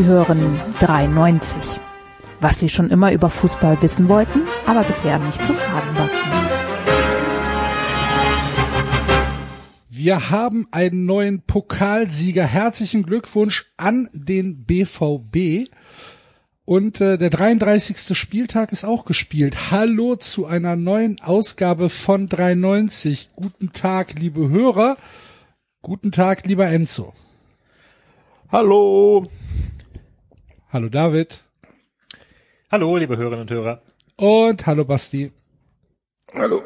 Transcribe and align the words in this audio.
Sie 0.00 0.06
hören 0.06 0.58
93. 0.78 1.78
Was 2.40 2.58
Sie 2.58 2.70
schon 2.70 2.88
immer 2.88 3.12
über 3.12 3.28
Fußball 3.28 3.82
wissen 3.82 4.08
wollten, 4.08 4.44
aber 4.64 4.82
bisher 4.82 5.18
nicht 5.18 5.44
zu 5.44 5.52
fragen 5.52 5.94
war. 5.94 6.08
Wir 9.90 10.30
haben 10.30 10.66
einen 10.70 11.04
neuen 11.04 11.42
Pokalsieger. 11.42 12.46
Herzlichen 12.46 13.02
Glückwunsch 13.02 13.66
an 13.76 14.08
den 14.14 14.64
BVB. 14.64 15.68
Und 16.64 17.02
äh, 17.02 17.18
der 17.18 17.28
33. 17.28 18.16
Spieltag 18.16 18.72
ist 18.72 18.84
auch 18.84 19.04
gespielt. 19.04 19.70
Hallo 19.70 20.16
zu 20.16 20.46
einer 20.46 20.76
neuen 20.76 21.20
Ausgabe 21.20 21.90
von 21.90 22.26
93. 22.26 23.32
Guten 23.36 23.74
Tag, 23.74 24.18
liebe 24.18 24.48
Hörer. 24.48 24.96
Guten 25.82 26.10
Tag, 26.10 26.46
lieber 26.46 26.68
Enzo. 26.68 27.12
Hallo. 28.50 29.28
Hallo 30.72 30.88
David. 30.88 31.40
Hallo, 32.70 32.96
liebe 32.96 33.16
Hörerinnen 33.16 33.42
und 33.42 33.50
Hörer. 33.50 33.82
Und 34.16 34.66
hallo 34.66 34.84
Basti. 34.84 35.32
Hallo. 36.34 36.62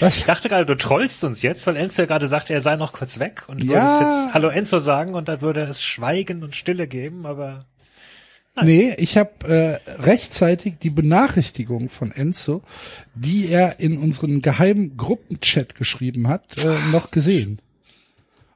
Was? 0.00 0.16
Ich 0.18 0.24
dachte 0.24 0.48
gerade, 0.48 0.64
du 0.66 0.76
trollst 0.76 1.22
uns 1.24 1.42
jetzt, 1.42 1.66
weil 1.66 1.76
Enzo 1.76 2.02
ja 2.02 2.06
gerade 2.06 2.26
sagte, 2.26 2.54
er 2.54 2.60
sei 2.62 2.76
noch 2.76 2.92
kurz 2.92 3.18
weg 3.18 3.44
und 3.48 3.62
Ja. 3.62 3.82
würdest 4.00 4.00
jetzt 4.00 4.34
Hallo 4.34 4.48
Enzo 4.48 4.78
sagen 4.78 5.14
und 5.14 5.28
dann 5.28 5.42
würde 5.42 5.60
es 5.62 5.82
Schweigen 5.82 6.42
und 6.42 6.56
Stille 6.56 6.86
geben, 6.88 7.26
aber 7.26 7.60
Nee, 8.62 8.94
ich 8.98 9.16
habe 9.16 9.46
äh, 9.46 9.78
rechtzeitig 10.02 10.78
die 10.78 10.90
Benachrichtigung 10.90 11.88
von 11.88 12.10
Enzo, 12.10 12.62
die 13.14 13.48
er 13.48 13.78
in 13.78 13.96
unseren 13.96 14.42
geheimen 14.42 14.96
Gruppenchat 14.96 15.76
geschrieben 15.76 16.26
hat, 16.28 16.58
äh, 16.58 16.74
noch 16.90 17.10
gesehen. 17.10 17.60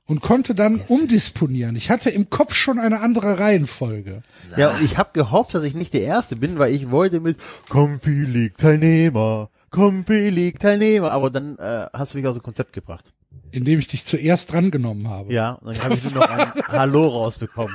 Und 0.07 0.21
konnte 0.21 0.55
dann 0.55 0.83
umdisponieren. 0.89 1.77
Ich 1.77 1.91
hatte 1.91 2.11
im 2.11 2.29
Kopf 2.29 2.53
schon 2.55 2.79
eine 2.79 3.01
andere 3.01 3.39
Reihenfolge. 3.39 4.21
Ja, 4.57 4.71
und 4.71 4.83
ich 4.85 4.99
habe 4.99 5.11
gehofft, 5.15 5.55
dass 5.55 5.65
ich 5.65 5.75
nicht 5.75 5.95
der 5.95 6.03
Erste 6.03 6.37
bin, 6.37 6.59
weil 6.59 6.75
ich 6.75 6.91
wollte 6.91 7.21
mit 7.21 7.39
Comfy 7.71 8.25
League 8.25 8.59
Teilnehmer, 8.59 9.49
Comfy 9.71 10.29
League 10.29 10.61
Teilnehmer, 10.61 11.11
aber 11.11 11.31
dann 11.31 11.57
äh, 11.59 11.87
hast 11.95 12.13
du 12.13 12.19
mich 12.19 12.27
aus 12.27 12.35
dem 12.37 12.43
Konzept 12.43 12.75
gebracht. 12.75 13.15
indem 13.51 13.79
ich 13.79 13.87
dich 13.89 14.05
zuerst 14.05 14.53
drangenommen 14.53 15.09
habe. 15.09 15.33
Ja, 15.33 15.53
und 15.53 15.75
dann 15.75 15.85
habe 15.85 15.95
ich 15.95 16.05
nur 16.05 16.13
noch 16.15 16.29
ein 16.29 16.53
Hallo 16.69 17.09
rausbekommen. 17.09 17.75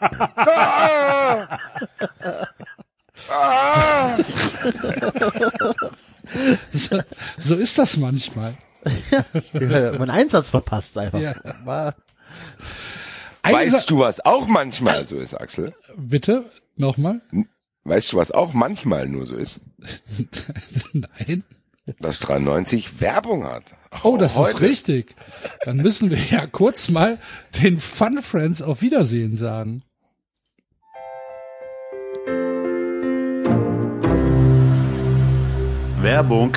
So, 6.72 7.00
so 7.38 7.54
ist 7.56 7.78
das 7.78 7.96
manchmal. 7.96 8.54
Ja, 9.52 9.92
mein 9.98 10.10
Einsatz 10.10 10.50
verpasst 10.50 10.96
einfach. 10.96 11.20
Ja. 11.20 11.34
War, 11.64 11.94
Einsa 13.42 13.76
Weißt 13.76 13.90
du, 13.90 13.98
was 13.98 14.24
auch 14.24 14.46
manchmal 14.46 15.06
so 15.06 15.16
ist, 15.16 15.34
Axel? 15.34 15.72
Bitte, 15.96 16.44
nochmal? 16.76 17.20
Weißt 17.84 18.12
du, 18.12 18.18
was 18.18 18.30
auch 18.30 18.52
manchmal 18.52 19.08
nur 19.08 19.26
so 19.26 19.34
ist? 19.34 19.60
Nein. 20.92 21.44
Dass 21.98 22.20
93 22.20 23.00
Werbung 23.00 23.44
hat. 23.44 23.64
Oh, 24.04 24.16
das 24.16 24.32
ist 24.32 24.38
heute. 24.38 24.60
richtig. 24.60 25.16
Dann 25.64 25.78
müssen 25.78 26.10
wir 26.10 26.18
ja 26.18 26.46
kurz 26.46 26.90
mal 26.90 27.18
den 27.62 27.80
Fun 27.80 28.22
Friends 28.22 28.62
auf 28.62 28.82
Wiedersehen 28.82 29.34
sagen. 29.34 29.82
Werbung. 36.02 36.56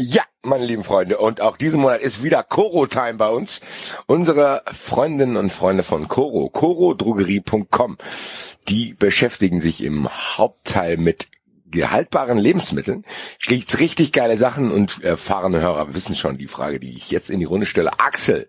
Ja, 0.00 0.22
meine 0.44 0.64
lieben 0.64 0.84
Freunde, 0.84 1.18
und 1.18 1.40
auch 1.40 1.56
diesen 1.56 1.80
Monat 1.80 2.00
ist 2.02 2.22
wieder 2.22 2.44
Koro-Time 2.44 3.14
bei 3.14 3.28
uns. 3.30 3.60
Unsere 4.06 4.62
Freundinnen 4.70 5.36
und 5.36 5.52
Freunde 5.52 5.82
von 5.82 6.06
Koro, 6.06 6.50
korodrogerie.com, 6.50 7.98
die 8.68 8.94
beschäftigen 8.94 9.60
sich 9.60 9.82
im 9.82 10.08
Hauptteil 10.08 10.98
mit 10.98 11.30
gehaltbaren 11.66 12.38
Lebensmitteln. 12.38 13.02
Gibt's 13.42 13.80
richtig 13.80 14.12
geile 14.12 14.38
Sachen 14.38 14.70
und 14.70 15.02
erfahrene 15.02 15.60
Hörer 15.60 15.92
wissen 15.94 16.14
schon 16.14 16.38
die 16.38 16.46
Frage, 16.46 16.78
die 16.78 16.96
ich 16.96 17.10
jetzt 17.10 17.28
in 17.28 17.40
die 17.40 17.44
Runde 17.44 17.66
stelle. 17.66 17.98
Axel, 17.98 18.48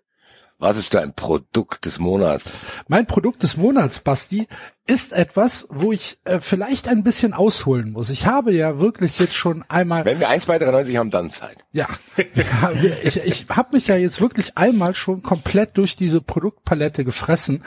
was 0.59 0.77
ist 0.77 0.93
dein 0.93 1.15
Produkt 1.15 1.85
des 1.85 1.97
Monats? 1.97 2.51
Mein 2.87 3.07
Produkt 3.07 3.41
des 3.41 3.57
Monats, 3.57 4.01
Basti, 4.01 4.47
ist 4.89 5.13
etwas, 5.13 5.67
wo 5.69 5.91
ich 5.91 6.17
äh, 6.23 6.39
vielleicht 6.39 6.87
ein 6.87 7.03
bisschen 7.03 7.33
ausholen 7.33 7.91
muss. 7.91 8.09
Ich 8.09 8.25
habe 8.25 8.51
ja 8.51 8.79
wirklich 8.79 9.19
jetzt 9.19 9.35
schon 9.35 9.63
einmal 9.69 10.03
Wenn 10.03 10.19
wir 10.19 10.29
1 10.29 10.47
bei 10.47 10.57
93 10.57 10.97
haben, 10.97 11.11
dann 11.11 11.31
Zeit. 11.31 11.57
Ja, 11.71 11.87
Ja, 12.33 12.71
ich, 13.03 13.23
ich 13.23 13.45
habe 13.49 13.69
mich 13.73 13.87
ja 13.87 13.95
jetzt 13.95 14.19
wirklich 14.19 14.57
einmal 14.57 14.95
schon 14.95 15.21
komplett 15.21 15.77
durch 15.77 15.95
diese 15.95 16.21
Produktpalette 16.21 17.05
gefressen 17.05 17.63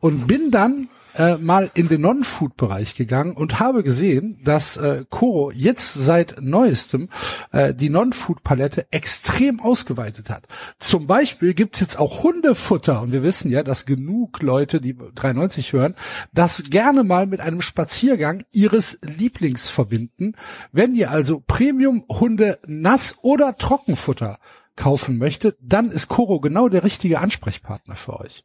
und 0.00 0.26
bin 0.26 0.50
dann 0.50 0.88
äh, 1.16 1.36
mal 1.38 1.70
in 1.74 1.88
den 1.88 2.02
Non-Food-Bereich 2.02 2.94
gegangen 2.94 3.36
und 3.36 3.60
habe 3.60 3.82
gesehen, 3.82 4.40
dass 4.44 4.76
äh, 4.76 5.04
Koro 5.10 5.50
jetzt 5.50 5.94
seit 5.94 6.36
neuestem 6.40 7.08
äh, 7.52 7.74
die 7.74 7.90
Non-Food-Palette 7.90 8.86
extrem 8.90 9.60
ausgeweitet 9.60 10.30
hat. 10.30 10.46
Zum 10.78 11.06
Beispiel 11.06 11.54
gibt's 11.54 11.80
jetzt 11.80 11.98
auch 11.98 12.22
Hundefutter 12.22 13.02
und 13.02 13.12
wir 13.12 13.22
wissen 13.22 13.50
ja, 13.50 13.62
dass 13.62 13.86
genug 13.86 14.42
Leute, 14.42 14.80
die 14.80 14.96
93 14.96 15.72
hören, 15.72 15.94
das 16.32 16.64
gerne 16.70 17.04
mal 17.04 17.26
mit 17.26 17.40
einem 17.40 17.62
Spaziergang 17.62 18.44
ihres 18.52 18.98
Lieblings 19.02 19.68
verbinden. 19.68 20.34
Wenn 20.72 20.94
ihr 20.94 21.10
also 21.10 21.42
Premium-Hunde 21.46 22.58
Nass- 22.66 23.18
oder 23.22 23.56
Trockenfutter 23.56 24.38
kaufen 24.76 25.16
möchtet, 25.16 25.56
dann 25.60 25.90
ist 25.90 26.08
Koro 26.08 26.40
genau 26.40 26.68
der 26.68 26.84
richtige 26.84 27.20
Ansprechpartner 27.20 27.96
für 27.96 28.20
euch. 28.20 28.44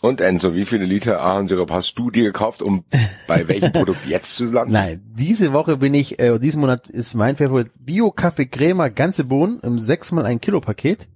Und 0.00 0.20
Enzo, 0.20 0.54
wie 0.54 0.64
viele 0.64 0.84
Liter 0.84 1.20
Ahornsirup 1.20 1.70
hast 1.70 1.94
du 1.98 2.10
dir 2.10 2.24
gekauft, 2.24 2.62
um 2.62 2.84
bei 3.26 3.46
welchem 3.46 3.72
Produkt 3.72 4.06
jetzt 4.06 4.34
zu 4.36 4.46
landen? 4.46 4.72
Nein, 4.72 5.02
diese 5.16 5.52
Woche 5.52 5.76
bin 5.76 5.94
ich, 5.94 6.18
äh, 6.18 6.38
diesen 6.38 6.60
Monat 6.60 6.88
ist 6.88 7.14
mein 7.14 7.36
Favorit 7.36 7.70
Bio 7.78 8.10
Kaffee 8.10 8.46
Crema 8.46 8.88
ganze 8.88 9.24
Bohnen 9.24 9.60
im 9.60 9.78
sechsmal 9.78 10.26
ein 10.26 10.40
Kilo 10.40 10.60
Paket. 10.60 11.08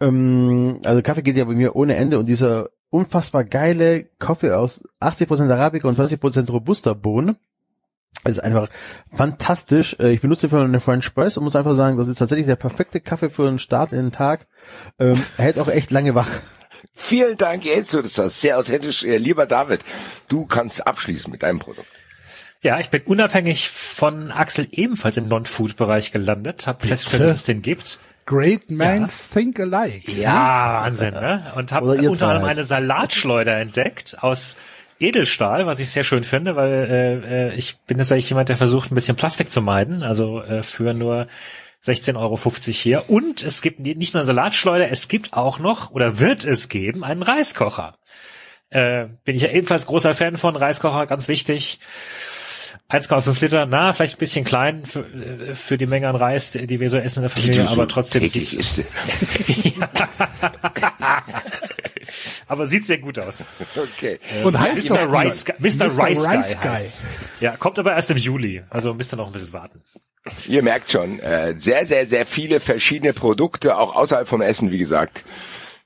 Ähm, 0.00 0.80
also 0.84 1.00
Kaffee 1.02 1.22
geht 1.22 1.36
ja 1.36 1.44
bei 1.44 1.54
mir 1.54 1.76
ohne 1.76 1.94
Ende 1.94 2.18
und 2.18 2.26
dieser 2.26 2.70
unfassbar 2.90 3.44
geile 3.44 4.04
Kaffee 4.18 4.50
aus 4.52 4.84
80% 5.00 5.50
Arabica 5.50 5.88
und 5.88 5.98
20% 5.98 6.50
Robusta 6.50 6.92
Bohnen. 6.92 7.36
Das 8.24 8.34
ist 8.34 8.40
einfach 8.40 8.68
fantastisch. 9.10 9.96
Äh, 9.98 10.10
Ich 10.12 10.20
benutze 10.20 10.48
für 10.50 10.60
eine 10.60 10.80
French 10.80 11.14
Press 11.14 11.36
und 11.38 11.44
muss 11.44 11.56
einfach 11.56 11.74
sagen, 11.74 11.96
das 11.96 12.08
ist 12.08 12.18
tatsächlich 12.18 12.46
der 12.46 12.56
perfekte 12.56 13.00
Kaffee 13.00 13.30
für 13.30 13.48
einen 13.48 13.58
Start 13.58 13.92
in 13.92 13.98
den 13.98 14.12
Tag. 14.12 14.46
Ähm, 14.98 15.16
er 15.38 15.44
hält 15.44 15.58
auch 15.58 15.68
echt 15.68 15.90
lange 15.90 16.14
wach. 16.14 16.28
Vielen 16.94 17.36
Dank, 17.36 17.66
Enzo. 17.66 18.02
Das 18.02 18.18
war 18.18 18.28
sehr 18.28 18.58
authentisch. 18.58 19.04
Äh, 19.04 19.16
Lieber 19.16 19.46
David, 19.46 19.80
du 20.28 20.46
kannst 20.46 20.86
abschließen 20.86 21.30
mit 21.30 21.42
deinem 21.42 21.58
Produkt. 21.58 21.86
ja, 22.62 22.78
ich 22.78 22.90
bin 22.90 23.02
unabhängig 23.02 23.68
von 23.70 24.30
Axel 24.30 24.68
ebenfalls 24.70 25.16
im 25.16 25.28
Non-Food-Bereich 25.28 26.12
gelandet, 26.12 26.66
habe 26.66 26.86
festgestellt, 26.86 27.28
dass 27.28 27.38
es 27.38 27.44
den 27.44 27.62
gibt. 27.62 27.98
Great 28.24 28.70
minds 28.70 29.30
think 29.30 29.58
alike. 29.58 30.10
Ja, 30.12 30.82
Wahnsinn, 30.84 31.14
ne? 31.14 31.52
Und 31.56 31.72
habe 31.72 31.86
unter 31.86 32.14
zwei 32.14 32.26
anderem 32.26 32.44
eine 32.44 32.64
Salatschleuder 32.64 33.56
entdeckt 33.58 34.16
aus 34.20 34.58
Edelstahl, 35.00 35.66
was 35.66 35.80
ich 35.80 35.90
sehr 35.90 36.04
schön 36.04 36.22
finde, 36.22 36.54
weil 36.54 36.70
äh, 36.70 37.48
äh, 37.48 37.54
ich 37.56 37.78
bin 37.88 37.98
jetzt 37.98 38.12
eigentlich 38.12 38.28
jemand, 38.28 38.48
der 38.48 38.56
versucht, 38.56 38.92
ein 38.92 38.94
bisschen 38.94 39.16
Plastik 39.16 39.50
zu 39.50 39.60
meiden, 39.60 40.04
also 40.04 40.40
äh, 40.40 40.62
für 40.62 40.94
nur 40.94 41.26
16,50 41.84 42.16
Euro 42.16 42.38
hier. 42.70 43.10
Und 43.10 43.42
es 43.42 43.60
gibt 43.60 43.80
nicht 43.80 44.14
nur 44.14 44.20
eine 44.20 44.26
Salatschleuder, 44.26 44.90
es 44.90 45.08
gibt 45.08 45.32
auch 45.32 45.58
noch, 45.58 45.90
oder 45.90 46.18
wird 46.18 46.44
es 46.44 46.68
geben, 46.68 47.02
einen 47.04 47.22
Reiskocher. 47.22 47.96
Äh, 48.70 49.06
bin 49.24 49.36
ich 49.36 49.42
ja 49.42 49.48
ebenfalls 49.50 49.86
großer 49.86 50.14
Fan 50.14 50.36
von 50.36 50.56
Reiskocher, 50.56 51.06
ganz 51.06 51.28
wichtig. 51.28 51.78
1,5 52.88 53.40
Liter, 53.40 53.66
na, 53.66 53.92
vielleicht 53.92 54.16
ein 54.16 54.18
bisschen 54.18 54.44
klein 54.44 54.84
für, 54.84 55.00
äh, 55.00 55.54
für 55.54 55.78
die 55.78 55.86
Menge 55.86 56.08
an 56.08 56.16
Reis, 56.16 56.52
die 56.52 56.78
wir 56.80 56.88
so 56.88 56.98
essen 56.98 57.20
in 57.20 57.22
der 57.22 57.30
Familie, 57.30 57.68
aber 57.68 57.88
trotzdem 57.88 58.20
täglich 58.22 58.50
sieht, 58.50 58.60
isst. 58.60 58.84
aber 62.48 62.66
sieht 62.66 62.86
sehr 62.86 62.98
gut 62.98 63.18
aus. 63.18 63.44
Okay. 63.76 64.20
Und 64.44 64.58
heißt 64.58 64.90
Mr. 64.90 65.10
Rice, 65.10 65.44
Guy- 65.46 65.54
Mr. 65.58 65.86
Mr. 65.86 66.06
Rice, 66.06 66.28
Rice 66.28 66.60
Guy. 66.60 66.70
Guy. 66.70 66.76
heißt's. 66.76 67.04
Ja, 67.40 67.56
kommt 67.56 67.78
aber 67.78 67.94
erst 67.94 68.10
im 68.10 68.18
Juli, 68.18 68.62
also 68.70 68.94
müsst 68.94 69.12
ihr 69.12 69.16
noch 69.16 69.26
ein 69.26 69.32
bisschen 69.32 69.52
warten. 69.52 69.82
Ihr 70.46 70.62
merkt 70.62 70.90
schon, 70.90 71.18
äh, 71.18 71.54
sehr, 71.56 71.86
sehr, 71.86 72.06
sehr 72.06 72.26
viele 72.26 72.60
verschiedene 72.60 73.12
Produkte, 73.12 73.76
auch 73.76 73.96
außerhalb 73.96 74.28
vom 74.28 74.40
Essen, 74.40 74.70
wie 74.70 74.78
gesagt. 74.78 75.24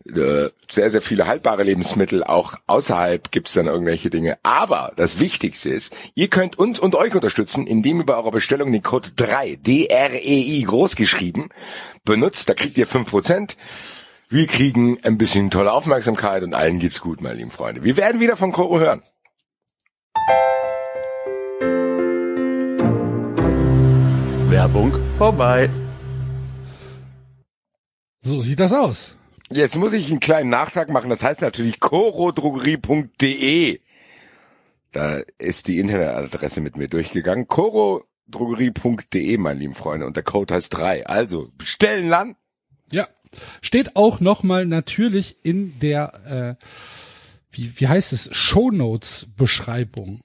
Äh, 0.05 0.51
sehr, 0.71 0.91
sehr 0.91 1.03
viele 1.03 1.27
haltbare 1.27 1.63
Lebensmittel, 1.63 2.23
auch 2.23 2.55
außerhalb 2.67 3.31
gibt's 3.33 3.55
dann 3.55 3.67
irgendwelche 3.67 4.11
Dinge. 4.11 4.39
Aber 4.43 4.93
das 4.97 5.19
Wichtigste 5.19 5.71
ist, 5.71 5.97
ihr 6.15 6.29
könnt 6.29 6.59
uns 6.59 6.79
und 6.79 6.95
euch 6.95 7.15
unterstützen, 7.15 7.67
indem 7.67 8.01
ihr 8.01 8.07
bei 8.07 8.15
eurer 8.15 8.31
Bestellung 8.31 8.71
den 8.71 8.83
Code 8.83 9.09
3, 9.17 9.57
D-R-E-I, 9.57 10.63
groß 10.63 10.97
geschrieben, 10.97 11.49
benutzt. 12.05 12.49
Da 12.49 12.55
kriegt 12.55 12.79
ihr 12.79 12.87
5%. 12.87 13.57
Wir 14.29 14.47
kriegen 14.47 14.99
ein 15.03 15.19
bisschen 15.19 15.51
tolle 15.51 15.73
Aufmerksamkeit 15.73 16.43
und 16.43 16.53
allen 16.53 16.79
geht's 16.79 17.01
gut, 17.01 17.21
meine 17.21 17.37
lieben 17.37 17.51
Freunde. 17.51 17.83
Wir 17.83 17.97
werden 17.97 18.21
wieder 18.21 18.37
von 18.37 18.53
Koro 18.53 18.79
hören. 18.79 19.03
Werbung 24.51 24.93
vorbei. 25.17 25.71
So 28.21 28.41
sieht 28.41 28.61
das 28.61 28.73
aus. 28.73 29.17
Jetzt 29.51 29.75
muss 29.77 29.93
ich 29.93 30.09
einen 30.11 30.21
kleinen 30.21 30.51
Nachtrag 30.51 30.89
machen. 30.89 31.11
Das 31.11 31.25
heißt 31.25 31.43
natürlich 31.43 31.81
corodrogerie.de. 31.81 33.81
Da 34.93 35.21
ist 35.39 35.67
die 35.69 35.79
Internetadresse 35.79 36.61
mit 36.61 36.77
mir 36.77 36.89
durchgegangen. 36.89 37.47
corodrogerie.de, 37.49 39.39
meine 39.39 39.59
lieben 39.59 39.75
Freunde. 39.75 40.07
Und 40.07 40.17
der 40.17 40.23
Code 40.23 40.55
heißt 40.55 40.75
drei. 40.75 41.07
Also 41.07 41.51
bestellen 41.59 42.11
dann. 42.11 42.37
Ja. 42.93 43.09
Steht 43.61 43.97
auch 43.97 44.21
nochmal 44.21 44.65
natürlich 44.65 45.45
in 45.45 45.79
der, 45.81 46.57
äh, 46.61 46.65
wie, 47.51 47.81
wie 47.81 47.89
heißt 47.89 48.13
es, 48.13 48.35
Shownotes 48.35 49.27
Beschreibung. 49.37 50.23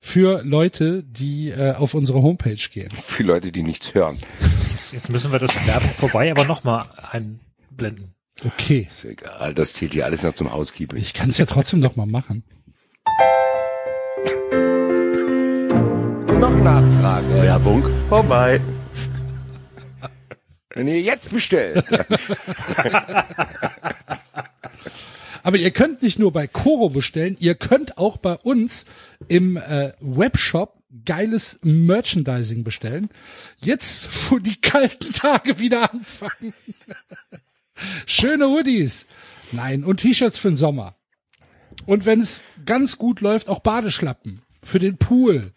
Für 0.00 0.42
Leute, 0.44 1.02
die 1.02 1.50
äh, 1.50 1.74
auf 1.74 1.94
unsere 1.94 2.22
Homepage 2.22 2.54
gehen. 2.72 2.90
Für 2.90 3.22
Leute, 3.24 3.52
die 3.52 3.62
nichts 3.62 3.94
hören. 3.94 4.16
Jetzt 4.92 5.10
müssen 5.10 5.32
wir 5.32 5.38
das 5.38 5.54
Werbung 5.66 5.90
vorbei, 5.90 6.30
aber 6.30 6.44
nochmal 6.44 6.86
einblenden. 7.10 8.14
Okay. 8.44 8.88
Ist 8.90 9.04
egal, 9.04 9.52
das 9.54 9.72
zählt 9.74 9.92
hier 9.94 10.04
alles 10.06 10.22
noch 10.22 10.34
zum 10.34 10.52
Housekeeping. 10.52 10.98
Ich 10.98 11.12
kann 11.12 11.30
es 11.30 11.38
ja 11.38 11.46
trotzdem 11.46 11.80
noch 11.80 11.96
mal 11.96 12.06
machen. 12.06 12.44
Noch 16.38 16.50
ein 16.50 16.62
Nachtrag. 16.62 17.28
Werbung 17.28 17.84
vorbei. 18.08 18.60
Wenn 20.74 20.86
ihr 20.86 21.00
jetzt 21.00 21.32
bestellt. 21.32 21.84
Aber 25.48 25.56
ihr 25.56 25.70
könnt 25.70 26.02
nicht 26.02 26.18
nur 26.18 26.30
bei 26.30 26.46
Coro 26.46 26.90
bestellen, 26.90 27.34
ihr 27.40 27.54
könnt 27.54 27.96
auch 27.96 28.18
bei 28.18 28.34
uns 28.34 28.84
im 29.28 29.56
äh, 29.56 29.94
Webshop 29.98 30.74
geiles 31.06 31.58
Merchandising 31.62 32.64
bestellen. 32.64 33.08
Jetzt, 33.56 34.10
wo 34.30 34.40
die 34.40 34.60
kalten 34.60 35.10
Tage 35.10 35.58
wieder 35.58 35.90
anfangen. 35.90 36.52
Schöne 38.04 38.46
Hoodies. 38.48 39.06
Nein, 39.52 39.84
und 39.84 40.00
T-Shirts 40.00 40.36
für 40.36 40.50
den 40.50 40.58
Sommer. 40.58 40.96
Und 41.86 42.04
wenn 42.04 42.20
es 42.20 42.42
ganz 42.66 42.98
gut 42.98 43.22
läuft, 43.22 43.48
auch 43.48 43.60
Badeschlappen 43.60 44.42
für 44.62 44.78
den 44.78 44.98
Pool. 44.98 45.54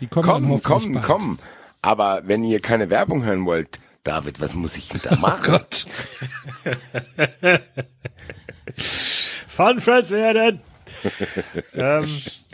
Die 0.00 0.08
kommen 0.08 0.26
dann 0.26 0.42
komm, 0.42 0.50
hoffentlich 0.50 0.82
komm, 0.82 0.92
bald. 0.94 1.04
komm. 1.04 1.38
Aber 1.82 2.22
wenn 2.26 2.42
ihr 2.42 2.58
keine 2.58 2.90
Werbung 2.90 3.22
hören 3.22 3.44
wollt, 3.46 3.78
David, 4.02 4.40
was 4.40 4.56
muss 4.56 4.76
ich 4.76 4.88
denn 4.88 5.02
da 5.04 5.14
machen? 5.14 5.44
Gott. 5.52 5.86
Fun 8.76 9.80
Friends 9.80 10.10
werden. 10.10 10.60
ähm, 11.74 12.04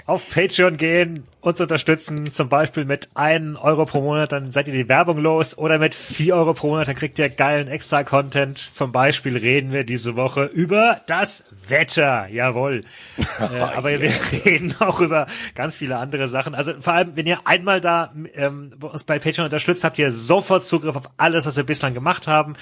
auf 0.08 0.26
Patreon 0.30 0.78
gehen, 0.78 1.24
uns 1.42 1.60
unterstützen, 1.60 2.32
zum 2.32 2.48
Beispiel 2.48 2.86
mit 2.86 3.10
1 3.14 3.58
Euro 3.58 3.84
pro 3.84 4.00
Monat, 4.00 4.32
dann 4.32 4.50
seid 4.50 4.66
ihr 4.66 4.72
die 4.72 4.88
Werbung 4.88 5.18
los, 5.18 5.58
oder 5.58 5.78
mit 5.78 5.94
4 5.94 6.34
Euro 6.34 6.54
pro 6.54 6.68
Monat, 6.68 6.88
dann 6.88 6.96
kriegt 6.96 7.18
ihr 7.18 7.28
geilen 7.28 7.68
Extra-Content. 7.68 8.56
Zum 8.56 8.90
Beispiel 8.90 9.36
reden 9.36 9.70
wir 9.70 9.84
diese 9.84 10.16
Woche 10.16 10.44
über 10.44 11.02
das 11.06 11.44
Wetter, 11.68 12.26
jawohl. 12.28 12.84
äh, 13.38 13.58
aber 13.58 14.00
wir 14.00 14.10
reden 14.46 14.74
auch 14.78 15.00
über 15.00 15.26
ganz 15.54 15.76
viele 15.76 15.98
andere 15.98 16.26
Sachen. 16.26 16.54
Also 16.54 16.72
vor 16.80 16.94
allem, 16.94 17.14
wenn 17.14 17.26
ihr 17.26 17.40
einmal 17.44 17.82
da 17.82 18.10
ähm, 18.34 18.72
uns 18.80 19.04
bei 19.04 19.18
Patreon 19.18 19.44
unterstützt, 19.44 19.84
habt 19.84 19.98
ihr 19.98 20.10
sofort 20.10 20.64
Zugriff 20.64 20.96
auf 20.96 21.10
alles, 21.18 21.44
was 21.44 21.58
wir 21.58 21.64
bislang 21.64 21.92
gemacht 21.92 22.26
haben 22.26 22.56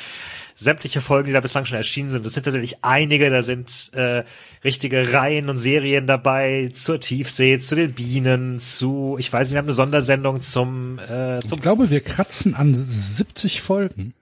sämtliche 0.58 1.02
Folgen, 1.02 1.26
die 1.26 1.32
da 1.34 1.40
bislang 1.40 1.66
schon 1.66 1.76
erschienen 1.76 2.08
sind. 2.08 2.24
Das 2.24 2.32
sind 2.32 2.44
tatsächlich 2.44 2.82
einige, 2.82 3.28
da 3.28 3.42
sind 3.42 3.90
äh, 3.92 4.24
richtige 4.64 5.12
Reihen 5.12 5.50
und 5.50 5.58
Serien 5.58 6.06
dabei 6.06 6.70
zur 6.72 6.98
Tiefsee, 6.98 7.58
zu 7.58 7.74
den 7.76 7.92
Bienen, 7.92 8.58
zu, 8.58 9.16
ich 9.18 9.30
weiß 9.30 9.48
nicht, 9.48 9.52
wir 9.54 9.58
haben 9.58 9.66
eine 9.66 9.74
Sondersendung 9.74 10.40
zum, 10.40 10.98
äh, 10.98 11.38
zum 11.40 11.58
Ich 11.58 11.62
glaube, 11.62 11.90
wir 11.90 12.00
kratzen 12.00 12.54
an 12.54 12.74
70 12.74 13.60
Folgen. 13.60 14.14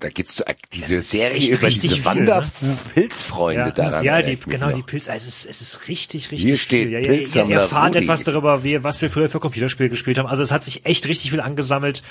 Da 0.00 0.08
gibt's 0.08 0.36
so, 0.36 0.44
diese 0.72 1.02
Serie 1.02 1.52
über 1.52 1.62
richtig 1.66 1.82
diese 1.82 1.94
viel, 1.94 2.04
Wanderpilzfreunde 2.04 3.60
ja, 3.60 3.70
daran. 3.70 4.04
ja, 4.04 4.22
die, 4.22 4.36
genau, 4.36 4.68
noch. 4.68 4.74
die 4.76 4.82
Pilz, 4.82 5.08
also 5.08 5.28
es, 5.28 5.44
ist- 5.44 5.50
es 5.50 5.60
ist 5.62 5.88
richtig, 5.88 6.30
richtig 6.30 6.46
Hier 6.48 6.56
steht 6.58 6.88
viel. 6.88 6.92
Ja, 6.92 6.98
ja, 6.98 7.12
ihr, 7.12 7.48
ihr 7.48 7.56
erfahrt 7.56 7.94
Rudi. 7.94 8.04
etwas 8.04 8.24
darüber, 8.24 8.64
wie, 8.64 8.82
was 8.82 9.00
wir 9.02 9.08
früher 9.08 9.28
für 9.28 9.40
Computerspiele 9.40 9.88
gespielt 9.90 10.18
haben. 10.18 10.26
Also 10.26 10.42
es 10.42 10.50
hat 10.50 10.64
sich 10.64 10.84
echt 10.84 11.06
richtig 11.08 11.30
viel 11.30 11.40
angesammelt 11.40 12.02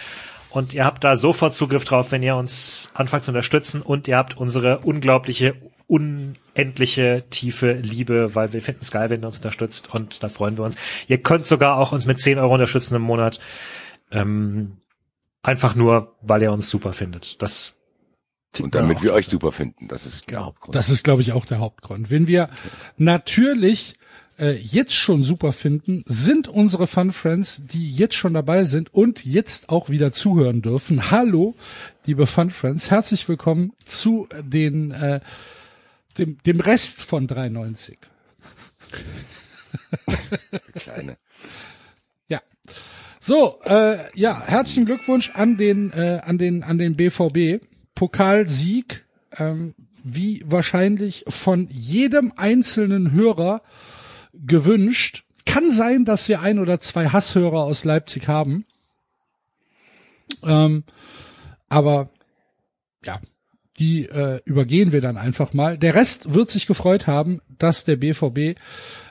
und 0.53 0.75
ihr 0.75 0.85
habt 0.85 1.03
da 1.03 1.15
sofort 1.15 1.55
Zugriff 1.55 1.83
drauf, 1.83 2.11
wenn 2.11 2.21
ihr 2.21 2.35
uns 2.35 2.91
anfangt 2.93 3.23
zu 3.23 3.31
unterstützen 3.31 3.81
und 3.81 4.07
ihr 4.07 4.17
habt 4.17 4.37
unsere 4.37 4.79
unglaubliche, 4.79 5.55
unendliche, 5.87 7.23
tiefe 7.31 7.73
Liebe, 7.73 8.35
weil 8.35 8.53
wir 8.53 8.61
finden 8.61 8.81
es 8.83 8.91
geil, 8.91 9.09
wenn 9.09 9.23
ihr 9.23 9.25
uns 9.25 9.37
unterstützt 9.37 9.91
und 9.95 10.21
da 10.21 10.29
freuen 10.29 10.55
wir 10.55 10.63
uns. 10.63 10.75
Ihr 11.07 11.17
könnt 11.17 11.47
sogar 11.47 11.77
auch 11.77 11.91
uns 11.91 12.05
mit 12.05 12.21
10 12.21 12.37
Euro 12.37 12.53
unterstützen 12.53 12.95
im 12.95 13.01
Monat. 13.01 13.39
Ähm, 14.11 14.77
einfach 15.41 15.73
nur, 15.73 16.15
weil 16.21 16.43
ihr 16.43 16.51
uns 16.51 16.69
super 16.69 16.93
findet. 16.93 17.41
Das 17.41 17.79
Und 18.59 18.75
damit 18.75 19.01
wir 19.01 19.11
euch 19.11 19.25
super 19.25 19.51
finden, 19.51 19.87
das 19.87 20.05
ist 20.05 20.29
der 20.29 20.45
Hauptgrund. 20.45 20.75
Das 20.75 20.89
ist, 20.89 21.03
glaube 21.03 21.23
ich, 21.23 21.33
auch 21.33 21.47
der 21.47 21.57
Hauptgrund. 21.57 22.11
Wenn 22.11 22.27
wir 22.27 22.47
natürlich 22.97 23.97
äh, 24.39 24.51
jetzt 24.51 24.95
schon 24.95 25.23
super 25.23 25.51
finden, 25.51 26.03
sind 26.07 26.47
unsere 26.47 26.87
Fun 26.87 27.11
Friends, 27.11 27.63
die 27.65 27.91
jetzt 27.91 28.15
schon 28.15 28.33
dabei 28.33 28.63
sind 28.63 28.93
und 28.93 29.25
jetzt 29.25 29.69
auch 29.69 29.89
wieder 29.89 30.11
zuhören 30.11 30.61
dürfen. 30.61 31.11
Hallo, 31.11 31.55
liebe 32.05 32.25
Fun 32.25 32.49
Friends, 32.49 32.89
herzlich 32.91 33.27
willkommen 33.27 33.73
zu 33.85 34.27
den 34.43 34.91
äh, 34.91 35.19
dem, 36.17 36.37
dem 36.45 36.59
Rest 36.59 37.01
von 37.01 37.27
93. 37.27 37.97
Kleine. 40.75 41.17
Ja. 42.27 42.41
So, 43.19 43.59
äh, 43.65 43.97
ja, 44.15 44.39
herzlichen 44.45 44.85
Glückwunsch 44.85 45.31
an 45.31 45.57
den 45.57 45.91
äh, 45.91 46.19
an 46.23 46.37
den 46.37 46.63
an 46.63 46.77
den 46.77 46.95
BVB 46.95 47.63
Pokalsieg, 47.95 49.05
ähm, 49.37 49.75
wie 50.03 50.43
wahrscheinlich 50.45 51.25
von 51.27 51.67
jedem 51.69 52.33
einzelnen 52.35 53.11
Hörer 53.11 53.61
gewünscht. 54.33 55.23
Kann 55.45 55.71
sein, 55.71 56.05
dass 56.05 56.29
wir 56.29 56.41
ein 56.41 56.59
oder 56.59 56.79
zwei 56.79 57.07
Hasshörer 57.07 57.63
aus 57.63 57.83
Leipzig 57.83 58.27
haben. 58.27 58.65
Ähm, 60.43 60.83
aber 61.69 62.09
ja, 63.05 63.19
die 63.79 64.05
äh, 64.05 64.39
übergehen 64.45 64.91
wir 64.91 65.01
dann 65.01 65.17
einfach 65.17 65.53
mal. 65.53 65.77
Der 65.77 65.95
Rest 65.95 66.33
wird 66.33 66.51
sich 66.51 66.67
gefreut 66.67 67.07
haben, 67.07 67.41
dass 67.57 67.85
der 67.85 67.95
BVB 67.95 68.57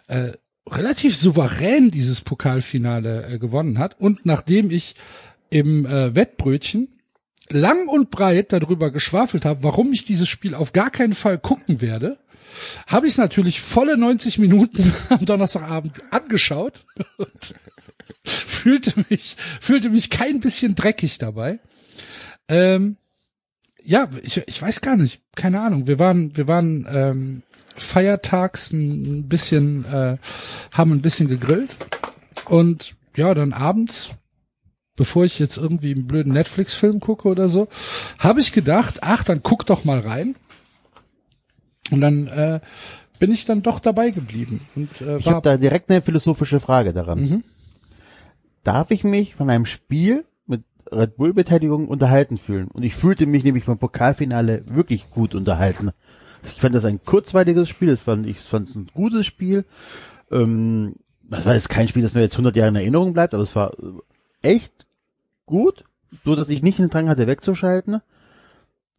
äh, 0.08 0.32
relativ 0.68 1.16
souverän 1.16 1.90
dieses 1.90 2.20
Pokalfinale 2.20 3.26
äh, 3.26 3.38
gewonnen 3.38 3.78
hat. 3.78 3.98
Und 3.98 4.24
nachdem 4.24 4.70
ich 4.70 4.94
im 5.50 5.84
äh, 5.86 6.14
Wettbrötchen 6.14 6.88
lang 7.52 7.88
und 7.88 8.10
breit 8.10 8.52
darüber 8.52 8.90
geschwafelt 8.90 9.44
habe, 9.44 9.62
warum 9.62 9.92
ich 9.92 10.04
dieses 10.04 10.28
Spiel 10.28 10.54
auf 10.54 10.72
gar 10.72 10.90
keinen 10.90 11.14
Fall 11.14 11.38
gucken 11.38 11.80
werde, 11.80 12.18
habe 12.86 13.06
ich 13.06 13.14
es 13.14 13.18
natürlich 13.18 13.60
volle 13.60 13.96
90 13.96 14.38
Minuten 14.38 14.92
am 15.08 15.24
Donnerstagabend 15.24 16.02
angeschaut 16.10 16.84
und 17.16 17.54
fühlte 18.24 18.92
mich 19.08 19.36
fühlte 19.60 19.90
mich 19.90 20.10
kein 20.10 20.40
bisschen 20.40 20.74
dreckig 20.74 21.18
dabei. 21.18 21.60
Ähm, 22.48 22.96
ja, 23.82 24.08
ich, 24.22 24.42
ich 24.46 24.62
weiß 24.62 24.80
gar 24.80 24.96
nicht, 24.96 25.22
keine 25.34 25.60
Ahnung. 25.60 25.86
Wir 25.86 25.98
waren 25.98 26.36
wir 26.36 26.46
waren 26.46 26.86
ähm, 26.92 27.42
feiertags 27.74 28.70
ein 28.72 29.28
bisschen 29.28 29.84
äh, 29.86 30.18
haben 30.72 30.92
ein 30.92 31.02
bisschen 31.02 31.28
gegrillt 31.28 31.76
und 32.46 32.94
ja, 33.16 33.34
dann 33.34 33.52
abends 33.52 34.10
bevor 35.02 35.24
ich 35.24 35.40
jetzt 35.40 35.56
irgendwie 35.56 35.92
einen 35.92 36.06
blöden 36.06 36.32
Netflix-Film 36.32 37.00
gucke 37.00 37.26
oder 37.26 37.48
so, 37.48 37.66
habe 38.20 38.38
ich 38.38 38.52
gedacht, 38.52 39.00
ach, 39.02 39.24
dann 39.24 39.42
guck 39.42 39.66
doch 39.66 39.82
mal 39.82 39.98
rein. 39.98 40.36
Und 41.90 42.00
dann 42.00 42.28
äh, 42.28 42.60
bin 43.18 43.32
ich 43.32 43.44
dann 43.44 43.62
doch 43.62 43.80
dabei 43.80 44.10
geblieben. 44.10 44.60
Und 44.76 45.00
äh, 45.00 45.18
Ich 45.18 45.26
habe 45.26 45.42
da 45.42 45.56
direkt 45.56 45.90
eine 45.90 46.02
philosophische 46.02 46.60
Frage 46.60 46.92
daran. 46.92 47.20
Mhm. 47.20 47.42
Darf 48.62 48.92
ich 48.92 49.02
mich 49.02 49.34
von 49.34 49.50
einem 49.50 49.66
Spiel 49.66 50.24
mit 50.46 50.62
Red 50.92 51.16
Bull 51.16 51.34
Beteiligung 51.34 51.88
unterhalten 51.88 52.38
fühlen? 52.38 52.68
Und 52.68 52.84
ich 52.84 52.94
fühlte 52.94 53.26
mich 53.26 53.42
nämlich 53.42 53.64
beim 53.64 53.78
Pokalfinale 53.78 54.62
wirklich 54.66 55.10
gut 55.10 55.34
unterhalten. 55.34 55.90
Ich 56.44 56.60
fand 56.60 56.76
das 56.76 56.84
ein 56.84 57.04
kurzweiliges 57.04 57.68
Spiel, 57.68 57.88
es 57.90 58.02
fand 58.02 58.24
ich 58.28 58.38
fand 58.38 58.68
es 58.68 58.76
ein 58.76 58.86
gutes 58.94 59.26
Spiel. 59.26 59.64
Ähm, 60.30 60.94
das 61.28 61.44
war 61.44 61.54
jetzt 61.54 61.70
kein 61.70 61.88
Spiel, 61.88 62.04
das 62.04 62.14
mir 62.14 62.20
jetzt 62.20 62.34
100 62.34 62.54
Jahre 62.54 62.68
in 62.68 62.76
Erinnerung 62.76 63.12
bleibt, 63.14 63.34
aber 63.34 63.42
es 63.42 63.56
war 63.56 63.72
äh, 63.72 64.12
echt 64.42 64.86
gut, 65.46 65.84
so 66.24 66.34
dass 66.34 66.48
ich 66.48 66.62
nicht 66.62 66.78
den 66.78 66.90
Drang 66.90 67.08
hatte 67.08 67.26
wegzuschalten. 67.26 68.00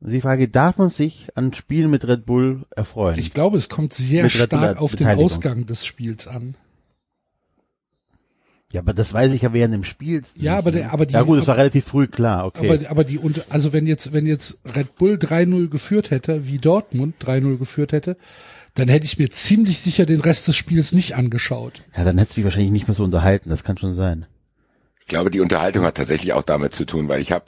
Die 0.06 0.20
Frage, 0.22 0.50
darf 0.50 0.78
man 0.78 0.90
sich 0.90 1.30
an 1.36 1.54
Spielen 1.54 1.90
mit 1.90 2.06
Red 2.06 2.26
Bull 2.26 2.66
erfreuen? 2.76 3.18
ich 3.18 3.34
glaube, 3.34 3.58
es 3.58 3.70
kommt 3.70 3.94
sehr 3.94 4.24
Mit 4.24 4.34
stark 4.34 4.82
auf 4.82 4.96
den. 4.96 5.08
Ausgang 5.08 5.66
des 5.66 5.86
Spiels 5.86 6.28
an. 6.28 6.56
ja, 8.74 8.82
aber 8.82 8.94
das 8.94 9.14
weiß 9.14 9.32
ich 9.32 9.44
ja 9.44 9.54
während 9.54 9.74
dem 9.74 9.84
Spiel. 9.86 10.24
Ja, 10.36 10.58
aber 10.58 10.72
der- 10.72 10.92
aber 10.92 11.06
die- 11.06 11.14
Ja 11.14 11.22
gut, 11.22 11.40
es 11.40 11.48
war 11.48 11.56
relativ 11.58 11.86
früh 11.86 12.08
klar, 12.08 12.46
okay. 12.46 12.70
Aber, 12.70 12.90
aber 12.90 13.04
die, 13.06 13.20
also 13.50 13.72
wenn 13.72 13.86
jetzt, 13.88 14.12
wenn 14.12 14.26
jetzt 14.26 14.60
Red 14.76 14.96
Bull 14.96 15.18
3-0 15.18 15.70
geführt 15.70 16.12
hätte, 16.12 16.48
wie 16.48 16.58
Dortmund 16.58 17.16
3-0 17.20 17.58
geführt 17.58 17.94
hätte, 17.94 18.18
dann 18.74 18.90
hätte 18.90 19.06
ich 19.06 19.20
mir 19.20 19.30
ziemlich 19.30 19.80
sicher 19.80 20.06
den 20.08 20.20
Rest 20.20 20.48
des 20.48 20.58
Spiels 20.58 20.92
nicht 20.92 21.16
angeschaut. 21.16 21.84
Ja, 21.96 22.04
dann 22.04 22.18
hätte 22.18 22.32
es 22.32 22.38
mich 22.38 22.44
wahrscheinlich 22.44 22.72
nicht 22.72 22.88
mehr 22.88 22.96
so 22.96 23.04
unterhalten, 23.04 23.50
das 23.50 23.64
kann 23.64 23.78
schon 23.78 23.94
sein. 23.94 24.26
Ich 25.14 25.16
glaube, 25.16 25.30
die 25.30 25.42
Unterhaltung 25.42 25.86
hat 25.86 25.98
tatsächlich 25.98 26.34
auch 26.34 26.42
damit 26.42 26.74
zu 26.74 26.86
tun, 26.86 27.08
weil 27.08 27.22
ich 27.22 27.32
habe 27.32 27.46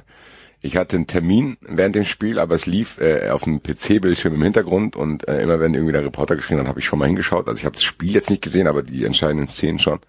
Ich 0.61 0.77
hatte 0.77 0.97
einen 0.97 1.07
Termin 1.07 1.57
während 1.61 1.95
dem 1.95 2.05
Spiel, 2.05 2.37
aber 2.37 2.53
es 2.53 2.67
lief 2.67 2.99
äh, 2.99 3.29
auf 3.29 3.45
dem 3.45 3.63
PC-Bildschirm 3.63 4.35
im 4.35 4.43
Hintergrund 4.43 4.95
und 4.95 5.27
äh, 5.27 5.41
immer 5.41 5.59
wenn 5.59 5.73
irgendwie 5.73 5.93
der 5.93 6.03
Reporter 6.03 6.35
geschrien 6.35 6.59
hat, 6.59 6.67
habe 6.67 6.79
ich 6.79 6.85
schon 6.85 6.99
mal 6.99 7.07
hingeschaut. 7.07 7.47
Also 7.47 7.57
ich 7.57 7.65
habe 7.65 7.73
das 7.73 7.83
Spiel 7.83 8.11
jetzt 8.11 8.29
nicht 8.29 8.43
gesehen, 8.43 8.67
aber 8.67 8.83
die 8.83 9.03
entscheidenden 9.03 9.47
Szenen 9.47 9.79
schon 9.79 9.99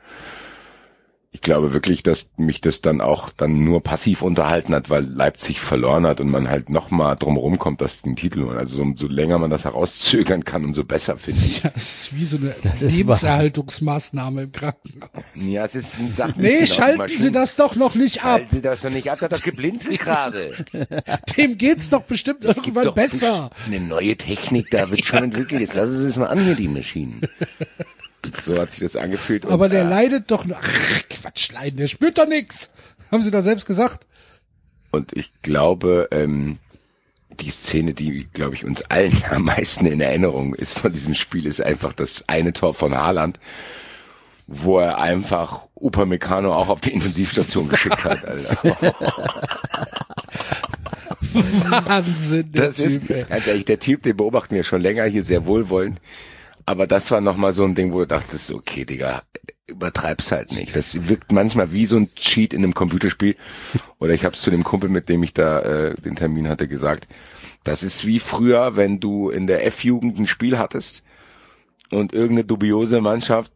ich 1.37 1.43
glaube 1.43 1.75
wirklich, 1.75 2.03
dass 2.03 2.31
mich 2.39 2.63
das 2.63 2.81
dann 2.81 3.03
auch 3.03 3.29
dann 3.29 3.63
nur 3.63 3.83
passiv 3.83 4.23
unterhalten 4.23 4.75
hat, 4.75 4.89
weil 4.89 5.05
Leipzig 5.05 5.61
verloren 5.61 6.07
hat 6.07 6.19
und 6.23 6.31
man 6.31 6.49
halt 6.49 6.71
noch 6.71 6.91
mal 6.91 7.15
drumherum 7.15 7.59
kommt, 7.59 7.83
dass 7.83 8.01
den 8.01 8.17
Titel 8.17 8.47
holen. 8.47 8.57
Also 8.57 8.81
umso 8.81 9.07
länger 9.07 9.39
man 9.39 9.51
das 9.51 9.67
herauszögern 9.67 10.45
kann, 10.45 10.65
umso 10.65 10.83
besser 10.83 11.19
finde 11.19 11.43
ich. 11.45 11.63
Ja, 11.63 11.69
das 11.75 12.07
ist 12.07 12.17
wie 12.17 12.25
so 12.25 12.39
eine 12.39 12.55
Lebenserhaltungsmaßnahme 12.81 14.45
im 14.45 14.53
Krankenhaus. 14.53 15.11
Ja, 15.35 15.67
es 15.67 15.75
ist 15.75 15.99
ein 15.99 16.11
Sachen. 16.11 16.41
Nee, 16.41 16.67
schalten 16.67 17.19
Sie 17.19 17.31
das 17.31 17.57
doch 17.57 17.77
noch 17.77 17.95
nicht 17.95 18.25
ab. 18.25 18.39
Schalten 18.39 18.55
Sie 18.57 18.63
das 18.63 18.81
doch 18.81 18.91
nicht 18.91 19.11
ab, 19.11 19.19
das 19.21 19.31
hat 19.31 19.39
doch 19.39 19.45
geblinzelt 19.45 20.01
gerade. 20.01 20.53
Dem 21.37 21.59
geht's 21.59 21.91
doch 21.91 22.05
bestimmt 22.05 22.47
Es 22.47 22.57
gibt 22.57 22.69
irgendwann 22.69 22.85
doch 22.87 22.95
besser. 22.95 23.51
Eine 23.67 23.81
neue 23.81 24.17
Technik, 24.17 24.71
da 24.71 24.91
wird 24.91 25.05
schon 25.05 25.25
entwickelt. 25.25 25.61
Jetzt 25.61 25.75
lassen 25.75 25.99
Sie 25.99 26.07
es 26.07 26.17
mal 26.17 26.29
an 26.29 26.43
hier, 26.43 26.55
die 26.55 26.69
Maschinen. 26.69 27.21
So 28.45 28.59
hat 28.61 28.71
sich 28.73 28.81
das 28.81 28.97
angefühlt. 28.97 29.45
und, 29.45 29.53
Aber 29.53 29.69
der 29.69 29.83
äh, 29.85 29.89
leidet 29.89 30.31
doch 30.31 30.45
nur. 30.45 30.57
Ach, 30.61 31.03
Quatsch, 31.11 31.53
leiden, 31.53 31.77
der 31.79 31.87
spürt 31.87 32.19
doch 32.19 32.27
nix. 32.29 32.71
Haben 33.11 33.23
Sie 33.23 33.31
doch 33.31 33.43
selbst 33.43 33.67
gesagt. 33.67 34.07
Und 34.91 35.17
ich 35.17 35.33
glaube, 35.43 36.09
ähm, 36.11 36.59
die 37.41 37.51
Szene, 37.51 37.93
die, 37.95 38.29
glaube 38.33 38.55
ich, 38.55 38.65
uns 38.65 38.83
allen 38.91 39.17
am 39.31 39.45
meisten 39.45 39.87
in 39.87 40.01
Erinnerung 40.01 40.55
ist 40.55 40.79
von 40.79 40.93
diesem 40.93 41.15
Spiel, 41.15 41.47
ist 41.47 41.61
einfach 41.61 41.93
das 41.93 42.25
eine 42.29 42.53
Tor 42.53 42.75
von 42.75 42.97
Haaland, 42.97 43.39
wo 44.47 44.79
er 44.79 44.99
einfach 44.99 45.69
Upamecano 45.75 46.55
auch 46.55 46.69
auf 46.69 46.81
die 46.81 46.93
Intensivstation 46.93 47.69
geschickt 47.69 48.05
hat. 48.05 48.25
Alter. 48.25 48.77
Wahnsinn, 51.33 52.53
der 52.53 52.69
Das 52.69 52.79
ist, 52.79 53.01
Typ, 53.07 53.11
ey. 53.11 53.25
ganz 53.29 53.47
ehrlich, 53.47 53.65
der 53.65 53.79
Typ, 53.79 54.03
den 54.03 54.17
beobachten 54.17 54.55
wir 54.55 54.65
schon 54.65 54.81
länger 54.81 55.05
hier 55.05 55.23
sehr 55.23 55.47
wohlwollend. 55.47 56.01
Aber 56.67 56.87
das 56.89 57.11
war 57.13 57.21
nochmal 57.21 57.55
so 57.55 57.65
ein 57.65 57.77
Ding, 57.77 57.93
wo 57.93 58.01
du 58.01 58.07
dachtest, 58.09 58.51
okay, 58.53 58.85
Digga, 58.85 59.23
übertreib's 59.69 60.33
halt 60.33 60.53
nicht. 60.53 60.75
Das 60.75 61.09
wirkt 61.09 61.31
manchmal 61.31 61.73
wie 61.73 61.87
so 61.87 61.97
ein 61.97 62.13
Cheat 62.15 62.53
in 62.53 62.65
einem 62.65 62.75
Computerspiel. 62.75 63.37
Oder 63.99 64.15
ich 64.15 64.25
habe 64.25 64.35
es 64.35 64.43
zu 64.43 64.51
dem 64.51 64.65
Kumpel, 64.65 64.91
mit 64.91 65.09
dem 65.09 65.23
ich 65.23 65.33
da 65.33 65.61
äh, 65.61 65.95
den 65.95 66.17
Termin 66.17 66.49
hatte, 66.49 66.67
gesagt. 66.67 67.07
Das 67.65 67.83
ist 67.83 68.05
wie 68.05 68.19
früher, 68.19 68.77
wenn 68.77 69.01
du 69.01 69.31
in 69.31 69.47
der 69.47 69.65
F-Jugend 69.67 70.19
ein 70.19 70.27
Spiel 70.27 70.59
hattest 70.59 71.03
und 71.91 72.13
irgendeine 72.13 72.45
dubiose 72.45 73.01
Mannschaft 73.01 73.53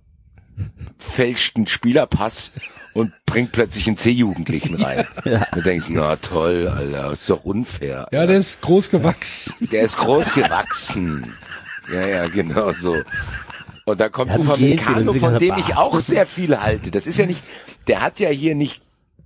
fälscht 0.98 1.56
einen 1.56 1.66
Spielerpass 1.66 2.52
und 2.92 3.12
bringt 3.24 3.52
plötzlich 3.52 3.86
einen 3.86 3.96
C-Jugendlichen 3.96 4.82
rein. 4.82 5.06
Du 5.52 5.62
denkst, 5.62 5.86
na 5.90 6.16
toll, 6.16 6.68
Alter, 6.68 7.12
ist 7.12 7.30
doch 7.30 7.44
unfair. 7.44 8.08
Ja, 8.12 8.26
der 8.26 8.36
ist 8.36 8.60
groß 8.60 8.90
gewachsen. 8.90 9.68
Der 9.70 9.82
ist 9.82 9.96
groß 9.96 10.32
gewachsen. 10.34 11.32
Ja, 11.92 12.06
ja, 12.06 12.28
genau 12.28 12.72
so. 12.72 12.96
Und 13.84 14.00
da 14.00 14.08
kommt 14.08 14.30
Upamecano, 14.32 15.12
Gel, 15.12 15.20
von 15.20 15.38
dem 15.38 15.56
ich 15.58 15.76
auch 15.76 15.98
sehr 16.00 16.26
viel 16.26 16.60
halte. 16.60 16.90
Das 16.90 17.06
ist 17.06 17.18
ja 17.18 17.26
nicht, 17.26 17.42
der 17.86 18.02
hat 18.02 18.20
ja 18.20 18.28
hier 18.28 18.54
nicht 18.54 18.82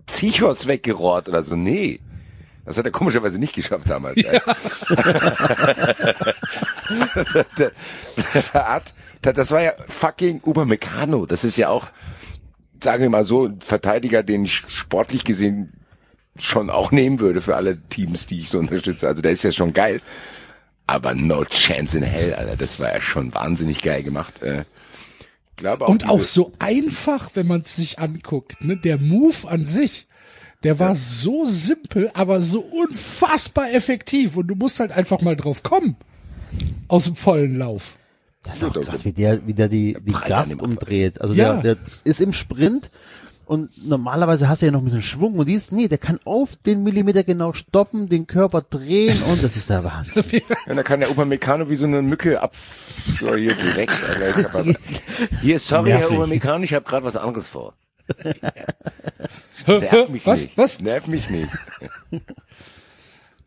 Psychos 0.06 0.66
weggerohrt 0.66 1.28
oder 1.28 1.42
so. 1.44 1.56
Nee. 1.56 2.00
Das 2.64 2.78
hat 2.78 2.86
er 2.86 2.92
komischerweise 2.92 3.38
nicht 3.38 3.54
geschafft 3.54 3.90
damals. 3.90 4.16
hat, 8.54 8.94
das 9.20 9.50
war 9.50 9.60
ja 9.60 9.72
fucking 9.86 10.40
Upamecano. 10.42 11.26
Das 11.26 11.44
ist 11.44 11.58
ja 11.58 11.68
auch, 11.68 11.88
sagen 12.82 13.02
wir 13.02 13.10
mal 13.10 13.26
so, 13.26 13.44
ein 13.46 13.60
Verteidiger, 13.60 14.22
den 14.22 14.46
ich 14.46 14.62
sportlich 14.68 15.24
gesehen 15.24 15.74
schon 16.38 16.70
auch 16.70 16.90
nehmen 16.90 17.20
würde 17.20 17.42
für 17.42 17.54
alle 17.56 17.80
Teams, 17.88 18.26
die 18.26 18.40
ich 18.40 18.48
so 18.48 18.58
unterstütze. 18.58 19.06
Also 19.06 19.20
der 19.20 19.32
ist 19.32 19.42
ja 19.42 19.52
schon 19.52 19.74
geil. 19.74 20.00
Aber 20.86 21.14
no 21.14 21.44
chance 21.44 21.96
in 21.96 22.02
hell, 22.02 22.34
Alter. 22.34 22.56
Das 22.56 22.78
war 22.78 22.92
ja 22.92 23.00
schon 23.00 23.32
wahnsinnig 23.32 23.80
geil 23.82 24.02
gemacht. 24.02 24.42
Äh, 24.42 24.64
glaube 25.56 25.86
auch 25.86 25.88
Und 25.88 26.08
auch 26.08 26.22
so 26.22 26.52
einfach, 26.58 27.30
wenn 27.34 27.46
man 27.46 27.62
es 27.62 27.76
sich 27.76 27.98
anguckt. 27.98 28.62
Ne? 28.62 28.76
Der 28.76 28.98
Move 28.98 29.48
an 29.48 29.64
sich, 29.64 30.08
der 30.62 30.78
war 30.78 30.94
so 30.94 31.44
simpel, 31.46 32.10
aber 32.14 32.40
so 32.40 32.60
unfassbar 32.60 33.72
effektiv. 33.72 34.36
Und 34.36 34.48
du 34.48 34.54
musst 34.54 34.80
halt 34.80 34.92
einfach 34.92 35.20
mal 35.22 35.36
drauf 35.36 35.62
kommen. 35.62 35.96
Aus 36.88 37.04
dem 37.04 37.16
vollen 37.16 37.58
Lauf. 37.58 37.96
Das 38.42 38.56
ist 38.56 38.64
auch 38.64 38.74
krass, 38.74 39.06
wie 39.06 39.12
der, 39.12 39.46
wie 39.46 39.54
der 39.54 39.68
die, 39.68 39.96
die 40.04 40.12
Kraft 40.12 40.60
umdreht. 40.60 41.18
Also 41.20 41.32
Ja. 41.32 41.62
der, 41.62 41.76
der 41.76 41.84
ist 42.04 42.20
im 42.20 42.34
Sprint 42.34 42.90
und 43.46 43.70
normalerweise 43.88 44.48
hast 44.48 44.62
du 44.62 44.66
ja 44.66 44.72
noch 44.72 44.80
ein 44.80 44.84
bisschen 44.86 45.02
Schwung 45.02 45.34
und 45.38 45.46
dies, 45.46 45.70
nee, 45.72 45.88
der 45.88 45.98
kann 45.98 46.18
auf 46.24 46.50
den 46.64 46.82
Millimeter 46.82 47.24
genau 47.24 47.52
stoppen, 47.52 48.08
den 48.08 48.26
Körper 48.26 48.62
drehen 48.62 49.20
und 49.22 49.42
das 49.42 49.56
ist 49.56 49.70
der 49.70 49.84
Wahnsinn. 49.84 50.24
Ja, 50.66 50.74
da 50.74 50.82
kann 50.82 51.00
der 51.00 51.10
Upamecano 51.10 51.68
wie 51.70 51.76
so 51.76 51.84
eine 51.86 52.00
Mücke 52.02 52.40
ab 52.40 52.54
hier 53.18 53.54
direkt. 53.54 53.92
Alter, 54.08 54.28
ich 54.28 54.44
hab 54.44 54.54
was, 54.54 54.68
hier, 55.42 55.58
sorry, 55.58 55.90
Herr 55.90 55.98
Nervig. 56.00 56.16
Upamecano, 56.18 56.64
ich 56.64 56.74
habe 56.74 56.84
gerade 56.84 57.04
was 57.04 57.16
anderes 57.16 57.46
vor. 57.46 57.74
Nerv 59.66 60.08
mich 60.08 60.26
Was? 60.26 60.42
nicht. 60.42 60.58
Was? 60.58 60.80
Nerv 60.80 61.06
mich 61.06 61.30
nicht. 61.30 61.50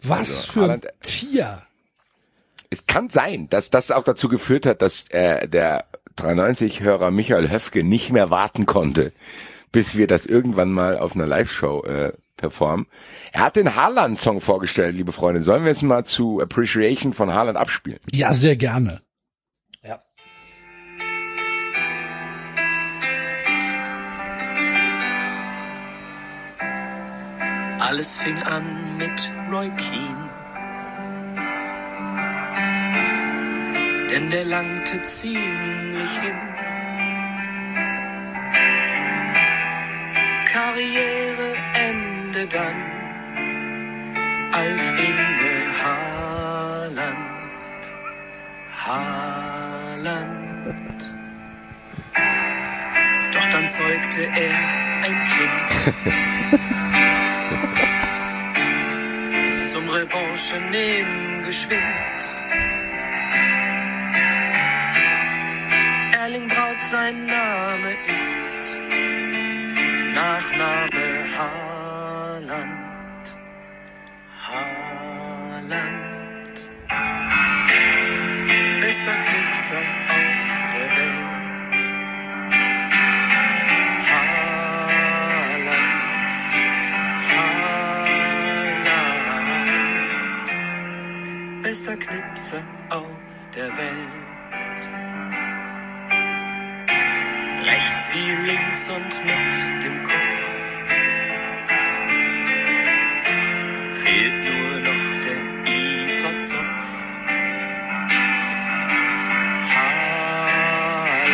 Was 0.02 0.20
Also, 0.20 0.52
für 0.54 0.60
ein 0.64 0.70
Haaland- 0.82 0.88
Tier. 1.02 1.62
Es 2.70 2.86
kann 2.86 3.10
sein, 3.10 3.48
dass 3.50 3.70
das 3.70 3.92
auch 3.92 4.04
dazu 4.04 4.28
geführt 4.28 4.66
hat, 4.66 4.82
dass 4.82 5.06
äh, 5.10 5.48
der 5.48 5.86
93-Hörer 6.18 7.12
Michael 7.12 7.50
Höfke 7.50 7.84
nicht 7.84 8.12
mehr 8.12 8.30
warten 8.30 8.66
konnte, 8.66 9.12
bis 9.78 9.96
wir 9.96 10.08
das 10.08 10.26
irgendwann 10.26 10.72
mal 10.72 10.98
auf 10.98 11.14
einer 11.14 11.28
Live-Show 11.28 11.84
äh, 11.84 12.12
performen. 12.36 12.88
Er 13.32 13.42
hat 13.42 13.58
den 13.58 13.76
Haaland-Song 13.76 14.42
vorgestellt, 14.42 14.96
liebe 14.96 15.12
Freunde. 15.12 15.44
Sollen 15.44 15.66
wir 15.66 15.70
jetzt 15.70 15.84
mal 15.84 16.04
zu 16.04 16.42
Appreciation 16.42 17.14
von 17.14 17.32
Haaland 17.32 17.60
abspielen? 17.60 18.00
Ja, 18.12 18.34
sehr 18.34 18.56
gerne. 18.56 19.04
Ja. 19.84 20.02
Alles 27.78 28.16
fing 28.16 28.42
an 28.42 28.64
mit 28.98 29.32
Roy 29.52 29.70
Keane. 29.78 30.30
Denn 34.10 34.28
der 34.32 34.46
langte 34.46 35.04
ziemlich 35.04 36.20
hin. 36.20 36.58
Karriereende 40.58 42.44
dann 42.48 42.80
als 44.52 44.84
Inge 45.08 45.56
Haaland. 45.84 47.42
Haaland. 48.86 50.32
Doch 53.34 53.48
dann 53.52 53.68
zeugte 53.68 54.22
er 54.46 54.58
ein 55.06 55.18
Kind. 55.34 55.70
zum 59.72 59.86
Revanche 59.90 60.58
nehmen 60.72 61.44
geschwind. 61.44 62.22
Erling 66.20 66.48
Braut 66.48 66.82
sein 66.82 67.26
Name 67.28 67.90
ist, 68.08 68.17
Nachname 70.18 71.08
Haaland. 71.38 73.26
Haaland. 74.48 75.76
Bester 78.82 79.18
Knipser 79.26 79.84
auf 80.18 80.44
der 80.74 80.90
Welt. 80.98 81.76
Haaland. 84.10 85.70
Haaland. 87.32 88.88
Bester 91.62 91.96
Knipser 91.98 92.64
auf 92.90 93.32
der 93.56 93.70
Welt. 93.78 94.27
Rechts 97.68 98.10
wie 98.14 98.32
links 98.48 98.90
und 98.90 99.14
mit 99.26 99.84
dem 99.84 100.02
Kopf. 100.04 100.44
Fehlt 104.02 104.38
nur 104.48 104.80
noch 104.88 105.08
der 105.26 105.42
Ibra-Zopf. 105.76 106.88
Haaland, 109.76 111.28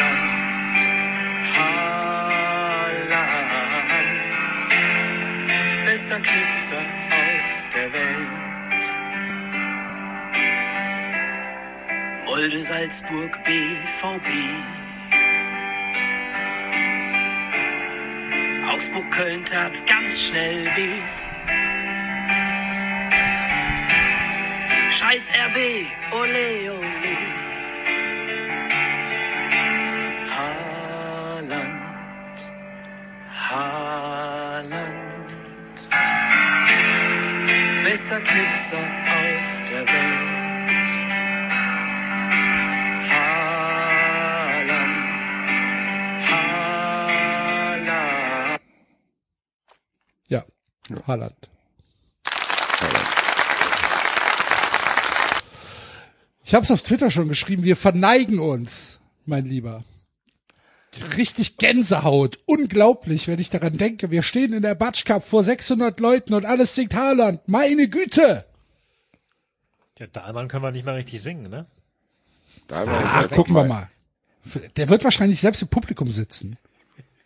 Haaland. 1.55 3.03
Bester 5.85 6.19
Knipser 6.19 6.83
auf 7.21 7.69
der 7.75 7.93
Welt. 7.93 8.83
Molde, 12.25 12.61
Salzburg, 12.63 13.31
BVB. 13.43 14.27
Augsburg, 18.83 19.11
Köln 19.11 19.45
tat's 19.45 19.85
ganz 19.85 20.27
schnell 20.27 20.65
weh. 20.75 21.01
Scheiß 24.91 25.31
RB, 25.47 25.85
ole, 26.11 26.71
ole. 26.73 27.17
Haaland, 30.35 31.81
Haaland. 33.49 34.93
Bester 37.83 38.19
Knipser 38.19 38.77
auf 38.77 39.69
der 39.69 39.87
Welt. 39.87 40.42
Ja, 50.89 50.97
Haaland. 51.07 51.49
Ich 56.45 56.53
habe 56.53 56.65
es 56.65 56.71
auf 56.71 56.81
Twitter 56.83 57.09
schon 57.09 57.29
geschrieben, 57.29 57.63
wir 57.63 57.75
verneigen 57.77 58.39
uns, 58.39 58.99
mein 59.25 59.45
Lieber. 59.45 59.83
Richtig 61.17 61.57
Gänsehaut, 61.57 62.37
unglaublich, 62.45 63.27
wenn 63.27 63.39
ich 63.39 63.49
daran 63.49 63.77
denke. 63.77 64.11
Wir 64.11 64.21
stehen 64.21 64.53
in 64.53 64.61
der 64.61 64.75
Batsch 64.75 65.05
Cup 65.05 65.23
vor 65.25 65.43
600 65.43 65.99
Leuten 65.99 66.33
und 66.35 66.45
alles 66.45 66.75
singt 66.75 66.93
Haaland. 66.93 67.47
Meine 67.47 67.87
Güte! 67.87 68.45
Ja, 69.97 70.07
Dahlmann 70.07 70.47
können 70.49 70.63
wir 70.63 70.71
nicht 70.71 70.85
mal 70.85 70.95
richtig 70.95 71.21
singen, 71.21 71.49
ne? 71.49 71.65
Da 72.67 72.85
war 72.85 73.01
Ach, 73.05 73.21
jetzt- 73.23 73.31
gucken 73.33 73.55
wir 73.55 73.63
mal. 73.63 73.89
Der 74.75 74.89
wird 74.89 75.03
wahrscheinlich 75.03 75.39
selbst 75.39 75.61
im 75.61 75.69
Publikum 75.69 76.07
sitzen. 76.11 76.57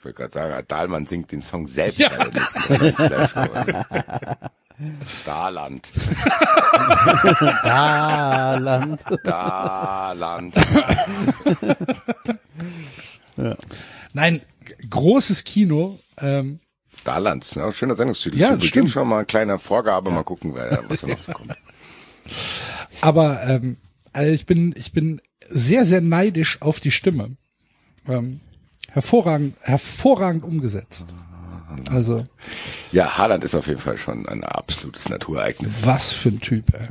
Ich 0.10 0.18
wollte 0.18 0.32
gerade 0.36 0.52
sagen, 0.52 0.66
Dahlmann 0.70 1.06
singt 1.06 1.34
den 1.34 1.42
Song 1.42 1.68
selbst. 1.68 2.00
letzten 2.00 2.76
Live-Show. 2.98 3.48
Dahland. 5.26 5.92
Haaland. 7.64 9.02
Dahland. 9.26 10.56
Nein, 14.14 14.42
großes 14.90 15.44
Kino. 15.44 16.00
Ähm, 16.20 16.60
Dahland, 17.04 17.54
ne? 17.56 17.74
schöner 17.74 17.96
Sendungstitel. 17.96 18.38
Ja, 18.38 18.50
Zu 18.52 18.56
Beginn 18.56 18.70
stimmt. 18.70 18.90
schon 18.92 19.08
mal 19.10 19.18
eine 19.18 19.26
kleine 19.26 19.60
Vorgabe, 19.60 20.10
mal 20.12 20.24
gucken, 20.24 20.56
wer, 20.56 20.84
was 20.88 21.02
da 21.02 21.08
noch 21.08 21.22
so 21.22 21.34
kommt. 21.34 21.54
aber 23.02 23.40
ähm, 23.48 23.78
also 24.14 24.32
ich 24.32 24.46
bin 24.46 24.74
ich 24.78 24.94
bin 24.94 25.22
sehr 25.50 25.86
sehr 25.86 26.02
neidisch 26.02 26.62
auf 26.62 26.80
die 26.80 26.92
Stimme. 26.92 27.36
Ähm, 28.08 28.40
hervorragend 28.98 29.56
hervorragend 29.62 30.44
umgesetzt. 30.44 31.14
Also 31.92 32.26
Ja, 32.92 33.18
Haaland 33.18 33.44
ist 33.44 33.54
auf 33.56 33.68
jeden 33.68 33.80
Fall 33.80 33.98
schon 33.98 34.28
ein 34.28 34.44
absolutes 34.44 35.10
Naturereignis. 35.10 35.86
was 35.86 36.12
für 36.12 36.30
ein 36.30 36.40
Typ. 36.40 36.74
Ey. 36.74 36.88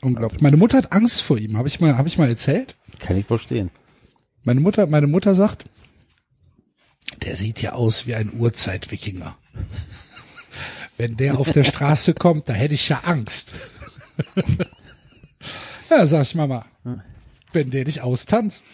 Unglaublich. 0.00 0.40
Meine 0.40 0.56
Mutter 0.56 0.78
hat 0.78 0.92
Angst 0.92 1.20
vor 1.22 1.38
ihm. 1.38 1.56
Habe 1.56 1.68
ich 1.68 1.80
mal 1.80 1.96
habe 1.98 2.08
ich 2.08 2.18
mal 2.18 2.28
erzählt? 2.28 2.74
Kann 2.98 3.16
ich 3.16 3.26
verstehen. 3.26 3.70
Meine 4.44 4.60
Mutter 4.60 4.86
meine 4.86 5.06
Mutter 5.06 5.34
sagt, 5.34 5.64
der 7.22 7.36
sieht 7.36 7.60
ja 7.62 7.72
aus 7.72 8.06
wie 8.06 8.14
ein 8.14 8.32
Urzeitwikinger. 8.32 9.36
Wenn 10.96 11.16
der 11.16 11.38
auf 11.38 11.50
der 11.52 11.64
Straße 11.64 12.14
kommt, 12.24 12.48
da 12.48 12.52
hätte 12.52 12.74
ich 12.74 12.88
ja 12.88 13.00
Angst. 13.04 13.52
ja, 15.90 16.06
sag 16.06 16.22
ich 16.22 16.34
Mama. 16.34 16.64
Wenn 17.52 17.70
der 17.70 17.84
dich 17.84 18.00
austanzt, 18.00 18.64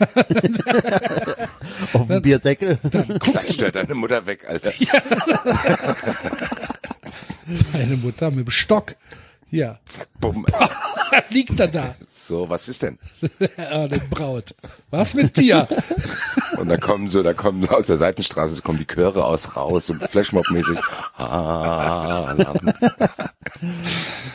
Auf 1.92 2.06
dem 2.06 2.22
Bierdeckel. 2.22 2.78
Das 3.32 3.54
stört 3.54 3.76
deine 3.76 3.94
Mutter 3.94 4.24
weg, 4.26 4.46
Alter. 4.48 4.72
Meine 7.72 7.96
Mutter 7.96 8.30
mit 8.30 8.46
dem 8.46 8.50
Stock. 8.50 8.94
Ja, 9.52 9.78
Zack, 9.84 10.06
bumm. 10.20 10.46
liegt 11.30 11.58
er 11.58 11.66
da. 11.66 11.96
So, 12.08 12.48
was 12.48 12.68
ist 12.68 12.84
denn? 12.84 12.98
Ah, 13.72 13.88
den 13.88 14.08
Braut. 14.08 14.54
Was 14.90 15.14
mit 15.14 15.36
dir? 15.36 15.66
Und 16.56 16.68
da 16.68 16.76
kommen 16.76 17.08
so, 17.08 17.22
da 17.22 17.34
kommen 17.34 17.62
so 17.62 17.70
aus 17.70 17.86
der 17.86 17.96
Seitenstraße, 17.98 18.54
so 18.54 18.62
kommen 18.62 18.78
die 18.78 18.86
Chöre 18.86 19.24
aus 19.24 19.56
raus 19.56 19.90
und 19.90 20.02
Flashmob-mäßig. 20.02 20.78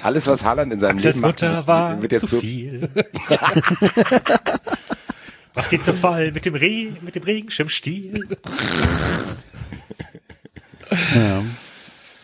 Alles, 0.04 0.28
was 0.28 0.44
Haaland 0.44 0.74
in 0.74 0.80
seinem 0.82 0.98
Axels 0.98 1.16
Leben 1.16 1.28
macht, 1.28 1.42
Mutter 1.42 1.68
war 1.68 2.02
wird 2.02 2.12
jetzt 2.12 2.22
zu 2.22 2.28
so, 2.28 2.40
viel. 2.42 2.90
Macht 5.56 5.72
ihn 5.72 5.82
zu 5.82 5.94
Fall 5.94 6.32
mit 6.32 6.46
dem 6.46 6.56
Reh, 6.56 6.92
mit 7.02 7.16
dem 7.16 7.24
Regenschirmstiel. 7.24 8.28
Ja. 11.16 11.44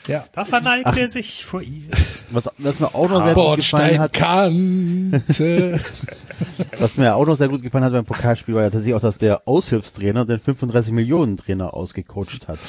Ja. 0.07 0.25
Da 0.33 0.45
verneigt 0.45 0.97
er 0.97 1.07
sich 1.07 1.45
vor 1.45 1.61
ihr. 1.61 1.89
Was, 2.31 2.49
was 2.57 2.79
mir 2.79 2.93
auch 2.95 3.07
noch 3.09 3.23
sehr 3.23 3.33
gut 3.35 3.57
gefallen 3.57 3.99
hat, 3.99 4.19
was 6.79 6.97
mir 6.97 7.15
auch 7.15 7.25
noch 7.27 7.37
sehr 7.37 7.49
gut 7.49 7.61
gefallen 7.61 7.83
hat 7.83 7.93
beim 7.93 8.05
Pokalspiel, 8.05 8.55
war 8.55 8.63
ja 8.63 8.69
tatsächlich 8.69 8.95
auch, 8.95 9.01
dass 9.01 9.17
der 9.19 9.47
Aushilfstrainer 9.47 10.25
den 10.25 10.39
35 10.39 10.91
Millionen 10.91 11.37
Trainer 11.37 11.73
ausgecoacht 11.73 12.47
hat. 12.47 12.59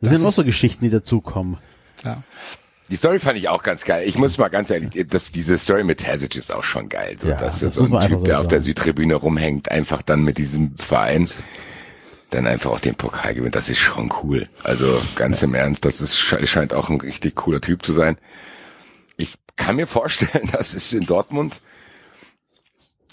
Das, 0.00 0.10
sind 0.10 0.20
ist- 0.22 0.26
auch 0.26 0.32
so 0.32 0.44
Geschichten, 0.44 0.84
die 0.84 0.90
dazukommen. 0.90 1.58
ja. 2.04 2.22
Die 2.90 2.96
Story 2.96 3.18
fand 3.18 3.38
ich 3.38 3.48
auch 3.48 3.62
ganz 3.62 3.84
geil. 3.84 4.06
Ich 4.08 4.16
muss 4.18 4.38
mal 4.38 4.48
ganz 4.48 4.70
ehrlich, 4.70 5.06
das, 5.08 5.30
diese 5.32 5.58
Story 5.58 5.84
mit 5.84 5.98
Terzic 5.98 6.36
ist 6.36 6.50
auch 6.52 6.62
schon 6.64 6.88
geil. 6.88 7.16
So, 7.20 7.28
Ja, 7.28 7.36
dass 7.36 7.60
das 7.60 7.74
so 7.74 7.82
ein 7.84 8.08
Typ, 8.08 8.18
so 8.20 8.24
der 8.24 8.40
auf 8.40 8.48
der 8.48 8.58
sagen. 8.58 8.64
Südtribüne 8.64 9.14
rumhängt, 9.14 9.70
einfach 9.70 10.02
dann 10.02 10.22
mit 10.22 10.38
diesem 10.38 10.76
Verein 10.76 11.28
dann 12.30 12.46
einfach 12.46 12.70
auch 12.72 12.80
den 12.80 12.94
Pokal 12.94 13.34
gewinnt. 13.34 13.54
Das 13.54 13.68
ist 13.70 13.78
schon 13.78 14.12
cool. 14.22 14.48
Also 14.62 15.00
ganz 15.16 15.42
im 15.42 15.54
Ernst, 15.54 15.84
das 15.84 16.00
ist, 16.00 16.16
sche- 16.16 16.46
scheint 16.46 16.74
auch 16.74 16.90
ein 16.90 17.00
richtig 17.00 17.36
cooler 17.36 17.60
Typ 17.60 17.84
zu 17.86 17.92
sein. 17.92 18.18
Ich 19.16 19.34
kann 19.56 19.76
mir 19.76 19.86
vorstellen, 19.86 20.48
dass 20.52 20.74
es 20.74 20.92
in 20.92 21.06
Dortmund 21.06 21.60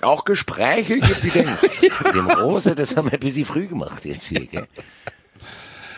auch 0.02 0.26
Gespräche 0.26 1.00
gibt, 1.00 1.24
die 1.24 1.30
denken, 1.30 1.58
dem 2.14 2.28
Rose, 2.30 2.76
das 2.76 2.96
haben 2.96 3.08
wir 3.08 3.14
ein 3.14 3.20
bisschen 3.22 3.46
früh 3.46 3.68
gemacht 3.68 4.04
jetzt 4.06 4.26
hier. 4.28 4.46
Gell? 4.46 4.68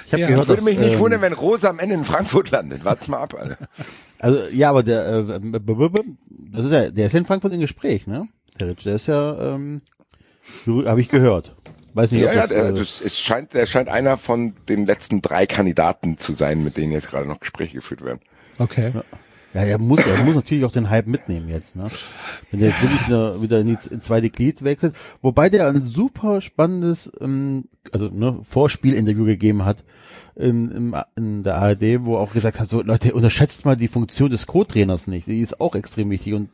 Ich 0.08 0.13
habe 0.13 0.22
Ja, 0.22 0.28
gehört, 0.30 0.48
Würde 0.48 0.62
mich 0.62 0.80
nicht 0.80 0.93
ähm, 0.93 1.00
wundern, 1.00 1.20
wenn 1.20 1.34
Rose 1.34 1.67
am 1.70 1.80
Ende 1.80 1.96
in 1.96 2.06
Frankfurt 2.06 2.50
landet. 2.52 2.86
Wart's 2.86 3.10
mal 3.10 3.17
ab, 3.20 3.36
Alter. 3.38 3.58
Also 4.20 4.39
ja, 4.54 4.70
aber 4.70 4.82
der, 4.82 5.06
äh, 5.06 5.39
das 6.30 6.65
ist 6.65 6.72
ja, 6.72 6.89
der 6.89 7.08
ist 7.08 7.12
ja 7.13 7.20
in 7.20 7.26
Frankfurt 7.26 7.52
im 7.52 7.60
Gespräch, 7.60 8.08
ne? 8.08 8.26
Der 8.58 8.70
Rich, 8.70 8.84
der 8.86 8.96
ist 8.96 9.08
ja, 9.08 9.54
ähm, 9.56 9.82
habe 10.86 11.02
ich 11.02 11.10
gehört. 11.10 11.54
Weiß 11.93 12.12
nicht, 12.12 12.22
Ja, 12.22 12.30
ob 12.30 12.36
ja, 12.36 12.41
das, 12.41 12.50
der, 12.50 12.65
äh, 12.67 12.74
das, 12.74 13.02
es 13.02 13.20
scheint, 13.20 13.54
er 13.54 13.65
scheint 13.67 13.89
einer 13.89 14.15
von 14.15 14.54
den 14.70 14.86
letzten 14.86 15.22
drei 15.22 15.46
Kandidaten 15.46 16.17
zu 16.17 16.32
sein, 16.34 16.63
mit 16.63 16.78
denen 16.78 16.93
jetzt 16.93 17.10
gerade 17.10 17.28
noch 17.28 17.41
Gespräche 17.41 17.76
geführt 17.76 18.04
werden. 18.06 18.20
Okay. 18.60 18.91
Ja, 18.93 19.04
er 19.63 19.78
muss, 19.80 20.00
er 20.06 20.24
muss 20.26 20.36
natürlich 20.36 20.65
auch 20.65 20.72
den 20.72 20.89
Hype 20.89 21.08
mitnehmen 21.08 21.48
jetzt, 21.50 21.76
ne? 21.76 21.86
Wenn 22.52 22.60
der 22.60 22.70
jetzt 22.70 22.82
wirklich 22.82 23.08
wieder, 23.08 23.41
wieder 23.41 23.60
in 23.62 23.67
die 23.67 23.78
in 23.93 24.02
zweite 24.02 24.30
Glied 24.30 24.63
wechselt. 24.63 24.93
Wobei 25.22 25.50
der 25.50 25.67
ein 25.67 25.86
super 25.86 26.41
spannendes, 26.41 27.12
ähm, 27.22 27.65
also 27.91 28.10
ne, 28.10 28.39
Vorspielinterview 28.50 29.26
gegeben 29.26 29.63
hat 29.65 29.84
in, 30.36 30.70
im, 30.72 30.96
in 31.15 31.43
der 31.43 31.56
ARD, 31.56 32.06
wo 32.06 32.15
er 32.15 32.20
auch 32.22 32.34
gesagt 32.34 32.60
hat, 32.60 32.70
so 32.70 32.82
Leute, 32.82 33.13
unterschätzt 33.13 33.65
mal 33.65 33.76
die 33.78 33.88
Funktion 33.88 34.30
des 34.30 34.46
Co-Trainers 34.48 35.08
nicht. 35.08 35.28
Die 35.28 35.39
ist 35.41 35.60
auch 35.62 35.74
extrem 35.76 36.10
wichtig 36.10 36.34
und 36.34 36.50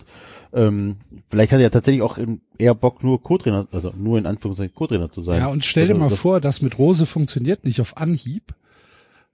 ähm, 0.53 0.97
vielleicht 1.29 1.51
hat 1.51 1.59
er 1.59 1.63
ja 1.63 1.69
tatsächlich 1.71 2.03
auch 2.03 2.17
im- 2.19 2.41
eher 2.59 2.75
Bock, 2.75 3.03
nur 3.03 3.21
Co-Trainer, 3.23 3.67
also 3.71 3.91
nur 3.97 4.19
in 4.19 4.25
Anführungszeichen 4.27 4.75
Co-Trainer 4.75 5.09
zu 5.11 5.21
sein. 5.23 5.39
Ja, 5.39 5.47
und 5.47 5.65
stell 5.65 5.87
dir 5.87 5.93
also, 5.93 6.03
mal 6.03 6.09
das- 6.09 6.19
vor, 6.19 6.39
das 6.39 6.61
mit 6.61 6.77
Rose 6.77 7.05
funktioniert 7.07 7.65
nicht 7.65 7.81
auf 7.81 7.97
Anhieb. 7.97 8.53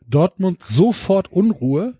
Dortmund 0.07 0.63
sofort 0.63 1.31
Unruhe. 1.31 1.95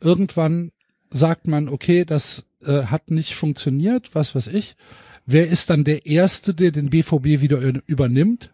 Irgendwann 0.00 0.70
sagt 1.10 1.46
man, 1.46 1.68
okay, 1.68 2.04
das 2.04 2.46
äh, 2.64 2.84
hat 2.84 3.10
nicht 3.10 3.34
funktioniert, 3.34 4.14
was 4.14 4.34
weiß 4.34 4.48
ich. 4.48 4.76
Wer 5.26 5.48
ist 5.48 5.70
dann 5.70 5.84
der 5.84 6.06
Erste, 6.06 6.54
der 6.54 6.70
den 6.70 6.90
BVB 6.90 7.40
wieder 7.40 7.58
übernimmt? 7.86 8.52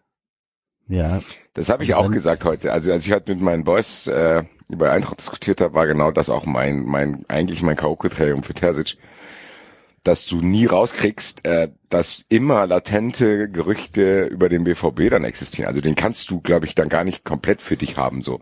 Ja, 0.88 1.20
Das 1.54 1.68
habe 1.68 1.82
ich 1.84 1.94
auch 1.94 2.10
gesagt 2.10 2.44
heute. 2.44 2.72
Also 2.72 2.92
als 2.92 3.06
ich 3.06 3.12
halt 3.12 3.26
mit 3.26 3.40
meinen 3.40 3.64
Boys 3.64 4.06
äh, 4.06 4.44
über 4.68 4.92
Eintracht 4.92 5.18
diskutiert 5.18 5.60
habe, 5.60 5.74
war 5.74 5.86
genau 5.86 6.12
das 6.12 6.28
auch 6.28 6.46
mein, 6.46 6.84
mein 6.84 7.24
eigentlich 7.28 7.62
mein 7.62 7.76
K.O.-Kriterium 7.76 8.44
für 8.44 8.54
Terzic, 8.54 8.96
dass 10.04 10.26
du 10.26 10.40
nie 10.40 10.66
rauskriegst, 10.66 11.44
äh, 11.44 11.70
dass 11.88 12.24
immer 12.28 12.66
latente 12.68 13.50
Gerüchte 13.50 14.26
über 14.26 14.48
den 14.48 14.62
BVB 14.62 15.10
dann 15.10 15.24
existieren. 15.24 15.68
Also 15.68 15.80
den 15.80 15.96
kannst 15.96 16.30
du, 16.30 16.40
glaube 16.40 16.66
ich, 16.66 16.76
dann 16.76 16.88
gar 16.88 17.02
nicht 17.02 17.24
komplett 17.24 17.62
für 17.62 17.76
dich 17.76 17.96
haben 17.96 18.22
so, 18.22 18.40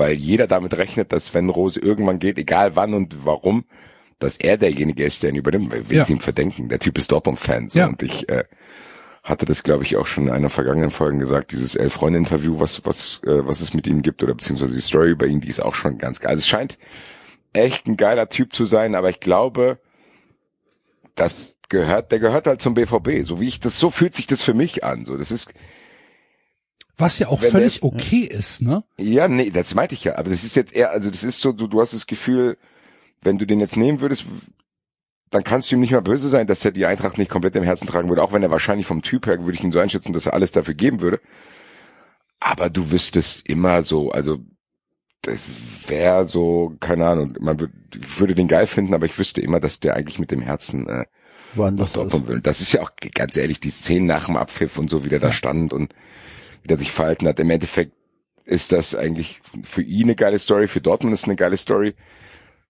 weil 0.00 0.14
jeder 0.14 0.46
damit 0.46 0.74
rechnet, 0.78 1.12
dass 1.12 1.34
wenn 1.34 1.50
Rose 1.50 1.78
irgendwann 1.78 2.18
geht, 2.18 2.38
egal 2.38 2.74
wann 2.74 2.94
und 2.94 3.26
warum, 3.26 3.64
dass 4.18 4.38
er 4.38 4.56
derjenige 4.56 5.04
ist, 5.04 5.22
der 5.22 5.30
ihn 5.30 5.36
übernimmt. 5.36 5.68
Wer 5.70 5.88
will 5.90 5.96
Ja. 5.98 6.06
ihm 6.08 6.20
verdenken? 6.20 6.68
Der 6.70 6.78
Typ 6.78 6.96
ist 6.98 7.12
Dortmund-Fan 7.12 7.68
so 7.68 7.78
Ja. 7.78 7.86
und 7.86 8.02
ich 8.02 8.28
äh, 8.30 8.44
hatte 9.22 9.44
das, 9.44 9.62
glaube 9.62 9.84
ich, 9.84 9.96
auch 9.96 10.06
schon 10.06 10.28
in 10.28 10.32
einer 10.32 10.48
vergangenen 10.48 10.90
Folge 10.90 11.18
gesagt, 11.18 11.52
dieses 11.52 11.76
Elf-Freunde-Interview, 11.76 12.58
was, 12.58 12.84
was, 12.86 13.20
äh, 13.24 13.46
was 13.46 13.60
es 13.60 13.74
mit 13.74 13.86
ihm 13.86 14.00
gibt, 14.00 14.22
oder 14.22 14.34
beziehungsweise 14.34 14.74
die 14.74 14.80
Story 14.80 15.10
über 15.10 15.26
ihn, 15.26 15.40
die 15.42 15.48
ist 15.48 15.60
auch 15.62 15.74
schon 15.74 15.98
ganz 15.98 16.18
geil. 16.20 16.30
Also 16.30 16.40
es 16.40 16.48
scheint 16.48 16.78
echt 17.52 17.86
ein 17.86 17.96
geiler 17.98 18.28
Typ 18.30 18.54
zu 18.54 18.64
sein, 18.64 18.94
aber 18.94 19.10
ich 19.10 19.20
glaube, 19.20 19.78
das 21.14 21.36
gehört, 21.68 22.10
der 22.12 22.18
gehört 22.20 22.46
halt 22.46 22.60
zum 22.62 22.74
BVB. 22.74 23.22
So 23.24 23.38
wie 23.40 23.48
ich 23.48 23.60
das, 23.60 23.78
so 23.78 23.90
fühlt 23.90 24.14
sich 24.14 24.26
das 24.26 24.42
für 24.42 24.54
mich 24.54 24.82
an. 24.84 25.04
So, 25.04 25.16
das 25.16 25.30
ist, 25.30 25.52
Was 27.00 27.18
ja 27.18 27.28
auch 27.28 27.42
Wenn 27.42 27.50
völlig 27.50 27.80
der- 27.80 27.84
okay 27.92 28.20
ist, 28.24 28.62
ne? 28.62 28.84
ja, 28.98 29.28
nee, 29.28 29.50
das 29.50 29.74
meinte 29.74 29.94
ich 29.94 30.04
ja. 30.04 30.16
Aber 30.16 30.30
das 30.30 30.44
ist 30.44 30.56
jetzt 30.56 30.74
eher, 30.74 30.90
also 30.90 31.10
das 31.10 31.24
ist 31.24 31.40
so, 31.40 31.52
du, 31.52 31.66
du 31.66 31.80
hast 31.80 31.92
das 31.94 32.06
Gefühl, 32.06 32.56
wenn 33.22 33.38
du 33.38 33.46
den 33.46 33.60
jetzt 33.60 33.76
nehmen 33.76 34.00
würdest, 34.00 34.24
dann 35.30 35.44
kannst 35.44 35.70
du 35.70 35.76
ihm 35.76 35.80
nicht 35.80 35.92
mal 35.92 36.02
böse 36.02 36.28
sein, 36.28 36.46
dass 36.46 36.64
er 36.64 36.72
die 36.72 36.86
Eintracht 36.86 37.18
nicht 37.18 37.30
komplett 37.30 37.54
im 37.56 37.62
Herzen 37.62 37.86
tragen 37.86 38.08
würde, 38.08 38.22
auch 38.22 38.32
wenn 38.32 38.42
er 38.42 38.50
wahrscheinlich 38.50 38.86
vom 38.86 39.02
Typ 39.02 39.26
her, 39.26 39.38
würde 39.44 39.56
ich 39.56 39.62
ihn 39.64 39.72
so 39.72 39.78
einschätzen, 39.78 40.12
dass 40.12 40.26
er 40.26 40.34
alles 40.34 40.52
dafür 40.52 40.74
geben 40.74 41.00
würde. 41.00 41.20
Aber 42.40 42.70
du 42.70 42.90
wüsstest 42.90 43.48
immer 43.48 43.82
so, 43.82 44.10
also 44.10 44.38
das 45.22 45.52
wäre 45.86 46.26
so, 46.26 46.74
keine 46.80 47.06
Ahnung, 47.06 47.34
man 47.40 47.60
würde, 47.60 47.74
ich 47.94 48.18
würde 48.20 48.34
den 48.34 48.48
geil 48.48 48.66
finden, 48.66 48.94
aber 48.94 49.06
ich 49.06 49.18
wüsste 49.18 49.40
immer, 49.42 49.60
dass 49.60 49.78
der 49.78 49.94
eigentlich 49.94 50.18
mit 50.18 50.30
dem 50.30 50.40
Herzen 50.40 50.88
äh, 50.88 51.04
Woanders 51.54 51.92
Dortmund 51.92 52.28
will. 52.28 52.40
Das 52.40 52.60
ist 52.60 52.72
ja 52.72 52.80
auch 52.82 52.90
ganz 53.14 53.36
ehrlich, 53.36 53.60
die 53.60 53.70
Szenen 53.70 54.06
nach 54.06 54.26
dem 54.26 54.36
Abpfiff 54.36 54.78
und 54.78 54.88
so, 54.88 55.04
wie 55.04 55.08
der 55.10 55.18
da 55.18 55.30
stand 55.32 55.72
und 55.72 55.94
wie 56.62 56.68
der 56.68 56.78
sich 56.78 56.92
verhalten 56.92 57.26
hat. 57.26 57.38
Im 57.40 57.50
Endeffekt 57.50 57.92
ist 58.44 58.72
das 58.72 58.94
eigentlich 58.94 59.40
für 59.62 59.82
ihn 59.82 60.04
eine 60.04 60.16
geile 60.16 60.38
Story, 60.38 60.66
für 60.66 60.80
Dortmund 60.80 61.14
ist 61.14 61.24
eine 61.24 61.36
geile 61.36 61.56
Story. 61.56 61.94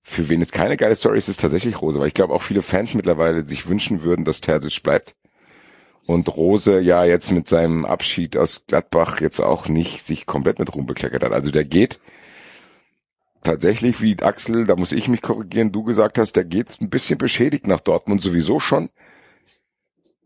Für 0.03 0.29
wen 0.29 0.40
es 0.40 0.53
keine 0.53 0.76
geile 0.76 0.96
Story 0.96 1.18
ist, 1.18 1.29
ist 1.29 1.40
tatsächlich 1.40 1.81
Rose, 1.81 2.00
weil 2.00 2.09
ich 2.09 2.14
glaube 2.14 2.35
auch 2.35 2.42
viele 2.42 2.62
Fans 2.62 2.94
mittlerweile 2.94 3.46
sich 3.46 3.68
wünschen 3.68 4.03
würden, 4.03 4.24
dass 4.24 4.40
Terzic 4.40 4.83
bleibt. 4.83 5.14
Und 6.07 6.29
Rose 6.37 6.81
ja 6.81 7.05
jetzt 7.05 7.31
mit 7.31 7.48
seinem 7.48 7.85
Abschied 7.85 8.37
aus 8.37 8.64
Gladbach 8.66 9.20
jetzt 9.20 9.40
auch 9.40 9.68
nicht 9.68 10.07
sich 10.07 10.26
komplett 10.26 10.59
mit 10.59 10.74
Ruhm 10.74 10.87
bekleckert 10.87 11.22
hat. 11.22 11.33
Also 11.33 11.50
der 11.50 11.64
geht 11.64 12.00
tatsächlich, 13.42 14.00
wie 14.00 14.18
Axel, 14.20 14.66
da 14.66 14.76
muss 14.76 14.92
ich 14.92 15.09
mich 15.09 15.22
korrigieren, 15.22 15.72
du 15.72 15.85
gesagt 15.85 16.18
hast, 16.18 16.35
der 16.37 16.44
geht 16.44 16.81
ein 16.81 16.90
bisschen 16.90 17.18
beschädigt 17.18 17.66
nach 17.66 17.81
Dortmund 17.81 18.22
sowieso 18.22 18.59
schon. 18.61 18.90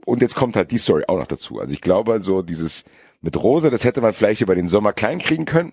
Und 0.06 0.22
jetzt 0.22 0.34
kommt 0.34 0.56
halt 0.56 0.70
die 0.70 0.78
Story 0.78 1.04
auch 1.08 1.18
noch 1.18 1.26
dazu. 1.26 1.60
Also 1.60 1.72
ich 1.72 1.80
glaube, 1.80 2.20
so 2.20 2.42
dieses 2.42 2.84
mit 3.24 3.42
Rose, 3.42 3.70
das 3.70 3.84
hätte 3.84 4.02
man 4.02 4.12
vielleicht 4.12 4.42
über 4.42 4.54
den 4.54 4.68
Sommer 4.68 4.92
klein 4.92 5.18
kriegen 5.18 5.46
können. 5.46 5.72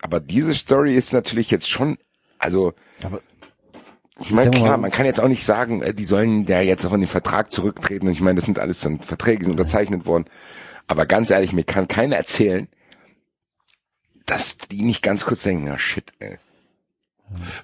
Aber 0.00 0.20
diese 0.20 0.54
Story 0.54 0.94
ist 0.94 1.12
natürlich 1.12 1.50
jetzt 1.50 1.68
schon, 1.68 1.98
also 2.38 2.72
Aber 3.02 3.20
ich 4.18 4.30
meine, 4.30 4.50
klar, 4.50 4.78
man 4.78 4.90
kann 4.90 5.04
jetzt 5.04 5.20
auch 5.20 5.28
nicht 5.28 5.44
sagen, 5.44 5.82
äh, 5.82 5.92
die 5.92 6.06
sollen 6.06 6.46
da 6.46 6.60
jetzt 6.62 6.86
von 6.86 7.00
dem 7.00 7.08
Vertrag 7.08 7.52
zurücktreten. 7.52 8.06
Und 8.06 8.12
ich 8.12 8.22
meine, 8.22 8.36
das 8.36 8.46
sind 8.46 8.58
alles 8.58 8.80
dann 8.80 9.00
Verträge, 9.00 9.40
die 9.40 9.44
sind 9.44 9.52
unterzeichnet 9.52 10.06
worden. 10.06 10.24
Aber 10.86 11.04
ganz 11.04 11.28
ehrlich, 11.28 11.52
mir 11.52 11.64
kann 11.64 11.88
keiner 11.88 12.16
erzählen, 12.16 12.68
dass 14.24 14.56
die 14.56 14.82
nicht 14.82 15.02
ganz 15.02 15.26
kurz 15.26 15.42
denken, 15.42 15.66
na 15.66 15.78
shit, 15.78 16.12
ey. 16.18 16.38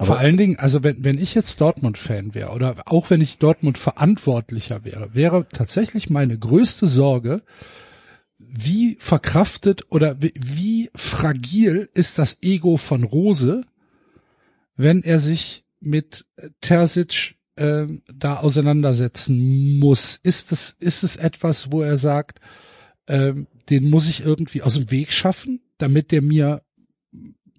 Vor 0.00 0.18
allen 0.18 0.36
Dingen, 0.36 0.58
also 0.58 0.82
wenn, 0.82 1.04
wenn 1.04 1.18
ich 1.18 1.34
jetzt 1.34 1.60
Dortmund-Fan 1.60 2.34
wäre 2.34 2.50
oder 2.50 2.74
auch 2.86 3.10
wenn 3.10 3.20
ich 3.20 3.38
Dortmund-Verantwortlicher 3.38 4.84
wäre, 4.84 5.14
wäre 5.14 5.48
tatsächlich 5.48 6.10
meine 6.10 6.36
größte 6.36 6.88
Sorge, 6.88 7.42
wie 8.54 8.96
verkraftet 9.00 9.90
oder 9.90 10.16
wie, 10.20 10.90
fragil 10.94 11.88
ist 11.94 12.18
das 12.18 12.42
Ego 12.42 12.76
von 12.76 13.02
Rose, 13.02 13.64
wenn 14.76 15.02
er 15.02 15.18
sich 15.18 15.64
mit 15.80 16.26
Terzic 16.60 17.36
ähm, 17.56 18.02
da 18.12 18.36
auseinandersetzen 18.36 19.78
muss. 19.78 20.20
Ist 20.22 20.52
es, 20.52 20.76
ist 20.80 21.02
es 21.02 21.16
etwas, 21.16 21.72
wo 21.72 21.80
er 21.80 21.96
sagt, 21.96 22.40
ähm, 23.08 23.48
den 23.70 23.88
muss 23.88 24.08
ich 24.08 24.24
irgendwie 24.24 24.62
aus 24.62 24.74
dem 24.74 24.90
Weg 24.90 25.12
schaffen, 25.12 25.62
damit 25.78 26.12
der 26.12 26.20
mir 26.20 26.62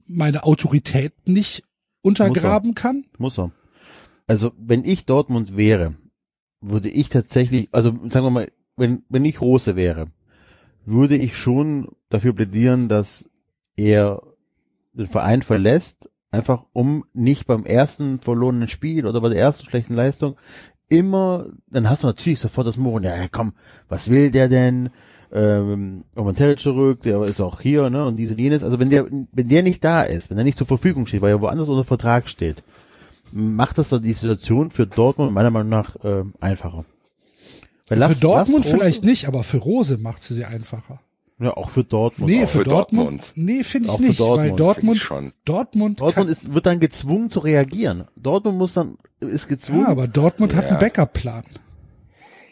meine 0.05 0.43
Autorität 0.43 1.27
nicht 1.27 1.63
untergraben 2.01 2.75
kann? 2.75 3.05
Muss 3.17 3.39
er. 3.39 3.51
Also, 4.27 4.53
wenn 4.57 4.85
ich 4.85 5.05
Dortmund 5.05 5.57
wäre, 5.57 5.95
würde 6.61 6.89
ich 6.89 7.09
tatsächlich, 7.09 7.69
also 7.71 7.89
sagen 8.09 8.25
wir 8.25 8.29
mal, 8.29 8.51
wenn, 8.77 9.03
wenn 9.09 9.25
ich 9.25 9.41
Rose 9.41 9.75
wäre, 9.75 10.11
würde 10.85 11.15
ich 11.15 11.37
schon 11.37 11.89
dafür 12.09 12.33
plädieren, 12.33 12.89
dass 12.89 13.29
er 13.75 14.21
den 14.93 15.07
Verein 15.07 15.41
verlässt, 15.41 16.09
einfach 16.31 16.65
um 16.73 17.05
nicht 17.13 17.47
beim 17.47 17.65
ersten 17.65 18.19
verlorenen 18.19 18.67
Spiel 18.67 19.05
oder 19.05 19.21
bei 19.21 19.29
der 19.29 19.39
ersten 19.39 19.67
schlechten 19.67 19.93
Leistung 19.93 20.35
immer, 20.89 21.47
dann 21.69 21.89
hast 21.89 22.03
du 22.03 22.07
natürlich 22.07 22.39
sofort 22.39 22.67
das 22.67 22.77
Murren, 22.77 23.03
ja 23.03 23.27
komm, 23.31 23.53
was 23.89 24.09
will 24.09 24.31
der 24.31 24.49
denn? 24.49 24.89
Ähm, 25.31 26.03
Roman 26.15 26.35
zurück, 26.35 27.01
der 27.01 27.23
ist 27.23 27.41
auch 27.41 27.59
hier, 27.59 27.89
ne, 27.89 28.05
und 28.05 28.17
dies 28.17 28.29
und 28.29 28.37
jenes. 28.37 28.63
Also 28.63 28.77
wenn 28.77 28.91
der, 28.91 29.07
wenn 29.09 29.47
der 29.49 29.63
nicht 29.63 29.83
da 29.83 30.03
ist, 30.03 30.29
wenn 30.29 30.37
er 30.37 30.43
nicht 30.43 30.59
zur 30.59 30.67
Verfügung 30.67 31.07
steht, 31.07 31.23
weil 31.23 31.31
er 31.31 31.41
woanders 31.41 31.69
unter 31.69 31.83
Vertrag 31.83 32.29
steht, 32.29 32.61
macht 33.31 33.79
das 33.79 33.89
doch 33.89 33.99
die 33.99 34.13
Situation 34.13 34.69
für 34.69 34.85
Dortmund 34.85 35.33
meiner 35.33 35.49
Meinung 35.49 35.69
nach 35.69 35.95
äh, 36.03 36.23
einfacher. 36.39 36.85
Weil 37.99 38.07
für 38.07 38.09
lass- 38.13 38.19
Dortmund 38.19 38.65
lass 38.65 38.73
Rose- 38.73 38.77
vielleicht 38.83 39.03
nicht, 39.03 39.27
aber 39.27 39.43
für 39.43 39.57
Rose 39.57 39.97
macht 39.97 40.23
sie 40.23 40.33
sie 40.33 40.45
einfacher. 40.45 41.01
Ja, 41.39 41.57
auch 41.57 41.71
für 41.71 41.83
Dortmund. 41.83 42.31
Nee, 42.31 42.43
auch 42.43 42.49
für, 42.49 42.59
für 42.59 42.63
Dortmund, 42.63 43.09
Dortmund. 43.09 43.31
nee, 43.35 43.63
finde 43.63 43.87
ich 43.87 43.93
Auch 43.93 43.99
nicht, 43.99 44.19
weil 44.19 44.27
Dortmund, 44.27 44.59
Dortmund, 44.59 44.75
Finde 44.79 44.93
ich 44.97 45.03
schon. 45.03 45.33
Dortmund, 45.45 45.99
Dortmund 46.01 46.29
ist, 46.29 46.53
wird 46.53 46.65
dann 46.65 46.79
gezwungen 46.79 47.29
zu 47.31 47.39
reagieren. 47.39 48.07
Dortmund 48.15 48.57
muss 48.57 48.73
dann, 48.73 48.97
ist 49.19 49.47
gezwungen. 49.47 49.81
ja, 49.81 49.87
aber 49.87 50.07
Dortmund 50.07 50.53
hat 50.55 50.65
Ja. 50.65 50.69
einen 50.71 50.79
Backup-Plan. 50.79 51.43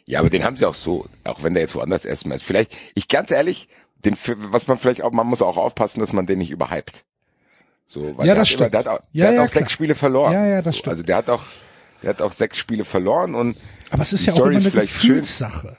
Ja, 0.08 0.19
aber 0.19 0.30
den 0.30 0.43
haben 0.43 0.58
sie 0.58 0.65
auch 0.65 0.73
so, 0.75 1.06
auch 1.23 1.43
wenn 1.43 1.54
der 1.54 1.62
jetzt 1.62 1.75
woanders 1.75 2.04
erstmal 2.06 2.38
ist. 2.38 2.43
Vielleicht, 2.43 2.73
ich 2.95 3.08
ganz 3.08 3.32
ehrlich, 3.32 3.69
den, 4.04 4.17
was 4.51 4.67
man 4.67 4.77
vielleicht 4.77 5.04
auch, 5.04 5.12
man 5.12 5.27
muss 5.27 5.41
auch 5.43 5.58
aufpassen, 5.58 5.99
dass 5.99 6.12
man 6.12 6.25
den 6.25 6.39
nicht 6.39 6.49
überhypt. 6.51 7.04
So, 7.86 8.17
weil 8.17 8.25
Ja, 8.25 8.34
der 8.34 8.36
das 8.43 8.49
hat 8.49 8.56
immer, 8.60 8.67
stimmt. 8.69 8.73
der 8.73 8.80
hat 8.80 8.88
auch, 8.88 8.99
Ja, 9.12 9.25
der 9.25 9.34
ja, 9.36 9.41
hat 9.41 9.47
auch 9.47 9.51
klar. 9.51 9.62
sechs 9.63 9.71
Spiele 9.71 9.95
verloren. 9.95 10.34
Ja, 10.34 10.45
ja, 10.47 10.62
das 10.62 10.75
so, 10.75 10.80
stimmt. 10.80 10.91
Also 10.93 11.04
der 11.04 11.15
hat 11.17 11.30
auch, 11.30 11.43
der 12.01 12.10
hat 12.10 12.21
auch 12.21 12.32
sechs 12.32 12.58
Spiele 12.58 12.84
verloren 12.84 13.36
und 13.36 13.56
Aber 13.91 14.01
es 14.01 14.13
ist 14.13 14.23
Die 14.23 14.27
ja 14.27 14.34
auch 14.34 14.38
Story 14.38 14.49
immer 14.56 14.58
ist 14.60 14.65
eine 14.65 14.71
vielleicht 14.71 14.91
schön. 14.91 15.10
Gefühlssache. 15.12 15.77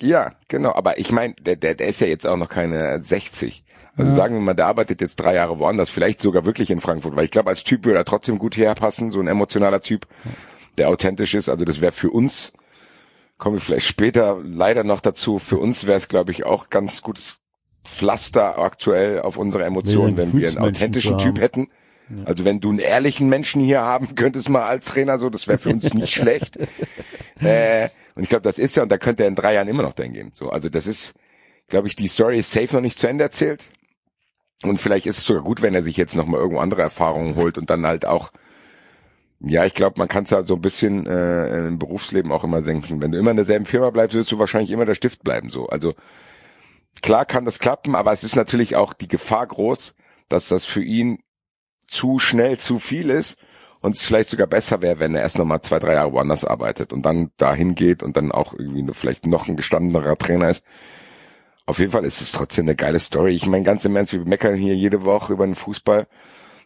Ja, 0.00 0.32
genau. 0.48 0.74
Aber 0.74 0.98
ich 0.98 1.10
meine, 1.10 1.34
der, 1.34 1.56
der, 1.56 1.74
der 1.74 1.86
ist 1.86 2.00
ja 2.00 2.06
jetzt 2.06 2.26
auch 2.26 2.36
noch 2.36 2.48
keine 2.48 3.02
60. 3.02 3.64
Also 3.98 4.14
sagen 4.14 4.34
wir 4.34 4.42
mal, 4.42 4.54
der 4.54 4.66
arbeitet 4.66 5.00
jetzt 5.00 5.16
drei 5.16 5.34
Jahre 5.34 5.58
woanders, 5.58 5.88
vielleicht 5.88 6.20
sogar 6.20 6.44
wirklich 6.44 6.70
in 6.70 6.82
Frankfurt, 6.82 7.16
weil 7.16 7.24
ich 7.24 7.30
glaube, 7.30 7.48
als 7.48 7.64
Typ 7.64 7.86
würde 7.86 7.98
er 7.98 8.04
trotzdem 8.04 8.38
gut 8.38 8.54
hierher 8.54 8.74
passen, 8.74 9.10
so 9.10 9.20
ein 9.20 9.26
emotionaler 9.26 9.80
Typ, 9.80 10.06
der 10.76 10.90
authentisch 10.90 11.32
ist. 11.32 11.48
Also 11.48 11.64
das 11.64 11.80
wäre 11.80 11.92
für 11.92 12.10
uns, 12.10 12.52
kommen 13.38 13.56
wir 13.56 13.60
vielleicht 13.62 13.86
später 13.86 14.38
leider 14.44 14.84
noch 14.84 15.00
dazu, 15.00 15.38
für 15.38 15.56
uns 15.56 15.86
wäre 15.86 15.96
es, 15.96 16.08
glaube 16.08 16.30
ich, 16.30 16.44
auch 16.44 16.68
ganz 16.68 17.00
gutes 17.00 17.38
Pflaster 17.86 18.58
aktuell 18.58 19.22
auf 19.22 19.38
unsere 19.38 19.64
Emotionen, 19.64 20.10
Ja, 20.10 20.16
wenn 20.18 20.36
wir 20.36 20.48
einen 20.48 20.58
authentischen 20.58 21.16
Typ 21.16 21.40
haben. 21.40 21.68
Also 22.24 22.44
wenn 22.44 22.60
du 22.60 22.70
einen 22.70 22.78
ehrlichen 22.78 23.28
Menschen 23.28 23.62
hier 23.62 23.82
haben 23.82 24.14
könntest 24.14 24.48
mal 24.48 24.64
als 24.64 24.86
Trainer, 24.86 25.18
so, 25.18 25.30
das 25.30 25.48
wäre 25.48 25.58
für 25.58 25.70
uns 25.70 25.94
nicht 25.94 26.12
schlecht. 26.14 26.58
Äh, 27.40 27.88
und 28.14 28.22
ich 28.22 28.28
glaube, 28.28 28.42
das 28.42 28.58
ist 28.58 28.76
ja, 28.76 28.82
und 28.82 28.90
da 28.90 28.98
könnte 28.98 29.24
er 29.24 29.28
in 29.28 29.34
drei 29.34 29.54
Jahren 29.54 29.68
immer 29.68 29.82
noch 29.82 29.92
dahin 29.92 30.12
gehen. 30.12 30.30
So, 30.32 30.50
also 30.50 30.68
das 30.68 30.86
ist, 30.86 31.14
glaube 31.68 31.88
ich, 31.88 31.96
die 31.96 32.08
Story 32.08 32.38
ist 32.38 32.52
safe 32.52 32.74
noch 32.74 32.80
nicht 32.80 32.98
zu 32.98 33.08
Ende 33.08 33.24
erzählt. 33.24 33.66
Und 34.62 34.80
vielleicht 34.80 35.06
ist 35.06 35.18
es 35.18 35.24
sogar 35.24 35.42
gut, 35.42 35.60
wenn 35.62 35.74
er 35.74 35.82
sich 35.82 35.96
jetzt 35.96 36.16
noch 36.16 36.26
mal 36.26 36.38
irgendwo 36.38 36.60
andere 36.60 36.82
Erfahrungen 36.82 37.36
holt 37.36 37.58
und 37.58 37.68
dann 37.68 37.86
halt 37.86 38.06
auch, 38.06 38.32
ja, 39.40 39.66
ich 39.66 39.74
glaube, 39.74 39.98
man 39.98 40.08
kann 40.08 40.24
es 40.24 40.32
halt 40.32 40.46
so 40.48 40.54
ein 40.54 40.62
bisschen 40.62 41.06
äh, 41.06 41.66
im 41.68 41.78
Berufsleben 41.78 42.32
auch 42.32 42.42
immer 42.42 42.62
senken. 42.62 43.02
Wenn 43.02 43.12
du 43.12 43.18
immer 43.18 43.32
in 43.32 43.36
derselben 43.36 43.66
Firma 43.66 43.90
bleibst, 43.90 44.16
wirst 44.16 44.32
du 44.32 44.38
wahrscheinlich 44.38 44.70
immer 44.70 44.86
der 44.86 44.94
Stift 44.94 45.22
bleiben. 45.24 45.50
So, 45.50 45.66
also 45.66 45.94
klar 47.02 47.26
kann 47.26 47.44
das 47.44 47.58
klappen, 47.58 47.94
aber 47.94 48.12
es 48.12 48.24
ist 48.24 48.34
natürlich 48.34 48.76
auch 48.76 48.94
die 48.94 49.08
Gefahr 49.08 49.46
groß, 49.46 49.94
dass 50.30 50.48
das 50.48 50.64
für 50.64 50.82
ihn 50.82 51.18
zu 51.88 52.18
schnell 52.18 52.58
zu 52.58 52.78
viel 52.78 53.10
ist 53.10 53.36
und 53.80 53.96
es 53.96 54.02
vielleicht 54.04 54.28
sogar 54.30 54.46
besser 54.46 54.82
wäre, 54.82 54.98
wenn 54.98 55.14
er 55.14 55.22
erst 55.22 55.38
noch 55.38 55.44
mal 55.44 55.62
zwei, 55.62 55.78
drei 55.78 55.94
Jahre 55.94 56.12
woanders 56.12 56.44
arbeitet 56.44 56.92
und 56.92 57.02
dann 57.02 57.30
dahin 57.36 57.74
geht 57.74 58.02
und 58.02 58.16
dann 58.16 58.32
auch 58.32 58.54
irgendwie 58.54 58.86
vielleicht 58.92 59.26
noch 59.26 59.48
ein 59.48 59.56
gestandenerer 59.56 60.16
Trainer 60.16 60.50
ist. 60.50 60.64
Auf 61.66 61.78
jeden 61.80 61.90
Fall 61.92 62.04
ist 62.04 62.20
es 62.20 62.32
trotzdem 62.32 62.66
eine 62.66 62.76
geile 62.76 63.00
Story. 63.00 63.32
Ich 63.32 63.46
meine, 63.46 63.64
ganz 63.64 63.84
im 63.84 63.96
Ernst, 63.96 64.12
wir 64.12 64.24
meckern 64.24 64.54
hier 64.54 64.74
jede 64.76 65.04
Woche 65.04 65.32
über 65.32 65.44
den 65.46 65.56
Fußball. 65.56 66.06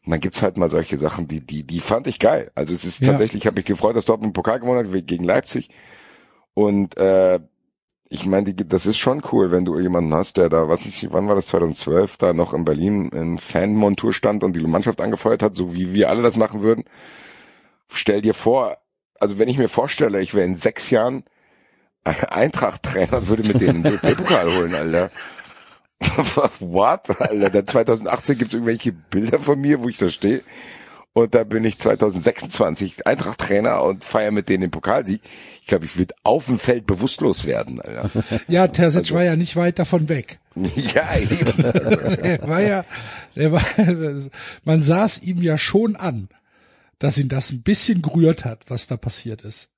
Und 0.05 0.11
dann 0.11 0.21
gibt's 0.21 0.43
halt 0.43 0.57
mal 0.57 0.69
solche 0.69 0.99
Sachen, 0.99 1.27
die, 1.29 1.41
die, 1.41 1.63
die 1.63 1.81
fand 1.81 2.07
ich 2.07 2.19
geil. 2.19 2.51
Also 2.55 2.75
es 2.75 2.85
ist 2.85 3.01
Ja. 3.01 3.09
tatsächlich, 3.13 3.43
ich 3.43 3.47
habe 3.47 3.57
mich 3.57 3.65
gefreut, 3.67 3.97
dass 3.97 4.05
Dortmund 4.05 4.35
Pokal 4.35 4.61
gewonnen 4.61 4.87
hat 4.93 5.07
gegen 5.07 5.25
Leipzig. 5.25 5.71
Und 6.55 6.97
äh, 6.99 7.41
ich 8.13 8.27
meine, 8.27 8.53
das 8.53 8.87
ist 8.87 8.99
schon 8.99 9.23
cool, 9.31 9.53
wenn 9.53 9.65
du 9.65 9.79
jemanden 9.79 10.13
hast, 10.13 10.37
der 10.37 10.49
da, 10.49 10.69
was 10.69 10.85
ich, 10.85 11.13
wann 11.13 11.29
war 11.29 11.37
das, 11.37 11.47
2012, 11.47 12.17
da 12.17 12.33
noch 12.33 12.53
in 12.53 12.65
Berlin 12.65 13.09
in 13.11 13.39
Fanmontur 13.39 14.13
stand 14.13 14.43
und 14.43 14.57
die 14.57 14.67
Mannschaft 14.67 15.01
angefeuert 15.01 15.45
hat, 15.45 15.55
so 15.55 15.75
wie 15.75 15.95
wir 15.95 16.11
alle 16.11 16.23
das 16.23 16.37
machen 16.37 16.63
würden. 16.63 16.85
Stell 17.89 18.21
dir 18.21 18.35
vor, 18.35 18.77
also 19.21 19.39
wenn 19.39 19.49
ich 19.49 19.59
mir 19.59 19.69
vorstelle, 19.69 20.21
ich 20.21 20.35
wäre 20.35 20.45
in 20.45 20.57
sechs 20.57 20.91
Jahren 20.91 21.23
Eintracht-Trainer 22.31 23.29
würde 23.29 23.45
mit 23.45 23.61
denen 23.61 23.85
den 23.85 23.93
DFB-Pokal 23.93 24.57
holen, 24.57 24.75
Alter. 24.75 25.11
What? 26.59 27.21
Alter, 27.21 27.51
dann 27.51 27.67
2018 27.67 28.39
gibt 28.39 28.51
es 28.51 28.55
irgendwelche 28.55 28.91
Bilder 28.91 29.39
von 29.39 29.61
mir, 29.61 29.85
wo 29.85 29.89
ich 29.89 29.99
da 29.99 30.09
stehe. 30.09 30.43
Und 31.13 31.35
da 31.35 31.43
bin 31.43 31.65
ich 31.65 31.79
2026 31.79 33.07
Eintracht-Trainer 33.07 33.83
und 33.83 34.05
feiere 34.05 34.31
mit 34.31 34.49
denen 34.49 34.63
den 34.63 34.71
Pokalsieg. 34.71 35.21
Ich 35.61 35.67
glaube, 35.67 35.85
ich 35.85 35.99
würde 35.99 36.15
auf 36.23 36.47
dem 36.47 36.59
Feld 36.59 36.87
bewusstlos 36.87 37.47
werden, 37.47 37.81
Alter. 37.81 38.11
Ja, 38.49 38.69
Terzic 38.69 39.01
Also 39.01 39.15
war 39.15 39.25
ja 39.25 39.35
nicht 39.35 39.57
weit 39.57 39.81
davon 39.81 40.09
weg. 40.09 40.39
ja, 40.55 41.17
eben. 41.19 41.65
Er 42.23 42.49
war 42.49 42.61
ja, 42.61 42.85
der 43.35 43.53
war, 43.53 43.63
man 44.65 44.83
saß 44.83 45.23
ihm 45.23 45.43
ja 45.43 45.59
schon 45.59 45.97
an, 45.97 46.29
dass 47.01 47.19
ihn 47.19 47.29
das 47.29 47.51
ein 47.51 47.63
bisschen 47.63 48.03
gerührt 48.03 48.45
hat, 48.45 48.65
was 48.69 48.87
da 48.87 48.97
passiert 48.97 49.43
ist. 49.43 49.70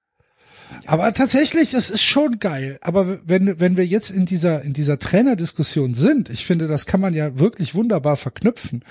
Aber 0.86 1.12
tatsächlich, 1.12 1.74
es 1.74 1.90
ist 1.90 2.02
schon 2.02 2.38
geil. 2.38 2.78
Aber 2.82 3.20
wenn, 3.26 3.60
wenn 3.60 3.76
wir 3.76 3.86
jetzt 3.86 4.10
in 4.10 4.26
dieser, 4.26 4.62
in 4.62 4.72
dieser 4.72 4.98
Trainerdiskussion 4.98 5.94
sind, 5.94 6.30
ich 6.30 6.44
finde, 6.44 6.68
das 6.68 6.86
kann 6.86 7.00
man 7.00 7.14
ja 7.14 7.38
wirklich 7.38 7.74
wunderbar 7.74 8.16
verknüpfen. 8.16 8.84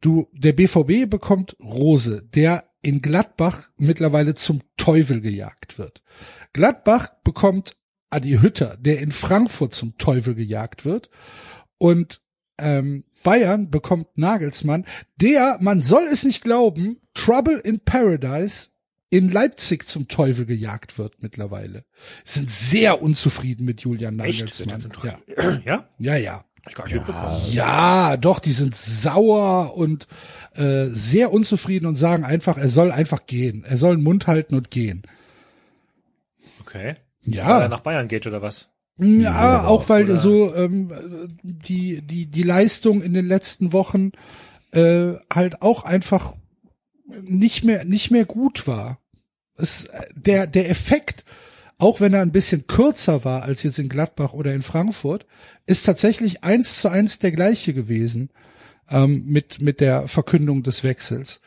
Du, 0.00 0.28
der 0.32 0.52
BVB 0.52 1.08
bekommt 1.08 1.56
Rose, 1.60 2.22
der 2.34 2.64
in 2.82 3.00
Gladbach 3.00 3.70
mittlerweile 3.76 4.34
zum 4.34 4.62
Teufel 4.76 5.20
gejagt 5.20 5.78
wird. 5.78 6.02
Gladbach 6.52 7.08
bekommt 7.24 7.76
Adi 8.10 8.38
Hütter, 8.40 8.76
der 8.78 9.00
in 9.00 9.10
Frankfurt 9.10 9.74
zum 9.74 9.96
Teufel 9.98 10.34
gejagt 10.34 10.84
wird. 10.84 11.08
Und 11.78 12.20
ähm, 12.58 13.04
Bayern 13.24 13.70
bekommt 13.70 14.16
Nagelsmann, 14.16 14.84
der, 15.16 15.58
man 15.60 15.82
soll 15.82 16.04
es 16.04 16.24
nicht 16.24 16.44
glauben, 16.44 16.98
Trouble 17.14 17.58
in 17.58 17.80
Paradise 17.80 18.70
in 19.14 19.30
Leipzig 19.30 19.86
zum 19.86 20.08
Teufel 20.08 20.44
gejagt 20.44 20.98
wird 20.98 21.22
mittlerweile. 21.22 21.84
Sind 22.24 22.50
sehr 22.50 23.00
unzufrieden 23.00 23.64
mit 23.64 23.80
Julian 23.82 24.18
Echt? 24.18 24.40
Nagelsmann. 24.40 24.82
Das 25.02 25.04
Ja, 25.36 25.60
Ja? 25.64 25.88
ja, 25.98 26.16
ja. 26.16 26.44
Ich 26.68 26.74
gar 26.74 26.84
nicht 26.86 26.94
mitbekommen. 26.94 27.36
Ja, 27.52 28.16
doch, 28.16 28.38
die 28.38 28.52
sind 28.52 28.74
sauer 28.74 29.76
und 29.76 30.06
äh, 30.54 30.86
sehr 30.86 31.30
unzufrieden 31.32 31.86
und 31.86 31.96
sagen 31.96 32.24
einfach, 32.24 32.56
er 32.56 32.68
soll 32.70 32.90
einfach 32.90 33.26
gehen. 33.26 33.64
Er 33.68 33.76
soll 33.76 33.96
den 33.96 34.02
Mund 34.02 34.26
halten 34.26 34.54
und 34.54 34.70
gehen. 34.70 35.02
Okay. 36.60 36.94
Weil 37.26 37.34
er 37.38 37.60
Ja, 37.60 37.68
nach 37.68 37.80
Bayern 37.80 38.08
geht 38.08 38.26
oder 38.26 38.42
was? 38.42 38.70
ja, 38.98 39.66
auch 39.66 39.88
weil 39.88 40.04
oder- 40.04 40.16
so 40.16 40.54
ähm, 40.54 40.92
die 41.42 42.00
die 42.02 42.26
die 42.26 42.42
Leistung 42.42 43.02
in 43.02 43.12
den 43.12 43.26
letzten 43.26 43.72
Wochen 43.72 44.12
äh, 44.72 45.14
halt 45.32 45.62
auch 45.62 45.84
einfach 45.84 46.34
nicht 47.22 47.64
mehr 47.64 47.84
nicht 47.84 48.10
mehr 48.10 48.24
gut 48.24 48.66
war. 48.66 48.98
Es, 49.56 49.88
der 50.14 50.46
der 50.46 50.70
Effekt, 50.70 51.24
auch 51.78 52.00
wenn 52.00 52.14
er 52.14 52.22
ein 52.22 52.32
bisschen 52.32 52.66
kürzer 52.66 53.24
war 53.24 53.42
als 53.42 53.62
jetzt 53.62 53.78
in 53.78 53.88
Gladbach 53.88 54.32
oder 54.32 54.52
in 54.54 54.62
Frankfurt, 54.62 55.26
ist 55.66 55.86
tatsächlich 55.86 56.44
eins 56.44 56.80
zu 56.80 56.88
eins 56.88 57.18
der 57.18 57.32
gleiche 57.32 57.74
gewesen 57.74 58.30
ähm, 58.88 59.24
mit 59.26 59.60
mit 59.60 59.80
der 59.80 60.08
Verkündung 60.08 60.62
des 60.62 60.84
Wechsels. 60.84 61.40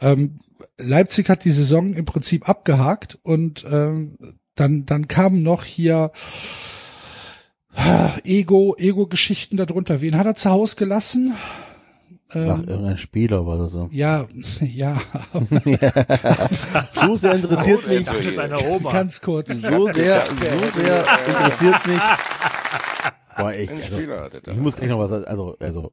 Ähm, 0.00 0.40
Leipzig 0.78 1.28
hat 1.28 1.44
die 1.44 1.50
Saison 1.50 1.94
im 1.94 2.04
Prinzip 2.04 2.48
abgehakt 2.48 3.18
und 3.22 3.64
ähm, 3.70 4.16
dann 4.54 4.86
dann 4.86 5.08
kamen 5.08 5.42
noch 5.42 5.64
hier 5.64 6.12
ah, 7.74 8.10
Ego 8.24 8.76
Ego 8.78 9.06
Geschichten 9.06 9.56
darunter. 9.56 10.00
Wen 10.00 10.16
hat 10.16 10.26
er 10.26 10.34
zu 10.34 10.50
Hause 10.50 10.76
gelassen? 10.76 11.34
Ach, 12.30 12.36
Ähm, 12.36 12.64
irgendein 12.68 12.98
Spieler 12.98 13.44
war 13.44 13.58
das 13.58 13.72
so. 13.72 13.88
ja, 13.92 14.26
ja, 14.60 14.96
So 16.92 17.16
sehr 17.16 17.34
interessiert 17.34 17.86
mich, 17.88 18.04
Das 18.04 18.26
ist 18.26 18.38
eine 18.38 18.58
Oma. 18.60 18.92
ganz 18.92 19.20
kurz. 19.20 19.54
so 19.54 19.92
sehr, 19.92 20.24
so 20.26 20.80
sehr 20.80 21.04
interessiert 21.26 21.86
mich. 21.86 22.00
Boah, 23.36 23.52
ich, 23.52 23.70
Ein 23.70 24.10
also, 24.10 24.38
ich 24.52 24.58
muss 24.58 24.76
gleich 24.76 24.90
noch 24.90 24.98
was, 24.98 25.12
also, 25.12 25.56
also, 25.58 25.92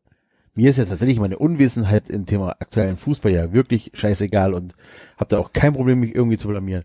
mir 0.54 0.70
ist 0.70 0.78
ja 0.78 0.86
tatsächlich 0.86 1.20
meine 1.20 1.38
Unwissenheit 1.38 2.10
im 2.10 2.26
Thema 2.26 2.56
aktuellen 2.60 2.98
Fußball 2.98 3.32
ja 3.32 3.54
wirklich 3.54 3.92
scheißegal 3.94 4.54
und 4.54 4.74
habe 5.18 5.30
da 5.30 5.40
auch 5.40 5.54
kein 5.54 5.74
Problem, 5.74 6.00
mich 6.00 6.16
irgendwie 6.16 6.38
zu 6.38 6.48
blamieren. 6.48 6.84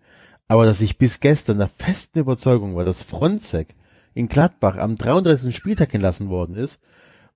Aber 0.48 0.66
dass 0.66 0.80
ich 0.80 0.98
bis 0.98 1.20
gestern 1.20 1.58
der 1.58 1.68
festen 1.68 2.18
Überzeugung 2.18 2.76
war, 2.76 2.84
dass 2.84 3.02
Fronzek 3.02 3.74
in 4.14 4.28
Gladbach 4.28 4.76
am 4.76 4.96
33. 4.96 5.56
Spieltag 5.56 5.94
entlassen 5.94 6.28
worden 6.28 6.56
ist 6.56 6.78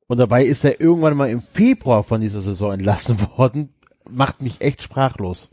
und 0.08 0.18
dabei 0.18 0.44
ist 0.44 0.64
er 0.64 0.80
irgendwann 0.80 1.16
mal 1.16 1.28
im 1.30 1.42
Februar 1.42 2.02
von 2.04 2.20
dieser 2.20 2.40
Saison 2.42 2.72
entlassen 2.72 3.18
worden, 3.36 3.70
macht 4.08 4.40
mich 4.42 4.60
echt 4.60 4.82
sprachlos. 4.82 5.48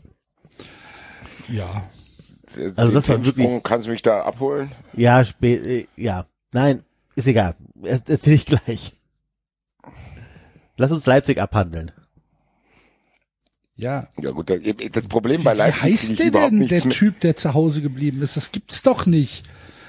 Ja, 1.48 1.88
Also 2.46 2.86
Den 2.86 2.94
das 2.94 3.08
war 3.08 3.24
wirklich- 3.24 3.62
Kannst 3.62 3.86
du 3.86 3.90
mich 3.90 4.02
da 4.02 4.22
abholen? 4.22 4.70
Ja, 4.94 5.24
spä 5.24 5.54
äh, 5.56 5.86
ja, 5.96 6.26
nein, 6.52 6.84
ist 7.16 7.26
egal. 7.26 7.54
Er- 7.82 8.02
Erzähl 8.06 8.34
ich 8.34 8.46
gleich. 8.46 8.92
Lass 10.76 10.90
uns 10.92 11.06
Leipzig 11.06 11.38
abhandeln. 11.40 11.92
ja. 13.76 14.08
Ja 14.20 14.30
gut, 14.30 14.50
das 14.50 14.60
das 14.92 15.06
Problem 15.08 15.40
Wie, 15.40 15.44
bei 15.44 15.54
wie 15.54 15.58
Leipzig 15.58 15.80
krieg 15.82 15.92
heißt 15.92 16.18
der 16.18 16.30
denn, 16.50 16.68
der. 16.68 16.80
Typ, 16.90 17.20
der 17.20 17.36
zu 17.36 17.54
Hause 17.54 17.82
geblieben 17.82 18.22
ist? 18.22 18.36
Das 18.36 18.52
gibt's 18.52 18.82
doch 18.82 19.06
nicht. 19.06 19.46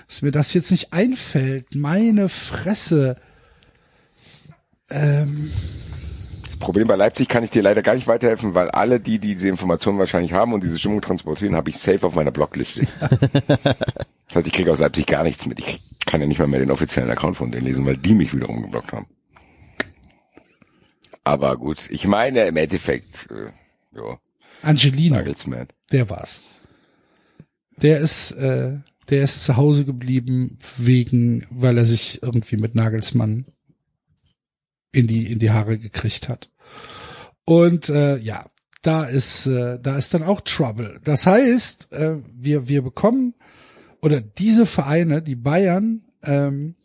Dass 0.07 0.21
mir 0.21 0.31
das 0.31 0.53
jetzt 0.53 0.69
nicht 0.71 0.93
einfällt. 0.93 1.73
Meine 1.75 2.29
Fresse. 2.29 3.15
Ähm, 4.89 5.49
Das 6.45 6.57
Problem 6.57 6.87
bei 6.87 6.95
Leipzig 6.95 7.27
kann 7.27 7.43
ich 7.43 7.51
dir 7.51 7.61
leider 7.63 7.81
gar 7.81 7.95
nicht 7.95 8.07
weiterhelfen, 8.07 8.53
weil 8.53 8.69
alle, 8.69 8.99
die, 8.99 9.19
die 9.19 9.35
diese 9.35 9.49
Informationen 9.49 9.99
wahrscheinlich 9.99 10.33
haben 10.33 10.53
und 10.53 10.63
diese 10.63 10.79
Stimmung 10.79 11.01
transportieren, 11.01 11.55
habe 11.55 11.69
ich 11.69 11.77
safe 11.77 12.05
auf 12.05 12.15
meiner 12.15 12.31
Blockliste. 12.31 12.85
das 13.47 14.35
heißt, 14.35 14.47
ich 14.47 14.53
kriege 14.53 14.71
aus 14.71 14.79
Leipzig 14.79 15.05
gar 15.07 15.23
nichts 15.23 15.45
mit. 15.45 15.59
Ich 15.59 15.81
kann 16.05 16.21
ja 16.21 16.27
nicht 16.27 16.39
mal 16.39 16.47
mehr 16.47 16.59
den 16.59 16.71
offiziellen 16.71 17.09
Account 17.09 17.35
von 17.37 17.51
denen 17.51 17.65
lesen, 17.65 17.85
weil 17.85 17.97
die 17.97 18.13
mich 18.13 18.33
wiederum 18.33 18.61
geblockt 18.61 18.93
haben. 18.93 19.07
Aber 21.23 21.57
gut, 21.57 21.89
ich 21.89 22.05
meine 22.05 22.45
im 22.45 22.55
Endeffekt, 22.55 23.27
äh, 23.31 23.51
ja, 23.97 24.19
Angelino, 24.61 25.15
Nagelsmann. 25.15 25.67
der 25.91 26.09
war's. 26.09 26.41
Der 27.77 27.99
ist, 27.99 28.31
äh, 28.31 28.77
der 29.09 29.23
ist 29.23 29.43
zu 29.43 29.57
Hause 29.57 29.85
geblieben 29.85 30.57
wegen, 30.77 31.45
weil 31.49 31.77
er 31.77 31.85
sich 31.85 32.21
irgendwie 32.21 32.57
mit 32.57 32.75
Nagelsmann 32.75 33.45
in 34.95 35.07
die 35.07 35.31
in 35.31 35.39
die 35.39 35.51
Haare 35.51 35.77
gekriegt 35.77 36.29
hat. 36.29 36.49
Und 37.45 37.89
äh, 37.89 38.17
ja, 38.17 38.45
da 38.81 39.03
ist 39.03 39.45
äh, 39.47 39.79
da 39.79 39.97
ist 39.97 40.13
dann 40.13 40.23
auch 40.23 40.41
Trouble. 40.41 40.99
Das 41.03 41.25
heißt, 41.27 41.91
äh, 41.93 42.21
wir 42.33 42.67
wir 42.67 42.81
bekommen 42.81 43.33
oder 44.01 44.21
diese 44.21 44.65
Vereine, 44.65 45.21
die 45.21 45.35
Bayern, 45.35 46.05
ähm, 46.23 46.75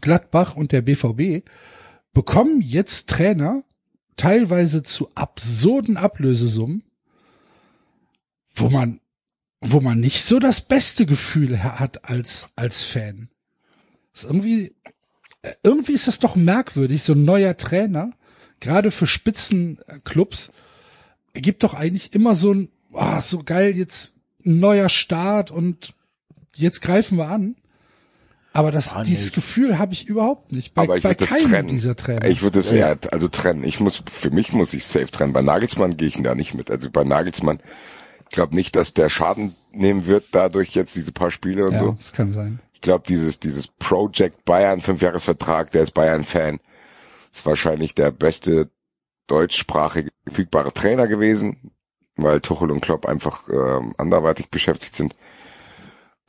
Gladbach 0.00 0.56
und 0.56 0.72
der 0.72 0.82
BVB 0.82 1.46
bekommen 2.12 2.60
jetzt 2.60 3.08
Trainer 3.08 3.62
teilweise 4.16 4.82
zu 4.82 5.10
absurden 5.14 5.96
Ablösesummen, 5.96 6.82
wo 8.54 8.68
man 8.70 9.00
wo 9.62 9.80
man 9.80 10.00
nicht 10.00 10.22
so 10.24 10.38
das 10.38 10.60
beste 10.60 11.06
Gefühl 11.06 11.62
ha- 11.62 11.78
hat 11.80 12.08
als 12.08 12.48
als 12.56 12.82
Fan. 12.82 13.30
Das 14.12 14.24
ist 14.24 14.30
irgendwie 14.30 14.75
irgendwie 15.62 15.92
ist 15.92 16.08
das 16.08 16.18
doch 16.18 16.36
merkwürdig, 16.36 17.02
so 17.02 17.12
ein 17.12 17.24
neuer 17.24 17.56
Trainer, 17.56 18.10
gerade 18.60 18.90
für 18.90 19.06
Spitzenclubs, 19.06 20.52
gibt 21.34 21.62
doch 21.62 21.74
eigentlich 21.74 22.14
immer 22.14 22.34
so 22.34 22.52
ein, 22.52 22.68
ah, 22.94 23.20
so 23.20 23.42
geil, 23.44 23.76
jetzt 23.76 24.14
ein 24.44 24.58
neuer 24.60 24.88
Start 24.88 25.50
und 25.50 25.94
jetzt 26.54 26.80
greifen 26.82 27.18
wir 27.18 27.28
an. 27.28 27.56
Aber 28.52 28.72
das, 28.72 28.94
Ah, 28.94 29.02
dieses 29.04 29.24
nicht. 29.26 29.34
Gefühl 29.34 29.78
habe 29.78 29.92
ich 29.92 30.08
überhaupt 30.08 30.50
nicht. 30.50 30.72
Bei, 30.72 30.84
Aber 30.84 30.96
ich 30.96 31.02
bei 31.02 31.14
keinem 31.14 31.50
trennen. 31.50 31.68
dieser 31.68 31.94
Trainer. 31.94 32.24
Ich 32.26 32.40
würde 32.40 32.60
das 32.60 32.72
eher, 32.72 32.96
also 33.12 33.28
trennen. 33.28 33.64
Ich 33.64 33.80
muss, 33.80 34.02
für 34.10 34.30
mich 34.30 34.54
muss 34.54 34.72
ich 34.72 34.86
safe 34.86 35.10
trennen. 35.10 35.34
Bei 35.34 35.42
Nagelsmann 35.42 35.98
gehe 35.98 36.08
ich 36.08 36.22
da 36.22 36.34
nicht 36.34 36.54
mit. 36.54 36.70
Also 36.70 36.90
bei 36.90 37.04
Nagelsmann, 37.04 37.60
ich 38.24 38.30
glaube 38.34 38.54
nicht, 38.54 38.74
dass 38.74 38.94
der 38.94 39.10
Schaden 39.10 39.54
nehmen 39.72 40.06
wird 40.06 40.24
dadurch 40.32 40.70
jetzt 40.70 40.96
diese 40.96 41.12
paar 41.12 41.30
Spiele 41.30 41.66
und 41.66 41.72
ja, 41.74 41.80
so. 41.80 41.92
das 41.98 42.14
kann 42.14 42.32
sein. 42.32 42.60
Ich 42.76 42.82
glaube, 42.82 43.04
dieses, 43.08 43.40
dieses 43.40 43.68
Project 43.68 44.44
Bayern, 44.44 44.82
Fünfjahresvertrag, 44.82 45.70
der 45.70 45.82
ist 45.84 45.94
Bayern-Fan, 45.94 46.60
ist 47.32 47.46
wahrscheinlich 47.46 47.94
der 47.94 48.10
beste 48.10 48.70
deutschsprachige 49.28 50.10
verfügbare 50.24 50.72
Trainer 50.74 51.06
gewesen, 51.08 51.72
weil 52.16 52.42
Tuchel 52.42 52.70
und 52.70 52.82
Klopp 52.82 53.06
einfach 53.06 53.48
ähm, 53.48 53.94
anderweitig 53.96 54.50
beschäftigt 54.50 54.94
sind. 54.94 55.16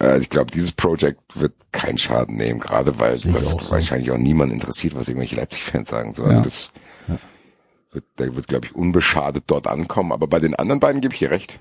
Äh, 0.01 0.19
ich 0.19 0.29
glaube, 0.29 0.49
dieses 0.49 0.71
Project 0.71 1.19
wird 1.37 1.53
keinen 1.73 1.97
Schaden 1.97 2.37
nehmen, 2.37 2.61
gerade 2.61 2.97
weil 2.97 3.17
ich 3.17 3.23
das 3.23 3.53
auch 3.53 3.61
so. 3.61 3.71
wahrscheinlich 3.71 4.09
auch 4.11 4.17
niemand 4.17 4.53
interessiert, 4.53 4.95
was 4.95 5.09
irgendwelche 5.09 5.35
Leipzig-Fans 5.35 5.89
sagen. 5.89 6.13
So, 6.13 6.23
also 6.23 6.37
Ja. 6.37 6.41
das 6.41 6.71
wird, 7.91 8.05
der 8.19 8.33
wird, 8.37 8.47
glaube 8.47 8.67
ich, 8.67 8.73
unbeschadet 8.73 9.43
dort 9.47 9.67
ankommen. 9.67 10.13
Aber 10.13 10.27
bei 10.27 10.39
den 10.39 10.55
anderen 10.55 10.79
beiden 10.79 11.01
gebe 11.01 11.13
ich 11.13 11.19
dir 11.19 11.29
recht. 11.29 11.59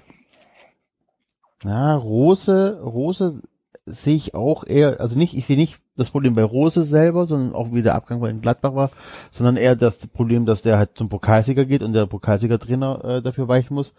Na, 1.64 1.96
Rose, 1.96 2.80
Rose 2.80 3.42
sehe 3.86 4.16
ich 4.16 4.34
auch 4.34 4.64
eher, 4.64 5.00
also 5.00 5.16
nicht, 5.16 5.34
ich 5.36 5.46
sehe 5.46 5.56
nicht 5.56 5.78
das 5.96 6.10
Problem 6.10 6.34
bei 6.34 6.42
Rose 6.42 6.82
selber, 6.82 7.24
sondern 7.24 7.54
auch 7.54 7.72
wie 7.72 7.82
der 7.82 7.94
Abgang 7.94 8.20
bei 8.20 8.32
Gladbach 8.32 8.74
war, 8.74 8.90
sondern 9.30 9.56
eher 9.56 9.76
das 9.76 9.98
Problem, 9.98 10.44
dass 10.44 10.62
der 10.62 10.76
halt 10.76 10.90
zum 10.96 11.08
Pokalsieger 11.08 11.64
geht 11.64 11.82
und 11.82 11.92
der 11.92 12.06
Pokalsieger-Trainer 12.06 13.04
äh, 13.04 13.22
dafür 13.22 13.48
weichen 13.48 13.74
muss. 13.74 13.94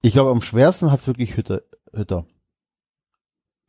Ich 0.00 0.12
glaube, 0.12 0.30
am 0.30 0.42
schwersten 0.42 0.90
hat's 0.90 1.06
wirklich 1.06 1.36
Hütter. 1.36 1.62
Hütter. 1.92 2.24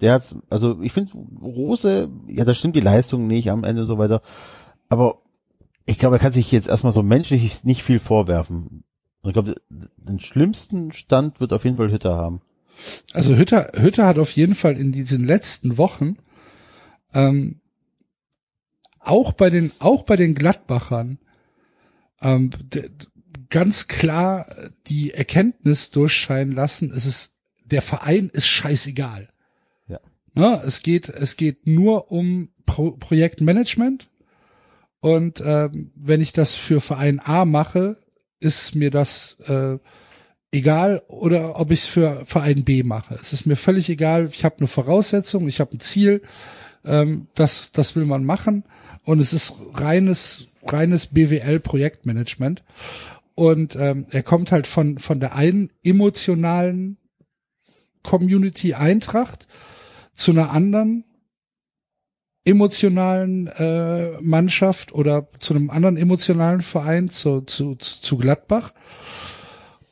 Der 0.01 0.13
hat's, 0.13 0.35
also 0.49 0.81
ich 0.81 0.93
finde 0.93 1.11
Rose, 1.41 2.09
ja, 2.27 2.45
da 2.45 2.53
stimmt 2.53 2.77
die 2.77 2.81
Leistung 2.81 3.27
nicht 3.27 3.51
am 3.51 3.65
Ende 3.65 3.85
so 3.85 3.97
weiter, 3.97 4.21
aber 4.87 5.19
ich 5.85 5.99
glaube, 5.99 6.15
er 6.15 6.19
kann 6.19 6.33
sich 6.33 6.51
jetzt 6.51 6.69
erstmal 6.69 6.93
so 6.93 7.03
menschlich 7.03 7.63
nicht 7.63 7.83
viel 7.83 7.99
vorwerfen. 7.99 8.83
Ich 9.23 9.33
glaube, 9.33 9.55
den 9.69 10.19
schlimmsten 10.19 10.93
Stand 10.93 11.41
wird 11.41 11.51
auf 11.51 11.65
jeden 11.65 11.77
Fall 11.77 11.91
Hütter 11.91 12.15
haben. 12.15 12.41
Also 13.13 13.35
Hütter, 13.35 13.71
Hütter 13.75 14.05
hat 14.05 14.19
auf 14.19 14.31
jeden 14.31 14.55
Fall 14.55 14.77
in 14.77 14.91
diesen 14.91 15.23
letzten 15.25 15.77
Wochen 15.77 16.17
ähm, 17.13 17.61
auch 18.99 19.33
bei 19.33 19.49
den 19.49 19.71
auch 19.79 20.03
bei 20.03 20.15
den 20.15 20.35
Gladbachern 20.35 21.19
ähm, 22.21 22.51
ganz 23.49 23.87
klar 23.87 24.45
die 24.87 25.11
Erkenntnis 25.11 25.89
durchscheinen 25.91 26.53
lassen, 26.53 26.91
es 26.91 27.05
ist 27.05 27.33
der 27.63 27.81
Verein 27.81 28.29
ist 28.29 28.47
scheißegal. 28.47 29.29
Ja. 29.87 29.99
Ne, 30.33 30.61
es 30.65 30.81
geht 30.81 31.09
es 31.09 31.37
geht 31.37 31.65
nur 31.65 32.11
um 32.11 32.49
Pro 32.65 32.91
Projektmanagement 32.91 34.09
und 34.99 35.41
ähm, 35.45 35.91
wenn 35.95 36.21
ich 36.21 36.33
das 36.33 36.55
für 36.55 36.81
Verein 36.81 37.19
A 37.23 37.45
mache, 37.45 37.97
ist 38.39 38.75
mir 38.75 38.91
das 38.91 39.39
äh, 39.45 39.79
egal 40.51 41.03
oder 41.07 41.59
ob 41.59 41.71
ich 41.71 41.81
es 41.81 41.85
für 41.85 42.25
Verein 42.25 42.63
B 42.63 42.83
mache. 42.83 43.17
Es 43.21 43.33
ist 43.33 43.45
mir 43.45 43.55
völlig 43.55 43.89
egal. 43.89 44.29
Ich 44.31 44.45
habe 44.45 44.57
eine 44.57 44.67
Voraussetzung, 44.67 45.47
ich 45.47 45.59
habe 45.59 45.75
ein 45.75 45.79
Ziel, 45.79 46.21
ähm, 46.85 47.27
das 47.35 47.71
das 47.71 47.95
will 47.95 48.05
man 48.05 48.23
machen 48.23 48.63
und 49.03 49.19
es 49.19 49.33
ist 49.33 49.55
reines 49.73 50.47
reines 50.65 51.07
BWL 51.07 51.59
Projektmanagement 51.59 52.63
und 53.35 53.75
ähm, 53.75 54.05
er 54.11 54.23
kommt 54.23 54.51
halt 54.51 54.67
von 54.67 54.97
von 54.97 55.19
der 55.19 55.35
einen 55.35 55.71
emotionalen 55.83 56.97
Community 58.03 58.73
Eintracht 58.73 59.47
zu 60.13 60.31
einer 60.31 60.51
anderen 60.51 61.05
emotionalen 62.45 63.47
äh, 63.47 64.19
Mannschaft 64.21 64.93
oder 64.93 65.27
zu 65.39 65.53
einem 65.53 65.69
anderen 65.69 65.97
emotionalen 65.97 66.61
Verein 66.61 67.09
zu, 67.09 67.41
zu, 67.41 67.75
zu 67.75 68.17
Gladbach. 68.17 68.73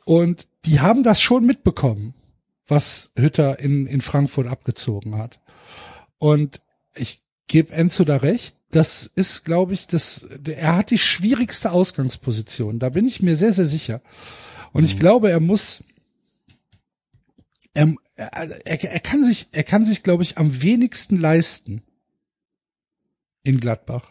Und 0.08 0.48
die 0.64 0.80
haben 0.80 1.02
das 1.02 1.20
schon 1.20 1.44
mitbekommen, 1.44 2.14
was 2.66 3.12
Hütter 3.14 3.58
in, 3.58 3.86
in 3.86 4.00
Frankfurt 4.00 4.46
abgezogen 4.46 5.18
hat. 5.18 5.38
Und 6.16 6.62
ich 6.94 7.22
gebe 7.46 7.74
Enzo 7.74 8.04
da 8.04 8.16
recht. 8.16 8.56
Das 8.70 9.04
ist, 9.04 9.44
glaube 9.44 9.74
ich, 9.74 9.86
das, 9.86 10.26
er 10.46 10.76
hat 10.76 10.92
die 10.92 10.96
schwierigste 10.96 11.72
Ausgangsposition. 11.72 12.78
Da 12.78 12.88
bin 12.88 13.06
ich 13.06 13.20
mir 13.20 13.36
sehr, 13.36 13.52
sehr 13.52 13.66
sicher. 13.66 14.00
Und 14.72 14.84
ich 14.84 14.98
glaube, 14.98 15.30
er 15.30 15.40
muss, 15.40 15.84
er, 17.74 17.94
er, 18.16 18.60
er 18.64 19.00
kann 19.00 19.22
sich, 19.22 19.48
er 19.52 19.64
kann 19.64 19.84
sich, 19.84 20.02
glaube 20.02 20.22
ich, 20.22 20.38
am 20.38 20.62
wenigsten 20.62 21.16
leisten 21.16 21.82
in 23.42 23.60
Gladbach. 23.60 24.10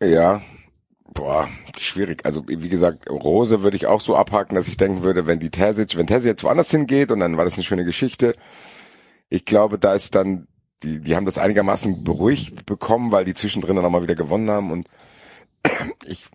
Ja, 0.00 0.42
boah, 1.14 1.48
schwierig. 1.78 2.26
Also 2.26 2.44
wie 2.46 2.68
gesagt, 2.68 3.08
Rose 3.08 3.62
würde 3.62 3.76
ich 3.76 3.86
auch 3.86 4.00
so 4.00 4.16
abhaken, 4.16 4.56
dass 4.56 4.68
ich 4.68 4.76
denken 4.76 5.02
würde, 5.02 5.26
wenn 5.26 5.38
die 5.38 5.50
Terzic, 5.50 5.96
wenn 5.96 6.06
Terzic 6.06 6.26
jetzt 6.28 6.44
woanders 6.44 6.70
hingeht 6.70 7.10
und 7.10 7.20
dann 7.20 7.36
war 7.36 7.44
das 7.44 7.54
eine 7.54 7.62
schöne 7.62 7.84
Geschichte. 7.84 8.34
Ich 9.30 9.44
glaube, 9.44 9.78
da 9.78 9.94
ist 9.94 10.14
dann, 10.14 10.48
die, 10.82 11.00
die 11.00 11.16
haben 11.16 11.24
das 11.24 11.38
einigermaßen 11.38 12.04
beruhigt 12.04 12.66
bekommen, 12.66 13.12
weil 13.12 13.24
die 13.24 13.34
zwischendrin 13.34 13.76
dann 13.76 13.84
nochmal 13.84 14.02
wieder 14.02 14.16
gewonnen 14.16 14.50
haben 14.50 14.70
und 14.70 14.88
ich, 16.06 16.26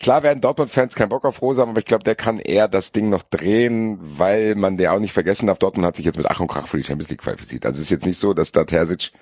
klar 0.00 0.22
werden 0.22 0.40
Dortmund-Fans 0.40 0.96
keinen 0.96 1.08
Bock 1.08 1.24
auf 1.24 1.40
Rose 1.40 1.62
haben, 1.62 1.70
aber 1.70 1.78
ich 1.78 1.86
glaube, 1.86 2.04
der 2.04 2.16
kann 2.16 2.40
eher 2.40 2.68
das 2.68 2.92
Ding 2.92 3.08
noch 3.08 3.22
drehen, 3.22 3.98
weil 4.02 4.56
man 4.56 4.76
der 4.76 4.92
auch 4.92 4.98
nicht 4.98 5.12
vergessen 5.12 5.46
darf, 5.46 5.58
Dortmund 5.58 5.86
hat 5.86 5.96
sich 5.96 6.04
jetzt 6.04 6.18
mit 6.18 6.26
Ach 6.26 6.40
und 6.40 6.48
Krach 6.48 6.66
für 6.66 6.76
die 6.76 6.84
Champions 6.84 7.10
League 7.10 7.22
qualifiziert. 7.22 7.64
Also 7.64 7.78
es 7.78 7.84
ist 7.84 7.90
jetzt 7.90 8.06
nicht 8.06 8.18
so, 8.18 8.34
dass 8.34 8.52
da 8.52 8.64
Terzic 8.64 9.12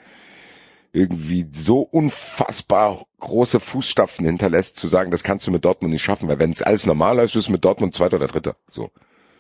irgendwie 0.98 1.46
so 1.52 1.80
unfassbar 1.80 3.06
große 3.20 3.61
Fußstapfen 3.61 4.26
hinterlässt, 4.26 4.76
zu 4.76 4.88
sagen, 4.88 5.12
das 5.12 5.22
kannst 5.22 5.46
du 5.46 5.52
mit 5.52 5.64
Dortmund 5.64 5.92
nicht 5.92 6.02
schaffen, 6.02 6.28
weil 6.28 6.40
wenn 6.40 6.50
es 6.50 6.61
alles 6.61 6.87
normal 6.87 7.16
läuft, 7.16 7.37
ist 7.37 7.44
es 7.44 7.48
mit 7.48 7.64
Dortmund 7.64 7.94
zweiter 7.94 8.16
oder 8.16 8.26
dritter. 8.26 8.56
So. 8.68 8.90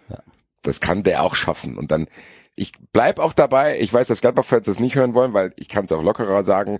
Ja. 0.08 0.18
Das 0.62 0.80
kann 0.80 1.02
der 1.02 1.24
auch 1.24 1.34
schaffen. 1.34 1.76
Und 1.76 1.90
dann, 1.90 2.06
ich 2.54 2.72
bleib 2.92 3.18
auch 3.18 3.32
dabei, 3.32 3.80
ich 3.80 3.92
weiß, 3.92 4.06
dass 4.06 4.20
Gladbach-Fans 4.20 4.66
das 4.66 4.78
nicht 4.78 4.94
hören 4.94 5.14
wollen, 5.14 5.34
weil 5.34 5.52
ich 5.56 5.68
kann 5.68 5.84
es 5.84 5.90
auch 5.92 6.02
lockerer 6.02 6.44
sagen. 6.44 6.78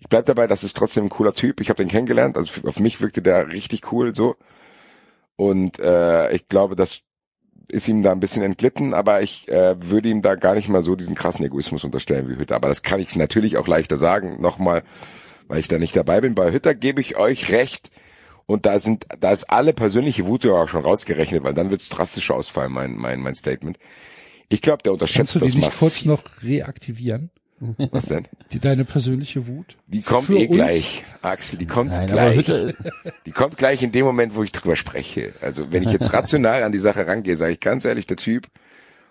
Ich 0.00 0.08
bleib 0.08 0.26
dabei, 0.26 0.46
das 0.46 0.64
ist 0.64 0.76
trotzdem 0.76 1.04
ein 1.04 1.10
cooler 1.10 1.32
Typ. 1.32 1.60
Ich 1.60 1.70
habe 1.70 1.82
den 1.82 1.90
kennengelernt, 1.90 2.36
also 2.36 2.68
auf 2.68 2.78
mich 2.78 3.00
wirkte 3.00 3.22
der 3.22 3.48
richtig 3.48 3.90
cool 3.90 4.14
so. 4.14 4.36
Und 5.36 5.78
äh, 5.78 6.30
ich 6.32 6.46
glaube, 6.48 6.76
das 6.76 7.00
ist 7.70 7.88
ihm 7.88 8.02
da 8.02 8.12
ein 8.12 8.20
bisschen 8.20 8.42
entglitten, 8.42 8.94
aber 8.94 9.22
ich 9.22 9.48
äh, 9.48 9.76
würde 9.80 10.08
ihm 10.08 10.22
da 10.22 10.34
gar 10.34 10.54
nicht 10.54 10.68
mal 10.68 10.82
so 10.82 10.96
diesen 10.96 11.14
krassen 11.14 11.44
Egoismus 11.44 11.84
unterstellen 11.84 12.28
wie 12.28 12.36
Hütter. 12.36 12.56
Aber 12.56 12.68
das 12.68 12.82
kann 12.82 13.00
ich 13.00 13.16
natürlich 13.16 13.56
auch 13.56 13.66
leichter 13.66 13.96
sagen, 13.96 14.40
nochmal, 14.40 14.82
weil 15.48 15.60
ich 15.60 15.68
da 15.68 15.78
nicht 15.78 15.96
dabei 15.96 16.20
bin. 16.20 16.34
Bei 16.34 16.52
Hütter 16.52 16.74
gebe 16.74 17.00
ich 17.00 17.16
euch 17.16 17.50
recht. 17.50 17.90
Und 18.46 18.66
da 18.66 18.80
sind, 18.80 19.06
da 19.20 19.30
ist 19.30 19.44
alle 19.44 19.72
persönliche 19.72 20.26
Wut 20.26 20.42
ja 20.42 20.50
auch 20.52 20.68
schon 20.68 20.82
rausgerechnet, 20.82 21.44
weil 21.44 21.54
dann 21.54 21.70
wird 21.70 21.82
es 21.82 21.88
drastisch 21.88 22.32
ausfallen, 22.32 22.72
mein, 22.72 22.96
mein, 22.96 23.20
mein 23.20 23.36
Statement. 23.36 23.78
Ich 24.48 24.60
glaube, 24.60 24.82
der 24.82 24.92
unterschätzt 24.92 25.34
Kannst 25.34 25.34
du 25.36 25.38
die 25.38 25.46
das 25.46 25.54
nicht 25.54 25.64
massiv. 25.66 25.78
kurz 25.78 26.04
noch 26.04 26.42
reaktivieren? 26.42 27.30
Was 27.90 28.06
denn? 28.06 28.26
Die, 28.52 28.58
deine 28.58 28.84
persönliche 28.84 29.46
Wut? 29.46 29.76
Die 29.86 30.00
kommt 30.02 30.26
Für 30.26 30.38
eh 30.38 30.46
uns? 30.46 30.56
gleich, 30.56 31.04
Axel, 31.20 31.58
die 31.58 31.66
kommt 31.66 31.90
Nein, 31.90 32.06
gleich. 32.06 32.46
Die 33.26 33.32
kommt 33.32 33.56
gleich 33.58 33.82
in 33.82 33.92
dem 33.92 34.06
Moment, 34.06 34.34
wo 34.34 34.42
ich 34.42 34.52
drüber 34.52 34.76
spreche. 34.76 35.34
Also 35.42 35.70
wenn 35.70 35.82
ich 35.82 35.92
jetzt 35.92 36.12
rational 36.12 36.62
an 36.62 36.72
die 36.72 36.78
Sache 36.78 37.06
rangehe, 37.06 37.36
sage 37.36 37.52
ich 37.52 37.60
ganz 37.60 37.84
ehrlich, 37.84 38.06
der 38.06 38.16
Typ 38.16 38.46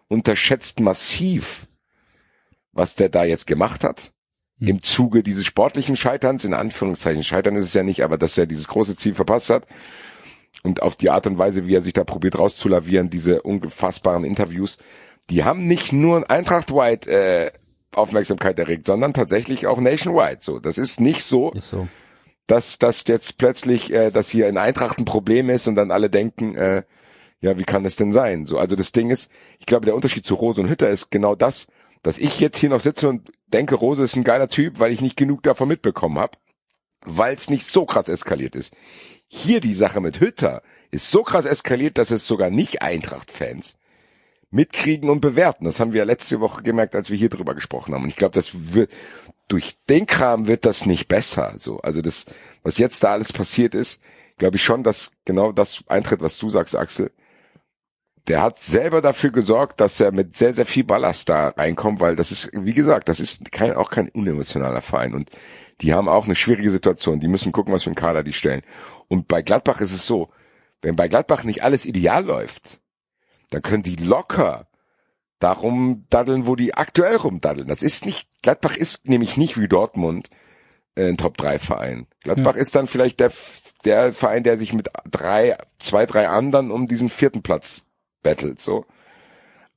unterschätzt 0.08 0.80
massiv, 0.80 1.68
was 2.72 2.96
der 2.96 3.10
da 3.10 3.24
jetzt 3.24 3.46
gemacht 3.46 3.84
hat. 3.84 4.12
Im 4.60 4.82
Zuge 4.82 5.24
dieses 5.24 5.46
sportlichen 5.46 5.96
Scheiterns, 5.96 6.44
in 6.44 6.54
Anführungszeichen 6.54 7.24
Scheitern 7.24 7.56
ist 7.56 7.66
es 7.66 7.74
ja 7.74 7.84
nicht, 7.84 8.04
aber 8.04 8.18
dass 8.18 8.38
er 8.38 8.46
dieses 8.46 8.68
große 8.68 8.98
Ziel 8.98 9.14
verpasst 9.14 9.50
hat. 9.50 9.66
Und 10.64 10.82
auf 10.82 10.98
die 10.98 11.10
Art 11.10 11.28
und 11.28 11.38
Weise, 11.38 11.66
wie 11.66 11.76
er 11.76 11.84
sich 11.84 11.94
da 11.94 12.04
probiert 12.04 12.38
rauszulavieren, 12.38 13.10
diese 13.10 13.42
unfassbaren 13.42 14.26
Interviews, 14.26 14.78
die 15.30 15.46
haben 15.46 15.68
nicht 15.68 15.94
nur 15.94 16.30
Eintracht 16.30 16.74
White 16.74 17.10
äh, 17.10 17.52
Aufmerksamkeit 17.94 18.60
erregt, 18.60 18.86
sondern 18.86 19.14
tatsächlich 19.14 19.68
auch 19.68 19.80
nationwide. 19.80 20.38
So, 20.42 20.60
das 20.60 20.78
ist 20.78 21.00
nicht 21.00 21.24
so, 21.24 21.52
ist 21.52 21.70
so. 21.70 21.88
dass 22.48 22.78
das 22.78 23.04
jetzt 23.08 23.38
plötzlich, 23.38 23.92
äh, 23.92 24.12
dass 24.12 24.30
hier 24.30 24.48
in 24.48 24.58
Eintracht 24.58 25.00
ein 25.00 25.06
Problem 25.06 25.50
ist 25.50 25.68
und 25.68 25.76
dann 25.76 25.92
alle 25.92 26.10
denken, 26.10 26.56
äh, 26.56 26.84
ja, 27.42 27.58
wie 27.58 27.64
kann 27.64 27.84
das 27.84 27.96
denn 27.96 28.12
sein? 28.12 28.46
So, 28.46 28.58
also 28.58 28.76
das 28.76 28.92
Ding 28.92 29.10
ist, 29.10 29.32
ich 29.60 29.66
glaube, 29.66 29.86
der 29.86 29.96
Unterschied 29.96 30.26
zu 30.26 30.36
Rose 30.36 30.62
und 30.62 30.70
Hütter 30.70 30.90
ist 30.90 31.10
genau 31.10 31.36
das, 31.36 31.68
dass 32.04 32.18
ich 32.18 32.40
jetzt 32.40 32.60
hier 32.60 32.70
noch 32.70 32.82
sitze 32.82 33.10
und 33.10 33.32
denke, 33.48 33.76
Rose 33.76 34.04
ist 34.04 34.16
ein 34.16 34.24
geiler 34.24 34.50
Typ, 34.50 34.80
weil 34.80 34.92
ich 34.92 35.02
nicht 35.02 35.18
genug 35.18 35.44
davon 35.44 35.68
mitbekommen 35.68 36.20
habe, 36.20 36.38
weil 37.06 37.36
es 37.36 37.50
nicht 37.50 37.66
so 37.66 37.86
krass 37.86 38.08
eskaliert 38.08 38.56
ist. 38.56 38.74
Hier 39.28 39.60
die 39.62 39.74
Sache 39.74 40.02
mit 40.02 40.20
Hütter 40.20 40.62
ist 40.92 41.10
so 41.10 41.24
krass 41.24 41.46
eskaliert, 41.46 41.98
dass 41.98 42.12
es 42.12 42.26
sogar 42.26 42.50
nicht 42.50 42.82
Eintracht-Fans 42.82 43.76
mitkriegen 44.52 45.10
und 45.10 45.22
bewerten. 45.22 45.66
Das 45.66 45.80
haben 45.80 45.94
wir 45.94 46.00
ja 46.00 46.06
letzte 46.06 46.40
Woche 46.40 46.64
gemerkt, 46.64 46.96
als 46.96 47.10
wir 47.10 47.18
hier 47.18 47.30
drüber 47.30 47.54
gesprochen 47.54 47.94
haben. 47.94 48.04
Und 48.04 48.10
ich 48.10 48.16
glaube, 48.16 48.34
das 48.34 48.74
wird 48.74 48.92
durch 49.50 49.78
den 49.90 50.06
Kram 50.06 50.48
wird 50.48 50.66
das 50.66 50.86
nicht 50.86 51.08
besser. 51.08 51.56
So, 51.58 51.80
also 51.80 52.02
das, 52.02 52.26
was 52.64 52.78
jetzt 52.78 53.04
da 53.04 53.12
alles 53.12 53.34
passiert 53.34 53.76
ist, 53.76 54.02
glaube 54.38 54.56
ich 54.56 54.64
schon, 54.64 54.84
dass 54.84 55.12
genau 55.26 55.52
das 55.52 55.84
eintritt, 55.88 56.22
was 56.22 56.38
du 56.38 56.50
sagst, 56.50 56.76
Axel. 56.76 57.12
Der 58.28 58.44
hat 58.44 58.60
selber 58.60 59.02
dafür 59.02 59.32
gesorgt, 59.32 59.82
dass 59.82 60.00
er 60.00 60.12
mit 60.12 60.38
sehr, 60.38 60.54
sehr 60.54 60.68
viel 60.68 60.84
Ballast 60.84 61.30
da 61.30 61.50
reinkommt, 61.50 62.00
weil 62.00 62.16
das 62.16 62.32
ist, 62.32 62.52
wie 62.54 62.76
gesagt, 62.76 63.10
das 63.10 63.20
ist 63.20 63.52
kein, 63.52 63.74
auch 63.74 63.90
kein 63.90 64.10
unemotionaler 64.10 64.84
Verein. 64.84 65.16
Und 65.16 65.32
die 65.82 65.94
haben 65.96 66.08
auch 66.08 66.26
eine 66.26 66.36
schwierige 66.36 66.70
Situation. 66.70 67.20
Die 67.20 67.28
müssen 67.28 67.52
gucken, 67.52 67.74
was 67.74 67.84
für 67.84 67.90
einen 67.90 67.96
Kader 67.96 68.22
die 68.22 68.34
stellen. 68.34 68.62
Und 69.08 69.28
bei 69.28 69.42
Gladbach 69.42 69.82
ist 69.82 69.94
es 69.94 70.06
so, 70.06 70.30
wenn 70.84 70.96
bei 70.96 71.08
Gladbach 71.08 71.44
nicht 71.44 71.64
alles 71.64 71.86
ideal 71.86 72.24
läuft, 72.24 72.80
dann 73.50 73.62
können 73.62 73.84
die 73.84 73.96
locker 73.96 74.68
darum 75.40 76.06
daddeln, 76.10 76.46
wo 76.46 76.56
die 76.56 76.74
aktuell 76.74 77.16
rumdaddeln. 77.16 77.68
Das 77.68 77.82
ist 77.82 78.06
nicht, 78.06 78.28
Gladbach 78.42 78.76
ist 78.76 79.08
nämlich 79.08 79.38
nicht 79.38 79.60
wie 79.60 79.68
Dortmund 79.68 80.30
äh, 80.96 81.08
ein 81.08 81.18
Top-3-Verein. 81.18 82.08
Gladbach 82.22 82.56
ist 82.56 82.76
dann 82.76 82.88
vielleicht 82.88 83.20
der, 83.20 83.32
der 83.86 84.14
Verein, 84.14 84.44
der 84.44 84.58
sich 84.60 84.74
mit 84.74 84.90
drei, 85.10 85.58
zwei, 85.80 86.06
drei 86.06 86.28
anderen 86.28 86.72
um 86.72 86.88
diesen 86.88 87.10
vierten 87.10 87.42
Platz 87.42 87.86
battelt, 88.22 88.60
so. 88.60 88.86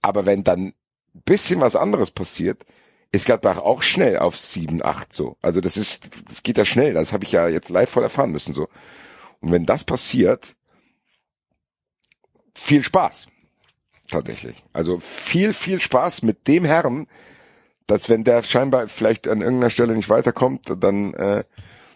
Aber 0.01 0.27
wenn 0.27 0.43
dann 0.43 0.73
ein 1.15 1.23
bisschen 1.25 1.61
was 1.61 1.77
anderes 1.77 2.11
passiert, 2.11 2.67
ist 3.13 3.27
Gladbach 3.27 3.59
auch 3.59 3.83
schnell 3.83 4.19
auf 4.19 4.37
sieben, 4.37 4.85
acht, 4.85 5.13
so. 5.13 5.37
Also 5.43 5.61
das 5.61 5.77
ist, 5.77 6.29
das 6.29 6.43
geht 6.43 6.59
ja 6.59 6.65
schnell. 6.65 6.95
Das 6.95 7.13
habe 7.13 7.25
ich 7.25 7.33
ja 7.33 7.47
jetzt 7.47 7.69
live 7.69 7.91
voll 7.91 8.03
erfahren 8.03 8.33
müssen, 8.33 8.53
so. 8.53 8.69
Und 9.41 9.53
wenn 9.53 9.67
das 9.67 9.85
passiert, 9.85 10.57
viel 12.55 12.83
Spaß 12.83 13.27
tatsächlich. 14.13 14.63
Also 14.73 15.01
viel, 15.01 15.53
viel 15.53 15.81
Spaß 15.81 16.23
mit 16.23 16.47
dem 16.47 16.65
Herrn, 16.65 17.07
dass 17.87 18.09
wenn 18.09 18.25
der 18.25 18.43
scheinbar 18.43 18.89
vielleicht 18.89 19.27
an 19.29 19.41
irgendeiner 19.41 19.71
Stelle 19.71 19.95
nicht 19.95 20.09
weiterkommt, 20.09 20.73
dann 20.79 21.15
äh, 21.15 21.45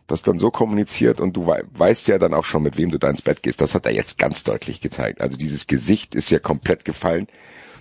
das 0.07 0.23
dann 0.23 0.39
so 0.39 0.51
kommuniziert 0.51 1.21
und 1.21 1.35
du 1.37 1.47
wei 1.47 1.62
weißt 1.73 2.09
ja 2.09 2.19
dann 2.19 2.35
auch 2.35 2.45
schon, 2.45 2.62
mit 2.62 2.77
wem 2.77 2.91
du 2.91 2.99
da 2.99 3.11
ins 3.11 3.23
Bett 3.23 3.43
gehst. 3.43 3.61
Das 3.61 3.75
hat 3.75 3.87
er 3.87 3.93
jetzt 3.93 4.19
ganz 4.19 4.45
deutlich 4.45 4.81
gezeigt. 4.81 5.21
Also 5.21 5.37
dieses 5.37 5.67
Gesicht 5.67 6.14
ist 6.14 6.31
ja 6.31 6.39
komplett 6.39 6.85
gefallen. 6.85 7.27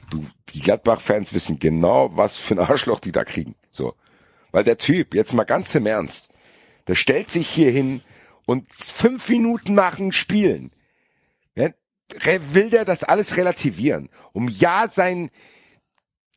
Du, 0.10 0.24
die 0.54 0.60
Gladbach-Fans 0.60 1.34
wissen 1.34 1.60
genau, 1.60 2.16
was 2.16 2.38
für 2.38 2.56
ein 2.56 2.60
Arschloch 2.70 3.00
die 3.00 3.12
da 3.12 3.24
kriegen. 3.24 3.56
So. 3.72 3.94
Weil 4.52 4.64
der 4.64 4.78
Typ, 4.78 5.14
jetzt 5.14 5.34
mal 5.34 5.44
ganz 5.44 5.74
im 5.76 5.86
Ernst, 5.86 6.30
der 6.88 6.96
stellt 6.96 7.30
sich 7.30 7.48
hier 7.48 7.72
hin 7.72 8.02
und 8.46 8.72
fünf 8.72 9.30
Minuten 9.30 9.74
nach 9.74 9.96
dem 9.96 10.12
Spielen 10.12 10.72
will 12.54 12.70
der 12.70 12.86
das 12.86 13.04
alles 13.04 13.38
relativieren, 13.38 14.10
um 14.34 14.48
ja 14.48 14.90
sein 14.90 15.32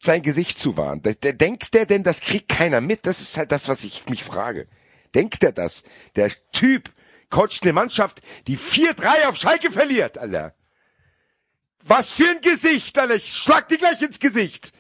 sein 0.01 0.23
Gesicht 0.23 0.59
zu 0.59 0.77
wahren. 0.77 1.03
Denkt 1.03 1.75
der 1.75 1.87
denn, 1.87 2.05
das 2.05 2.21
kriegt 2.21 2.49
keiner 2.49 2.81
mit? 2.81 3.07
Das 3.07 3.21
ist 3.21 3.37
halt 3.37 3.51
das, 3.51 3.69
was 3.69 3.85
ich 3.85 4.09
mich 4.09 4.23
frage. 4.23 4.69
Denkt 5.15 5.43
er 5.43 5.53
das? 5.53 5.83
Der 6.15 6.31
Typ 6.53 6.93
coacht 7.31 7.63
eine 7.63 7.73
Mannschaft, 7.73 8.23
die 8.47 8.57
4-3 8.57 9.27
auf 9.27 9.37
Schalke 9.37 9.71
verliert, 9.71 10.19
Alter. 10.19 10.55
Was 11.85 12.13
für 12.13 12.29
ein 12.29 12.41
Gesicht, 12.41 12.99
Alter. 12.99 13.17
Ich 13.17 13.33
schlag 13.33 13.69
dir 13.69 13.79
gleich 13.79 14.01
ins 14.01 14.21
Gesicht. 14.21 14.73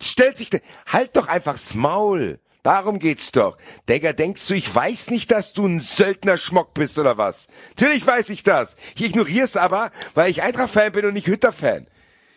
Stellt 0.00 0.38
sich, 0.38 0.50
halt 0.86 1.16
doch 1.16 1.28
einfach's 1.28 1.74
Maul. 1.74 2.40
Darum 2.62 2.98
geht's 2.98 3.32
doch. 3.32 3.56
Digga, 3.88 4.12
denkst 4.12 4.46
du, 4.48 4.54
ich 4.54 4.74
weiß 4.74 5.10
nicht, 5.10 5.30
dass 5.30 5.52
du 5.52 5.66
ein 5.66 5.80
Söldner-Schmock 5.80 6.74
bist 6.74 6.98
oder 6.98 7.16
was? 7.16 7.48
Natürlich 7.70 8.06
weiß 8.06 8.30
ich 8.30 8.42
das. 8.42 8.76
Ich 8.96 9.04
ignorier's 9.04 9.56
aber, 9.56 9.90
weil 10.14 10.30
ich 10.30 10.42
Eintracht-Fan 10.42 10.92
bin 10.92 11.06
und 11.06 11.14
nicht 11.14 11.28
Hütter-Fan. 11.28 11.86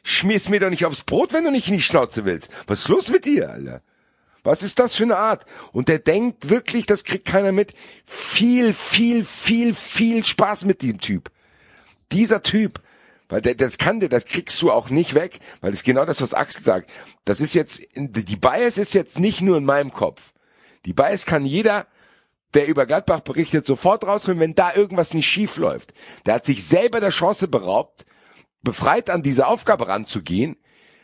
Schmier's 0.04 0.50
mir 0.50 0.60
doch 0.60 0.70
nicht 0.70 0.86
aufs 0.86 1.04
Brot, 1.04 1.34
wenn 1.34 1.44
du 1.44 1.52
nicht 1.52 1.68
in 1.68 1.76
die 1.76 1.82
Schnauze 1.82 2.26
willst. 2.26 2.52
Was 2.68 2.82
ist 2.82 2.88
los 2.88 3.10
mit 3.10 3.26
dir, 3.26 3.50
Alter? 3.50 3.82
Was 4.44 4.64
ist 4.64 4.80
das 4.80 4.96
für 4.96 5.04
eine 5.04 5.18
Art? 5.18 5.46
Und 5.72 5.88
der 5.88 6.00
denkt 6.00 6.50
wirklich, 6.50 6.88
das 6.88 7.04
kriegt 7.04 7.26
keiner 7.26 7.52
mit. 7.52 7.76
Viel, 8.06 8.74
viel, 8.74 9.24
viel, 9.24 9.76
viel 9.76 10.24
Spaß 10.24 10.66
mit 10.66 10.82
dem 10.82 11.00
Typ. 11.00 11.30
Dieser 12.12 12.42
Typ, 12.42 12.82
weil 13.32 13.42
das 13.42 13.78
kann 13.78 14.02
der, 14.02 14.10
das 14.10 14.26
kriegst 14.26 14.62
du 14.62 14.72
auch 14.72 14.90
nicht 14.90 15.16
weg, 15.16 15.40
weil 15.62 15.72
das 15.72 15.84
genau 15.84 16.06
das, 16.06 16.22
was 16.22 16.34
Axel 16.34 16.64
sagt. 16.64 16.90
Das 17.24 17.40
ist 17.40 17.54
jetzt, 17.54 17.82
die 17.96 18.36
Bias 18.36 18.78
ist 18.78 18.94
jetzt 18.94 19.20
nicht 19.20 19.42
nur 19.42 19.58
in 19.58 19.64
meinem 19.64 19.94
Kopf. 19.94 20.34
Die 20.86 20.94
Bias 20.94 21.26
kann 21.26 21.46
jeder, 21.46 21.88
der 22.54 22.68
über 22.68 22.86
Gladbach 22.86 23.22
berichtet, 23.22 23.66
sofort 23.66 24.06
rausholen, 24.06 24.42
wenn 24.42 24.54
da 24.54 24.76
irgendwas 24.76 25.14
nicht 25.14 25.28
schief 25.28 25.56
läuft. 25.56 25.94
Der 26.26 26.36
hat 26.36 26.46
sich 26.46 26.66
selber 26.66 27.00
der 27.00 27.12
Chance 27.12 27.48
beraubt, 27.48 28.06
befreit 28.64 29.10
an 29.10 29.24
diese 29.24 29.48
Aufgabe 29.48 29.88
ranzugehen, 29.88 30.58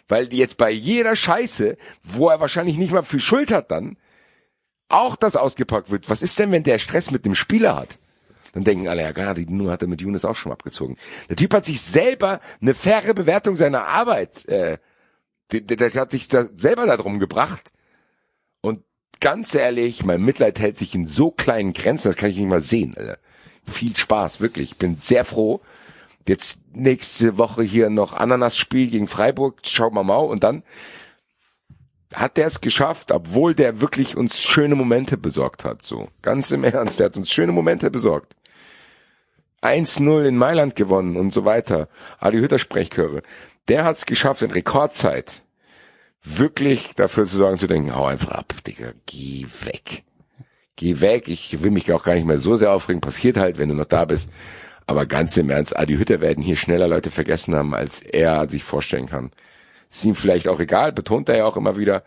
weil 0.09 0.28
die 0.28 0.38
jetzt 0.38 0.57
bei 0.57 0.69
jeder 0.69 1.15
Scheiße, 1.15 1.78
wo 2.03 2.28
er 2.30 2.41
wahrscheinlich 2.41 2.78
nicht 2.78 2.91
mal 2.91 3.03
viel 3.03 3.21
Schuld 3.21 3.51
hat 3.51 3.71
dann, 3.71 3.97
auch 4.89 5.15
das 5.15 5.38
ausgepackt 5.38 5.91
wird. 5.91 6.09
Was 6.09 6.21
ist 6.21 6.38
denn, 6.39 6.51
wenn 6.51 6.63
der 6.63 6.80
Stress 6.80 7.09
mit 7.09 7.25
dem 7.25 7.36
Spieler 7.36 7.78
hat? 7.78 7.97
Dann 8.57 8.63
denken 8.63 8.87
alle, 8.87 9.03
ja 9.03 9.13
klar, 9.13 9.35
die 9.35 9.45
Nummer 9.45 9.73
hat 9.73 9.83
er 9.83 9.87
mit 9.87 10.01
Younes 10.01 10.25
auch 10.25 10.35
schon 10.35 10.51
abgezogen. 10.51 10.97
Der 11.29 11.35
Typ 11.35 11.53
hat 11.53 11.67
sich 11.67 11.79
selber 11.79 12.39
eine 12.59 12.73
faire 12.73 13.13
Bewertung 13.13 13.55
seiner 13.55 13.85
Arbeit, 13.85 14.47
äh, 14.47 14.79
der, 15.51 15.61
der 15.61 15.93
hat 15.93 16.09
sich 16.09 16.27
da 16.27 16.47
selber 16.55 16.87
darum 16.87 17.19
gebracht. 17.19 17.71
Und 18.61 18.83
ganz 19.19 19.53
ehrlich, 19.53 20.03
mein 20.03 20.23
Mitleid 20.23 20.59
hält 20.59 20.79
sich 20.79 20.95
in 20.95 21.05
so 21.05 21.29
kleinen 21.29 21.73
Grenzen, 21.73 22.07
das 22.07 22.15
kann 22.15 22.31
ich 22.31 22.37
nicht 22.37 22.49
mal 22.49 22.59
sehen. 22.59 22.95
Alter. 22.97 23.19
Viel 23.67 23.95
Spaß, 23.95 24.41
wirklich. 24.41 24.71
Ich 24.71 24.77
bin 24.79 24.97
sehr 24.97 25.23
froh, 25.23 25.61
Jetzt 26.27 26.59
nächste 26.73 27.37
Woche 27.37 27.61
hier 27.61 27.91
noch 27.91 28.13
Ananas-Spiel 28.13 28.89
gegen 28.89 29.07
Freiburg, 29.07 29.59
schauen 29.63 29.93
wir 29.93 30.03
mal. 30.03 30.17
Und 30.17 30.43
dann 30.43 30.63
hat 32.13 32.37
der 32.37 32.47
es 32.47 32.61
geschafft, 32.61 33.11
obwohl 33.11 33.53
der 33.53 33.81
wirklich 33.81 34.17
uns 34.17 34.41
schöne 34.41 34.75
Momente 34.75 35.17
besorgt 35.17 35.63
hat. 35.63 35.81
So, 35.81 36.09
ganz 36.21 36.51
im 36.51 36.63
Ernst, 36.65 36.99
der 36.99 37.07
hat 37.07 37.17
uns 37.17 37.31
schöne 37.31 37.51
Momente 37.51 37.91
besorgt. 37.91 38.35
1-0 39.61 40.25
in 40.25 40.37
Mailand 40.37 40.75
gewonnen 40.75 41.15
und 41.15 41.31
so 41.31 41.45
weiter. 41.45 41.87
Adi 42.19 42.37
Hütter 42.37 42.59
Sprechchöre. 42.59 43.23
Der 43.67 43.83
hat 43.83 43.97
es 43.97 44.05
geschafft 44.05 44.41
in 44.41 44.51
Rekordzeit 44.51 45.41
wirklich 46.23 46.95
dafür 46.95 47.25
zu 47.25 47.37
sorgen, 47.37 47.57
zu 47.57 47.67
denken, 47.67 47.95
hau 47.95 48.05
einfach 48.05 48.31
ab, 48.31 48.53
Digga, 48.65 48.91
geh 49.05 49.45
weg. 49.63 50.03
Geh 50.75 50.99
weg, 50.99 51.27
ich 51.27 51.63
will 51.63 51.71
mich 51.71 51.91
auch 51.91 52.03
gar 52.03 52.15
nicht 52.15 52.27
mehr 52.27 52.37
so 52.37 52.55
sehr 52.55 52.71
aufregen, 52.71 53.01
passiert 53.01 53.37
halt, 53.37 53.57
wenn 53.57 53.69
du 53.69 53.75
noch 53.75 53.85
da 53.85 54.05
bist. 54.05 54.29
Aber 54.85 55.05
ganz 55.05 55.35
im 55.37 55.49
Ernst, 55.49 55.77
Adi 55.77 55.95
Hütter 55.95 56.21
werden 56.21 56.43
hier 56.43 56.55
schneller 56.55 56.87
Leute 56.87 57.11
vergessen 57.11 57.55
haben, 57.55 57.73
als 57.73 58.01
er 58.01 58.49
sich 58.49 58.63
vorstellen 58.63 59.07
kann. 59.07 59.31
Ist 59.89 60.05
ihm 60.05 60.15
vielleicht 60.15 60.47
auch 60.47 60.59
egal, 60.59 60.91
betont 60.91 61.29
er 61.29 61.37
ja 61.37 61.45
auch 61.45 61.57
immer 61.57 61.77
wieder. 61.77 62.03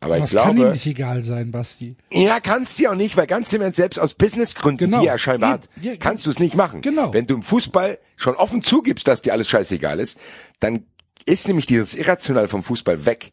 Aber, 0.00 0.14
Aber 0.14 0.18
ich 0.18 0.24
es 0.24 0.30
glaube. 0.30 0.46
kann 0.48 0.56
ihm 0.58 0.70
nicht 0.70 0.86
egal 0.86 1.24
sein, 1.24 1.50
Basti. 1.50 1.96
Ja, 2.12 2.38
kannst 2.38 2.78
du 2.78 2.84
ja 2.84 2.90
auch 2.92 2.94
nicht, 2.94 3.16
weil 3.16 3.26
ganz 3.26 3.52
im 3.52 3.62
Ernst, 3.62 3.76
selbst 3.76 3.98
aus 3.98 4.14
Businessgründen, 4.14 4.90
Genau. 4.90 5.02
die 5.02 5.08
er 5.08 5.18
scheinbar 5.18 5.50
hat, 5.54 5.68
ja, 5.80 5.96
kannst 5.96 6.24
du 6.26 6.30
es 6.30 6.38
nicht 6.38 6.54
machen. 6.54 6.82
Genau. 6.82 7.12
Wenn 7.12 7.26
du 7.26 7.34
im 7.34 7.42
Fußball 7.42 7.98
schon 8.16 8.36
offen 8.36 8.62
zugibst, 8.62 9.08
dass 9.08 9.22
dir 9.22 9.32
alles 9.32 9.48
scheißegal 9.48 9.98
ist, 9.98 10.16
dann 10.60 10.84
ist 11.26 11.48
nämlich 11.48 11.66
dieses 11.66 11.94
Irrational 11.94 12.46
vom 12.46 12.62
Fußball 12.62 13.06
weg. 13.06 13.32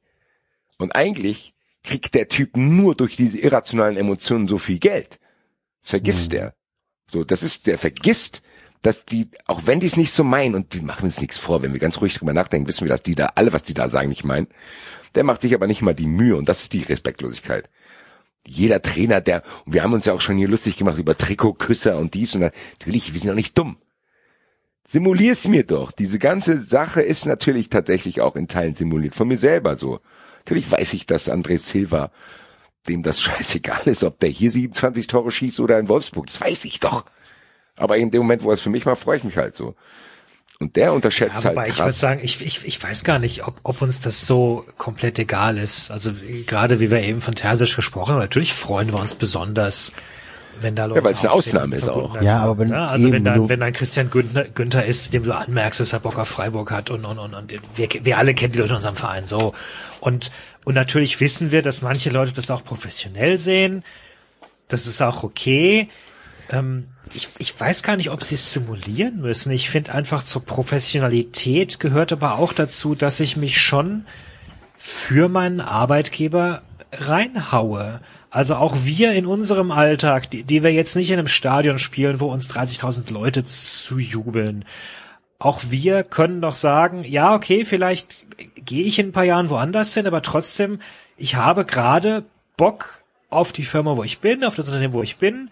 Und 0.79 0.95
eigentlich 0.95 1.53
kriegt 1.83 2.15
der 2.15 2.27
Typ 2.29 2.57
nur 2.57 2.95
durch 2.95 3.15
diese 3.15 3.37
irrationalen 3.37 3.95
Emotionen 3.95 4.47
so 4.47 4.57
viel 4.57 4.79
Geld. 4.79 5.19
Das 5.81 5.91
vergisst 5.91 6.31
Mhm. 6.31 6.37
er. 6.39 6.53
So, 7.11 7.23
das 7.23 7.43
ist, 7.43 7.67
der 7.67 7.77
vergisst, 7.77 8.41
dass 8.81 9.05
die, 9.05 9.29
auch 9.45 9.67
wenn 9.67 9.79
die 9.79 9.87
es 9.87 9.97
nicht 9.97 10.11
so 10.11 10.23
meinen, 10.23 10.55
und 10.55 10.73
die 10.73 10.81
machen 10.81 11.05
uns 11.05 11.21
nichts 11.21 11.37
vor, 11.37 11.61
wenn 11.61 11.73
wir 11.73 11.79
ganz 11.79 12.01
ruhig 12.01 12.15
drüber 12.15 12.33
nachdenken, 12.33 12.67
wissen 12.67 12.81
wir, 12.81 12.89
dass 12.89 13.03
die 13.03 13.13
da, 13.13 13.33
alle, 13.35 13.53
was 13.53 13.61
die 13.63 13.75
da 13.75 13.87
sagen, 13.89 14.09
nicht 14.09 14.23
meinen. 14.23 14.47
Der 15.15 15.23
macht 15.23 15.41
sich 15.41 15.53
aber 15.53 15.67
nicht 15.67 15.81
mal 15.81 15.95
die 15.95 16.07
Mühe, 16.07 16.35
und 16.35 16.47
das 16.47 16.63
ist 16.63 16.73
die 16.73 16.83
Respektlosigkeit 16.83 17.69
jeder 18.47 18.81
Trainer, 18.81 19.21
der, 19.21 19.43
und 19.65 19.73
wir 19.73 19.83
haben 19.83 19.93
uns 19.93 20.05
ja 20.05 20.13
auch 20.13 20.21
schon 20.21 20.37
hier 20.37 20.47
lustig 20.47 20.77
gemacht 20.77 20.97
über 20.97 21.17
Trikotküsser 21.17 21.97
und 21.97 22.13
dies 22.13 22.35
und 22.35 22.41
das. 22.41 22.53
Natürlich, 22.79 23.13
wir 23.13 23.19
sind 23.19 23.31
auch 23.31 23.35
nicht 23.35 23.57
dumm. 23.57 23.77
Simulier's 24.83 25.47
mir 25.47 25.65
doch. 25.65 25.91
Diese 25.91 26.19
ganze 26.19 26.61
Sache 26.61 27.01
ist 27.01 27.25
natürlich 27.25 27.69
tatsächlich 27.69 28.21
auch 28.21 28.35
in 28.35 28.47
Teilen 28.47 28.75
simuliert. 28.75 29.15
Von 29.15 29.27
mir 29.27 29.37
selber 29.37 29.77
so. 29.77 29.99
Natürlich 30.39 30.69
weiß 30.69 30.93
ich, 30.93 31.07
dass 31.07 31.29
André 31.29 31.57
Silva, 31.57 32.11
dem 32.87 33.01
das 33.01 33.19
scheißegal 33.21 33.81
ist, 33.85 34.03
ob 34.03 34.19
der 34.19 34.29
hier 34.29 34.51
27 34.51 35.07
Tore 35.07 35.31
schießt 35.31 35.59
oder 35.59 35.79
in 35.79 35.89
Wolfsburg. 35.89 36.27
Das 36.27 36.39
weiß 36.39 36.65
ich 36.65 36.79
doch. 36.79 37.05
Aber 37.77 37.97
in 37.97 38.11
dem 38.11 38.21
Moment, 38.21 38.43
wo 38.43 38.51
es 38.51 38.61
für 38.61 38.69
mich 38.69 38.85
war, 38.85 38.95
freue 38.95 39.17
ich 39.17 39.23
mich 39.23 39.37
halt 39.37 39.55
so. 39.55 39.75
Und 40.59 40.75
der 40.77 40.93
unterschätzt 40.93 41.43
Ja, 41.43 41.49
wobei 41.51 41.63
halt 41.63 41.71
ich 41.71 41.77
würde 41.77 41.89
krass. 41.89 41.99
sagen, 41.99 42.21
ich, 42.23 42.41
ich, 42.45 42.65
ich 42.65 42.81
weiß 42.81 43.03
gar 43.03 43.19
nicht, 43.19 43.45
ob, 43.45 43.55
ob 43.63 43.81
uns 43.81 43.99
das 43.99 44.25
so 44.25 44.65
komplett 44.77 45.19
egal 45.19 45.57
ist. 45.57 45.91
Also 45.91 46.11
gerade 46.47 46.79
wie 46.79 46.89
wir 46.91 47.01
eben 47.01 47.19
von 47.21 47.35
Terzic 47.35 47.75
gesprochen 47.75 48.13
haben, 48.13 48.19
natürlich 48.21 48.53
freuen 48.53 48.91
wir 48.93 48.99
uns 48.99 49.15
besonders, 49.15 49.91
wenn 50.61 50.73
da 50.77 50.85
Leute 50.85 51.03
weil 51.03 51.11
es 51.11 51.19
eine 51.19 51.31
Ausnahme 51.33 51.75
ist 51.75 51.89
auch. 51.89 52.21
Ja, 52.21 52.39
aber 52.39 52.57
wenn 52.59 52.69
ne? 52.69 52.87
Also 52.87 53.11
wenn 53.11 53.25
du- 53.25 53.49
wenn 53.49 53.59
dann 53.59 53.73
Christian 53.73 54.09
Günther, 54.09 54.45
Günther 54.45 54.85
ist, 54.85 55.11
dem 55.11 55.23
du 55.23 55.33
anmerkst, 55.35 55.81
dass 55.81 55.91
er 55.91 55.99
Bock 55.99 56.17
auf 56.17 56.29
Freiburg 56.29 56.71
hat 56.71 56.89
und, 56.89 57.03
und, 57.03 57.19
und, 57.19 57.33
und 57.33 57.53
wir, 57.75 57.89
wir 58.03 58.17
alle 58.17 58.33
kennen 58.33 58.53
die 58.53 58.59
Leute 58.59 58.69
in 58.71 58.75
unserem 58.77 58.95
Verein 58.95 59.27
so. 59.27 59.53
Und, 59.99 60.31
und 60.63 60.73
natürlich 60.75 61.19
wissen 61.19 61.51
wir, 61.51 61.63
dass 61.63 61.81
manche 61.81 62.09
Leute 62.09 62.31
das 62.31 62.49
auch 62.49 62.63
professionell 62.63 63.35
sehen. 63.35 63.83
Das 64.69 64.87
ist 64.87 65.01
auch 65.01 65.23
okay. 65.23 65.89
Ähm, 66.51 66.87
ich, 67.13 67.29
ich 67.37 67.59
weiß 67.59 67.83
gar 67.83 67.95
nicht, 67.97 68.09
ob 68.09 68.23
sie 68.23 68.35
es 68.35 68.53
simulieren 68.53 69.21
müssen. 69.21 69.51
Ich 69.51 69.69
finde 69.69 69.93
einfach 69.93 70.23
zur 70.23 70.45
Professionalität 70.45 71.79
gehört 71.79 72.11
aber 72.11 72.37
auch 72.37 72.53
dazu, 72.53 72.95
dass 72.95 73.19
ich 73.19 73.37
mich 73.37 73.61
schon 73.61 74.05
für 74.77 75.29
meinen 75.29 75.61
Arbeitgeber 75.61 76.61
reinhaue. 76.91 78.01
Also 78.29 78.55
auch 78.55 78.75
wir 78.83 79.13
in 79.13 79.25
unserem 79.25 79.71
Alltag, 79.71 80.29
die, 80.29 80.43
die 80.43 80.61
wir 80.61 80.73
jetzt 80.73 80.95
nicht 80.95 81.09
in 81.09 81.19
einem 81.19 81.27
Stadion 81.27 81.79
spielen, 81.79 82.19
wo 82.19 82.27
uns 82.27 82.49
30.000 82.49 83.13
Leute 83.13 83.45
zujubeln. 83.45 84.65
Auch 85.39 85.61
wir 85.69 86.03
können 86.03 86.41
doch 86.41 86.55
sagen, 86.55 87.03
ja, 87.03 87.33
okay, 87.33 87.65
vielleicht 87.65 88.25
gehe 88.65 88.83
ich 88.83 88.99
in 88.99 89.07
ein 89.07 89.11
paar 89.11 89.23
Jahren 89.23 89.49
woanders 89.49 89.93
hin, 89.93 90.07
aber 90.07 90.21
trotzdem, 90.21 90.79
ich 91.17 91.35
habe 91.35 91.65
gerade 91.65 92.25
Bock 92.57 93.03
auf 93.29 93.51
die 93.51 93.63
Firma, 93.63 93.95
wo 93.95 94.03
ich 94.03 94.19
bin, 94.19 94.43
auf 94.43 94.55
das 94.55 94.67
Unternehmen, 94.67 94.93
wo 94.93 95.03
ich 95.03 95.17
bin. 95.17 95.49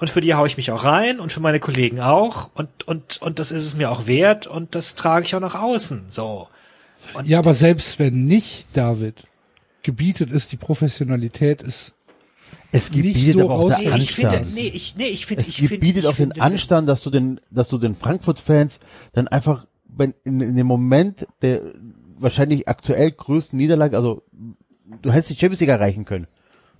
Und 0.00 0.10
für 0.10 0.20
die 0.20 0.34
haue 0.34 0.46
ich 0.46 0.56
mich 0.56 0.70
auch 0.70 0.84
rein 0.84 1.20
und 1.20 1.30
für 1.30 1.40
meine 1.40 1.60
Kollegen 1.60 2.00
auch. 2.00 2.50
Und, 2.54 2.88
und, 2.88 3.20
und 3.20 3.38
das 3.38 3.50
ist 3.52 3.64
es 3.64 3.76
mir 3.76 3.90
auch 3.90 4.06
wert 4.06 4.46
und 4.46 4.74
das 4.74 4.94
trage 4.94 5.26
ich 5.26 5.34
auch 5.34 5.40
nach 5.40 5.54
außen. 5.54 6.06
So. 6.08 6.48
Und 7.14 7.26
Ja, 7.28 7.38
aber 7.38 7.54
selbst 7.54 7.98
wenn 7.98 8.26
nicht, 8.26 8.68
David, 8.74 9.26
gebietet 9.82 10.30
ist, 10.30 10.52
die 10.52 10.56
Professionalität 10.56 11.62
ist 11.62 11.96
Es 12.72 12.90
Nicht 12.90 12.94
gebietet 12.94 13.32
so 13.34 13.44
aber 13.44 13.54
auch 13.54 13.68
der. 13.68 13.96
Nee, 13.96 14.02
ich 14.02 14.14
finde, 14.14 14.38
Anstand. 14.38 14.54
nee, 14.54 14.72
ich, 14.74 14.96
nee, 14.96 15.06
ich 15.06 15.26
finde, 15.26 15.42
es 15.42 15.48
ich 15.48 15.56
finde, 15.56 15.74
gebietet 15.76 16.02
ich 16.04 16.08
auch 16.08 16.16
den 16.16 16.30
finde, 16.30 16.40
Anstand, 16.40 16.88
dass 16.88 17.02
du 17.02 17.10
den, 17.10 17.40
dass 17.50 17.68
du 17.68 17.78
den 17.78 17.94
Frankfurt-Fans 17.94 18.80
dann 19.12 19.28
einfach 19.28 19.66
wenn 19.96 20.14
in, 20.24 20.40
in 20.40 20.56
dem 20.56 20.66
Moment 20.66 21.26
der 21.42 21.60
wahrscheinlich 22.18 22.68
aktuell 22.68 23.10
größten 23.10 23.56
Niederlage, 23.56 23.96
also 23.96 24.22
du 25.02 25.10
hättest 25.10 25.30
die 25.30 25.34
Champions 25.34 25.60
League 25.60 25.70
erreichen 25.70 26.04
können. 26.04 26.26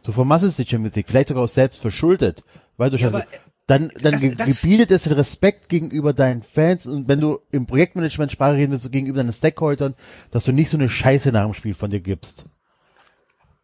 Du 0.02 0.12
vermasselst 0.12 0.58
die 0.58 0.66
Champions 0.66 0.96
League, 0.96 1.06
vielleicht 1.08 1.28
sogar 1.28 1.44
auch 1.44 1.48
selbst 1.48 1.80
verschuldet, 1.80 2.42
weil 2.76 2.90
du 2.90 2.96
Ja, 2.96 3.06
schon, 3.10 3.14
aber, 3.16 3.26
dann, 3.66 3.92
dann 4.02 4.12
das- 4.12 4.20
ge- 4.20 4.34
das- 4.34 4.60
gebietet 4.60 4.90
es 4.90 5.02
den 5.04 5.12
Respekt 5.12 5.68
gegenüber 5.68 6.12
deinen 6.12 6.42
Fans 6.42 6.86
und 6.86 7.06
wenn 7.08 7.20
du 7.20 7.40
im 7.52 7.66
Projektmanagement 7.66 8.32
Sprache 8.32 8.54
reden 8.56 8.72
willst, 8.72 8.84
so 8.84 8.90
gegenüber 8.90 9.18
deinen 9.18 9.32
Stakeholdern, 9.32 9.94
dass 10.30 10.44
du 10.44 10.52
nicht 10.52 10.70
so 10.70 10.76
eine 10.76 10.88
Scheiße 10.88 11.32
nach 11.32 11.44
dem 11.44 11.54
Spiel 11.54 11.74
von 11.74 11.90
dir 11.90 12.00
gibst. 12.00 12.44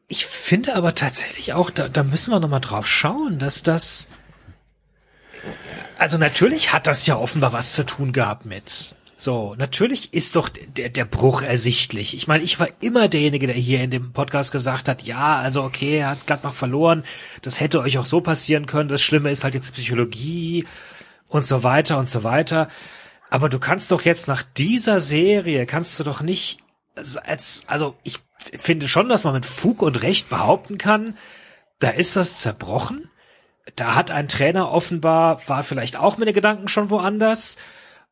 Ich 0.08 0.26
finde 0.26 0.76
aber 0.76 0.94
tatsächlich 0.94 1.54
auch, 1.54 1.70
da, 1.70 1.88
da 1.88 2.04
müssen 2.04 2.30
wir 2.30 2.38
noch 2.38 2.48
mal 2.48 2.60
drauf 2.60 2.86
schauen, 2.86 3.38
dass 3.40 3.62
das, 3.64 4.08
also 5.98 6.18
natürlich 6.18 6.72
hat 6.72 6.86
das 6.86 7.06
ja 7.06 7.16
offenbar 7.16 7.52
was 7.52 7.72
zu 7.74 7.84
tun 7.84 8.12
gehabt 8.12 8.46
mit. 8.46 8.94
So, 9.18 9.54
natürlich 9.56 10.12
ist 10.12 10.36
doch 10.36 10.50
der, 10.50 10.90
der 10.90 11.06
Bruch 11.06 11.40
ersichtlich. 11.40 12.14
Ich 12.14 12.28
meine, 12.28 12.44
ich 12.44 12.60
war 12.60 12.68
immer 12.80 13.08
derjenige, 13.08 13.46
der 13.46 13.56
hier 13.56 13.82
in 13.82 13.90
dem 13.90 14.12
Podcast 14.12 14.52
gesagt 14.52 14.88
hat, 14.88 15.04
ja, 15.04 15.36
also 15.36 15.62
okay, 15.62 16.00
er 16.00 16.10
hat 16.10 16.26
Gladbach 16.26 16.52
verloren, 16.52 17.02
das 17.40 17.58
hätte 17.58 17.80
euch 17.80 17.96
auch 17.96 18.04
so 18.04 18.20
passieren 18.20 18.66
können, 18.66 18.90
das 18.90 19.00
Schlimme 19.00 19.30
ist 19.30 19.42
halt 19.42 19.54
jetzt 19.54 19.72
Psychologie 19.72 20.66
und 21.28 21.46
so 21.46 21.62
weiter 21.62 21.98
und 21.98 22.10
so 22.10 22.24
weiter. 22.24 22.68
Aber 23.30 23.48
du 23.48 23.58
kannst 23.58 23.90
doch 23.90 24.02
jetzt 24.02 24.28
nach 24.28 24.42
dieser 24.42 25.00
Serie, 25.00 25.64
kannst 25.64 25.98
du 25.98 26.04
doch 26.04 26.20
nicht 26.20 26.58
als, 27.24 27.64
also 27.68 27.96
ich 28.02 28.18
finde 28.38 28.86
schon, 28.86 29.08
dass 29.08 29.24
man 29.24 29.32
mit 29.32 29.46
Fug 29.46 29.80
und 29.80 30.02
Recht 30.02 30.28
behaupten 30.28 30.76
kann, 30.76 31.16
da 31.78 31.88
ist 31.88 32.16
was 32.16 32.38
zerbrochen. 32.38 33.10
Da 33.76 33.94
hat 33.94 34.10
ein 34.10 34.28
Trainer 34.28 34.70
offenbar, 34.70 35.40
war 35.48 35.64
vielleicht 35.64 35.96
auch 35.96 36.18
mit 36.18 36.28
den 36.28 36.34
Gedanken 36.34 36.68
schon 36.68 36.90
woanders. 36.90 37.56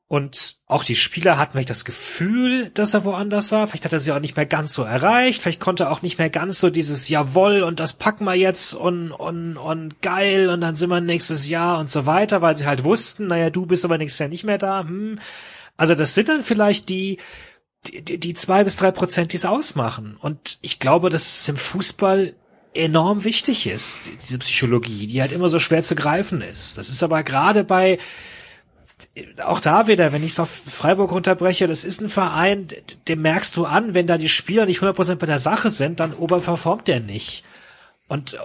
Und 0.07 0.59
auch 0.67 0.85
die 0.85 0.97
Spieler 0.97 1.39
hatten 1.39 1.53
vielleicht 1.53 1.71
das 1.71 1.87
Gefühl, 1.87 2.71
dass 2.75 2.93
er 2.93 3.05
woanders 3.05 3.53
war. 3.53 3.67
Vielleicht 3.67 3.87
hat 3.87 3.93
er 3.93 4.01
sie 4.01 4.13
auch 4.13 4.21
nicht 4.21 4.37
mehr 4.37 4.45
ganz 4.47 4.75
so 4.75 4.83
erreicht. 4.83 5.41
Vielleicht 5.41 5.61
konnte 5.61 5.85
er 5.85 5.91
auch 5.91 6.03
nicht 6.03 6.19
mehr 6.19 6.29
ganz 6.29 6.61
so 6.61 6.69
dieses 6.69 7.09
Jawoll 7.09 7.63
und 7.63 7.81
das 7.81 7.95
packen 7.95 8.25
wir 8.25 8.35
jetzt 8.35 8.75
und, 8.75 9.13
und, 9.13 9.57
und 9.57 10.03
geil 10.03 10.51
und 10.51 10.61
dann 10.61 10.77
sind 10.77 10.91
wir 10.91 11.01
nächstes 11.01 11.49
Jahr 11.49 11.79
und 11.79 11.89
so 11.89 12.05
weiter, 12.05 12.43
weil 12.43 12.57
sie 12.57 12.67
halt 12.67 12.85
wussten, 12.85 13.29
naja, 13.29 13.49
du 13.49 13.65
bist 13.65 13.85
aber 13.85 13.97
nächstes 13.97 14.19
Jahr 14.19 14.29
nicht 14.29 14.45
mehr 14.45 14.59
da. 14.59 14.81
Hm. 14.81 15.19
Also 15.77 15.95
das 15.95 16.15
sind 16.15 16.29
dann 16.29 16.43
vielleicht 16.43 16.91
die, 16.91 17.19
die, 17.87 18.21
die 18.21 18.35
zwei 18.35 18.63
bis 18.63 18.77
drei 18.77 18.91
Prozent, 18.91 19.33
die 19.33 19.37
es 19.37 19.47
ausmachen. 19.47 20.17
Und 20.21 20.59
ich 20.61 20.79
glaube, 20.79 21.09
dass 21.09 21.41
es 21.41 21.49
im 21.49 21.57
Fußball 21.57 22.35
enorm 22.75 23.25
wichtig 23.25 23.67
ist, 23.67 23.99
diese 24.23 24.39
Psychologie, 24.39 25.07
die 25.07 25.21
halt 25.21 25.33
immer 25.33 25.49
so 25.49 25.59
schwer 25.59 25.83
zu 25.83 25.95
greifen 25.95 26.43
ist. 26.43 26.77
Das 26.77 26.89
ist 26.89 27.03
aber 27.03 27.23
gerade 27.23 27.65
bei, 27.65 27.99
auch 29.45 29.61
da 29.61 29.87
wieder, 29.87 30.13
wenn 30.13 30.25
ich 30.25 30.33
es 30.33 30.41
auf 30.41 30.51
Freiburg 30.51 31.13
runterbreche, 31.13 31.67
das 31.67 31.85
ist 31.85 32.01
ein 32.01 32.09
Verein, 32.09 32.69
dem 33.09 33.23
merkst 33.23 33.57
du 33.57 33.65
an, 33.65 33.95
wenn 33.95 34.07
da 34.07 34.19
die 34.19 34.29
Spieler 34.29 34.67
nicht 34.67 34.81
100% 34.81 35.17
bei 35.17 35.27
der 35.27 35.39
Sache 35.39 35.71
sind, 35.71 36.01
dann 36.01 36.15
oberperformt 36.15 36.89
der 36.89 37.01
nicht. 37.01 37.45
Und, 38.09 38.39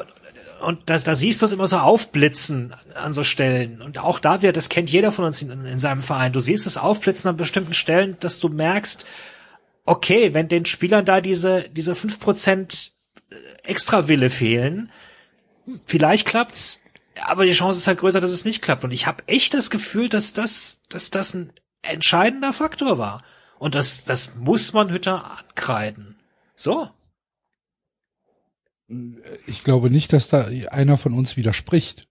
und 0.61 0.89
das, 0.89 1.03
da 1.03 1.15
siehst 1.15 1.41
du 1.41 1.45
es 1.45 1.51
immer 1.51 1.67
so 1.67 1.77
aufblitzen 1.77 2.73
an 2.95 3.13
so 3.13 3.23
Stellen. 3.23 3.81
Und 3.81 3.99
auch 3.99 4.19
da 4.19 4.41
wieder, 4.41 4.51
das 4.51 4.69
kennt 4.69 4.89
jeder 4.89 5.11
von 5.11 5.25
uns 5.25 5.41
in, 5.41 5.65
in 5.65 5.79
seinem 5.79 6.01
Verein. 6.01 6.33
Du 6.33 6.39
siehst 6.39 6.65
es 6.65 6.77
aufblitzen 6.77 7.29
an 7.29 7.37
bestimmten 7.37 7.73
Stellen, 7.73 8.17
dass 8.19 8.39
du 8.39 8.49
merkst, 8.49 9.05
okay, 9.85 10.33
wenn 10.33 10.47
den 10.47 10.65
Spielern 10.65 11.05
da 11.05 11.21
diese, 11.21 11.65
diese 11.69 11.93
5% 11.93 12.91
Extrawille 13.63 14.29
fehlen, 14.29 14.91
vielleicht 15.85 16.27
klappt's, 16.27 16.81
aber 17.21 17.45
die 17.45 17.53
Chance 17.53 17.79
ist 17.79 17.87
halt 17.87 17.99
größer, 17.99 18.21
dass 18.21 18.31
es 18.31 18.45
nicht 18.45 18.61
klappt. 18.61 18.83
Und 18.83 18.91
ich 18.91 19.07
habe 19.07 19.23
echt 19.27 19.53
das 19.53 19.69
Gefühl, 19.69 20.09
dass 20.09 20.33
das, 20.33 20.81
dass 20.89 21.09
das 21.11 21.33
ein 21.33 21.53
entscheidender 21.81 22.53
Faktor 22.53 22.97
war. 22.97 23.21
Und 23.57 23.75
das, 23.75 24.03
das 24.05 24.35
muss 24.35 24.73
man 24.73 24.89
Hütter 24.89 25.37
ankreiden. 25.39 26.17
So. 26.55 26.89
Ich 29.45 29.63
glaube 29.63 29.89
nicht, 29.89 30.13
dass 30.13 30.29
da 30.29 30.47
einer 30.71 30.97
von 30.97 31.13
uns 31.13 31.37
widerspricht. 31.37 32.07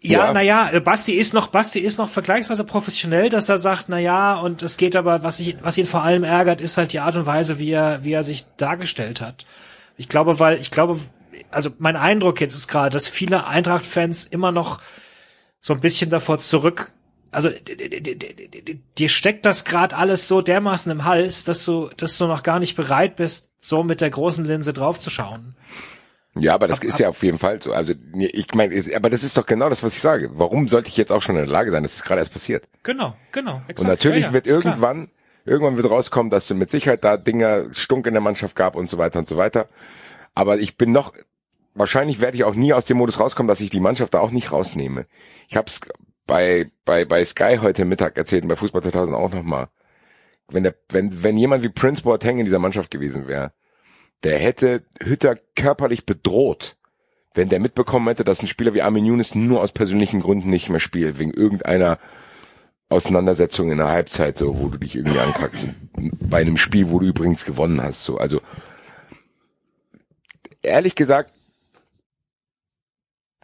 Ja, 0.00 0.26
Ja. 0.26 0.32
naja, 0.32 0.80
Basti 0.80 1.12
ist 1.12 1.34
noch, 1.34 1.48
Basti 1.48 1.78
ist 1.78 1.98
noch 1.98 2.08
vergleichsweise 2.08 2.64
professionell, 2.64 3.28
dass 3.28 3.48
er 3.48 3.58
sagt, 3.58 3.88
na 3.88 3.98
ja, 3.98 4.34
und 4.34 4.62
es 4.62 4.76
geht 4.78 4.96
aber, 4.96 5.22
was, 5.22 5.40
ich, 5.40 5.56
was 5.62 5.76
ihn 5.76 5.86
vor 5.86 6.02
allem 6.02 6.24
ärgert, 6.24 6.60
ist 6.60 6.76
halt 6.78 6.92
die 6.92 7.00
Art 7.00 7.16
und 7.16 7.26
Weise, 7.26 7.58
wie 7.58 7.70
er, 7.70 8.02
wie 8.04 8.12
er 8.12 8.24
sich 8.24 8.46
dargestellt 8.56 9.20
hat. 9.20 9.44
Ich 9.96 10.08
glaube, 10.08 10.38
weil, 10.40 10.58
ich 10.58 10.70
glaube, 10.70 10.98
also 11.50 11.70
mein 11.78 11.96
Eindruck 11.96 12.40
jetzt 12.40 12.54
ist 12.54 12.68
gerade, 12.68 12.92
dass 12.92 13.08
viele 13.08 13.46
Eintracht-Fans 13.46 14.24
immer 14.24 14.52
noch 14.52 14.80
so 15.60 15.72
ein 15.72 15.80
bisschen 15.80 16.10
davor 16.10 16.38
zurück, 16.38 16.92
also 17.34 17.50
dir 18.98 19.08
steckt 19.08 19.44
das 19.44 19.64
gerade 19.64 19.96
alles 19.96 20.28
so 20.28 20.40
dermaßen 20.40 20.90
im 20.92 21.04
Hals, 21.04 21.44
dass 21.44 21.64
du, 21.64 21.90
dass 21.96 22.16
du 22.16 22.26
noch 22.26 22.42
gar 22.42 22.60
nicht 22.60 22.76
bereit 22.76 23.16
bist, 23.16 23.50
so 23.60 23.82
mit 23.82 24.00
der 24.00 24.10
großen 24.10 24.44
Linse 24.44 24.72
draufzuschauen. 24.72 25.56
Ja, 26.36 26.54
aber 26.54 26.66
das 26.66 26.80
ist 26.80 26.98
ja 26.98 27.08
auf 27.08 27.22
jeden 27.22 27.38
Fall 27.38 27.62
so. 27.62 27.72
Also 27.72 27.92
ich 28.18 28.54
meine, 28.54 28.82
aber 28.96 29.08
das 29.08 29.22
ist 29.22 29.36
doch 29.36 29.46
genau 29.46 29.68
das, 29.68 29.82
was 29.82 29.94
ich 29.94 30.00
sage. 30.00 30.30
Warum 30.34 30.68
sollte 30.68 30.88
ich 30.88 30.96
jetzt 30.96 31.12
auch 31.12 31.22
schon 31.22 31.36
in 31.36 31.42
der 31.42 31.50
Lage 31.50 31.70
sein? 31.70 31.84
Das 31.84 31.94
ist 31.94 32.04
gerade 32.04 32.20
erst 32.20 32.32
passiert. 32.32 32.64
Genau, 32.82 33.16
genau. 33.30 33.58
Exakt. 33.68 33.80
Und 33.80 33.86
natürlich 33.86 34.22
Ja, 34.22 34.28
ja, 34.28 34.32
wird 34.32 34.44
klar. 34.44 34.56
irgendwann, 34.56 35.10
irgendwann 35.44 35.76
wird 35.76 35.88
rauskommen, 35.88 36.30
dass 36.30 36.50
es 36.50 36.56
mit 36.56 36.70
Sicherheit 36.70 37.04
da 37.04 37.16
Dinger 37.16 37.72
Stunk 37.72 38.06
in 38.06 38.14
der 38.14 38.20
Mannschaft 38.20 38.56
gab 38.56 38.74
und 38.74 38.90
so 38.90 38.98
weiter 38.98 39.20
und 39.20 39.28
so 39.28 39.36
weiter. 39.36 39.66
Aber 40.34 40.58
ich 40.58 40.76
bin 40.76 40.92
noch, 40.92 41.12
wahrscheinlich 41.74 42.20
werde 42.20 42.36
ich 42.36 42.44
auch 42.44 42.54
nie 42.54 42.72
aus 42.72 42.84
dem 42.84 42.96
Modus 42.96 43.20
rauskommen, 43.20 43.48
dass 43.48 43.60
ich 43.60 43.70
die 43.70 43.80
Mannschaft 43.80 44.14
da 44.14 44.20
auch 44.20 44.30
nicht 44.30 44.52
rausnehme. 44.52 45.06
Ich 45.48 45.56
habe 45.56 45.68
es 45.68 45.80
bei, 46.26 46.70
bei, 46.84 47.04
bei 47.04 47.24
Sky 47.24 47.58
heute 47.60 47.84
Mittag 47.84 48.16
erzählt 48.16 48.42
und 48.42 48.48
bei 48.48 48.56
Fußball 48.56 48.82
2000 48.82 49.16
auch 49.16 49.30
nochmal. 49.30 49.68
Wenn 50.48 50.62
der, 50.62 50.74
wenn, 50.90 51.22
wenn 51.22 51.38
jemand 51.38 51.62
wie 51.62 51.68
Prince 51.68 52.02
Boateng 52.02 52.38
in 52.38 52.44
dieser 52.44 52.58
Mannschaft 52.58 52.90
gewesen 52.90 53.26
wäre, 53.28 53.52
der 54.22 54.38
hätte 54.38 54.84
Hütter 55.02 55.36
körperlich 55.54 56.06
bedroht, 56.06 56.76
wenn 57.34 57.48
der 57.48 57.60
mitbekommen 57.60 58.08
hätte, 58.08 58.24
dass 58.24 58.40
ein 58.40 58.46
Spieler 58.46 58.74
wie 58.74 58.82
Armin 58.82 59.04
Younes 59.04 59.34
nur 59.34 59.60
aus 59.60 59.72
persönlichen 59.72 60.20
Gründen 60.20 60.50
nicht 60.50 60.70
mehr 60.70 60.80
spielt, 60.80 61.18
wegen 61.18 61.32
irgendeiner 61.32 61.98
Auseinandersetzung 62.88 63.70
in 63.70 63.78
der 63.78 63.88
Halbzeit, 63.88 64.36
so, 64.36 64.58
wo 64.58 64.68
du 64.68 64.78
dich 64.78 64.96
irgendwie 64.96 65.18
ankackst. 65.18 65.64
Bei 66.28 66.40
einem 66.40 66.56
Spiel, 66.56 66.90
wo 66.90 66.98
du 66.98 67.06
übrigens 67.06 67.44
gewonnen 67.44 67.82
hast, 67.82 68.04
so. 68.04 68.18
Also, 68.18 68.40
ehrlich 70.64 70.94
gesagt, 70.94 71.30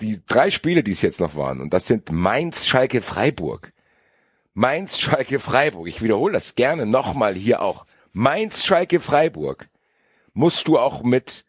die 0.01 0.21
drei 0.27 0.51
Spiele, 0.51 0.83
die 0.83 0.93
es 0.93 1.03
jetzt 1.03 1.21
noch 1.21 1.35
waren, 1.35 1.61
und 1.61 1.75
das 1.75 1.87
sind 1.87 2.11
Mainz, 2.11 2.67
Schalke, 2.67 3.03
Freiburg. 3.03 3.73
Mainz, 4.55 4.99
Schalke, 4.99 5.39
Freiburg. 5.39 5.87
Ich 5.87 6.03
wiederhole 6.03 6.33
das 6.33 6.55
gerne 6.55 6.87
nochmal 6.87 7.35
hier 7.35 7.63
auch. 7.63 7.87
Mainz, 8.13 8.65
Schalke, 8.65 9.01
Freiburg. 9.01 9.69
Musst 10.33 10.69
du 10.69 10.79
auch 10.79 11.03
mit 11.03 11.45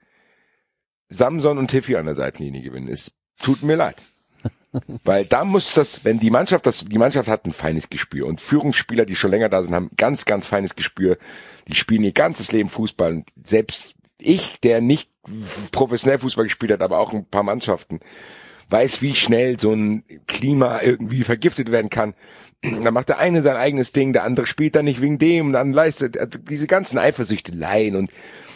Samson 1.09 1.57
und 1.57 1.69
Tiffy 1.69 1.95
an 1.95 2.05
der 2.05 2.15
Seitenlinie 2.15 2.61
gewinnen. 2.61 2.87
Es 2.87 3.13
tut 3.41 3.63
mir 3.63 3.75
leid. 3.75 4.05
Weil 5.03 5.25
da 5.25 5.43
muss 5.43 5.73
das, 5.73 6.05
wenn 6.05 6.19
die 6.19 6.29
Mannschaft, 6.29 6.65
das, 6.65 6.85
die 6.85 6.97
Mannschaft 6.97 7.27
hat 7.27 7.45
ein 7.45 7.53
feines 7.53 7.89
Gespür 7.89 8.27
und 8.27 8.39
Führungsspieler, 8.39 9.05
die 9.05 9.15
schon 9.15 9.31
länger 9.31 9.49
da 9.49 9.61
sind, 9.61 9.73
haben 9.73 9.91
ganz, 9.97 10.25
ganz 10.25 10.47
feines 10.47 10.75
Gespür. 10.75 11.17
Die 11.67 11.75
spielen 11.75 12.03
ihr 12.03 12.13
ganzes 12.13 12.51
Leben 12.51 12.69
Fußball 12.69 13.13
und 13.13 13.29
selbst 13.43 13.95
ich, 14.21 14.59
der 14.61 14.81
nicht 14.81 15.09
professionell 15.71 16.19
Fußball 16.19 16.45
gespielt 16.45 16.71
hat, 16.71 16.81
aber 16.81 16.99
auch 16.99 17.13
ein 17.13 17.25
paar 17.25 17.43
Mannschaften, 17.43 17.99
weiß, 18.69 19.01
wie 19.01 19.15
schnell 19.15 19.59
so 19.59 19.73
ein 19.73 20.03
Klima 20.27 20.81
irgendwie 20.81 21.23
vergiftet 21.23 21.71
werden 21.71 21.89
kann. 21.89 22.13
Dann 22.61 22.93
macht 22.93 23.09
der 23.09 23.17
eine 23.17 23.41
sein 23.41 23.57
eigenes 23.57 23.91
Ding, 23.91 24.13
der 24.13 24.23
andere 24.23 24.45
spielt 24.45 24.75
dann 24.75 24.85
nicht 24.85 25.01
wegen 25.01 25.17
dem, 25.17 25.51
dann 25.51 25.73
leistet 25.73 26.17
also 26.17 26.39
diese 26.39 26.67
ganzen 26.67 26.97
Eifersüchteleien 26.97 27.95
und 27.95 28.11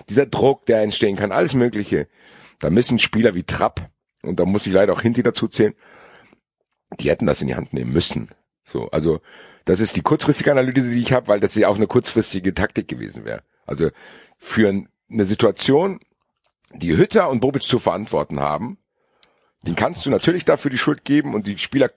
dieser 0.09 0.25
Druck, 0.25 0.65
der 0.67 0.81
entstehen 0.81 1.15
kann, 1.15 1.31
alles 1.31 1.53
Mögliche. 1.53 2.07
Da 2.59 2.69
müssen 2.69 2.99
Spieler 2.99 3.35
wie 3.35 3.43
Trapp, 3.43 3.89
und 4.21 4.39
da 4.39 4.45
muss 4.45 4.67
ich 4.67 4.73
leider 4.73 4.93
auch 4.93 5.01
Hinti 5.01 5.23
dazu 5.23 5.47
zählen, 5.47 5.73
die 6.99 7.09
hätten 7.09 7.25
das 7.25 7.41
in 7.41 7.47
die 7.47 7.55
Hand 7.55 7.73
nehmen 7.73 7.91
müssen. 7.91 8.29
So, 8.63 8.89
also 8.91 9.21
das 9.65 9.79
ist 9.79 9.95
die 9.97 10.01
kurzfristige 10.01 10.51
Analyse, 10.51 10.89
die 10.89 11.01
ich 11.01 11.11
habe, 11.11 11.27
weil 11.27 11.39
das 11.39 11.55
ja 11.55 11.67
auch 11.67 11.75
eine 11.75 11.87
kurzfristige 11.87 12.53
Taktik 12.53 12.87
gewesen 12.87 13.25
wäre. 13.25 13.41
Also 13.65 13.89
für 14.37 14.69
ein- 14.69 14.87
eine 15.09 15.25
Situation, 15.25 15.99
die 16.73 16.95
Hütter 16.95 17.29
und 17.29 17.39
Bobic 17.39 17.63
zu 17.63 17.79
verantworten 17.79 18.39
haben, 18.39 18.77
den 19.65 19.75
kannst 19.75 20.05
du 20.05 20.11
natürlich 20.11 20.45
dafür 20.45 20.69
die 20.69 20.77
Schuld 20.77 21.05
geben 21.05 21.33
und 21.33 21.47
die 21.47 21.57
Spieler 21.57 21.89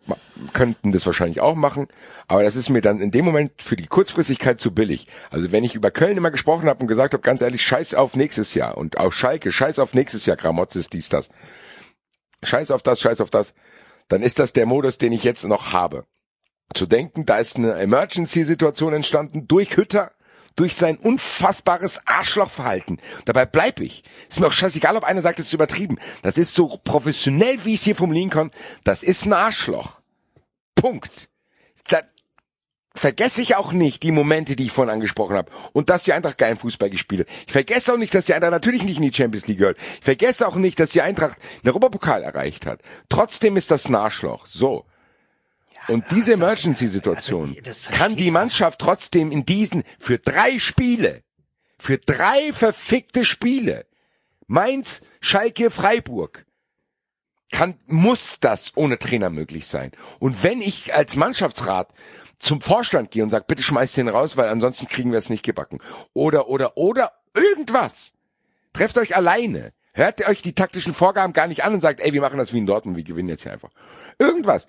könnten 0.55 0.91
das 0.91 1.05
wahrscheinlich 1.05 1.41
auch 1.41 1.55
machen, 1.55 1.87
aber 2.27 2.43
das 2.43 2.57
ist 2.57 2.71
mir 2.71 2.81
dann 2.81 3.01
in 3.01 3.11
dem 3.11 3.27
Moment 3.27 3.63
für 3.63 3.77
die 3.77 3.87
Kurzfristigkeit 3.87 4.59
zu 4.59 4.73
billig. 4.73 5.07
Also 5.31 5.53
wenn 5.53 5.65
ich 5.65 5.75
über 5.75 5.91
Köln 5.91 6.17
immer 6.17 6.31
gesprochen 6.31 6.69
habe 6.69 6.81
und 6.81 6.87
gesagt 6.87 7.13
habe, 7.13 7.23
ganz 7.23 7.43
ehrlich, 7.43 7.63
scheiß 7.63 7.95
auf 7.95 8.17
nächstes 8.17 8.55
Jahr 8.55 8.79
und 8.79 8.97
auf 8.97 9.13
Schalke, 9.13 9.53
scheiß 9.53 9.79
auf 9.81 9.93
nächstes 9.93 10.25
Jahr, 10.25 10.39
Gramozis, 10.39 10.89
dies, 10.89 11.11
das. 11.11 11.29
Scheiß 12.43 12.71
auf 12.71 12.83
das, 12.83 13.01
scheiß 13.01 13.21
auf 13.21 13.31
das, 13.31 13.55
dann 14.09 14.23
ist 14.23 14.39
das 14.39 14.55
der 14.55 14.65
Modus, 14.65 14.97
den 14.97 15.13
ich 15.13 15.25
jetzt 15.25 15.45
noch 15.45 15.73
habe. 15.73 16.07
Zu 16.75 16.87
denken, 16.87 17.27
da 17.27 17.37
ist 17.37 17.57
eine 17.57 17.75
Emergency-Situation 17.75 18.95
entstanden 18.95 19.47
durch 19.47 19.77
Hütter, 19.77 20.13
durch 20.59 20.75
sein 20.75 20.97
unfassbares 20.97 22.01
Arschlochverhalten. 22.07 23.01
Dabei 23.25 23.47
bleib 23.47 23.79
ich. 23.79 24.03
Ist 24.29 24.41
mir 24.41 24.49
auch 24.49 24.53
scheißegal, 24.53 24.97
ob 24.97 25.05
einer 25.05 25.23
sagt, 25.23 25.39
es 25.39 25.47
ist 25.47 25.53
übertrieben. 25.53 25.99
Das 26.23 26.37
ist 26.37 26.55
so 26.55 26.81
professionell, 26.83 27.65
wie 27.65 27.75
ich 27.75 27.81
es 27.81 27.85
hier 27.85 27.95
formulieren 27.95 28.31
kann. 28.31 28.51
Das 28.83 29.05
ist 29.05 29.25
ein 29.25 29.33
Arschloch. 29.33 30.01
Punkt. 30.75 31.29
Da 31.89 32.03
vergesse 32.93 33.41
ich 33.41 33.55
auch 33.55 33.73
nicht 33.73 34.03
die 34.03 34.11
Momente, 34.11 34.57
die 34.57 34.65
ich 34.65 34.73
vorhin 34.73 34.93
angesprochen 34.93 35.37
habe. 35.37 35.53
Und 35.73 35.91
dass 35.91 36.03
die 36.03 36.13
Eintracht 36.13 36.39
geilen 36.39 36.59
Fußball 36.59 36.91
gespielt 36.91 37.21
hat. 37.21 37.37
Ich 37.47 37.53
vergesse 37.53 37.93
auch 37.93 37.99
nicht, 37.99 38.13
dass 38.13 38.27
die 38.27 38.35
Eintracht 38.35 38.51
natürlich 38.51 38.83
nicht 38.83 38.97
in 38.97 39.05
die 39.05 39.15
Champions 39.15 39.47
League 39.47 39.59
gehört. 39.59 39.79
Ich 39.99 40.05
vergesse 40.05 40.47
auch 40.49 40.57
nicht, 40.57 40.81
dass 40.81 40.91
die 40.91 41.03
Eintracht 41.03 41.39
einen 41.63 41.69
Europapokal 41.69 42.25
erreicht 42.25 42.67
hat. 42.67 42.81
Trotzdem 43.09 43.57
ist 43.57 43.71
das 43.71 43.89
ein 43.89 43.95
Arschloch. 43.95 44.47
So. 44.47 44.87
Und 45.89 46.05
diese 46.11 46.34
Emergency-Situation 46.34 47.57
also, 47.66 47.91
kann 47.91 48.16
die 48.16 48.30
man. 48.30 48.45
Mannschaft 48.45 48.80
trotzdem 48.80 49.32
in 49.32 49.45
diesen, 49.45 49.84
für 49.99 50.18
drei 50.18 50.59
Spiele, 50.59 51.22
für 51.78 51.99
drei 51.99 52.53
verfickte 52.53 53.24
Spiele, 53.24 53.86
Mainz, 54.47 55.03
Schalke, 55.20 55.70
Freiburg, 55.70 56.45
kann, 57.51 57.74
muss 57.86 58.41
das 58.41 58.76
ohne 58.76 58.99
Trainer 58.99 59.30
möglich 59.30 59.66
sein. 59.66 59.93
Und 60.18 60.43
wenn 60.43 60.61
ich 60.61 60.95
als 60.95 61.16
Mannschaftsrat 61.16 61.93
zum 62.39 62.61
Vorstand 62.61 63.11
gehe 63.11 63.22
und 63.22 63.30
sage, 63.30 63.47
bitte 63.49 63.62
schmeißt 63.62 63.97
den 63.97 64.09
raus, 64.09 64.36
weil 64.36 64.49
ansonsten 64.49 64.86
kriegen 64.86 65.12
wir 65.12 65.18
es 65.18 65.30
nicht 65.30 65.45
gebacken. 65.45 65.80
Oder, 66.12 66.49
oder, 66.49 66.76
oder 66.76 67.12
irgendwas. 67.34 68.12
Trefft 68.72 68.99
euch 68.99 69.16
alleine. 69.16 69.72
Hört 69.93 70.20
ihr 70.20 70.28
euch 70.28 70.43
die 70.43 70.55
taktischen 70.55 70.95
Vorgaben 70.95 71.32
gar 71.32 71.49
nicht 71.49 71.64
an 71.64 71.74
und 71.74 71.80
sagt, 71.80 72.01
ey, 72.01 72.12
wir 72.12 72.20
machen 72.20 72.39
das 72.39 72.53
wie 72.53 72.59
in 72.59 72.66
Dortmund, 72.66 72.97
wir 72.97 73.05
gewinnen 73.05 73.28
jetzt 73.28 73.43
hier 73.43 73.53
einfach. 73.53 73.70
Irgendwas. 74.18 74.68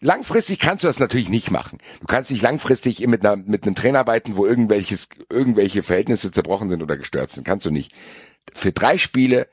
Langfristig 0.00 0.58
kannst 0.58 0.84
du 0.84 0.88
das 0.88 1.00
natürlich 1.00 1.28
nicht 1.28 1.50
machen. 1.50 1.78
Du 2.00 2.06
kannst 2.06 2.30
nicht 2.30 2.42
langfristig 2.42 3.06
mit, 3.06 3.24
einer, 3.24 3.36
mit 3.36 3.64
einem 3.64 3.74
Trainer 3.74 4.00
arbeiten, 4.00 4.36
wo 4.36 4.44
irgendwelches, 4.44 5.08
irgendwelche 5.30 5.82
Verhältnisse 5.82 6.30
zerbrochen 6.30 6.68
sind 6.68 6.82
oder 6.82 6.96
gestört 6.96 7.30
sind. 7.30 7.44
Kannst 7.44 7.64
du 7.64 7.70
nicht. 7.70 7.92
Für 8.52 8.72
drei 8.72 8.98
Spiele 8.98 9.48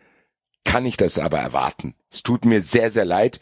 kann 0.65 0.85
ich 0.85 0.97
das 0.97 1.17
aber 1.17 1.39
erwarten. 1.39 1.95
Es 2.11 2.23
tut 2.23 2.45
mir 2.45 2.61
sehr, 2.61 2.91
sehr 2.91 3.05
leid. 3.05 3.39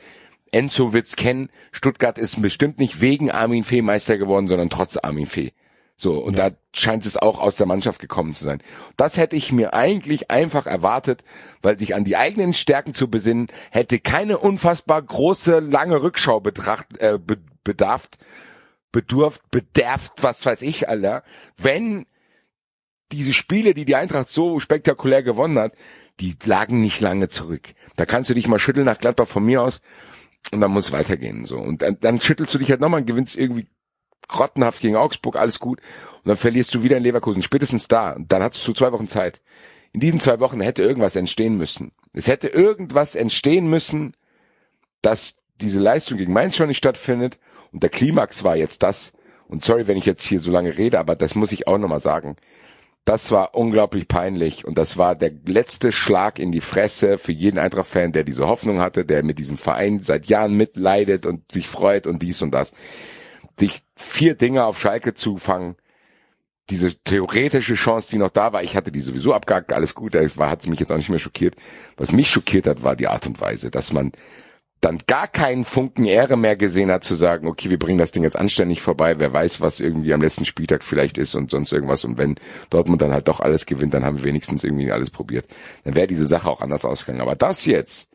Enzo 0.52 0.94
wird's 0.94 1.16
kennen. 1.16 1.50
Stuttgart 1.72 2.18
ist 2.18 2.42
bestimmt 2.42 2.80
nicht 2.80 3.02
wegen 3.02 3.32
Armin 3.32 3.64
Fee 3.64 3.82
Meister 3.82 4.18
geworden, 4.18 4.48
sondern 4.48 4.70
trotz 4.70 4.98
Armin 4.98 5.28
Fee. 5.28 5.54
So, 6.02 6.18
und 6.18 6.40
da 6.40 6.52
scheint 6.74 7.06
es 7.06 7.18
auch 7.18 7.40
aus 7.40 7.58
der 7.58 7.68
Mannschaft 7.68 8.00
gekommen 8.00 8.34
zu 8.34 8.46
sein. 8.46 8.64
Das 8.96 9.18
hätte 9.18 9.36
ich 9.36 9.52
mir 9.52 9.74
eigentlich 9.74 10.32
einfach 10.32 10.66
erwartet, 10.66 11.26
weil 11.62 11.78
sich 11.78 11.94
an 11.94 12.06
die 12.06 12.16
eigenen 12.16 12.54
Stärken 12.54 12.94
zu 12.94 13.10
besinnen, 13.10 13.48
hätte 13.70 14.00
keine 14.00 14.38
unfassbar 14.38 15.02
große, 15.02 15.60
lange 15.60 16.02
Rückschau 16.02 16.40
betracht, 16.40 16.98
äh, 17.00 17.20
be 17.20 17.38
bedarft, 17.66 18.18
bedurft, 18.94 19.52
bederft, 19.52 20.24
was 20.24 20.46
weiß 20.46 20.62
ich, 20.62 20.88
Alter. 20.88 21.24
Wenn 21.58 22.06
diese 23.12 23.34
Spiele, 23.34 23.74
die 23.74 23.84
die 23.84 23.98
Eintracht 23.98 24.30
so 24.30 24.62
spektakulär 24.62 25.22
gewonnen 25.22 25.60
hat, 25.60 25.74
die 26.22 26.38
lagen 26.46 26.80
nicht 26.80 27.02
lange 27.02 27.28
zurück. 27.28 27.74
Da 27.98 28.06
kannst 28.06 28.30
du 28.30 28.34
dich 28.34 28.48
mal 28.48 28.58
schütteln 28.58 28.86
nach 28.86 29.00
Gladbach 29.00 29.28
von 29.28 29.44
mir 29.44 29.62
aus 29.62 29.82
und 30.54 30.62
dann 30.62 30.72
muss 30.72 30.86
es 30.86 30.92
weitergehen, 30.94 31.46
so. 31.46 31.58
Und 31.58 31.82
dann, 31.82 31.98
dann 32.00 32.22
schüttelst 32.22 32.54
du 32.54 32.58
dich 32.58 32.72
halt 32.72 32.80
nochmal 32.80 33.02
und 33.02 33.06
gewinnst 33.06 33.38
irgendwie 33.38 33.68
grottenhaft 34.28 34.82
gegen 34.82 34.96
Augsburg, 34.96 35.36
alles 35.36 35.60
gut. 35.60 35.80
Und 36.18 36.28
dann 36.28 36.38
verlierst 36.38 36.74
du 36.74 36.84
wieder 36.84 36.98
in 36.98 37.04
Leverkusen, 37.04 37.42
spätestens 37.42 37.88
da. 37.88 38.12
Und 38.12 38.32
dann 38.32 38.44
hattest 38.44 38.68
du 38.68 38.74
zwei 38.74 38.92
Wochen 38.92 39.08
Zeit. 39.08 39.42
In 39.92 40.00
diesen 40.00 40.20
zwei 40.20 40.40
Wochen 40.40 40.62
hätte 40.62 40.84
irgendwas 40.84 41.16
entstehen 41.16 41.58
müssen. 41.58 41.92
Es 42.14 42.28
hätte 42.28 42.48
irgendwas 42.48 43.16
entstehen 43.16 43.70
müssen, 43.70 44.16
dass 45.02 45.36
diese 45.62 45.80
Leistung 45.80 46.18
gegen 46.18 46.34
Mainz 46.34 46.56
schon 46.56 46.68
nicht 46.68 46.78
stattfindet. 46.78 47.40
Und 47.72 47.84
der 47.84 47.90
Klimax 47.90 48.44
war 48.44 48.56
jetzt 48.56 48.84
das. 48.84 49.14
Und 49.48 49.64
sorry, 49.64 49.88
wenn 49.88 49.98
ich 49.98 50.06
jetzt 50.06 50.24
hier 50.24 50.42
so 50.42 50.52
lange 50.52 50.78
rede, 50.78 51.00
aber 51.00 51.16
das 51.16 51.36
muss 51.36 51.52
ich 51.52 51.68
auch 51.68 51.78
nochmal 51.78 52.00
sagen. 52.00 52.36
Das 53.06 53.32
war 53.32 53.56
unglaublich 53.56 54.08
peinlich 54.08 54.66
und 54.66 54.78
das 54.78 54.98
war 54.98 55.16
der 55.16 55.32
letzte 55.48 55.92
Schlag 55.92 56.38
in 56.38 56.52
die 56.52 56.62
Fresse 56.62 57.18
für 57.18 57.32
jeden 57.32 57.58
Eintracht-Fan, 57.58 58.12
der 58.12 58.24
diese 58.24 58.46
Hoffnung 58.46 58.80
hatte, 58.80 59.04
der 59.04 59.24
mit 59.24 59.40
diesem 59.40 59.58
Verein 59.58 60.04
seit 60.04 60.28
Jahren 60.28 60.54
mitleidet 60.54 61.26
und 61.26 61.52
sich 61.52 61.68
freut 61.68 62.06
und 62.06 62.22
dies 62.22 62.44
und 62.44 62.52
das 62.52 62.72
dich 63.62 63.82
vier 63.96 64.36
Dinge 64.36 64.66
auf 64.66 64.80
Schalke 64.80 65.14
zu 65.14 65.38
fangen, 65.38 65.76
diese 66.70 66.94
theoretische 66.96 67.74
Chance, 67.74 68.10
die 68.12 68.18
noch 68.18 68.30
da 68.30 68.54
war, 68.54 68.64
ich 68.64 68.76
hatte 68.76 68.92
die 68.92 69.02
sowieso 69.02 69.34
abgehakt, 69.34 69.74
alles 69.74 69.96
gut, 69.96 70.14
da 70.16 70.22
hat 70.22 70.62
es 70.62 70.68
mich 70.68 70.80
jetzt 70.80 70.92
auch 70.92 70.98
nicht 70.98 71.10
mehr 71.10 71.20
schockiert. 71.20 71.56
Was 71.98 72.12
mich 72.12 72.30
schockiert 72.30 72.68
hat, 72.68 72.84
war 72.84 72.96
die 72.96 73.08
Art 73.08 73.26
und 73.26 73.42
Weise, 73.42 73.72
dass 73.72 73.92
man 73.92 74.12
dann 74.82 75.00
gar 75.08 75.28
keinen 75.28 75.66
Funken 75.66 76.06
Ehre 76.06 76.38
mehr 76.38 76.56
gesehen 76.56 76.90
hat, 76.90 77.04
zu 77.04 77.16
sagen, 77.16 77.48
okay, 77.48 77.70
wir 77.70 77.80
bringen 77.80 77.98
das 77.98 78.12
Ding 78.12 78.24
jetzt 78.24 78.38
anständig 78.38 78.82
vorbei, 78.82 79.20
wer 79.20 79.34
weiß, 79.34 79.60
was 79.60 79.82
irgendwie 79.82 80.14
am 80.14 80.22
letzten 80.22 80.46
Spieltag 80.46 80.84
vielleicht 80.84 81.18
ist 81.18 81.36
und 81.36 81.52
sonst 81.52 81.74
irgendwas. 81.74 82.06
Und 82.06 82.18
wenn 82.18 82.36
Dortmund 82.70 83.02
dann 83.02 83.12
halt 83.12 83.28
doch 83.28 83.42
alles 83.42 83.66
gewinnt, 83.66 83.94
dann 83.94 84.06
haben 84.06 84.18
wir 84.18 84.24
wenigstens 84.24 84.64
irgendwie 84.64 84.92
alles 84.92 85.10
probiert. 85.10 85.48
Dann 85.84 85.96
wäre 85.96 86.08
diese 86.08 86.26
Sache 86.26 86.50
auch 86.50 86.62
anders 86.62 86.86
ausgegangen. 86.86 87.22
Aber 87.22 87.36
das 87.36 87.66
jetzt, 87.66 88.09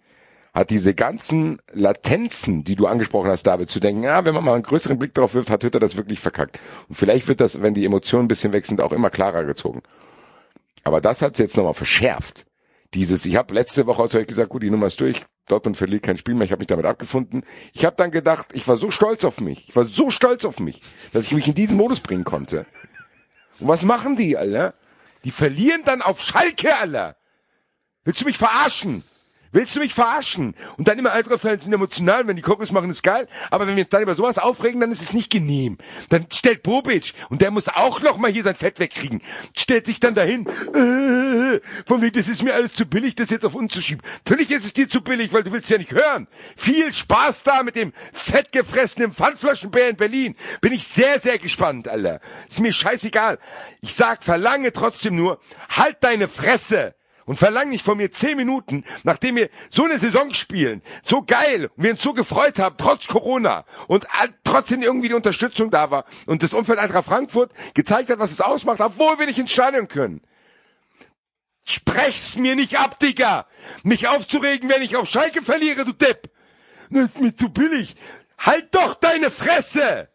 hat 0.54 0.70
diese 0.70 0.94
ganzen 0.94 1.60
Latenzen, 1.72 2.62
die 2.62 2.76
du 2.76 2.86
angesprochen 2.86 3.28
hast, 3.28 3.42
David, 3.42 3.68
zu 3.68 3.80
denken, 3.80 4.04
ja, 4.04 4.24
wenn 4.24 4.34
man 4.34 4.44
mal 4.44 4.54
einen 4.54 4.62
größeren 4.62 4.98
Blick 4.98 5.12
darauf 5.12 5.34
wirft, 5.34 5.50
hat 5.50 5.64
Hütter 5.64 5.80
das 5.80 5.96
wirklich 5.96 6.20
verkackt. 6.20 6.60
Und 6.88 6.94
vielleicht 6.94 7.26
wird 7.26 7.40
das, 7.40 7.60
wenn 7.60 7.74
die 7.74 7.84
Emotionen 7.84 8.26
ein 8.26 8.28
bisschen 8.28 8.52
weg 8.52 8.64
sind, 8.64 8.80
auch 8.80 8.92
immer 8.92 9.10
klarer 9.10 9.44
gezogen. 9.44 9.82
Aber 10.84 11.00
das 11.00 11.22
hat's 11.22 11.40
jetzt 11.40 11.56
nochmal 11.56 11.74
verschärft. 11.74 12.46
Dieses, 12.94 13.26
ich 13.26 13.34
habe 13.34 13.52
letzte 13.52 13.86
Woche 13.86 14.02
euch 14.02 14.26
gesagt, 14.28 14.50
gut, 14.50 14.62
die 14.62 14.70
Nummer 14.70 14.86
ist 14.86 15.00
durch, 15.00 15.24
Dortmund 15.48 15.76
verliert 15.76 16.04
kein 16.04 16.16
Spiel 16.16 16.34
mehr, 16.34 16.44
ich 16.44 16.52
habe 16.52 16.60
mich 16.60 16.68
damit 16.68 16.86
abgefunden. 16.86 17.44
Ich 17.72 17.84
habe 17.84 17.96
dann 17.96 18.12
gedacht, 18.12 18.46
ich 18.52 18.68
war 18.68 18.78
so 18.78 18.92
stolz 18.92 19.24
auf 19.24 19.40
mich, 19.40 19.68
ich 19.68 19.74
war 19.74 19.84
so 19.84 20.10
stolz 20.10 20.44
auf 20.44 20.60
mich, 20.60 20.80
dass 21.12 21.26
ich 21.26 21.32
mich 21.32 21.48
in 21.48 21.54
diesen 21.54 21.76
Modus 21.76 21.98
bringen 21.98 22.22
konnte. 22.22 22.64
Und 23.58 23.66
was 23.66 23.82
machen 23.82 24.14
die, 24.14 24.36
Alter? 24.36 24.74
Die 25.24 25.32
verlieren 25.32 25.82
dann 25.84 26.00
auf 26.00 26.22
Schalke, 26.22 26.76
Alter. 26.76 27.16
Willst 28.04 28.20
du 28.20 28.26
mich 28.26 28.38
verarschen? 28.38 29.02
Willst 29.54 29.76
du 29.76 29.80
mich 29.80 29.94
verarschen? 29.94 30.56
Und 30.76 30.88
dann 30.88 30.98
immer 30.98 31.12
Eintracht-Fans 31.12 31.62
sind 31.62 31.72
emotional, 31.72 32.26
wenn 32.26 32.34
die 32.34 32.42
Kokos 32.42 32.72
machen, 32.72 32.90
ist 32.90 33.04
geil. 33.04 33.28
Aber 33.52 33.68
wenn 33.68 33.76
wir 33.76 33.84
uns 33.84 33.90
dann 33.90 34.02
über 34.02 34.16
sowas 34.16 34.38
aufregen, 34.38 34.80
dann 34.80 34.90
ist 34.90 35.00
es 35.00 35.12
nicht 35.12 35.30
genehm. 35.30 35.78
Dann 36.08 36.26
stellt 36.32 36.64
Bobic, 36.64 37.14
und 37.30 37.40
der 37.40 37.52
muss 37.52 37.68
auch 37.68 38.02
noch 38.02 38.18
mal 38.18 38.32
hier 38.32 38.42
sein 38.42 38.56
Fett 38.56 38.80
wegkriegen, 38.80 39.22
stellt 39.56 39.86
sich 39.86 40.00
dann 40.00 40.16
dahin, 40.16 40.48
äh, 40.48 41.60
von 41.86 42.02
wegen, 42.02 42.18
das 42.18 42.26
ist 42.26 42.42
mir 42.42 42.52
alles 42.52 42.74
zu 42.74 42.84
billig, 42.84 43.14
das 43.14 43.30
jetzt 43.30 43.44
auf 43.44 43.54
uns 43.54 43.72
zu 43.72 43.80
schieben. 43.80 44.02
Natürlich 44.24 44.50
ist 44.50 44.64
es 44.64 44.72
dir 44.72 44.88
zu 44.88 45.02
billig, 45.02 45.32
weil 45.32 45.44
du 45.44 45.52
willst 45.52 45.70
ja 45.70 45.78
nicht 45.78 45.92
hören. 45.92 46.26
Viel 46.56 46.92
Spaß 46.92 47.44
da 47.44 47.62
mit 47.62 47.76
dem 47.76 47.92
fettgefressenen 48.12 49.12
Pfandflaschenbär 49.12 49.88
in 49.88 49.96
Berlin. 49.96 50.34
Bin 50.62 50.72
ich 50.72 50.84
sehr, 50.84 51.20
sehr 51.20 51.38
gespannt, 51.38 51.86
Alter. 51.86 52.20
Ist 52.48 52.58
mir 52.58 52.72
scheißegal. 52.72 53.38
Ich 53.82 53.94
sag, 53.94 54.24
verlange 54.24 54.72
trotzdem 54.72 55.14
nur, 55.14 55.38
halt 55.68 55.98
deine 56.00 56.26
Fresse 56.26 56.96
und 57.26 57.38
verlang 57.38 57.70
nicht 57.70 57.84
von 57.84 57.96
mir 57.96 58.10
zehn 58.10 58.36
Minuten, 58.36 58.84
nachdem 59.02 59.36
wir 59.36 59.50
so 59.70 59.84
eine 59.84 59.98
Saison 59.98 60.32
spielen, 60.34 60.82
so 61.04 61.22
geil 61.22 61.70
und 61.76 61.84
wir 61.84 61.92
uns 61.92 62.02
so 62.02 62.12
gefreut 62.12 62.58
haben, 62.58 62.76
trotz 62.78 63.06
Corona 63.06 63.64
und 63.86 64.06
trotzdem 64.44 64.82
irgendwie 64.82 65.08
die 65.08 65.14
Unterstützung 65.14 65.70
da 65.70 65.90
war 65.90 66.04
und 66.26 66.42
das 66.42 66.54
Umfeld 66.54 66.78
Eintracht 66.78 67.06
Frankfurt 67.06 67.52
gezeigt 67.74 68.10
hat, 68.10 68.18
was 68.18 68.30
es 68.30 68.40
ausmacht, 68.40 68.80
obwohl 68.80 69.18
wir 69.18 69.26
nicht 69.26 69.38
entscheiden 69.38 69.88
können. 69.88 70.20
Sprech's 71.64 72.36
mir 72.36 72.56
nicht 72.56 72.78
ab, 72.78 72.98
Digga! 72.98 73.46
Mich 73.84 74.06
aufzuregen, 74.06 74.68
wenn 74.68 74.82
ich 74.82 74.96
auf 74.96 75.08
Schalke 75.08 75.40
verliere, 75.42 75.84
du 75.84 75.92
Depp! 75.92 76.30
Das 76.90 77.04
ist 77.04 77.20
mir 77.20 77.34
zu 77.34 77.48
billig. 77.48 77.96
Halt 78.38 78.74
doch 78.74 78.94
deine 78.94 79.30
Fresse! 79.30 80.10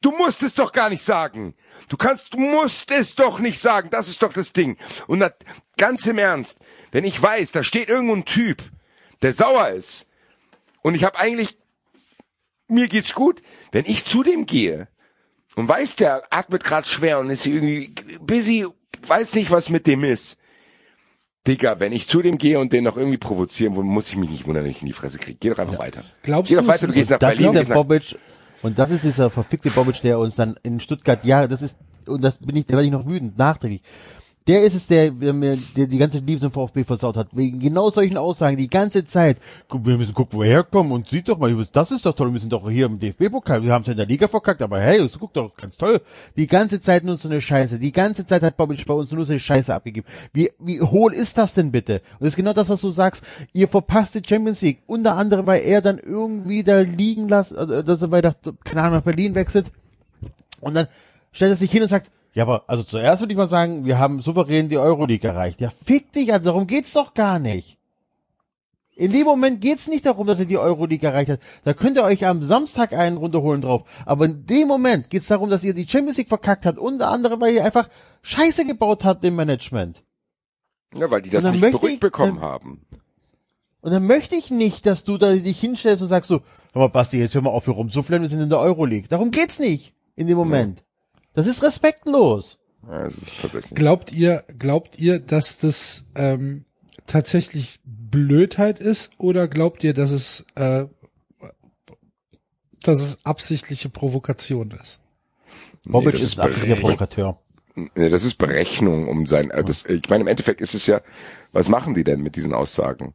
Du 0.00 0.10
musst 0.10 0.42
es 0.42 0.54
doch 0.54 0.72
gar 0.72 0.90
nicht 0.90 1.02
sagen. 1.02 1.54
Du 1.92 1.98
kannst, 1.98 2.32
du 2.32 2.38
musst 2.38 2.90
es 2.90 3.16
doch 3.16 3.38
nicht 3.38 3.60
sagen. 3.60 3.90
Das 3.90 4.08
ist 4.08 4.22
doch 4.22 4.32
das 4.32 4.54
Ding. 4.54 4.78
Und 5.08 5.20
das, 5.20 5.34
ganz 5.76 6.06
im 6.06 6.16
Ernst, 6.16 6.58
wenn 6.90 7.04
ich 7.04 7.20
weiß, 7.20 7.52
da 7.52 7.62
steht 7.62 7.90
irgendwo 7.90 8.14
ein 8.14 8.24
Typ, 8.24 8.62
der 9.20 9.34
sauer 9.34 9.68
ist, 9.68 10.06
und 10.80 10.94
ich 10.94 11.04
habe 11.04 11.18
eigentlich, 11.18 11.58
mir 12.66 12.88
geht's 12.88 13.12
gut, 13.12 13.42
wenn 13.72 13.84
ich 13.84 14.06
zu 14.06 14.22
dem 14.22 14.46
gehe 14.46 14.88
und 15.54 15.68
weiß, 15.68 15.96
der 15.96 16.22
atmet 16.30 16.64
gerade 16.64 16.88
schwer 16.88 17.20
und 17.20 17.28
ist 17.28 17.44
irgendwie 17.44 17.94
busy, 18.22 18.66
weiß 19.06 19.34
nicht, 19.34 19.50
was 19.50 19.68
mit 19.68 19.86
dem 19.86 20.02
ist. 20.02 20.38
Digga, 21.46 21.78
wenn 21.78 21.92
ich 21.92 22.08
zu 22.08 22.22
dem 22.22 22.38
gehe 22.38 22.58
und 22.58 22.72
den 22.72 22.84
noch 22.84 22.96
irgendwie 22.96 23.18
provozieren 23.18 23.76
will, 23.76 23.82
muss 23.82 24.08
ich 24.08 24.16
mich 24.16 24.30
nicht 24.30 24.46
wundern, 24.46 24.64
wenn 24.64 24.70
ich 24.70 24.80
in 24.80 24.86
die 24.86 24.94
Fresse 24.94 25.18
kriege. 25.18 25.36
Geh 25.38 25.50
doch 25.50 25.58
einfach 25.58 25.74
ja. 25.74 25.80
weiter. 25.80 26.04
Glaubst 26.22 26.48
Geh 26.48 26.54
du, 26.54 26.62
doch 26.62 26.68
weiter, 26.68 26.86
du 26.86 26.94
gehst 26.94 27.10
nach 27.10 27.18
Berlin. 27.18 27.52
Der 27.52 27.64
Bobic, 27.64 28.16
und 28.62 28.78
das 28.78 28.90
ist 28.90 29.04
dieser 29.04 29.30
verfickte 29.30 29.70
Bobic, 29.70 30.00
der 30.02 30.18
uns 30.18 30.36
dann 30.36 30.56
in 30.62 30.80
Stuttgart, 30.80 31.24
ja, 31.24 31.46
das 31.46 31.62
ist, 31.62 31.76
und 32.06 32.22
das 32.22 32.38
bin 32.38 32.56
ich, 32.56 32.66
da 32.66 32.74
werde 32.74 32.86
ich 32.86 32.92
noch 32.92 33.06
wütend, 33.06 33.36
nachträglich. 33.38 33.82
Der 34.48 34.64
ist 34.64 34.74
es, 34.74 34.86
der, 34.88 35.10
der 35.10 35.32
mir 35.32 35.56
der 35.76 35.86
die 35.86 35.98
ganze 35.98 36.18
Liebe 36.18 36.40
zum 36.40 36.50
VfB 36.50 36.82
versaut 36.82 37.16
hat. 37.16 37.28
Wegen 37.32 37.60
genau 37.60 37.90
solchen 37.90 38.16
Aussagen 38.16 38.56
die 38.56 38.68
ganze 38.68 39.04
Zeit. 39.04 39.38
Guck, 39.68 39.86
wir 39.86 39.96
müssen 39.96 40.14
gucken, 40.14 40.38
wo 40.38 40.42
wir 40.42 40.48
herkommen 40.50 40.90
und 40.90 41.08
sieht 41.08 41.28
doch 41.28 41.38
mal, 41.38 41.54
das 41.72 41.90
ist 41.92 42.04
doch 42.04 42.14
toll, 42.14 42.32
wir 42.32 42.40
sind 42.40 42.52
doch 42.52 42.68
hier 42.68 42.86
im 42.86 42.98
DFB-Pokal. 42.98 43.62
Wir 43.62 43.72
haben 43.72 43.82
es 43.82 43.86
ja 43.86 43.92
in 43.92 43.98
der 43.98 44.06
Liga 44.06 44.26
verkackt, 44.26 44.60
aber 44.60 44.80
hey, 44.80 44.98
das 44.98 45.18
guckt 45.18 45.36
doch 45.36 45.54
ganz 45.56 45.76
toll. 45.76 46.00
Die 46.36 46.48
ganze 46.48 46.80
Zeit 46.80 47.04
nur 47.04 47.16
so 47.16 47.28
eine 47.28 47.40
Scheiße. 47.40 47.78
Die 47.78 47.92
ganze 47.92 48.26
Zeit 48.26 48.42
hat 48.42 48.56
Bobic 48.56 48.84
bei 48.84 48.94
uns 48.94 49.12
nur 49.12 49.24
so 49.24 49.32
eine 49.32 49.40
Scheiße 49.40 49.72
abgegeben. 49.72 50.06
Wie, 50.32 50.50
wie 50.58 50.80
hohl 50.80 51.12
ist 51.12 51.38
das 51.38 51.54
denn 51.54 51.70
bitte? 51.70 52.02
Und 52.14 52.22
das 52.22 52.30
ist 52.30 52.36
genau 52.36 52.52
das, 52.52 52.68
was 52.68 52.80
du 52.80 52.90
sagst. 52.90 53.22
Ihr 53.52 53.68
verpasst 53.68 54.16
die 54.16 54.22
Champions 54.28 54.60
League. 54.62 54.82
Unter 54.86 55.16
anderem, 55.16 55.46
weil 55.46 55.62
er 55.62 55.82
dann 55.82 55.98
irgendwie 55.98 56.64
da 56.64 56.80
liegen 56.80 57.28
lässt, 57.28 57.56
also, 57.56 57.82
dass 57.82 58.02
er 58.02 58.10
weiter, 58.10 58.34
keine 58.64 58.82
Ahnung, 58.82 58.96
nach 58.96 59.04
Berlin 59.04 59.36
wechselt. 59.36 59.70
Und 60.60 60.74
dann 60.74 60.88
stellt 61.32 61.52
er 61.52 61.56
sich 61.56 61.70
hin 61.70 61.82
und 61.82 61.88
sagt, 61.88 62.10
ja, 62.34 62.44
aber 62.44 62.64
also 62.66 62.82
zuerst 62.82 63.20
würde 63.20 63.32
ich 63.32 63.38
mal 63.38 63.46
sagen, 63.46 63.84
wir 63.84 63.98
haben 63.98 64.20
souverän 64.20 64.68
die 64.68 64.78
Euroleague 64.78 65.28
erreicht. 65.28 65.60
Ja, 65.60 65.70
fick 65.70 66.12
dich, 66.12 66.32
also 66.32 66.46
darum 66.46 66.66
geht's 66.66 66.92
doch 66.92 67.14
gar 67.14 67.38
nicht. 67.38 67.78
In 68.94 69.10
dem 69.10 69.24
Moment 69.24 69.60
geht's 69.60 69.88
nicht 69.88 70.04
darum, 70.04 70.26
dass 70.26 70.38
er 70.38 70.44
die 70.44 70.58
Euroleague 70.58 71.08
erreicht 71.08 71.30
hat. 71.30 71.40
Da 71.64 71.72
könnt 71.72 71.96
ihr 71.96 72.04
euch 72.04 72.26
am 72.26 72.42
Samstag 72.42 72.92
einen 72.92 73.16
runterholen 73.16 73.62
drauf. 73.62 73.84
Aber 74.04 74.26
in 74.26 74.44
dem 74.46 74.68
Moment 74.68 75.08
geht's 75.08 75.28
darum, 75.28 75.48
dass 75.48 75.64
ihr 75.64 75.72
die 75.72 75.88
Champions 75.88 76.18
League 76.18 76.28
verkackt 76.28 76.66
habt. 76.66 76.78
Unter 76.78 77.10
anderem, 77.10 77.40
weil 77.40 77.54
ihr 77.54 77.64
einfach 77.64 77.88
Scheiße 78.20 78.66
gebaut 78.66 79.04
habt 79.04 79.24
im 79.24 79.34
Management. 79.34 80.04
Ja, 80.94 81.10
weil 81.10 81.22
die 81.22 81.30
das 81.30 81.50
nicht 81.50 81.70
zurückbekommen 81.70 82.42
haben. 82.42 82.82
Und 83.80 83.92
dann 83.92 84.06
möchte 84.06 84.36
ich 84.36 84.50
nicht, 84.50 84.84
dass 84.84 85.04
du 85.04 85.16
da 85.16 85.34
dich 85.34 85.58
hinstellst 85.58 86.02
und 86.02 86.08
sagst 86.08 86.28
so, 86.28 86.42
hör 86.72 86.82
mal 86.82 86.88
Basti, 86.88 87.18
jetzt 87.18 87.34
hör 87.34 87.42
mal 87.42 87.50
auf, 87.50 87.64
hier 87.64 87.74
rumzuflennen, 87.74 88.22
wir 88.22 88.28
sind 88.28 88.40
in 88.40 88.50
der 88.50 88.60
Euroleague. 88.60 89.08
Darum 89.08 89.30
geht's 89.30 89.58
nicht 89.58 89.94
in 90.16 90.26
dem 90.26 90.36
Moment. 90.36 90.78
Ja. 90.78 90.84
Das 91.34 91.46
ist 91.46 91.62
respektlos. 91.62 92.58
Ja, 92.86 93.04
das 93.04 93.14
ist 93.14 93.74
glaubt 93.74 94.12
ihr, 94.12 94.42
glaubt 94.58 94.98
ihr, 94.98 95.18
dass 95.20 95.58
das 95.58 96.06
ähm, 96.14 96.64
tatsächlich 97.06 97.80
Blödheit 97.84 98.80
ist 98.80 99.12
oder 99.18 99.48
glaubt 99.48 99.84
ihr, 99.84 99.94
dass 99.94 100.10
es 100.10 100.46
äh, 100.56 100.86
dass 102.82 103.00
es 103.00 103.24
absichtliche 103.24 103.88
Provokation 103.88 104.70
ist? 104.72 105.00
Bobic 105.84 106.14
nee, 106.14 106.20
ist 106.20 106.38
ein 106.38 106.46
absichtlicher 106.46 106.80
Provokateur. 106.80 107.38
Nee, 107.74 108.10
das 108.10 108.24
ist 108.24 108.36
Berechnung 108.36 109.08
um 109.08 109.26
sein. 109.26 109.50
Äh, 109.50 109.64
das, 109.64 109.84
ich 109.86 110.08
meine, 110.08 110.22
im 110.22 110.28
Endeffekt 110.28 110.60
ist 110.60 110.74
es 110.74 110.86
ja, 110.86 111.00
was 111.52 111.68
machen 111.68 111.94
die 111.94 112.04
denn 112.04 112.20
mit 112.20 112.36
diesen 112.36 112.52
Aussagen? 112.52 113.14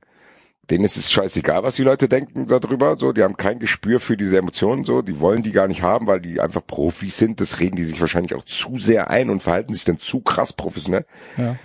Denen 0.69 0.83
ist 0.83 0.97
es 0.97 1.11
scheißegal, 1.11 1.63
was 1.63 1.75
die 1.75 1.83
Leute 1.83 2.09
denken 2.09 2.45
darüber, 2.47 2.97
so, 2.97 3.13
die 3.13 3.23
haben 3.23 3.37
kein 3.37 3.59
Gespür 3.59 3.99
für 3.99 4.17
diese 4.17 4.37
Emotionen, 4.37 4.83
so, 4.83 5.01
die 5.01 5.19
wollen 5.19 5.43
die 5.43 5.51
gar 5.51 5.67
nicht 5.67 5.81
haben, 5.81 6.07
weil 6.07 6.19
die 6.19 6.41
einfach 6.41 6.65
Profis 6.65 7.17
sind, 7.17 7.39
das 7.39 7.59
reden 7.59 7.77
die 7.77 7.85
sich 7.85 8.01
wahrscheinlich 8.01 8.35
auch 8.35 8.43
zu 8.43 8.77
sehr 8.77 9.09
ein 9.09 9.29
und 9.29 9.41
verhalten 9.41 9.73
sich 9.73 9.85
dann 9.85 9.97
zu 9.97 10.19
krass 10.19 10.53
professionell. 10.53 11.05
Ja. 11.37 11.55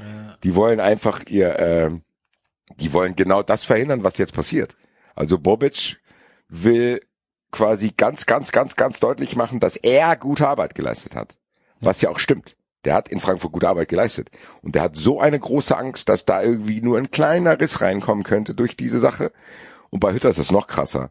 Die 0.44 0.54
wollen 0.54 0.78
einfach 0.78 1.24
ihr, 1.28 1.58
äh, 1.58 1.90
die 2.76 2.92
wollen 2.92 3.16
genau 3.16 3.42
das 3.42 3.64
verhindern, 3.64 4.04
was 4.04 4.18
jetzt 4.18 4.34
passiert. 4.34 4.76
Also 5.14 5.38
Bobic 5.38 6.00
will 6.48 7.00
quasi 7.50 7.92
ganz, 7.96 8.26
ganz, 8.26 8.52
ganz, 8.52 8.76
ganz 8.76 9.00
deutlich 9.00 9.36
machen, 9.36 9.60
dass 9.60 9.76
er 9.76 10.16
gute 10.16 10.48
Arbeit 10.48 10.74
geleistet 10.74 11.16
hat. 11.16 11.36
Was 11.80 12.00
ja 12.00 12.10
auch 12.10 12.18
stimmt. 12.18 12.56
Der 12.84 12.94
hat 12.94 13.08
in 13.08 13.20
Frankfurt 13.20 13.52
gute 13.52 13.68
Arbeit 13.68 13.88
geleistet. 13.88 14.30
Und 14.62 14.74
der 14.74 14.82
hat 14.82 14.96
so 14.96 15.20
eine 15.20 15.38
große 15.38 15.76
Angst, 15.76 16.08
dass 16.08 16.24
da 16.24 16.42
irgendwie 16.42 16.80
nur 16.80 16.98
ein 16.98 17.10
kleiner 17.10 17.60
Riss 17.60 17.80
reinkommen 17.80 18.24
könnte 18.24 18.54
durch 18.54 18.76
diese 18.76 18.98
Sache. 18.98 19.32
Und 19.90 20.00
bei 20.00 20.12
Hütter 20.12 20.30
ist 20.30 20.38
das 20.38 20.50
noch 20.50 20.66
krasser. 20.66 21.10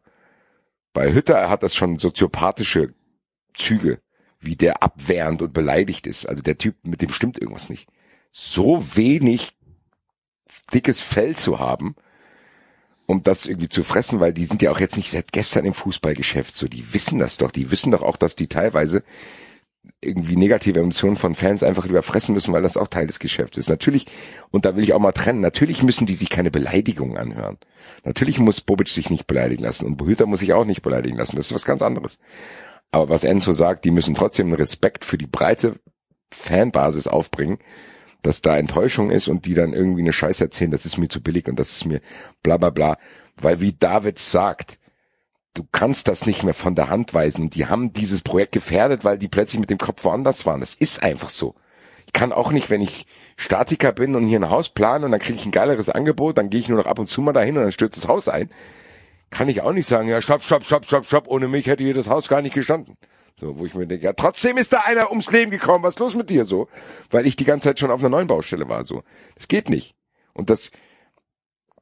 Bei 0.94 1.14
Hütter 1.14 1.50
hat 1.50 1.64
das 1.64 1.76
schon 1.76 2.00
soziopathische 2.00 2.94
Züge, 3.56 4.02
wie 4.40 4.56
der 4.56 4.84
abwehrend 4.84 5.42
und 5.42 5.54
beleidigt 5.54 6.08
ist. 6.08 6.28
Also 6.28 6.42
der 6.42 6.58
Typ, 6.58 6.76
mit 6.84 7.02
dem 7.02 7.12
stimmt 7.12 7.40
irgendwas 7.40 7.70
nicht. 7.70 7.88
So 8.32 8.84
wenig 8.96 9.54
dickes 10.74 11.00
Fell 11.00 11.36
zu 11.36 11.60
haben, 11.60 11.96
um 13.06 13.24
das 13.24 13.46
irgendwie 13.46 13.70
zu 13.70 13.84
fressen, 13.84 14.20
weil 14.20 14.34
die 14.34 14.46
sind 14.46 14.62
ja 14.62 14.72
auch 14.72 14.80
jetzt 14.80 14.98
nicht 14.98 15.12
seit 15.12 15.32
gestern 15.32 15.66
im 15.66 15.74
Fußballgeschäft 15.74 16.56
so. 16.56 16.68
Die 16.68 16.94
wissen 16.94 17.20
das 17.20 17.38
doch. 17.38 17.52
Die 17.52 17.72
wissen 17.72 17.92
doch 17.92 18.02
auch, 18.02 18.18
dass 18.18 18.36
die 18.36 18.48
teilweise 18.48 19.04
irgendwie 20.04 20.36
negative 20.36 20.80
Emotionen 20.80 21.16
von 21.16 21.36
Fans 21.36 21.62
einfach 21.62 21.86
überfressen 21.86 22.34
müssen, 22.34 22.54
weil 22.54 22.64
das 22.64 22.78
auch 22.78 22.88
Teil 22.88 23.08
des 23.08 23.20
Geschäfts 23.20 23.58
ist. 23.58 23.70
Natürlich, 23.70 24.08
und 24.50 24.66
da 24.66 24.76
will 24.76 24.84
ich 24.84 24.94
auch 24.94 25.00
mal 25.00 25.12
trennen, 25.12 25.42
natürlich 25.42 25.84
müssen 25.84 26.08
die 26.08 26.16
sich 26.16 26.30
keine 26.30 26.50
Beleidigungen 26.50 27.18
anhören. 27.18 27.58
Natürlich 28.04 28.40
muss 28.40 28.62
Bobic 28.62 28.90
sich 28.90 29.10
nicht 29.12 29.28
beleidigen 29.28 29.64
lassen 29.64 29.86
und 29.86 29.98
Bohüter 29.98 30.26
muss 30.26 30.40
sich 30.40 30.54
auch 30.54 30.66
nicht 30.66 30.82
beleidigen 30.82 31.18
lassen. 31.18 31.36
Das 31.36 31.48
ist 31.48 31.54
was 31.54 31.66
ganz 31.66 31.84
anderes. 31.84 32.20
Aber 32.90 33.10
was 33.10 33.24
Enzo 33.24 33.54
sagt, 33.54 33.86
die 33.86 33.92
müssen 33.92 34.16
trotzdem 34.16 34.52
Respekt 34.54 35.06
für 35.06 35.18
die 35.18 35.28
breite 35.28 35.76
Fanbasis 36.32 37.08
aufbringen, 37.08 37.60
dass 38.24 38.42
da 38.42 38.58
Enttäuschung 38.58 39.12
ist 39.12 39.28
und 39.28 39.46
die 39.46 39.54
dann 39.54 39.74
irgendwie 39.74 40.02
eine 40.02 40.14
Scheiße 40.14 40.44
erzählen, 40.44 40.72
das 40.72 40.86
ist 40.86 40.98
mir 40.98 41.10
zu 41.10 41.22
billig 41.22 41.48
und 41.48 41.60
das 41.60 41.72
ist 41.72 41.86
mir 41.86 42.02
bla 42.44 42.58
bla 42.58 42.70
bla. 42.70 42.98
Weil 43.38 43.62
wie 43.62 43.74
David 43.74 44.20
sagt, 44.20 44.78
du 45.54 45.66
kannst 45.72 46.08
das 46.08 46.26
nicht 46.26 46.44
mehr 46.44 46.54
von 46.54 46.76
der 46.76 46.90
Hand 46.90 47.14
weisen. 47.14 47.50
Die 47.50 47.68
haben 47.68 47.94
dieses 47.94 48.22
Projekt 48.22 48.54
gefährdet, 48.54 49.04
weil 49.04 49.18
die 49.18 49.28
plötzlich 49.28 49.60
mit 49.60 49.70
dem 49.70 49.78
Kopf 49.78 50.04
woanders 50.04 50.46
waren. 50.46 50.60
Das 50.60 50.76
ist 50.76 51.04
einfach 51.04 51.30
so. 51.30 51.56
Ich 52.08 52.14
kann 52.14 52.34
auch 52.34 52.52
nicht, 52.52 52.70
wenn 52.70 52.82
ich 52.82 53.06
Statiker 53.38 53.92
bin 53.92 54.16
und 54.16 54.28
hier 54.28 54.40
ein 54.40 54.50
Haus 54.50 54.70
plane 54.70 55.06
und 55.06 55.12
dann 55.12 55.22
kriege 55.22 55.38
ich 55.38 55.46
ein 55.46 55.52
geileres 55.52 55.90
Angebot, 55.90 56.38
dann 56.38 56.50
gehe 56.50 56.60
ich 56.60 56.70
nur 56.70 56.78
noch 56.78 56.86
ab 56.86 57.00
und 57.00 57.08
zu 57.08 57.22
mal 57.22 57.34
dahin 57.34 57.58
und 57.58 57.64
dann 57.64 57.72
stürzt 57.72 57.98
das 57.98 58.08
Haus 58.08 58.28
ein. 58.28 58.50
Kann 59.30 59.48
ich 59.48 59.62
auch 59.62 59.72
nicht 59.72 59.88
sagen, 59.88 60.10
ja, 60.10 60.22
stopp, 60.22 60.44
stopp, 60.44 60.66
stopp, 60.66 60.86
stopp, 60.86 61.06
stopp, 61.06 61.28
ohne 61.28 61.48
mich 61.48 61.68
hätte 61.68 61.84
hier 61.84 61.94
das 61.94 62.10
Haus 62.10 62.28
gar 62.28 62.42
nicht 62.42 62.54
gestanden. 62.54 62.98
So, 63.40 63.58
wo 63.58 63.66
ich 63.66 63.74
mir 63.74 63.88
denke, 63.88 64.06
ja, 64.06 64.14
trotzdem 64.14 64.58
ist 64.58 64.74
da 64.74 64.82
einer 64.82 65.10
ums 65.10 65.32
Leben 65.32 65.52
gekommen, 65.52 65.84
was 65.84 65.96
ist 65.96 66.00
los 66.00 66.16
mit 66.16 66.30
dir 66.30 66.46
so? 66.46 66.68
Weil 67.10 67.26
ich 67.26 67.38
die 67.38 67.46
ganze 67.46 67.70
Zeit 67.70 67.80
schon 67.80 67.92
auf 67.92 68.02
einer 68.02 68.10
neuen 68.10 68.28
Baustelle 68.28 68.68
war, 68.68 68.84
so. 68.84 69.04
Das 69.36 69.48
geht 69.48 69.70
nicht. 69.70 69.96
Und 70.34 70.50
das, 70.50 70.72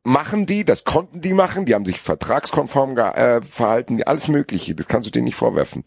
machen 0.09 0.45
die, 0.45 0.65
das 0.65 0.83
konnten 0.83 1.21
die 1.21 1.33
machen, 1.33 1.65
die 1.65 1.75
haben 1.75 1.85
sich 1.85 1.99
vertragskonform 1.99 2.97
äh, 2.97 3.41
verhalten, 3.41 4.01
alles 4.03 4.27
Mögliche, 4.27 4.73
das 4.75 4.87
kannst 4.87 5.07
du 5.07 5.11
denen 5.11 5.25
nicht 5.25 5.35
vorwerfen. 5.35 5.83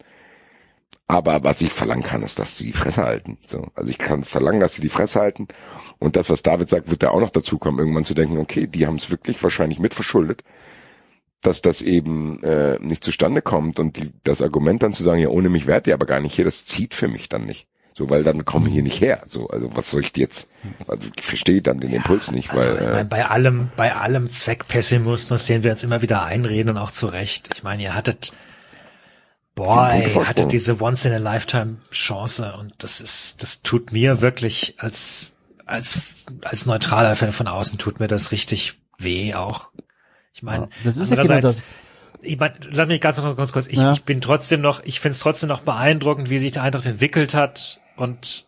Aber 1.07 1.43
was 1.43 1.61
ich 1.61 1.73
verlangen 1.73 2.03
kann, 2.03 2.23
ist, 2.23 2.39
dass 2.39 2.57
sie 2.57 2.67
die 2.67 2.73
Fresse 2.73 3.03
halten. 3.03 3.37
So, 3.45 3.67
also 3.75 3.89
ich 3.89 3.97
kann 3.97 4.23
verlangen, 4.23 4.61
dass 4.61 4.75
sie 4.75 4.81
die 4.81 4.89
Fresse 4.89 5.19
halten. 5.19 5.49
Und 5.99 6.15
das, 6.15 6.29
was 6.29 6.41
David 6.41 6.69
sagt, 6.69 6.89
wird 6.89 7.03
da 7.03 7.09
auch 7.09 7.19
noch 7.19 7.29
dazu 7.29 7.57
kommen, 7.57 7.77
irgendwann 7.77 8.05
zu 8.05 8.13
denken, 8.13 8.37
okay, 8.37 8.65
die 8.67 8.87
haben 8.87 8.95
es 8.95 9.11
wirklich 9.11 9.43
wahrscheinlich 9.43 9.79
mitverschuldet, 9.79 10.43
dass 11.41 11.61
das 11.61 11.81
eben 11.81 12.41
äh, 12.41 12.79
nicht 12.79 13.03
zustande 13.03 13.41
kommt. 13.41 13.79
Und 13.79 13.97
die, 13.97 14.11
das 14.23 14.41
Argument 14.41 14.81
dann 14.81 14.93
zu 14.93 15.03
sagen, 15.03 15.19
ja, 15.19 15.27
ohne 15.27 15.49
mich 15.49 15.67
wärt 15.67 15.85
ihr 15.87 15.93
aber 15.93 16.05
gar 16.05 16.21
nicht 16.21 16.35
hier, 16.35 16.45
das 16.45 16.65
zieht 16.65 16.95
für 16.95 17.09
mich 17.09 17.27
dann 17.27 17.45
nicht. 17.45 17.67
So, 17.95 18.09
weil 18.09 18.23
dann 18.23 18.43
kommen 18.43 18.65
hier 18.65 18.81
nicht 18.81 19.01
her. 19.01 19.21
So, 19.27 19.47
also 19.49 19.69
was 19.75 19.91
soll 19.91 20.01
ich 20.01 20.17
jetzt? 20.17 20.49
Also 20.87 21.09
ich 21.15 21.23
verstehe 21.23 21.61
dann 21.61 21.79
den 21.79 21.93
Impuls 21.93 22.31
nicht, 22.31 22.49
Also, 22.51 22.65
weil 22.65 22.75
ich 22.75 22.81
äh, 22.81 22.91
meine, 22.91 23.05
bei 23.05 23.25
allem, 23.25 23.69
bei 23.75 23.93
allem 23.95 24.31
Zweckpessimismus, 24.31 25.45
den 25.45 25.63
wir 25.63 25.71
uns 25.71 25.83
immer 25.83 26.01
wieder 26.01 26.23
einreden 26.23 26.71
und 26.71 26.77
auch 26.77 26.89
zu 26.91 27.05
Recht. 27.05 27.49
Ich 27.53 27.61
meine, 27.61 27.83
ihr 27.83 27.93
hattet, 27.93 28.33
boah, 29.55 29.91
ey, 29.91 30.11
ihr 30.11 30.27
hattet 30.27 30.51
diese 30.51 30.81
once 30.81 31.05
in 31.05 31.13
a 31.13 31.17
lifetime 31.17 31.77
Chance 31.91 32.55
und 32.59 32.73
das 32.79 32.99
ist, 32.99 33.43
das 33.43 33.61
tut 33.61 33.91
mir 33.91 34.21
wirklich 34.21 34.75
als, 34.79 35.35
als, 35.65 36.25
als 36.43 36.65
neutraler 36.65 37.15
Fan 37.15 37.31
von 37.31 37.47
außen 37.47 37.77
tut 37.77 37.99
mir 37.99 38.07
das 38.07 38.31
richtig 38.31 38.79
weh 38.97 39.35
auch. 39.35 39.67
Ich 40.33 40.41
meine, 40.41 40.63
Ja, 40.83 40.91
das 40.91 40.97
ist 40.97 41.11
ja 41.11 41.17
genau 41.21 41.33
andererseits, 41.35 41.57
das. 41.57 41.63
ich 42.27 42.39
meine, 42.39 42.55
lass 42.71 42.87
mich 42.87 43.01
ganz 43.01 43.21
ganz 43.21 43.53
kurz. 43.53 43.67
Ich, 43.67 43.77
Ja. 43.77 43.93
ich 43.93 44.01
bin 44.03 44.19
trotzdem 44.19 44.61
noch, 44.61 44.83
ich 44.83 44.99
finde 44.99 45.11
es 45.13 45.19
trotzdem 45.19 45.49
noch 45.49 45.61
beeindruckend, 45.61 46.31
wie 46.31 46.39
sich 46.39 46.53
der 46.53 46.63
Eintracht 46.63 46.87
entwickelt 46.87 47.35
hat 47.35 47.79
und 47.95 48.45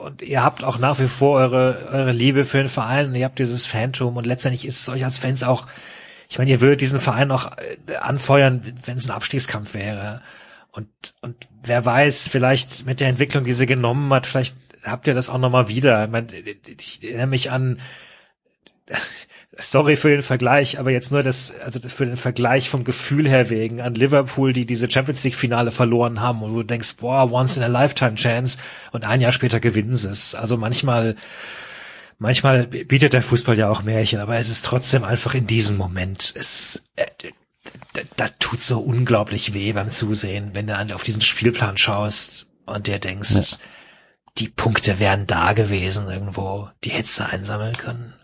und 0.00 0.22
ihr 0.22 0.42
habt 0.42 0.64
auch 0.64 0.78
nach 0.78 0.98
wie 0.98 1.06
vor 1.06 1.38
eure 1.38 1.88
eure 1.92 2.12
Liebe 2.12 2.44
für 2.44 2.58
den 2.58 2.68
Verein 2.68 3.08
und 3.08 3.14
ihr 3.14 3.24
habt 3.24 3.38
dieses 3.38 3.64
Phantom 3.64 4.16
und 4.16 4.26
letztendlich 4.26 4.66
ist 4.66 4.80
es 4.80 4.88
euch 4.88 5.04
als 5.04 5.18
Fans 5.18 5.44
auch, 5.44 5.66
ich 6.28 6.38
meine, 6.38 6.50
ihr 6.50 6.60
würdet 6.60 6.80
diesen 6.80 7.00
Verein 7.00 7.30
auch 7.30 7.50
äh, 7.56 7.96
anfeuern, 7.96 8.74
wenn 8.84 8.98
es 8.98 9.06
ein 9.06 9.12
Abstiegskampf 9.12 9.74
wäre. 9.74 10.22
Und 10.72 10.88
und 11.20 11.36
wer 11.62 11.84
weiß, 11.84 12.28
vielleicht 12.28 12.86
mit 12.86 13.00
der 13.00 13.08
Entwicklung, 13.08 13.44
die 13.44 13.52
sie 13.52 13.66
genommen 13.66 14.12
hat, 14.12 14.26
vielleicht 14.26 14.56
habt 14.84 15.06
ihr 15.06 15.14
das 15.14 15.28
auch 15.28 15.38
noch 15.38 15.50
mal 15.50 15.68
wieder. 15.68 16.04
Ich, 16.04 16.10
meine, 16.10 16.26
ich 16.32 17.04
erinnere 17.04 17.26
mich 17.26 17.50
an 17.50 17.80
sorry 19.62 19.96
für 19.96 20.10
den 20.10 20.22
Vergleich, 20.22 20.78
aber 20.78 20.90
jetzt 20.90 21.10
nur 21.10 21.22
das, 21.22 21.54
also 21.64 21.80
für 21.88 22.06
den 22.06 22.16
Vergleich 22.16 22.68
vom 22.68 22.84
Gefühl 22.84 23.28
her 23.28 23.50
wegen 23.50 23.80
an 23.80 23.94
Liverpool, 23.94 24.52
die 24.52 24.66
diese 24.66 24.90
Champions 24.90 25.24
League 25.24 25.34
Finale 25.34 25.70
verloren 25.70 26.20
haben 26.20 26.42
und 26.42 26.54
du 26.54 26.62
denkst, 26.62 26.96
boah, 26.96 27.30
once 27.30 27.56
in 27.56 27.62
a 27.62 27.68
lifetime 27.68 28.14
chance 28.14 28.58
und 28.92 29.06
ein 29.06 29.20
Jahr 29.20 29.32
später 29.32 29.60
gewinnen 29.60 29.96
sie 29.96 30.10
es. 30.10 30.34
Also 30.34 30.56
manchmal, 30.56 31.16
manchmal 32.18 32.66
bietet 32.66 33.12
der 33.12 33.22
Fußball 33.22 33.56
ja 33.56 33.68
auch 33.68 33.82
Märchen, 33.82 34.20
aber 34.20 34.36
es 34.36 34.48
ist 34.48 34.64
trotzdem 34.64 35.04
einfach 35.04 35.34
in 35.34 35.46
diesem 35.46 35.76
Moment, 35.76 36.32
es, 36.36 36.90
äh, 36.96 37.06
da, 37.92 38.02
da 38.16 38.28
tut 38.38 38.60
so 38.60 38.80
unglaublich 38.80 39.54
weh 39.54 39.72
beim 39.72 39.90
Zusehen, 39.90 40.50
wenn 40.54 40.66
du 40.66 40.94
auf 40.94 41.04
diesen 41.04 41.22
Spielplan 41.22 41.78
schaust 41.78 42.48
und 42.66 42.86
dir 42.86 42.98
denkst, 42.98 43.58
die 44.38 44.48
Punkte 44.48 44.98
wären 44.98 45.26
da 45.26 45.52
gewesen 45.52 46.08
irgendwo, 46.08 46.68
die 46.84 46.90
hättest 46.90 47.20
du 47.20 47.24
einsammeln 47.28 47.74
können. 47.74 48.14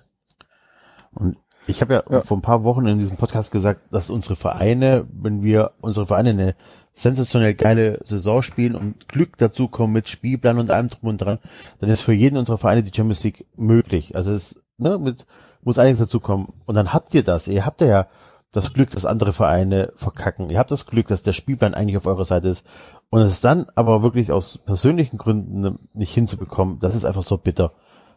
Und 1.15 1.37
ich 1.67 1.81
habe 1.81 2.03
ja, 2.09 2.23
vor 2.23 2.39
ein 2.39 2.43
paar 2.43 2.65
Wochen 2.65 2.87
in 2.87 2.99
diesem 2.99 3.17
Podcast 3.17 3.51
gesagt, 3.51 3.93
dass 3.93 4.11
unsere 4.11 4.37
Vereine, 4.37 5.07
wenn 5.13 5.43
wir 5.43 5.73
unsere 5.81 6.07
Vereine 6.07 6.31
eine 6.31 6.55
sensationell 6.95 7.55
geile 7.55 8.01
Saison 8.05 8.43
spielen 8.43 8.75
und 8.75 9.09
Glück 9.09 9.39
dazu 9.39 9.69
kommen 9.69 9.93
mit 9.93 10.09
Spielplan 10.09 10.59
und 10.59 10.71
allem 10.71 10.89
drum 10.89 11.11
und 11.11 11.19
dran, 11.19 11.39
dann 11.81 11.91
ist 11.91 12.03
für 12.03 12.13
jeden 12.13 12.39
unserer 12.39 12.59
Vereine 12.59 12.83
die 12.83 12.95
Champions 12.95 13.23
League 13.23 13.47
möglich. 13.57 14.17
Also 14.17 14.33
es 14.33 14.61
ne, 14.79 14.99
mit, 14.99 15.27
muss 15.63 15.79
einiges 15.79 16.01
dazu 16.01 16.21
kommen. 16.21 16.53
Und 16.67 16.75
dann 16.75 16.93
habt 16.93 17.15
ihr 17.15 17.23
das. 17.23 17.47
Ihr 17.47 17.67
habt 17.67 17.81
ja 17.81 18.09
das 18.53 18.73
Glück, 18.73 18.91
dass 18.91 19.05
andere 19.05 19.33
Vereine 19.33 19.93
verkacken. 19.95 20.51
Ihr 20.51 20.59
habt 20.59 20.73
das 20.73 20.87
Glück, 20.87 21.09
dass 21.09 21.23
der 21.23 21.35
Spielplan 21.35 21.75
eigentlich 21.75 21.99
auf 21.99 22.07
eurer 22.07 22.25
Seite 22.25 22.49
ist. 22.49 22.65
Und 23.11 23.21
es 23.21 23.41
dann 23.41 23.67
aber 23.75 24.03
wirklich 24.03 24.33
aus 24.33 24.59
persönlichen 24.59 25.19
Gründen 25.19 25.79
nicht 25.93 26.15
hinzubekommen, 26.15 26.79
das 26.79 26.95
ist 26.95 27.05
einfach 27.05 27.23
so 27.23 27.37
bitter. 27.37 27.73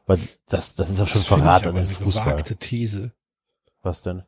Weil 0.05 0.19
das, 0.49 0.75
das 0.75 0.89
ist 0.89 0.99
ja 0.99 1.05
schon 1.05 1.13
Das 1.19 1.25
Verrat 1.27 1.67
an 1.67 1.75
den 1.75 1.85
eine 1.85 1.93
Fußball. 1.93 2.23
gewagte 2.25 2.55
These. 2.57 3.13
Was 3.83 4.01
denn? 4.01 4.23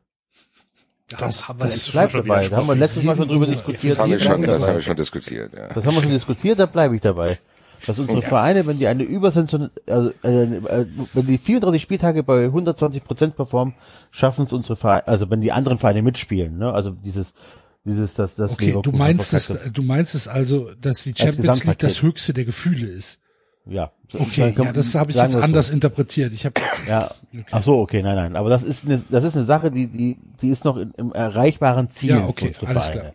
Das- 1.08 1.48
haben 1.48 1.58
wir 1.60 1.66
das 1.66 1.74
letztes 1.74 1.92
Bleib 1.92 2.04
Mal 2.04 2.10
schon 2.10 2.26
dabei. 2.28 2.48
Da 2.48 2.56
haben 2.56 2.66
wir 2.68 2.74
letztes 2.76 3.02
Mal 3.02 3.16
schon 3.16 3.28
drüber 3.28 3.46
diskutiert. 3.46 3.98
das 3.98 4.02
haben 4.04 4.18
schon, 4.20 4.42
das 4.42 4.62
haben 4.66 4.74
wir 4.74 4.82
schon 4.82 4.96
diskutiert. 4.96 5.52
Ja. 5.54 5.68
Das 5.68 5.84
haben 5.84 5.94
wir 5.94 6.02
schon 6.02 6.10
diskutiert, 6.10 6.58
da 6.58 6.66
bleibe 6.66 6.96
ich 6.96 7.02
dabei. 7.02 7.38
Dass 7.86 7.98
unsere 7.98 8.22
Vereine, 8.22 8.66
wenn 8.66 8.78
die 8.78 8.86
eine 8.86 9.02
Übersension, 9.02 9.70
also 9.86 10.10
äh, 10.22 10.44
äh, 10.44 10.86
wenn 11.12 11.26
die 11.26 11.36
34 11.36 11.82
Spieltage 11.82 12.22
bei 12.22 12.44
120 12.44 13.04
Prozent 13.04 13.36
performen, 13.36 13.74
schaffen 14.10 14.44
es 14.46 14.52
unsere 14.54 14.76
Vereine, 14.76 15.06
also 15.06 15.28
wenn 15.28 15.42
die 15.42 15.52
anderen 15.52 15.78
Vereine 15.78 16.00
mitspielen, 16.00 16.56
ne? 16.56 16.72
Also 16.72 16.90
dieses, 16.90 17.34
dieses, 17.84 18.14
das, 18.14 18.36
das 18.36 18.52
Okay, 18.52 18.74
du 18.82 18.92
meinst 18.92 19.34
es, 19.34 19.52
du 19.70 19.82
meinst 19.82 20.14
es 20.14 20.28
also, 20.28 20.70
dass 20.80 21.02
die 21.02 21.14
Champions 21.14 21.64
League 21.64 21.78
das 21.80 22.00
höchste 22.00 22.32
der 22.32 22.46
Gefühle 22.46 22.86
ist. 22.86 23.20
Ja. 23.66 23.90
Okay, 24.12 24.52
kann- 24.52 24.66
ja, 24.66 24.72
das 24.72 24.94
habe 24.94 25.10
ich 25.10 25.16
jetzt 25.16 25.34
anders 25.36 25.68
so. 25.68 25.74
interpretiert. 25.74 26.32
Ich 26.32 26.44
habe 26.44 26.54
Ja. 26.88 27.10
Ach 27.50 27.62
so, 27.62 27.80
okay, 27.80 28.02
nein, 28.02 28.14
nein. 28.16 28.36
Aber 28.36 28.48
das 28.50 28.62
ist 28.62 28.84
eine, 28.84 29.02
das 29.08 29.24
ist 29.24 29.34
eine 29.36 29.44
Sache, 29.44 29.70
die, 29.70 29.86
die, 29.86 30.18
die 30.42 30.50
ist 30.50 30.64
noch 30.64 30.76
in, 30.76 30.92
im 30.96 31.12
erreichbaren 31.12 31.88
Ziel. 31.90 32.10
Ja, 32.10 32.28
okay, 32.28 32.52
alles 32.66 32.90
klar. 32.90 33.12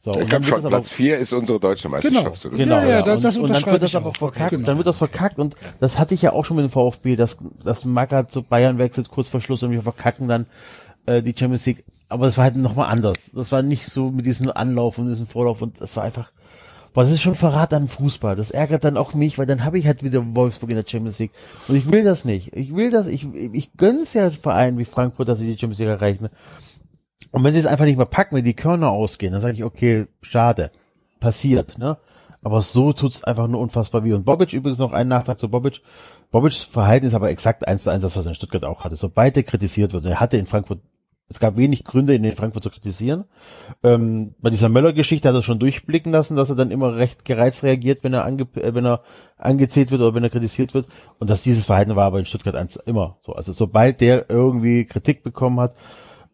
So, 0.00 0.12
Ich 0.12 0.28
glaube 0.28 0.44
schon, 0.44 0.62
Platz 0.62 0.88
vier 0.90 1.18
ist 1.18 1.32
unsere 1.32 1.58
deutsche 1.58 1.88
Meisterschaft. 1.88 2.42
Genau. 2.42 2.56
Genau. 2.56 2.76
Ja, 2.80 2.86
ja, 2.88 3.02
das- 3.02 3.16
und, 3.16 3.24
das 3.24 3.36
und 3.38 3.50
dann 3.50 3.72
wird 3.72 3.82
das 3.82 3.94
aber 3.96 4.10
auch. 4.10 4.16
verkackt, 4.16 4.50
Genau. 4.50 4.66
dann 4.66 4.76
wird 4.76 4.86
das 4.86 4.98
verkackt 4.98 5.38
und 5.40 5.56
das 5.80 5.98
hatte 5.98 6.14
ich 6.14 6.22
ja 6.22 6.32
auch 6.32 6.44
schon 6.44 6.56
mit 6.56 6.64
dem 6.66 6.70
VfB, 6.70 7.16
dass, 7.16 7.36
dass 7.64 7.84
Magath 7.84 8.30
zu 8.30 8.42
Bayern 8.42 8.78
wechselt, 8.78 9.08
kurz 9.10 9.28
vor 9.28 9.40
Schluss 9.40 9.62
und 9.64 9.72
wir 9.72 9.82
verkacken 9.82 10.28
dann 10.28 10.46
äh, 11.06 11.20
die 11.22 11.34
Champions 11.36 11.66
League. 11.66 11.84
Aber 12.08 12.26
das 12.26 12.36
war 12.36 12.44
halt 12.44 12.56
nochmal 12.56 12.88
anders. 12.90 13.32
Das 13.34 13.50
war 13.50 13.62
nicht 13.62 13.86
so 13.86 14.10
mit 14.10 14.24
diesem 14.24 14.50
Anlauf 14.52 14.98
und 14.98 15.08
diesem 15.08 15.26
Vorlauf 15.26 15.62
und 15.62 15.80
das 15.80 15.96
war 15.96 16.04
einfach, 16.04 16.30
boah, 16.98 17.04
das 17.04 17.12
ist 17.12 17.22
schon 17.22 17.36
Verrat 17.36 17.72
an 17.74 17.86
Fußball. 17.86 18.34
Das 18.34 18.50
ärgert 18.50 18.82
dann 18.82 18.96
auch 18.96 19.14
mich, 19.14 19.38
weil 19.38 19.46
dann 19.46 19.64
habe 19.64 19.78
ich 19.78 19.86
halt 19.86 20.02
wieder 20.02 20.34
Wolfsburg 20.34 20.70
in 20.70 20.74
der 20.74 20.84
Champions 20.84 21.20
League 21.20 21.30
und 21.68 21.76
ich 21.76 21.88
will 21.92 22.02
das 22.02 22.24
nicht. 22.24 22.56
Ich 22.56 22.74
will 22.74 22.90
das, 22.90 23.06
ich, 23.06 23.24
ich 23.52 23.76
gönn's 23.76 24.14
ja 24.14 24.30
Vereinen 24.30 24.78
wie 24.78 24.84
Frankfurt, 24.84 25.28
dass 25.28 25.38
sie 25.38 25.46
die 25.46 25.56
Champions 25.56 25.78
League 25.78 25.90
erreichen. 25.90 26.28
Und 27.30 27.44
wenn 27.44 27.54
sie 27.54 27.60
es 27.60 27.66
einfach 27.66 27.84
nicht 27.84 27.98
mehr 27.98 28.04
packen, 28.04 28.34
wenn 28.34 28.44
die 28.44 28.56
Körner 28.56 28.90
ausgehen, 28.90 29.32
dann 29.32 29.40
sage 29.40 29.54
ich, 29.54 29.62
okay, 29.62 30.06
schade, 30.22 30.72
passiert, 31.20 31.78
ne? 31.78 31.98
Aber 32.42 32.62
so 32.62 32.92
tut's 32.92 33.22
einfach 33.22 33.46
nur 33.46 33.60
unfassbar 33.60 34.02
weh. 34.02 34.12
Und 34.12 34.24
Bobic 34.24 34.52
übrigens 34.52 34.80
noch 34.80 34.92
einen 34.92 35.10
Nachtrag 35.10 35.38
zu 35.38 35.48
Bobic. 35.48 35.82
Bobics 36.32 36.64
Verhalten 36.64 37.06
ist 37.06 37.14
aber 37.14 37.30
exakt 37.30 37.68
eins 37.68 37.84
zu 37.84 37.90
eins 37.90 38.02
das, 38.02 38.16
was 38.16 38.26
er 38.26 38.30
in 38.30 38.34
Stuttgart 38.34 38.64
auch 38.64 38.82
hatte. 38.82 38.96
Sobald 38.96 39.36
er 39.36 39.44
kritisiert 39.44 39.92
wird, 39.92 40.04
er 40.04 40.18
hatte 40.18 40.36
in 40.36 40.48
Frankfurt 40.48 40.80
es 41.30 41.40
gab 41.40 41.56
wenig 41.56 41.84
Gründe, 41.84 42.14
ihn 42.14 42.24
in 42.24 42.36
Frankfurt 42.36 42.62
zu 42.62 42.70
kritisieren. 42.70 43.24
Ähm, 43.82 44.34
bei 44.40 44.48
dieser 44.48 44.70
Möller-Geschichte 44.70 45.28
hat 45.28 45.34
er 45.34 45.42
schon 45.42 45.58
durchblicken 45.58 46.10
lassen, 46.10 46.36
dass 46.36 46.48
er 46.48 46.56
dann 46.56 46.70
immer 46.70 46.96
recht 46.96 47.26
gereizt 47.26 47.62
reagiert, 47.62 48.02
wenn 48.02 48.14
er, 48.14 48.24
ange 48.24 48.46
äh, 48.54 48.74
wenn 48.74 48.86
er 48.86 49.02
angezählt 49.36 49.90
wird 49.90 50.00
oder 50.00 50.14
wenn 50.14 50.24
er 50.24 50.30
kritisiert 50.30 50.72
wird. 50.72 50.86
Und 51.18 51.28
dass 51.28 51.42
dieses 51.42 51.66
Verhalten 51.66 51.96
war 51.96 52.06
aber 52.06 52.18
in 52.18 52.24
Stuttgart 52.24 52.56
eins 52.56 52.76
immer 52.76 53.18
so. 53.20 53.34
Also 53.34 53.52
sobald 53.52 54.00
der 54.00 54.30
irgendwie 54.30 54.86
Kritik 54.86 55.22
bekommen 55.22 55.60
hat, 55.60 55.74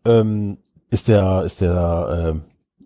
ähm, 0.05 0.59
ist 0.91 1.09
der, 1.09 1.43
ist 1.43 1.61
der, 1.61 2.37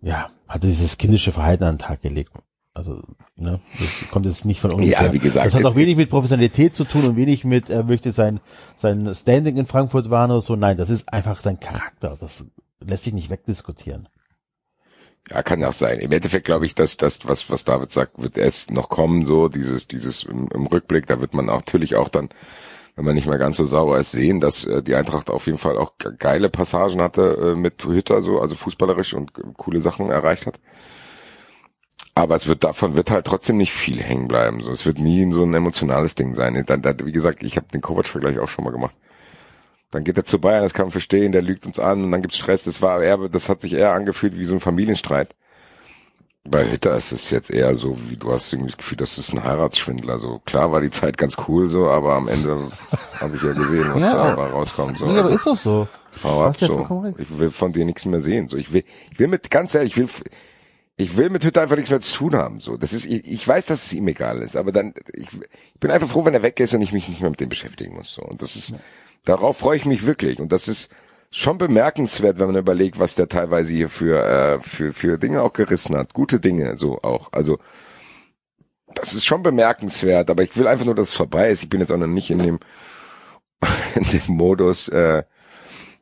äh, 0.03 0.07
ja, 0.07 0.31
hat 0.49 0.65
er 0.65 0.69
dieses 0.71 0.97
kindische 0.97 1.33
Verhalten 1.33 1.65
an 1.65 1.75
den 1.75 1.81
Tag 1.81 2.01
gelegt. 2.01 2.33
Also, 2.75 3.03
ne, 3.35 3.61
das 3.79 4.05
kommt 4.11 4.27
jetzt 4.27 4.45
nicht 4.45 4.61
von 4.61 4.71
ungefähr. 4.71 5.07
Ja, 5.07 5.13
wie 5.13 5.19
gesagt, 5.19 5.47
das 5.47 5.55
hat 5.55 5.65
auch 5.65 5.75
wenig 5.75 5.97
mit 5.97 6.11
Professionalität 6.11 6.77
zu 6.77 6.85
tun 6.85 7.05
und 7.05 7.17
wenig 7.17 7.45
mit, 7.45 7.71
er 7.71 7.83
möchte 7.83 8.13
sein, 8.13 8.41
sein 8.77 9.13
Standing 9.15 9.57
in 9.57 9.67
Frankfurt 9.67 10.11
wahren 10.11 10.31
oder 10.31 10.43
so. 10.43 10.55
Nein, 10.55 10.77
das 10.77 10.89
ist 10.89 11.13
einfach 11.13 11.41
sein 11.41 11.59
Charakter. 11.59 12.17
Das 12.21 12.45
lässt 12.81 13.05
sich 13.05 13.15
nicht 13.15 13.31
wegdiskutieren. 13.31 14.09
Ja, 15.31 15.43
kann 15.43 15.65
auch 15.65 15.73
sein. 15.73 15.99
Im 15.99 16.13
Endeffekt 16.13 16.47
glaube 16.47 16.67
ich, 16.67 16.75
dass 16.75 16.97
das, 16.97 17.27
was, 17.27 17.51
was 17.51 17.65
David 17.65 17.91
sagt, 17.91 18.23
wird 18.23 18.39
erst 18.39 18.71
noch 18.71 18.89
kommen, 18.89 19.27
so 19.27 19.49
dieses, 19.49 19.89
dieses 19.89 20.23
im, 20.23 20.49
im 20.55 20.67
Rückblick, 20.67 21.07
da 21.07 21.21
wird 21.21 21.35
man 21.35 21.47
natürlich 21.47 21.97
auch 21.97 22.09
dann, 22.09 22.29
wenn 22.97 23.05
man 23.05 23.15
nicht 23.15 23.27
mehr 23.27 23.39
ganz 23.39 23.57
so 23.57 23.65
sauber 23.65 23.99
ist, 23.99 24.13
sehen, 24.13 24.41
dass 24.41 24.65
äh, 24.65 24.83
die 24.83 24.95
Eintracht 24.95 25.31
auf 25.31 25.47
jeden 25.47 25.59
Fall 25.59 25.77
auch 25.77 25.99
ge- 25.99 26.13
geile 26.17 26.49
Passagen 26.49 27.03
hatte 27.03 27.55
äh, 27.57 27.59
mit 27.59 27.85
Hütter, 27.85 28.23
so, 28.23 28.41
also 28.41 28.55
fußballerisch 28.55 29.15
und 29.15 29.37
äh, 29.37 29.43
coole 29.57 29.81
Sachen 29.81 30.11
erreicht 30.11 30.47
hat. 30.47 30.61
Aber 32.19 32.35
es 32.35 32.49
wird 32.49 32.65
davon 32.65 32.97
wird 32.97 33.13
halt 33.13 33.27
trotzdem 33.27 33.59
nicht 33.59 33.73
viel 33.73 34.01
hängen 34.03 34.27
bleiben. 34.27 34.61
So, 34.61 34.73
es 34.73 34.85
wird 34.87 34.99
nie 34.99 35.33
so 35.33 35.45
ein 35.45 35.55
emotionales 35.55 36.17
Ding 36.17 36.35
sein. 36.35 36.65
Dann, 36.67 36.83
dann, 36.83 36.97
wie 37.05 37.13
gesagt, 37.13 37.45
ich 37.45 37.57
habe 37.57 37.69
den 37.73 37.81
Kovac-Vergleich 37.81 38.41
auch 38.41 38.49
schon 38.49 38.65
mal 38.65 38.73
gemacht. 38.73 38.97
Dann 39.93 40.03
geht 40.03 40.17
er 40.17 40.25
zu 40.25 40.41
Bayern, 40.41 40.65
das 40.65 40.75
kann 40.75 40.87
man 40.87 40.91
verstehen, 40.91 41.31
der 41.31 41.43
lügt 41.43 41.65
uns 41.65 41.79
an 41.79 42.03
und 42.03 42.11
dann 42.11 42.21
gibt's 42.21 42.37
Stress. 42.37 42.65
Das 42.65 42.83
war 42.83 43.01
eher, 43.01 43.17
das 43.29 43.49
hat 43.49 43.61
sich 43.61 43.73
eher 43.73 43.93
angefühlt 43.93 44.37
wie 44.37 44.45
so 44.45 44.55
ein 44.55 44.61
Familienstreit. 44.61 45.37
Bei 46.43 46.69
Hütter 46.69 46.97
ist 46.97 47.13
es 47.13 47.31
jetzt 47.31 47.53
eher 47.53 47.77
so, 47.77 47.97
wie 48.09 48.17
du 48.17 48.33
hast 48.33 48.53
irgendwie 48.53 48.71
das 48.71 48.79
Gefühl, 48.79 48.97
das 48.99 49.17
ist 49.17 49.33
ein 49.33 49.45
Heiratsschwindler. 49.45 50.19
So 50.19 50.41
klar 50.45 50.73
war 50.73 50.81
die 50.81 50.91
Zeit 50.91 51.19
ganz 51.19 51.37
cool 51.47 51.69
so, 51.71 51.89
aber 51.89 52.15
am 52.15 52.27
Ende 52.27 52.59
habe 53.21 53.37
ich 53.37 53.43
ja 53.43 53.53
gesehen, 53.53 53.89
was 53.95 54.03
Ja, 54.03 54.35
da 54.35 54.45
rauskommt. 54.45 54.99
So. 54.99 55.07
Nee, 55.07 55.19
aber 55.19 55.31
ist 55.31 55.47
doch 55.47 55.57
so. 55.57 55.87
Hau 56.25 56.43
ab, 56.43 56.57
so. 56.57 57.15
Ich 57.17 57.39
will 57.39 57.53
von 57.53 57.73
dir 57.73 57.85
nichts 57.85 58.05
mehr 58.07 58.21
sehen. 58.21 58.49
So, 58.49 58.57
ich 58.57 58.73
will, 58.73 58.83
ich 59.13 59.19
will 59.21 59.29
mit, 59.29 59.51
ganz 59.51 59.75
ehrlich, 59.77 59.93
ich 59.93 59.99
will, 59.99 60.09
ich 61.01 61.17
will 61.17 61.31
mit 61.31 61.45
Hütter 61.45 61.63
einfach 61.63 61.77
nichts 61.77 61.91
mehr 61.91 62.01
zu 62.01 62.13
tun 62.13 62.35
haben. 62.35 62.61
So, 62.61 62.77
das 62.77 62.93
ist, 62.93 63.07
ich, 63.07 63.25
ich 63.25 63.47
weiß, 63.47 63.67
dass 63.67 63.87
es 63.87 63.93
ihm 63.93 64.09
egal 64.09 64.41
ist, 64.41 64.57
aber 64.57 64.73
dann, 64.73 64.93
ich, 65.15 65.29
ich 65.33 65.81
bin 65.81 65.93
einfach 65.93 66.09
froh, 66.09 66.25
wenn 66.25 66.35
er 66.35 66.43
weg 66.43 66.59
ist 66.59 66.75
und 66.75 66.83
ich 66.83 66.93
mich 66.93 67.09
nicht 67.09 67.21
mehr 67.21 67.31
mit 67.31 67.41
dem 67.41 67.49
beschäftigen 67.49 67.95
muss. 67.95 68.13
So, 68.13 68.23
und 68.23 68.43
das 68.43 68.57
ist, 68.57 68.75
darauf 69.25 69.59
freue 69.59 69.77
ich 69.77 69.85
mich 69.85 70.05
wirklich. 70.05 70.41
Und 70.41 70.51
das 70.51 70.67
ist 70.67 70.91
schon 71.31 71.57
bemerkenswert, 71.57 72.41
wenn 72.41 72.49
man 72.49 72.57
überlegt, 72.57 72.99
was 72.99 73.15
der 73.15 73.29
teilweise 73.29 73.73
hier 73.73 73.89
für, 73.89 74.25
äh, 74.25 74.61
für, 74.61 74.93
für 74.93 75.19
Dinge 75.19 75.43
auch 75.43 75.53
gerissen 75.53 75.97
hat. 75.97 76.15
Gute 76.15 76.41
Dinge, 76.41 76.77
so 76.77 77.01
auch. 77.03 77.33
Also, 77.33 77.59
das 78.95 79.15
ist 79.15 79.25
schon 79.25 79.45
bemerkenswert, 79.45 80.31
aber 80.31 80.43
ich 80.43 80.57
will 80.57 80.67
einfach 80.67 80.85
nur, 80.85 80.97
dass 80.97 81.09
es 81.09 81.15
vorbei 81.15 81.49
ist. 81.49 81.63
Ich 81.63 81.71
bin 81.71 81.79
jetzt 81.79 81.93
auch 81.93 81.97
noch 81.97 82.09
nicht 82.09 82.31
in 82.31 82.41
dem, 82.41 82.59
in 83.95 84.03
dem 84.03 84.35
Modus, 84.35 84.89
äh, 84.89 85.23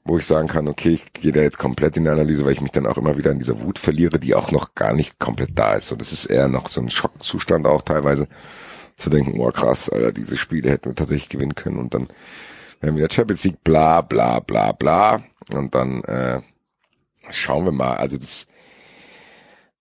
wo 0.06 0.18
ich 0.18 0.26
sagen 0.26 0.48
kann, 0.48 0.68
okay, 0.68 0.90
ich 0.90 1.12
gehe 1.12 1.32
da 1.32 1.40
jetzt 1.40 1.58
komplett 1.58 1.96
in 1.96 2.04
die 2.04 2.10
Analyse, 2.10 2.44
weil 2.44 2.52
ich 2.52 2.60
mich 2.60 2.72
dann 2.72 2.86
auch 2.86 2.96
immer 2.96 3.18
wieder 3.18 3.32
in 3.32 3.38
dieser 3.38 3.60
Wut 3.60 3.78
verliere, 3.78 4.18
die 4.18 4.34
auch 4.34 4.52
noch 4.52 4.74
gar 4.74 4.92
nicht 4.92 5.18
komplett 5.18 5.58
da 5.58 5.74
ist. 5.74 5.90
Und 5.92 6.00
das 6.00 6.12
ist 6.12 6.26
eher 6.26 6.48
noch 6.48 6.68
so 6.68 6.80
ein 6.80 6.90
Schockzustand 6.90 7.66
auch 7.66 7.82
teilweise, 7.82 8.28
zu 8.96 9.10
denken, 9.10 9.38
oh 9.38 9.50
krass, 9.50 9.90
Alter, 9.90 10.12
diese 10.12 10.36
Spiele 10.36 10.70
hätten 10.70 10.90
wir 10.90 10.94
tatsächlich 10.94 11.28
gewinnen 11.28 11.54
können 11.54 11.78
und 11.78 11.92
dann 11.92 12.08
werden 12.80 12.96
wir 12.96 13.10
Champions 13.10 13.44
League, 13.44 13.62
bla 13.62 14.00
bla 14.00 14.40
bla 14.40 14.72
bla. 14.72 15.22
Und 15.52 15.74
dann 15.74 16.02
äh, 16.04 16.40
schauen 17.30 17.64
wir 17.64 17.72
mal. 17.72 17.96
Also 17.96 18.16
das, 18.16 18.46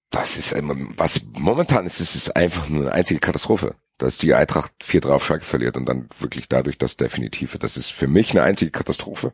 das 0.10 0.38
ist 0.38 0.54
immer, 0.54 0.76
was 0.98 1.22
momentan 1.34 1.86
ist, 1.86 2.00
es 2.00 2.16
ist 2.16 2.36
einfach 2.36 2.70
nur 2.70 2.84
eine 2.84 2.92
einzige 2.94 3.20
Katastrophe, 3.20 3.76
dass 3.98 4.18
die 4.18 4.34
Eintracht 4.34 4.74
4-3 4.84 5.10
auf 5.10 5.26
Schalke 5.26 5.46
verliert 5.46 5.78
und 5.78 5.86
dann 5.88 6.10
wirklich 6.20 6.50
dadurch 6.50 6.78
das 6.78 6.98
Definitive. 6.98 7.58
Das 7.58 7.78
ist 7.78 7.92
für 7.92 8.08
mich 8.08 8.32
eine 8.32 8.44
einzige 8.44 8.72
Katastrophe. 8.72 9.34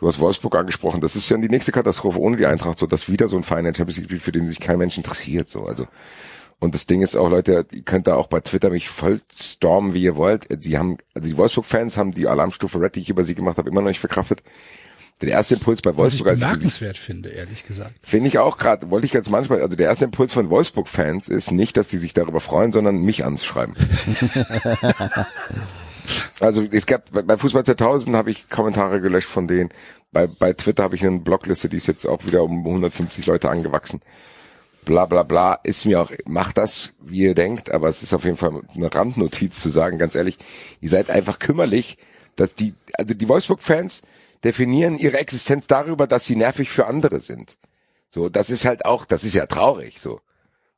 Du 0.00 0.08
hast 0.08 0.18
Wolfsburg 0.18 0.56
angesprochen, 0.56 1.02
das 1.02 1.14
ist 1.14 1.28
ja 1.28 1.36
die 1.36 1.50
nächste 1.50 1.72
Katastrophe 1.72 2.18
ohne 2.18 2.38
die 2.38 2.46
Eintracht, 2.46 2.78
so 2.78 2.86
dass 2.86 3.10
wieder 3.10 3.28
so 3.28 3.36
ein 3.36 3.44
Verein 3.44 3.66
in 3.66 3.72
der 3.72 3.78
Champions 3.78 3.98
League 3.98 4.06
spielt, 4.06 4.22
für 4.22 4.32
den 4.32 4.48
sich 4.48 4.58
kein 4.58 4.78
Mensch 4.78 4.96
interessiert, 4.96 5.50
so, 5.50 5.66
also. 5.66 5.86
Und 6.58 6.74
das 6.74 6.86
Ding 6.86 7.02
ist 7.02 7.16
auch, 7.16 7.28
Leute, 7.28 7.66
ihr 7.70 7.82
könnt 7.82 8.06
da 8.06 8.14
auch 8.14 8.26
bei 8.26 8.40
Twitter 8.40 8.70
mich 8.70 8.88
voll 8.88 9.20
stormen, 9.32 9.92
wie 9.92 10.02
ihr 10.02 10.16
wollt. 10.16 10.46
Sie 10.62 10.78
haben, 10.78 10.96
also 11.14 11.28
die 11.28 11.36
Wolfsburg-Fans 11.36 11.98
haben 11.98 12.12
die 12.12 12.28
Alarmstufe 12.28 12.80
Red, 12.80 12.96
die 12.96 13.00
ich 13.00 13.10
über 13.10 13.24
sie 13.24 13.34
gemacht 13.34 13.58
habe, 13.58 13.68
immer 13.68 13.82
noch 13.82 13.88
nicht 13.88 14.00
verkraftet. 14.00 14.42
Der 15.20 15.30
erste 15.30 15.54
Impuls 15.54 15.82
bei 15.82 15.90
Was 15.90 15.98
Wolfsburg, 15.98 16.28
als 16.28 16.40
ich 16.40 16.46
bemerkenswert 16.46 16.98
finde, 16.98 17.28
ehrlich 17.30 17.64
gesagt. 17.64 17.94
Finde 18.00 18.28
ich 18.28 18.38
auch 18.38 18.56
gerade, 18.56 18.90
wollte 18.90 19.06
ich 19.06 19.12
jetzt 19.12 19.30
manchmal, 19.30 19.60
also 19.60 19.76
der 19.76 19.86
erste 19.86 20.06
Impuls 20.06 20.32
von 20.32 20.48
Wolfsburg-Fans 20.48 21.28
ist 21.28 21.50
nicht, 21.50 21.76
dass 21.76 21.88
die 21.88 21.98
sich 21.98 22.14
darüber 22.14 22.40
freuen, 22.40 22.72
sondern 22.72 22.96
mich 22.96 23.24
anzuschreiben. 23.24 23.74
also 26.40 26.62
es 26.70 26.86
gab, 26.86 27.10
bei 27.10 27.36
Fußball 27.36 27.64
2000 27.64 28.16
habe 28.16 28.30
ich 28.30 28.48
Kommentare 28.48 29.00
gelöscht 29.00 29.28
von 29.28 29.46
denen. 29.46 29.70
Bei, 30.12 30.26
bei 30.26 30.52
Twitter 30.52 30.82
habe 30.82 30.96
ich 30.96 31.06
eine 31.06 31.20
Blogliste, 31.20 31.68
die 31.68 31.76
ist 31.76 31.86
jetzt 31.86 32.06
auch 32.06 32.24
wieder 32.26 32.42
um 32.42 32.66
150 32.66 33.26
Leute 33.26 33.50
angewachsen. 33.50 34.00
Bla 34.84 35.06
bla 35.06 35.22
bla, 35.22 35.54
ist 35.62 35.84
mir 35.84 36.00
auch, 36.00 36.10
macht 36.24 36.58
das, 36.58 36.94
wie 37.00 37.20
ihr 37.20 37.34
denkt, 37.34 37.70
aber 37.70 37.88
es 37.88 38.02
ist 38.02 38.14
auf 38.14 38.24
jeden 38.24 38.36
Fall 38.36 38.62
eine 38.74 38.92
Randnotiz 38.92 39.60
zu 39.60 39.68
sagen, 39.68 39.98
ganz 39.98 40.14
ehrlich, 40.14 40.38
ihr 40.80 40.88
seid 40.88 41.10
einfach 41.10 41.38
kümmerlich, 41.38 41.98
dass 42.36 42.54
die, 42.54 42.74
also 42.94 43.14
die 43.14 43.28
Wolfsburg-Fans 43.28 44.02
definieren 44.42 44.96
ihre 44.96 45.18
Existenz 45.18 45.66
darüber, 45.66 46.06
dass 46.06 46.24
sie 46.24 46.36
nervig 46.36 46.70
für 46.70 46.86
andere 46.86 47.20
sind. 47.20 47.58
So, 48.08 48.28
das 48.28 48.50
ist 48.50 48.64
halt 48.64 48.84
auch, 48.84 49.04
das 49.04 49.24
ist 49.24 49.34
ja 49.34 49.46
traurig, 49.46 50.00
so. 50.00 50.20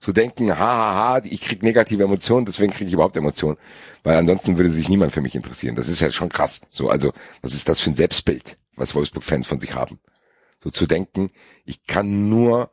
Zu 0.03 0.13
denken, 0.13 0.51
ha, 0.51 0.59
ha, 0.59 0.95
ha, 0.95 1.21
ich 1.23 1.41
krieg 1.43 1.63
negative 1.63 2.03
Emotionen, 2.03 2.45
deswegen 2.45 2.73
kriege 2.73 2.89
ich 2.89 2.93
überhaupt 2.93 3.17
Emotionen. 3.17 3.57
Weil 4.03 4.17
ansonsten 4.17 4.57
würde 4.57 4.69
sich 4.69 4.89
niemand 4.89 5.13
für 5.13 5.21
mich 5.21 5.37
interessieren. 5.37 5.77
Das 5.77 5.89
ist 5.89 6.01
ja 6.01 6.11
schon 6.11 6.29
krass. 6.29 6.61
So, 6.71 6.91
also, 6.91 7.13
was 7.41 7.55
ist 7.55 7.69
das 7.69 7.79
für 7.79 7.91
ein 7.91 7.95
Selbstbild, 7.95 8.59
was 8.75 8.97
Wolfsburg-Fans 8.97 9.47
von 9.47 9.61
sich 9.61 9.77
haben? 9.77 10.01
So 10.61 10.71
zu 10.71 10.89
denken, 10.89 11.31
ich 11.65 11.87
kann 11.87 12.29
nur, 12.29 12.73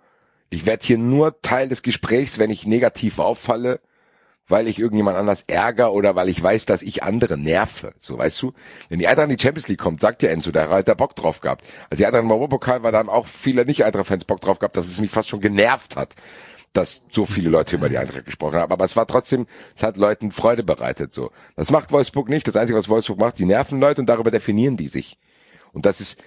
ich 0.50 0.66
werde 0.66 0.84
hier 0.84 0.98
nur 0.98 1.40
Teil 1.44 1.70
des 1.70 1.84
Gesprächs, 1.84 2.40
wenn 2.40 2.50
ich 2.50 2.66
negativ 2.66 3.20
auffalle, 3.20 3.80
weil 4.48 4.68
ich 4.68 4.80
irgendjemand 4.80 5.16
anders 5.16 5.44
ärger 5.44 5.94
oder 5.94 6.16
weil 6.16 6.30
ich 6.30 6.42
weiß, 6.42 6.66
dass 6.66 6.82
ich 6.82 7.04
andere 7.04 7.38
nerve. 7.38 7.94
So, 8.00 8.18
weißt 8.18 8.42
du? 8.42 8.54
Wenn 8.90 8.98
die 8.98 9.08
Eintracht 9.08 9.30
in 9.30 9.38
die 9.38 9.44
Champions 9.44 9.68
League 9.68 9.80
kommt, 9.80 10.02
sagt 10.02 10.24
ja 10.24 10.32
Enzo, 10.32 10.52
der 10.52 10.68
hat 10.70 10.88
da 10.88 10.96
Bock 10.96 11.16
drauf 11.16 11.42
gehabt. 11.42 11.64
Als 11.92 12.00
die 12.00 12.08
Eintracht 12.08 12.24
im 12.24 12.32
Europapokal 12.32 12.82
war, 12.82 12.92
da 12.92 12.98
haben 12.98 13.10
auch 13.10 13.28
viele 13.28 13.66
Nicht-Eintracht-Fans 13.66 14.26
Bock 14.26 14.42
drauf 14.42 14.58
gehabt, 14.58 14.76
dass 14.76 14.88
es 14.88 15.00
mich 15.00 15.12
fast 15.12 15.30
schon 15.30 15.42
genervt 15.42 15.96
hat, 15.96 16.16
dass 16.74 17.04
so 17.12 17.26
viele 17.26 17.50
Leute 17.50 17.76
über 17.76 17.90
die 17.90 17.98
Eintracht 17.98 18.26
gesprochen 18.26 18.58
haben. 18.58 18.72
Aber 18.72 18.86
es 18.86 18.96
war 18.96 19.08
trotzdem, 19.08 19.48
es 19.76 19.84
hat 19.84 19.98
Leuten 19.98 20.32
Freude 20.32 20.64
bereitet, 20.64 21.14
so. 21.14 21.32
Das 21.56 21.72
macht 21.72 21.92
Wolfsburg 21.92 22.30
nicht. 22.30 22.48
Das 22.48 22.56
Einzige, 22.56 22.78
was 22.78 22.90
Wolfsburg 22.90 23.20
macht, 23.20 23.40
die 23.40 23.46
nerven 23.46 23.80
Leute 23.80 24.02
und 24.02 24.08
darüber 24.08 24.32
definieren 24.32 24.78
die 24.78 24.88
sich. 24.88 25.18
Und 25.74 25.86
das 25.86 26.02
ist, 26.02 26.18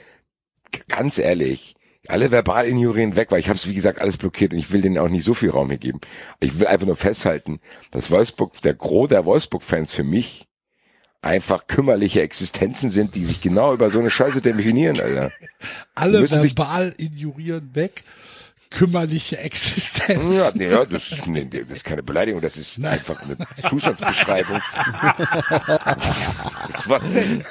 ganz 0.88 1.18
ehrlich, 1.18 1.74
alle 2.08 2.30
Verbalinjurien 2.30 3.16
weg, 3.16 3.30
weil 3.30 3.40
ich 3.40 3.48
habe 3.48 3.56
es 3.56 3.68
wie 3.68 3.74
gesagt 3.74 4.00
alles 4.00 4.16
blockiert 4.16 4.52
und 4.52 4.58
ich 4.58 4.72
will 4.72 4.80
denen 4.80 4.98
auch 4.98 5.08
nicht 5.08 5.24
so 5.24 5.34
viel 5.34 5.50
Raum 5.50 5.68
hier 5.68 5.78
geben. 5.78 6.00
Ich 6.40 6.58
will 6.58 6.66
einfach 6.66 6.86
nur 6.86 6.96
festhalten, 6.96 7.60
dass 7.92 8.10
Wolfsburg, 8.10 8.60
der 8.62 8.74
Gros 8.74 9.08
der 9.08 9.24
Wolfsburg-Fans 9.24 9.92
für 9.92 10.04
mich 10.04 10.48
einfach 11.22 11.68
kümmerliche 11.68 12.20
Existenzen 12.20 12.90
sind, 12.90 13.14
die 13.14 13.24
sich 13.24 13.40
genau 13.40 13.72
über 13.72 13.90
so 13.90 14.00
eine 14.00 14.10
Scheiße 14.10 14.42
definieren, 14.42 15.00
Alter. 15.00 15.30
Alle 15.94 16.28
verbal 16.28 16.92
injurieren 16.98 17.70
weg. 17.74 18.02
Kümmerliche 18.76 19.38
Existenz. 19.38 20.34
Ja, 20.34 20.50
nee, 20.54 20.70
ja 20.70 20.84
das, 20.84 21.12
ist, 21.12 21.26
nee, 21.26 21.44
das 21.44 21.70
ist 21.78 21.84
keine 21.84 22.02
Beleidigung, 22.02 22.40
das 22.40 22.56
ist 22.56 22.82
einfach 22.84 23.20
eine 23.22 23.36
Zustandsbeschreibung. 23.68 24.56
Was 26.86 27.12
denn? 27.12 27.44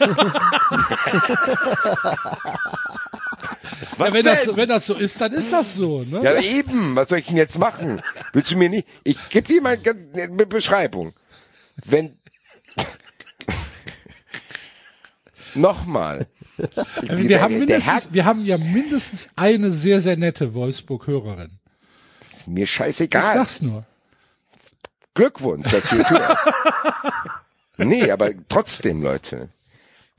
Was 3.97 4.07
Ja, 4.09 4.13
wenn, 4.13 4.25
das, 4.25 4.39
denn? 4.39 4.45
so- 4.49 4.57
wenn 4.57 4.69
das 4.69 4.85
so 4.85 4.95
ist, 4.95 5.21
dann 5.21 5.31
ist 5.33 5.53
das 5.53 5.75
so. 5.75 6.03
Ne? 6.03 6.21
Ja, 6.23 6.39
eben. 6.41 6.95
Was 6.95 7.09
soll 7.09 7.19
ich 7.19 7.27
denn 7.27 7.37
jetzt 7.37 7.57
machen? 7.59 8.01
Willst 8.33 8.51
du 8.51 8.57
mir 8.57 8.69
nicht? 8.69 8.87
Ich 9.03 9.17
gebe 9.29 9.47
dir 9.47 9.61
mal 9.61 9.77
eine 10.13 10.45
Beschreibung. 10.45 11.13
Wenn 11.85 12.17
nochmal. 15.55 16.27
Also 17.07 17.27
wir, 17.27 17.41
haben 17.41 17.57
mindestens, 17.57 18.09
wir 18.13 18.25
haben 18.25 18.45
ja 18.45 18.57
mindestens 18.57 19.29
eine 19.35 19.71
sehr, 19.71 19.99
sehr 20.01 20.17
nette 20.17 20.53
Wolfsburg-Hörerin. 20.53 21.59
ist 22.21 22.47
mir 22.47 22.63
Ich 22.63 22.71
scheißegal. 22.71 23.33
sag's 23.33 23.61
nur. 23.61 23.85
Glückwunsch, 25.13 25.69
tust. 25.69 25.93
nee, 27.77 28.09
aber 28.11 28.31
trotzdem, 28.47 29.01
Leute. 29.01 29.49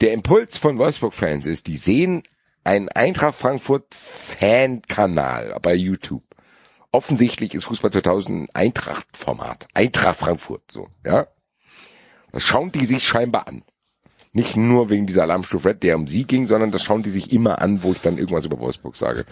Der 0.00 0.12
Impuls 0.12 0.58
von 0.58 0.78
Wolfsburg-Fans 0.78 1.46
ist, 1.46 1.66
die 1.66 1.76
sehen 1.76 2.22
einen 2.64 2.88
Eintracht 2.90 3.34
Frankfurt 3.36 3.94
Fan-Kanal 3.94 5.58
bei 5.62 5.74
YouTube. 5.74 6.24
Offensichtlich 6.90 7.54
ist 7.54 7.64
Fußball 7.64 7.90
2000 7.92 8.42
ein 8.42 8.48
Eintracht-Format. 8.54 9.68
Eintracht 9.74 10.18
Frankfurt, 10.18 10.62
so, 10.70 10.88
ja. 11.06 11.26
Das 12.32 12.42
schauen 12.44 12.72
die 12.72 12.84
sich 12.84 13.06
scheinbar 13.06 13.48
an. 13.48 13.62
Nicht 14.34 14.56
nur 14.56 14.88
wegen 14.88 15.06
dieser 15.06 15.22
Alarmstufe 15.22 15.68
Red, 15.68 15.82
der 15.82 15.96
um 15.96 16.06
sie 16.08 16.24
ging, 16.24 16.46
sondern 16.46 16.70
das 16.70 16.82
schauen 16.82 17.02
die 17.02 17.10
sich 17.10 17.32
immer 17.32 17.60
an, 17.60 17.82
wo 17.82 17.92
ich 17.92 18.00
dann 18.00 18.16
irgendwas 18.16 18.46
über 18.46 18.58
Wolfsburg 18.58 18.96
sage. 18.96 19.26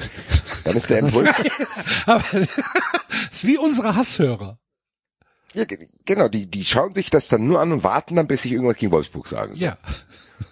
Dann 0.65 0.77
ist 0.77 0.91
der 0.91 0.99
Impuls. 0.99 1.31
Aber 2.07 2.23
ist 3.31 3.47
wie 3.47 3.57
unsere 3.57 3.97
Hasshörer. 3.97 4.59
ja, 5.55 5.65
ge- 5.65 5.89
genau, 6.05 6.29
die, 6.29 6.47
die 6.51 6.65
schauen 6.67 6.93
sich 6.93 7.09
das 7.09 7.29
dann 7.29 7.47
nur 7.47 7.61
an 7.61 7.73
und 7.73 7.83
warten 7.83 8.15
dann, 8.17 8.27
bis 8.27 8.45
ich 8.45 8.53
irgendwas 8.53 8.77
gegen 8.77 8.93
Wolfsburg 8.93 9.27
sage. 9.27 9.55
So. 9.57 9.65
Ja. 9.65 9.79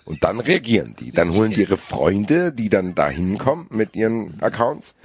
Und 0.04 0.24
dann 0.24 0.40
reagieren 0.40 0.94
die. 0.98 1.12
Dann 1.12 1.32
holen 1.32 1.50
die 1.50 1.60
ihre 1.60 1.76
Freunde, 1.76 2.52
die 2.52 2.68
dann 2.68 2.94
da 2.94 3.08
hinkommen 3.08 3.66
mit 3.70 3.94
ihren 3.96 4.40
Accounts 4.42 4.96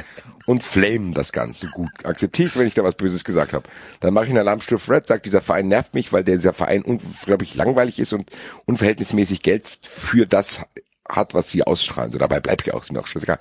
und 0.45 0.63
flamen 0.63 1.13
das 1.13 1.31
Ganze. 1.31 1.67
Gut, 1.67 1.91
akzeptiere 2.03 2.49
ich, 2.49 2.57
wenn 2.57 2.67
ich 2.67 2.73
da 2.73 2.83
was 2.83 2.95
Böses 2.95 3.23
gesagt 3.23 3.53
habe. 3.53 3.67
Dann 3.99 4.13
mache 4.13 4.25
ich 4.25 4.31
einen 4.31 4.39
Alarmstufe 4.39 4.91
Red, 4.91 5.07
sagt, 5.07 5.25
dieser 5.25 5.41
Verein 5.41 5.67
nervt 5.67 5.93
mich, 5.93 6.11
weil 6.11 6.23
dieser 6.23 6.53
Verein 6.53 6.83
unglaublich 6.83 7.55
langweilig 7.55 7.99
ist 7.99 8.13
und 8.13 8.29
unverhältnismäßig 8.65 9.41
Geld 9.41 9.67
für 9.81 10.25
das 10.25 10.61
hat, 11.07 11.33
was 11.33 11.49
sie 11.49 11.63
ausstrahlen. 11.63 12.11
So, 12.11 12.17
dabei 12.17 12.39
bleibt 12.39 12.65
ja 12.65 12.73
auch, 12.73 12.83
ist 12.83 12.91
mir 12.91 12.99
auch 12.99 13.07
scheißegal. 13.07 13.39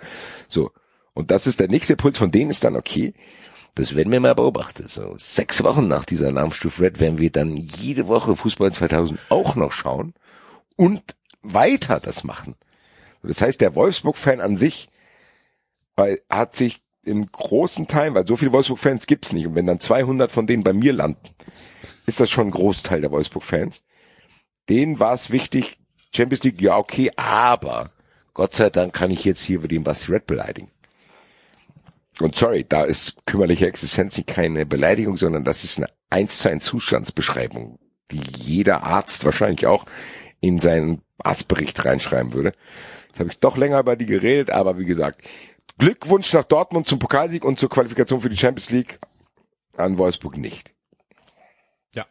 So. 0.48 0.70
Und 1.14 1.30
das 1.30 1.46
ist 1.46 1.60
der 1.60 1.68
nächste 1.68 1.94
Impuls 1.94 2.16
von 2.18 2.30
denen 2.30 2.50
ist 2.50 2.64
dann 2.64 2.76
okay. 2.76 3.14
Das 3.74 3.94
werden 3.94 4.12
wir 4.12 4.20
mal 4.20 4.34
beobachten. 4.34 4.86
So 4.86 5.14
sechs 5.16 5.62
Wochen 5.62 5.88
nach 5.88 6.04
dieser 6.04 6.28
Alarmstufe 6.28 6.82
Red 6.82 7.00
werden 7.00 7.18
wir 7.18 7.30
dann 7.30 7.56
jede 7.56 8.08
Woche 8.08 8.36
Fußball 8.36 8.72
2000 8.72 9.20
auch 9.28 9.54
noch 9.56 9.72
schauen 9.72 10.14
und 10.76 11.02
weiter 11.42 12.00
das 12.00 12.24
machen. 12.24 12.56
Das 13.22 13.40
heißt, 13.40 13.60
der 13.60 13.74
Wolfsburg-Fan 13.74 14.40
an 14.40 14.56
sich 14.56 14.88
weil, 15.96 16.20
hat 16.30 16.56
sich 16.56 16.82
in 17.04 17.30
großen 17.30 17.86
Teilen, 17.86 18.14
weil 18.14 18.26
so 18.26 18.36
viele 18.36 18.52
Wolfsburg-Fans 18.52 19.06
gibt's 19.06 19.32
nicht, 19.32 19.46
und 19.46 19.54
wenn 19.54 19.66
dann 19.66 19.80
200 19.80 20.30
von 20.30 20.46
denen 20.46 20.62
bei 20.62 20.72
mir 20.72 20.92
landen, 20.92 21.28
ist 22.06 22.20
das 22.20 22.30
schon 22.30 22.48
ein 22.48 22.52
Großteil 22.52 23.00
der 23.00 23.10
Wolfsburg-Fans. 23.10 23.84
Denen 24.68 25.00
war 25.00 25.12
es 25.12 25.30
wichtig, 25.30 25.78
Champions 26.14 26.44
League, 26.44 26.62
ja 26.62 26.76
okay, 26.76 27.10
aber 27.16 27.90
Gott 28.34 28.54
sei 28.54 28.70
Dank 28.70 28.94
kann 28.94 29.10
ich 29.10 29.24
jetzt 29.24 29.42
hier 29.42 29.56
über 29.56 29.68
den 29.68 29.84
Basti 29.84 30.12
Red 30.12 30.26
beleidigen. 30.26 30.70
Und 32.20 32.36
sorry, 32.36 32.64
da 32.68 32.84
ist 32.84 33.16
kümmerliche 33.26 33.66
Existenz 33.66 34.16
nicht 34.16 34.28
keine 34.28 34.64
Beleidigung, 34.64 35.16
sondern 35.16 35.44
das 35.44 35.64
ist 35.64 35.78
eine 35.78 35.88
eins 36.10 36.38
zu 36.38 36.50
eins 36.50 36.64
Zustandsbeschreibung, 36.64 37.78
die 38.10 38.20
jeder 38.38 38.84
Arzt 38.84 39.24
wahrscheinlich 39.24 39.66
auch 39.66 39.86
in 40.42 40.58
seinen 40.58 41.00
Arztbericht 41.22 41.84
reinschreiben 41.84 42.34
würde. 42.34 42.52
Jetzt 43.06 43.20
habe 43.20 43.30
ich 43.30 43.38
doch 43.38 43.56
länger 43.56 43.78
über 43.78 43.96
die 43.96 44.06
geredet, 44.06 44.50
aber 44.50 44.78
wie 44.78 44.84
gesagt, 44.84 45.22
Glückwunsch 45.78 46.32
nach 46.34 46.44
Dortmund 46.44 46.86
zum 46.86 46.98
Pokalsieg 46.98 47.44
und 47.44 47.58
zur 47.58 47.70
Qualifikation 47.70 48.20
für 48.20 48.28
die 48.28 48.36
Champions 48.36 48.70
League 48.70 48.98
an 49.76 49.96
Wolfsburg 49.96 50.36
nicht. 50.36 50.74
Ja. 51.94 52.06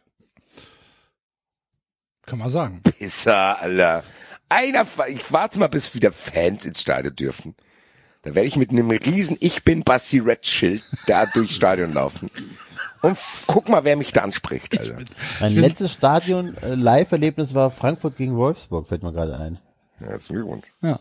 Kann 2.26 2.38
man 2.38 2.48
sagen. 2.48 2.82
Pisser, 2.82 3.60
Alter. 3.60 4.02
Einer, 4.48 4.86
ich 5.08 5.32
warte 5.32 5.58
mal, 5.58 5.68
bis 5.68 5.94
wieder 5.94 6.10
Fans 6.10 6.64
ins 6.64 6.80
Stadion 6.80 7.14
dürfen. 7.14 7.54
Da 8.22 8.34
werde 8.34 8.48
ich 8.48 8.56
mit 8.56 8.70
einem 8.70 8.90
riesen 8.90 9.36
Ich 9.40 9.64
bin 9.64 9.82
Basti 9.82 10.20
Red 10.20 10.46
Schild 10.46 10.82
da 11.06 11.26
durchs 11.26 11.56
Stadion 11.56 11.92
laufen. 11.92 12.30
Und 13.02 13.18
guck 13.46 13.68
mal, 13.68 13.84
wer 13.84 13.96
mich 13.96 14.12
da 14.12 14.22
anspricht, 14.22 14.78
Alter. 14.78 14.98
Mein 15.40 15.54
letztes 15.56 15.92
Stadion 15.92 16.56
äh, 16.58 16.74
Live-Erlebnis 16.74 17.54
war 17.54 17.70
Frankfurt 17.70 18.16
gegen 18.16 18.36
Wolfsburg, 18.36 18.88
fällt 18.88 19.02
mir 19.02 19.12
gerade 19.12 19.38
ein. 19.38 19.58
Ja, 20.00 20.08
herzlichen 20.08 20.36
Glückwunsch. 20.36 20.66
Ja. 20.82 21.00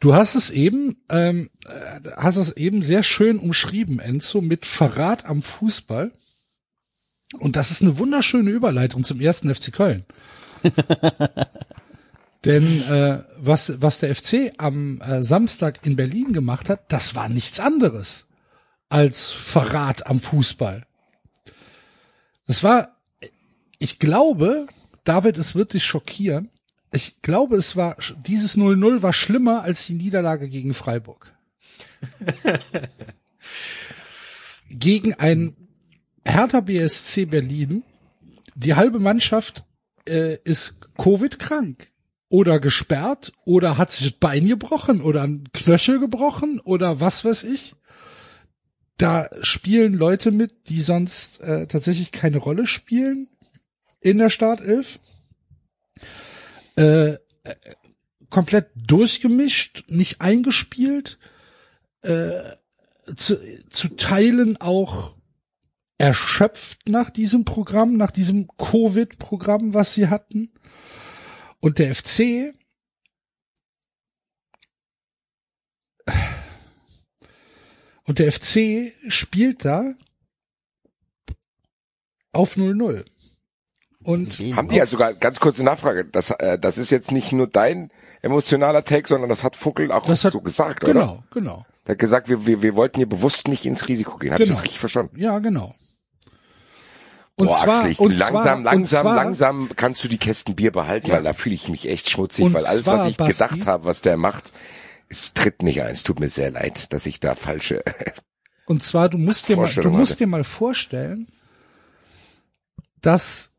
Du 0.00 0.14
hast 0.14 0.34
es 0.34 0.50
eben, 0.50 0.96
ähm, 1.08 1.50
äh, 1.66 2.10
hast 2.16 2.36
es 2.36 2.56
eben 2.56 2.82
sehr 2.82 3.02
schön 3.02 3.38
umschrieben, 3.38 4.00
Enzo, 4.00 4.40
mit 4.40 4.66
Verrat 4.66 5.24
am 5.26 5.40
Fußball. 5.40 6.12
Und 7.38 7.56
das 7.56 7.70
ist 7.70 7.82
eine 7.82 7.98
wunderschöne 7.98 8.50
Überleitung 8.50 9.04
zum 9.04 9.20
ersten 9.20 9.54
FC 9.54 9.72
Köln. 9.72 10.04
Denn 12.44 12.82
äh, 12.82 13.20
was, 13.38 13.80
was 13.80 14.00
der 14.00 14.14
FC 14.14 14.52
am 14.58 15.00
äh, 15.00 15.22
Samstag 15.22 15.86
in 15.86 15.96
Berlin 15.96 16.32
gemacht 16.32 16.68
hat, 16.68 16.92
das 16.92 17.14
war 17.14 17.28
nichts 17.28 17.58
anderes 17.60 18.26
als 18.94 19.32
Verrat 19.32 20.06
am 20.06 20.20
Fußball. 20.20 20.86
Das 22.46 22.62
war, 22.62 22.96
ich 23.80 23.98
glaube, 23.98 24.68
David, 25.02 25.36
es 25.36 25.56
wird 25.56 25.72
dich 25.72 25.84
schockieren. 25.84 26.48
Ich 26.92 27.20
glaube, 27.20 27.56
es 27.56 27.74
war, 27.74 27.96
dieses 28.24 28.56
0-0 28.56 29.02
war 29.02 29.12
schlimmer 29.12 29.62
als 29.62 29.86
die 29.86 29.94
Niederlage 29.94 30.48
gegen 30.48 30.74
Freiburg. 30.74 31.34
gegen 34.70 35.14
ein 35.14 35.56
Hertha 36.24 36.60
BSC 36.60 37.24
Berlin. 37.24 37.82
Die 38.54 38.74
halbe 38.74 39.00
Mannschaft 39.00 39.64
äh, 40.08 40.36
ist 40.44 40.88
Covid-krank 40.98 41.88
oder 42.28 42.60
gesperrt 42.60 43.32
oder 43.44 43.76
hat 43.76 43.90
sich 43.90 44.12
das 44.12 44.20
Bein 44.20 44.46
gebrochen 44.46 45.00
oder 45.00 45.22
ein 45.24 45.48
Knöchel 45.52 45.98
gebrochen 45.98 46.60
oder 46.60 47.00
was 47.00 47.24
weiß 47.24 47.42
ich. 47.42 47.74
Da 48.96 49.28
spielen 49.40 49.94
Leute 49.94 50.30
mit, 50.30 50.68
die 50.68 50.80
sonst 50.80 51.40
äh, 51.40 51.66
tatsächlich 51.66 52.12
keine 52.12 52.38
Rolle 52.38 52.66
spielen 52.66 53.28
in 54.00 54.18
der 54.18 54.30
Startelf. 54.30 55.00
Äh, 56.76 57.08
äh, 57.10 57.18
komplett 58.30 58.70
durchgemischt, 58.74 59.84
nicht 59.88 60.20
eingespielt, 60.20 61.18
äh, 62.02 62.30
zu, 63.16 63.38
zu 63.68 63.88
Teilen 63.96 64.56
auch 64.60 65.16
erschöpft 65.98 66.88
nach 66.88 67.10
diesem 67.10 67.44
Programm, 67.44 67.96
nach 67.96 68.10
diesem 68.10 68.48
Covid-Programm, 68.56 69.74
was 69.74 69.94
sie 69.94 70.08
hatten. 70.08 70.52
Und 71.60 71.78
der 71.78 71.94
FC 71.94 72.54
und 78.06 78.18
der 78.18 78.30
FC 78.32 78.92
spielt 79.08 79.64
da 79.64 79.94
auf 82.32 82.56
0-0. 82.56 83.04
Und 84.02 84.32
Haben 84.54 84.68
die 84.68 84.76
ja 84.76 84.84
sogar, 84.84 85.14
ganz 85.14 85.40
kurze 85.40 85.64
Nachfrage, 85.64 86.04
das, 86.04 86.30
äh, 86.30 86.58
das 86.58 86.76
ist 86.76 86.90
jetzt 86.90 87.10
nicht 87.10 87.32
nur 87.32 87.46
dein 87.46 87.90
emotionaler 88.20 88.84
Take, 88.84 89.08
sondern 89.08 89.30
das 89.30 89.42
hat 89.42 89.56
Funkel 89.56 89.90
auch 89.90 90.06
hat 90.06 90.18
so 90.18 90.42
gesagt, 90.42 90.80
genau, 90.84 91.12
oder? 91.12 91.24
genau. 91.32 91.66
Der 91.86 91.92
hat 91.94 91.98
gesagt, 91.98 92.28
wir, 92.28 92.44
wir, 92.44 92.60
wir 92.60 92.74
wollten 92.76 92.96
hier 92.98 93.08
bewusst 93.08 93.48
nicht 93.48 93.64
ins 93.64 93.88
Risiko 93.88 94.18
gehen. 94.18 94.32
Hab 94.32 94.40
ich 94.40 94.46
Genau. 94.46 94.56
das 94.56 94.64
richtig 94.64 94.78
verstanden? 94.78 95.18
Ja, 95.18 95.38
genau. 95.38 95.74
Und 97.36 97.46
Boah, 97.46 97.54
zwar, 97.54 97.76
Axel, 97.76 97.90
ich, 97.92 97.98
und 97.98 98.10
langsam, 98.18 98.42
zwar, 98.42 98.60
langsam, 98.60 99.02
zwar, 99.02 99.14
langsam 99.16 99.70
kannst 99.74 100.04
du 100.04 100.08
die 100.08 100.18
Kästen 100.18 100.54
Bier 100.54 100.70
behalten, 100.70 101.10
weil 101.10 101.22
da 101.22 101.32
fühle 101.32 101.54
ich 101.54 101.68
mich 101.70 101.88
echt 101.88 102.10
schmutzig, 102.10 102.52
weil 102.52 102.64
alles, 102.66 102.86
was 102.86 103.08
ich 103.08 103.16
gedacht 103.16 103.66
habe, 103.66 103.86
was 103.86 104.02
der 104.02 104.16
macht, 104.18 104.52
es 105.08 105.34
tritt 105.34 105.62
nicht 105.62 105.82
ein. 105.82 105.92
Es 105.92 106.02
tut 106.02 106.20
mir 106.20 106.28
sehr 106.28 106.50
leid, 106.50 106.92
dass 106.92 107.06
ich 107.06 107.20
da 107.20 107.34
falsche. 107.34 107.82
Und 108.66 108.82
zwar, 108.82 109.08
du 109.08 109.18
musst 109.18 109.48
dir 109.48 109.56
mal, 109.56 109.70
du 109.70 109.90
musst 109.90 110.12
hatte. 110.12 110.18
dir 110.20 110.26
mal 110.26 110.44
vorstellen, 110.44 111.26
dass 113.00 113.52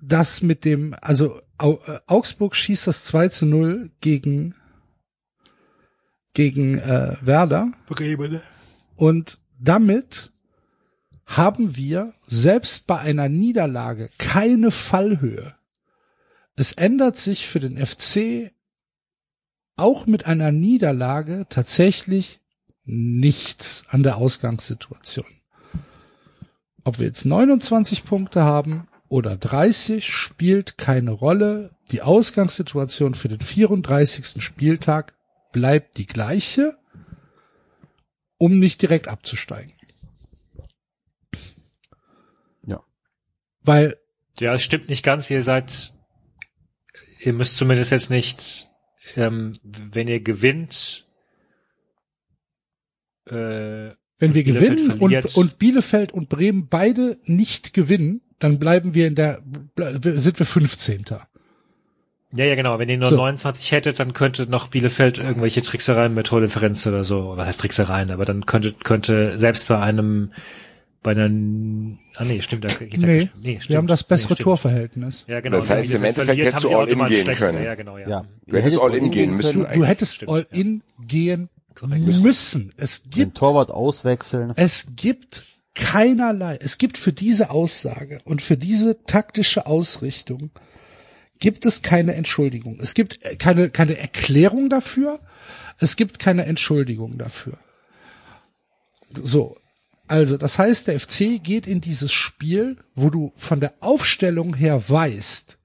das 0.00 0.42
mit 0.42 0.64
dem, 0.64 0.94
also 1.00 1.38
äh, 1.60 1.76
Augsburg 2.06 2.56
schießt 2.56 2.86
das 2.86 3.04
2 3.04 3.28
zu 3.28 3.46
0 3.46 3.90
gegen 4.00 4.54
gegen 6.34 6.78
äh, 6.78 7.16
Werder. 7.20 7.72
Und 8.96 9.38
damit 9.58 10.32
haben 11.26 11.76
wir 11.76 12.12
selbst 12.26 12.86
bei 12.86 12.98
einer 12.98 13.28
Niederlage 13.28 14.10
keine 14.18 14.70
Fallhöhe. 14.70 15.54
Es 16.56 16.72
ändert 16.72 17.16
sich 17.16 17.46
für 17.46 17.60
den 17.60 17.84
FC 17.84 18.52
auch 19.76 20.06
mit 20.06 20.26
einer 20.26 20.52
Niederlage 20.52 21.46
tatsächlich 21.48 22.40
nichts 22.84 23.86
an 23.88 24.02
der 24.02 24.16
Ausgangssituation. 24.18 25.26
Ob 26.84 26.98
wir 26.98 27.06
jetzt 27.06 27.24
29 27.24 28.04
Punkte 28.04 28.42
haben 28.42 28.86
oder 29.08 29.36
30, 29.36 30.08
spielt 30.08 30.76
keine 30.76 31.12
Rolle. 31.12 31.74
Die 31.90 32.02
Ausgangssituation 32.02 33.14
für 33.14 33.28
den 33.28 33.40
34. 33.40 34.42
Spieltag 34.42 35.14
bleibt 35.52 35.96
die 35.96 36.06
gleiche, 36.06 36.76
um 38.38 38.58
nicht 38.58 38.82
direkt 38.82 39.08
abzusteigen. 39.08 39.72
Ja. 42.66 42.84
Weil 43.62 43.96
Ja, 44.38 44.54
es 44.54 44.62
stimmt 44.62 44.88
nicht 44.88 45.02
ganz. 45.02 45.30
Ihr 45.30 45.42
seid, 45.42 45.93
ihr 47.24 47.32
müsst 47.32 47.56
zumindest 47.56 47.90
jetzt 47.90 48.10
nicht, 48.10 48.68
ähm, 49.16 49.52
wenn 49.62 50.08
ihr 50.08 50.20
gewinnt, 50.20 51.06
äh, 53.26 53.32
Wenn 53.32 54.34
wir 54.34 54.44
Bielefeld 54.44 54.76
gewinnen 54.76 54.98
verliert. 54.98 55.24
und, 55.24 55.36
und 55.36 55.58
Bielefeld 55.58 56.12
und 56.12 56.28
Bremen 56.28 56.68
beide 56.68 57.18
nicht 57.24 57.72
gewinnen, 57.72 58.20
dann 58.38 58.58
bleiben 58.58 58.94
wir 58.94 59.06
in 59.06 59.14
der, 59.14 59.42
sind 59.76 60.38
wir 60.38 60.46
15. 60.46 61.04
ja, 62.32 62.44
ja, 62.44 62.54
genau. 62.56 62.78
Wenn 62.78 62.88
ihr 62.88 62.98
nur 62.98 63.08
So. 63.08 63.16
29 63.16 63.72
hättet, 63.72 64.00
dann 64.00 64.12
könnte 64.12 64.50
noch 64.50 64.68
Bielefeld 64.68 65.18
irgendwelche 65.18 65.62
Tricksereien 65.62 66.12
mit 66.12 66.26
Tordifferenz 66.26 66.86
oder 66.86 67.04
so, 67.04 67.36
was 67.36 67.46
heißt 67.46 67.60
Tricksereien, 67.60 68.10
aber 68.10 68.24
dann 68.24 68.44
könnte, 68.44 68.72
könnte 68.72 69.38
selbst 69.38 69.68
bei 69.68 69.78
einem 69.78 70.32
bei 71.04 71.12
der, 71.12 71.26
ah 71.26 72.24
nee, 72.24 72.40
stimmt, 72.40 72.64
da 72.64 72.68
geht 72.68 72.96
Nee, 72.96 72.98
der, 72.98 73.28
nee 73.40 73.56
stimmt, 73.60 73.68
wir 73.68 73.76
haben 73.76 73.86
das 73.86 74.04
bessere 74.04 74.32
nee. 74.32 74.42
Torverhältnis. 74.42 75.26
Ja, 75.28 75.40
genau. 75.40 75.58
Das 75.58 75.68
heißt, 75.68 75.94
im 75.94 76.02
Endeffekt 76.02 76.38
hättest 76.38 76.64
du 76.64 76.68
sie 76.68 76.74
all 76.74 76.88
in 76.88 76.94
automatisch 76.94 77.24
gehen 77.24 77.34
können. 77.34 77.62
Ja, 77.62 77.74
genau, 77.74 77.98
ja. 77.98 78.08
Ja. 78.08 78.24
Du 78.46 78.56
hättest 78.56 78.80
all 78.80 78.94
in 78.94 79.10
gehen 79.10 79.36
müssen. 79.36 79.66
du 79.72 79.84
hättest 79.84 80.14
Stimmt, 80.14 80.32
all 80.32 80.46
ja. 80.50 80.60
in 80.60 80.82
gehen 81.06 81.50
müssen. 82.22 82.72
Es 82.78 83.02
Den 83.02 83.10
gibt 83.10 83.36
Torwart 83.36 83.70
auswechseln. 83.70 84.54
Es 84.56 84.96
gibt 84.96 85.44
keinerlei, 85.74 86.58
es 86.62 86.78
gibt 86.78 86.96
für 86.96 87.12
diese 87.12 87.50
Aussage 87.50 88.20
und 88.24 88.40
für 88.40 88.56
diese 88.56 89.04
taktische 89.04 89.66
Ausrichtung 89.66 90.52
gibt 91.38 91.66
es 91.66 91.82
keine 91.82 92.14
Entschuldigung. 92.14 92.78
Es 92.80 92.94
gibt 92.94 93.22
äh, 93.26 93.36
keine, 93.36 93.68
keine 93.68 93.98
Erklärung 93.98 94.70
dafür. 94.70 95.20
Es 95.78 95.96
gibt 95.96 96.18
keine 96.18 96.46
Entschuldigung 96.46 97.18
dafür. 97.18 97.58
So. 99.22 99.56
Also, 100.06 100.36
das 100.36 100.58
heißt, 100.58 100.88
der 100.88 101.00
FC 101.00 101.42
geht 101.42 101.66
in 101.66 101.80
dieses 101.80 102.12
Spiel, 102.12 102.76
wo 102.94 103.10
du 103.10 103.32
von 103.36 103.60
der 103.60 103.74
Aufstellung 103.80 104.54
her 104.54 104.88
weißt, 104.88 105.58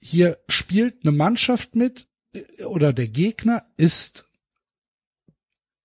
hier 0.00 0.38
spielt 0.48 1.02
eine 1.02 1.12
Mannschaft 1.12 1.74
mit 1.74 2.06
äh, 2.32 2.64
oder 2.64 2.92
der 2.92 3.08
Gegner 3.08 3.66
ist 3.76 4.30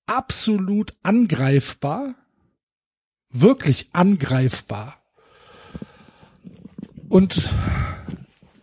absolut 0.05 0.93
angreifbar, 1.01 2.15
wirklich 3.29 3.89
angreifbar. 3.93 5.01
Und 7.09 7.49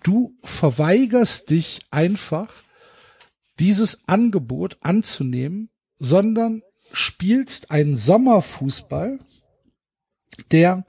du 0.02 0.36
verweigerst 0.42 1.50
dich 1.50 1.80
einfach, 1.90 2.52
dieses 3.58 4.08
Angebot 4.08 4.78
anzunehmen, 4.80 5.70
sondern 5.98 6.62
spielst 6.93 7.70
einen 7.70 7.97
Sommerfußball, 7.97 9.20
der 10.51 10.84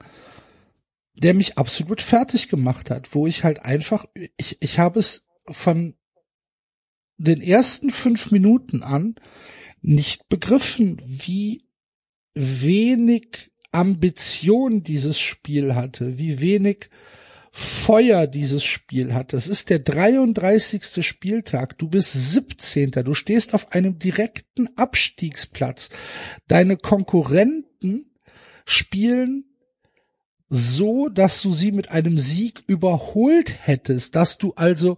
der 1.14 1.34
mich 1.34 1.58
absolut 1.58 2.00
fertig 2.00 2.48
gemacht 2.48 2.90
hat, 2.90 3.14
wo 3.14 3.26
ich 3.26 3.44
halt 3.44 3.64
einfach, 3.64 4.06
ich, 4.36 4.56
ich 4.60 4.78
habe 4.78 4.98
es 4.98 5.26
von 5.46 5.94
den 7.16 7.40
ersten 7.40 7.90
fünf 7.90 8.30
Minuten 8.30 8.82
an 8.82 9.14
nicht 9.80 10.28
begriffen, 10.28 11.00
wie 11.04 11.64
wenig 12.34 13.52
Ambition 13.70 14.82
dieses 14.82 15.20
Spiel 15.20 15.74
hatte, 15.74 16.18
wie 16.18 16.40
wenig 16.40 16.90
Feuer 17.54 18.26
dieses 18.26 18.64
Spiel 18.64 19.12
hatte. 19.12 19.36
Es 19.36 19.46
ist 19.46 19.68
der 19.68 19.78
33. 19.78 21.06
Spieltag. 21.06 21.76
Du 21.76 21.88
bist 21.88 22.12
17. 22.14 22.90
Du 22.90 23.12
stehst 23.12 23.52
auf 23.52 23.72
einem 23.72 23.98
direkten 23.98 24.70
Abstiegsplatz. 24.76 25.90
Deine 26.48 26.78
Konkurrenten 26.78 28.10
spielen 28.64 29.44
so, 30.48 31.08
dass 31.08 31.42
du 31.42 31.52
sie 31.52 31.72
mit 31.72 31.90
einem 31.90 32.18
Sieg 32.18 32.64
überholt 32.66 33.54
hättest, 33.66 34.16
dass 34.16 34.38
du 34.38 34.54
also 34.54 34.96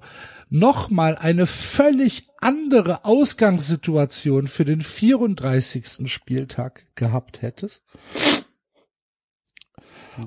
nochmal 0.49 1.17
eine 1.17 1.47
völlig 1.47 2.29
andere 2.41 3.05
Ausgangssituation 3.05 4.47
für 4.47 4.65
den 4.65 4.81
34. 4.81 6.09
Spieltag 6.11 6.87
gehabt 6.95 7.43
hättest. 7.43 7.85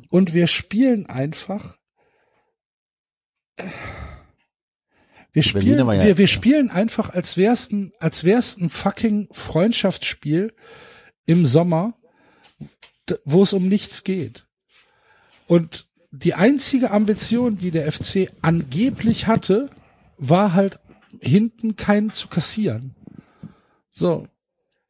Und 0.09 0.33
wir 0.33 0.47
spielen 0.47 1.05
einfach. 1.05 1.77
Wir 5.33 5.43
spielen, 5.43 5.87
wir, 5.87 6.17
wir 6.17 6.27
spielen 6.27 6.71
einfach, 6.71 7.11
als 7.11 7.37
wär's 7.37 7.71
ein, 7.71 7.93
als 7.99 8.23
wär's 8.23 8.57
ein 8.57 8.69
fucking 8.69 9.27
Freundschaftsspiel 9.31 10.53
im 11.25 11.45
Sommer, 11.45 11.93
wo 13.23 13.43
es 13.43 13.53
um 13.53 13.67
nichts 13.67 14.03
geht. 14.03 14.47
Und 15.45 15.87
die 16.11 16.33
einzige 16.33 16.91
Ambition, 16.91 17.57
die 17.57 17.71
der 17.71 17.91
FC 17.91 18.31
angeblich 18.41 19.27
hatte, 19.27 19.69
war 20.17 20.53
halt 20.53 20.79
hinten 21.21 21.75
keinen 21.75 22.11
zu 22.11 22.27
kassieren. 22.27 22.95
So. 23.91 24.27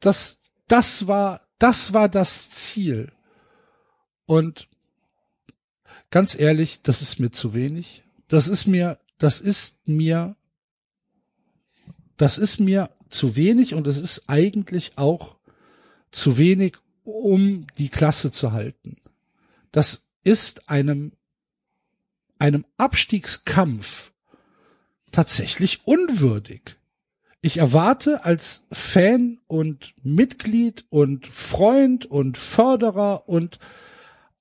Das, 0.00 0.38
das 0.68 1.06
war, 1.08 1.40
das 1.58 1.92
war 1.92 2.08
das 2.08 2.50
Ziel. 2.50 3.12
Und 4.26 4.68
ganz 6.10 6.38
ehrlich, 6.38 6.82
das 6.82 7.02
ist 7.02 7.18
mir 7.20 7.30
zu 7.30 7.54
wenig. 7.54 8.04
Das 8.28 8.48
ist 8.48 8.66
mir, 8.66 8.98
das 9.18 9.40
ist 9.40 9.78
mir, 9.86 10.36
das 12.16 12.38
ist 12.38 12.60
mir 12.60 12.90
zu 13.08 13.36
wenig 13.36 13.74
und 13.74 13.86
es 13.86 13.98
ist 13.98 14.24
eigentlich 14.28 14.96
auch 14.96 15.36
zu 16.10 16.38
wenig, 16.38 16.76
um 17.04 17.66
die 17.78 17.88
Klasse 17.88 18.30
zu 18.30 18.52
halten. 18.52 18.96
Das 19.72 20.08
ist 20.24 20.68
einem, 20.68 21.12
einem 22.38 22.64
Abstiegskampf 22.76 24.12
tatsächlich 25.10 25.86
unwürdig. 25.86 26.76
Ich 27.40 27.58
erwarte 27.58 28.24
als 28.24 28.64
Fan 28.72 29.40
und 29.46 29.94
Mitglied 30.02 30.84
und 30.90 31.26
Freund 31.26 32.04
und 32.06 32.36
Förderer 32.36 33.28
und 33.28 33.58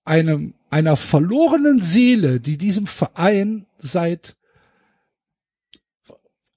einem, 0.03 0.55
einer 0.69 0.97
verlorenen 0.97 1.79
Seele, 1.79 2.39
die 2.39 2.57
diesem 2.57 2.87
Verein 2.87 3.65
seit 3.77 4.35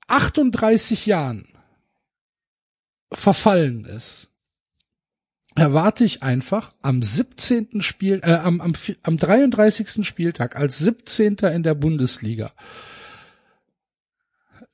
38 0.08 1.06
Jahren 1.06 1.46
verfallen 3.12 3.84
ist, 3.84 4.30
erwarte 5.54 6.04
ich 6.04 6.22
einfach 6.22 6.74
am 6.82 7.02
17. 7.02 7.82
Spiel, 7.82 8.20
äh, 8.22 8.34
am, 8.34 8.60
am, 8.60 8.72
am 9.02 9.16
33. 9.16 10.06
Spieltag 10.06 10.56
als 10.56 10.78
17. 10.78 11.36
in 11.52 11.62
der 11.62 11.74
Bundesliga. 11.74 12.52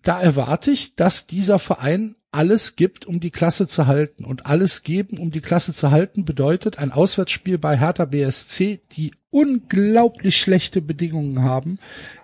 Da 0.03 0.21
erwarte 0.21 0.71
ich, 0.71 0.97
dass 0.97 1.27
dieser 1.27 1.59
Verein 1.59 2.16
alles 2.33 2.77
gibt, 2.77 3.07
um 3.07 3.21
die 3.21 3.31
Klasse 3.31 3.67
zu 3.67 3.87
halten. 3.87 4.25
Und 4.25 4.47
alles 4.47 4.83
geben, 4.83 5.19
um 5.19 5.31
die 5.31 5.41
Klasse 5.41 5.73
zu 5.73 5.91
halten, 5.91 6.25
bedeutet 6.25 6.79
ein 6.79 6.93
Auswärtsspiel 6.93 7.59
bei 7.59 7.79
Hertha 7.79 8.05
BSC, 8.05 8.81
die 8.93 9.13
unglaublich 9.31 10.37
schlechte 10.39 10.83
Bedingungen 10.83 11.43
haben 11.43 11.79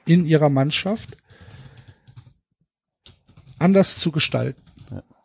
in 0.06 0.26
ihrer 0.26 0.48
Mannschaft, 0.50 1.16
anders 3.58 3.98
zu 4.00 4.12
gestalten. 4.12 4.60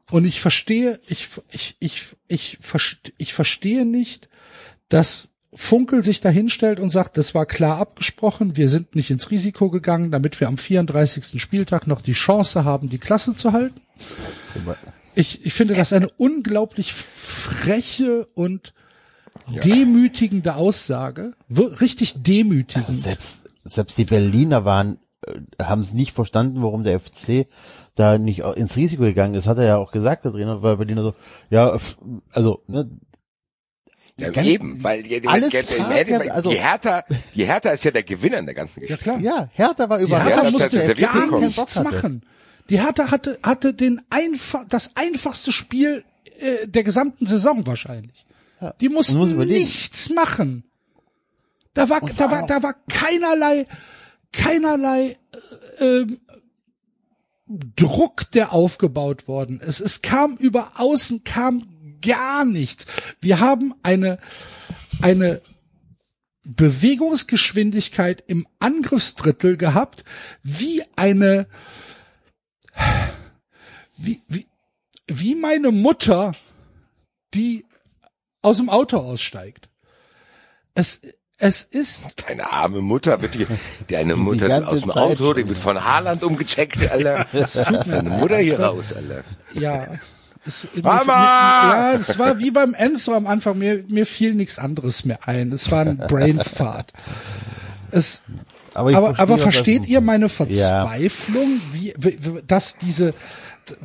Und 0.10 0.24
ich 0.26 0.40
verstehe, 0.40 1.00
ich, 1.08 1.28
ich, 1.52 1.76
ich, 1.80 2.16
ich, 2.30 2.60
verste- 2.62 3.12
ich 3.18 3.34
verstehe 3.34 3.86
nicht, 3.86 4.30
dass 4.88 5.30
Funkel 5.54 6.02
sich 6.04 6.22
dahinstellt 6.22 6.80
und 6.80 6.92
sagt, 6.92 7.18
das 7.18 7.34
war 7.34 7.46
klar 7.46 7.78
abgesprochen, 7.80 8.56
wir 8.56 8.70
sind 8.70 8.96
nicht 8.96 9.10
ins 9.12 9.32
Risiko 9.32 9.70
gegangen, 9.70 10.12
damit 10.12 10.40
wir 10.40 10.48
am 10.48 10.58
34. 10.58 11.42
Spieltag 11.42 11.88
noch 11.88 12.02
die 12.02 12.14
Chance 12.14 12.64
haben, 12.64 12.90
die 12.90 13.00
Klasse 13.00 13.36
zu 13.36 13.52
halten. 13.52 13.82
Ich, 15.16 15.46
ich 15.46 15.54
finde 15.54 15.74
das 15.74 15.94
eine 15.94 16.10
unglaublich 16.18 16.94
freche 16.94 18.28
und 18.36 18.74
demütigende 19.64 20.56
Aussage, 20.56 21.34
richtig 21.50 22.16
demütigend. 22.24 23.04
Selbst, 23.04 23.46
selbst 23.64 23.98
die 23.98 24.06
Berliner 24.06 24.66
waren, 24.66 25.00
äh, 25.26 25.64
haben 25.64 25.82
es 25.82 25.94
nicht 25.94 26.12
verstanden, 26.14 26.62
warum 26.62 26.84
der 26.84 27.00
FC 27.00 27.48
da 27.96 28.18
nicht 28.18 28.40
ins 28.40 28.76
Risiko 28.76 29.04
gegangen 29.04 29.34
ist. 29.36 29.48
Hat 29.48 29.58
er 29.58 29.66
ja 29.66 29.78
auch 29.78 29.92
gesagt, 29.92 30.26
der 30.26 30.32
Trainer, 30.32 30.62
weil 30.62 30.78
Berliner 30.78 31.04
so, 31.04 31.16
ja, 31.50 31.78
also, 32.32 32.62
ne, 32.68 32.90
Ja, 34.20 34.30
Ganz- 34.32 34.48
eben, 34.48 34.84
weil 34.84 35.04
die, 35.04 35.22
die, 35.22 35.28
alles 35.28 35.52
die, 35.52 36.32
also- 36.32 36.50
die 36.50 36.58
Hertha, 36.58 37.04
die 37.36 37.46
Hertha 37.46 37.70
ist 37.70 37.84
ja 37.84 37.92
der 37.92 38.02
Gewinner 38.04 38.38
in 38.40 38.46
der 38.48 38.56
ganzen 38.56 38.82
Ja 38.82 38.88
Geschichte. 38.88 39.04
klar. 39.04 39.20
ja, 39.20 39.50
Hertha 39.54 39.88
war 39.90 40.00
überrascht. 40.00 40.28
Hertha 40.30 40.44
das 40.44 40.52
musste 40.52 40.96
gar 40.96 41.40
nichts 41.40 41.76
machen. 41.84 42.22
Die 42.70 42.82
Hertha 42.82 43.12
hatte, 43.12 43.40
hatte 43.44 43.74
den 43.74 44.02
einfach, 44.10 44.66
das 44.68 44.96
einfachste 44.96 45.52
Spiel 45.52 46.04
äh, 46.40 46.68
der 46.68 46.84
gesamten 46.84 47.26
Saison 47.26 47.66
wahrscheinlich. 47.66 48.26
Die 48.82 48.90
muss 48.90 49.14
mussten 49.14 49.38
nichts 49.46 50.10
machen. 50.10 50.64
Da 51.74 51.90
war, 51.90 52.02
da 52.02 52.32
war, 52.32 52.46
da 52.46 52.64
war 52.64 52.74
keinerlei, 52.90 53.68
keinerlei 54.32 55.18
äh, 55.78 56.06
Druck, 57.48 58.32
der 58.32 58.52
aufgebaut 58.52 59.28
worden 59.28 59.60
ist. 59.60 59.80
Es 59.80 60.02
kam 60.02 60.36
über 60.38 60.72
außen, 60.80 61.24
kam 61.24 62.00
gar 62.02 62.46
nichts. 62.46 62.88
Wir 63.22 63.40
haben 63.40 63.76
eine, 63.84 64.18
eine 65.02 65.42
Bewegungsgeschwindigkeit 66.44 68.24
im 68.28 68.48
Angriffsdrittel 68.60 69.58
gehabt, 69.58 70.04
wie 70.44 70.82
eine, 70.96 71.48
wie, 73.98 74.22
wie, 74.28 74.48
wie 75.08 75.36
meine 75.36 75.72
Mutter, 75.72 76.34
die 77.34 77.66
aus 78.42 78.58
dem 78.58 78.70
Auto 78.70 78.98
aussteigt. 78.98 79.70
Es, 80.74 81.02
es 81.40 81.64
ist, 81.64 82.06
Deine 82.28 82.52
arme 82.52 82.82
Mutter 82.82 83.22
wird 83.22 83.36
die, 83.36 83.48
deine 83.90 84.16
Mutter 84.16 84.48
ganze 84.48 84.70
aus 84.70 84.82
dem 84.82 84.90
Zeit 84.92 85.04
Auto, 85.04 85.34
die 85.34 85.48
wird 85.48 85.58
von 85.58 85.84
Haaland 85.84 86.24
umgecheckt, 86.24 86.90
Alter. 86.92 87.26
Das 87.32 87.54
tut 87.54 87.86
mir 87.88 87.98
Deine 87.98 88.10
Mutter 88.10 88.38
hier 88.38 88.60
raus, 88.60 88.94
Alter. 88.94 89.24
ja, 89.54 89.88
Es, 90.46 90.68
mir, 90.76 90.84
Mama! 90.84 91.04
Mir, 91.04 91.14
ja, 91.14 91.94
es 91.94 92.18
war 92.18 92.40
wie 92.40 92.52
beim 92.52 92.74
Enzo 92.74 93.14
am 93.14 93.28
Anfang. 93.28 93.58
Mir, 93.58 93.84
mir 93.88 94.06
fiel 94.06 94.34
nichts 94.34 94.58
anderes 94.60 95.06
mehr 95.06 95.28
ein. 95.28 95.52
Es 95.52 95.70
war 95.72 95.82
ein 95.82 95.98
Brainfart. 95.98 96.94
Es, 97.92 98.22
Aber, 98.78 98.92
ich 98.92 98.96
aber, 98.96 99.08
verstehe, 99.08 99.24
aber 99.24 99.38
versteht 99.40 99.88
ihr 99.88 100.02
meine 100.02 100.30
Verzweiflung, 100.30 101.48
wie, 101.72 101.96
wie, 101.98 102.42
dass 102.46 102.78
diese, 102.78 103.16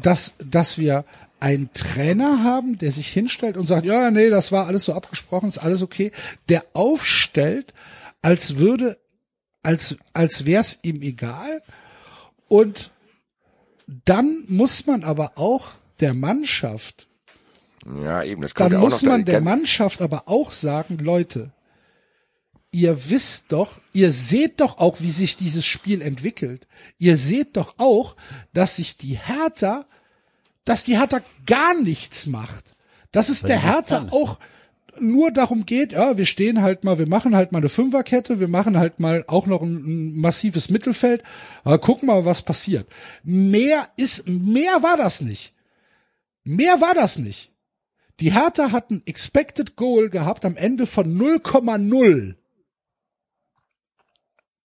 dass, 0.03 0.35
dass 0.45 0.77
wir 0.77 1.07
einen 1.41 1.73
Trainer 1.73 2.45
haben, 2.45 2.77
der 2.77 2.93
sich 2.93 3.09
hinstellt 3.09 3.57
und 3.57 3.65
sagt, 3.65 3.87
ja, 3.87 4.11
nee, 4.11 4.29
das 4.29 4.53
war 4.53 4.67
alles 4.67 4.85
so 4.85 4.93
abgesprochen, 4.93 5.49
ist 5.49 5.57
alles 5.57 5.81
okay, 5.81 6.13
der 6.51 6.67
aufstellt, 6.75 7.73
als 8.21 8.59
würde, 8.59 8.99
als, 9.63 9.97
als 10.13 10.45
wär's 10.45 10.81
ihm 10.83 11.01
egal. 11.01 11.63
Und 12.49 12.91
dann 14.05 14.45
muss 14.47 14.87
man 14.87 15.05
aber 15.05 15.33
auch 15.37 15.71
der 16.01 16.13
Mannschaft 16.13 17.09
Ja, 18.05 18.23
eben, 18.23 18.43
das 18.43 18.55
kommt 18.55 18.67
dann 18.67 18.73
ja 18.73 18.79
auch 18.81 18.83
muss 18.83 19.01
noch 19.01 19.13
man 19.13 19.25
der 19.25 19.41
Mannschaft 19.41 20.03
aber 20.03 20.25
auch 20.27 20.51
sagen, 20.51 20.99
Leute, 20.99 21.51
ihr 22.73 23.11
wisst 23.11 23.53
doch, 23.53 23.81
ihr 23.93 24.11
seht 24.11 24.61
doch 24.61 24.79
auch, 24.79 25.01
wie 25.01 25.11
sich 25.11 25.37
dieses 25.37 25.65
Spiel 25.65 26.03
entwickelt. 26.03 26.67
Ihr 26.99 27.17
seht 27.17 27.57
doch 27.57 27.75
auch, 27.79 28.17
dass 28.53 28.77
sich 28.77 28.97
die 28.97 29.19
Hertha, 29.19 29.87
dass 30.65 30.85
die 30.85 30.99
Hertha 30.99 31.21
gar 31.47 31.79
nichts 31.81 32.27
macht. 32.27 32.75
Dass 33.13 33.29
es 33.29 33.43
der 33.43 33.63
Hertha 33.63 34.09
auch 34.11 34.39
nur 34.99 35.31
darum 35.31 35.67
geht, 35.67 35.93
ja, 35.93 36.17
wir 36.17 36.27
stehen 36.27 36.63
halt 36.63 36.85
mal, 36.85 36.99
wir 36.99 37.09
machen 37.09 37.37
halt 37.37 37.53
mal 37.53 37.59
eine 37.59 37.69
Fünferkette, 37.69 38.41
wir 38.41 38.49
machen 38.49 38.79
halt 38.79 39.01
mal 39.01 39.25
auch 39.27 39.47
noch 39.47 39.63
ein, 39.63 39.77
ein 39.77 40.17
massives 40.17 40.71
Mittelfeld, 40.71 41.23
aber 41.65 41.79
gucken 41.79 42.07
mal, 42.07 42.25
was 42.25 42.43
passiert. 42.43 42.87
Mehr 43.23 43.87
ist, 43.97 44.27
mehr 44.27 44.83
war 44.83 44.97
das 44.97 45.21
nicht. 45.21 45.55
Mehr 46.45 46.81
war 46.81 46.95
das 46.95 47.19
nicht. 47.19 47.53
Die 48.21 48.33
Hertha 48.33 48.73
hat 48.73 48.91
ein 48.91 49.03
Expected 49.07 49.77
Goal 49.77 50.09
gehabt 50.09 50.45
am 50.45 50.57
Ende 50.57 50.87
von 50.87 51.19
0,0. 51.19 52.35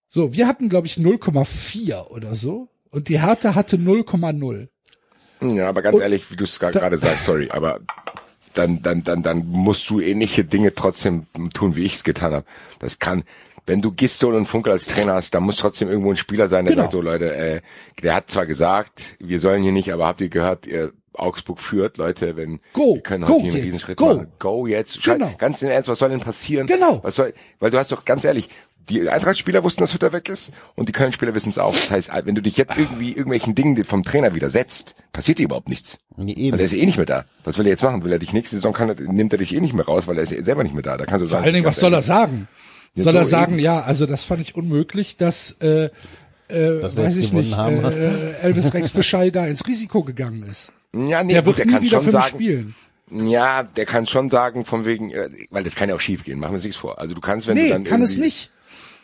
So, 0.09 0.33
wir 0.33 0.47
hatten, 0.47 0.69
glaube 0.69 0.87
ich, 0.87 0.93
0,4 0.95 2.07
oder 2.07 2.35
so. 2.35 2.69
Und 2.91 3.09
die 3.09 3.21
Hertha 3.21 3.55
hatte 3.55 3.77
0,0. 3.77 4.67
Ja, 5.55 5.69
aber 5.69 5.81
ganz 5.81 5.95
Und 5.95 6.01
ehrlich, 6.01 6.31
wie 6.31 6.35
du 6.35 6.45
es 6.45 6.59
gerade 6.59 6.97
sagst, 6.97 7.25
sorry, 7.25 7.49
aber 7.51 7.79
dann, 8.53 8.81
dann, 8.81 9.03
dann, 9.03 9.21
dann 9.21 9.45
musst 9.47 9.87
du 9.89 9.99
ähnliche 9.99 10.43
Dinge 10.43 10.73
trotzdem 10.73 11.27
tun, 11.53 11.75
wie 11.75 11.83
ich 11.83 11.95
es 11.95 12.03
getan 12.03 12.33
habe. 12.33 12.45
Das 12.79 12.97
kann, 12.97 13.23
wenn 13.67 13.81
du 13.83 13.91
Gistol 13.91 14.33
und 14.33 14.45
Funkel 14.47 14.71
als 14.73 14.85
Trainer 14.85 15.13
hast, 15.13 15.35
dann 15.35 15.43
muss 15.43 15.57
trotzdem 15.57 15.89
irgendwo 15.89 16.09
ein 16.11 16.17
Spieler 16.17 16.47
sein, 16.49 16.65
der 16.65 16.73
Genau. 16.73 16.83
sagt, 16.85 16.93
so 16.93 17.01
Leute, 17.01 17.35
äh, 17.35 17.61
der 18.01 18.15
hat 18.15 18.31
zwar 18.31 18.47
gesagt, 18.47 19.15
wir 19.19 19.39
sollen 19.39 19.61
hier 19.61 19.73
nicht, 19.73 19.93
aber 19.93 20.07
habt 20.07 20.21
ihr 20.21 20.29
gehört, 20.29 20.65
ihr 20.65 20.91
Augsburg 21.13 21.59
führt, 21.59 21.97
Leute, 21.97 22.35
wenn 22.35 22.59
Go, 22.73 22.95
wir 22.95 23.01
können 23.01 23.27
heute 23.27 23.41
hier 23.41 23.53
einen 23.53 23.61
Riesenschritt 23.63 23.97
go. 23.97 24.05
machen. 24.13 24.27
Go 24.39 24.67
jetzt. 24.67 25.03
Genau. 25.03 25.31
Ganz 25.37 25.61
im 25.63 25.69
Ernst, 25.69 25.89
was 25.89 25.99
soll 25.99 26.09
denn 26.09 26.19
passieren? 26.19 26.67
Genau. 26.67 26.99
Was 27.03 27.15
soll, 27.15 27.33
weil 27.59 27.71
du 27.71 27.77
hast 27.77 27.91
doch 27.91 28.05
ganz 28.05 28.23
ehrlich, 28.23 28.49
die 28.89 29.09
Eintracht-Spieler 29.09 29.63
wussten, 29.63 29.81
dass 29.81 29.93
Hütter 29.93 30.13
weg 30.13 30.29
ist 30.29 30.51
und 30.75 30.87
die 30.89 30.93
Köln-Spieler 30.93 31.33
wissen 31.35 31.49
es 31.49 31.57
auch. 31.57 31.73
Das 31.75 31.91
heißt, 31.91 32.11
wenn 32.25 32.35
du 32.35 32.41
dich 32.41 32.57
jetzt 32.57 32.77
irgendwie 32.77 33.09
irgendwelchen 33.09 33.53
Dingen 33.55 33.83
vom 33.83 34.03
Trainer 34.03 34.33
widersetzt, 34.33 34.95
passiert 35.13 35.39
dir 35.39 35.43
überhaupt 35.43 35.69
nichts. 35.69 35.97
Nee, 36.15 36.33
Weil 36.35 36.41
eben. 36.43 36.59
er 36.59 36.65
ist 36.65 36.73
eh 36.73 36.85
nicht 36.85 36.97
mehr 36.97 37.05
da. 37.05 37.25
Was 37.43 37.57
will 37.57 37.65
er 37.67 37.71
jetzt 37.71 37.83
machen? 37.83 38.03
Will 38.03 38.11
er 38.11 38.19
dich 38.19 38.33
nächste 38.33 38.55
Saison 38.55 38.73
kann, 38.73 38.95
nimmt 38.97 39.33
er 39.33 39.39
dich 39.39 39.53
eh 39.53 39.59
nicht 39.59 39.73
mehr 39.73 39.85
raus, 39.85 40.07
weil 40.07 40.17
er 40.17 40.23
ist 40.23 40.29
selber 40.45 40.63
nicht 40.63 40.73
mehr 40.73 40.83
da. 40.83 40.97
Da 40.97 41.05
kannst 41.05 41.21
du 41.23 41.27
Vor 41.27 41.31
sagen. 41.33 41.43
allen 41.45 41.53
Dingen, 41.53 41.65
was 41.65 41.77
soll 41.77 41.93
er 41.93 42.01
sagen? 42.01 42.47
Ja, 42.95 43.03
soll 43.03 43.13
so 43.13 43.19
er 43.19 43.25
sagen, 43.25 43.53
eben. 43.53 43.61
ja, 43.63 43.81
also 43.81 44.05
das 44.05 44.23
fand 44.23 44.41
ich 44.41 44.55
unmöglich, 44.55 45.17
dass, 45.17 45.57
äh, 45.61 45.89
äh, 46.49 46.81
weiß 46.95 47.15
jetzt 47.15 47.25
ich 47.25 47.33
nicht, 47.33 47.57
haben. 47.57 47.83
äh, 47.83 48.31
Elvis 48.41 48.73
Rex 48.73 48.91
Bescheid 48.91 49.35
da 49.35 49.45
ins 49.45 49.67
Risiko 49.67 50.03
gegangen 50.03 50.43
ist. 50.49 50.71
Ja, 50.93 51.23
nee, 51.23 51.33
Der 51.33 51.41
gut, 51.43 51.57
wird 51.57 51.59
der 51.59 51.65
nie 51.67 51.71
kann 51.73 51.81
wieder 51.83 52.01
schon 52.01 52.11
für 52.11 52.17
mich 52.17 52.25
sagen, 52.25 52.35
spielen. 52.35 52.75
ja, 53.29 53.63
der 53.63 53.85
kann 53.85 54.07
schon 54.07 54.29
sagen, 54.29 54.65
von 54.65 54.85
wegen, 54.85 55.11
äh, 55.11 55.29
weil 55.51 55.63
das 55.63 55.75
kann 55.75 55.89
ja 55.89 55.95
auch 55.95 55.99
schief 55.99 56.23
gehen, 56.23 56.39
machen 56.39 56.51
wir 56.53 56.55
uns 56.55 56.63
nichts 56.63 56.79
vor. 56.79 56.97
Also 56.99 57.13
du 57.13 57.21
kannst, 57.21 57.47
wenn 57.47 57.55
du 57.57 57.61
Nee, 57.63 57.69
dann 57.69 57.83
kann 57.83 58.01
es 58.01 58.17
nicht. 58.17 58.51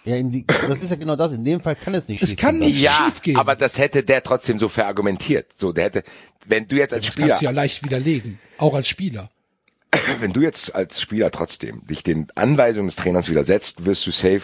Ja, 0.06 0.18
in 0.18 0.30
die, 0.30 0.46
das 0.46 0.82
ist 0.82 0.90
ja 0.90 0.96
genau 0.98 1.16
das. 1.16 1.32
In 1.32 1.46
dem 1.46 1.62
Fall 1.62 1.76
kann 1.76 1.94
es 1.94 2.08
nicht. 2.08 2.22
Es 2.22 2.32
schief 2.32 2.40
kann 2.40 2.60
gehen. 2.60 2.68
nicht 2.68 2.82
Ja, 2.82 2.92
schief 2.92 3.22
gehen. 3.22 3.38
aber 3.38 3.56
das 3.56 3.78
hätte 3.78 4.04
der 4.04 4.22
trotzdem 4.22 4.60
so 4.60 4.68
verargumentiert. 4.68 5.48
So, 5.58 5.72
der 5.72 5.86
hätte, 5.86 6.04
wenn 6.46 6.68
du 6.68 6.76
jetzt 6.76 6.94
als 6.94 7.06
Das 7.06 7.14
Spieler, 7.14 7.28
kannst 7.28 7.42
du 7.42 7.46
ja 7.46 7.52
leicht 7.52 7.84
widerlegen. 7.86 8.40
Auch 8.58 8.74
als 8.74 8.88
Spieler. 8.88 9.30
wenn 10.20 10.34
du 10.34 10.42
jetzt 10.42 10.76
als 10.76 11.00
Spieler 11.02 11.32
trotzdem 11.32 11.86
dich 11.88 12.04
den 12.04 12.28
Anweisungen 12.36 12.88
des 12.88 12.98
Trainers 12.98 13.30
widersetzt, 13.30 13.86
wirst 13.86 14.06
du 14.06 14.12
safe 14.12 14.42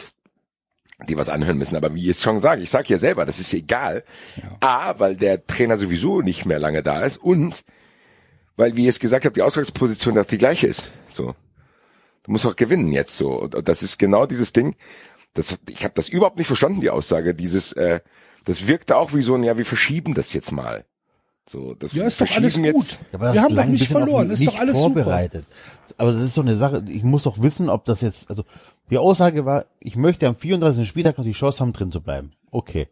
die 1.07 1.17
was 1.17 1.29
anhören 1.29 1.57
müssen. 1.57 1.77
Aber 1.77 1.95
wie 1.95 2.03
ich 2.03 2.09
es 2.17 2.23
schon 2.23 2.41
sage, 2.41 2.61
ich 2.61 2.69
sage 2.69 2.89
ja 2.89 2.97
selber, 2.97 3.25
das 3.25 3.39
ist 3.39 3.53
egal. 3.53 4.03
A, 4.59 4.99
weil 4.99 5.15
der 5.15 5.45
Trainer 5.45 5.77
sowieso 5.77 6.21
nicht 6.21 6.45
mehr 6.45 6.59
lange 6.59 6.83
da 6.83 7.03
ist 7.03 7.17
und 7.17 7.63
weil, 8.57 8.75
wie 8.75 8.81
ich 8.83 8.89
es 8.89 8.99
gesagt 8.99 9.23
habe, 9.23 9.33
die 9.33 9.41
Ausgangsposition 9.41 10.15
doch 10.15 10.25
die 10.25 10.37
gleiche 10.37 10.67
ist. 10.67 10.91
So. 11.07 11.35
Du 12.23 12.31
musst 12.31 12.45
auch 12.45 12.57
gewinnen 12.57 12.91
jetzt 12.91 13.15
so. 13.15 13.31
Und, 13.31 13.55
und 13.55 13.67
das 13.69 13.81
ist 13.81 13.97
genau 13.97 14.25
dieses 14.25 14.51
Ding. 14.51 14.75
Das, 15.33 15.57
ich 15.69 15.83
habe 15.83 15.93
das 15.95 16.09
überhaupt 16.09 16.37
nicht 16.37 16.47
verstanden, 16.47 16.81
die 16.81 16.89
Aussage. 16.89 17.35
Dieses, 17.35 17.71
äh, 17.73 17.99
das 18.45 18.67
wirkte 18.67 18.97
auch 18.97 19.13
wie 19.13 19.21
so 19.21 19.35
ein, 19.35 19.43
ja, 19.43 19.57
wir 19.57 19.65
verschieben 19.65 20.13
das 20.13 20.33
jetzt 20.33 20.51
mal. 20.51 20.85
So, 21.47 21.73
das 21.73 21.93
Ja, 21.93 22.05
ist 22.05 22.21
doch 22.21 22.29
alles 22.35 22.53
verschieben 22.55 22.73
gut. 22.73 22.85
Jetzt, 22.85 22.99
Ja, 23.13 23.33
Wir 23.33 23.41
haben 23.41 23.55
doch 23.55 23.65
nicht 23.65 23.87
verloren. 23.87 24.29
Ist 24.29 24.39
nicht 24.39 24.53
doch 24.53 24.59
alles 24.59 24.77
super. 24.77 25.03
vorbereitet. 25.03 25.45
Aber 25.97 26.13
das 26.13 26.21
ist 26.23 26.33
so 26.35 26.41
eine 26.41 26.55
Sache, 26.55 26.83
ich 26.87 27.03
muss 27.03 27.23
doch 27.23 27.41
wissen, 27.41 27.69
ob 27.69 27.85
das 27.85 28.01
jetzt, 28.01 28.29
also 28.29 28.43
die 28.91 28.97
Aussage 28.97 29.45
war, 29.45 29.65
ich 29.79 29.95
möchte 29.95 30.27
am 30.27 30.35
34. 30.35 30.87
Spieltag 30.87 31.17
noch 31.17 31.25
die 31.25 31.31
Chance 31.31 31.61
haben, 31.61 31.73
drin 31.73 31.91
zu 31.91 32.01
bleiben. 32.01 32.31
Okay. 32.51 32.87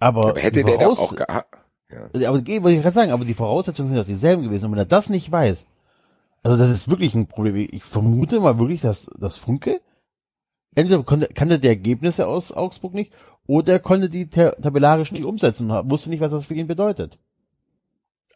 Aber, 0.00 0.30
aber 0.30 0.40
hätte 0.40 0.64
der 0.64 0.88
auch 0.88 1.14
gehabt. 1.14 1.58
Ja. 1.90 2.28
aber 2.28 2.38
wollte 2.46 2.70
ich 2.72 2.82
gerade 2.82 2.92
sagen, 2.94 3.12
aber 3.12 3.24
die 3.24 3.34
Voraussetzungen 3.34 3.88
sind 3.88 3.98
doch 3.98 4.04
dieselben 4.04 4.42
gewesen. 4.42 4.66
Und 4.66 4.72
wenn 4.72 4.78
er 4.78 4.84
das 4.84 5.08
nicht 5.08 5.30
weiß, 5.30 5.64
also 6.42 6.56
das 6.56 6.70
ist 6.70 6.88
wirklich 6.88 7.14
ein 7.14 7.26
Problem. 7.26 7.56
Ich 7.70 7.82
vermute 7.84 8.40
mal 8.40 8.58
wirklich, 8.58 8.80
dass 8.80 9.08
das 9.18 9.36
Funke 9.36 9.80
entweder 10.78 11.02
konnte, 11.02 11.28
kannte 11.34 11.58
die 11.58 11.68
Ergebnisse 11.68 12.26
aus 12.26 12.52
Augsburg 12.52 12.94
nicht 12.94 13.12
oder 13.46 13.74
er 13.74 13.78
konnte 13.80 14.08
die 14.08 14.28
ta- 14.30 14.52
tabellarisch 14.52 15.12
nicht 15.12 15.24
umsetzen 15.24 15.70
und 15.70 15.90
wusste 15.90 16.10
nicht, 16.10 16.20
was 16.20 16.30
das 16.32 16.46
für 16.46 16.54
ihn 16.54 16.66
bedeutet. 16.66 17.18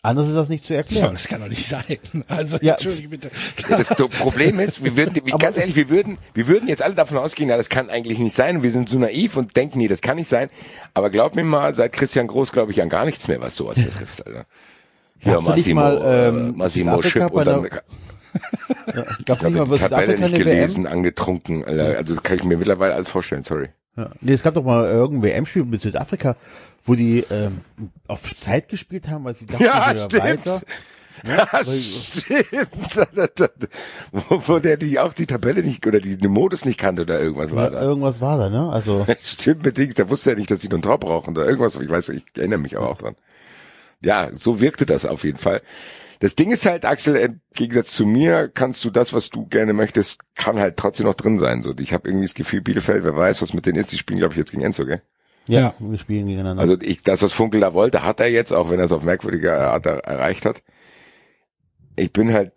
Anders 0.04 0.28
ist 0.28 0.34
das 0.34 0.48
nicht 0.48 0.64
zu 0.64 0.72
Ja, 0.72 0.78
erklären. 0.80 1.12
das 1.12 1.28
kann 1.28 1.40
doch 1.42 1.48
nicht 1.48 1.64
sein. 1.64 1.84
Also, 2.26 2.58
Ja. 2.60 2.72
entschuldige 2.72 3.08
bitte. 3.08 3.30
Ja, 3.68 3.78
Das 3.78 3.94
Problem 4.18 4.58
ist, 4.58 4.82
wir 4.82 4.96
würden, 4.96 5.14
wie, 5.24 5.30
ganz 5.30 5.56
ehrlich, 5.56 5.76
wir 5.76 5.90
würden, 5.90 6.18
wir 6.34 6.48
würden 6.48 6.68
jetzt 6.68 6.82
alle 6.82 6.96
davon 6.96 7.18
ausgehen, 7.18 7.48
ja, 7.48 7.56
das 7.56 7.68
kann 7.68 7.88
eigentlich 7.88 8.18
nicht 8.18 8.34
sein. 8.34 8.64
Wir 8.64 8.72
sind 8.72 8.88
so 8.88 8.98
naiv 8.98 9.36
und 9.36 9.54
denken, 9.56 9.78
nee, 9.78 9.86
das 9.86 10.00
kann 10.00 10.16
nicht 10.16 10.28
sein. 10.28 10.50
Aber 10.92 11.08
glaub 11.10 11.36
mir 11.36 11.44
mal, 11.44 11.72
seit 11.76 11.92
Christian 11.92 12.26
Groß 12.26 12.50
glaube 12.50 12.72
ich 12.72 12.82
an 12.82 12.88
gar 12.88 13.04
nichts 13.04 13.28
mehr, 13.28 13.40
was 13.40 13.54
sowas 13.54 13.76
betrifft. 13.76 14.26
Alter. 14.26 14.44
Ja, 15.20 15.40
Massimo, 15.40 15.80
mal, 15.80 16.02
äh, 16.02 16.28
ähm, 16.28 16.54
Massimo 16.56 16.96
Südafrika 17.00 17.26
Chip 17.28 17.32
bei 17.32 17.40
und 17.40 17.46
dann, 17.46 17.80
der- 18.94 19.06
ich 19.18 19.24
Gab's 19.24 19.42
nicht 19.42 19.54
habe 19.56 19.56
mal 19.58 19.64
die 19.64 19.70
was 19.70 19.80
Tabelle 19.80 20.06
Südafrika 20.16 20.28
nicht 20.28 20.34
eine 20.36 20.44
WM? 20.44 20.44
gelesen, 20.44 20.86
angetrunken. 20.86 21.64
Alter. 21.64 21.98
Also 21.98 22.14
das 22.14 22.22
kann 22.22 22.36
ich 22.38 22.44
mir 22.44 22.56
mittlerweile 22.56 22.94
alles 22.94 23.08
vorstellen, 23.08 23.44
sorry. 23.44 23.68
Ja. 23.96 24.10
Nee, 24.20 24.32
es 24.32 24.42
gab 24.42 24.54
doch 24.54 24.64
mal 24.64 24.84
irgendein 24.88 25.30
WM-Spiel 25.30 25.64
mit 25.64 25.80
Südafrika, 25.80 26.36
wo 26.84 26.94
die 26.94 27.24
ähm, 27.30 27.60
auf 28.08 28.22
Zeit 28.34 28.68
gespielt 28.68 29.08
haben, 29.08 29.24
weil 29.24 29.34
sie 29.34 29.46
dachten, 29.46 29.62
Ja, 29.64 29.94
sie 29.94 30.18
weiter. 30.18 30.62
Ja, 31.24 31.46
stimmt. 31.62 32.68
wo, 34.12 34.42
wo 34.48 34.58
der 34.58 34.76
die 34.76 34.98
auch 34.98 35.12
die 35.12 35.26
Tabelle 35.26 35.62
nicht 35.62 35.86
oder 35.86 36.00
die, 36.00 36.16
den 36.16 36.30
Modus 36.30 36.64
nicht 36.64 36.78
kannte 36.78 37.02
oder 37.02 37.20
irgendwas 37.20 37.50
war 37.54 37.64
Ja, 37.64 37.70
da. 37.70 37.82
irgendwas 37.82 38.20
war 38.20 38.38
da, 38.38 38.48
ne? 38.48 38.70
Also 38.72 39.06
Stimmt 39.20 39.62
bedingt, 39.62 39.98
der 39.98 40.08
wusste 40.08 40.30
ja 40.30 40.36
nicht, 40.36 40.50
dass 40.50 40.60
sie 40.60 40.68
noch 40.68 40.78
ein 40.78 40.82
Tor 40.82 40.98
brauchen 40.98 41.36
oder 41.36 41.46
irgendwas. 41.46 41.74
Ich 41.76 41.88
weiß, 41.90 42.08
ich 42.10 42.24
erinnere 42.36 42.58
mich 42.60 42.76
aber 42.76 42.88
auch 42.88 42.98
dran. 42.98 43.14
Ja, 44.00 44.30
so 44.34 44.60
wirkte 44.60 44.86
das 44.86 45.06
auf 45.06 45.22
jeden 45.24 45.38
Fall. 45.38 45.60
Das 46.22 46.36
Ding 46.36 46.52
ist 46.52 46.66
halt, 46.66 46.84
Axel, 46.84 47.16
im 47.16 47.40
Gegensatz 47.52 47.90
zu 47.90 48.06
mir, 48.06 48.48
kannst 48.48 48.84
du 48.84 48.90
das, 48.90 49.12
was 49.12 49.30
du 49.30 49.44
gerne 49.46 49.72
möchtest, 49.72 50.20
kann 50.36 50.60
halt 50.60 50.76
trotzdem 50.76 51.06
noch 51.06 51.14
drin 51.14 51.40
sein. 51.40 51.64
So, 51.64 51.74
ich 51.80 51.92
habe 51.92 52.08
irgendwie 52.08 52.26
das 52.26 52.34
Gefühl, 52.34 52.60
Bielefeld, 52.60 53.02
wer 53.02 53.16
weiß, 53.16 53.42
was 53.42 53.54
mit 53.54 53.66
denen 53.66 53.78
ist. 53.80 53.90
Die 53.90 53.98
spielen, 53.98 54.20
glaube 54.20 54.34
ich, 54.34 54.38
jetzt 54.38 54.52
gegen 54.52 54.62
Enzo, 54.62 54.86
gell? 54.86 55.02
ja, 55.48 55.74
wir 55.80 55.98
spielen 55.98 56.28
gegeneinander. 56.28 56.62
Also 56.62 56.76
ich, 56.80 57.02
das, 57.02 57.22
was 57.22 57.32
Funkel 57.32 57.60
da 57.60 57.74
wollte, 57.74 58.04
hat 58.04 58.20
er 58.20 58.30
jetzt, 58.30 58.52
auch 58.52 58.70
wenn 58.70 58.78
er 58.78 58.84
es 58.84 58.92
auf 58.92 59.02
merkwürdige 59.02 59.52
Art 59.52 59.84
er- 59.84 60.04
erreicht 60.04 60.44
hat. 60.46 60.62
Ich 61.96 62.12
bin 62.12 62.32
halt, 62.32 62.52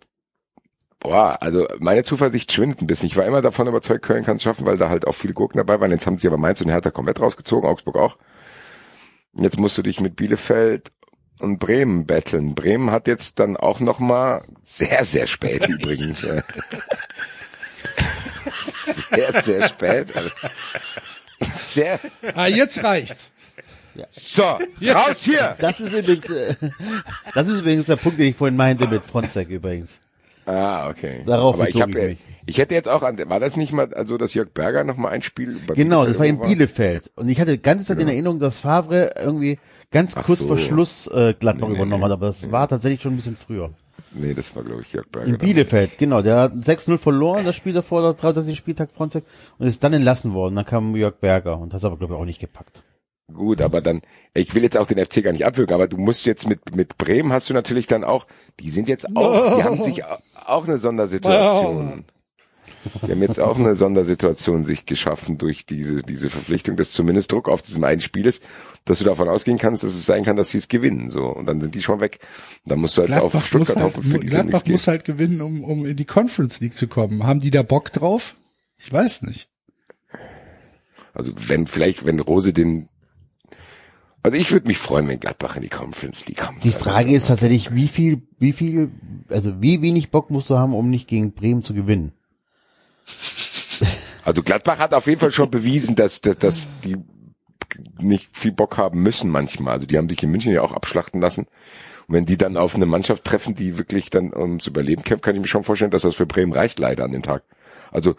boah, 1.00 1.36
also 1.40 1.66
meine 1.80 2.04
Zuversicht 2.04 2.52
schwindet 2.52 2.80
ein 2.82 2.86
bisschen. 2.86 3.08
Ich 3.08 3.16
war 3.16 3.26
immer 3.26 3.42
davon 3.42 3.66
überzeugt, 3.66 4.04
Köln 4.04 4.24
kann 4.24 4.36
es 4.36 4.44
schaffen, 4.44 4.64
weil 4.64 4.78
da 4.78 4.88
halt 4.90 5.08
auch 5.08 5.16
viele 5.16 5.34
Gurken 5.34 5.58
dabei 5.58 5.80
waren. 5.80 5.90
Jetzt 5.90 6.06
haben 6.06 6.18
sie 6.18 6.28
aber 6.28 6.38
Mainz 6.38 6.60
und 6.60 6.70
Hertha 6.70 6.92
komplett 6.92 7.20
rausgezogen, 7.20 7.68
Augsburg 7.68 7.96
auch. 7.96 8.16
Jetzt 9.32 9.58
musst 9.58 9.76
du 9.76 9.82
dich 9.82 10.00
mit 10.00 10.14
Bielefeld 10.14 10.92
und 11.38 11.58
Bremen 11.58 12.06
betteln. 12.06 12.54
Bremen 12.54 12.90
hat 12.90 13.06
jetzt 13.06 13.38
dann 13.38 13.56
auch 13.56 13.80
noch 13.80 13.98
mal 13.98 14.42
sehr, 14.64 15.04
sehr 15.04 15.26
spät 15.26 15.68
übrigens. 15.68 16.24
äh, 16.24 16.42
sehr, 18.48 19.42
sehr 19.42 19.68
spät. 19.68 20.08
Also, 20.14 20.30
sehr, 21.58 22.00
Ah, 22.34 22.46
jetzt 22.46 22.82
reicht's. 22.82 23.32
so, 24.14 24.42
raus 24.42 25.16
hier! 25.20 25.56
das 25.58 25.80
ist 25.80 25.92
übrigens, 25.94 26.28
äh, 26.30 26.54
das 27.34 27.48
ist 27.48 27.60
übrigens 27.60 27.86
der 27.86 27.96
Punkt, 27.96 28.18
den 28.18 28.28
ich 28.28 28.36
vorhin 28.36 28.56
meinte 28.56 28.86
mit 28.86 29.02
Fronzek 29.04 29.48
übrigens. 29.48 29.98
Ah, 30.44 30.88
okay. 30.88 31.22
Darauf 31.26 31.54
Aber 31.54 31.68
ich 31.68 31.80
habe, 31.80 31.98
ich 31.98 32.06
mich. 32.06 32.18
ich 32.46 32.58
hätte 32.58 32.74
jetzt 32.74 32.88
auch 32.88 33.02
an, 33.02 33.18
war 33.28 33.40
das 33.40 33.56
nicht 33.56 33.72
mal, 33.72 33.92
also 33.94 34.16
dass 34.16 34.32
Jörg 34.34 34.50
Berger 34.54 34.84
noch 34.84 34.96
mal 34.96 35.08
ein 35.08 35.22
Spiel 35.22 35.58
bei 35.66 35.74
Genau, 35.74 36.04
Bielefeld 36.04 36.08
das 36.10 36.18
war 36.20 36.26
in 36.26 36.38
Bielefeld. 36.40 37.10
Und 37.16 37.28
ich 37.28 37.40
hatte 37.40 37.52
die 37.52 37.62
ganze 37.62 37.84
Zeit 37.84 37.98
in 37.98 38.06
Erinnerung, 38.08 38.38
dass 38.38 38.60
Favre 38.60 39.14
irgendwie 39.20 39.58
ganz 39.90 40.16
Ach 40.16 40.24
kurz 40.24 40.40
so. 40.40 40.48
vor 40.48 40.58
Schluss 40.58 41.06
äh, 41.08 41.34
Gladbach 41.38 41.68
Nee, 41.68 41.74
nee, 41.74 41.78
übernommen 41.80 42.00
nee. 42.02 42.06
hat, 42.06 42.12
aber 42.12 42.26
das 42.28 42.50
war 42.50 42.68
tatsächlich 42.68 43.02
schon 43.02 43.12
ein 43.14 43.16
bisschen 43.16 43.36
früher. 43.36 43.70
Nee, 44.12 44.34
das 44.34 44.54
war 44.56 44.62
glaube 44.62 44.82
ich 44.82 44.92
Jörg 44.92 45.06
Berger. 45.08 45.26
In 45.28 45.38
Bielefeld, 45.38 45.98
genau. 45.98 46.22
Der 46.22 46.36
hat 46.36 46.52
6-0 46.52 46.96
verloren, 46.98 47.44
das 47.44 47.56
Spiel 47.56 47.72
davor, 47.72 48.02
der 48.02 48.12
33. 48.14 48.56
Spieltag 48.56 48.90
Fronzek, 48.94 49.24
und 49.58 49.66
ist 49.66 49.82
dann 49.84 49.92
entlassen 49.92 50.32
worden. 50.34 50.54
Dann 50.56 50.64
kam 50.64 50.94
Jörg 50.96 51.16
Berger 51.16 51.58
und 51.58 51.72
hat 51.72 51.78
es 51.80 51.84
aber, 51.84 51.96
glaube 51.96 52.14
ich, 52.14 52.20
auch 52.20 52.24
nicht 52.24 52.40
gepackt. 52.40 52.82
Gut, 53.32 53.60
aber 53.60 53.80
dann, 53.80 54.02
ich 54.34 54.54
will 54.54 54.62
jetzt 54.62 54.76
auch 54.76 54.86
den 54.86 55.04
FC 55.04 55.22
gar 55.24 55.32
nicht 55.32 55.44
abwürgen, 55.44 55.74
aber 55.74 55.88
du 55.88 55.96
musst 55.98 56.26
jetzt 56.26 56.48
mit, 56.48 56.76
mit 56.76 56.96
Bremen 56.96 57.32
hast 57.32 57.50
du 57.50 57.54
natürlich 57.54 57.88
dann 57.88 58.04
auch, 58.04 58.24
die 58.60 58.70
sind 58.70 58.88
jetzt 58.88 59.08
auch, 59.16 59.56
die 59.56 59.64
haben 59.64 59.82
sich 59.82 60.04
au- 60.04 60.18
auch 60.46 60.68
eine 60.68 60.78
Sondersituation. 60.78 62.04
Die 63.06 63.12
haben 63.12 63.22
jetzt 63.22 63.40
auch 63.40 63.58
eine 63.58 63.76
Sondersituation 63.76 64.64
sich 64.64 64.86
geschaffen 64.86 65.38
durch 65.38 65.66
diese, 65.66 66.02
diese 66.02 66.30
Verpflichtung, 66.30 66.76
dass 66.76 66.90
zumindest 66.90 67.32
Druck 67.32 67.48
auf 67.48 67.62
diesem 67.62 67.84
einen 67.84 68.00
Spiel 68.00 68.26
ist, 68.26 68.42
dass 68.84 68.98
du 68.98 69.04
davon 69.04 69.28
ausgehen 69.28 69.58
kannst, 69.58 69.82
dass 69.82 69.94
es 69.94 70.06
sein 70.06 70.24
kann, 70.24 70.36
dass 70.36 70.50
sie 70.50 70.58
es 70.58 70.68
gewinnen, 70.68 71.10
so. 71.10 71.26
Und 71.26 71.46
dann 71.46 71.60
sind 71.60 71.74
die 71.74 71.82
schon 71.82 72.00
weg. 72.00 72.20
Und 72.64 72.70
dann 72.70 72.80
musst 72.80 72.96
du 72.96 73.02
halt 73.02 73.12
auf 73.12 73.32
Gladbach, 73.32 73.40
muss 73.40 73.46
Stuttgart 73.46 73.76
halt, 73.76 73.96
hoffen, 73.96 74.02
für 74.10 74.18
die 74.18 74.26
Gladbach 74.26 74.66
muss 74.66 74.82
geht. 74.82 74.88
halt 74.88 75.04
gewinnen, 75.04 75.40
um, 75.40 75.64
um 75.64 75.86
in 75.86 75.96
die 75.96 76.04
Conference 76.04 76.60
League 76.60 76.76
zu 76.76 76.88
kommen. 76.88 77.24
Haben 77.24 77.40
die 77.40 77.50
da 77.50 77.62
Bock 77.62 77.92
drauf? 77.92 78.36
Ich 78.78 78.92
weiß 78.92 79.22
nicht. 79.22 79.48
Also 81.14 81.32
wenn, 81.48 81.66
vielleicht, 81.66 82.04
wenn 82.04 82.20
Rose 82.20 82.52
den, 82.52 82.88
also 84.22 84.36
ich 84.36 84.50
würde 84.50 84.66
mich 84.66 84.78
freuen, 84.78 85.08
wenn 85.08 85.20
Gladbach 85.20 85.56
in 85.56 85.62
die 85.62 85.68
Conference 85.68 86.26
League 86.26 86.38
kommt. 86.38 86.62
Die 86.64 86.72
Frage 86.72 87.14
ist 87.14 87.28
tatsächlich, 87.28 87.74
wie 87.74 87.88
viel, 87.88 88.22
wie 88.38 88.52
viel, 88.52 88.90
also 89.28 89.62
wie 89.62 89.82
wenig 89.82 90.10
Bock 90.10 90.30
musst 90.30 90.50
du 90.50 90.58
haben, 90.58 90.74
um 90.74 90.90
nicht 90.90 91.08
gegen 91.08 91.32
Bremen 91.32 91.62
zu 91.62 91.74
gewinnen? 91.74 92.12
Also 94.24 94.42
Gladbach 94.42 94.78
hat 94.78 94.92
auf 94.94 95.06
jeden 95.06 95.20
Fall 95.20 95.30
schon 95.30 95.50
bewiesen, 95.50 95.94
dass, 95.94 96.20
dass, 96.20 96.38
dass 96.38 96.68
die 96.84 96.96
nicht 98.00 98.28
viel 98.32 98.52
Bock 98.52 98.76
haben 98.76 99.02
müssen 99.02 99.30
manchmal. 99.30 99.74
Also 99.74 99.86
die 99.86 99.96
haben 99.98 100.08
sich 100.08 100.22
in 100.22 100.30
München 100.30 100.52
ja 100.52 100.62
auch 100.62 100.72
abschlachten 100.72 101.20
lassen. 101.20 101.46
Und 102.08 102.14
wenn 102.14 102.26
die 102.26 102.36
dann 102.36 102.56
auf 102.56 102.74
eine 102.74 102.86
Mannschaft 102.86 103.24
treffen, 103.24 103.54
die 103.54 103.78
wirklich 103.78 104.10
dann 104.10 104.32
ums 104.34 104.66
Überleben 104.66 105.02
kämpft, 105.02 105.24
kann 105.24 105.34
ich 105.34 105.40
mir 105.40 105.46
schon 105.48 105.64
vorstellen, 105.64 105.90
dass 105.90 106.02
das 106.02 106.14
für 106.14 106.26
Bremen 106.26 106.52
reicht 106.52 106.78
leider 106.78 107.04
an 107.04 107.10
den 107.12 107.22
Tag. 107.22 107.42
Also 107.92 108.14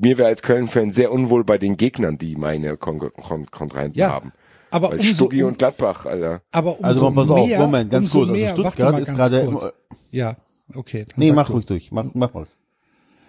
mir 0.00 0.18
wäre 0.18 0.28
als 0.28 0.42
Köln-Fan 0.42 0.92
sehr 0.92 1.12
unwohl 1.12 1.44
bei 1.44 1.58
den 1.58 1.76
Gegnern, 1.76 2.18
die 2.18 2.36
meine 2.36 2.76
Kon 2.76 2.98
Kon 2.98 3.46
Kontrahenten 3.50 3.98
Ja, 3.98 4.10
haben. 4.12 4.32
aber 4.70 4.90
Weil 4.90 5.00
umso, 5.00 5.26
um, 5.26 5.42
und 5.44 5.58
Gladbach, 5.58 6.06
Alter. 6.06 6.42
aber 6.52 6.72
umso 6.72 6.84
Also 6.84 7.10
pass 7.10 7.30
auf, 7.30 7.46
mehr, 7.46 7.58
Moment, 7.60 7.90
ganz 7.90 8.06
umso 8.06 8.18
kurz. 8.20 8.30
Mehr, 8.32 8.50
Also 8.50 8.64
warte 8.64 8.74
Stuttgart 8.76 8.92
mal 8.92 9.00
ist 9.02 9.06
ganz 9.08 9.18
gerade, 9.18 9.44
kurz. 9.46 9.72
Ja, 10.10 10.36
okay. 10.74 11.06
nee, 11.16 11.32
mach 11.32 11.46
du. 11.46 11.52
ruhig 11.54 11.66
durch, 11.66 11.90
mach, 11.92 12.04
mach 12.14 12.32
mal. 12.34 12.46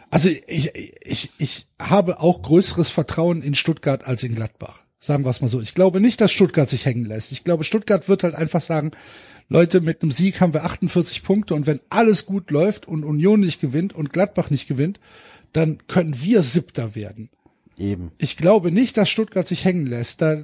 Also 0.09 0.29
ich, 0.47 0.73
ich, 1.03 1.31
ich 1.37 1.67
habe 1.79 2.19
auch 2.19 2.41
größeres 2.41 2.89
Vertrauen 2.89 3.41
in 3.41 3.55
Stuttgart 3.55 4.05
als 4.05 4.23
in 4.23 4.35
Gladbach. 4.35 4.83
Sagen 4.97 5.23
wir 5.23 5.29
es 5.29 5.41
mal 5.41 5.47
so. 5.47 5.61
Ich 5.61 5.75
glaube 5.75 6.01
nicht, 6.01 6.19
dass 6.19 6.31
Stuttgart 6.31 6.69
sich 6.69 6.85
hängen 6.85 7.05
lässt. 7.05 7.31
Ich 7.31 7.43
glaube, 7.43 7.63
Stuttgart 7.63 8.09
wird 8.09 8.23
halt 8.23 8.35
einfach 8.35 8.61
sagen, 8.61 8.91
Leute, 9.47 9.81
mit 9.81 10.01
einem 10.01 10.11
Sieg 10.11 10.41
haben 10.41 10.53
wir 10.53 10.65
48 10.65 11.23
Punkte 11.23 11.55
und 11.55 11.65
wenn 11.65 11.79
alles 11.89 12.25
gut 12.25 12.51
läuft 12.51 12.87
und 12.87 13.03
Union 13.03 13.39
nicht 13.39 13.61
gewinnt 13.61 13.93
und 13.93 14.13
Gladbach 14.13 14.49
nicht 14.49 14.67
gewinnt, 14.67 14.99
dann 15.53 15.79
können 15.87 16.21
wir 16.21 16.41
Siebter 16.43 16.95
werden. 16.95 17.29
Eben. 17.77 18.11
Ich 18.17 18.35
glaube 18.35 18.71
nicht, 18.71 18.97
dass 18.97 19.09
Stuttgart 19.09 19.47
sich 19.47 19.63
hängen 19.63 19.87
lässt. 19.87 20.21
Da 20.21 20.43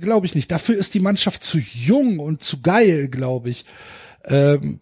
glaube 0.00 0.26
ich 0.26 0.34
nicht. 0.34 0.50
Dafür 0.50 0.76
ist 0.76 0.94
die 0.94 1.00
Mannschaft 1.00 1.44
zu 1.44 1.58
jung 1.58 2.18
und 2.18 2.42
zu 2.42 2.60
geil, 2.60 3.08
glaube 3.08 3.50
ich. 3.50 3.64
Ähm, 4.24 4.80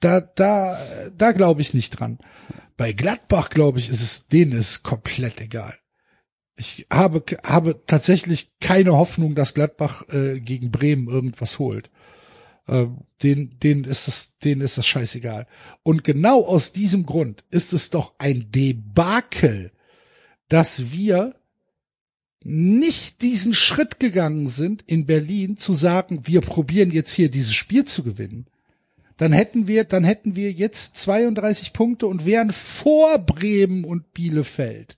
da, 0.00 0.20
da, 0.20 0.78
da 1.16 1.32
glaube 1.32 1.60
ich 1.60 1.74
nicht 1.74 1.90
dran. 1.90 2.18
Bei 2.76 2.92
Gladbach, 2.92 3.50
glaube 3.50 3.78
ich, 3.78 3.88
ist 3.88 4.00
es, 4.00 4.26
denen 4.26 4.52
ist 4.52 4.70
es 4.70 4.82
komplett 4.82 5.40
egal. 5.40 5.74
Ich 6.56 6.86
habe, 6.90 7.22
habe 7.44 7.82
tatsächlich 7.86 8.52
keine 8.60 8.92
Hoffnung, 8.96 9.34
dass 9.34 9.54
Gladbach 9.54 10.08
äh, 10.08 10.40
gegen 10.40 10.70
Bremen 10.70 11.08
irgendwas 11.08 11.58
holt. 11.58 11.90
Ähm, 12.66 12.98
denen, 13.22 13.58
denen 13.60 13.84
ist 13.84 14.08
es, 14.08 14.38
denen 14.38 14.60
ist 14.60 14.78
das 14.78 14.86
scheißegal. 14.86 15.46
Und 15.82 16.04
genau 16.04 16.44
aus 16.44 16.72
diesem 16.72 17.06
Grund 17.06 17.44
ist 17.50 17.72
es 17.72 17.90
doch 17.90 18.14
ein 18.18 18.50
Debakel, 18.50 19.72
dass 20.48 20.92
wir 20.92 21.34
nicht 22.42 23.22
diesen 23.22 23.54
Schritt 23.54 23.98
gegangen 23.98 24.48
sind, 24.48 24.82
in 24.82 25.06
Berlin 25.06 25.56
zu 25.56 25.72
sagen, 25.72 26.26
wir 26.26 26.40
probieren 26.40 26.90
jetzt 26.90 27.12
hier 27.12 27.30
dieses 27.30 27.54
Spiel 27.54 27.84
zu 27.84 28.02
gewinnen. 28.02 28.46
Dann 29.18 29.32
hätten 29.32 29.66
wir, 29.66 29.84
dann 29.84 30.04
hätten 30.04 30.36
wir 30.36 30.50
jetzt 30.50 30.96
32 30.96 31.72
Punkte 31.72 32.06
und 32.06 32.24
wären 32.24 32.52
vor 32.52 33.18
Bremen 33.18 33.84
und 33.84 34.14
Bielefeld. 34.14 34.96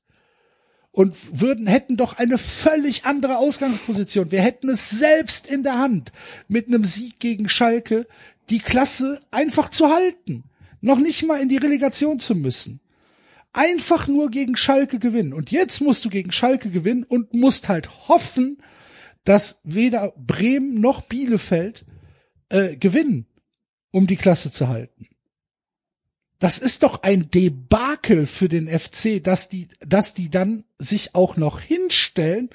Und 0.92 1.40
würden, 1.40 1.66
hätten 1.66 1.96
doch 1.96 2.18
eine 2.18 2.38
völlig 2.38 3.04
andere 3.04 3.38
Ausgangsposition. 3.38 4.30
Wir 4.30 4.42
hätten 4.42 4.68
es 4.68 4.90
selbst 4.90 5.46
in 5.48 5.62
der 5.62 5.78
Hand, 5.78 6.12
mit 6.48 6.68
einem 6.68 6.84
Sieg 6.84 7.18
gegen 7.18 7.48
Schalke 7.48 8.06
die 8.50 8.58
Klasse 8.58 9.20
einfach 9.30 9.70
zu 9.70 9.88
halten. 9.88 10.44
Noch 10.80 10.98
nicht 10.98 11.26
mal 11.26 11.40
in 11.40 11.48
die 11.48 11.58
Relegation 11.58 12.18
zu 12.18 12.34
müssen 12.34 12.80
einfach 13.52 14.06
nur 14.06 14.30
gegen 14.30 14.56
Schalke 14.56 14.98
gewinnen. 14.98 15.32
Und 15.32 15.50
jetzt 15.50 15.80
musst 15.80 16.04
du 16.04 16.10
gegen 16.10 16.32
Schalke 16.32 16.70
gewinnen 16.70 17.04
und 17.04 17.34
musst 17.34 17.68
halt 17.68 18.08
hoffen, 18.08 18.58
dass 19.24 19.60
weder 19.64 20.14
Bremen 20.16 20.80
noch 20.80 21.02
Bielefeld 21.02 21.84
äh, 22.48 22.76
gewinnen, 22.76 23.26
um 23.90 24.06
die 24.06 24.16
Klasse 24.16 24.50
zu 24.50 24.68
halten. 24.68 25.08
Das 26.38 26.56
ist 26.56 26.82
doch 26.82 27.02
ein 27.02 27.30
Debakel 27.30 28.26
für 28.26 28.48
den 28.48 28.66
FC, 28.66 29.22
dass 29.22 29.48
die, 29.48 29.68
dass 29.80 30.14
die 30.14 30.30
dann 30.30 30.64
sich 30.78 31.14
auch 31.14 31.36
noch 31.36 31.60
hinstellen 31.60 32.48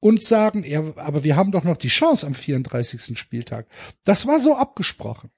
und 0.00 0.24
sagen, 0.24 0.64
ja, 0.64 0.82
aber 0.96 1.22
wir 1.24 1.36
haben 1.36 1.52
doch 1.52 1.64
noch 1.64 1.76
die 1.76 1.88
Chance 1.88 2.26
am 2.26 2.34
34. 2.34 3.16
Spieltag. 3.18 3.66
Das 4.04 4.26
war 4.26 4.40
so 4.40 4.56
abgesprochen. 4.56 5.30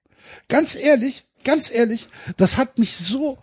Ganz 0.48 0.74
ehrlich, 0.74 1.27
ganz 1.44 1.70
ehrlich, 1.70 2.09
das 2.36 2.56
hat 2.56 2.78
mich 2.78 2.94
so, 2.94 3.39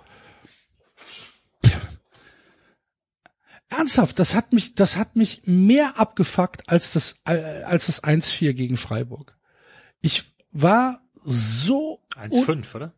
Ernsthaft, 3.69 4.17
das 4.19 4.33
hat 4.33 4.53
mich, 4.53 4.75
das 4.75 4.95
hat 4.95 5.15
mich 5.15 5.41
mehr 5.45 5.99
abgefuckt 5.99 6.69
als 6.69 6.93
das, 6.93 7.21
als 7.25 7.87
das 7.87 8.03
1-4 8.03 8.53
gegen 8.53 8.77
Freiburg. 8.77 9.37
Ich 10.01 10.33
war 10.51 11.06
so, 11.29 11.99
1,5, 12.15 12.75
oder? 12.75 12.93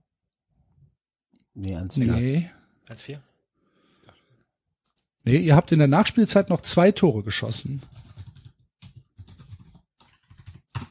Nee, 1.56 1.76
ans 1.76 1.98
nee, 1.98 2.50
1,4? 2.88 3.20
nee, 5.24 5.38
ihr 5.38 5.56
habt 5.56 5.72
in 5.72 5.80
der 5.80 5.88
Nachspielzeit 5.88 6.50
noch 6.50 6.62
zwei 6.62 6.92
Tore 6.92 7.24
geschossen. 7.24 7.82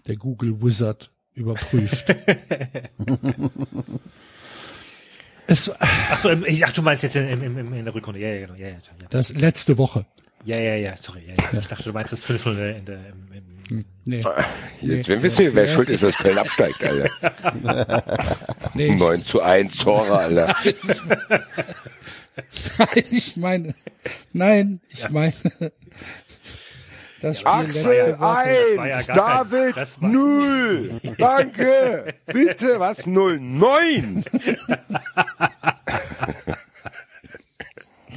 Der 0.09 0.17
Google 0.17 0.61
Wizard 0.63 1.13
überprüft. 1.35 2.09
es, 5.47 5.71
Ach 5.79 6.19
so, 6.19 6.31
ich- 6.31 6.67
ach, 6.67 6.73
du 6.73 6.83
meinst 6.83 7.03
jetzt 7.05 7.15
in, 7.17 7.29
in, 7.29 7.43
in, 7.57 7.73
in 7.73 7.85
der 7.85 7.95
Rückrunde. 7.95 8.21
Ja, 8.21 8.29
ja, 8.31 8.41
genau. 8.47 8.59
Ja, 8.59 8.69
ja, 8.69 8.75
ja. 8.75 9.07
das 9.11 9.33
letzte 9.35 9.79
Woche. 9.79 10.07
Ja, 10.45 10.57
ja, 10.57 10.75
ja, 10.75 10.97
sorry. 10.97 11.25
Ja, 11.27 11.35
ja. 11.53 11.59
Ich 11.61 11.67
dachte, 11.67 11.85
du 11.85 11.93
meinst 11.93 12.13
das 12.13 12.25
5-0 12.29 12.75
in 12.79 12.85
der, 12.85 13.09
im, 13.09 13.33
im, 13.33 13.48
Nee, 13.71 14.21
Jetzt, 14.81 15.09
wenn 15.09 15.23
wissen 15.23 15.45
wir, 15.45 15.55
wer 15.55 15.69
schuld 15.69 15.91
ist, 15.91 16.03
dass 16.03 16.17
Köln 16.17 16.39
absteigt, 16.39 16.83
Alter. 16.83 18.03
nee, 18.75 18.87
ich, 18.89 18.99
9 18.99 19.23
zu 19.23 19.43
1 19.43 19.77
Tore, 19.77 20.19
Alter. 20.19 20.57
nein, 22.79 23.05
ich 23.11 23.37
meine, 23.37 23.75
nein, 24.33 24.81
ich 24.89 25.11
meine, 25.11 25.33
das 27.21 27.41
Spiel 27.41 27.51
Axel 27.53 27.91
letzte 27.91 28.13
Woche. 28.13 28.21
war 28.21 28.47
ja 28.89 28.97
1, 28.99 29.07
gar 29.09 29.17
kein- 29.17 29.51
David 29.51 29.77
war- 29.77 30.09
0. 30.09 31.01
Danke. 31.19 32.15
Bitte, 32.27 32.81
was? 32.81 33.07
0? 33.07 33.39
9. 33.41 34.25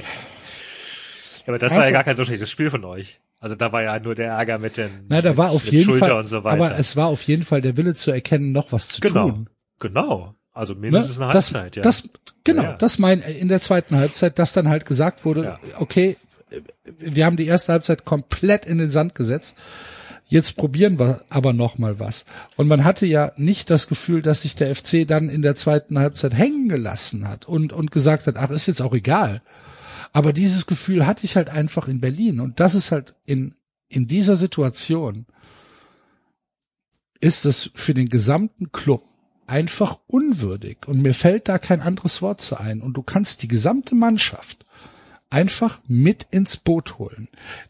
aber 1.48 1.58
das 1.58 1.74
war 1.74 1.84
ja 1.84 1.90
gar 1.90 2.04
kein 2.04 2.16
so 2.16 2.24
schlechtes 2.24 2.50
Spiel 2.50 2.70
von 2.70 2.84
euch. 2.84 3.20
Also 3.40 3.54
da 3.56 3.72
war 3.72 3.82
ja 3.82 3.98
nur 3.98 4.14
der 4.14 4.28
Ärger 4.32 4.58
mit 4.58 4.76
den 4.76 4.90
Na, 5.08 5.20
da 5.20 5.36
war 5.36 5.46
mit, 5.48 5.56
auf 5.56 5.66
jeden 5.72 5.84
Schulter 5.84 6.06
Fall, 6.06 6.18
und 6.20 6.26
so 6.28 6.44
weiter. 6.44 6.56
aber 6.64 6.78
es 6.78 6.96
war 6.96 7.06
auf 7.08 7.22
jeden 7.24 7.44
Fall 7.44 7.60
der 7.60 7.76
Wille 7.76 7.94
zu 7.94 8.10
erkennen, 8.12 8.52
noch 8.52 8.70
was 8.72 8.88
zu 8.88 9.00
genau, 9.00 9.30
tun. 9.30 9.48
genau. 9.80 10.34
Also 10.52 10.74
Ne? 10.74 10.80
mindestens 10.80 11.18
eine 11.18 11.32
Das, 11.32 11.52
Halbzeit, 11.54 11.76
ja. 11.76 11.82
das, 11.82 12.08
genau, 12.44 12.62
Ja, 12.62 12.70
ja. 12.70 12.76
das 12.76 12.98
mein, 12.98 13.20
in 13.20 13.48
der 13.48 13.60
zweiten 13.60 13.96
Halbzeit, 13.96 14.38
dass 14.38 14.52
dann 14.52 14.68
halt 14.68 14.84
gesagt 14.86 15.24
wurde, 15.24 15.44
Ja. 15.44 15.58
okay, 15.78 16.16
wir 16.98 17.24
haben 17.26 17.36
die 17.36 17.46
erste 17.46 17.72
Halbzeit 17.72 18.04
komplett 18.04 18.66
in 18.66 18.78
den 18.78 18.90
Sand 18.90 19.14
gesetzt. 19.14 19.56
Jetzt 20.26 20.56
probieren 20.56 20.98
wir 20.98 21.22
aber 21.30 21.52
noch 21.52 21.78
mal 21.78 21.98
was. 21.98 22.26
Und 22.56 22.68
man 22.68 22.84
hatte 22.84 23.06
ja 23.06 23.32
nicht 23.36 23.70
das 23.70 23.86
Gefühl, 23.88 24.22
dass 24.22 24.42
sich 24.42 24.54
der 24.54 24.74
FC 24.74 25.06
dann 25.08 25.28
in 25.28 25.42
der 25.42 25.56
zweiten 25.56 25.98
Halbzeit 25.98 26.34
hängen 26.34 26.68
gelassen 26.68 27.28
hat 27.28 27.46
und, 27.46 27.72
und 27.72 27.90
gesagt 27.90 28.26
hat, 28.26 28.36
ach, 28.36 28.50
ist 28.50 28.66
jetzt 28.66 28.80
auch 28.82 28.94
egal. 28.94 29.42
Aber 30.12 30.32
dieses 30.32 30.66
Gefühl 30.66 31.06
hatte 31.06 31.24
ich 31.24 31.36
halt 31.36 31.48
einfach 31.48 31.88
in 31.88 32.00
Berlin. 32.00 32.40
Und 32.40 32.60
das 32.60 32.74
ist 32.74 32.92
halt 32.92 33.14
in, 33.24 33.54
in 33.88 34.06
dieser 34.06 34.36
Situation 34.36 35.26
ist 37.20 37.44
es 37.44 37.70
für 37.74 37.94
den 37.94 38.08
gesamten 38.08 38.72
Club 38.72 39.08
einfach 39.46 40.00
unwürdig. 40.06 40.78
Und 40.86 41.02
mir 41.02 41.14
fällt 41.14 41.48
da 41.48 41.58
kein 41.58 41.80
anderes 41.80 42.20
Wort 42.20 42.40
zu 42.40 42.58
ein. 42.58 42.80
Und 42.80 42.94
du 42.94 43.02
kannst 43.02 43.42
die 43.42 43.48
gesamte 43.48 43.94
Mannschaft 43.94 44.66
einfach 45.30 45.80
mit 45.86 46.26
ins 46.30 46.58
Boot 46.58 46.98
holen. 46.98 47.28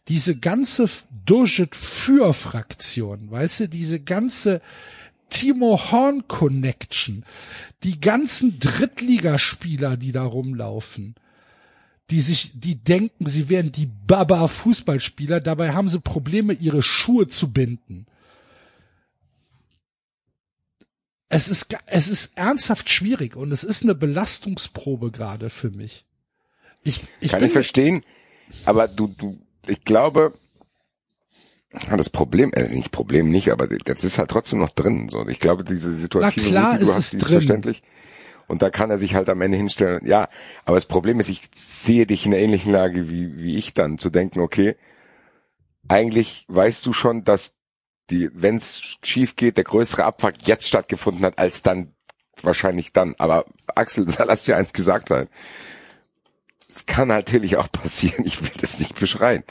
Diese 0.08 0.36
ganze 0.36 0.88
Dojet 1.24 1.76
für 1.76 2.32
Fraktion, 2.32 3.30
weißt 3.30 3.60
du, 3.60 3.68
diese 3.68 4.00
ganze 4.00 4.60
Timo 5.28 5.80
Horn 5.90 6.26
Connection, 6.28 7.24
die 7.84 8.00
ganzen 8.00 8.58
Drittligaspieler, 8.58 9.96
die 9.96 10.12
da 10.12 10.24
rumlaufen, 10.24 11.14
die 12.12 12.20
sich, 12.20 12.52
die 12.60 12.76
denken, 12.76 13.24
sie 13.24 13.48
wären 13.48 13.72
die 13.72 13.88
Baba 14.06 14.46
Fußballspieler, 14.46 15.40
dabei 15.40 15.72
haben 15.72 15.88
sie 15.88 15.98
Probleme, 15.98 16.52
ihre 16.52 16.82
Schuhe 16.82 17.26
zu 17.26 17.50
binden. 17.52 18.06
Es 21.30 21.48
ist, 21.48 21.74
es 21.86 22.08
ist 22.08 22.36
ernsthaft 22.36 22.90
schwierig 22.90 23.34
und 23.34 23.50
es 23.50 23.64
ist 23.64 23.84
eine 23.84 23.94
Belastungsprobe 23.94 25.10
gerade 25.10 25.48
für 25.48 25.70
mich. 25.70 26.04
Ich, 26.84 27.00
ich 27.20 27.30
Kann 27.30 27.42
ich 27.42 27.52
verstehen, 27.52 28.02
aber 28.66 28.88
du, 28.88 29.06
du, 29.06 29.38
ich 29.66 29.82
glaube, 29.82 30.34
das 31.96 32.10
Problem, 32.10 32.52
äh, 32.52 32.68
nicht 32.68 32.90
Problem 32.90 33.30
nicht, 33.30 33.50
aber 33.50 33.68
das 33.68 34.04
ist 34.04 34.18
halt 34.18 34.30
trotzdem 34.30 34.58
noch 34.58 34.68
drin. 34.68 35.08
So, 35.08 35.26
ich 35.28 35.40
glaube, 35.40 35.64
diese 35.64 35.96
Situation, 35.96 36.44
Na 36.44 36.50
klar 36.50 36.72
die 36.74 36.84
du 36.84 36.90
ist 36.90 36.94
hast, 36.94 37.14
ist 37.14 37.22
drin. 37.22 37.36
verständlich. 37.36 37.82
Und 38.48 38.62
da 38.62 38.70
kann 38.70 38.90
er 38.90 38.98
sich 38.98 39.14
halt 39.14 39.28
am 39.28 39.40
Ende 39.40 39.56
hinstellen. 39.56 40.06
Ja, 40.06 40.28
aber 40.64 40.76
das 40.76 40.86
Problem 40.86 41.20
ist, 41.20 41.28
ich 41.28 41.42
sehe 41.54 42.06
dich 42.06 42.26
in 42.26 42.32
einer 42.32 42.42
ähnlichen 42.42 42.72
Lage 42.72 43.10
wie, 43.10 43.38
wie 43.38 43.56
ich 43.56 43.74
dann, 43.74 43.98
zu 43.98 44.10
denken, 44.10 44.40
okay, 44.40 44.76
eigentlich 45.88 46.44
weißt 46.48 46.84
du 46.86 46.92
schon, 46.92 47.24
dass 47.24 47.56
die, 48.10 48.30
wenn 48.34 48.56
es 48.56 48.98
schief 49.02 49.36
geht, 49.36 49.56
der 49.56 49.64
größere 49.64 50.04
Abfuck 50.04 50.34
jetzt 50.44 50.68
stattgefunden 50.68 51.24
hat, 51.24 51.38
als 51.38 51.62
dann 51.62 51.94
wahrscheinlich 52.42 52.92
dann. 52.92 53.14
Aber 53.18 53.46
Axel, 53.74 54.06
lass 54.26 54.44
dir 54.44 54.56
eins 54.56 54.72
gesagt 54.72 55.08
sein. 55.08 55.28
Es 56.74 56.86
kann 56.86 57.08
natürlich 57.08 57.56
auch 57.56 57.70
passieren, 57.70 58.24
ich 58.26 58.42
will 58.42 58.52
das 58.60 58.78
nicht 58.78 58.98
beschreien, 58.98 59.44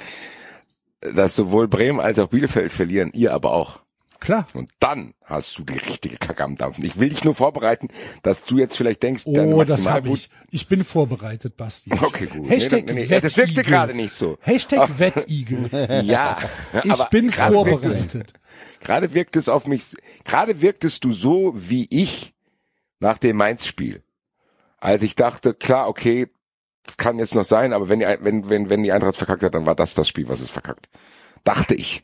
dass 1.02 1.36
sowohl 1.36 1.68
Bremen 1.68 2.00
als 2.00 2.20
auch 2.20 2.28
Bielefeld 2.28 2.72
verlieren, 2.72 3.12
ihr 3.14 3.34
aber 3.34 3.52
auch. 3.52 3.82
Klar. 4.22 4.48
Und 4.54 4.70
dann 4.80 5.14
hast 5.26 5.58
du 5.58 5.64
die 5.64 5.78
richtige 5.78 6.16
Kacke 6.18 6.44
am 6.44 6.56
Dampfen. 6.56 6.86
Ich 6.86 6.98
will 6.98 7.10
dich 7.10 7.24
nur 7.26 7.36
vorbereiten, 7.36 7.90
dass 8.24 8.46
du 8.46 8.58
jetzt 8.58 8.78
vielleicht 8.78 9.04
denkst, 9.04 9.26
deine 9.26 9.54
Oh, 9.54 9.64
das 9.66 9.86
habe 9.86 10.10
ich. 10.10 10.30
Ich 10.50 10.68
bin 10.68 10.84
vorbereitet, 10.86 11.58
Basti. 11.58 11.92
Okay, 12.02 12.28
gut. 12.28 12.50
Hashtag 12.50 12.86
Nee, 12.86 12.94
nee, 12.94 13.08
nee, 13.10 13.20
das 13.20 13.36
wirkte 13.36 13.64
gerade 13.64 13.94
nicht 13.94 14.14
so. 14.14 14.38
Hashtag 14.42 14.90
Wettigel. 15.00 15.70
Ja, 16.06 16.38
Ich 16.84 17.04
bin 17.06 17.32
vorbereitet. 17.32 18.34
Gerade 18.80 19.14
wirkt 19.14 19.36
es 19.36 19.50
auf 19.50 19.68
mich, 19.68 19.96
gerade 20.24 20.62
wirktest 20.62 21.04
du 21.04 21.12
so 21.12 21.54
wie 21.56 21.88
ich 21.90 22.34
nach 23.00 23.18
dem 23.18 23.38
Mainz-Spiel. 23.38 24.04
Als 24.78 25.04
ich 25.04 25.16
dachte, 25.16 25.54
klar, 25.54 25.88
okay, 25.88 26.28
kann 26.98 27.20
jetzt 27.20 27.36
noch 27.36 27.46
sein, 27.46 27.74
aber 27.74 27.90
wenn 27.90 28.00
die, 28.00 28.08
wenn, 28.22 28.50
wenn, 28.50 28.70
wenn 28.70 28.84
die 28.84 28.92
Eintracht 28.92 29.18
verkackt 29.18 29.44
hat, 29.44 29.54
dann 29.54 29.66
war 29.66 29.76
das 29.76 29.94
das 29.94 30.08
Spiel, 30.08 30.28
was 30.28 30.40
es 30.40 30.50
verkackt. 30.50 30.90
Dachte 31.44 31.76
ich. 31.76 32.04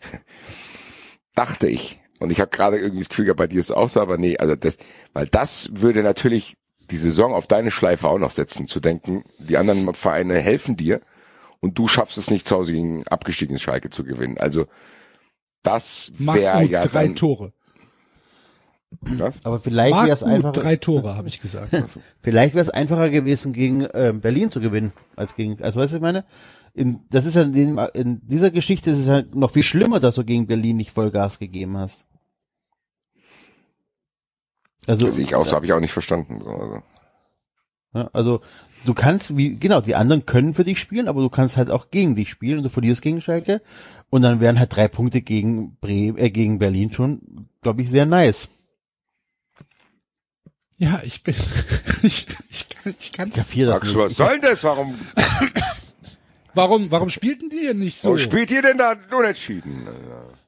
Dachte 1.36 1.68
ich. 1.68 2.00
Und 2.20 2.32
ich 2.32 2.40
habe 2.40 2.50
gerade 2.50 2.78
irgendwie 2.78 3.00
das 3.00 3.10
Gefühl 3.10 3.26
gehabt, 3.26 3.38
bei 3.38 3.48
dir 3.48 3.60
ist 3.60 3.70
es 3.70 3.76
auch 3.76 3.90
so, 3.90 4.02
aber 4.02 4.18
nee, 4.18 4.38
also 4.38 4.56
das, 4.56 4.78
weil 5.14 5.28
das 5.28 5.70
würde 5.74 6.02
natürlich 6.04 6.58
die 6.90 6.98
Saison 6.98 7.34
auf 7.34 7.48
deine 7.48 7.72
Schleife 7.72 8.08
auch 8.08 8.20
noch 8.20 8.32
setzen, 8.32 8.68
zu 8.68 8.80
denken, 8.80 9.24
die 9.40 9.58
anderen 9.58 9.94
Vereine 9.94 10.40
helfen 10.40 10.78
dir 10.78 11.02
und 11.60 11.78
du 11.78 11.88
schaffst 11.88 12.18
es 12.18 12.32
nicht 12.32 12.48
zu 12.48 12.56
Hause 12.56 12.74
gegen 12.74 13.06
abgestiegenes 13.08 13.62
Schalke 13.62 13.90
zu 13.90 14.04
gewinnen. 14.04 14.38
Also 14.38 14.68
das 15.64 16.12
wäre 16.18 16.64
ja 16.64 16.86
drei 16.86 17.08
dann, 17.08 17.16
Tore. 17.16 17.54
was? 19.02 19.44
Aber 19.44 19.60
vielleicht 19.60 19.96
wäre 19.96 20.12
es 20.12 20.24
einfacher, 20.24 20.54
drei 20.54 20.76
Tore, 20.78 21.16
habe 21.18 21.28
ich 21.28 21.42
gesagt. 21.42 21.72
vielleicht 22.22 22.54
wäre 22.54 22.64
es 22.64 22.70
einfacher 22.70 23.10
gewesen, 23.10 23.54
gegen 23.54 23.88
ähm, 23.94 24.22
Berlin 24.22 24.50
zu 24.50 24.62
gewinnen, 24.62 24.94
als 25.16 25.36
gegen, 25.36 25.62
also 25.62 25.80
weißt 25.80 25.92
du, 25.92 25.96
was 25.96 25.98
ich 25.98 26.02
meine? 26.02 26.26
In, 26.74 27.02
das 27.10 27.26
ist 27.26 27.36
ja 27.36 27.42
in, 27.42 27.54
dem, 27.54 27.82
in 27.96 28.22
dieser 28.28 28.52
Geschichte 28.52 28.92
ist 28.92 29.00
es 29.00 29.08
halt 29.08 29.36
noch 29.36 29.52
viel 29.52 29.64
schlimmer, 29.64 30.00
dass 30.00 30.16
du 30.16 30.24
gegen 30.24 30.46
Berlin 30.46 30.78
nicht 30.78 30.92
Vollgas 30.92 31.40
gegeben 31.40 31.76
hast. 31.76 32.06
Also, 34.88 35.08
sehe 35.10 35.26
ich 35.26 35.36
auch 35.36 35.46
so, 35.46 35.56
habe 35.56 35.66
ich 35.66 35.74
auch 35.74 35.80
nicht 35.80 35.92
verstanden. 35.94 36.42
So, 36.44 36.50
Also. 36.50 36.82
Ja, 37.94 38.10
also 38.14 38.42
du 38.86 38.94
kannst, 38.94 39.38
wie 39.38 39.56
genau, 39.56 39.82
die 39.82 39.96
anderen 39.96 40.26
können 40.26 40.54
für 40.54 40.64
dich 40.64 40.80
spielen, 40.80 41.08
aber 41.08 41.22
du 41.22 41.30
kannst 41.30 41.58
halt 41.58 41.70
auch 41.72 41.90
gegen 41.92 42.16
dich 42.16 42.30
spielen 42.30 42.58
und 42.58 42.64
du 42.64 42.70
verlierst 42.70 43.02
gegen 43.02 43.22
Schalke 43.22 43.62
und 44.10 44.22
dann 44.22 44.40
wären 44.40 44.60
halt 44.60 44.76
drei 44.76 44.88
Punkte 44.88 45.22
gegen 45.22 45.78
Bre 45.78 46.14
äh, 46.18 46.30
gegen 46.30 46.60
Berlin 46.60 46.92
schon, 46.92 47.48
glaube 47.62 47.82
ich, 47.82 47.90
sehr 47.90 48.06
nice. 48.06 48.50
Ja, 50.78 51.02
ich 51.04 51.24
bin, 51.24 51.34
ich, 52.04 52.28
ich 52.50 52.70
kann, 52.70 52.96
ich 53.00 53.12
kann. 53.14 53.34
Kapier 53.34 53.66
das 53.68 53.76
Max, 53.76 53.88
nicht. 53.88 53.98
was 53.98 54.16
soll 54.18 54.40
denn 54.40 54.52
das? 54.52 54.64
Warum, 54.64 54.96
Warum, 56.54 56.90
warum 56.92 57.10
spielten 57.10 57.50
die 57.50 57.62
denn 57.68 57.80
nicht 57.80 58.00
so? 58.00 58.10
warum 58.10 58.20
spielt 58.20 58.50
ihr 58.52 58.62
denn 58.64 58.78
da 58.80 58.96
unentschieden? 59.16 59.88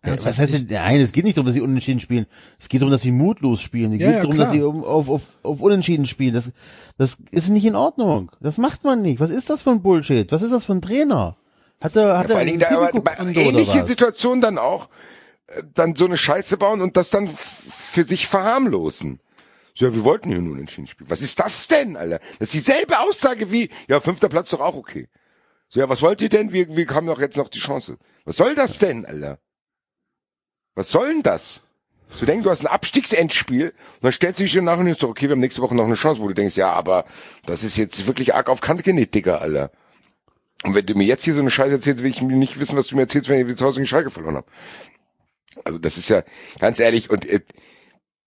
Ja, 0.06 0.16
was 0.24 0.38
heißt 0.40 0.54
denn, 0.54 0.68
nein, 0.70 1.02
es 1.02 1.12
geht 1.12 1.26
nicht 1.26 1.36
darum, 1.36 1.46
dass 1.48 1.56
sie 1.56 1.62
unentschieden 1.62 2.00
spielen. 2.00 2.26
Es 2.58 2.70
geht 2.70 2.82
darum, 2.82 2.92
dass 2.92 3.02
sie 3.02 3.12
mutlos 3.12 3.62
spielen. 3.62 3.92
Es 3.94 4.00
Ja, 4.00 4.08
geht 4.08 4.16
ja, 4.16 4.22
darum, 4.22 4.36
klar. 4.36 4.46
dass 4.48 4.56
sie 4.56 4.64
auf, 4.64 5.10
auf, 5.10 5.22
auf 5.44 5.62
unentschieden 5.62 6.06
spielen. 6.06 6.34
Das, 6.34 6.52
das 6.98 7.18
ist 7.32 7.50
nicht 7.50 7.66
in 7.66 7.76
Ordnung. 7.76 8.32
Das 8.40 8.58
macht 8.58 8.86
man 8.86 9.02
nicht. 9.02 9.20
Was 9.20 9.30
ist 9.30 9.50
das 9.50 9.62
für 9.64 9.72
ein 9.72 9.82
Bullshit? 9.82 10.32
Was 10.32 10.42
ist 10.42 10.52
das 10.52 10.64
für 10.66 10.72
ein 10.74 10.82
Trainer? 10.82 11.36
Hat 11.82 11.96
er, 11.98 12.18
hat 12.18 12.28
Vor 12.28 12.36
er 12.36 12.38
allen 12.40 12.48
Dingen 12.48 12.60
da 12.60 12.70
aber 12.70 13.02
bei 13.02 13.18
ähnliche 13.34 13.80
was? 13.82 13.88
Situationen 13.88 14.42
dann 14.42 14.58
auch, 14.58 14.88
äh, 15.48 15.64
dann 15.74 15.96
so 15.98 16.06
eine 16.06 16.18
Scheiße 16.18 16.56
bauen 16.58 16.80
und 16.80 16.96
das 16.96 17.10
dann 17.10 17.28
für 17.28 18.04
sich 18.06 18.28
verharmlosen. 18.28 19.20
So, 19.74 19.86
ja, 19.86 19.94
wir 19.94 20.04
wollten 20.06 20.30
hier 20.30 20.40
nur 20.42 20.54
unentschieden 20.54 20.88
spielen. 20.88 21.10
Was 21.10 21.22
ist 21.22 21.40
das 21.40 21.68
denn, 21.68 21.98
Alter? 21.98 22.20
Das 22.40 22.54
ist 22.54 22.68
dieselbe 22.68 23.00
Aussage 23.00 23.52
wie, 23.52 23.70
ja, 23.90 24.00
fünfter 24.00 24.30
Platz 24.30 24.50
doch 24.50 24.62
auch 24.62 24.76
okay. 24.76 25.08
So, 25.68 25.80
ja, 25.82 25.90
was 25.90 26.02
wollt 26.02 26.22
ihr 26.22 26.30
denn? 26.30 26.54
Wir, 26.54 26.76
wir 26.76 26.88
haben 26.88 27.06
doch 27.08 27.20
jetzt 27.20 27.38
noch 27.38 27.50
die 27.50 27.60
Chance. 27.60 27.98
Was 28.26 28.38
soll 28.38 28.56
das 28.56 28.78
denn, 28.78 29.06
Alter? 29.06 29.40
Was 30.80 30.92
soll 30.92 31.10
denn 31.10 31.24
das? 31.24 31.64
Du 32.22 32.26
denkst, 32.26 32.46
du 32.46 32.50
hast 32.50 32.62
ein 32.62 32.68
Abstiegsendspiel 32.68 33.72
und 33.72 34.02
dann 34.02 34.14
stellst 34.14 34.40
du 34.40 34.44
dich 34.44 34.56
nach 34.62 34.78
und 34.78 34.86
denkst, 34.86 35.04
okay, 35.04 35.28
wir 35.28 35.32
haben 35.32 35.42
nächste 35.42 35.62
Woche 35.62 35.76
noch 35.76 35.84
eine 35.84 35.96
Chance, 35.96 36.22
wo 36.22 36.28
du 36.30 36.34
denkst, 36.34 36.56
ja, 36.56 36.72
aber 36.72 37.04
das 37.46 37.66
ist 37.66 37.76
jetzt 37.76 38.08
wirklich 38.08 38.34
arg 38.34 38.48
auf 38.48 38.62
Kante 38.62 38.82
genäht, 38.82 39.14
Digga, 39.14 39.40
Alter. 39.40 39.72
Und 40.64 40.76
wenn 40.76 40.86
du 40.86 40.96
mir 40.96 41.04
jetzt 41.04 41.26
hier 41.26 41.34
so 41.34 41.42
eine 41.42 41.52
Scheiße 41.52 41.74
erzählst, 41.74 42.02
will 42.02 42.12
ich 42.12 42.22
nicht 42.22 42.62
wissen, 42.62 42.78
was 42.78 42.88
du 42.88 42.96
mir 42.96 43.02
erzählst, 43.02 43.28
wenn 43.28 43.46
ich 43.46 43.58
zu 43.58 43.66
Hause 43.66 43.80
gegen 43.82 43.88
Schalke 43.88 44.10
verloren 44.10 44.38
habe. 44.38 44.48
Also 45.66 45.80
das 45.80 45.98
ist 45.98 46.08
ja 46.08 46.24
ganz 46.60 46.80
ehrlich 46.80 47.10
und 47.10 47.26
äh, 47.26 47.42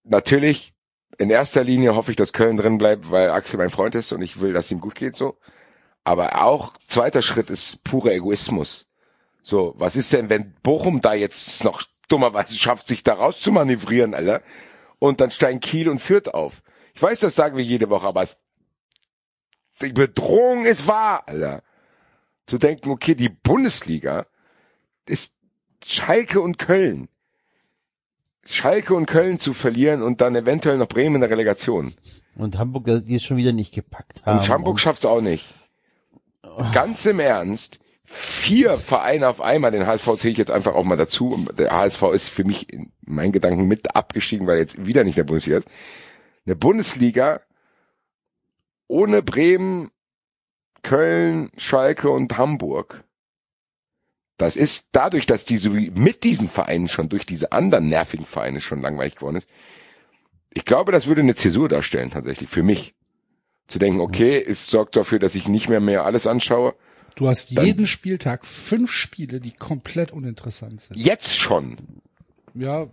natürlich 0.04 0.74
in 1.16 1.30
erster 1.30 1.64
Linie 1.64 1.94
hoffe 1.94 2.10
ich, 2.10 2.18
dass 2.18 2.34
Köln 2.34 2.58
drin 2.58 2.76
bleibt, 2.76 3.10
weil 3.10 3.30
Axel 3.30 3.56
mein 3.56 3.70
Freund 3.70 3.94
ist 3.94 4.12
und 4.12 4.20
ich 4.20 4.42
will, 4.42 4.52
dass 4.52 4.70
ihm 4.70 4.80
gut 4.80 4.94
geht 4.94 5.16
so. 5.16 5.38
Aber 6.04 6.44
auch 6.44 6.76
zweiter 6.86 7.22
Schritt 7.22 7.48
ist 7.48 7.82
purer 7.82 8.12
Egoismus. 8.12 8.84
So, 9.42 9.72
was 9.78 9.96
ist 9.96 10.12
denn, 10.12 10.28
wenn 10.28 10.52
Bochum 10.62 11.00
da 11.00 11.14
jetzt 11.14 11.64
noch 11.64 11.82
dummerweise 12.12 12.54
schafft, 12.54 12.86
sich 12.86 13.02
da 13.02 13.14
raus 13.14 13.40
zu 13.40 13.50
manövrieren, 13.50 14.14
Alter, 14.14 14.42
und 14.98 15.20
dann 15.20 15.30
steigen 15.30 15.60
Kiel 15.60 15.88
und 15.88 16.00
Fürth 16.00 16.28
auf. 16.28 16.62
Ich 16.94 17.02
weiß, 17.02 17.20
das 17.20 17.34
sagen 17.34 17.56
wir 17.56 17.64
jede 17.64 17.88
Woche, 17.88 18.06
aber 18.06 18.22
es, 18.22 18.38
die 19.80 19.92
Bedrohung 19.92 20.66
ist 20.66 20.86
wahr, 20.86 21.24
Alter. 21.26 21.62
Zu 22.46 22.58
denken, 22.58 22.90
okay, 22.90 23.14
die 23.14 23.30
Bundesliga 23.30 24.26
ist 25.06 25.34
Schalke 25.84 26.40
und 26.40 26.58
Köln. 26.58 27.08
Schalke 28.44 28.94
und 28.94 29.06
Köln 29.06 29.38
zu 29.38 29.54
verlieren 29.54 30.02
und 30.02 30.20
dann 30.20 30.34
eventuell 30.34 30.76
noch 30.76 30.88
Bremen 30.88 31.16
in 31.16 31.20
der 31.20 31.30
Relegation. 31.30 31.94
Und 32.34 32.58
Hamburg, 32.58 32.86
die 33.06 33.14
es 33.14 33.22
schon 33.22 33.36
wieder 33.36 33.52
nicht 33.52 33.72
gepackt 33.72 34.24
haben. 34.24 34.38
Und 34.38 34.48
Hamburg 34.48 34.80
schafft's 34.80 35.04
auch 35.04 35.20
nicht. 35.20 35.46
Ganz 36.72 37.06
im 37.06 37.20
Ernst, 37.20 37.78
vier 38.14 38.74
Vereine 38.74 39.28
auf 39.28 39.40
einmal, 39.40 39.70
den 39.70 39.86
HSV 39.86 40.16
zähle 40.18 40.32
ich 40.32 40.38
jetzt 40.38 40.50
einfach 40.50 40.74
auch 40.74 40.84
mal 40.84 40.96
dazu. 40.96 41.46
Der 41.58 41.72
HSV 41.72 42.02
ist 42.12 42.28
für 42.28 42.44
mich 42.44 42.70
in 42.72 42.92
meinen 43.00 43.32
Gedanken 43.32 43.66
mit 43.66 43.96
abgestiegen, 43.96 44.46
weil 44.46 44.56
er 44.56 44.60
jetzt 44.60 44.84
wieder 44.84 45.02
nicht 45.02 45.16
in 45.16 45.22
der 45.22 45.28
Bundesliga 45.28 45.58
ist. 45.58 45.68
Eine 46.44 46.56
Bundesliga 46.56 47.40
ohne 48.86 49.22
Bremen, 49.22 49.90
Köln, 50.82 51.50
Schalke 51.56 52.10
und 52.10 52.36
Hamburg. 52.36 53.04
Das 54.36 54.56
ist 54.56 54.88
dadurch, 54.92 55.26
dass 55.26 55.44
die 55.44 55.56
so 55.56 55.70
mit 55.70 56.24
diesen 56.24 56.48
Vereinen 56.48 56.88
schon 56.88 57.08
durch 57.08 57.24
diese 57.24 57.52
anderen 57.52 57.88
nervigen 57.88 58.26
Vereine 58.26 58.60
schon 58.60 58.82
langweilig 58.82 59.16
geworden 59.16 59.36
ist. 59.36 59.48
Ich 60.52 60.64
glaube, 60.64 60.92
das 60.92 61.06
würde 61.06 61.22
eine 61.22 61.34
Zäsur 61.34 61.68
darstellen, 61.68 62.10
tatsächlich, 62.10 62.50
für 62.50 62.62
mich. 62.62 62.94
Zu 63.68 63.78
denken, 63.78 64.00
okay, 64.00 64.44
es 64.46 64.66
sorgt 64.66 64.96
dafür, 64.96 65.18
dass 65.18 65.34
ich 65.34 65.48
nicht 65.48 65.68
mehr 65.68 65.80
mehr 65.80 66.04
alles 66.04 66.26
anschaue. 66.26 66.74
Du 67.16 67.28
hast 67.28 67.50
jeden 67.50 67.86
Spieltag 67.86 68.46
fünf 68.46 68.90
Spiele, 68.92 69.40
die 69.40 69.52
komplett 69.52 70.12
uninteressant 70.12 70.80
sind. 70.80 70.96
Jetzt 70.96 71.36
schon. 71.36 71.76
Ja, 72.54 72.86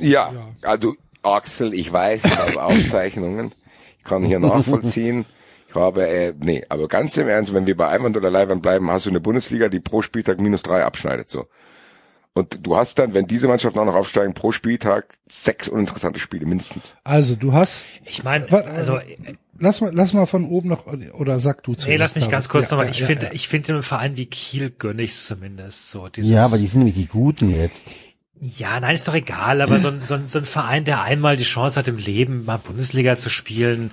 Ja, 0.00 0.32
Ja. 0.32 0.54
also 0.62 0.94
Axel, 1.22 1.74
ich 1.74 1.92
weiß, 1.92 2.24
ich 2.24 2.36
habe 2.36 2.62
Aufzeichnungen. 2.62 3.52
Ich 3.98 4.04
kann 4.04 4.24
hier 4.24 4.40
nachvollziehen. 4.40 5.24
Ich 5.68 5.74
habe, 5.74 6.06
äh, 6.06 6.34
nee, 6.38 6.64
aber 6.68 6.86
ganz 6.86 7.16
im 7.16 7.28
Ernst, 7.28 7.52
wenn 7.54 7.66
wir 7.66 7.76
bei 7.76 7.88
Einwand 7.88 8.16
oder 8.16 8.30
Leihwand 8.30 8.62
bleiben, 8.62 8.90
hast 8.90 9.06
du 9.06 9.10
eine 9.10 9.20
Bundesliga, 9.20 9.68
die 9.68 9.80
pro 9.80 10.02
Spieltag 10.02 10.40
minus 10.40 10.62
drei 10.62 10.84
abschneidet, 10.84 11.30
so. 11.30 11.46
Und 12.36 12.66
du 12.66 12.76
hast 12.76 12.98
dann, 12.98 13.14
wenn 13.14 13.26
diese 13.28 13.46
Mannschaften 13.48 13.78
auch 13.78 13.84
noch 13.84 13.94
aufsteigen, 13.94 14.34
pro 14.34 14.50
Spieltag 14.52 15.16
sechs 15.28 15.68
uninteressante 15.68 16.18
Spiele 16.18 16.46
mindestens. 16.46 16.96
Also 17.04 17.36
du 17.36 17.52
hast, 17.52 17.88
Ich 18.04 18.24
meine, 18.24 18.50
also 18.52 18.98
lass 19.58 19.80
mal, 19.80 19.90
lass 19.94 20.12
mal 20.12 20.26
von 20.26 20.44
oben 20.46 20.68
noch, 20.68 20.86
oder 21.14 21.40
sag 21.40 21.62
du 21.62 21.74
zuerst. 21.74 21.88
nee, 21.88 21.96
lass 21.96 22.14
mich 22.14 22.30
ganz 22.30 22.48
kurz 22.48 22.70
Ja, 22.70 22.76
nochmal. 22.76 22.86
ja, 22.86 22.92
Ich 22.92 23.00
ja, 23.00 23.06
finde, 23.06 23.22
ja. 23.26 23.32
ich 23.32 23.48
finde 23.48 23.72
im 23.76 23.82
Verein 23.82 24.16
wie 24.16 24.26
Kiel 24.26 24.70
gönn 24.70 24.98
ich's 24.98 25.26
zumindest 25.26 25.90
so. 25.90 26.08
Dieses, 26.08 26.30
Ja, 26.30 26.44
aber 26.44 26.58
die 26.58 26.66
sind 26.66 26.78
nämlich 26.78 26.94
die 26.96 27.06
Guten 27.06 27.50
jetzt. 27.54 27.84
Ja, 28.40 28.78
nein, 28.80 28.94
ist 28.94 29.06
doch 29.08 29.14
egal, 29.14 29.60
aber 29.62 29.78
so 29.80 29.88
ein, 29.88 30.00
so, 30.02 30.14
ein, 30.14 30.26
so 30.26 30.38
ein 30.38 30.44
Verein, 30.44 30.84
der 30.84 31.02
einmal 31.02 31.36
die 31.36 31.44
Chance 31.44 31.78
hat 31.78 31.88
im 31.88 31.96
Leben, 31.98 32.44
mal 32.44 32.58
Bundesliga 32.58 33.16
zu 33.16 33.30
spielen, 33.30 33.90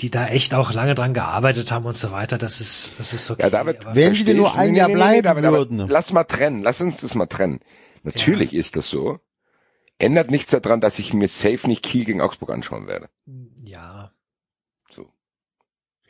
die 0.00 0.10
da 0.10 0.26
echt 0.26 0.54
auch 0.54 0.72
lange 0.72 0.94
dran 0.96 1.14
gearbeitet 1.14 1.70
haben 1.70 1.84
und 1.84 1.96
so 1.96 2.10
weiter, 2.10 2.36
das 2.38 2.60
ist, 2.60 2.92
das 2.98 3.12
ist 3.12 3.30
okay. 3.30 3.42
Ja, 3.42 3.50
David, 3.50 3.84
aber- 3.84 3.94
Wenn 3.94 4.14
sie 4.14 4.24
denn 4.24 4.38
nur 4.38 4.48
ich- 4.48 4.54
ein 4.56 4.74
Jahr 4.74 4.88
bleiben 4.88 5.22
David, 5.22 5.44
aber 5.44 5.58
würden. 5.58 5.86
Lass 5.86 6.12
mal 6.12 6.24
trennen, 6.24 6.62
lass 6.62 6.80
uns 6.80 7.02
das 7.02 7.14
mal 7.14 7.26
trennen. 7.26 7.60
Natürlich 8.02 8.52
ist 8.54 8.74
das 8.76 8.88
so. 8.88 9.20
Ändert 9.98 10.30
nichts 10.32 10.50
daran, 10.50 10.80
dass 10.80 10.98
ich 10.98 11.12
mir 11.12 11.28
safe 11.28 11.68
nicht 11.68 11.84
Kiel 11.84 12.04
gegen 12.04 12.20
Augsburg 12.20 12.50
anschauen 12.50 12.88
werde. 12.88 13.08
ja, 13.64 14.10
So. 14.92 15.12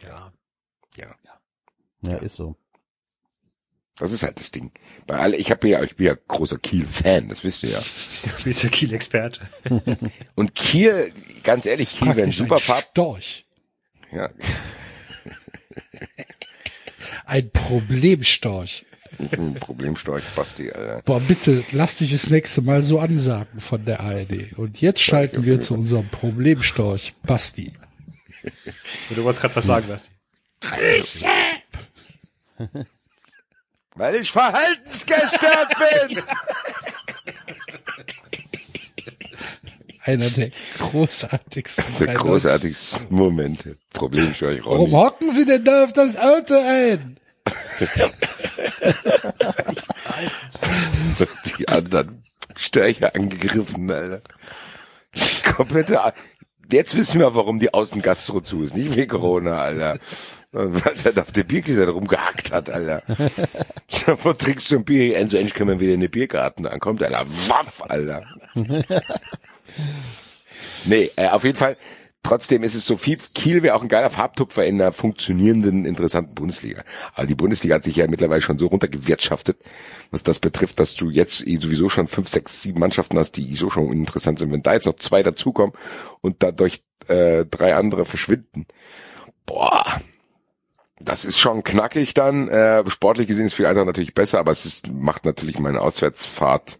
ja. 0.01 0.33
Ja. 0.97 1.15
Ja, 2.07 2.17
ist 2.19 2.37
so. 2.37 2.57
Das 3.97 4.11
ist 4.11 4.25
halt 4.25 4.41
das 4.41 4.51
Ding. 4.51 4.73
Bei 5.07 5.19
alle, 5.19 5.37
ich 5.37 5.51
habe 5.53 5.69
ja, 5.69 5.83
ich 5.85 5.95
bin 5.95 6.07
ja 6.07 6.15
großer 6.27 6.59
Kiel-Fan, 6.59 7.29
das 7.29 7.45
wisst 7.45 7.63
ihr 7.63 7.71
ja. 7.71 7.83
Du 8.39 8.45
bist 8.45 8.63
ja 8.65 8.69
Kiel-Experte. 8.69 9.41
Und 10.35 10.55
Kiel, 10.57 11.13
ganz 11.45 11.65
ehrlich, 11.67 11.91
Kiel 11.97 12.17
wäre 12.17 12.27
ein 12.27 12.33
super 12.33 12.57
ein 12.57 12.61
Farb. 12.61 12.85
Storch. 12.91 13.47
Ja, 14.11 14.31
Ein 17.27 17.51
Problemstorch. 17.51 18.85
ein 19.33 19.55
Problemstorch, 19.55 20.25
Basti, 20.37 20.71
Alter. 20.71 21.03
Boah, 21.03 21.21
bitte, 21.21 21.65
lass 21.73 21.97
dich 21.97 22.13
das 22.13 22.31
nächste 22.31 22.63
Mal 22.63 22.83
so 22.83 22.99
ansagen 22.99 23.61
von 23.61 23.85
der 23.85 24.01
ARD. 24.01 24.53
Und 24.57 24.81
jetzt 24.81 25.03
schalten 25.03 25.45
wir 25.45 25.61
zu 25.61 25.75
unserem 25.75 26.09
Problemstorch, 26.09 27.15
Basti. 27.23 27.73
Du 29.11 29.25
wolltest 29.25 29.41
gerade 29.43 29.57
was 29.57 29.65
sagen, 29.67 29.87
Basti. 29.89 30.11
Weil 33.97 34.17
ich 34.17 34.33
verhaltensgestört 34.33 35.69
bin. 36.09 36.23
Einer 40.05 40.31
der 40.31 40.51
großartigsten. 40.79 41.85
Der 42.01 42.15
großartigsten 42.15 43.07
Momente. 43.11 43.77
Problemstorch, 43.93 44.61
Warum 44.65 44.79
Ronny. 44.81 44.93
hocken 44.93 45.31
Sie 45.31 45.45
denn 45.47 45.65
da 45.65 45.85
auf 45.85 45.93
das 45.93 46.17
Auto 46.19 46.55
ein? 46.57 47.19
Die 51.59 51.69
anderen 51.69 52.23
Störche 52.57 53.15
angegriffen, 53.15 53.91
Alter. 53.91 54.23
Komplette, 55.55 56.03
A- 56.03 56.13
jetzt 56.71 56.97
wissen 56.97 57.21
wir, 57.21 57.35
warum 57.35 57.59
die 57.61 57.73
Außengastro 57.73 58.41
zu 58.41 58.63
ist. 58.65 58.75
Nicht 58.77 58.97
wegen 58.97 59.09
Corona, 59.11 59.59
Alter. 59.61 59.99
Weil 60.55 60.95
der 61.05 61.13
da 61.13 61.23
auf 61.23 61.33
der 61.33 61.45
Biergläser 61.45 61.89
rumgehackt 61.89 62.53
hat, 62.53 62.71
Alter. 62.71 63.03
Wo 64.23 64.33
trinkst 64.33 64.71
du 64.71 64.77
ein 64.77 64.85
Bier? 64.85 65.21
Und 65.21 65.31
so 65.31 65.37
endlich 65.37 65.55
können 65.55 65.71
wir 65.71 65.81
wieder 65.81 65.95
in 65.95 66.01
den 66.01 66.11
Biergarten 66.11 66.67
ankommt, 66.67 67.03
Alter. 67.03 67.27
Waff, 67.49 67.83
Alter. 67.89 68.23
nee, 70.85 71.11
äh, 71.17 71.29
auf 71.29 71.45
jeden 71.45 71.59
Fall. 71.59 71.77
Trotzdem 72.23 72.63
ist 72.63 72.75
es 72.75 72.87
so 72.87 72.97
viel, 72.97 73.19
Kiel 73.35 73.63
wäre 73.63 73.75
auch 73.75 73.83
ein 73.83 73.89
geiler 73.89 74.09
Farbtupfer 74.09 74.65
in 74.65 74.81
einer 74.81 74.93
funktionierenden, 74.93 75.85
interessanten 75.85 76.35
Bundesliga. 76.35 76.83
Aber 77.15 77.27
die 77.27 77.35
Bundesliga 77.35 77.75
hat 77.75 77.85
sich 77.85 77.97
ja 77.97 78.07
mittlerweile 78.09 78.41
schon 78.41 78.59
so 78.59 78.67
runtergewirtschaftet, 78.69 79.59
was 80.11 80.23
das 80.23 80.39
betrifft, 80.39 80.81
dass 80.81 80.95
du 80.95 81.11
jetzt 81.11 81.47
eh 81.47 81.59
sowieso 81.59 81.91
schon 81.91 82.09
fünf, 82.09 82.29
sechs, 82.31 82.63
sieben 82.63 82.81
Mannschaften 82.81 83.19
hast, 83.19 83.33
die 83.33 83.53
so 83.53 83.69
schon 83.69 83.89
uninteressant 83.89 84.39
sind. 84.39 84.53
Wenn 84.53 84.63
da 84.63 84.73
jetzt 84.73 84.87
noch 84.87 84.97
zwei 84.97 85.23
dazukommen 85.23 85.75
und 86.23 86.37
dadurch 86.43 86.83
äh, 87.09 87.45
drei 87.45 87.75
andere 87.75 88.07
verschwinden, 88.07 88.67
boah, 89.45 89.85
das 91.05 91.25
ist 91.25 91.39
schon 91.39 91.63
knackig 91.63 92.15
dann. 92.15 92.49
Äh, 92.49 92.89
sportlich 92.91 93.27
gesehen 93.27 93.47
ist 93.47 93.55
viel 93.55 93.67
Eintracht 93.67 93.87
natürlich 93.87 94.15
besser, 94.15 94.39
aber 94.39 94.53
es 94.53 94.67
ist, 94.67 94.93
macht 94.93 95.25
natürlich 95.25 95.59
meine 95.59 95.81
Auswärtsfahrt 95.81 96.79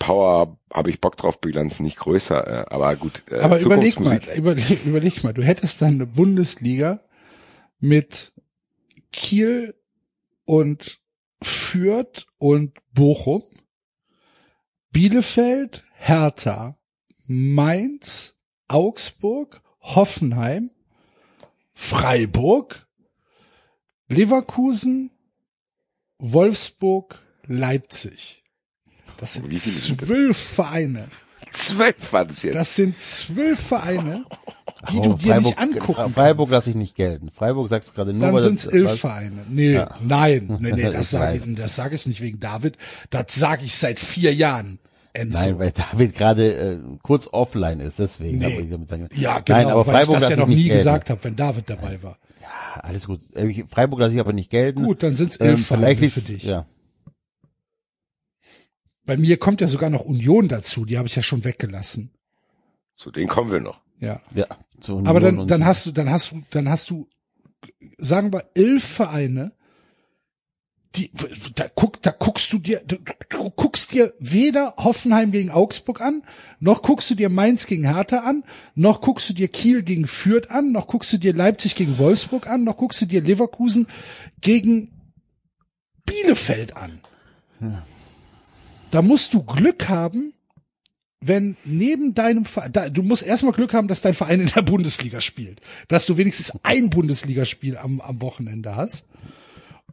Power 0.00 0.58
habe 0.72 0.90
ich 0.90 1.00
Bock 1.00 1.16
drauf, 1.16 1.40
Bilanz 1.40 1.78
nicht 1.78 1.98
größer, 1.98 2.46
äh, 2.46 2.74
aber 2.74 2.96
gut. 2.96 3.22
Äh, 3.30 3.38
Aber 3.40 3.60
überleg 3.60 4.00
mal, 4.00 4.20
überleg, 4.34 4.84
überleg 4.84 5.22
mal, 5.22 5.34
du 5.34 5.44
hättest 5.44 5.80
dann 5.82 5.94
eine 5.94 6.06
Bundesliga 6.06 7.00
mit 7.78 8.32
Kiel 9.12 9.74
und 10.44 10.98
Fürth 11.42 12.26
und 12.38 12.78
Bochum, 12.92 13.44
Bielefeld, 14.90 15.84
Hertha, 15.94 16.78
Mainz, 17.26 18.38
Augsburg, 18.68 19.60
Hoffenheim, 19.80 20.70
Freiburg, 21.82 22.86
Leverkusen, 24.08 25.10
Wolfsburg, 26.18 27.18
Leipzig. 27.46 28.44
Das 29.16 29.32
sind 29.32 29.50
Wie 29.50 29.58
viele 29.58 29.74
sind 29.74 30.02
das? 30.02 30.06
zwölf 30.08 30.36
Vereine. 30.36 31.08
Zwölf 31.52 32.12
waren 32.12 32.28
es 32.28 32.42
jetzt. 32.42 32.54
Das 32.54 32.76
sind 32.76 33.00
zwölf 33.00 33.58
Vereine, 33.58 34.26
die 34.92 34.98
Oh, 34.98 35.02
du 35.02 35.14
dir 35.14 35.38
nicht 35.40 35.58
angucken 35.58 36.12
Freiburg 36.12 36.48
kannst. 36.48 36.52
lasse 36.52 36.70
ich 36.70 36.76
nicht 36.76 36.94
gelten. 36.96 37.30
Freiburg 37.32 37.70
sagst 37.70 37.88
du 37.88 37.94
gerade 37.94 38.12
nur, 38.12 38.30
Dann 38.30 38.40
sind 38.42 38.58
es 38.58 38.66
elf 38.66 38.90
was- 38.90 39.00
Vereine. 39.00 39.46
Nee, 39.48 39.72
Ja. 39.72 39.94
nein, 40.02 40.54
nee, 40.60 40.72
nee, 40.72 40.82
das 40.92 41.10
sage 41.10 41.38
ich, 41.38 41.54
das 41.56 41.74
sage 41.76 41.96
ich 41.96 42.04
nicht 42.06 42.20
wegen 42.20 42.38
David. 42.40 42.76
Das 43.08 43.34
sage 43.34 43.64
ich 43.64 43.74
seit 43.74 43.98
vier 43.98 44.34
Jahren. 44.34 44.78
Enzo. 45.12 45.38
Nein, 45.38 45.58
weil 45.58 45.72
David 45.72 46.14
gerade 46.14 46.54
äh, 46.54 46.78
kurz 47.02 47.28
offline 47.32 47.80
ist, 47.80 47.98
deswegen. 47.98 48.38
Nee. 48.38 48.60
Ich 48.60 48.70
damit 48.70 48.88
sagen, 48.88 49.08
ja, 49.14 49.40
genau, 49.40 49.58
Nein, 49.58 49.66
aber 49.68 49.86
weil 49.86 49.94
Freiburg 49.94 50.14
ich 50.14 50.20
das 50.20 50.30
ja 50.30 50.36
noch 50.36 50.46
nie 50.46 50.64
gelten. 50.64 50.78
gesagt 50.78 51.10
habe, 51.10 51.24
wenn 51.24 51.36
David 51.36 51.68
dabei 51.68 52.02
war. 52.02 52.18
Ja, 52.40 52.80
alles 52.80 53.06
gut. 53.06 53.20
Äh, 53.34 53.64
Freiburg 53.68 54.00
lasse 54.00 54.14
ich 54.14 54.20
aber 54.20 54.32
nicht 54.32 54.50
gelten. 54.50 54.84
Gut, 54.84 55.02
dann 55.02 55.16
sind 55.16 55.32
es 55.32 55.36
elf 55.38 55.58
Ähm, 55.58 55.64
Vereine 55.64 56.08
für 56.08 56.20
dich. 56.20 56.44
Ja. 56.44 56.66
Bei 59.04 59.16
mir 59.16 59.38
kommt 59.38 59.60
ja 59.60 59.66
sogar 59.66 59.90
noch 59.90 60.04
Union 60.04 60.46
dazu, 60.46 60.84
die 60.84 60.96
habe 60.96 61.08
ich 61.08 61.16
ja 61.16 61.22
schon 61.22 61.44
weggelassen. 61.44 62.12
Zu 62.96 63.10
denen 63.10 63.28
kommen 63.28 63.50
wir 63.50 63.60
noch. 63.60 63.80
Ja. 63.98 64.20
ja 64.34 64.46
zu 64.80 64.92
Union 64.92 65.08
Aber 65.08 65.20
dann, 65.20 65.48
dann 65.48 65.64
hast 65.64 65.86
du, 65.86 65.90
dann 65.90 66.10
hast 66.10 66.30
du, 66.30 66.42
dann 66.50 66.68
hast 66.68 66.90
du, 66.90 67.08
sagen 67.98 68.32
wir, 68.32 68.44
elf 68.54 68.84
Vereine, 68.84 69.52
die, 70.96 71.10
da 71.54 71.68
guck, 71.72 72.02
da 72.02 72.10
guckst 72.10 72.52
du 72.52 72.58
dir, 72.58 72.80
du, 72.84 72.96
du 73.28 73.50
guckst 73.50 73.92
dir 73.92 74.12
weder 74.18 74.74
Hoffenheim 74.76 75.30
gegen 75.30 75.50
Augsburg 75.50 76.00
an, 76.00 76.22
noch 76.58 76.82
guckst 76.82 77.10
du 77.10 77.14
dir 77.14 77.28
Mainz 77.28 77.66
gegen 77.66 77.84
Hertha 77.84 78.18
an, 78.18 78.42
noch 78.74 79.00
guckst 79.00 79.28
du 79.28 79.34
dir 79.34 79.48
Kiel 79.48 79.82
gegen 79.82 80.06
Fürth 80.06 80.50
an, 80.50 80.72
noch 80.72 80.88
guckst 80.88 81.12
du 81.12 81.18
dir 81.18 81.32
Leipzig 81.32 81.76
gegen 81.76 81.98
Wolfsburg 81.98 82.48
an, 82.48 82.64
noch 82.64 82.76
guckst 82.76 83.00
du 83.02 83.06
dir 83.06 83.20
Leverkusen 83.20 83.86
gegen 84.40 84.90
Bielefeld 86.06 86.76
an. 86.76 87.00
Da 88.90 89.02
musst 89.02 89.32
du 89.34 89.44
Glück 89.44 89.88
haben, 89.88 90.34
wenn 91.20 91.56
neben 91.64 92.14
deinem 92.14 92.46
Verein, 92.46 92.72
da, 92.72 92.88
du 92.88 93.02
musst 93.02 93.22
erstmal 93.22 93.52
Glück 93.52 93.74
haben, 93.74 93.86
dass 93.86 94.00
dein 94.00 94.14
Verein 94.14 94.40
in 94.40 94.46
der 94.46 94.62
Bundesliga 94.62 95.20
spielt, 95.20 95.60
dass 95.88 96.06
du 96.06 96.16
wenigstens 96.16 96.58
ein 96.64 96.90
Bundesligaspiel 96.90 97.76
am, 97.76 98.00
am 98.00 98.20
Wochenende 98.22 98.74
hast. 98.74 99.06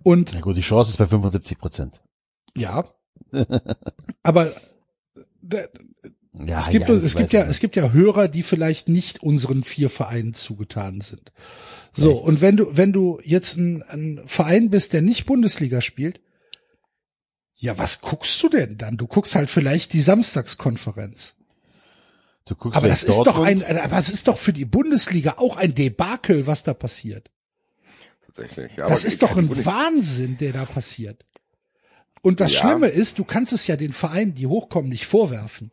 Und 0.07 0.31
Na 0.33 0.39
gut, 0.39 0.55
die 0.55 0.61
Chance 0.61 0.91
ist 0.91 0.97
bei 0.97 1.05
75 1.05 1.57
Prozent. 1.57 2.01
ja, 2.55 2.85
aber 4.23 4.53
Ja, 6.33 6.59
es 6.59 6.69
gibt, 6.69 6.87
ja, 6.87 6.95
es 6.95 7.15
gibt 7.15 7.33
ja, 7.33 7.41
es 7.41 7.59
gibt 7.59 7.75
ja 7.75 7.91
Hörer, 7.91 8.29
die 8.29 8.43
vielleicht 8.43 8.87
nicht 8.87 9.21
unseren 9.21 9.65
vier 9.65 9.89
Vereinen 9.89 10.33
zugetan 10.33 11.01
sind. 11.01 11.33
So, 11.91 12.13
und 12.15 12.39
wenn 12.39 12.55
du, 12.55 12.77
wenn 12.77 12.93
du 12.93 13.19
jetzt 13.21 13.57
ein, 13.57 13.83
ein 13.83 14.21
Verein 14.25 14.69
bist, 14.69 14.93
der 14.93 15.01
nicht 15.01 15.25
Bundesliga 15.25 15.81
spielt, 15.81 16.21
ja, 17.55 17.77
was 17.77 17.99
guckst 17.99 18.41
du 18.41 18.47
denn 18.47 18.77
dann? 18.77 18.95
Du 18.95 19.07
guckst 19.07 19.35
halt 19.35 19.49
vielleicht 19.49 19.91
die 19.91 19.99
Samstagskonferenz. 19.99 21.35
Du 22.45 22.55
guckst 22.55 22.77
Aber 22.77 22.87
das 22.87 23.01
vielleicht 23.01 23.19
ist 23.19 23.27
doch 23.27 23.43
Dortmund. 23.43 23.65
ein, 23.65 23.77
aber 23.77 23.97
es 23.97 24.09
ist 24.09 24.29
doch 24.29 24.37
für 24.37 24.53
die 24.53 24.63
Bundesliga 24.63 25.33
auch 25.35 25.57
ein 25.57 25.75
Debakel, 25.75 26.47
was 26.47 26.63
da 26.63 26.73
passiert. 26.73 27.29
Tatsächlich. 28.37 28.77
Ja, 28.77 28.87
Das 28.87 28.99
aber 29.01 29.07
ist 29.07 29.21
doch 29.21 29.37
ein 29.37 29.65
Wahnsinn, 29.65 30.37
der 30.37 30.53
da 30.53 30.65
passiert. 30.65 31.25
Und 32.21 32.39
das 32.39 32.53
Ja. 32.53 32.61
Schlimme 32.61 32.87
ist, 32.87 33.19
du 33.19 33.23
kannst 33.23 33.53
es 33.53 33.67
ja 33.67 33.75
den 33.75 33.93
Vereinen, 33.93 34.33
die 34.33 34.47
hochkommen, 34.47 34.89
nicht 34.89 35.05
vorwerfen. 35.05 35.71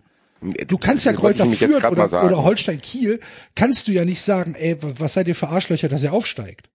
Du 0.67 0.77
kannst 0.77 1.07
ja 1.07 1.13
Kräuter 1.15 1.47
Fürth 1.47 1.85
oder, 1.85 2.25
oder 2.25 2.45
Holstein 2.45 2.81
Kiel, 2.81 3.19
kannst 3.55 3.89
du 3.89 3.93
ja 3.93 4.05
nicht 4.05 4.21
sagen, 4.21 4.55
ey, 4.55 4.77
was 4.81 5.15
seid 5.15 5.27
ihr 5.29 5.35
für 5.35 5.49
Arschlöcher, 5.49 5.89
dass 5.89 6.03
ihr 6.03 6.13
aufsteigt. 6.13 6.69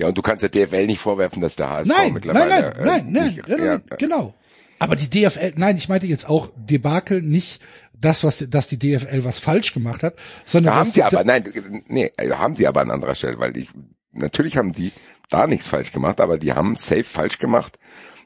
Ja, 0.00 0.08
und 0.08 0.16
du 0.16 0.22
kannst 0.22 0.42
der 0.42 0.48
DFL 0.48 0.86
nicht 0.86 1.00
vorwerfen, 1.00 1.42
dass 1.42 1.56
der 1.56 1.68
HSV 1.68 1.88
Nein, 1.88 1.96
nein, 1.98 2.12
mittlerweile 2.14 2.48
nein, 2.48 2.62
äh, 2.72 2.84
nein, 2.84 3.12
nein, 3.12 3.26
nicht, 3.34 3.48
nein, 3.48 3.58
ja, 3.58 3.64
nein, 3.74 3.82
genau. 3.98 4.34
Aber 4.78 4.96
die 4.96 5.10
DFL, 5.10 5.52
nein, 5.56 5.76
ich 5.76 5.88
meinte 5.90 6.06
jetzt 6.06 6.28
auch 6.28 6.50
Debakel, 6.56 7.20
nicht 7.20 7.60
das, 7.92 8.24
was, 8.24 8.44
dass 8.48 8.66
die 8.68 8.78
DFL 8.78 9.22
was 9.24 9.38
falsch 9.38 9.74
gemacht 9.74 10.02
hat, 10.02 10.14
sondern 10.46 10.72
Da 10.72 10.78
haben 10.80 10.86
sie 10.86 10.92
die- 10.94 11.02
aber, 11.04 11.22
nein, 11.22 11.52
nee, 11.88 12.10
haben 12.30 12.56
sie 12.56 12.66
aber 12.66 12.80
an 12.80 12.90
anderer 12.90 13.14
Stelle, 13.14 13.38
weil 13.38 13.56
ich, 13.58 13.68
natürlich 14.12 14.56
haben 14.56 14.72
die 14.72 14.90
da 15.32 15.46
nichts 15.46 15.66
falsch 15.66 15.92
gemacht, 15.92 16.20
aber 16.20 16.38
die 16.38 16.52
haben 16.52 16.76
safe 16.76 17.04
falsch 17.04 17.38
gemacht, 17.38 17.78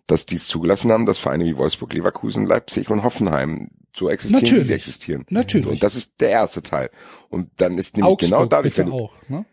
dass 0.07 0.27
die 0.27 0.37
es 0.37 0.47
zugelassen 0.47 0.93
haben, 0.93 1.07
dass 1.07 1.19
Vereine 1.19 1.45
wie 1.45 1.57
Wolfsburg, 1.57 1.93
Leverkusen, 1.93 2.47
Leipzig 2.47 2.91
und 2.91 3.03
Hoffenheim 3.03 3.71
so 3.97 4.09
existieren, 4.09 4.41
wie 4.41 4.45
Natürlich. 4.45 4.67
sie 4.67 4.75
existieren. 4.75 5.27
Natürlich. 5.31 5.69
Und 5.69 5.83
das 5.83 5.97
ist 5.97 6.21
der 6.21 6.31
erste 6.31 6.63
Teil. 6.63 6.91
Und 7.29 7.51
dann 7.57 7.79
ist 7.79 7.97
nämlich 7.97 8.13
Augsburg 8.13 8.31
genau 8.31 8.47
dadurch, 8.47 8.75
bitte 8.75 8.93
auch, 8.93 9.15
ne? 9.29 9.45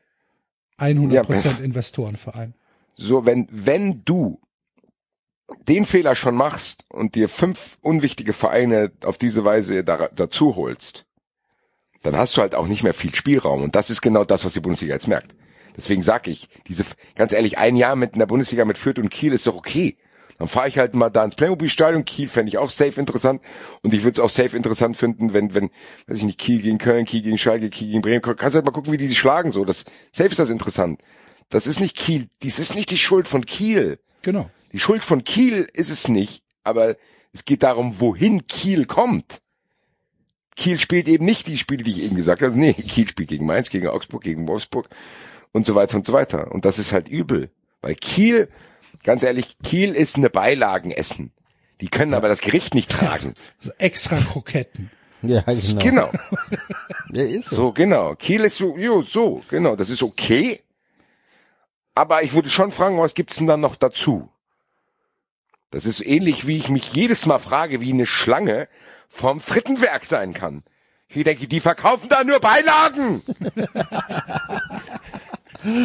100% 0.80 1.62
Investorenverein. 1.62 2.56
so 2.96 3.26
wenn, 3.26 3.48
wenn 3.52 4.04
du 4.04 4.42
den 5.68 5.86
Fehler 5.86 6.16
schon 6.16 6.36
machst 6.36 6.84
und 6.90 7.16
dir 7.16 7.30
fünf 7.30 7.78
unwichtige 7.82 8.34
Vereine 8.34 8.92
auf 9.04 9.18
diese 9.18 9.46
Weise 9.46 9.84
da, 9.84 10.10
dazu 10.14 10.56
holst, 10.56 11.06
dann 12.02 12.18
hast 12.18 12.36
du 12.36 12.42
halt 12.42 12.56
auch 12.56 12.68
nicht 12.68 12.84
mehr 12.84 12.94
viel 12.94 13.14
Spielraum. 13.16 13.62
Und 13.62 13.76
das 13.76 13.90
ist 13.90 14.02
genau 14.02 14.26
das, 14.26 14.44
was 14.44 14.54
die 14.54 14.60
Bundesliga 14.60 14.94
jetzt 14.94 15.08
merkt. 15.08 15.36
Deswegen 15.76 16.04
sag 16.04 16.28
ich, 16.28 16.50
diese, 16.68 16.86
ganz 17.16 17.34
ehrlich, 17.34 17.58
ein 17.58 17.76
Jahr 17.76 17.96
mit 17.96 18.14
in 18.14 18.20
der 18.20 18.26
Bundesliga 18.26 18.66
mit 18.66 18.78
Fürth 18.78 19.00
und 19.00 19.10
Kiel 19.10 19.34
ist 19.34 19.48
doch 19.48 19.56
okay. 19.56 19.98
Dann 20.38 20.48
fahre 20.48 20.68
ich 20.68 20.78
halt 20.78 20.96
mal 20.96 21.10
da 21.10 21.24
ins 21.24 21.36
Playmobil-Stadion. 21.36 22.06
Kiel 22.06 22.28
fände 22.28 22.50
ich 22.50 22.58
auch 22.58 22.70
safe 22.70 23.00
interessant. 23.00 23.42
Und 23.82 23.94
ich 23.94 24.04
würde 24.04 24.20
es 24.20 24.26
auch 24.26 24.30
safe 24.30 24.58
interessant 24.58 24.98
finden, 24.98 25.34
wenn, 25.34 25.54
wenn, 25.54 25.70
weiß 26.08 26.18
ich 26.18 26.24
nicht, 26.24 26.40
Kiel 26.40 26.62
gegen 26.62 26.80
Köln, 26.80 27.06
Kiel 27.06 27.22
gegen 27.22 27.38
Schalke, 27.38 27.70
Kiel 27.70 27.88
gegen 27.88 28.02
Bremen. 28.02 28.22
Kannst 28.22 28.42
du 28.42 28.56
halt 28.56 28.66
mal 28.66 28.72
gucken, 28.72 28.92
wie 28.92 28.98
die 28.98 29.08
sich 29.08 29.20
schlagen, 29.20 29.52
so. 29.52 29.64
Das, 29.64 29.86
safe 30.12 30.30
ist 30.30 30.40
das 30.40 30.50
interessant. 30.50 31.02
Das 31.50 31.68
ist 31.68 31.80
nicht 31.80 31.96
Kiel, 31.96 32.30
dies 32.42 32.58
ist 32.58 32.76
nicht 32.76 32.90
die 32.90 32.98
Schuld 32.98 33.28
von 33.28 33.46
Kiel. 33.46 34.00
Genau. 34.24 34.50
Die 34.72 34.80
Schuld 34.80 35.04
von 35.04 35.24
Kiel 35.24 35.68
ist 35.74 35.92
es 35.92 36.08
nicht, 36.08 36.44
aber 36.64 36.96
es 37.32 37.46
geht 37.46 37.64
darum, 37.64 38.00
wohin 38.00 38.48
Kiel 38.48 38.86
kommt. 38.86 39.40
Kiel 40.56 40.80
spielt 40.80 41.08
eben 41.08 41.26
nicht 41.26 41.48
die 41.48 41.58
Spiele, 41.58 41.84
die 41.84 41.92
ich 41.92 42.04
eben 42.04 42.16
gesagt 42.16 42.42
habe. 42.42 42.58
Nee, 42.58 42.74
Kiel 42.74 43.08
spielt 43.08 43.30
gegen 43.30 43.46
Mainz, 43.46 43.70
gegen 43.70 43.88
Augsburg, 43.88 44.24
gegen 44.24 44.48
Wolfsburg 44.48 44.90
und 45.54 45.66
so 45.66 45.76
weiter 45.76 45.96
und 45.96 46.06
so 46.06 46.12
weiter. 46.12 46.52
Und 46.52 46.66
das 46.66 46.78
ist 46.80 46.92
halt 46.92 47.08
übel. 47.08 47.50
Weil 47.82 47.96
Kiel, 47.96 48.50
ganz 49.04 49.24
ehrlich, 49.24 49.58
Kiel 49.64 49.96
ist 49.96 50.18
eine 50.18 50.30
Beilagenessen. 50.30 51.32
Die 51.80 51.88
können 51.88 52.14
aber 52.14 52.28
das 52.28 52.42
Gericht 52.42 52.74
nicht 52.74 52.92
tragen. 52.92 53.34
Also 53.60 53.72
extra 53.78 54.18
Kroketten. 54.18 54.92
Ja, 55.26 55.42
genau. 55.44 55.80
Genau. 55.80 56.12
Ja, 57.14 57.24
ist 57.24 57.50
so. 57.50 57.56
So, 57.56 57.72
genau. 57.72 58.14
Kiel 58.16 58.44
ist 58.44 58.58
so, 58.58 58.78
jo, 58.78 59.04
so, 59.04 59.42
genau. 59.50 59.78
Das 59.78 59.90
ist 59.90 60.04
okay. 60.04 60.60
Aber 61.96 62.24
ich 62.24 62.34
würde 62.34 62.50
schon 62.50 62.74
fragen, 62.74 63.00
was 63.00 63.14
gibt's 63.14 63.38
denn 63.38 63.48
dann 63.48 63.62
noch 63.62 63.78
dazu? 63.78 64.30
Das 65.72 65.86
ist 65.86 66.06
ähnlich, 66.06 66.46
wie 66.46 66.58
ich 66.58 66.68
mich 66.68 66.92
jedes 66.92 67.26
Mal 67.26 67.40
frage, 67.40 67.80
wie 67.80 67.94
eine 67.94 68.06
Schlange 68.06 68.68
vom 69.08 69.40
Frittenwerk 69.40 70.06
sein 70.06 70.34
kann. 70.34 70.64
Ich 71.08 71.24
denke, 71.24 71.48
die 71.48 71.60
verkaufen 71.60 72.10
da 72.10 72.24
nur 72.24 72.40
Beilagen. 72.40 73.22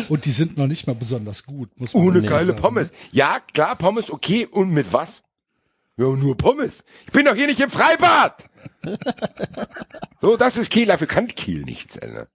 Und 0.09 0.25
die 0.25 0.31
sind 0.31 0.57
noch 0.57 0.67
nicht 0.67 0.87
mal 0.87 0.95
besonders 0.95 1.45
gut, 1.45 1.71
muss 1.79 1.95
man 1.95 2.05
Ohne 2.05 2.21
geile 2.23 2.47
sagen. 2.49 2.61
Pommes. 2.61 2.93
Ja, 3.13 3.39
klar, 3.53 3.77
Pommes, 3.77 4.11
okay. 4.11 4.47
Und 4.47 4.71
mit 4.71 4.93
was? 4.93 5.23
Ja, 5.97 6.07
nur 6.07 6.37
Pommes. 6.37 6.85
Ich 7.07 7.13
bin 7.13 7.25
doch 7.25 7.35
hier 7.35 7.49
nicht 7.49 7.61
im 7.61 7.71
Freibad. 7.71 8.49
so, 10.21 10.37
das 10.37 10.57
ist 10.57 10.71
Kiel. 10.71 10.87
Dafür 10.87 11.09
kann 11.09 11.27
Kiel 11.27 11.63
nichts, 11.63 11.99
Alter. 11.99 12.29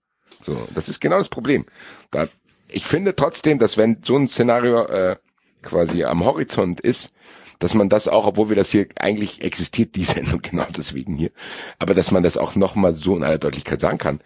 So, 0.44 0.68
das 0.74 0.88
ist 0.90 1.00
genau 1.00 1.18
das 1.18 1.30
Problem. 1.30 1.64
Da, 2.10 2.28
ich 2.68 2.84
finde 2.84 3.16
trotzdem, 3.16 3.58
dass 3.58 3.78
wenn 3.78 4.02
so 4.02 4.16
ein 4.16 4.28
Szenario 4.28 4.84
äh, 4.84 5.16
quasi 5.62 6.04
am 6.04 6.24
Horizont 6.24 6.80
ist, 6.80 7.14
dass 7.58 7.72
man 7.72 7.88
das 7.88 8.08
auch, 8.08 8.26
obwohl 8.26 8.50
wir 8.50 8.56
das 8.56 8.70
hier 8.70 8.86
eigentlich 8.96 9.42
existiert, 9.42 9.94
die 9.96 10.04
Sendung 10.04 10.42
genau 10.42 10.66
deswegen 10.76 11.16
hier, 11.16 11.30
aber 11.78 11.94
dass 11.94 12.10
man 12.10 12.22
das 12.22 12.36
auch 12.36 12.56
nochmal 12.56 12.94
so 12.94 13.16
in 13.16 13.24
aller 13.24 13.38
Deutlichkeit 13.38 13.80
sagen 13.80 13.98
kann. 13.98 14.20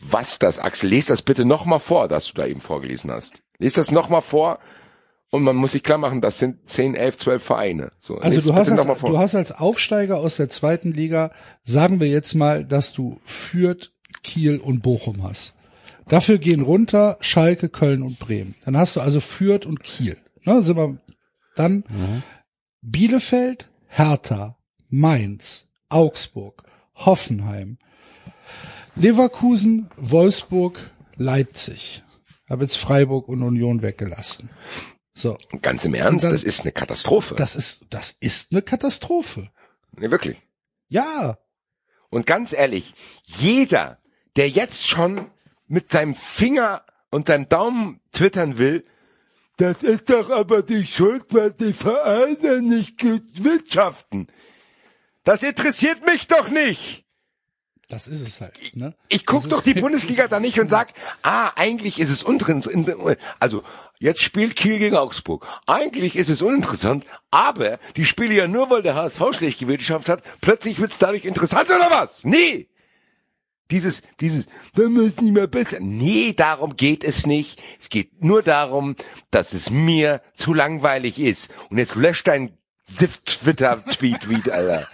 Was 0.00 0.38
das, 0.38 0.58
Axel, 0.58 0.90
lest 0.90 1.10
das 1.10 1.22
bitte 1.22 1.44
nochmal 1.44 1.80
vor, 1.80 2.08
das 2.08 2.26
du 2.26 2.34
da 2.34 2.46
eben 2.46 2.60
vorgelesen 2.60 3.10
hast. 3.10 3.42
Lest 3.58 3.76
das 3.76 3.90
nochmal 3.90 4.22
vor 4.22 4.58
und 5.30 5.42
man 5.42 5.56
muss 5.56 5.72
sich 5.72 5.82
klar 5.82 5.98
machen, 5.98 6.20
das 6.20 6.38
sind 6.38 6.68
10, 6.70 6.94
11, 6.94 7.18
12 7.18 7.42
Vereine. 7.42 7.92
So, 7.98 8.16
Also 8.18 8.40
du 8.40 8.54
hast, 8.54 8.70
als, 8.70 9.00
du 9.00 9.18
hast 9.18 9.34
als 9.34 9.52
Aufsteiger 9.52 10.18
aus 10.18 10.36
der 10.36 10.48
zweiten 10.48 10.92
Liga, 10.92 11.30
sagen 11.64 12.00
wir 12.00 12.08
jetzt 12.08 12.34
mal, 12.34 12.64
dass 12.64 12.92
du 12.92 13.20
Fürth, 13.24 13.92
Kiel 14.22 14.58
und 14.58 14.82
Bochum 14.82 15.22
hast. 15.22 15.56
Dafür 16.08 16.38
gehen 16.38 16.62
runter 16.62 17.18
Schalke, 17.20 17.68
Köln 17.68 18.02
und 18.02 18.18
Bremen. 18.18 18.54
Dann 18.64 18.76
hast 18.76 18.96
du 18.96 19.00
also 19.00 19.20
Fürth 19.20 19.66
und 19.66 19.82
Kiel. 19.82 20.16
Ne, 20.44 20.62
sind 20.62 20.76
wir 20.76 20.98
dann 21.56 21.84
Bielefeld, 22.80 23.68
Hertha, 23.88 24.56
Mainz, 24.88 25.66
Augsburg, 25.90 26.62
Hoffenheim, 26.94 27.78
Leverkusen, 28.98 29.90
Wolfsburg, 29.96 30.78
Leipzig. 31.16 32.02
Habe 32.50 32.64
jetzt 32.64 32.76
Freiburg 32.78 33.28
und 33.28 33.42
Union 33.42 33.82
weggelassen. 33.82 34.50
So, 35.14 35.36
Ganz 35.62 35.84
im 35.84 35.94
Ernst, 35.94 36.24
dann- 36.24 36.32
das 36.32 36.42
ist 36.42 36.60
eine 36.62 36.72
Katastrophe. 36.72 37.34
das 37.34 37.54
ist 37.56 37.86
das 37.90 38.16
ist 38.20 38.52
eine 38.52 38.62
Katastrophe. 38.62 39.50
nee, 39.96 40.10
wirklich. 40.10 40.38
Ja, 40.88 41.38
Und 42.10 42.24
ganz 42.24 42.54
ehrlich, 42.54 42.94
jeder, 43.26 43.98
der 44.36 44.48
jetzt 44.48 44.88
schon 44.88 45.30
mit 45.66 45.92
seinem 45.92 46.14
Finger 46.14 46.82
und 47.10 47.26
seinem 47.26 47.48
Daumen 47.50 48.00
twittern 48.12 48.56
will, 48.56 48.82
das 49.58 49.82
ist 49.82 50.08
doch 50.08 50.30
aber 50.30 50.62
die 50.62 50.86
Schuld, 50.86 51.24
weil 51.34 51.52
die 51.52 51.74
Vereine 51.74 52.62
nicht 52.62 52.98
gut 52.98 53.44
wirtschaften. 53.44 54.28
Das 55.24 55.42
interessiert 55.42 56.06
mich 56.06 56.26
doch 56.28 56.48
nicht. 56.48 57.04
Das 57.88 58.06
ist 58.06 58.26
es 58.26 58.40
halt. 58.42 58.54
Ne? 58.76 58.94
Ich 59.08 59.24
guck 59.24 59.42
Das 59.42 59.50
doch 59.50 59.62
die 59.62 59.74
Bundesliga 59.80 60.28
da 60.28 60.40
nicht 60.40 60.60
und 60.60 60.68
sag, 60.68 60.92
ah, 61.22 61.52
eigentlich 61.56 61.98
ist 61.98 62.10
es 62.10 62.22
uninteressant. 62.22 62.88
Also, 63.40 63.62
jetzt 63.98 64.20
spielt 64.20 64.56
Kiel 64.56 64.78
gegen 64.78 64.96
Augsburg. 64.96 65.46
Eigentlich 65.66 66.14
ist 66.16 66.28
es 66.28 66.42
uninteressant, 66.42 67.06
aber 67.30 67.78
die 67.96 68.04
spielen 68.04 68.32
ja 68.32 68.46
nur, 68.46 68.68
weil 68.70 68.82
der 68.82 68.94
HSV 68.94 69.22
schlecht 69.32 69.58
gewirtschaftet 69.58 70.08
hat. 70.08 70.40
Plötzlich 70.42 70.78
wird's 70.80 70.98
dadurch 70.98 71.24
interessant 71.24 71.70
oder 71.70 71.90
was? 71.90 72.24
Nee. 72.24 72.68
Dieses, 73.70 74.02
dieses, 74.20 74.46
wir 74.74 74.88
müssen 74.88 75.24
nicht 75.24 75.34
mehr 75.34 75.46
besser. 75.46 75.78
Nee, 75.80 76.32
darum 76.32 76.76
geht 76.76 77.04
es 77.04 77.26
nicht. 77.26 77.62
Es 77.78 77.90
geht 77.90 78.24
nur 78.24 78.42
darum, 78.42 78.96
dass 79.30 79.52
es 79.52 79.68
mir 79.68 80.22
zu 80.34 80.54
langweilig 80.54 81.18
ist. 81.18 81.52
Und 81.68 81.76
jetzt 81.76 81.94
löscht 81.94 82.28
dein 82.28 82.57
Sift-Twitter-Tweet 82.88 84.28
wieder, 84.28 84.54
Alter. 84.54 84.88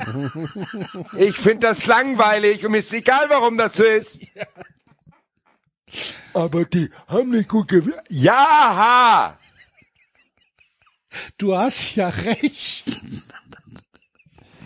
Ich 1.16 1.36
finde 1.36 1.68
das 1.68 1.86
langweilig 1.86 2.64
und 2.66 2.72
mir 2.72 2.78
ist 2.78 2.92
egal, 2.92 3.30
warum 3.30 3.56
das 3.56 3.74
so 3.74 3.84
ist. 3.84 4.20
Aber 6.32 6.64
die 6.64 6.90
haben 7.06 7.30
nicht 7.30 7.48
gut 7.48 7.68
gewählt. 7.68 8.02
Ja! 8.08 9.38
Du 11.38 11.56
hast 11.56 11.94
ja 11.94 12.08
recht. 12.08 13.00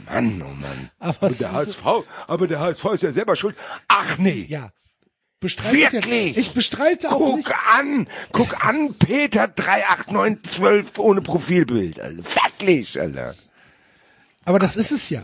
Mann, 0.06 0.40
oh 0.40 0.54
Mann. 0.54 0.90
Aber 0.98 1.30
es 1.30 1.38
der 1.38 1.52
HSV, 1.52 1.84
aber 2.26 2.46
der 2.46 2.60
HSV 2.60 2.84
ist 2.94 3.02
ja 3.02 3.12
selber 3.12 3.36
schuld. 3.36 3.56
Ach 3.88 4.16
nee. 4.16 4.46
Ja. 4.48 4.70
Bestreitet 5.40 5.92
Wirklich? 5.92 6.34
Ja, 6.34 6.40
ich 6.40 6.50
bestreite 6.50 7.12
auch 7.12 7.18
Guck 7.18 7.36
nicht. 7.36 7.52
an, 7.72 8.08
guck 8.32 8.64
an, 8.64 8.94
Peter 8.94 9.46
38912 9.46 10.98
ohne 10.98 11.22
Profilbild, 11.22 12.00
Alter. 12.00 12.22
Fertig, 12.24 13.00
Alter. 13.00 13.34
Aber 14.44 14.58
das 14.58 14.76
ist 14.76 14.90
es 14.90 15.10
ja. 15.10 15.22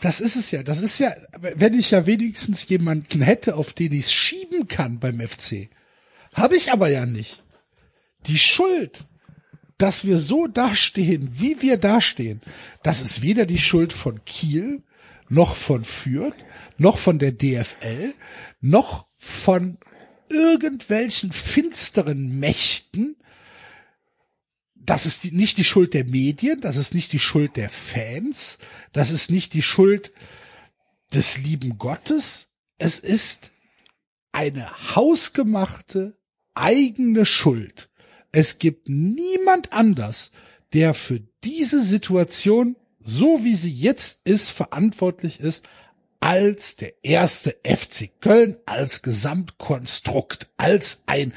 Das 0.00 0.20
ist 0.20 0.36
es 0.36 0.50
ja. 0.52 0.62
Das 0.62 0.80
ist 0.80 0.98
ja, 0.98 1.12
wenn 1.40 1.74
ich 1.74 1.90
ja 1.90 2.06
wenigstens 2.06 2.66
jemanden 2.68 3.20
hätte, 3.20 3.56
auf 3.56 3.74
den 3.74 3.92
ich 3.92 4.10
schieben 4.10 4.68
kann 4.68 4.98
beim 5.00 5.20
FC. 5.20 5.68
Habe 6.32 6.56
ich 6.56 6.72
aber 6.72 6.88
ja 6.88 7.04
nicht. 7.04 7.42
Die 8.26 8.38
Schuld, 8.38 9.06
dass 9.76 10.04
wir 10.06 10.16
so 10.16 10.46
dastehen, 10.46 11.28
wie 11.32 11.60
wir 11.60 11.76
dastehen, 11.76 12.40
das 12.82 13.02
ist 13.02 13.20
weder 13.20 13.44
die 13.44 13.58
Schuld 13.58 13.92
von 13.92 14.24
Kiel, 14.24 14.82
noch 15.28 15.56
von 15.56 15.84
Fürth, 15.84 16.36
noch 16.78 16.98
von 16.98 17.18
der 17.18 17.32
DFL, 17.32 18.14
noch 18.60 19.06
von 19.24 19.78
irgendwelchen 20.28 21.30
finsteren 21.30 22.40
Mächten, 22.40 23.14
das 24.74 25.06
ist 25.06 25.22
die, 25.22 25.30
nicht 25.30 25.58
die 25.58 25.64
Schuld 25.64 25.94
der 25.94 26.04
Medien, 26.06 26.60
das 26.60 26.74
ist 26.74 26.92
nicht 26.92 27.12
die 27.12 27.20
Schuld 27.20 27.56
der 27.56 27.70
Fans, 27.70 28.58
das 28.92 29.12
ist 29.12 29.30
nicht 29.30 29.54
die 29.54 29.62
Schuld 29.62 30.12
des 31.14 31.38
lieben 31.38 31.78
Gottes, 31.78 32.48
es 32.78 32.98
ist 32.98 33.52
eine 34.32 34.68
hausgemachte 34.96 36.18
eigene 36.54 37.24
Schuld. 37.24 37.90
Es 38.32 38.58
gibt 38.58 38.88
niemand 38.88 39.72
anders, 39.72 40.32
der 40.72 40.94
für 40.94 41.20
diese 41.44 41.80
Situation, 41.80 42.74
so 42.98 43.44
wie 43.44 43.54
sie 43.54 43.72
jetzt 43.72 44.26
ist, 44.26 44.50
verantwortlich 44.50 45.38
ist, 45.38 45.68
als 46.22 46.76
der 46.76 46.92
erste 47.02 47.56
FC 47.64 48.08
Köln, 48.20 48.56
als 48.64 49.02
Gesamtkonstrukt, 49.02 50.48
als 50.56 51.02
ein 51.06 51.34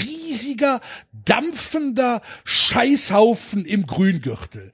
riesiger, 0.00 0.80
dampfender 1.12 2.22
Scheißhaufen 2.44 3.66
im 3.66 3.86
Grüngürtel, 3.86 4.72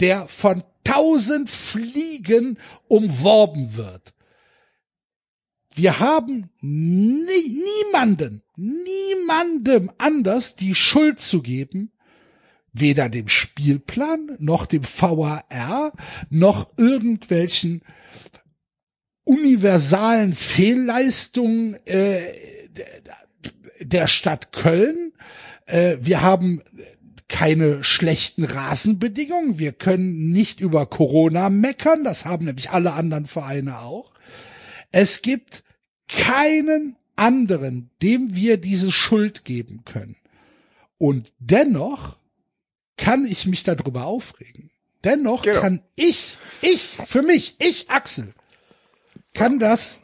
der 0.00 0.28
von 0.28 0.62
tausend 0.84 1.48
Fliegen 1.48 2.58
umworben 2.86 3.76
wird. 3.76 4.12
Wir 5.74 6.00
haben 6.00 6.50
nie, 6.60 7.64
niemanden, 7.64 8.42
niemandem 8.56 9.90
anders 9.96 10.54
die 10.54 10.74
Schuld 10.74 11.18
zu 11.18 11.40
geben 11.40 11.92
weder 12.72 13.08
dem 13.08 13.28
Spielplan 13.28 14.36
noch 14.38 14.66
dem 14.66 14.84
VAR 14.84 15.92
noch 16.28 16.70
irgendwelchen 16.76 17.82
universalen 19.28 20.34
Fehlleistungen 20.34 21.74
äh, 21.84 22.20
der 23.80 24.06
Stadt 24.06 24.52
Köln. 24.52 25.12
Äh, 25.66 25.98
wir 26.00 26.22
haben 26.22 26.62
keine 27.28 27.84
schlechten 27.84 28.44
Rasenbedingungen. 28.44 29.58
Wir 29.58 29.72
können 29.72 30.30
nicht 30.30 30.60
über 30.60 30.86
Corona 30.86 31.50
meckern. 31.50 32.04
Das 32.04 32.24
haben 32.24 32.46
nämlich 32.46 32.70
alle 32.70 32.94
anderen 32.94 33.26
Vereine 33.26 33.80
auch. 33.80 34.12
Es 34.92 35.20
gibt 35.20 35.62
keinen 36.08 36.96
anderen, 37.16 37.90
dem 38.00 38.34
wir 38.34 38.56
diese 38.56 38.90
Schuld 38.90 39.44
geben 39.44 39.82
können. 39.84 40.16
Und 40.96 41.34
dennoch 41.38 42.16
kann 42.96 43.26
ich 43.26 43.46
mich 43.46 43.62
darüber 43.62 44.06
aufregen. 44.06 44.70
Dennoch 45.04 45.42
Genau. 45.42 45.60
kann 45.60 45.82
ich, 45.96 46.38
ich, 46.62 46.80
für 46.82 47.22
mich, 47.22 47.56
ich, 47.58 47.90
Axel, 47.90 48.32
kann 49.34 49.58
das 49.58 50.00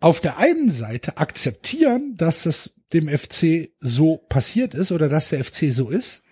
auf 0.00 0.20
der 0.20 0.38
einen 0.38 0.70
Seite 0.70 1.18
akzeptieren, 1.18 2.16
dass 2.16 2.44
das 2.44 2.74
dem 2.92 3.08
FC 3.08 3.70
so 3.80 4.16
passiert 4.16 4.74
ist 4.74 4.92
oder 4.92 5.08
dass 5.08 5.30
der 5.30 5.44
FC 5.44 5.70
so 5.70 5.90
ist. 5.90 6.24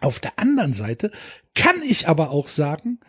Auf 0.00 0.20
der 0.20 0.38
anderen 0.38 0.72
Seite 0.72 1.10
kann 1.54 1.82
ich 1.82 2.08
aber 2.08 2.30
auch 2.30 2.48
sagen, 2.48 3.00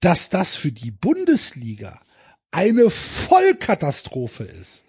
dass 0.00 0.28
das 0.28 0.54
für 0.54 0.72
die 0.72 0.90
Bundesliga 0.90 2.00
eine 2.50 2.90
Vollkatastrophe 2.90 4.44
ist, 4.44 4.84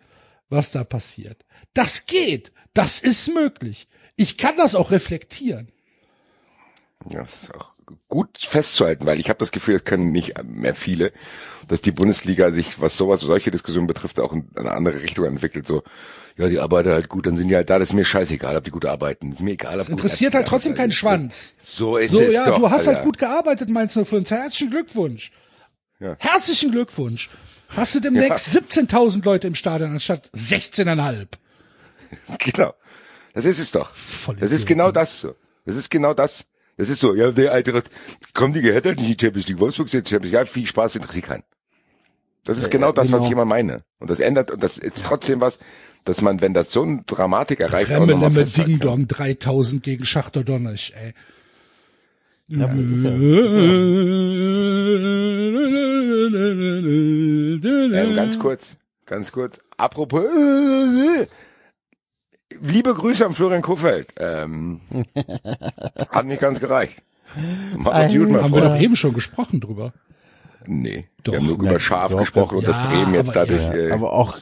was 0.49 0.71
da 0.71 0.83
passiert. 0.83 1.45
Das 1.73 2.05
geht, 2.05 2.53
das 2.73 2.99
ist 2.99 3.33
möglich. 3.33 3.87
Ich 4.15 4.37
kann 4.37 4.55
das 4.57 4.75
auch 4.75 4.91
reflektieren. 4.91 5.71
Ja, 7.09 7.23
ist 7.23 7.53
auch 7.55 7.73
gut 8.07 8.37
festzuhalten, 8.37 9.05
weil 9.05 9.19
ich 9.19 9.29
habe 9.29 9.39
das 9.39 9.51
Gefühl, 9.51 9.75
das 9.75 9.85
können 9.85 10.11
nicht 10.11 10.43
mehr 10.43 10.75
viele, 10.75 11.13
dass 11.67 11.81
die 11.81 11.91
Bundesliga 11.91 12.51
sich, 12.51 12.79
was 12.79 12.97
sowas, 12.97 13.21
solche 13.21 13.51
Diskussionen 13.51 13.87
betrifft, 13.87 14.19
auch 14.19 14.33
in 14.33 14.47
eine 14.55 14.71
andere 14.71 15.01
Richtung 15.01 15.25
entwickelt. 15.25 15.67
So, 15.67 15.83
ja, 16.37 16.47
die 16.47 16.59
arbeiten 16.59 16.89
halt 16.91 17.09
gut, 17.09 17.25
dann 17.25 17.35
sind 17.37 17.49
die 17.49 17.55
halt 17.55 17.69
da. 17.69 17.79
Das 17.79 17.89
ist 17.89 17.93
mir 17.93 18.05
scheißegal, 18.05 18.55
ob 18.55 18.63
die 18.63 18.71
gut 18.71 18.85
arbeiten. 18.85 19.31
Das 19.31 19.39
ist 19.39 19.43
mir 19.43 19.51
egal. 19.51 19.73
Ob 19.73 19.79
Das 19.79 19.89
interessiert 19.89 20.33
halt 20.33 20.47
trotzdem 20.47 20.75
keinen 20.75 20.91
Schwanz. 20.91 21.55
So 21.63 21.97
ist 21.97 22.11
So, 22.11 22.21
es 22.21 22.33
ja, 22.33 22.45
doch, 22.49 22.59
du 22.59 22.69
hast 22.69 22.87
Alter. 22.87 22.97
halt 22.99 23.05
gut 23.05 23.17
gearbeitet, 23.17 23.69
meinst 23.69 23.95
du, 23.95 24.05
für 24.05 24.17
uns. 24.17 24.31
Herzlichen 24.31 24.69
Glückwunsch. 24.69 25.31
Ja. 25.99 26.15
Herzlichen 26.19 26.71
Glückwunsch. 26.71 27.29
Hast 27.69 27.95
du 27.95 27.99
demnächst 27.99 28.55
17.000 28.55 29.25
Leute 29.25 29.47
im 29.47 29.55
Stadion 29.55 29.91
anstatt 29.91 30.29
16,5. 30.35 31.27
Genau. 32.39 32.73
Das 33.33 33.45
ist 33.45 33.59
es 33.59 33.71
doch. 33.71 33.93
Voll 33.93 34.37
das 34.37 34.51
ist 34.51 34.65
genau 34.65 34.91
das 34.91 35.21
so. 35.21 35.35
Das 35.65 35.75
ist 35.75 35.91
genau 35.91 36.13
das. 36.13 36.45
Das 36.77 36.89
ist 36.89 36.99
so, 37.01 37.15
ja, 37.15 37.31
der 37.31 37.51
alte, 37.51 37.83
kommen 38.33 38.53
die 38.53 38.61
Gehälter 38.61 38.91
nicht 38.91 39.01
in 39.01 39.17
die 39.17 39.17
Champions 39.19 39.47
League, 39.47 39.59
Wolfsburg 39.59 39.89
sind 39.89 40.07
Champions 40.07 40.31
League, 40.31 40.33
ja, 40.33 40.45
viel 40.45 40.67
Spaß, 40.67 40.95
interessiert 40.95 41.25
keinen. 41.25 41.43
Das 42.47 42.57
ist 42.57 42.71
genau 42.71 42.93
das, 42.93 43.11
was 43.11 43.25
ich 43.25 43.31
immer 43.31 43.43
meine. 43.43 43.81
Und 43.99 44.09
das 44.09 44.19
ändert, 44.21 44.51
und 44.51 44.63
das 44.63 44.77
ist 44.77 45.03
trotzdem 45.03 45.41
was, 45.41 45.59
dass 46.05 46.21
man, 46.21 46.39
wenn 46.39 46.53
das 46.53 46.71
so 46.71 46.81
eine 46.83 47.03
Dramatik 47.05 47.59
erreicht, 47.59 47.91
auch 47.91 48.05
nochmal 48.05 48.31
Ding 48.31 48.79
kann. 48.79 48.79
Dong 48.79 49.07
3000 49.07 49.83
gegen 49.83 50.05
Schachter 50.05 50.45
Donnersch, 50.45 50.93
ey. 50.95 51.13
Ja, 52.47 52.67
ist 52.67 52.79
Ähm, 57.93 58.15
ganz 58.15 58.39
kurz, 58.39 58.77
ganz 59.05 59.33
kurz. 59.33 59.59
Apropos, 59.75 60.23
liebe 62.61 62.93
Grüße 62.93 63.25
an 63.25 63.33
Florian 63.33 63.61
Kofeld. 63.61 64.13
Ähm, 64.17 64.79
hat 66.09 66.25
nicht 66.25 66.39
ganz 66.39 66.61
gereicht. 66.61 67.01
Macht 67.75 68.13
gut, 68.13 68.29
mein 68.29 68.41
Haben 68.41 68.53
wir 68.53 68.61
Freund. 68.61 68.75
doch 68.75 68.79
eben 68.79 68.95
schon 68.95 69.13
gesprochen 69.13 69.59
drüber. 69.59 69.91
Nee, 70.67 71.07
Doch. 71.23 71.33
wir 71.33 71.39
haben 71.39 71.45
nur 71.47 71.55
über 71.55 71.65
Nein, 71.65 71.79
Schaf 71.79 72.11
doch, 72.11 72.19
gesprochen 72.19 72.57
und 72.57 72.67
das- 72.67 72.75
das 72.77 72.85
ja, 72.85 72.91
Bremen 72.91 73.13
jetzt 73.13 73.35
aber 73.35 73.45
dadurch, 73.45 73.63
ja, 73.63 73.73
äh, 73.73 73.91
aber 73.91 74.13
auch 74.13 74.37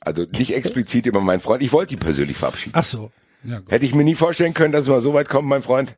also 0.00 0.24
nicht 0.30 0.54
explizit 0.54 1.06
über 1.06 1.20
meinen 1.20 1.40
Freund. 1.40 1.62
Ich 1.62 1.72
wollte 1.72 1.94
ihn 1.94 2.00
persönlich 2.00 2.36
verabschieden. 2.36 2.72
Ach 2.76 2.84
so. 2.84 3.10
Ja. 3.44 3.60
Hätte 3.68 3.84
ich 3.84 3.94
mir 3.94 4.04
nie 4.04 4.14
vorstellen 4.14 4.54
können, 4.54 4.72
dass 4.72 4.86
mal 4.88 5.00
so 5.00 5.12
weit 5.14 5.28
kommt, 5.28 5.48
mein 5.48 5.62
Freund. 5.62 5.96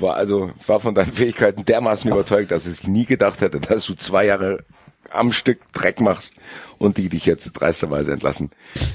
War 0.00 0.16
also, 0.16 0.50
war 0.66 0.80
von 0.80 0.94
deinen 0.94 1.12
Fähigkeiten 1.12 1.64
dermaßen 1.64 2.10
überzeugt, 2.10 2.50
dass 2.50 2.66
ich 2.66 2.86
nie 2.88 3.04
gedacht 3.04 3.40
hätte, 3.40 3.60
dass 3.60 3.86
du 3.86 3.94
zwei 3.94 4.26
Jahre 4.26 4.64
am 5.10 5.32
Stück 5.32 5.60
Dreck 5.72 6.00
machst 6.00 6.34
und 6.78 6.96
die 6.98 7.08
dich 7.08 7.26
jetzt 7.26 7.50
dreisterweise 7.52 8.12
entlassen. 8.12 8.50
Ich 8.74 8.94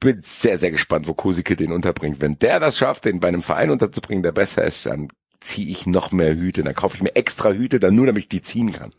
bin 0.00 0.20
sehr, 0.24 0.58
sehr 0.58 0.70
gespannt, 0.70 1.06
wo 1.06 1.14
Kosike 1.14 1.54
den 1.56 1.72
unterbringt. 1.72 2.20
Wenn 2.20 2.38
der 2.38 2.58
das 2.58 2.78
schafft, 2.78 3.04
den 3.04 3.20
bei 3.20 3.28
einem 3.28 3.42
Verein 3.42 3.70
unterzubringen, 3.70 4.22
der 4.22 4.32
besser 4.32 4.64
ist, 4.64 4.86
dann 4.86 5.08
ziehe 5.42 5.68
ich 5.68 5.86
noch 5.86 6.12
mehr 6.12 6.34
Hüte. 6.34 6.62
Dann 6.62 6.74
kaufe 6.74 6.96
ich 6.96 7.02
mir 7.02 7.14
extra 7.16 7.50
Hüte, 7.52 7.80
dann 7.80 7.94
nur, 7.94 8.06
damit 8.06 8.22
ich 8.24 8.28
die 8.28 8.42
ziehen 8.42 8.72
kann. 8.72 8.92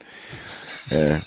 Äh, 0.89 1.19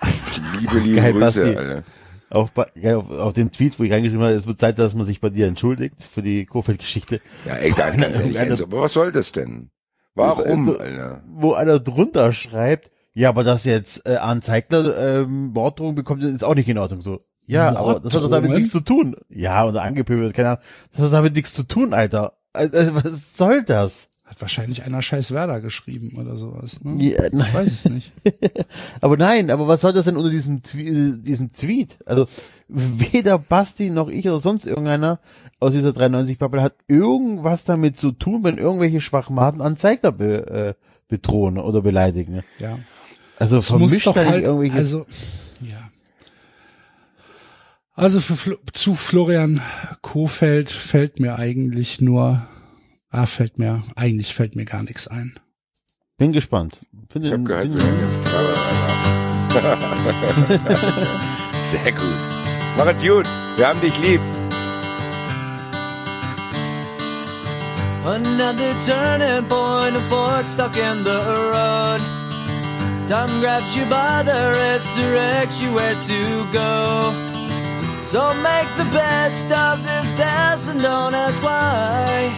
liebe, 0.60 0.78
liebe 0.78 0.96
Geil, 0.96 1.12
Grüße, 1.12 1.20
Basti. 1.42 1.56
Alter. 1.56 1.82
Auch 2.30 2.50
bei, 2.50 2.66
auf, 2.94 3.10
auf 3.10 3.32
den 3.34 3.52
Tweet, 3.52 3.78
wo 3.78 3.84
ich 3.84 3.92
reingeschrieben 3.92 4.22
habe, 4.22 4.34
es 4.34 4.46
wird 4.46 4.58
Zeit, 4.60 4.78
dass 4.78 4.94
man 4.94 5.06
sich 5.06 5.20
bei 5.20 5.30
dir 5.30 5.46
entschuldigt 5.46 6.02
für 6.02 6.20
die 6.20 6.44
Kofeld-Geschichte. 6.44 7.20
Ja, 7.46 7.54
ey, 7.54 7.70
ganz 7.70 8.00
ehrlich, 8.02 8.38
Einer- 8.38 8.50
Enzo, 8.50 8.64
aber 8.64 8.82
was 8.82 8.92
soll 8.92 9.12
das 9.12 9.32
denn? 9.32 9.70
Warum, 10.14 10.68
Also, 10.68 10.78
Alter? 10.80 11.22
Wo 11.26 11.54
einer 11.54 11.78
drunter 11.78 12.32
schreibt, 12.32 12.90
ja, 13.14 13.30
aber 13.30 13.44
dass 13.44 13.64
jetzt 13.64 14.04
äh, 14.06 14.16
Arndt 14.16 14.44
Zeigler 14.44 15.22
ähm, 15.22 15.52
Morddrohungen 15.54 15.94
bekommt, 15.94 16.22
ist 16.22 16.44
auch 16.44 16.54
nicht 16.54 16.68
in 16.68 16.76
Ordnung 16.78 17.00
so. 17.00 17.18
Ja, 17.46 17.74
aber 17.76 17.98
das 18.00 18.14
hat 18.14 18.22
doch 18.22 18.30
damit 18.30 18.50
nichts 18.50 18.72
zu 18.72 18.80
tun. 18.80 19.16
Ja, 19.30 19.64
oder 19.64 19.82
angepöbelt, 19.82 20.34
keine 20.34 20.48
Ahnung. 20.50 20.62
Das 20.92 21.06
hat 21.06 21.12
damit 21.14 21.34
nichts 21.34 21.54
zu 21.54 21.62
tun, 21.62 21.94
Alter. 21.94 22.34
Also, 22.52 22.94
was 22.94 23.36
soll 23.36 23.62
das? 23.62 24.07
Hat 24.28 24.40
wahrscheinlich 24.42 24.84
einer 24.84 25.00
scheiß 25.00 25.32
Werder 25.32 25.60
geschrieben 25.60 26.18
oder 26.18 26.36
sowas. 26.36 26.84
Ne? 26.84 27.02
Ja, 27.02 27.24
Ich 27.24 27.54
weiß 27.54 27.66
es 27.66 27.84
nicht. 27.88 28.12
Aber 29.00 29.16
nein, 29.16 29.50
aber 29.50 29.66
was 29.68 29.80
soll 29.80 29.94
das 29.94 30.04
denn 30.04 30.18
unter 30.18 30.28
diesem, 30.28 30.60
äh, 30.74 31.18
diesem 31.18 31.50
Tweet? 31.52 31.96
Also 32.04 32.26
weder 32.68 33.38
Basti 33.38 33.88
noch 33.88 34.08
ich 34.08 34.26
oder 34.26 34.40
sonst 34.40 34.66
irgendeiner 34.66 35.18
aus 35.60 35.72
dieser 35.72 35.90
93-Bubble 35.90 36.62
hat 36.62 36.74
irgendwas 36.86 37.64
damit 37.64 37.96
zu 37.96 38.12
tun, 38.12 38.44
wenn 38.44 38.58
irgendwelche 38.58 39.00
Schwachmaten 39.00 39.60
an 39.60 39.76
Zeigler 39.76 40.12
be, 40.12 40.46
äh, 40.46 40.74
bedrohen 41.08 41.58
oder 41.58 41.80
beleidigen. 41.80 42.42
Ja. 42.58 42.78
Also 43.38 43.56
muss 43.56 43.66
vermischt 43.66 44.06
doch 44.06 44.16
halt, 44.16 44.44
irgendwelche... 44.44 44.76
also, 44.76 45.06
ja. 45.60 45.90
Also 47.94 48.20
für, 48.20 48.58
zu 48.72 48.94
Florian 48.94 49.60
Kofeld 50.02 50.70
fällt 50.70 51.18
mir 51.18 51.38
eigentlich 51.38 52.00
nur, 52.00 52.46
ah, 53.10 53.26
fällt 53.26 53.58
mir, 53.58 53.82
eigentlich 53.96 54.34
fällt 54.34 54.56
mir 54.56 54.64
gar 54.64 54.82
nichts 54.82 55.06
ein. 55.08 55.34
bin 56.16 56.32
gespannt. 56.32 56.78
Finde, 57.10 57.28
Ich 57.28 57.34
hab 57.34 57.44
gehört, 57.44 57.68
wir 57.74 57.82
haben 57.82 58.00
jetzt. 58.00 58.28
Sehr 61.70 61.92
gut. 61.92 62.02
Mach 62.76 62.86
es 62.86 63.02
gut. 63.02 63.26
Wir 63.56 63.68
haben 63.68 63.80
dich 63.80 63.96
lieb. 63.98 64.20
Another 68.04 68.74
turning 68.86 69.46
point, 69.48 69.96
a 69.96 70.00
fork 70.08 70.48
stuck 70.48 70.76
in 70.76 71.04
the 71.04 71.18
road. 71.52 72.00
Time 73.06 73.40
grabs 73.40 73.76
you 73.76 73.84
by 73.86 74.22
the 74.24 74.50
wrist, 74.52 74.90
directs 74.94 75.60
you 75.60 75.72
where 75.74 75.94
to 75.94 76.46
go. 76.52 77.12
So 78.02 78.32
make 78.42 78.68
the 78.78 78.84
best 78.92 79.50
of 79.52 79.82
this 79.84 80.12
test 80.16 80.68
and 80.70 80.80
don't 80.80 81.14
ask 81.14 81.42
why. 81.42 82.30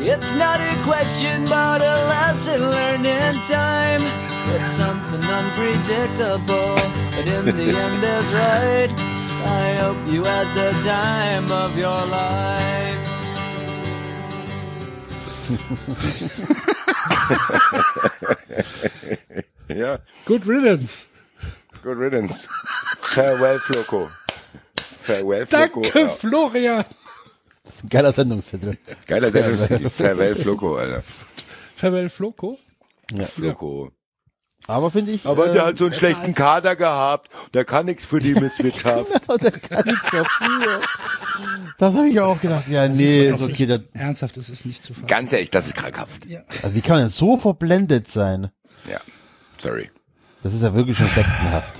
It's 0.00 0.32
not 0.34 0.60
a 0.60 0.76
question, 0.84 1.44
but 1.46 1.80
a 1.82 1.96
lesson 2.08 2.70
learned 2.70 3.04
in 3.06 3.34
time. 3.42 4.00
It's 4.54 4.72
something 4.72 5.22
unpredictable, 5.24 6.76
but 7.12 7.26
in 7.26 7.44
the 7.56 7.76
end 7.84 8.04
is 8.04 8.32
right. 8.32 8.90
I 9.44 9.74
hope 9.74 10.06
you 10.06 10.22
had 10.24 10.46
the 10.54 10.70
time 10.88 11.50
of 11.50 11.76
your 11.76 12.06
life. 12.06 13.08
yeah. 19.68 19.98
Good 20.24 20.46
riddance. 20.46 21.08
good 21.82 21.98
riddance. 21.98 22.46
Farewell, 23.00 23.58
Floco. 23.58 24.08
Farewell, 24.76 25.46
Floco. 25.46 25.82
Danke, 25.82 25.98
Ja. 25.98 26.08
Florian. 26.08 26.84
Geiler 27.88 28.12
Sendungstitel. 28.12 28.76
Geiler 29.06 29.30
Sendungstitel. 29.30 29.90
Farewell, 29.90 30.36
Floco, 30.36 30.76
Alter. 30.76 31.02
Farewell 31.76 32.08
Floco. 32.08 32.58
Floco. 33.34 33.90
Aber 34.66 34.90
finde 34.90 35.12
ich... 35.12 35.24
Aber 35.24 35.48
äh, 35.48 35.52
der 35.54 35.66
hat 35.66 35.78
so 35.78 35.86
einen 35.86 35.94
schlechten 35.94 36.34
Kader 36.34 36.76
gehabt. 36.76 37.30
Der 37.54 37.64
kann 37.64 37.86
nichts 37.86 38.04
für 38.04 38.18
die 38.18 38.34
Misswirtschaft. 38.34 39.08
der 39.42 39.50
kann 39.50 39.84
nichts 39.86 40.10
dafür. 40.10 40.80
Das 41.78 41.94
habe 41.94 42.08
ich 42.08 42.20
auch 42.20 42.38
gedacht. 42.38 42.68
Ja, 42.68 42.86
nee, 42.86 43.30
Das 43.30 43.40
ist 43.40 43.48
ist 43.48 43.54
okay. 43.54 43.66
Der, 43.66 43.82
Ernsthaft, 43.94 44.36
das 44.36 44.50
ist 44.50 44.66
nicht 44.66 44.84
zu 44.84 44.92
fassen. 44.92 45.06
Ganz 45.06 45.32
ehrlich, 45.32 45.50
das 45.50 45.68
ist 45.68 45.74
krankhaft. 45.74 46.22
also 46.62 46.74
wie 46.74 46.82
kann 46.82 47.00
man 47.00 47.08
so 47.08 47.38
verblendet 47.38 48.10
sein? 48.10 48.50
Ja, 48.90 49.00
sorry. 49.58 49.90
Das 50.42 50.52
ist 50.52 50.62
ja 50.62 50.74
wirklich 50.74 50.98
schon 50.98 51.08
sektenhaft. 51.08 51.74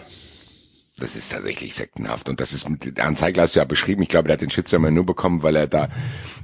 Das 0.99 1.15
ist 1.15 1.31
tatsächlich 1.31 1.75
sektenhaft. 1.75 2.29
Und 2.29 2.41
das 2.41 2.53
ist 2.53 2.69
mit 2.69 2.99
Herrn 2.99 3.17
Zeigler 3.17 3.45
hast 3.45 3.55
du 3.55 3.61
ja 3.61 3.65
beschrieben. 3.65 4.03
Ich 4.03 4.09
glaube, 4.09 4.27
der 4.27 4.35
hat 4.35 4.41
den 4.41 4.51
Shitstorm 4.51 4.93
nur 4.93 5.07
bekommen, 5.07 5.45
weil 5.45 5.55
er 5.55 5.69
da 5.69 5.89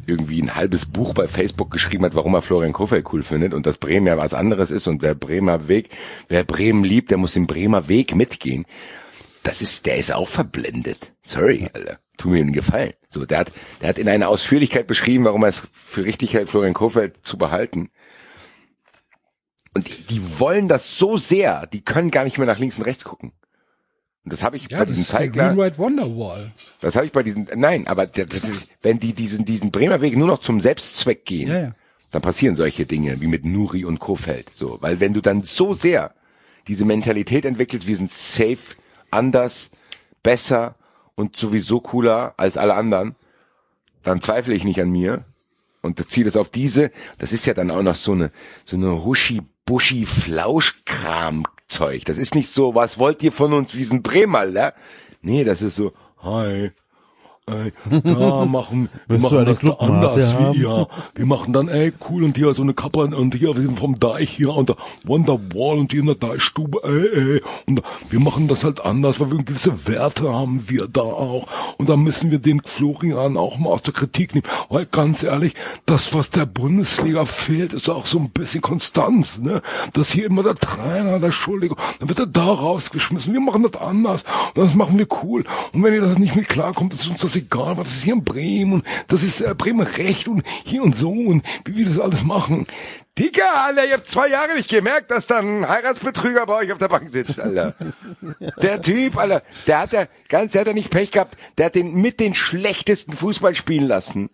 irgendwie 0.07 0.41
ein 0.41 0.55
halbes 0.55 0.87
Buch 0.87 1.13
bei 1.13 1.27
Facebook 1.27 1.73
geschrieben 1.73 2.05
hat, 2.05 2.15
warum 2.15 2.35
er 2.35 2.43
Florian 2.43 2.73
Kofeld 2.73 3.13
cool 3.13 3.25
findet 3.25 3.53
und 3.53 3.67
dass 3.67 3.79
Bremen 3.79 4.07
ja 4.07 4.17
was 4.17 4.33
anderes 4.33 4.71
ist 4.71 4.87
und 4.87 5.03
wer 5.03 5.17
Bremer 5.17 5.67
Weg, 5.67 5.91
wer 6.29 6.45
Bremen 6.45 6.85
liebt, 6.85 7.11
der 7.11 7.19
muss 7.19 7.33
den 7.33 7.49
Bremer 7.49 7.89
Weg 7.89 8.15
mitgehen. 8.15 8.65
Das 9.43 9.61
ist, 9.61 9.87
der 9.87 9.97
ist 9.97 10.13
auch 10.13 10.29
verblendet. 10.29 11.13
Sorry, 11.23 11.69
Alter. 11.73 11.99
Tu 12.17 12.29
mir 12.29 12.41
einen 12.41 12.53
Gefallen. 12.53 12.93
So, 13.11 13.27
der 13.27 13.39
hat, 13.39 13.53
der 13.81 13.89
hat 13.89 13.99
in 13.99 14.09
einer 14.09 14.29
Ausführlichkeit 14.29 14.87
beschrieben, 14.87 15.25
warum 15.25 15.43
er 15.43 15.49
es 15.49 15.63
für 15.75 16.05
richtig 16.05 16.33
hält, 16.33 16.49
Florian 16.49 16.75
Kofeld 16.75 17.27
zu 17.27 17.37
behalten. 17.37 17.91
Und 19.75 19.89
die, 19.89 20.15
die 20.15 20.39
wollen 20.39 20.69
das 20.69 20.97
so 20.97 21.19
sehr, 21.19 21.67
die 21.67 21.85
können 21.85 22.13
gar 22.13 22.23
nicht 22.23 22.39
mehr 22.39 22.47
nach 22.47 22.61
links 22.61 22.79
und 22.79 22.85
rechts 22.85 23.03
gucken. 23.03 23.33
Und 24.25 24.33
das 24.33 24.43
habe 24.43 24.57
ich 24.57 24.71
Ja, 24.71 24.79
bei 24.79 24.85
diesem 24.87 25.05
Zeigler. 25.05 25.49
Green 25.49 25.59
White 25.59 25.79
Wonderwall. 25.79 26.51
Das 26.81 26.97
habe 26.97 27.07
ich 27.07 27.13
bei 27.13 27.23
diesen, 27.23 27.47
nein, 27.57 27.87
aber 27.87 28.05
ist, 28.45 28.71
wenn 28.83 28.99
die 28.99 29.13
diesen, 29.13 29.45
diesen 29.45 29.71
Bremer 29.71 30.01
Weg 30.01 30.17
nur 30.17 30.27
noch 30.27 30.41
zum 30.41 30.61
Selbstzweck 30.61 31.27
gehen, 31.27 31.49
Ja, 31.49 31.59
ja. 31.61 31.73
dann 32.11 32.23
passieren 32.23 32.57
solche 32.57 32.87
Dinge 32.87 33.21
wie 33.21 33.27
mit 33.27 33.45
Nuri 33.45 33.85
und 33.85 33.99
Kofeld, 34.01 34.49
so. 34.51 34.79
Weil 34.81 34.99
wenn 35.01 35.13
du 35.13 35.21
dann 35.21 35.43
so 35.43 35.75
sehr 35.75 36.15
diese 36.69 36.87
Mentalität 36.87 37.45
entwickelst, 37.45 37.87
wir 37.87 37.97
sind 37.97 38.11
safe, 38.11 38.75
anders, 39.11 39.71
besser 40.23 40.77
und 41.15 41.37
sowieso 41.37 41.81
cooler 41.81 42.33
als 42.39 42.57
alle 42.57 42.75
anderen, 42.75 43.15
dann 44.03 44.23
zweifle 44.23 44.55
ich 44.55 44.65
nicht 44.65 44.81
an 44.81 44.91
mir 44.91 45.25
und 45.83 45.99
das 46.25 46.37
auf 46.37 46.49
diese, 46.49 46.91
das 47.19 47.33
ist 47.33 47.45
ja 47.45 47.53
dann 47.53 47.71
auch 47.71 47.83
noch 47.83 47.97
so 47.97 48.13
eine, 48.13 48.31
so 48.65 48.77
eine 48.77 49.05
Huschi-Buschi 49.05 50.07
Flauschkram-Zeug. 51.69 52.05
Das 52.05 52.19
ist 52.19 52.35
nicht 52.35 52.53
so, 52.53 52.75
was 52.75 52.99
wollt 52.99 53.23
ihr 53.23 53.33
von 53.33 53.53
uns, 53.53 53.75
wir 53.75 53.85
sind 53.85 54.03
Bremer, 54.03 54.47
ne? 54.47 54.73
Nee, 55.23 55.45
das 55.45 55.63
ist 55.63 55.77
so, 55.77 55.93
hi, 56.23 56.71
ey, 57.47 57.73
da 58.03 58.47
machen, 58.47 58.89
wir 59.07 59.19
machen 59.19 59.45
das 59.45 59.61
da 59.61 59.73
anders 59.73 60.35
wie 60.39 60.61
ihr. 60.61 60.89
Wir 61.15 61.27
machen 61.27 61.53
dann, 61.53 61.69
ey, 61.69 61.93
cool 62.09 62.25
und 62.25 62.39
hier 62.39 62.55
so 62.55 62.63
eine 62.63 62.73
Kappe 62.73 63.01
und 63.01 63.35
hier 63.35 63.55
wir 63.55 63.63
sind 63.63 63.79
vom 63.79 63.99
Deich 64.01 64.31
hier 64.31 64.55
und 64.55 64.71
der 64.71 64.77
Wonderwall 65.05 65.79
und 65.79 65.93
hier 65.93 66.01
in 66.01 66.07
der 66.07 66.15
Deichstube, 66.15 66.81
ey, 66.85 67.35
ey. 67.35 67.43
Und 67.67 67.83
wir 68.09 68.21
machen 68.21 68.49
das 68.49 68.65
halt 68.65 68.85
anders, 68.85 69.21
weil 69.21 69.31
wir 69.31 69.45
gewisse 69.45 69.87
Werte 69.87 70.33
haben 70.33 70.71
wir 70.71 70.89
da 70.89 71.03
auch. 71.03 71.47
Und 71.77 71.91
da 71.91 71.97
müssen 71.97 72.31
wir 72.31 72.39
den 72.39 72.63
Florian 72.65 73.37
auch 73.37 73.59
mal 73.59 73.71
aus 73.71 73.83
der 73.83 73.93
Kritik 73.93 74.35
nehmen. 74.35 74.47
Weil 74.71 74.87
ganz 74.87 75.23
ehrlich, 75.23 75.55
das, 75.85 76.15
was 76.15 76.31
der 76.31 76.47
Bundesliga 76.47 77.27
fehlt, 77.27 77.75
ist 77.75 77.91
auch 77.91 78.07
so 78.07 78.19
ein 78.19 78.31
bisschen 78.31 78.63
Konstanz, 78.63 79.39
ne? 79.39 79.61
Dass 79.93 80.11
hier 80.11 80.27
immer 80.27 80.43
der 80.43 80.55
Trainer, 80.55 81.19
der 81.19 81.33
Schuldige, 81.33 81.77
dann 81.99 82.09
wird 82.09 82.21
er 82.21 82.27
da 82.27 82.47
rausgeschmissen. 82.47 83.35
Wir 83.35 83.41
machen 83.41 83.69
das 83.71 83.83
anders. 83.83 84.25
Und 84.55 84.65
das 84.65 84.75
machen 84.75 84.99
wir 84.99 85.07
cool. 85.23 85.45
Und 85.73 85.83
wenn 85.83 85.93
ihr 85.93 86.01
das 86.01 86.19
nicht 86.19 86.37
mit 86.37 86.49
klarkommt, 86.49 86.95
ist 86.95 87.07
uns 87.07 87.19
das 87.19 87.34
egal, 87.37 87.77
weil 87.77 87.85
das 87.85 87.95
ist 87.95 88.05
hier 88.05 88.15
in 88.15 88.25
Bremen 88.25 88.73
und 88.75 88.87
das 89.09 89.23
ist 89.23 89.41
äh, 89.41 89.55
Bremen 89.55 89.87
Recht 89.87 90.29
und 90.29 90.43
hier 90.65 90.83
und 90.83 90.97
so 90.97 91.11
und 91.11 91.43
wie 91.65 91.77
wir 91.79 91.87
das 91.87 92.01
alles 92.01 92.25
machen. 92.25 92.67
Digga, 93.19 93.67
Alter, 93.67 93.87
ihr 93.87 93.95
habt 93.95 94.09
zwei 94.09 94.29
Jahre 94.29 94.57
nicht 94.57 94.69
gemerkt, 94.69 95.11
dass 95.11 95.29
da 95.29 95.39
ein 95.39 95.69
Heiratsbetrüger 95.69 96.47
bei 96.47 96.55
euch 96.55 96.73
auf 96.73 96.79
der 96.79 96.89
Bank 96.89 97.11
sitzt, 97.11 97.39
Alter. 97.39 97.75
Der 98.63 98.83
Typ, 98.83 99.17
Alter, 99.17 99.43
der 99.67 99.79
hat 99.81 99.93
ja, 99.93 100.07
ganz, 100.29 100.53
der 100.53 100.63
hat 100.63 100.69
ja 100.69 100.73
nicht 100.73 100.91
Pech 100.91 101.13
gehabt, 101.13 101.37
der 101.57 101.67
hat 101.67 101.77
den 101.77 101.95
mit 101.95 102.19
den 102.19 102.35
schlechtesten 102.35 103.13
Fußball 103.13 103.55
spielen 103.55 103.87
lassen. 103.87 104.31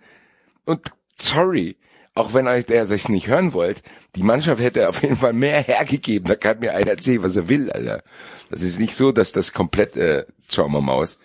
Und 0.64 0.93
sorry, 1.20 1.77
auch 2.14 2.32
wenn 2.35 2.48
euch 2.48 2.66
der 2.66 2.86
sich 2.86 3.09
nicht 3.09 3.28
hören 3.28 3.52
wollt, 3.52 3.82
die 4.16 4.22
Mannschaft 4.22 4.60
hätte 4.62 4.89
auf 4.89 5.02
jeden 5.02 5.16
Fall 5.16 5.32
mehr 5.32 5.60
hergegeben. 5.60 6.28
Da 6.28 6.35
kann 6.35 6.60
mir 6.60 6.74
einer 6.74 6.93
erzählen, 6.93 7.22
was 7.22 7.36
er 7.36 7.48
will, 7.48 7.70
Alter. 7.70 8.02
Das 8.51 8.62
ist 8.62 8.81
nicht 8.81 8.97
so, 8.97 9.12
dass 9.12 9.32
das 9.32 9.52
komplett 9.52 9.97
äh, 9.97 10.24
Traumamaus. 10.48 11.18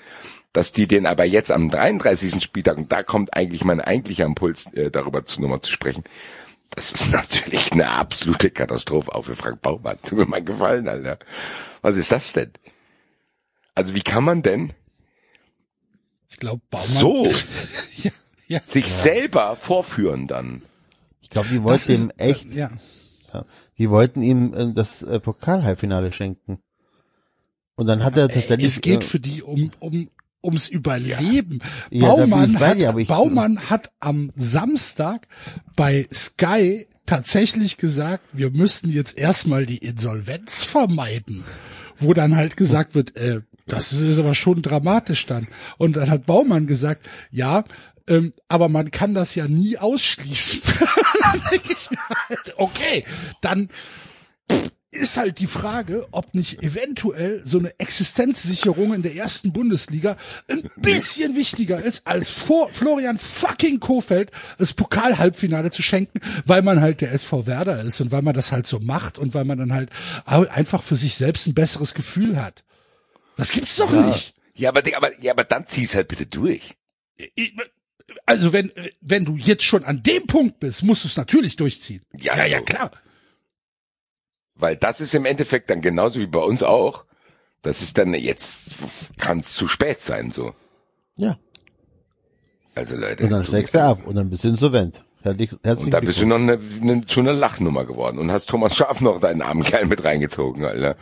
Dass 0.56 0.72
die 0.72 0.88
den 0.88 1.06
aber 1.06 1.26
jetzt 1.26 1.52
am 1.52 1.70
33. 1.70 2.42
Spieltag, 2.42 2.78
und 2.78 2.90
da 2.90 3.04
kommt 3.04 3.34
eigentlich 3.36 3.66
mein 3.66 3.82
eigentlicher 3.82 4.24
Impuls, 4.24 4.72
äh, 4.74 4.90
darüber 4.90 5.26
zu, 5.26 5.42
nochmal 5.42 5.60
zu 5.60 5.70
sprechen, 5.70 6.06
das 6.70 6.94
ist 6.94 7.12
natürlich 7.12 7.74
eine 7.74 7.90
absolute 7.90 8.50
Katastrophe, 8.52 9.14
auch 9.14 9.24
für 9.24 9.36
Frank 9.36 9.62
Baumann. 9.62 9.98
Tut 10.02 10.20
mir 10.20 10.26
mal 10.28 10.42
gefallen, 10.42 10.88
Alter. 10.88 11.20
Was 11.82 11.98
ist 11.98 12.10
das 12.14 12.32
denn? 12.32 12.52
Also 13.74 13.96
wie 13.96 14.02
kann 14.02 14.24
man 14.24 14.44
denn 14.44 14.72
Ich 16.30 16.38
glaube, 16.38 16.62
Baumann. 16.70 16.88
so 16.88 17.26
ja, 17.98 18.12
ja. 18.48 18.62
sich 18.64 18.90
selber 18.94 19.58
vorführen 19.58 20.28
dann? 20.28 20.62
Ich 21.20 21.28
glaube, 21.32 21.50
die 21.50 21.62
wollten 21.62 21.92
ihm 21.92 22.12
echt, 22.16 22.46
Ja. 22.54 22.72
ja, 23.34 23.44
die 23.78 23.90
wollten 23.90 24.22
ihm 24.22 24.54
äh, 24.54 24.74
das 24.74 25.02
äh, 25.02 25.20
Pokalhalbfinale 25.20 26.14
schenken. 26.14 26.60
Und 27.76 27.88
dann 27.88 28.06
hat 28.06 28.16
er 28.16 28.30
tatsächlich. 28.30 28.68
Es 28.68 28.80
geht 28.80 29.04
äh, 29.04 29.06
für 29.06 29.20
die 29.20 29.44
um, 29.44 29.70
um, 29.80 30.10
ums 30.46 30.68
Überleben. 30.68 31.60
Ja, 31.90 32.08
Baumann, 32.08 32.54
bei 32.54 32.70
hat, 32.86 32.98
ich- 32.98 33.08
Baumann 33.08 33.60
hat 33.70 33.92
am 34.00 34.32
Samstag 34.36 35.28
bei 35.76 36.08
Sky 36.14 36.88
tatsächlich 37.06 37.78
gesagt, 37.78 38.24
wir 38.34 38.52
müssen 38.52 38.92
jetzt 38.92 39.18
erstmal 39.18 39.66
die 39.66 39.78
Insolvenz 39.80 40.64
vermeiden. 40.64 41.44
Wo 41.98 42.14
dann 42.14 42.36
halt 42.36 42.58
gesagt 42.58 42.94
wird, 42.96 43.16
äh, 43.16 43.42
das 43.68 43.94
ist 43.94 44.20
aber 44.20 44.36
schon 44.36 44.62
dramatisch 44.62 45.26
dann. 45.26 45.48
Und 45.78 45.96
dann 45.96 46.10
hat 46.10 46.26
Baumann 46.26 46.68
gesagt, 46.68 47.08
ja, 47.32 47.64
ähm, 48.08 48.34
aber 48.48 48.70
man 48.70 48.92
kann 48.92 49.14
das 49.14 49.34
ja 49.36 49.48
nie 49.48 49.78
ausschließen. 49.78 50.62
halt, 52.30 52.54
okay, 52.58 53.04
dann 53.42 53.70
ist 54.96 55.18
halt 55.18 55.40
die 55.40 55.48
Frage, 55.48 56.08
ob 56.12 56.34
nicht 56.34 56.64
eventuell 56.64 57.42
so 57.46 57.60
eine 57.60 57.78
Existenzsicherung 57.80 58.94
in 58.94 59.02
der 59.02 59.16
ersten 59.16 59.54
Bundesliga 59.54 60.18
ein 60.50 60.64
bisschen 60.78 61.36
wichtiger 61.36 61.80
ist, 61.80 62.08
als 62.08 62.30
vor 62.30 62.70
Florian 62.70 63.18
fucking 63.18 63.80
Kofeld 63.80 64.32
das 64.58 64.74
Pokalhalbfinale 64.74 65.72
zu 65.72 65.84
schenken, 65.84 66.20
weil 66.46 66.62
man 66.62 66.82
halt 66.82 67.02
der 67.02 67.12
SV 67.12 67.46
Werder 67.46 67.82
ist 67.82 68.02
und 68.02 68.12
weil 68.12 68.22
man 68.22 68.34
das 68.34 68.52
halt 68.52 68.68
so 68.68 68.80
macht 68.80 69.18
und 69.18 69.34
weil 69.34 69.46
man 69.46 69.58
dann 69.58 69.74
halt 69.74 69.90
einfach 70.26 70.82
für 70.82 70.96
sich 70.96 71.16
selbst 71.16 71.48
ein 71.48 71.54
besseres 71.54 71.94
Gefühl 71.94 72.42
hat. 72.42 72.64
Das 73.38 73.52
gibt's 73.52 73.76
doch 73.78 73.92
nicht. 73.92 74.34
Ja, 74.56 74.70
aber, 74.70 74.82
aber, 74.96 75.22
ja, 75.22 75.34
aber 75.34 75.44
dann 75.44 75.68
zieh's 75.68 75.96
halt 75.96 76.08
bitte 76.08 76.26
durch. 76.26 76.76
Also 78.26 78.54
wenn, 78.54 78.72
wenn 79.02 79.26
du 79.26 79.36
jetzt 79.36 79.64
schon 79.64 79.84
an 79.84 80.02
dem 80.04 80.26
Punkt 80.28 80.60
bist, 80.60 80.84
musst 80.84 81.04
du 81.04 81.08
es 81.08 81.18
natürlich 81.18 81.56
durchziehen. 81.56 82.02
Ja, 82.18 82.38
ja, 82.38 82.46
ja 82.46 82.58
so. 82.60 82.64
klar. 82.66 82.92
Weil 84.56 84.78
das 84.78 85.02
ist 85.02 85.14
im 85.14 85.26
Endeffekt 85.26 85.70
dann 85.70 85.82
genauso 85.82 86.20
wie 86.20 86.28
bei 86.28 86.40
uns 86.40 86.64
auch. 86.64 87.06
Das 87.62 87.82
ist 87.82 87.98
dann 87.98 88.14
jetzt, 88.14 88.72
kann 89.18 89.40
es 89.40 89.54
zu 89.54 89.68
spät 89.68 90.00
sein, 90.00 90.32
so. 90.32 90.54
ja. 91.18 91.38
Also 92.76 92.98
Leute. 92.98 93.24
Und 93.24 93.30
dann 93.30 93.46
steigst 93.46 93.74
du 93.74 93.82
ab 93.82 94.06
und 94.06 94.16
dann 94.16 94.30
bist 94.30 94.44
du 94.44 94.50
insolvent. 94.50 95.04
Herzlich, 95.24 95.50
herzlichen 95.64 95.86
Und 95.86 95.92
da 95.92 96.00
bist 96.02 96.22
du 96.22 96.26
noch 96.28 96.36
eine, 96.36 96.60
eine, 96.82 97.06
zu 97.06 97.22
einer 97.22 97.34
Lachnummer 97.34 97.86
geworden 97.86 98.20
und 98.20 98.32
hast 98.32 98.48
Thomas 98.48 98.76
Schaaf 98.76 99.02
noch 99.02 99.20
deinen 99.20 99.42
armen 99.42 99.64
Kerl 99.64 99.86
mit 99.86 100.04
reingezogen, 100.04 100.66
Alter. 100.66 100.96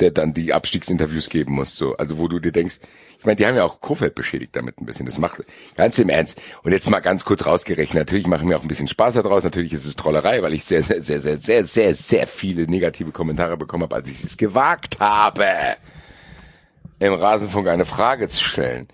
Der 0.00 0.10
dann 0.10 0.34
die 0.34 0.52
Abstiegsinterviews 0.52 1.28
geben 1.28 1.54
muss, 1.54 1.76
so. 1.76 1.96
Also 1.96 2.18
wo 2.18 2.26
du 2.26 2.38
dir 2.38 2.52
denkst, 2.52 2.80
ich 3.18 3.26
meine, 3.26 3.36
die 3.36 3.46
haben 3.46 3.54
ja 3.54 3.64
auch 3.64 3.82
Kofeld 3.82 4.14
beschädigt 4.14 4.56
damit 4.56 4.80
ein 4.80 4.86
bisschen. 4.86 5.04
Das 5.04 5.18
macht 5.18 5.44
ganz 5.76 5.98
im 5.98 6.08
Ernst. 6.08 6.40
Und 6.62 6.72
jetzt 6.72 6.88
mal 6.88 7.00
ganz 7.00 7.24
kurz 7.24 7.44
rausgerechnet, 7.44 8.06
natürlich 8.06 8.26
machen 8.26 8.48
wir 8.48 8.56
auch 8.56 8.62
ein 8.62 8.68
bisschen 8.68 8.88
Spaß 8.88 9.14
daraus. 9.14 9.44
Natürlich 9.44 9.74
ist 9.74 9.84
es 9.84 9.94
Trollerei, 9.94 10.42
weil 10.42 10.54
ich 10.54 10.64
sehr, 10.64 10.82
sehr, 10.82 11.02
sehr, 11.02 11.20
sehr, 11.20 11.36
sehr, 11.36 11.64
sehr, 11.64 11.94
sehr 11.94 12.26
viele 12.26 12.62
negative 12.66 13.12
Kommentare 13.12 13.58
bekommen 13.58 13.82
habe, 13.82 13.96
als 13.96 14.08
ich 14.08 14.24
es 14.24 14.38
gewagt 14.38 15.00
habe, 15.00 15.46
im 16.98 17.12
Rasenfunk 17.12 17.68
eine 17.68 17.84
Frage 17.84 18.28
zu 18.28 18.42
stellen, 18.42 18.88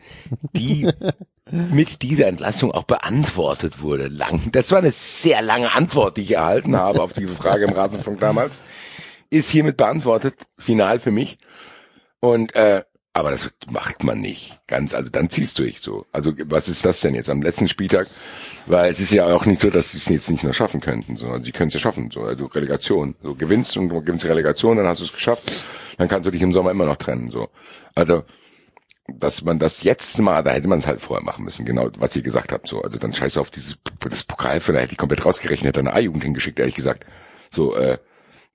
die 0.54 0.90
mit 1.50 2.02
dieser 2.02 2.26
Entlassung 2.26 2.72
auch 2.72 2.84
beantwortet 2.84 3.80
wurde. 3.80 4.08
Lang. 4.08 4.50
Das 4.50 4.72
war 4.72 4.78
eine 4.78 4.90
sehr 4.90 5.42
lange 5.42 5.72
Antwort, 5.72 6.16
die 6.16 6.22
ich 6.22 6.32
erhalten 6.32 6.76
habe 6.76 7.00
auf 7.00 7.12
diese 7.12 7.34
Frage 7.34 7.64
im 7.64 7.72
Rasenfunk 7.72 8.18
damals. 8.18 8.60
Ist 9.30 9.50
hiermit 9.50 9.76
beantwortet, 9.76 10.46
final 10.58 10.98
für 10.98 11.10
mich. 11.10 11.38
Und 12.20 12.54
äh, 12.54 12.82
aber 13.12 13.30
das 13.30 13.50
macht 13.70 14.04
man 14.04 14.20
nicht. 14.20 14.60
Ganz, 14.66 14.92
also 14.92 15.08
dann 15.08 15.30
ziehst 15.30 15.58
du 15.58 15.62
dich 15.62 15.80
so. 15.80 16.04
Also 16.12 16.34
was 16.44 16.68
ist 16.68 16.84
das 16.84 17.00
denn 17.00 17.14
jetzt 17.14 17.30
am 17.30 17.40
letzten 17.40 17.66
Spieltag? 17.66 18.08
Weil 18.66 18.90
es 18.90 19.00
ist 19.00 19.10
ja 19.10 19.24
auch 19.24 19.46
nicht 19.46 19.60
so, 19.60 19.70
dass 19.70 19.92
sie 19.92 19.96
es 19.96 20.08
jetzt 20.08 20.30
nicht 20.30 20.44
noch 20.44 20.52
schaffen 20.52 20.80
könnten, 20.80 21.16
sondern 21.16 21.42
sie 21.42 21.52
können 21.52 21.68
es 21.68 21.74
ja 21.74 21.80
schaffen. 21.80 22.10
So, 22.10 22.24
also 22.24 22.44
Relegation. 22.46 23.16
So 23.22 23.34
gewinnst 23.34 23.76
und 23.78 23.88
gewinnst 23.88 24.26
Relegation, 24.26 24.76
dann 24.76 24.86
hast 24.86 25.00
du 25.00 25.04
es 25.04 25.12
geschafft. 25.12 25.50
Dann 25.96 26.08
kannst 26.08 26.26
du 26.26 26.30
dich 26.30 26.42
im 26.42 26.52
Sommer 26.52 26.72
immer 26.72 26.84
noch 26.84 26.96
trennen. 26.96 27.30
So. 27.30 27.48
Also 27.94 28.22
dass 29.08 29.42
man 29.42 29.58
das 29.58 29.82
jetzt 29.82 30.18
mal, 30.18 30.42
da 30.42 30.50
hätte 30.50 30.68
man 30.68 30.80
es 30.80 30.86
halt 30.86 31.00
vorher 31.00 31.24
machen 31.24 31.44
müssen, 31.44 31.64
genau, 31.64 31.90
was 31.98 32.16
ihr 32.16 32.22
gesagt 32.22 32.52
habt, 32.52 32.68
so. 32.68 32.82
Also 32.82 32.98
dann 32.98 33.14
scheiße 33.14 33.40
auf 33.40 33.50
dieses, 33.50 33.78
das 34.00 34.24
Pokal, 34.24 34.60
vielleicht 34.60 34.84
hätte 34.84 34.92
ich 34.92 34.98
komplett 34.98 35.24
rausgerechnet, 35.24 35.78
eine 35.78 35.92
A-Jugend 35.92 36.24
hingeschickt, 36.24 36.58
ehrlich 36.58 36.74
gesagt. 36.74 37.06
So, 37.50 37.76
äh, 37.76 37.98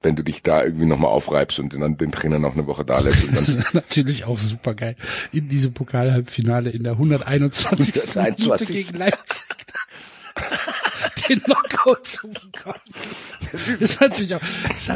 wenn 0.01 0.15
du 0.15 0.23
dich 0.23 0.41
da 0.41 0.63
irgendwie 0.63 0.85
nochmal 0.85 1.11
aufreibst 1.11 1.59
und 1.59 1.73
dann 1.73 1.97
den 1.97 2.11
Trainer 2.11 2.39
noch 2.39 2.53
eine 2.53 2.65
Woche 2.65 2.83
da 2.83 2.99
lässt 2.99 3.23
und 3.23 3.37
Das 3.37 3.45
dann, 3.47 3.57
ist 3.57 3.73
natürlich 3.73 4.25
auch 4.25 4.39
super 4.39 4.73
geil. 4.73 4.95
In 5.31 5.47
diesem 5.47 5.73
Pokalhalbfinale 5.73 6.69
in 6.71 6.83
der 6.83 6.93
121. 6.93 7.93
Minute 7.95 8.19
121. 8.19 8.67
gegen 8.67 8.97
Leipzig 8.97 9.47
den 11.27 11.41
Knockout 11.43 12.05
zu 12.05 12.27
bekommen. 12.29 12.79
ist 13.51 14.01
natürlich 14.01 14.35
auch 14.35 14.41
ist 14.73 14.91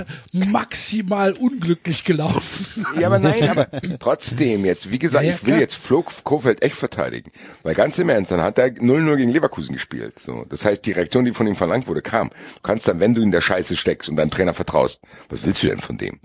maximal 0.51 1.33
unglücklich 1.33 2.03
gelaufen. 2.03 2.85
Ja, 2.99 3.07
aber 3.07 3.19
nein, 3.19 3.49
aber 3.49 3.67
trotzdem 3.99 4.65
jetzt, 4.65 4.91
wie 4.91 4.99
gesagt, 4.99 5.23
Ja, 5.23 5.31
ja, 5.31 5.35
ich 5.35 5.43
will 5.43 5.49
klar. 5.49 5.59
jetzt 5.61 5.75
Flo 5.75 6.03
Kofeld 6.23 6.61
echt 6.61 6.75
verteidigen. 6.75 7.31
Weil 7.63 7.75
ganz 7.75 7.97
im 7.99 8.09
Ernst, 8.09 8.31
dann 8.31 8.41
hat 8.41 8.57
er 8.57 8.67
0-0 8.67 9.15
gegen 9.15 9.31
Leverkusen 9.31 9.73
gespielt. 9.73 10.19
So, 10.19 10.45
das 10.49 10.65
heißt, 10.65 10.85
die 10.85 10.91
Reaktion, 10.91 11.25
die 11.25 11.33
von 11.33 11.47
ihm 11.47 11.55
verlangt 11.55 11.87
wurde, 11.87 12.01
kam. 12.01 12.29
Du 12.29 12.61
kannst 12.63 12.87
dann, 12.87 12.99
wenn 12.99 13.13
du 13.15 13.21
in 13.21 13.31
der 13.31 13.41
Scheiße 13.41 13.75
steckst 13.75 14.09
und 14.09 14.15
deinem 14.15 14.31
Trainer 14.31 14.53
vertraust, 14.53 15.01
was 15.29 15.43
willst 15.43 15.63
du 15.63 15.67
denn 15.67 15.79
von 15.79 15.97
dem? 15.97 16.19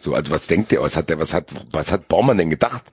So, 0.00 0.14
also 0.14 0.30
was 0.30 0.46
denkt 0.46 0.70
der, 0.70 0.80
was 0.82 0.96
hat 0.96 1.08
der, 1.10 1.18
was 1.18 1.34
hat, 1.34 1.50
was 1.72 1.90
hat 1.92 2.08
Baumann 2.08 2.38
denn 2.38 2.50
gedacht? 2.50 2.84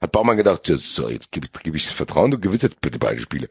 Hat 0.00 0.12
Baumann 0.12 0.36
gedacht, 0.36 0.66
so, 0.66 1.08
jetzt 1.08 1.30
gebe 1.30 1.46
ich, 1.46 1.62
geb 1.62 1.74
ich 1.74 1.84
das 1.84 1.92
Vertrauen, 1.92 2.32
du 2.32 2.38
gewinnst 2.38 2.64
jetzt 2.64 2.80
bitte 2.80 2.98
beide 2.98 3.20
Spiele. 3.20 3.48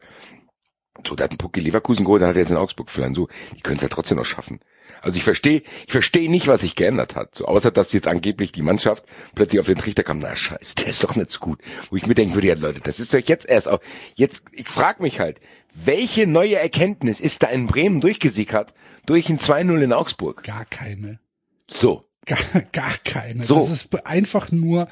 So, 1.06 1.14
der 1.14 1.24
hat 1.24 1.32
einen 1.32 1.38
Puck 1.38 1.56
in 1.56 1.64
Leverkusen 1.64 2.04
geholt, 2.04 2.22
dann 2.22 2.28
hat 2.28 2.36
er 2.36 2.42
jetzt 2.42 2.50
in 2.50 2.56
Augsburg 2.56 2.90
verloren. 2.90 3.14
So, 3.14 3.28
die 3.56 3.60
können 3.60 3.76
es 3.76 3.82
ja 3.82 3.88
trotzdem 3.88 4.18
noch 4.18 4.24
schaffen. 4.24 4.60
Also 5.00 5.16
ich 5.16 5.24
verstehe, 5.24 5.62
ich 5.86 5.92
verstehe 5.92 6.30
nicht, 6.30 6.46
was 6.46 6.60
sich 6.60 6.76
geändert 6.76 7.16
hat. 7.16 7.34
So, 7.34 7.46
außer 7.46 7.70
dass 7.70 7.92
jetzt 7.92 8.08
angeblich 8.08 8.52
die 8.52 8.62
Mannschaft 8.62 9.04
plötzlich 9.34 9.60
auf 9.60 9.66
den 9.66 9.78
Trichter 9.78 10.02
kam, 10.02 10.18
na 10.18 10.36
scheiße, 10.36 10.74
der 10.76 10.86
ist 10.86 11.02
doch 11.02 11.16
nicht 11.16 11.30
so 11.30 11.40
gut. 11.40 11.60
Wo 11.90 11.96
ich 11.96 12.06
mir 12.06 12.14
denken 12.14 12.34
würde, 12.34 12.48
ja 12.48 12.54
Leute, 12.54 12.80
das 12.80 13.00
ist 13.00 13.12
doch 13.12 13.18
jetzt 13.18 13.48
erst 13.48 13.68
auch, 13.68 13.80
jetzt, 14.14 14.44
ich 14.52 14.68
frag 14.68 15.00
mich 15.00 15.18
halt, 15.18 15.40
welche 15.74 16.26
neue 16.26 16.56
Erkenntnis 16.56 17.20
ist 17.20 17.42
da 17.42 17.48
in 17.48 17.66
Bremen 17.66 18.00
durchgesickert 18.00 18.74
durch 19.06 19.28
ein 19.28 19.38
2-0 19.38 19.80
in 19.80 19.92
Augsburg? 19.92 20.42
Gar 20.44 20.66
keine. 20.66 21.18
So. 21.68 22.04
Gar, 22.26 22.38
gar 22.72 22.94
keine. 23.04 23.44
So. 23.44 23.56
Das 23.56 23.70
ist 23.70 24.06
einfach 24.06 24.52
nur 24.52 24.88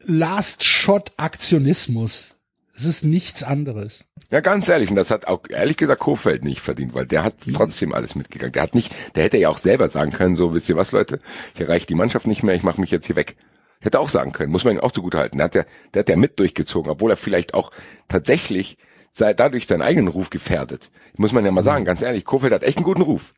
Last 0.00 0.64
Shot 0.64 1.12
Aktionismus. 1.16 2.37
Es 2.78 2.84
ist 2.84 3.04
nichts 3.04 3.42
anderes. 3.42 4.04
Ja, 4.30 4.38
ganz 4.38 4.68
ehrlich, 4.68 4.88
und 4.88 4.94
das 4.94 5.10
hat 5.10 5.26
auch 5.26 5.40
ehrlich 5.50 5.76
gesagt 5.76 6.00
Kofeld 6.00 6.44
nicht 6.44 6.60
verdient, 6.60 6.94
weil 6.94 7.06
der 7.06 7.24
hat 7.24 7.34
trotzdem 7.52 7.92
alles 7.92 8.14
mitgegangen. 8.14 8.52
Der 8.52 8.62
hat 8.62 8.76
nicht, 8.76 8.94
der 9.16 9.24
hätte 9.24 9.36
ja 9.36 9.48
auch 9.48 9.58
selber 9.58 9.88
sagen 9.88 10.12
können, 10.12 10.36
so 10.36 10.54
wisst 10.54 10.68
ihr 10.68 10.76
was, 10.76 10.92
Leute, 10.92 11.18
hier 11.54 11.68
reicht 11.68 11.88
die 11.88 11.96
Mannschaft 11.96 12.28
nicht 12.28 12.44
mehr, 12.44 12.54
ich 12.54 12.62
mache 12.62 12.80
mich 12.80 12.92
jetzt 12.92 13.06
hier 13.06 13.16
weg. 13.16 13.36
Hätte 13.80 13.98
auch 13.98 14.08
sagen 14.08 14.30
können, 14.30 14.52
muss 14.52 14.62
man 14.62 14.74
ihn 14.74 14.80
auch 14.80 14.92
zugute 14.92 15.18
halten. 15.18 15.38
Der 15.38 15.46
hat 15.46 15.54
ja, 15.56 15.64
der 15.92 16.00
hat 16.00 16.08
ja 16.08 16.16
mit 16.16 16.38
durchgezogen, 16.38 16.88
obwohl 16.88 17.10
er 17.10 17.16
vielleicht 17.16 17.52
auch 17.52 17.72
tatsächlich 18.06 18.76
sei 19.10 19.34
dadurch 19.34 19.66
seinen 19.66 19.82
eigenen 19.82 20.06
Ruf 20.06 20.30
gefährdet. 20.30 20.92
Muss 21.16 21.32
man 21.32 21.44
ja 21.44 21.50
mal 21.50 21.64
sagen, 21.64 21.84
ganz 21.84 22.00
ehrlich, 22.00 22.24
Kofeld 22.24 22.52
hat 22.52 22.62
echt 22.62 22.76
einen 22.76 22.84
guten 22.84 23.02
Ruf. 23.02 23.34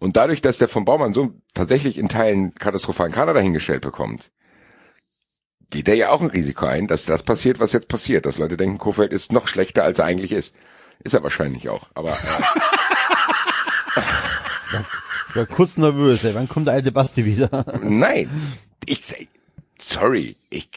Und 0.00 0.16
dadurch, 0.16 0.40
dass 0.40 0.58
der 0.58 0.68
von 0.68 0.84
Baumann 0.84 1.12
so 1.12 1.34
tatsächlich 1.54 1.96
in 1.96 2.08
Teilen 2.08 2.54
katastrophalen 2.56 3.12
Kader 3.12 3.34
dahingestellt 3.34 3.82
bekommt, 3.82 4.32
geht 5.70 5.88
er 5.88 5.94
ja 5.94 6.10
auch 6.10 6.20
ein 6.20 6.30
Risiko 6.30 6.66
ein, 6.66 6.86
dass 6.86 7.04
das 7.04 7.22
passiert, 7.22 7.60
was 7.60 7.72
jetzt 7.72 7.88
passiert. 7.88 8.26
Dass 8.26 8.38
Leute 8.38 8.56
denken, 8.56 8.78
Kofeld 8.78 9.12
ist 9.12 9.32
noch 9.32 9.48
schlechter, 9.48 9.84
als 9.84 9.98
er 9.98 10.04
eigentlich 10.04 10.32
ist. 10.32 10.54
Ist 11.02 11.14
er 11.14 11.22
wahrscheinlich 11.22 11.68
auch. 11.68 11.88
Aber 11.94 12.10
äh, 12.10 12.14
Ich 15.30 15.36
war 15.36 15.46
kurz 15.46 15.76
nervös, 15.76 16.24
ey. 16.24 16.34
Wann 16.34 16.48
kommt 16.48 16.66
der 16.66 16.74
alte 16.74 16.92
Basti 16.92 17.24
wieder? 17.24 17.64
nein, 17.82 18.28
ich 18.84 19.28
sorry, 19.80 20.36
ich 20.50 20.68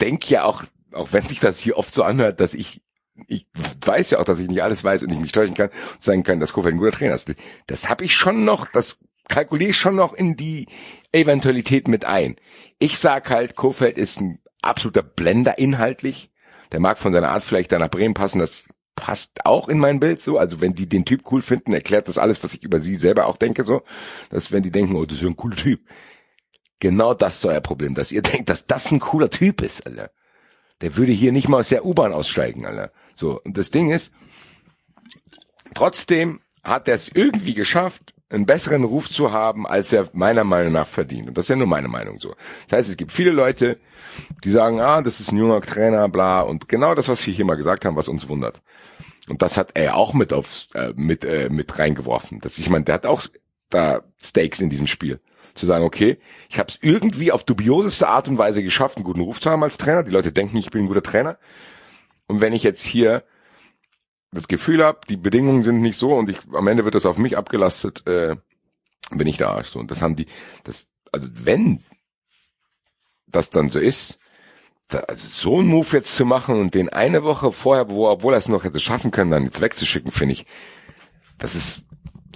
denk 0.00 0.28
ja 0.30 0.44
auch, 0.44 0.62
auch 0.92 1.12
wenn 1.12 1.26
sich 1.26 1.40
das 1.40 1.58
hier 1.58 1.76
oft 1.76 1.92
so 1.92 2.02
anhört, 2.02 2.40
dass 2.40 2.54
ich 2.54 2.82
ich 3.26 3.46
weiß 3.84 4.10
ja 4.10 4.18
auch, 4.18 4.24
dass 4.24 4.40
ich 4.40 4.48
nicht 4.48 4.62
alles 4.62 4.82
weiß 4.82 5.02
und 5.02 5.10
ich 5.10 5.18
mich 5.18 5.32
täuschen 5.32 5.54
kann 5.54 5.68
und 5.68 6.02
sagen 6.02 6.22
kann, 6.22 6.40
dass 6.40 6.54
Kofeld 6.54 6.74
ein 6.74 6.78
guter 6.78 6.92
Trainer 6.92 7.14
ist. 7.14 7.28
Das, 7.28 7.36
das 7.66 7.88
habe 7.90 8.04
ich 8.04 8.16
schon 8.16 8.44
noch, 8.46 8.68
das 8.68 8.96
kalkuliere 9.28 9.70
ich 9.70 9.78
schon 9.78 9.96
noch 9.96 10.14
in 10.14 10.36
die 10.36 10.66
Eventualität 11.12 11.86
mit 11.86 12.04
ein. 12.06 12.36
Ich 12.80 12.98
sag 12.98 13.30
halt, 13.30 13.56
Kofeld 13.56 13.98
ist 13.98 14.20
ein 14.20 14.40
absoluter 14.62 15.02
Blender 15.02 15.58
inhaltlich. 15.58 16.32
Der 16.72 16.80
mag 16.80 16.98
von 16.98 17.12
seiner 17.12 17.28
Art 17.28 17.44
vielleicht 17.44 17.72
da 17.72 17.78
nach 17.78 17.90
Bremen 17.90 18.14
passen, 18.14 18.38
das 18.38 18.68
passt 18.96 19.44
auch 19.44 19.68
in 19.68 19.78
mein 19.78 20.00
Bild 20.00 20.20
so. 20.20 20.38
Also 20.38 20.60
wenn 20.60 20.74
die 20.74 20.88
den 20.88 21.04
Typ 21.04 21.30
cool 21.30 21.42
finden, 21.42 21.74
erklärt 21.74 22.08
das 22.08 22.18
alles, 22.18 22.42
was 22.42 22.54
ich 22.54 22.62
über 22.62 22.80
sie 22.80 22.96
selber 22.96 23.26
auch 23.26 23.36
denke 23.36 23.64
so. 23.64 23.82
Dass 24.30 24.50
wenn 24.50 24.62
die 24.62 24.70
denken, 24.70 24.96
oh, 24.96 25.04
das 25.04 25.18
ist 25.18 25.22
ja 25.22 25.28
ein 25.28 25.36
cooler 25.36 25.56
Typ. 25.56 25.80
Genau 26.78 27.12
das 27.12 27.36
ist 27.36 27.44
euer 27.44 27.60
Problem, 27.60 27.94
dass 27.94 28.12
ihr 28.12 28.22
denkt, 28.22 28.48
dass 28.48 28.66
das 28.66 28.90
ein 28.90 29.00
cooler 29.00 29.28
Typ 29.28 29.60
ist, 29.60 29.86
Alter. 29.86 30.10
Der 30.80 30.96
würde 30.96 31.12
hier 31.12 31.32
nicht 31.32 31.48
mal 31.48 31.58
aus 31.58 31.68
der 31.68 31.84
U-Bahn 31.84 32.14
aussteigen, 32.14 32.64
Alter. 32.64 32.90
So, 33.14 33.40
und 33.44 33.58
das 33.58 33.70
Ding 33.70 33.90
ist, 33.90 34.12
trotzdem 35.74 36.40
hat 36.62 36.88
er 36.88 36.94
es 36.94 37.10
irgendwie 37.10 37.52
geschafft, 37.52 38.14
einen 38.30 38.46
besseren 38.46 38.84
Ruf 38.84 39.10
zu 39.10 39.32
haben, 39.32 39.66
als 39.66 39.92
er 39.92 40.08
meiner 40.12 40.44
Meinung 40.44 40.72
nach 40.72 40.86
verdient. 40.86 41.28
Und 41.28 41.36
das 41.36 41.46
ist 41.46 41.48
ja 41.50 41.56
nur 41.56 41.66
meine 41.66 41.88
Meinung 41.88 42.18
so. 42.18 42.34
Das 42.68 42.78
heißt, 42.78 42.90
es 42.90 42.96
gibt 42.96 43.12
viele 43.12 43.32
Leute, 43.32 43.78
die 44.44 44.50
sagen, 44.50 44.80
ah, 44.80 45.02
das 45.02 45.20
ist 45.20 45.32
ein 45.32 45.36
junger 45.36 45.60
Trainer, 45.60 46.08
bla, 46.08 46.40
und 46.42 46.68
genau 46.68 46.94
das, 46.94 47.08
was 47.08 47.26
wir 47.26 47.34
hier 47.34 47.44
mal 47.44 47.56
gesagt 47.56 47.84
haben, 47.84 47.96
was 47.96 48.08
uns 48.08 48.28
wundert. 48.28 48.62
Und 49.28 49.42
das 49.42 49.56
hat 49.56 49.72
er 49.74 49.96
auch 49.96 50.14
mit 50.14 50.32
auf, 50.32 50.68
äh, 50.74 50.92
mit, 50.94 51.24
äh, 51.24 51.48
mit 51.50 51.78
reingeworfen. 51.78 52.38
Das, 52.40 52.58
ich 52.58 52.70
meine, 52.70 52.84
der 52.84 52.94
hat 52.94 53.06
auch 53.06 53.22
da 53.68 54.02
Stakes 54.20 54.60
in 54.60 54.70
diesem 54.70 54.86
Spiel. 54.86 55.20
Zu 55.54 55.66
sagen, 55.66 55.84
okay, 55.84 56.18
ich 56.48 56.60
habe 56.60 56.70
es 56.70 56.78
irgendwie 56.80 57.32
auf 57.32 57.42
dubioseste 57.42 58.08
Art 58.08 58.28
und 58.28 58.38
Weise 58.38 58.62
geschafft, 58.62 58.96
einen 58.96 59.04
guten 59.04 59.20
Ruf 59.20 59.40
zu 59.40 59.50
haben 59.50 59.64
als 59.64 59.78
Trainer. 59.78 60.04
Die 60.04 60.12
Leute 60.12 60.32
denken, 60.32 60.56
ich 60.56 60.70
bin 60.70 60.84
ein 60.84 60.86
guter 60.86 61.02
Trainer. 61.02 61.38
Und 62.28 62.40
wenn 62.40 62.52
ich 62.52 62.62
jetzt 62.62 62.84
hier 62.84 63.24
das 64.32 64.48
Gefühl 64.48 64.84
habe, 64.84 65.00
die 65.08 65.16
Bedingungen 65.16 65.64
sind 65.64 65.80
nicht 65.80 65.98
so 65.98 66.14
und 66.14 66.30
ich 66.30 66.38
am 66.52 66.68
Ende 66.68 66.84
wird 66.84 66.94
das 66.94 67.06
auf 67.06 67.18
mich 67.18 67.36
abgelastet, 67.36 68.06
äh, 68.06 68.36
bin 69.10 69.26
ich 69.26 69.44
Arsch. 69.44 69.68
So. 69.68 69.78
Und 69.78 69.90
das 69.90 70.02
haben 70.02 70.16
die, 70.16 70.26
das, 70.64 70.88
also 71.12 71.28
wenn 71.32 71.82
das 73.26 73.50
dann 73.50 73.70
so 73.70 73.78
ist, 73.78 74.18
da, 74.88 75.00
also 75.00 75.26
so 75.26 75.58
einen 75.58 75.68
Move 75.68 75.88
jetzt 75.92 76.14
zu 76.14 76.24
machen 76.24 76.60
und 76.60 76.74
den 76.74 76.88
eine 76.88 77.22
Woche 77.22 77.52
vorher, 77.52 77.90
wo, 77.90 78.08
obwohl 78.08 78.34
er 78.34 78.38
es 78.38 78.48
noch 78.48 78.64
hätte 78.64 78.80
schaffen 78.80 79.10
können, 79.10 79.30
dann 79.30 79.44
jetzt 79.44 79.60
wegzuschicken, 79.60 80.12
finde 80.12 80.34
ich, 80.34 80.46
das 81.38 81.54
ist 81.54 81.82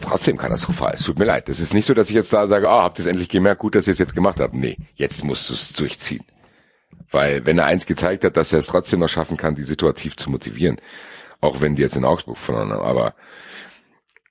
trotzdem 0.01 0.37
katastrophal. 0.37 0.95
Es 0.95 1.05
tut 1.05 1.19
mir 1.19 1.25
leid. 1.25 1.49
Es 1.49 1.61
ist 1.61 1.75
nicht 1.75 1.87
so, 1.87 1.95
dass 1.95 2.09
ich 2.09 2.15
jetzt 2.15 2.33
da 2.33 2.47
sage, 2.47 2.69
ah, 2.69 2.83
habt 2.83 2.99
ihr 2.99 3.05
es 3.05 3.11
endlich 3.11 3.29
gemerkt, 3.29 3.61
gut, 3.61 3.75
dass 3.75 3.87
ihr 3.87 3.93
es 3.93 3.99
jetzt 3.99 4.15
gemacht 4.15 4.41
habt. 4.41 4.55
Nee, 4.55 4.77
jetzt 4.95 5.25
musst 5.25 5.51
du 5.51 5.55
es 5.55 5.73
durchziehen. 5.73 6.25
Weil 7.11 7.47
wenn 7.47 7.59
er 7.59 7.67
eins 7.67 7.87
gezeigt 7.87 8.25
hat, 8.25 8.37
dass 8.37 8.53
er 8.53 8.59
es 8.59 8.67
trotzdem 8.67 9.01
noch 9.01 9.09
schaffen 9.09 9.37
kann, 9.37 9.55
die 9.55 9.63
situativ 9.63 10.17
zu 10.17 10.31
motivieren, 10.31 10.81
auch 11.45 11.61
wenn 11.61 11.77
die 11.77 11.83
jetzt 11.83 11.97
in 11.97 12.05
Augsburg 12.05 12.39
verloren 12.39 12.73
haben, 12.73 12.83
aber 12.83 13.15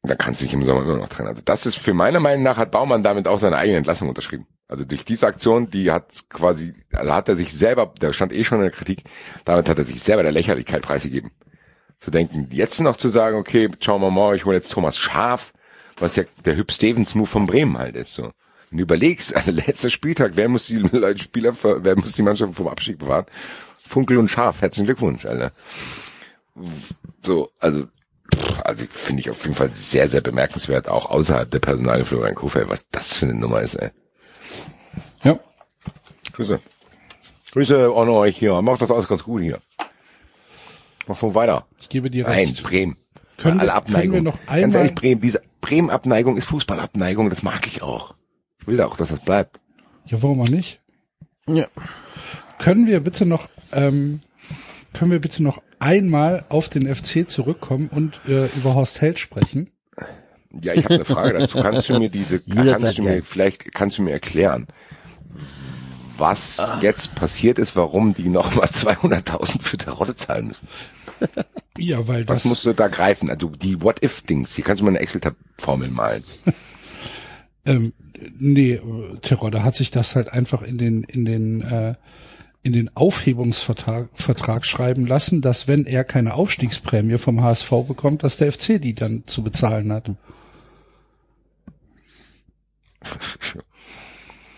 dann 0.03 0.17
kannst 0.17 0.41
du 0.41 0.45
dich 0.45 0.53
im 0.53 0.63
Sommer 0.63 0.81
immer 0.81 0.97
noch 0.97 1.09
trennen. 1.09 1.29
Also 1.29 1.41
das 1.45 1.65
ist 1.65 1.77
für 1.77 1.93
meiner 1.93 2.19
Meinung 2.19 2.43
nach 2.43 2.57
hat 2.57 2.71
Baumann 2.71 3.03
damit 3.03 3.27
auch 3.27 3.39
seine 3.39 3.57
eigene 3.57 3.77
Entlassung 3.77 4.09
unterschrieben. 4.09 4.47
Also 4.67 4.85
durch 4.85 5.05
diese 5.05 5.27
Aktion, 5.27 5.69
die 5.69 5.91
hat 5.91 6.25
quasi, 6.29 6.73
also 6.91 7.13
hat 7.13 7.29
er 7.29 7.35
sich 7.35 7.53
selber, 7.53 7.93
der 8.01 8.11
stand 8.11 8.33
eh 8.33 8.43
schon 8.43 8.57
in 8.57 8.63
der 8.63 8.71
Kritik, 8.71 9.03
damit 9.45 9.69
hat 9.69 9.77
er 9.77 9.85
sich 9.85 10.01
selber 10.01 10.23
der 10.23 10.31
Lächerlichkeit 10.31 10.81
preisgegeben. 10.81 11.31
Zu 11.99 12.11
denken, 12.11 12.49
jetzt 12.51 12.81
noch 12.81 12.97
zu 12.97 13.07
sagen, 13.07 13.37
okay, 13.37 13.69
wir 13.69 14.11
mal, 14.11 14.35
ich 14.35 14.45
hole 14.45 14.57
jetzt 14.57 14.71
Thomas 14.71 14.97
Schaf, 14.97 15.53
was 15.97 16.15
ja 16.15 16.23
der 16.43 16.57
Hüb 16.57 16.71
Stevens 16.71 17.15
Move 17.15 17.27
von 17.27 17.45
Bremen 17.45 17.77
halt 17.77 17.95
ist, 17.95 18.13
so. 18.13 18.31
Wenn 18.69 18.77
du 18.79 18.83
überlegst, 18.83 19.35
letzter 19.45 19.89
Spieltag, 19.89 20.31
wer 20.35 20.49
muss 20.49 20.65
die 20.65 20.79
Spieler, 21.17 21.53
wer 21.61 21.95
muss 21.95 22.13
die 22.13 22.23
Mannschaft 22.23 22.55
vom 22.55 22.67
Abstieg 22.67 22.97
bewahren? 22.97 23.25
Funkel 23.87 24.17
und 24.17 24.29
Schaf, 24.29 24.61
herzlichen 24.61 24.87
Glückwunsch, 24.87 25.25
Alter. 25.25 25.51
So, 27.25 27.51
also, 27.59 27.87
also 28.63 28.85
finde 28.89 29.21
ich 29.21 29.29
auf 29.29 29.43
jeden 29.43 29.55
Fall 29.55 29.71
sehr, 29.73 30.07
sehr 30.09 30.21
bemerkenswert, 30.21 30.87
auch 30.89 31.05
außerhalb 31.09 31.49
der 31.49 31.59
Personalie 31.59 32.05
Florian 32.05 32.35
Kofeld, 32.35 32.69
was 32.69 32.89
das 32.89 33.17
für 33.17 33.25
eine 33.25 33.35
Nummer 33.35 33.61
ist, 33.61 33.75
ey. 33.75 33.91
Ja. 35.23 35.39
Grüße. 36.33 36.59
Grüße 37.51 37.85
an 37.95 38.09
euch 38.09 38.37
hier. 38.37 38.61
Macht 38.61 38.81
das 38.81 38.91
alles 38.91 39.07
ganz 39.07 39.23
gut 39.23 39.41
hier. 39.41 39.59
Mach 41.07 41.17
von 41.17 41.35
weiter. 41.35 41.67
Ich 41.79 41.89
gebe 41.89 42.09
dir 42.09 42.23
Nein, 42.23 42.33
recht. 42.39 42.63
Bremen. 42.63 42.97
Können 43.37 43.59
Alle 43.59 43.69
wir- 43.69 43.75
Abneigung. 43.75 44.01
können 44.01 44.25
wir 44.25 44.31
noch 44.31 44.39
Ganz 44.45 44.49
einmal- 44.63 44.77
ehrlich, 44.77 44.95
Bremen, 44.95 45.21
diese 45.21 45.41
Bremen-Abneigung 45.61 46.37
ist 46.37 46.45
Fußballabneigung, 46.45 47.29
das 47.29 47.43
mag 47.43 47.67
ich 47.67 47.81
auch. 47.81 48.15
Ich 48.59 48.67
will 48.67 48.81
auch, 48.81 48.97
dass 48.97 49.09
das 49.09 49.19
bleibt. 49.19 49.59
Ja, 50.05 50.21
warum 50.21 50.41
auch 50.41 50.49
nicht? 50.49 50.81
Ja. 51.47 51.67
Können 52.59 52.87
wir 52.87 52.99
bitte 53.01 53.25
noch, 53.25 53.47
ähm, 53.71 54.21
können 54.93 55.11
wir 55.11 55.19
bitte 55.19 55.43
noch 55.43 55.61
einmal 55.83 56.45
auf 56.49 56.69
den 56.69 56.93
FC 56.93 57.29
zurückkommen 57.29 57.89
und 57.89 58.19
äh, 58.27 58.45
über 58.55 58.73
Horst 58.73 59.01
Held 59.01 59.19
sprechen? 59.19 59.69
Ja, 60.61 60.73
ich 60.73 60.85
habe 60.85 60.95
eine 60.95 61.05
Frage 61.05 61.37
dazu. 61.37 61.59
Kannst 61.59 61.89
du 61.89 61.99
mir 61.99 62.09
diese, 62.09 62.39
kannst 62.49 62.97
du 62.97 63.03
mir, 63.03 63.23
vielleicht 63.23 63.73
kannst 63.73 63.97
du 63.97 64.03
mir 64.03 64.11
erklären, 64.11 64.67
was 66.17 66.61
jetzt 66.81 67.15
passiert 67.15 67.59
ist, 67.59 67.75
warum 67.75 68.13
die 68.13 68.29
nochmal 68.29 68.67
200.000 68.67 69.61
für 69.61 69.77
Terodde 69.77 70.15
zahlen 70.15 70.47
müssen? 70.47 70.67
Ja, 71.75 72.07
weil 72.07 72.27
Was 72.27 72.43
das, 72.43 72.45
musst 72.45 72.65
du 72.67 72.73
da 72.73 72.87
greifen? 72.87 73.31
Also 73.31 73.49
die 73.49 73.81
What-If-Dings, 73.81 74.53
hier 74.53 74.63
kannst 74.63 74.81
du 74.81 74.85
mal 74.85 74.91
eine 74.91 74.99
Excel-Formel 74.99 75.89
malen. 75.89 76.23
ähm, 77.65 77.93
nee, 78.37 78.73
äh, 78.73 79.17
Terodde 79.21 79.63
hat 79.63 79.75
sich 79.75 79.89
das 79.89 80.15
halt 80.15 80.31
einfach 80.31 80.61
in 80.61 80.77
den, 80.77 81.03
in 81.03 81.25
den, 81.25 81.61
äh, 81.61 81.95
in 82.63 82.71
den 82.71 82.95
Aufhebungsvertrag 82.95 84.09
Vertrag 84.13 84.65
schreiben 84.65 85.05
lassen, 85.05 85.41
dass 85.41 85.67
wenn 85.67 85.85
er 85.85 86.05
keine 86.05 86.33
Aufstiegsprämie 86.33 87.17
vom 87.17 87.41
HSV 87.41 87.69
bekommt, 87.87 88.23
dass 88.23 88.37
der 88.37 88.51
FC 88.51 88.81
die 88.81 88.95
dann 88.95 89.25
zu 89.25 89.43
bezahlen 89.43 89.91
hat. 89.91 90.09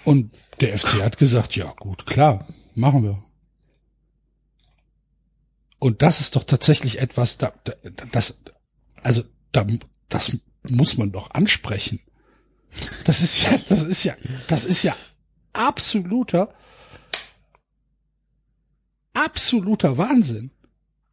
Und 0.04 0.32
der 0.62 0.78
FC 0.78 1.04
hat 1.04 1.18
gesagt, 1.18 1.56
ja 1.56 1.74
gut, 1.80 2.06
klar, 2.06 2.46
machen 2.76 3.04
wir. 3.04 3.24
Und 5.80 6.04
das 6.04 6.22
ist 6.22 6.36
doch 6.36 6.44
tatsächlich 6.44 7.00
etwas, 7.00 7.40
da, 7.40 7.54
da, 7.64 7.74
das, 8.12 8.42
also 9.02 9.24
da, 9.52 9.66
das 10.10 10.38
muss 10.62 10.98
man 10.98 11.12
doch 11.12 11.32
ansprechen. 11.32 12.00
Das 13.04 13.22
ist 13.22 13.44
ja, 13.44 13.58
das 13.70 13.82
ist 13.82 14.04
ja, 14.04 14.14
das 14.48 14.66
ist 14.66 14.84
ja 14.84 14.96
absoluter, 15.54 16.54
absoluter 19.16 19.98
Wahnsinn. 19.98 20.52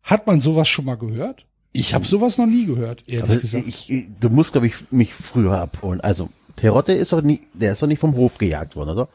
Hat 0.03 0.27
man 0.27 0.41
sowas 0.41 0.69
schon 0.69 0.85
mal 0.85 0.97
gehört? 0.97 1.47
Ich 1.73 1.95
habe 1.95 2.05
sowas 2.05 2.37
noch 2.37 2.47
nie 2.47 2.67
gehört, 2.67 3.05
ehrlich 3.07 3.31
Also 3.31 3.41
gesagt. 3.41 3.67
ich, 3.67 4.07
du 4.21 4.29
musst, 4.29 4.53
glaube 4.53 4.67
ich, 4.67 4.75
mich 4.91 5.15
früher 5.15 5.59
abholen. 5.59 6.01
Also, 6.03 6.29
Terotte 6.57 6.93
ist 6.93 7.13
doch 7.13 7.23
nie, 7.23 7.41
der 7.55 7.73
ist 7.73 7.83
doch 7.83 7.87
nicht 7.87 8.01
vom 8.01 8.15
Hof 8.15 8.37
gejagt 8.37 8.77
worden, 8.77 8.91
oder? 8.91 9.09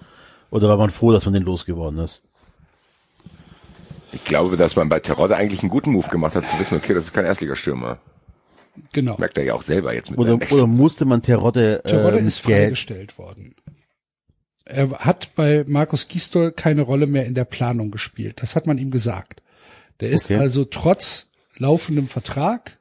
Oder 0.50 0.70
war 0.70 0.78
man 0.78 0.90
froh, 0.90 1.12
dass 1.12 1.26
man 1.26 1.34
den 1.36 1.44
losgeworden 1.44 2.00
ist? 2.00 2.22
Ich 4.14 4.24
glaube, 4.24 4.58
dass 4.58 4.76
man 4.76 4.90
bei 4.90 5.00
Terodde 5.00 5.36
eigentlich 5.36 5.62
einen 5.62 5.70
guten 5.70 5.92
Move 5.92 6.08
gemacht 6.08 6.36
hat, 6.36 6.48
zu 6.48 6.58
wissen, 6.60 6.78
okay, 6.78 6.94
das 6.94 7.06
ist 7.06 7.14
kein 7.14 7.26
Erstligastürmer. 7.26 8.00
genau. 8.94 9.18
Merkt 9.18 9.38
er 9.38 9.44
ja 9.44 9.54
auch 9.54 9.62
selber 9.62 9.94
jetzt 9.94 10.10
mit 10.10 10.20
Oder, 10.20 10.40
oder 10.50 10.66
musste 10.68 11.06
man 11.06 11.22
Terotte, 11.22 11.84
äh, 11.84 11.90
Terodde 11.90 12.18
mit 12.18 12.26
ist 12.28 12.40
freigestellt 12.40 13.18
worden. 13.18 13.54
Er 14.70 14.90
hat 15.00 15.34
bei 15.36 15.64
Markus 15.68 16.08
Gisdol 16.08 16.52
keine 16.52 16.82
Rolle 16.82 17.08
mehr 17.08 17.26
in 17.26 17.36
der 17.36 17.46
Planung 17.46 17.90
gespielt. 17.90 18.42
Das 18.42 18.56
hat 18.56 18.68
man 18.68 18.78
ihm 18.78 18.92
gesagt. 18.92 19.42
Der 20.02 20.10
ist 20.10 20.26
Okay. 20.26 20.36
also 20.38 20.66
trotz 20.66 21.30
laufendem 21.56 22.08
Vertrag, 22.08 22.78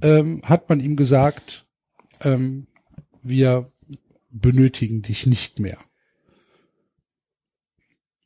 ähm, 0.00 0.40
hat 0.44 0.68
man 0.68 0.80
ihm 0.80 0.96
gesagt, 0.96 1.66
ähm, 2.22 2.66
wir 3.22 3.70
benötigen 4.30 5.02
dich 5.02 5.26
nicht 5.26 5.58
mehr. 5.60 5.78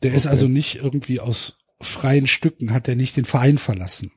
Der 0.03 0.15
ist 0.15 0.27
Okay. 0.27 0.33
also 0.33 0.47
nicht 0.49 0.77
irgendwie 0.77 1.21
aus 1.21 1.59
freien 1.81 2.27
Stücken, 2.29 2.73
hat 2.73 2.87
er 2.89 2.97
nicht 2.97 3.17
den 3.17 3.25
Verein 3.25 3.59
verlassen. 3.59 4.13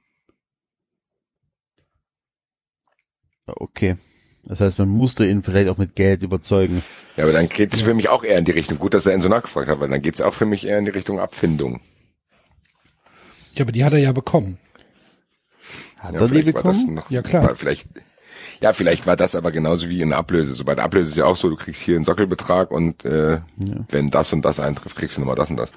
Okay. 3.48 3.98
Das 4.44 4.60
heißt, 4.60 4.80
man 4.80 4.90
musste 4.90 5.28
ihn 5.28 5.44
vielleicht 5.44 5.70
auch 5.70 5.78
mit 5.78 5.96
Geld 5.96 6.24
überzeugen. 6.24 6.82
Ja, 7.20 7.26
aber 7.26 7.34
dann 7.34 7.50
geht 7.50 7.74
es 7.74 7.82
für 7.82 7.94
mich 7.94 8.08
auch 8.08 8.24
eher 8.24 8.38
in 8.38 8.46
die 8.46 8.52
Richtung. 8.52 8.78
Gut, 8.80 8.94
dass 8.94 9.06
er 9.06 9.14
ihn 9.14 9.20
so 9.20 9.28
nachgefragt 9.28 9.68
hat, 9.68 9.82
weil 9.82 9.90
dann 9.90 10.02
geht 10.02 10.14
es 10.16 10.22
auch 10.22 10.34
für 10.34 10.46
mich 10.46 10.66
eher 10.66 10.78
in 10.78 10.86
die 10.86 10.92
Richtung 10.92 11.20
Abfindung. 11.20 11.82
Ja, 13.56 13.66
aber 13.66 13.74
die 13.74 13.84
hat 13.84 13.92
er 13.92 14.00
ja 14.00 14.14
bekommen. 14.14 14.58
Hat 15.98 16.14
Ja, 16.14 16.22
er 16.22 16.28
die 16.30 16.34
vielleicht 16.44 16.54
war 16.56 16.64
das 16.64 16.78
bekommen? 16.78 16.96
noch, 16.96 17.12
Ja, 17.12 17.22
klar. 17.22 17.56
Vielleicht, 17.56 17.90
ja, 18.62 18.72
vielleicht 18.72 19.06
war 19.06 19.18
das 19.18 19.36
aber 19.36 19.52
genauso 19.52 19.90
wie 19.90 20.00
in 20.02 20.10
der 20.10 20.18
Ablöse. 20.18 20.54
So 20.54 20.64
bei 20.64 20.76
der 20.76 20.86
Ablöse 20.86 21.10
ist 21.10 21.18
ja 21.18 21.26
auch 21.26 21.36
so, 21.36 21.50
du 21.50 21.58
kriegst 21.58 21.82
hier 21.82 21.98
einen 21.98 22.06
Sockelbetrag 22.06 22.72
und 22.72 23.04
äh, 23.04 23.42
wenn 23.90 24.10
das 24.12 24.32
und 24.32 24.44
das 24.46 24.62
eintrifft, 24.62 24.96
kriegst 24.96 25.18
du 25.18 25.20
nochmal 25.20 25.36
das 25.36 25.50
und 25.50 25.58
das. 25.58 25.72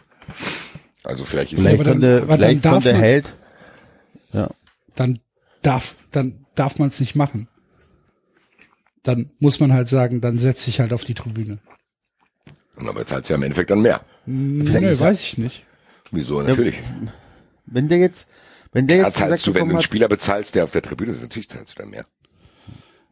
Also 1.03 1.25
vielleicht 1.25 1.53
ist 1.55 1.59
Vielleicht 1.59 1.75
aber 1.75 1.85
dann- 1.85 1.93
konnte, 1.95 2.17
aber 2.19 2.27
dann 2.29 2.39
vielleicht 2.39 2.65
darf 2.65 2.73
konnte 2.75 2.93
man- 2.93 3.01
Held, 3.01 3.25
ja, 4.33 4.49
dann 4.95 5.19
darf, 5.63 5.97
dann 6.13 6.47
darf 6.55 6.79
man 6.79 6.91
es 6.91 7.01
nicht 7.01 7.17
machen. 7.17 7.49
Dann 9.03 9.31
muss 9.41 9.59
man 9.61 9.73
halt 9.73 9.89
sagen, 9.89 10.21
dann 10.21 10.39
setz 10.39 10.65
dich 10.65 10.81
halt 10.81 10.93
auf 10.93 11.05
die 11.05 11.15
Tribüne. 11.15 11.59
Und 12.77 12.89
aber 12.89 13.05
zahlst 13.05 13.29
du 13.29 13.35
ja 13.35 13.37
im 13.37 13.43
Endeffekt 13.43 13.71
dann 13.71 13.83
mehr. 13.83 14.01
Nee, 14.27 14.99
weiß 14.99 15.21
ich 15.21 15.39
nicht. 15.39 15.67
Wieso? 16.11 16.41
Natürlich. 16.43 16.79
wenn 17.67 17.89
der 17.89 17.99
jetzt, 17.99 18.27
wenn 18.73 18.87
der 18.87 18.99
Ja, 18.99 19.07
jetzt 19.07 19.17
zahlst 19.17 19.47
du, 19.47 19.55
wenn 19.55 19.67
du 19.69 19.75
einen 19.75 19.83
Spieler 19.83 20.09
bezahlst, 20.09 20.55
der 20.55 20.65
auf 20.65 20.71
der 20.71 20.83
Tribüne 20.83 21.11
ist, 21.13 21.23
natürlich 21.23 21.49
zahlst 21.49 21.75
du 21.77 21.83
dann 21.83 21.91
mehr. 21.91 22.05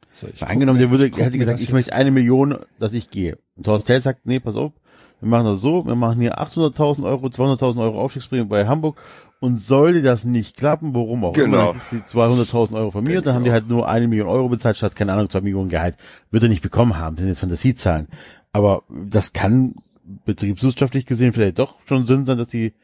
So, 0.09 0.27
ich 0.27 0.43
angenommen, 0.45 0.79
der 0.79 0.91
würde, 0.91 1.05
hätte 1.05 1.39
gesagt, 1.39 1.61
ich 1.61 1.67
jetzt- 1.67 1.73
möchte 1.73 1.93
eine 1.93 2.11
Million, 2.11 2.59
dass 2.79 2.93
ich 2.93 3.11
gehe. 3.11 3.39
Und 3.57 3.65
Thorsten 3.65 3.87
Tell 3.87 4.03
sagt, 4.03 4.27
nee, 4.27 4.41
pass 4.41 4.57
auf, 4.57 4.73
wir 5.21 5.29
machen 5.29 5.47
das 5.47 5.61
so, 5.61 5.87
wir 5.87 5.95
machen 5.95 6.21
hier 6.21 6.39
800.000 6.41 7.05
Euro, 7.05 7.27
200.000 7.29 7.81
Euro 7.81 8.01
Aufstiegsprämie 8.01 8.45
bei 8.45 8.67
Hamburg 8.67 9.01
und 9.41 9.59
sollte 9.59 10.03
das 10.03 10.25
nicht 10.25 10.57
klappen, 10.57 10.95
warum 10.95 11.25
auch 11.25 11.33
Genau. 11.33 11.47
immer, 11.47 11.73
dann 11.73 11.81
kriegst 11.81 12.15
du 12.15 12.21
200.000 12.21 12.75
Euro 12.77 12.91
von 12.91 13.05
mir, 13.05 13.23
dann 13.23 13.35
haben 13.35 13.45
die 13.45 13.51
halt 13.53 13.69
nur 13.69 13.89
eine 13.89 14.07
Million 14.07 14.29
Euro 14.29 14.49
bezahlt, 14.49 14.77
statt, 14.77 14.95
keine 14.95 15.13
Ahnung, 15.15 15.31
zwei 15.31 15.41
Millionen 15.41 15.71
Gehalt. 15.71 15.97
Wird 16.31 16.43
er 16.43 16.49
nicht 16.49 16.63
bekommen 16.63 16.97
haben, 16.99 17.17
das 17.17 17.21
sind 17.23 17.29
jetzt 17.29 17.41
Fantasiezahlen. 17.41 18.07
Aber 18.53 18.83
das 18.89 19.33
kann 19.33 19.75
betriebswirtschaftlich 20.27 21.07
gesehen 21.07 21.33
vielleicht 21.33 21.59
doch 21.59 21.77
schon 21.87 22.05
Sinn 22.05 22.27
sein, 22.27 22.39
dass 22.39 22.49
die 22.49 22.75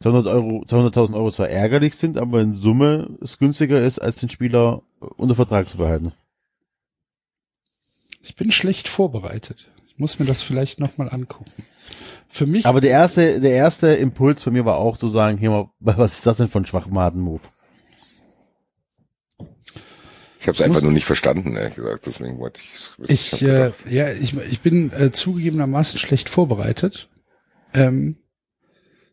200 0.00 0.26
Euro, 0.26 0.64
200.000 0.68 1.14
Euro 1.14 1.30
zwar 1.30 1.48
ärgerlich 1.48 1.96
sind, 1.96 2.18
aber 2.18 2.40
in 2.40 2.54
Summe 2.54 3.08
es 3.22 3.38
günstiger 3.38 3.82
ist, 3.82 3.98
als 3.98 4.16
den 4.16 4.28
Spieler 4.28 4.82
unter 5.16 5.34
Vertrag 5.34 5.68
zu 5.68 5.78
behalten. 5.78 6.12
Ich 8.22 8.36
bin 8.36 8.52
schlecht 8.52 8.88
vorbereitet. 8.88 9.70
Ich 9.96 10.00
muss 10.00 10.18
mir 10.18 10.26
das 10.26 10.42
vielleicht 10.42 10.78
nochmal 10.78 11.08
angucken. 11.08 11.50
Für 12.28 12.44
mich, 12.44 12.66
Aber 12.66 12.82
der 12.82 12.90
erste, 12.90 13.40
der 13.40 13.52
erste 13.52 13.86
Impuls 13.94 14.42
von 14.42 14.52
mir 14.52 14.66
war 14.66 14.76
auch 14.76 14.98
zu 14.98 15.08
sagen, 15.08 15.38
hier 15.38 15.48
mal, 15.48 15.70
was 15.80 16.12
ist 16.12 16.26
das 16.26 16.36
denn 16.36 16.48
für 16.48 16.58
ein 16.58 16.66
Schwachmaten-Move? 16.66 17.40
Ich 20.38 20.46
habe 20.46 20.54
es 20.54 20.60
einfach 20.60 20.82
nur 20.82 20.92
nicht 20.92 21.06
verstanden, 21.06 21.56
ehrlich 21.56 21.76
gesagt. 21.76 22.04
Deswegen 22.04 22.38
wollte 22.38 22.60
ich. 23.08 23.10
ich, 23.10 23.42
äh, 23.42 23.72
ja, 23.88 24.12
ich, 24.12 24.36
ich 24.36 24.60
bin 24.60 24.92
äh, 24.92 25.10
zugegebenermaßen 25.12 25.98
schlecht 25.98 26.28
vorbereitet. 26.28 27.08
Ähm, 27.72 28.18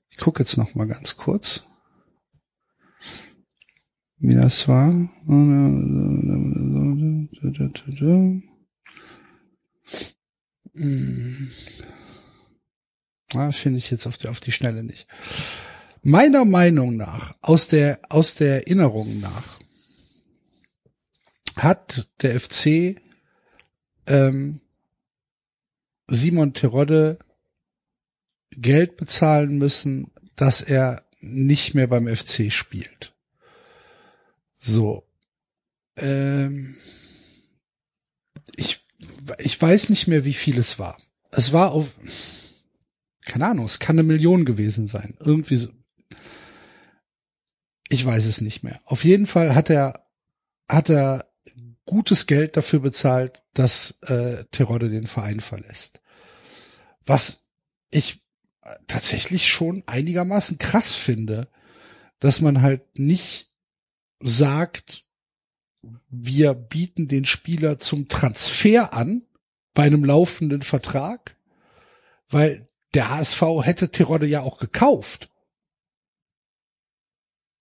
ich 0.09 0.17
gucke 0.17 0.43
jetzt 0.43 0.57
noch 0.57 0.75
mal 0.75 0.87
ganz 0.87 1.15
kurz, 1.15 1.63
wie 4.17 4.35
das 4.35 4.67
war. 4.67 4.89
Hm. 10.75 11.51
Ah, 13.33 13.51
Finde 13.51 13.79
ich 13.79 13.89
jetzt 13.91 14.05
auf 14.07 14.17
die, 14.17 14.27
auf 14.27 14.39
die 14.39 14.51
Schnelle 14.51 14.83
nicht. 14.83 15.07
Meiner 16.01 16.45
Meinung 16.45 16.97
nach, 16.97 17.35
aus 17.41 17.67
der, 17.67 17.99
aus 18.09 18.35
der 18.35 18.67
Erinnerung 18.67 19.19
nach, 19.19 19.59
hat 21.55 22.09
der 22.21 22.39
FC 22.39 23.01
ähm, 24.07 24.59
Simon 26.07 26.53
Terodde 26.53 27.19
Geld 28.51 28.97
bezahlen 28.97 29.57
müssen, 29.57 30.11
dass 30.35 30.61
er 30.61 31.03
nicht 31.21 31.73
mehr 31.73 31.87
beim 31.87 32.07
FC 32.07 32.51
spielt. 32.51 33.15
So. 34.53 35.07
Ähm, 35.95 36.75
ich, 39.37 39.61
weiß 39.61 39.89
nicht 39.89 40.07
mehr, 40.07 40.25
wie 40.25 40.33
viel 40.33 40.57
es 40.57 40.79
war. 40.79 40.97
Es 41.31 41.53
war 41.53 41.71
auf, 41.71 41.91
keine 43.25 43.47
Ahnung, 43.47 43.65
es 43.65 43.79
kann 43.79 43.95
eine 43.95 44.03
Million 44.03 44.45
gewesen 44.45 44.87
sein. 44.87 45.15
Irgendwie 45.19 45.55
so. 45.55 45.69
Ich 47.89 48.05
weiß 48.05 48.25
es 48.25 48.41
nicht 48.41 48.63
mehr. 48.63 48.79
Auf 48.85 49.03
jeden 49.03 49.27
Fall 49.27 49.55
hat 49.55 49.69
er, 49.69 50.07
hat 50.67 50.89
er 50.89 51.31
gutes 51.85 52.27
Geld 52.27 52.57
dafür 52.57 52.79
bezahlt, 52.79 53.43
dass 53.53 53.99
äh, 54.01 54.45
Terodde 54.51 54.89
den 54.89 55.07
Verein 55.07 55.39
verlässt. 55.39 56.01
Was 57.05 57.45
ich 57.89 58.23
tatsächlich 58.87 59.47
schon 59.47 59.83
einigermaßen 59.87 60.57
krass 60.57 60.93
finde, 60.93 61.49
dass 62.19 62.41
man 62.41 62.61
halt 62.61 62.97
nicht 62.97 63.51
sagt, 64.19 65.02
wir 66.09 66.53
bieten 66.53 67.07
den 67.07 67.25
Spieler 67.25 67.77
zum 67.77 68.07
Transfer 68.07 68.93
an 68.93 69.25
bei 69.73 69.83
einem 69.83 70.05
laufenden 70.05 70.61
Vertrag, 70.61 71.35
weil 72.29 72.67
der 72.93 73.09
HSV 73.09 73.41
hätte 73.63 73.89
Terodde 73.89 74.27
ja 74.27 74.41
auch 74.41 74.59
gekauft. 74.59 75.29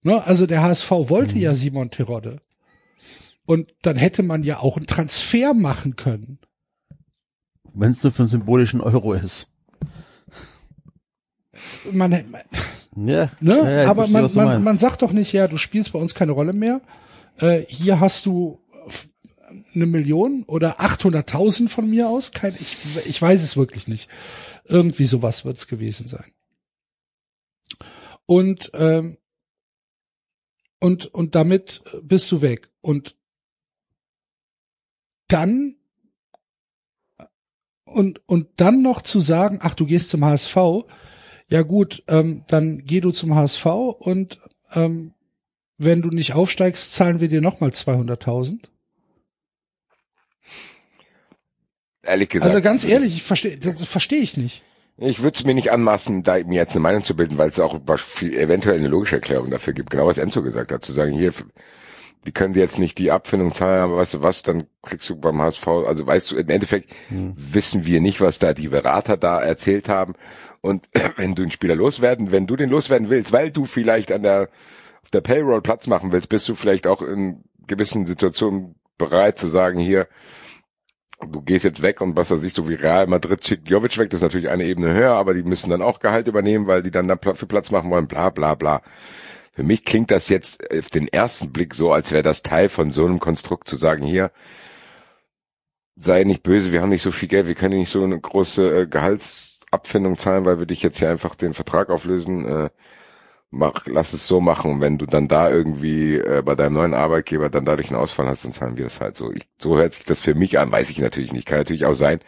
Ne? 0.03 0.23
Also 0.25 0.47
der 0.47 0.63
HSV 0.63 0.91
wollte 0.91 1.39
ja 1.39 1.55
Simon 1.55 1.91
Terodde. 1.91 2.41
Und 3.45 3.75
dann 3.83 3.97
hätte 3.97 4.23
man 4.23 4.43
ja 4.45 4.59
auch 4.59 4.77
einen 4.77 4.87
Transfer 4.87 5.55
machen 5.55 5.97
können. 5.97 6.39
Wenn 7.75 7.93
es 7.93 8.03
nur 8.03 8.13
für 8.13 8.23
einen 8.23 8.31
symbolischen 8.31 8.81
Euro 8.81 9.15
ist. 9.15 9.49
Man, 11.93 12.13
Ja, 12.97 13.31
ne? 13.41 13.59
ja, 13.59 13.71
ja, 13.83 13.91
Aber 13.91 14.07
man, 14.07 14.33
man, 14.35 14.63
man 14.63 14.79
sagt 14.79 15.03
doch 15.03 15.13
nicht, 15.13 15.33
ja, 15.33 15.49
du 15.49 15.57
spielst 15.57 15.93
bei 15.93 15.99
uns 15.99 16.15
keine 16.15 16.33
Rolle 16.33 16.53
mehr. 16.53 16.83
Äh, 17.39 17.63
hier 17.69 18.01
hast 18.01 18.27
du 18.27 18.61
eine 19.75 19.87
Million 19.87 20.45
oder 20.47 20.81
800.000 20.81 21.69
von 21.69 21.89
mir 21.89 22.09
aus. 22.09 22.33
Kein, 22.33 22.55
ich, 22.59 22.77
ich 23.07 23.21
weiß 23.21 23.43
es 23.43 23.57
wirklich 23.57 23.89
nicht. 23.89 24.11
Irgendwie 24.65 25.05
sowas 25.05 25.45
wird 25.45 25.57
es 25.57 25.67
gewesen 25.67 26.07
sein. 26.07 26.33
Und 28.27 28.71
ähm, 28.75 29.19
und 30.79 31.07
und 31.07 31.35
damit 31.35 31.83
bist 32.03 32.31
du 32.33 32.43
weg. 32.43 32.71
Und 32.81 33.17
dann 35.29 35.77
und 37.85 38.21
und 38.27 38.49
dann 38.57 38.83
noch 38.83 39.03
zu 39.03 39.21
sagen, 39.21 39.59
ach, 39.63 39.75
du 39.75 39.87
gehst 39.87 40.11
zum 40.11 40.25
HSV. 40.25 40.57
Ja 41.49 41.63
gut, 41.63 42.03
ähm, 42.09 42.45
dann 42.49 42.85
geh 42.85 43.01
du 43.01 43.11
zum 43.11 43.35
HSV 43.35 43.67
und 43.67 44.41
ähm, 44.75 45.15
wenn 45.79 46.03
du 46.03 46.09
nicht 46.09 46.35
aufsteigst, 46.35 46.95
zahlen 46.95 47.21
wir 47.21 47.29
dir 47.29 47.41
nochmal 47.41 47.71
200.000. 47.71 48.69
ehrlich 52.03 52.29
gesagt. 52.29 52.51
Also 52.51 52.63
ganz 52.63 52.85
ehrlich, 52.85 53.17
ich 53.17 53.23
verstehe, 53.23 53.57
das 53.57 53.83
verstehe 53.89 54.21
ich 54.21 54.37
nicht. 54.37 54.63
Ich 54.99 55.23
würde 55.23 55.37
es 55.37 55.45
mir 55.45 55.55
nicht 55.55 55.73
anmaßen, 55.73 56.23
da 56.23 56.39
mir 56.45 56.57
jetzt 56.57 56.73
eine 56.73 56.81
Meinung 56.81 57.03
zu 57.03 57.17
bilden, 57.17 57.39
weil 57.39 57.49
es 57.49 57.59
auch 57.59 57.75
eventuell 58.21 58.79
eine 58.79 58.89
logische 58.89 59.17
Erklärung 59.17 59.51
dafür 59.51 59.73
gibt. 59.73 59.91
Genau 59.91 60.07
was 60.07 60.19
Enzo 60.19 60.43
gesagt 60.43 60.71
hat, 60.71 60.85
zu 60.85 60.93
sagen, 60.93 61.13
hier, 61.13 61.33
die 62.27 62.33
können 62.33 62.53
dir 62.55 62.61
jetzt 62.61 62.79
nicht 62.79 62.99
die 62.99 63.11
Abfindung 63.11 63.53
zahlen, 63.53 63.83
aber 63.83 63.97
weißt 63.97 64.15
du 64.15 64.23
was, 64.23 64.43
dann 64.43 64.65
kriegst 64.83 65.09
du 65.09 65.17
beim 65.17 65.41
HSV, 65.41 65.67
also 65.67 66.07
weißt 66.07 66.31
du, 66.31 66.37
im 66.37 66.49
Endeffekt 66.49 66.91
wissen 67.11 67.85
wir 67.87 68.01
nicht, 68.01 68.21
was 68.21 68.39
da 68.39 68.53
die 68.53 68.69
Berater 68.69 69.17
da 69.17 69.41
erzählt 69.41 69.89
haben. 69.89 70.15
Und 70.61 70.87
wenn 71.17 71.35
du 71.35 71.43
einen 71.43 71.51
Spieler 71.51 71.75
loswerden, 71.75 72.31
wenn 72.31 72.47
du 72.47 72.57
den 72.57 72.71
loswerden 72.71 73.09
willst, 73.09 73.33
weil 73.33 73.51
du 73.51 73.65
vielleicht 73.65 74.13
an 74.13 74.23
der, 74.23 74.51
auf 75.03 75.11
der 75.11 75.21
Payroll 75.21 75.63
Platz 75.63 75.87
machen 75.87 76.13
willst, 76.13 76.29
bist 76.29 76.49
du 76.49 76.55
vielleicht 76.55 76.87
auch 76.87 77.03
in 77.03 77.45
gewissen 77.67 78.07
Situationen 78.07 78.77
bereit 78.99 79.39
zu 79.39 79.49
sagen, 79.49 79.79
hier, 79.79 80.09
du 81.21 81.43
gehst 81.43 81.65
jetzt 81.65 81.83
weg 81.83 82.01
und 82.01 82.17
was 82.17 82.31
weiß 82.31 82.43
ich, 82.43 82.53
so 82.53 82.69
wie 82.69 82.75
Real 82.75 83.07
Madrid 83.07 83.45
schickt 83.45 83.69
Jovic 83.69 83.97
weg, 83.99 84.11
das 84.11 84.19
ist 84.19 84.23
natürlich 84.23 84.49
eine 84.49 84.65
Ebene 84.65 84.95
höher, 84.95 85.13
aber 85.13 85.35
die 85.35 85.43
müssen 85.43 85.71
dann 85.71 85.83
auch 85.83 86.01
Gehalt 86.01 86.27
übernehmen, 86.29 86.67
weil 86.67 86.83
die 86.83 86.91
dann 86.91 87.09
dafür 87.09 87.49
Platz 87.49 87.71
machen 87.71 87.91
wollen, 87.91 88.09
bla 88.09 88.31
bla 88.31 88.55
bla. 88.55 88.83
Für 89.53 89.63
mich 89.63 89.85
klingt 89.85 90.11
das 90.11 90.29
jetzt 90.29 90.63
auf 90.73 90.89
den 90.89 91.09
ersten 91.09 91.53
Blick 91.53 91.75
so, 91.75 91.93
als 91.93 92.11
wäre 92.11 92.23
das 92.23 92.43
Teil 92.43 92.69
von 92.69 92.91
so 92.91 93.05
einem 93.05 93.21
Konstrukt 93.21 93.69
zu 93.69 93.77
sagen, 93.77 94.05
hier, 94.05 94.31
sei 95.97 96.25
nicht 96.25 96.43
böse, 96.43 96.73
wir 96.73 96.81
haben 96.81 96.89
nicht 96.89 97.03
so 97.03 97.11
viel 97.13 97.29
Geld, 97.29 97.47
wir 97.47 97.55
können 97.55 97.79
nicht 97.79 97.91
so 97.91 98.03
eine 98.03 98.19
große 98.19 98.83
äh, 98.83 98.87
Gehaltsabfindung 98.87 100.17
zahlen, 100.17 100.45
weil 100.47 100.59
wir 100.59 100.67
dich 100.67 100.83
jetzt 100.83 100.99
hier 100.99 101.11
einfach 101.11 101.35
den 101.35 101.55
Vertrag 101.55 101.91
auflösen. 101.91 102.47
Äh, 102.47 102.71
mach, 103.53 103.87
lass 103.87 104.13
es 104.13 104.27
so 104.27 104.41
machen. 104.41 104.81
Wenn 104.81 104.99
du 104.99 105.07
dann 105.07 105.29
da 105.29 105.49
irgendwie 105.51 106.17
äh, 106.17 106.43
bei 106.45 106.57
deinem 106.57 106.75
neuen 106.75 106.95
Arbeitgeber 106.95 107.49
dann 107.51 107.65
dadurch 107.65 107.89
einen 107.91 108.01
Ausfall 108.01 108.27
hast, 108.27 108.45
dann 108.45 108.53
zahlen 108.53 108.77
wir 108.77 108.85
das 108.85 109.01
halt 109.01 109.17
so. 109.17 109.31
Ich, 109.33 109.43
so 109.61 109.79
hört 109.79 109.95
sich 109.95 110.05
das 110.05 110.21
für 110.21 110.35
mich 110.35 110.59
an, 110.59 110.73
weiß 110.73 110.91
ich 110.91 110.99
natürlich 110.99 111.33
nicht. 111.33 111.47
Kann 111.47 111.59
natürlich 111.59 111.85
auch 111.85 111.95
sein, 111.95 112.19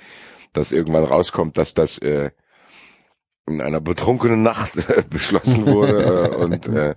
dass 0.53 0.71
irgendwann 0.71 1.05
rauskommt, 1.05 1.59
dass 1.59 1.75
das 1.75 1.99
äh, 1.99 2.31
in 3.49 3.61
einer 3.61 3.81
betrunkenen 3.81 4.43
Nacht 4.43 4.77
äh, 4.89 5.03
beschlossen 5.11 5.67
wurde 5.67 6.31
äh, 6.33 6.37
und 6.45 6.69
äh, 6.69 6.95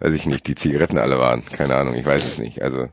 weiß 0.00 0.12
ich 0.14 0.26
nicht, 0.26 0.48
die 0.48 0.54
Zigaretten 0.56 0.98
alle 0.98 1.18
waren. 1.18 1.44
Keine 1.44 1.76
Ahnung, 1.76 1.94
ich 1.94 2.04
weiß 2.04 2.24
es 2.24 2.38
nicht. 2.38 2.62
Also 2.62 2.88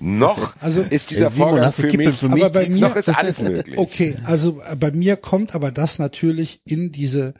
noch 0.00 0.54
Also- 0.60 0.82
ist 0.82 1.10
dieser 1.10 1.30
Simon, 1.30 1.50
Vorgang 1.50 1.72
für 1.72 1.86
mich, 1.96 2.16
für 2.16 2.28
mich? 2.28 2.44
Aber 2.44 2.50
bei 2.52 2.68
mir, 2.68 2.80
noch 2.80 2.96
ist 2.96 3.08
alles 3.08 3.40
möglich. 3.42 3.78
okay, 3.78 4.16
also 4.24 4.60
äh, 4.68 4.76
bei 4.76 4.90
mir 4.92 5.16
kommt 5.16 5.54
aber 5.54 5.70
das 5.72 5.98
natürlich 5.98 6.60
in 6.64 6.90
diese, 6.92 7.34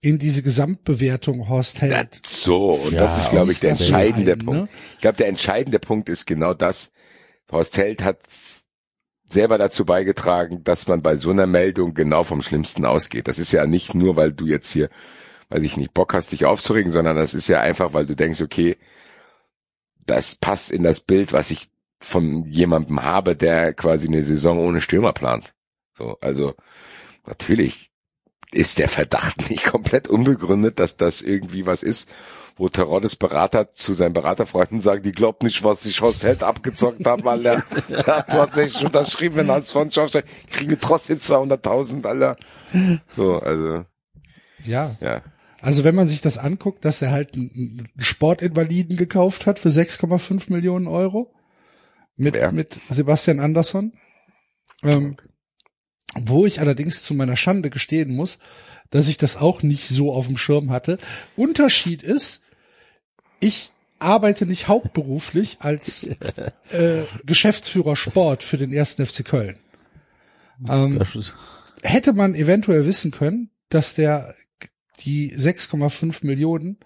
in 0.00 0.18
diese 0.18 0.42
Gesamtbewertung 0.42 1.48
Horst 1.48 1.80
Held. 1.80 2.20
so, 2.26 2.70
und 2.70 2.92
Ja, 2.92 3.00
das 3.00 3.18
ist, 3.18 3.30
glaube 3.30 3.52
ich, 3.52 3.60
der 3.60 3.70
entscheidende 3.70 4.32
ein, 4.32 4.38
ne? 4.38 4.44
Punkt. 4.44 4.72
Ich 4.94 5.00
glaube, 5.00 5.16
der 5.16 5.28
entscheidende 5.28 5.78
Punkt 5.78 6.08
ist 6.08 6.26
genau 6.26 6.54
das. 6.54 6.92
Horst 7.50 7.76
Held 7.76 8.04
hat 8.04 8.18
selber 9.28 9.58
dazu 9.58 9.84
beigetragen, 9.84 10.62
dass 10.62 10.86
man 10.86 11.02
bei 11.02 11.16
so 11.16 11.30
einer 11.30 11.46
Meldung 11.46 11.94
genau 11.94 12.24
vom 12.24 12.42
Schlimmsten 12.42 12.84
ausgeht. 12.84 13.28
Das 13.28 13.38
ist 13.38 13.52
ja 13.52 13.66
nicht 13.66 13.94
nur, 13.94 14.16
weil 14.16 14.32
du 14.32 14.46
jetzt 14.46 14.70
hier, 14.70 14.88
weiß 15.48 15.62
ich 15.62 15.76
nicht, 15.76 15.94
Bock 15.94 16.14
hast, 16.14 16.32
dich 16.32 16.44
aufzuregen, 16.44 16.92
sondern 16.92 17.16
das 17.16 17.34
ist 17.34 17.48
ja 17.48 17.60
einfach, 17.60 17.92
weil 17.92 18.06
du 18.06 18.14
denkst, 18.14 18.40
okay, 18.40 18.76
das 20.06 20.36
passt 20.36 20.70
in 20.70 20.84
das 20.84 21.00
Bild, 21.00 21.32
was 21.32 21.50
ich 21.50 21.68
von 21.98 22.44
jemandem 22.44 23.02
habe, 23.02 23.34
der 23.34 23.74
quasi 23.74 24.06
eine 24.06 24.22
Saison 24.22 24.58
ohne 24.58 24.80
Stürmer 24.80 25.12
plant. 25.12 25.54
So, 25.94 26.18
also 26.20 26.54
natürlich 27.26 27.90
ist 28.56 28.78
der 28.78 28.88
Verdacht 28.88 29.50
nicht 29.50 29.64
komplett 29.64 30.08
unbegründet, 30.08 30.78
dass 30.78 30.96
das 30.96 31.22
irgendwie 31.22 31.66
was 31.66 31.82
ist, 31.82 32.08
wo 32.56 32.68
Teroddes 32.68 33.16
Berater 33.16 33.72
zu 33.72 33.92
seinen 33.92 34.14
Beraterfreunden 34.14 34.80
sagt, 34.80 35.04
die 35.04 35.12
glaubt 35.12 35.42
nicht, 35.42 35.62
was 35.62 35.84
ich 35.84 36.00
Held 36.00 36.42
abgezockt 36.42 37.04
habe, 37.04 37.22
weil 37.24 37.42
der, 37.42 37.62
der 37.88 38.06
hat 38.06 38.28
tatsächlich 38.28 38.84
unterschrieben, 38.84 39.36
wenn 39.36 39.50
als 39.50 39.70
Sonst 39.70 39.98
aufsteigt, 39.98 40.28
kriegen 40.50 40.70
wir 40.70 40.80
trotzdem 40.80 41.18
200.000, 41.18 42.06
Alter. 42.06 42.36
So, 43.10 43.38
also, 43.40 43.84
Ja. 44.64 44.96
ja. 45.00 45.22
Also 45.60 45.84
wenn 45.84 45.94
man 45.94 46.06
sich 46.08 46.20
das 46.20 46.38
anguckt, 46.38 46.84
dass 46.84 47.02
er 47.02 47.10
halt 47.10 47.34
einen 47.34 47.88
Sportinvaliden 47.98 48.96
gekauft 48.96 49.46
hat 49.46 49.58
für 49.58 49.68
6,5 49.68 50.52
Millionen 50.52 50.86
Euro 50.86 51.34
mit, 52.16 52.34
Wer? 52.34 52.52
mit 52.52 52.78
Sebastian 52.88 53.40
Andersson. 53.40 53.92
Ähm, 54.82 55.16
wo 56.18 56.46
ich 56.46 56.60
allerdings 56.60 57.02
zu 57.02 57.14
meiner 57.14 57.36
Schande 57.36 57.70
gestehen 57.70 58.14
muss, 58.14 58.38
dass 58.90 59.08
ich 59.08 59.16
das 59.16 59.36
auch 59.36 59.62
nicht 59.62 59.88
so 59.88 60.12
auf 60.12 60.26
dem 60.26 60.36
Schirm 60.36 60.70
hatte. 60.70 60.98
Unterschied 61.36 62.02
ist, 62.02 62.42
ich 63.40 63.70
arbeite 63.98 64.46
nicht 64.46 64.68
hauptberuflich 64.68 65.58
als 65.60 66.04
äh, 66.70 67.02
Geschäftsführer 67.24 67.96
Sport 67.96 68.42
für 68.42 68.58
den 68.58 68.72
ersten 68.72 69.04
FC 69.04 69.24
Köln. 69.24 69.56
Ähm, 70.68 71.02
hätte 71.82 72.12
man 72.12 72.34
eventuell 72.34 72.86
wissen 72.86 73.10
können, 73.10 73.50
dass 73.68 73.94
der 73.94 74.34
die 75.00 75.34
6,5 75.34 76.24
Millionen 76.24 76.78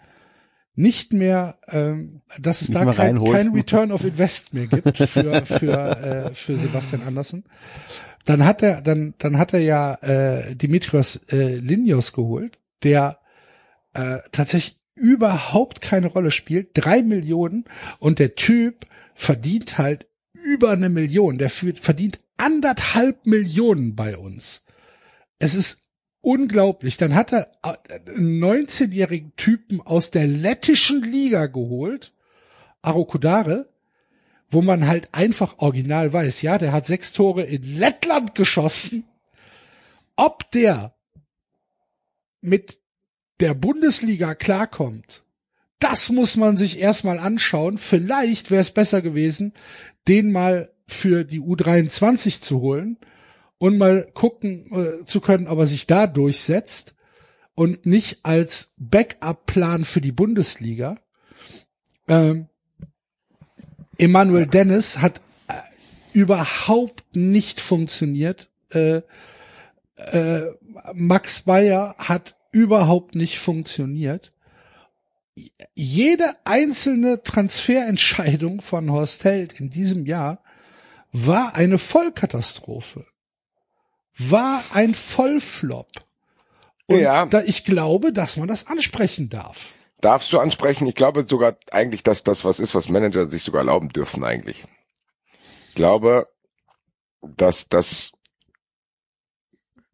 nicht 0.74 1.12
mehr, 1.12 1.58
ähm, 1.68 2.22
dass 2.38 2.62
es 2.62 2.68
Nicht 2.70 2.80
da 2.80 2.92
kein, 2.92 3.22
kein 3.22 3.48
Return 3.52 3.92
of 3.92 4.04
Invest 4.04 4.54
mehr 4.54 4.66
gibt 4.66 4.96
für 4.96 5.44
für 5.44 5.72
äh, 5.72 6.30
für 6.34 6.56
Sebastian 6.56 7.02
Andersen. 7.02 7.44
Dann 8.24 8.44
hat 8.44 8.62
er 8.62 8.82
dann 8.82 9.14
dann 9.18 9.38
hat 9.38 9.54
er 9.54 9.60
ja 9.60 9.94
äh, 10.02 10.54
Dimitrios 10.54 11.16
äh, 11.32 11.56
Linios 11.56 12.12
geholt, 12.12 12.58
der 12.82 13.18
äh, 13.94 14.18
tatsächlich 14.32 14.78
überhaupt 14.94 15.80
keine 15.80 16.08
Rolle 16.08 16.30
spielt, 16.30 16.70
drei 16.74 17.02
Millionen 17.02 17.64
und 17.98 18.18
der 18.18 18.34
Typ 18.34 18.86
verdient 19.14 19.78
halt 19.78 20.06
über 20.32 20.70
eine 20.70 20.88
Million. 20.88 21.38
Der 21.38 21.50
verdient 21.50 22.20
anderthalb 22.36 23.26
Millionen 23.26 23.94
bei 23.94 24.16
uns. 24.16 24.62
Es 25.38 25.54
ist 25.54 25.88
unglaublich. 26.20 26.96
Dann 26.96 27.14
hat 27.14 27.32
er 27.32 27.50
äh, 27.62 28.10
einen 28.10 28.42
19-jährigen 28.42 29.34
Typen 29.36 29.80
aus 29.80 30.10
der 30.10 30.26
lettischen 30.26 31.02
Liga 31.02 31.46
geholt, 31.46 32.12
Arokudare, 32.82 33.68
wo 34.50 34.62
man 34.62 34.86
halt 34.86 35.08
einfach 35.12 35.58
original 35.58 36.12
weiß, 36.12 36.42
ja, 36.42 36.58
der 36.58 36.72
hat 36.72 36.84
sechs 36.84 37.12
Tore 37.12 37.44
in 37.44 37.62
Lettland 37.62 38.34
geschossen. 38.34 39.04
Ob 40.16 40.50
der 40.50 40.94
mit 42.40 42.80
der 43.38 43.54
Bundesliga 43.54 44.34
klarkommt, 44.34 45.22
das 45.78 46.10
muss 46.10 46.36
man 46.36 46.56
sich 46.56 46.78
erstmal 46.78 47.18
anschauen. 47.18 47.78
Vielleicht 47.78 48.50
wäre 48.50 48.60
es 48.60 48.70
besser 48.70 49.00
gewesen, 49.00 49.54
den 50.08 50.32
mal 50.32 50.72
für 50.86 51.24
die 51.24 51.40
U23 51.40 52.42
zu 52.42 52.60
holen 52.60 52.98
und 53.58 53.78
mal 53.78 54.10
gucken 54.12 54.66
äh, 54.72 55.04
zu 55.06 55.20
können, 55.20 55.46
ob 55.46 55.58
er 55.60 55.66
sich 55.66 55.86
da 55.86 56.06
durchsetzt 56.06 56.96
und 57.54 57.86
nicht 57.86 58.20
als 58.24 58.74
Backup-Plan 58.76 59.84
für 59.84 60.00
die 60.00 60.12
Bundesliga. 60.12 60.98
Ähm, 62.08 62.49
Emanuel 64.00 64.46
Dennis 64.46 64.98
hat 64.98 65.20
äh, 65.48 65.54
überhaupt 66.12 67.04
nicht 67.14 67.60
funktioniert. 67.60 68.50
Äh, 68.72 69.02
äh, 69.96 70.42
Max 70.94 71.42
Bayer 71.42 71.94
hat 71.98 72.36
überhaupt 72.52 73.14
nicht 73.14 73.38
funktioniert. 73.38 74.32
Jede 75.74 76.24
einzelne 76.44 77.22
Transferentscheidung 77.22 78.60
von 78.60 78.90
Horst 78.90 79.24
Held 79.24 79.60
in 79.60 79.70
diesem 79.70 80.06
Jahr 80.06 80.42
war 81.12 81.54
eine 81.56 81.78
Vollkatastrophe. 81.78 83.06
War 84.16 84.62
ein 84.74 84.94
Vollflop. 84.94 85.90
Und 86.86 86.98
Ja. 87.00 87.26
da, 87.26 87.42
ich 87.42 87.64
glaube, 87.64 88.12
dass 88.12 88.36
man 88.36 88.48
das 88.48 88.66
ansprechen 88.66 89.28
darf. 89.28 89.72
Darfst 90.00 90.32
du 90.32 90.38
ansprechen? 90.38 90.86
Ich 90.86 90.94
glaube 90.94 91.26
sogar 91.28 91.56
eigentlich, 91.72 92.02
dass 92.02 92.24
das 92.24 92.44
was 92.44 92.58
ist, 92.58 92.74
was 92.74 92.88
Manager 92.88 93.30
sich 93.30 93.42
sogar 93.42 93.60
erlauben 93.60 93.90
dürfen 93.90 94.24
eigentlich. 94.24 94.64
Ich 95.68 95.74
glaube, 95.74 96.28
dass 97.22 97.68
das, 97.68 98.12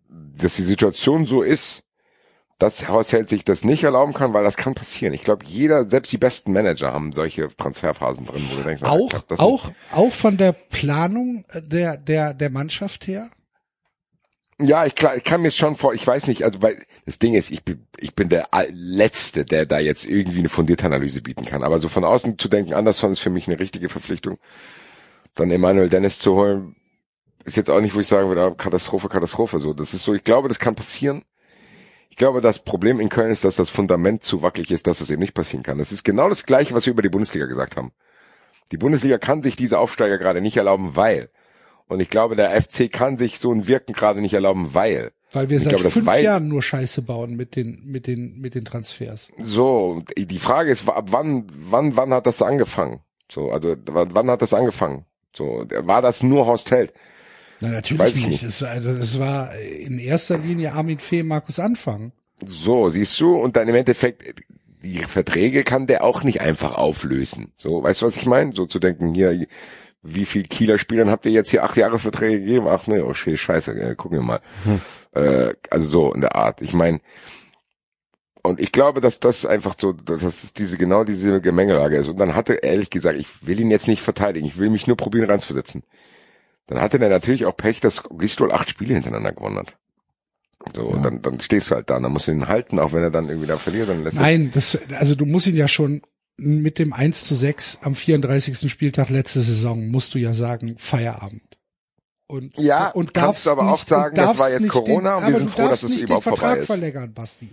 dass 0.09 0.57
die 0.57 0.63
Situation 0.63 1.27
so 1.27 1.43
ist, 1.43 1.83
dass 2.59 2.89
Held 2.89 3.29
sich 3.29 3.45
das 3.45 3.65
nicht 3.65 3.85
erlauben 3.85 4.15
kann, 4.15 4.33
weil 4.33 4.45
das 4.45 4.57
kann 4.57 4.75
passieren. 4.75 5.13
Ich 5.13 5.21
glaube, 5.21 5.45
jeder, 5.45 5.89
selbst 5.89 6.11
die 6.13 6.19
besten 6.19 6.53
Manager 6.53 6.93
haben 6.93 7.13
solche 7.13 7.55
Transferphasen 7.55 8.25
drin, 8.25 8.43
wo 8.51 8.57
du 8.57 8.63
denkst, 8.63 8.83
na, 8.83 8.91
Auch, 8.91 9.13
das 9.29 9.39
auch, 9.39 9.71
auch 9.93 10.13
von 10.13 10.39
der 10.39 10.53
Planung 10.53 11.45
der, 11.53 11.99
der, 11.99 12.33
der 12.33 12.51
Mannschaft 12.51 13.07
her. 13.07 13.31
Ja, 14.59 14.87
ich, 14.87 14.95
ich 15.17 15.25
kann 15.25 15.43
mir 15.43 15.51
schon 15.51 15.77
vor, 15.77 15.93
ich 15.93 16.07
weiß 16.07 16.29
nicht, 16.29 16.43
also 16.43 16.63
weil 16.63 16.83
das 17.05 17.19
Ding 17.19 17.35
ist, 17.35 17.51
ich 17.51 17.63
bin, 17.63 17.87
ich 17.99 18.15
bin 18.15 18.31
der 18.31 18.49
Letzte, 18.71 19.45
der 19.45 19.67
da 19.67 19.79
jetzt 19.79 20.07
irgendwie 20.07 20.39
eine 20.39 20.49
fundierte 20.49 20.87
Analyse 20.87 21.21
bieten 21.21 21.45
kann. 21.45 21.63
Aber 21.63 21.79
so 21.79 21.89
von 21.89 22.05
außen 22.05 22.39
zu 22.39 22.49
denken, 22.49 22.73
Anderson 22.73 23.13
ist 23.13 23.21
für 23.21 23.29
mich 23.29 23.49
eine 23.49 23.59
richtige 23.59 23.91
Verpflichtung. 23.91 24.39
Dann 25.35 25.51
Emmanuel 25.51 25.91
Dennis 25.91 26.19
zu 26.19 26.35
holen, 26.35 26.77
ist 27.45 27.57
jetzt 27.57 27.71
auch 27.71 27.83
nicht, 27.83 27.95
wo 27.95 28.01
ich 28.01 28.07
sagen 28.07 28.29
würde, 28.29 28.43
ah, 28.45 28.51
Katastrophe, 28.53 29.09
Katastrophe. 29.11 29.61
So, 29.61 29.75
das 29.75 29.93
ist 29.93 30.05
so, 30.05 30.15
ich 30.15 30.25
glaube, 30.25 30.49
das 30.49 30.59
kann 30.59 30.75
passieren. 30.75 31.23
Ich 32.09 32.17
glaube, 32.17 32.41
das 32.41 32.61
Problem 32.61 32.99
in 32.99 33.11
Köln 33.11 33.31
ist, 33.31 33.45
dass 33.45 33.57
das 33.57 33.69
Fundament 33.69 34.25
zu 34.25 34.41
wackelig 34.41 34.71
ist, 34.71 34.87
dass 34.87 35.01
das 35.01 35.11
eben 35.11 35.21
nicht 35.21 35.35
passieren 35.35 35.63
kann. 35.65 35.77
Das 35.77 35.93
ist 35.93 36.03
genau 36.03 36.31
das 36.31 36.47
Gleiche, 36.47 36.73
was 36.75 36.87
wir 36.87 36.93
über 36.93 37.03
die 37.03 37.11
Bundesliga 37.11 37.45
gesagt 37.45 37.77
haben. 37.77 37.93
Die 38.73 38.79
Bundesliga 38.79 39.19
kann 39.19 39.43
sich 39.43 39.55
diese 39.55 39.79
Aufsteiger 39.79 40.17
gerade 40.17 40.41
nicht 40.41 40.57
erlauben, 40.57 40.97
weil. 40.97 41.29
Und 41.89 42.01
ich 42.01 42.11
glaube, 42.11 42.37
der 42.37 42.51
FC 42.61 42.91
kann 42.91 43.17
sich 43.19 43.39
so 43.39 43.53
ein 43.53 43.69
Wirken 43.69 43.93
gerade 43.93 44.21
nicht 44.21 44.35
erlauben, 44.35 44.75
weil. 44.75 45.13
Weil 45.33 45.51
wir 45.51 45.57
Ich 45.57 45.65
seit 45.65 45.77
glaube, 45.77 45.91
fünf 45.91 46.19
Jahren 46.19 46.49
nur 46.49 46.63
Scheiße 46.63 47.03
bauen 47.03 47.37
mit 47.37 47.57
den, 47.57 47.83
mit 47.85 48.07
den, 48.07 48.41
mit 48.41 48.55
den 48.55 48.65
Transfers. 48.65 49.31
So, 49.39 50.03
die 50.17 50.39
Frage 50.39 50.71
ist, 50.71 50.89
ab 50.89 51.09
wann, 51.11 51.47
wann, 51.71 51.97
wann 51.97 52.13
hat 52.13 52.27
das 52.27 52.43
angefangen? 52.43 53.01
So, 53.31 53.51
also 53.51 53.77
wann 53.87 54.31
hat 54.31 54.43
das 54.43 54.55
angefangen? 54.55 55.05
So, 55.37 55.65
war 55.83 56.03
das 56.03 56.23
nur 56.23 56.47
Horst 56.47 56.71
Held? 56.71 56.93
Na, 57.61 57.71
natürlich 57.71 58.01
Weiß 58.01 58.17
ich 58.17 58.29
nicht. 58.29 58.43
Es, 58.43 58.63
also, 58.63 58.91
es 58.91 59.19
war 59.19 59.55
in 59.57 59.99
erster 59.99 60.39
Linie 60.39 60.73
Armin 60.73 60.99
Fee, 60.99 61.23
Markus 61.23 61.59
Anfang. 61.59 62.13
So, 62.45 62.89
siehst 62.91 63.19
du, 63.21 63.37
und 63.37 63.57
dann 63.57 63.69
im 63.69 63.75
Endeffekt, 63.75 64.43
die 64.83 64.99
Verträge 64.99 65.65
kann 65.65 65.87
der 65.87 66.05
auch 66.05 66.23
nicht 66.23 66.41
einfach 66.41 66.75
auflösen. 66.75 67.53
So, 67.57 67.83
weißt 67.83 68.03
du, 68.03 68.07
was 68.07 68.17
ich 68.17 68.27
meine? 68.27 68.53
So 68.53 68.67
zu 68.67 68.79
denken, 68.79 69.15
hier, 69.15 69.47
wie 70.15 70.25
viel 70.25 70.45
Kieler 70.45 70.79
Spielern 70.79 71.11
habt 71.11 71.27
ihr 71.27 71.33
jetzt 71.33 71.51
hier 71.51 71.65
acht 71.65 71.77
Jahresverträge 71.77 72.41
gegeben? 72.41 72.67
Ach 72.69 72.87
ne, 72.87 73.05
oh 73.05 73.15
shit, 73.15 73.39
scheiße, 73.39 73.73
äh, 73.73 73.95
gucken 73.95 74.19
wir 74.19 74.25
mal. 74.25 74.41
Äh, 75.13 75.55
also 75.71 75.89
so 75.89 76.13
in 76.13 76.21
der 76.21 76.35
Art. 76.35 76.61
Ich 76.61 76.75
meine, 76.75 77.01
und 78.43 78.61
ich 78.61 78.71
glaube, 78.71 79.01
dass 79.01 79.19
das 79.19 79.45
einfach 79.45 79.75
so, 79.81 79.93
dass 79.93 80.23
das 80.23 80.53
diese 80.53 80.77
genau 80.79 81.05
diese 81.05 81.41
Gemengelage 81.41 81.97
ist. 81.97 82.09
Und 82.09 82.19
dann 82.19 82.35
hatte 82.35 82.63
er 82.63 82.71
ehrlich 82.71 82.91
gesagt, 82.91 83.19
ich 83.19 83.47
will 83.47 83.59
ihn 83.59 83.71
jetzt 83.71 83.89
nicht 83.89 84.03
verteidigen, 84.03 84.47
ich 84.47 84.59
will 84.59 84.71
mich 84.71 84.87
nur 84.87 84.97
probieren 84.97 85.29
reinzuversetzen. 85.29 85.83
Dann 86.67 86.81
hatte 86.81 87.01
er 87.01 87.09
natürlich 87.09 87.47
auch 87.47 87.57
Pech, 87.57 87.81
dass 87.81 88.05
Gistol 88.19 88.53
acht 88.53 88.71
Spiele 88.71 88.95
hintereinander 88.95 89.33
gewonnen 89.33 89.59
hat. 89.59 89.77
So, 90.75 90.97
dann, 90.97 91.23
dann 91.23 91.41
stehst 91.41 91.71
du 91.71 91.77
halt 91.77 91.91
da, 91.91 91.99
dann 92.01 92.13
musst 92.13 92.27
du 92.27 92.33
ihn 92.33 92.49
halten, 92.49 92.79
auch 92.79 92.93
wenn 92.93 93.03
er 93.03 93.11
dann 93.11 93.29
irgendwie 93.29 93.47
da 93.47 93.57
verliert, 93.57 93.89
dann 93.89 94.03
lässt 94.03 94.17
Nein, 94.17 94.51
das, 94.53 94.79
also 94.99 95.15
du 95.15 95.27
musst 95.27 95.47
ihn 95.47 95.57
ja 95.57 95.69
schon 95.69 96.03
mit 96.37 96.79
dem 96.79 96.93
1 96.93 97.25
zu 97.25 97.35
6 97.35 97.79
am 97.83 97.95
34. 97.95 98.71
Spieltag 98.71 99.09
letzte 99.11 99.41
Saison, 99.41 99.89
musst 99.89 100.15
du 100.15 100.19
ja 100.19 100.35
sagen, 100.35 100.77
Feierabend. 100.79 101.43
Und, 102.29 102.59
Ja, 102.59 102.89
und 102.89 103.15
kannst 103.15 103.47
darfst 103.47 103.47
du 103.47 103.51
aber 103.51 103.69
auch 103.69 103.73
nicht, 103.77 103.89
sagen, 103.89 104.19
und 104.19 104.27
das 104.27 104.39
war 104.39 104.51
jetzt 104.51 104.63
nicht 104.63 104.71
Corona 104.73 105.17
und 105.17 105.23
wir 105.23 105.29
aber 105.29 105.39
sind 105.39 105.51
froh, 105.51 105.69
dass 105.69 105.83
es 105.85 105.91
nicht 105.91 106.03
überhaupt 106.05 106.27
den 106.27 106.31
Vertrag 106.31 106.49
vorbei 106.49 106.61
ist. 106.61 106.67
verlängern, 106.67 107.15
Basti. 107.15 107.49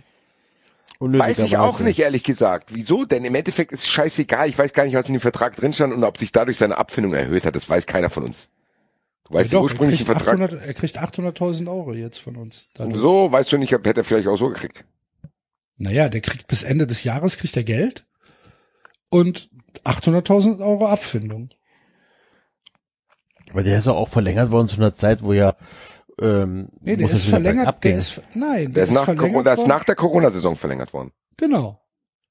Weiß 1.00 1.40
ich 1.40 1.56
auch 1.56 1.80
nicht, 1.80 1.98
ehrlich 1.98 2.22
gesagt. 2.24 2.70
Wieso? 2.74 3.04
Denn 3.04 3.24
im 3.24 3.34
Endeffekt 3.34 3.72
ist 3.72 3.80
es 3.80 3.88
scheißegal. 3.88 4.48
Ich 4.48 4.56
weiß 4.58 4.72
gar 4.72 4.84
nicht, 4.84 4.94
was 4.94 5.06
in 5.08 5.14
dem 5.14 5.20
Vertrag 5.20 5.54
drin 5.56 5.72
stand 5.72 5.92
und 5.92 6.02
ob 6.04 6.18
sich 6.18 6.32
dadurch 6.32 6.56
seine 6.56 6.78
Abfindung 6.78 7.12
erhöht 7.14 7.44
hat. 7.44 7.54
Das 7.54 7.68
weiß 7.68 7.86
keiner 7.86 8.10
von 8.10 8.24
uns. 8.24 8.48
Du 9.28 9.34
weißt 9.34 9.46
Ja, 9.46 9.50
den 9.50 9.52
doch, 9.54 9.60
er 9.60 9.62
ursprünglichen 9.64 10.06
kriegt, 10.06 10.18
Vertrag. 10.22 10.40
800, 10.40 10.66
er 10.66 10.74
kriegt 10.74 10.98
800.000 10.98 11.68
Euro 11.68 11.92
jetzt 11.94 12.18
von 12.18 12.36
uns. 12.36 12.68
Dadurch. 12.74 12.96
So, 12.98 13.30
weißt 13.30 13.52
du 13.52 13.58
nicht, 13.58 13.74
ob- 13.74 13.84
hätte 13.86 14.00
er 14.00 14.04
vielleicht 14.04 14.28
auch 14.28 14.36
so 14.38 14.48
gekriegt. 14.48 14.84
Naja, 15.76 16.08
der 16.08 16.20
kriegt 16.20 16.46
bis 16.46 16.62
Ende 16.62 16.86
des 16.86 17.04
Jahres 17.04 17.36
kriegt 17.38 17.56
er 17.56 17.64
Geld 17.64 18.06
und 19.14 19.48
800.000 19.84 20.58
Euro 20.58 20.88
Abfindung. 20.88 21.50
Aber 23.52 23.62
der 23.62 23.78
ist 23.78 23.86
doch 23.86 23.94
auch 23.94 24.08
verlängert 24.08 24.50
worden 24.50 24.68
zu 24.68 24.76
einer 24.76 24.94
Zeit, 24.94 25.22
wo 25.22 25.32
ja 25.32 25.56
ähm, 26.20 26.68
Nee, 26.80 26.96
der 26.96 27.06
ist 27.06 27.12
es 27.12 27.26
verlängert, 27.26 27.84
der 27.84 27.96
ist, 27.96 28.22
nein, 28.34 28.72
Der 28.72 28.84
ist 28.84 28.92
nach, 28.92 29.04
verlängert 29.04 29.30
Corona, 29.30 29.44
der 29.44 29.54
ist 29.54 29.66
nach 29.68 29.84
der 29.84 29.94
Corona-Saison 29.94 30.56
verlängert 30.56 30.92
worden. 30.92 31.12
Genau. 31.36 31.80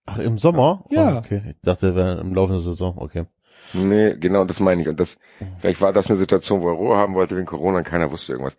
Ach, 0.06 0.18
im 0.18 0.38
Sommer? 0.38 0.84
Ja. 0.90 1.16
Oh, 1.16 1.18
okay. 1.20 1.56
Ich 1.56 1.62
dachte, 1.62 1.88
der 1.88 1.96
wäre 1.96 2.20
im 2.20 2.34
Laufe 2.36 2.52
der 2.52 2.62
Saison. 2.62 2.98
Okay. 2.98 3.28
Nee, 3.72 4.16
genau, 4.20 4.44
das 4.44 4.60
meine 4.60 4.82
ich. 4.82 4.90
Und 4.90 5.00
das, 5.00 5.18
vielleicht 5.62 5.80
war 5.80 5.94
das 5.94 6.10
eine 6.10 6.18
Situation, 6.18 6.62
wo 6.62 6.68
er 6.68 6.76
Ruhe 6.76 6.98
haben 6.98 7.14
wollte 7.14 7.38
wegen 7.38 7.46
Corona 7.46 7.78
und 7.78 7.86
keiner 7.86 8.12
wusste 8.12 8.34
irgendwas. 8.34 8.58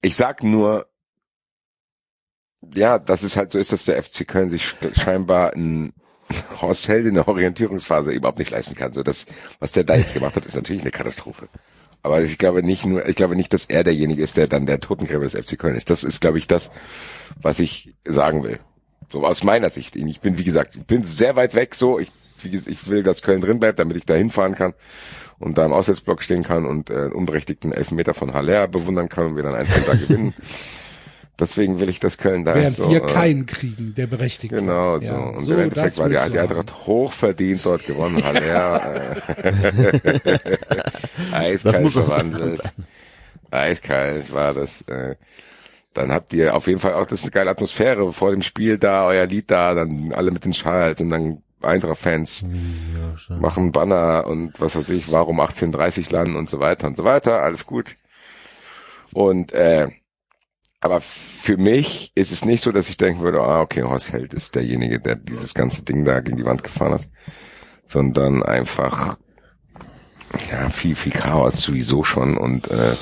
Ich 0.00 0.16
sag 0.16 0.42
nur, 0.42 0.86
ja, 2.74 2.98
das 2.98 3.22
ist 3.22 3.36
halt 3.36 3.52
so 3.52 3.58
ist, 3.60 3.70
dass 3.70 3.84
der 3.84 4.02
FC 4.02 4.26
Köln 4.26 4.50
sich 4.50 4.74
scheinbar 4.94 5.52
ein 5.54 5.92
Horst 6.60 6.88
Held 6.88 7.06
in 7.06 7.14
der 7.14 7.28
Orientierungsphase 7.28 8.12
überhaupt 8.12 8.38
nicht 8.38 8.50
leisten 8.50 8.74
kann. 8.74 8.92
So 8.92 9.02
das, 9.02 9.26
was 9.58 9.72
der 9.72 9.84
da 9.84 9.94
jetzt 9.94 10.14
gemacht 10.14 10.36
hat, 10.36 10.46
ist 10.46 10.56
natürlich 10.56 10.82
eine 10.82 10.90
Katastrophe. 10.90 11.48
Aber 12.02 12.22
ich 12.22 12.38
glaube 12.38 12.62
nicht 12.62 12.84
nur, 12.84 13.06
ich 13.08 13.14
glaube 13.14 13.36
nicht, 13.36 13.52
dass 13.54 13.66
er 13.66 13.84
derjenige 13.84 14.22
ist, 14.22 14.36
der 14.36 14.48
dann 14.48 14.66
der 14.66 14.80
Totengräber 14.80 15.24
des 15.24 15.34
FC 15.34 15.58
Köln 15.58 15.76
ist. 15.76 15.88
Das 15.88 16.02
ist, 16.02 16.20
glaube 16.20 16.38
ich, 16.38 16.48
das, 16.48 16.70
was 17.40 17.60
ich 17.60 17.94
sagen 18.04 18.42
will. 18.42 18.58
So 19.10 19.24
aus 19.24 19.44
meiner 19.44 19.70
Sicht. 19.70 19.94
Ich 19.94 20.20
bin, 20.20 20.38
wie 20.38 20.44
gesagt, 20.44 20.74
ich 20.74 20.84
bin 20.84 21.06
sehr 21.06 21.36
weit 21.36 21.54
weg. 21.54 21.74
So, 21.74 21.98
ich, 21.98 22.10
wie 22.42 22.50
gesagt, 22.50 22.70
ich 22.70 22.88
will, 22.88 23.02
dass 23.02 23.22
Köln 23.22 23.40
drin 23.40 23.60
bleibt, 23.60 23.78
damit 23.78 23.96
ich 23.96 24.04
da 24.04 24.14
hinfahren 24.14 24.54
kann 24.54 24.74
und 25.38 25.58
da 25.58 25.64
im 25.64 25.72
Auswärtsblock 25.72 26.22
stehen 26.22 26.42
kann 26.42 26.66
und 26.66 26.90
äh, 26.90 27.10
unberechtigten 27.12 27.72
Elfmeter 27.72 28.14
von 28.14 28.32
Haller 28.32 28.68
bewundern 28.68 29.08
kann 29.08 29.26
und 29.26 29.36
wir 29.36 29.42
dann 29.42 29.54
einfach 29.54 29.84
da 29.84 29.94
gewinnen. 29.94 30.34
Deswegen 31.42 31.80
will 31.80 31.88
ich, 31.88 31.98
dass 31.98 32.18
Köln 32.18 32.44
da 32.44 32.54
Während 32.54 32.70
ist. 32.78 32.84
So, 32.84 32.90
wir 32.90 33.02
äh, 33.02 33.06
keinen 33.06 33.46
kriegen, 33.46 33.94
der 33.96 34.06
berechtigt 34.06 34.54
Genau, 34.54 35.00
so. 35.00 35.06
Ja, 35.06 35.18
Und 35.18 35.44
so, 35.44 35.54
im 35.54 35.58
Endeffekt 35.60 35.86
das 35.86 35.98
war 35.98 36.08
die, 36.08 36.30
die 36.30 36.38
Eintracht 36.38 36.86
hochverdient 36.86 37.66
dort 37.66 37.84
gewonnen. 37.84 38.22
Haller, 38.22 39.16
äh, 39.42 40.48
eiskalt 41.32 41.82
muss 41.82 41.94
man- 41.96 42.04
verwandelt. 42.04 42.60
Eiskalt 43.50 44.32
war 44.32 44.54
das. 44.54 44.82
Äh, 44.82 45.16
dann 45.94 46.12
habt 46.12 46.32
ihr 46.32 46.54
auf 46.54 46.68
jeden 46.68 46.78
Fall 46.80 46.94
auch 46.94 47.06
das 47.06 47.18
ist 47.18 47.24
eine 47.24 47.32
geile 47.32 47.50
Atmosphäre 47.50 48.12
vor 48.12 48.30
dem 48.30 48.42
Spiel 48.42 48.78
da, 48.78 49.04
euer 49.06 49.26
Lied 49.26 49.50
da, 49.50 49.74
dann 49.74 50.12
alle 50.14 50.30
mit 50.30 50.44
den 50.44 50.54
Schals 50.54 51.00
und 51.00 51.10
dann 51.10 51.42
Eintracht-Fans 51.60 52.44
machen 53.28 53.72
Banner 53.72 54.26
und 54.26 54.58
was 54.60 54.74
weiß 54.76 54.88
ich, 54.90 55.10
warum 55.12 55.38
1830 55.40 56.10
landen 56.10 56.36
und 56.36 56.48
so 56.48 56.60
weiter 56.60 56.86
und 56.86 56.96
so 56.96 57.04
weiter, 57.04 57.42
alles 57.42 57.66
gut. 57.66 57.96
Und 59.12 59.52
äh, 59.52 59.88
aber 60.82 61.00
für 61.00 61.56
mich 61.56 62.10
ist 62.16 62.32
es 62.32 62.44
nicht 62.44 62.62
so, 62.62 62.72
dass 62.72 62.88
ich 62.88 62.96
denken 62.96 63.22
würde, 63.22 63.40
ah, 63.40 63.60
okay, 63.60 63.82
Horst 63.82 64.12
Held 64.12 64.34
ist 64.34 64.56
derjenige, 64.56 65.00
der 65.00 65.14
dieses 65.14 65.54
ganze 65.54 65.84
Ding 65.84 66.04
da 66.04 66.20
gegen 66.20 66.36
die 66.36 66.44
Wand 66.44 66.64
gefahren 66.64 66.94
hat, 66.94 67.08
sondern 67.86 68.42
einfach 68.42 69.16
ja 70.50 70.68
viel 70.70 70.96
viel 70.96 71.12
Chaos 71.12 71.62
sowieso 71.62 72.02
schon 72.04 72.36
und 72.36 72.68
äh, 72.70 72.94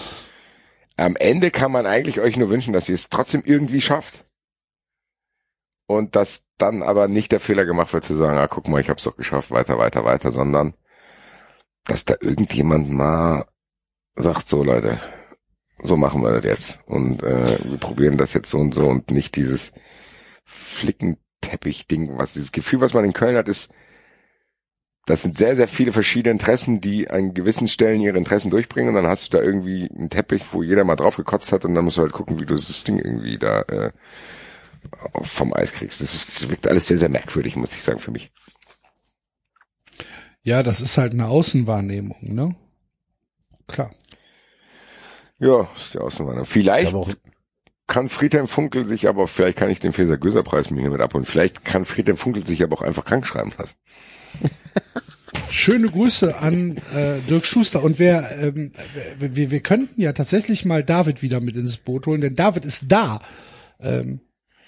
am 0.98 1.16
Ende 1.16 1.50
kann 1.50 1.72
man 1.72 1.86
eigentlich 1.86 2.20
euch 2.20 2.36
nur 2.36 2.50
wünschen, 2.50 2.74
dass 2.74 2.90
ihr 2.90 2.94
es 2.94 3.08
trotzdem 3.08 3.42
irgendwie 3.44 3.80
schafft. 3.80 4.26
Und 5.86 6.14
dass 6.14 6.44
dann 6.58 6.82
aber 6.82 7.08
nicht 7.08 7.32
der 7.32 7.40
Fehler 7.40 7.64
gemacht 7.64 7.92
wird 7.94 8.04
zu 8.04 8.14
sagen, 8.16 8.36
ah, 8.36 8.46
guck 8.46 8.68
mal, 8.68 8.80
ich 8.80 8.90
hab's 8.90 9.04
doch 9.04 9.16
geschafft, 9.16 9.50
weiter, 9.50 9.78
weiter, 9.78 10.04
weiter, 10.04 10.30
sondern 10.30 10.74
dass 11.84 12.04
da 12.04 12.14
irgendjemand 12.20 12.90
mal 12.90 13.46
sagt, 14.14 14.48
so 14.48 14.62
Leute, 14.62 15.00
so 15.82 15.96
machen 15.96 16.22
wir 16.22 16.32
das 16.32 16.44
jetzt. 16.44 16.78
Und 16.86 17.22
äh, 17.22 17.58
wir 17.64 17.78
probieren 17.78 18.16
das 18.16 18.34
jetzt 18.34 18.50
so 18.50 18.58
und 18.58 18.74
so 18.74 18.86
und 18.86 19.10
nicht 19.10 19.36
dieses 19.36 19.72
Flickenteppich-Ding, 20.44 22.18
was 22.18 22.34
dieses 22.34 22.52
Gefühl, 22.52 22.80
was 22.80 22.94
man 22.94 23.04
in 23.04 23.12
Köln 23.12 23.36
hat, 23.36 23.48
ist, 23.48 23.72
das 25.06 25.22
sind 25.22 25.38
sehr, 25.38 25.56
sehr 25.56 25.66
viele 25.66 25.92
verschiedene 25.92 26.32
Interessen, 26.32 26.80
die 26.80 27.10
an 27.10 27.34
gewissen 27.34 27.68
Stellen 27.68 28.00
ihre 28.00 28.18
Interessen 28.18 28.50
durchbringen 28.50 28.90
und 28.90 29.02
dann 29.02 29.10
hast 29.10 29.32
du 29.32 29.38
da 29.38 29.42
irgendwie 29.42 29.88
einen 29.90 30.10
Teppich, 30.10 30.44
wo 30.52 30.62
jeder 30.62 30.84
mal 30.84 30.96
drauf 30.96 31.16
gekotzt 31.16 31.52
hat 31.52 31.64
und 31.64 31.74
dann 31.74 31.84
musst 31.84 31.96
du 31.96 32.02
halt 32.02 32.12
gucken, 32.12 32.38
wie 32.38 32.46
du 32.46 32.54
das 32.54 32.84
Ding 32.84 32.98
irgendwie 32.98 33.38
da 33.38 33.62
äh, 33.62 33.90
vom 35.22 35.52
Eis 35.54 35.72
kriegst. 35.72 36.00
Das, 36.00 36.14
ist, 36.14 36.28
das 36.28 36.50
wirkt 36.50 36.66
alles 36.68 36.86
sehr, 36.86 36.98
sehr 36.98 37.08
merkwürdig, 37.08 37.56
muss 37.56 37.72
ich 37.72 37.82
sagen, 37.82 37.98
für 37.98 38.10
mich. 38.10 38.30
Ja, 40.42 40.62
das 40.62 40.80
ist 40.80 40.96
halt 40.96 41.12
eine 41.12 41.26
Außenwahrnehmung, 41.26 42.16
ne? 42.34 42.56
Klar. 43.66 43.90
Ja, 45.40 45.66
ist 45.74 45.94
die 45.94 45.98
Außenwahrnehmung. 45.98 46.46
Vielleicht 46.46 46.94
kann 47.86 48.08
Friedhelm 48.08 48.46
Funkel 48.46 48.84
sich 48.84 49.08
aber, 49.08 49.26
vielleicht 49.26 49.58
kann 49.58 49.70
ich 49.70 49.80
den 49.80 49.92
Feser 49.92 50.16
Göser 50.16 50.42
Preis 50.42 50.70
mir 50.70 50.80
hiermit 50.80 51.00
abholen. 51.00 51.24
Vielleicht 51.24 51.64
kann 51.64 51.84
Friedhelm 51.84 52.16
Funkel 52.16 52.46
sich 52.46 52.62
aber 52.62 52.76
auch 52.76 52.82
einfach 52.82 53.04
krank 53.04 53.26
schreiben 53.26 53.52
lassen. 53.58 53.74
Schöne 55.50 55.88
Grüße 55.88 56.38
an 56.38 56.76
äh, 56.94 57.18
Dirk 57.28 57.44
Schuster. 57.44 57.82
Und 57.82 57.98
wer, 57.98 58.30
ähm, 58.40 58.72
wir, 59.18 59.50
wir 59.50 59.60
könnten 59.60 60.00
ja 60.00 60.12
tatsächlich 60.12 60.64
mal 60.64 60.84
David 60.84 61.22
wieder 61.22 61.40
mit 61.40 61.56
ins 61.56 61.78
Boot 61.78 62.06
holen, 62.06 62.20
denn 62.20 62.36
David 62.36 62.64
ist 62.64 62.84
da 62.88 63.20
ähm, 63.80 64.20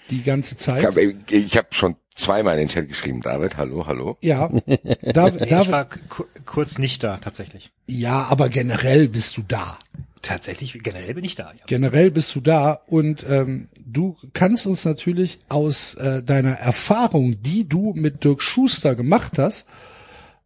die 0.09 0.21
ganze 0.23 0.55
Ich 0.55 0.59
Zeit. 0.61 0.85
habe 0.85 1.01
ich 1.29 1.57
hab 1.57 1.73
schon 1.73 1.95
zweimal 2.15 2.53
in 2.59 2.67
den 2.67 2.69
Chat 2.69 2.87
geschrieben, 2.87 3.21
David, 3.21 3.57
hallo, 3.57 3.85
hallo. 3.87 4.17
Ja, 4.21 4.47
David, 5.01 5.41
Nee, 5.41 5.43
ich 5.45 5.49
David, 5.49 5.71
war 5.71 5.85
ku- 5.85 6.25
kurz 6.45 6.77
nicht 6.77 7.03
da, 7.03 7.17
tatsächlich. 7.17 7.71
ja, 7.87 8.23
aber 8.29 8.49
generell 8.49 9.07
bist 9.07 9.37
du 9.37 9.41
da. 9.47 9.77
Tatsächlich, 10.21 10.77
generell 10.81 11.13
bin 11.15 11.25
ich 11.25 11.35
da, 11.35 11.51
ja. 11.51 11.65
Generell 11.67 12.09
bist 12.11 12.33
du 12.35 12.39
da 12.39 12.79
und 12.87 13.25
ähm, 13.29 13.67
du 13.85 14.15
kannst 14.33 14.65
uns 14.67 14.85
natürlich 14.85 15.39
aus 15.49 15.95
äh, 15.95 16.23
deiner 16.23 16.53
Erfahrung, 16.53 17.41
die 17.41 17.67
du 17.67 17.91
mit 17.93 18.23
Dirk 18.23 18.41
Schuster 18.41 18.95
gemacht 18.95 19.37
hast, 19.37 19.67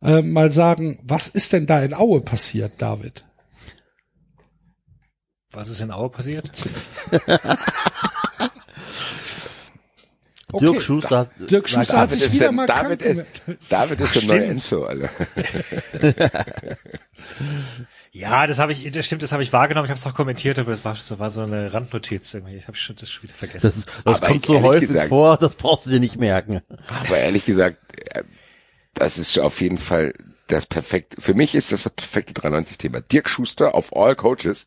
äh, 0.01 0.21
mal 0.23 0.51
sagen, 0.51 0.99
was 1.03 1.27
ist 1.27 1.53
denn 1.53 1.67
da 1.67 1.79
in 1.81 1.93
Aue 1.93 2.21
passiert, 2.21 2.73
David? 2.79 3.23
Was 5.51 5.67
ist 5.69 5.79
in 5.81 5.91
Aue 5.91 6.09
passiert? 6.09 6.49
Okay. 10.51 10.65
Dirk 10.71 10.81
Schuster 10.81 11.17
hat, 11.19 11.29
Dirk 11.51 11.67
Schuster 11.67 11.97
hat 11.99 12.09
David 12.11 12.19
sich 12.19 12.27
ist 12.27 12.33
wieder 12.35 12.45
der- 12.45 12.51
mal 12.53 12.67
David, 12.67 12.99
krank 12.99 13.01
ist- 13.01 13.45
gemeldet. 13.45 13.59
David 13.69 13.99
ist 13.99 14.15
der 14.15 14.23
neue. 14.23 14.45
Enzo, 14.45 14.85
Alter. 14.85 15.09
Ja, 18.11 18.47
das 18.47 18.57
habe 18.57 18.71
ich, 18.71 18.89
das 18.91 19.05
stimmt, 19.05 19.21
das 19.21 19.31
habe 19.31 19.43
ich 19.43 19.53
wahrgenommen. 19.53 19.85
Ich 19.85 19.91
habe 19.91 19.99
es 19.99 20.05
auch 20.07 20.15
kommentiert, 20.15 20.57
aber 20.57 20.71
das 20.71 20.83
war, 20.85 20.93
das 20.93 21.19
war 21.19 21.29
so 21.29 21.41
eine 21.41 21.71
Randnotiz 21.73 22.33
irgendwie. 22.33 22.55
Ich 22.55 22.67
habe 22.67 22.75
schon 22.77 22.95
das 22.95 23.11
schon 23.11 23.23
wieder 23.23 23.35
vergessen. 23.35 23.71
das, 24.05 24.19
das 24.19 24.21
kommt 24.21 24.45
so 24.45 24.61
häufig 24.61 24.87
gesagt- 24.87 25.09
vor, 25.09 25.37
das 25.37 25.53
brauchst 25.55 25.85
du 25.85 25.91
dir 25.91 25.99
nicht 25.99 26.15
merken. 26.17 26.61
Aber 26.87 27.17
ehrlich 27.17 27.45
gesagt, 27.45 27.77
äh, 28.15 28.23
das 28.95 29.17
ist 29.19 29.37
auf 29.37 29.61
jeden 29.61 29.77
Fall 29.77 30.13
das 30.47 30.65
perfekte, 30.65 31.21
für 31.21 31.33
mich 31.35 31.53
ist 31.53 31.71
das 31.71 31.83
das 31.83 31.93
perfekte 31.93 32.33
93-Thema. 32.33 33.01
Dirk 33.01 33.29
Schuster 33.29 33.75
auf 33.75 33.95
All 33.95 34.15
Coaches 34.15 34.65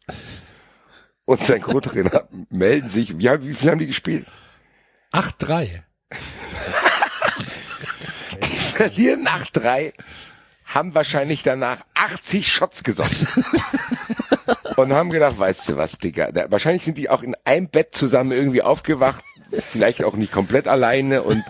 und 1.25 1.43
sein 1.43 1.61
Co-Trainer 1.63 2.29
melden 2.51 2.89
sich, 2.89 3.19
wie, 3.19 3.29
haben- 3.31 3.49
wie 3.49 3.55
viel 3.55 3.71
haben 3.71 3.79
die 3.81 3.87
gespielt? 3.89 4.27
8-3. 5.13 5.83
Die 8.43 8.59
verlieren 8.59 9.23
nach 9.23 9.47
drei 9.47 9.93
haben 10.65 10.95
wahrscheinlich 10.95 11.43
danach 11.43 11.85
80 11.95 12.53
Shots 12.53 12.85
gesoffen. 12.85 13.45
und 14.77 14.93
haben 14.93 15.11
gedacht, 15.11 15.39
weißt 15.39 15.69
du 15.71 15.77
was, 15.77 15.99
Digga, 15.99 16.31
da, 16.33 16.51
wahrscheinlich 16.51 16.85
sind 16.85 16.99
die 16.99 17.11
auch 17.11 17.23
in 17.23 17.37
einem 17.45 17.69
Bett 17.69 17.95
zusammen 17.95 18.33
irgendwie 18.33 18.63
aufgewacht, 18.63 19.25
vielleicht 19.51 20.05
auch 20.05 20.15
nicht 20.15 20.33
komplett 20.33 20.69
alleine 20.69 21.23
und 21.23 21.45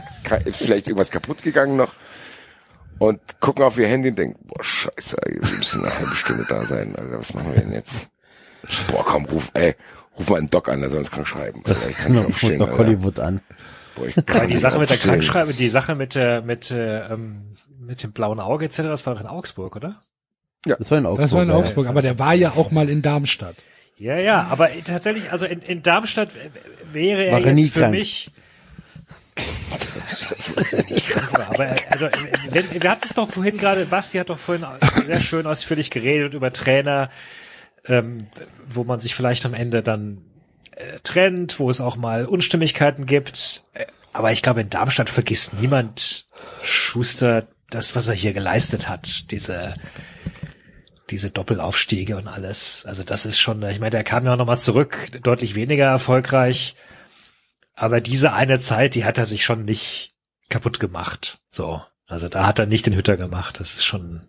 ist 0.44 0.62
vielleicht 0.62 0.86
irgendwas 0.86 1.10
kaputt 1.10 1.42
gegangen 1.42 1.76
noch 1.76 1.92
und 2.98 3.20
gucken 3.40 3.64
auf 3.64 3.78
ihr 3.78 3.88
Handy 3.88 4.10
und 4.10 4.18
denken, 4.18 4.38
boah, 4.46 4.62
scheiße, 4.62 5.16
wir 5.26 5.40
müssen 5.40 5.84
eine 5.84 5.98
halbe 5.98 6.14
Stunde 6.14 6.46
da 6.48 6.64
sein, 6.64 6.94
Alter, 6.96 7.18
was 7.18 7.34
machen 7.34 7.54
wir 7.54 7.60
denn 7.60 7.72
jetzt? 7.72 8.08
Boah, 8.88 9.04
komm, 9.04 9.24
ruf, 9.26 9.50
ey, 9.54 9.74
ruf 10.18 10.28
mal 10.28 10.38
einen 10.38 10.50
Doc 10.50 10.68
an, 10.68 10.80
der 10.80 10.90
soll 10.90 11.00
uns 11.00 11.10
krank 11.10 11.26
schreiben. 11.26 11.62
Alter, 11.66 11.88
ich 11.88 11.96
kann 11.96 12.12
nicht 12.12 12.26
aufstehen, 12.26 12.58
noch. 12.58 12.78
Hollywood 12.78 13.18
an. 13.18 13.40
Boah, 13.96 14.06
ich 14.06 14.26
kann 14.26 14.48
die 14.48 14.58
Sache 14.58 14.78
mit 14.78 14.90
der. 14.90 14.96
Krankschreibe, 14.96 15.52
die 15.52 15.68
Sache 15.68 15.94
mit, 15.94 16.16
äh, 16.16 16.40
mit, 16.40 16.70
äh, 16.70 17.12
ähm, 17.12 17.56
mit 17.78 18.02
dem 18.02 18.12
blauen 18.12 18.40
Auge 18.40 18.66
etc., 18.66 18.78
das 18.84 19.06
war 19.06 19.14
auch 19.14 19.20
in 19.20 19.26
Augsburg, 19.26 19.76
oder? 19.76 19.94
Das 20.62 20.90
war 20.90 20.98
in 20.98 21.06
Augsburg. 21.06 21.22
Das 21.22 21.32
war 21.32 21.42
in 21.42 21.48
ja. 21.48 21.54
Augsburg, 21.54 21.86
aber 21.86 22.02
der 22.02 22.18
war 22.18 22.34
ja 22.34 22.50
auch 22.50 22.70
mal 22.70 22.88
in 22.88 23.02
Darmstadt. 23.02 23.56
Ja, 23.96 24.16
ja, 24.16 24.46
aber 24.50 24.70
tatsächlich, 24.84 25.30
also 25.30 25.44
in, 25.46 25.60
in 25.60 25.82
Darmstadt 25.82 26.30
wäre 26.92 27.24
er 27.24 27.44
er 27.44 27.52
nie 27.52 27.64
jetzt 27.64 27.74
für 27.74 27.80
krank. 27.80 27.92
mich. 27.92 28.30
aber 31.34 31.74
also 31.90 32.06
äh, 32.06 32.10
wir, 32.50 32.82
wir 32.82 32.90
hatten 32.90 33.04
es 33.06 33.14
doch 33.14 33.28
vorhin 33.28 33.56
gerade, 33.56 33.86
Basti 33.86 34.18
hat 34.18 34.30
doch 34.30 34.38
vorhin 34.38 34.66
sehr 35.06 35.20
schön 35.20 35.46
ausführlich 35.46 35.90
geredet 35.90 36.34
über 36.34 36.52
Trainer, 36.52 37.10
ähm, 37.86 38.28
wo 38.68 38.84
man 38.84 39.00
sich 39.00 39.14
vielleicht 39.14 39.44
am 39.46 39.54
Ende 39.54 39.82
dann 39.82 40.22
äh, 40.76 40.98
trennt, 41.02 41.58
wo 41.58 41.70
es 41.70 41.80
auch 41.80 41.96
mal 41.96 42.26
Unstimmigkeiten 42.26 43.06
gibt. 43.06 43.64
Äh, 43.74 43.86
aber 44.12 44.32
ich 44.32 44.42
glaube, 44.42 44.60
in 44.60 44.70
Darmstadt 44.70 45.10
vergisst 45.10 45.54
niemand 45.54 46.26
Schuster 46.62 47.46
das, 47.70 47.94
was 47.94 48.08
er 48.08 48.14
hier 48.14 48.32
geleistet 48.32 48.88
hat, 48.88 49.30
diese 49.30 49.74
diese 51.10 51.30
Doppelaufstiege 51.30 52.16
und 52.16 52.28
alles. 52.28 52.84
Also 52.86 53.02
das 53.02 53.26
ist 53.26 53.38
schon, 53.38 53.62
ich 53.64 53.80
meine, 53.80 53.90
der 53.90 54.04
kam 54.04 54.24
ja 54.24 54.32
auch 54.32 54.36
nochmal 54.36 54.58
zurück, 54.58 55.10
deutlich 55.22 55.54
weniger 55.54 55.86
erfolgreich. 55.86 56.76
Aber 57.74 58.00
diese 58.00 58.32
eine 58.32 58.58
Zeit, 58.60 58.94
die 58.94 59.04
hat 59.04 59.18
er 59.18 59.26
sich 59.26 59.44
schon 59.44 59.64
nicht 59.64 60.12
kaputt 60.48 60.80
gemacht. 60.80 61.40
So. 61.50 61.82
Also 62.06 62.28
da 62.28 62.46
hat 62.46 62.58
er 62.58 62.66
nicht 62.66 62.86
den 62.86 62.94
Hütter 62.94 63.16
gemacht. 63.16 63.60
Das 63.60 63.74
ist 63.74 63.84
schon, 63.84 64.22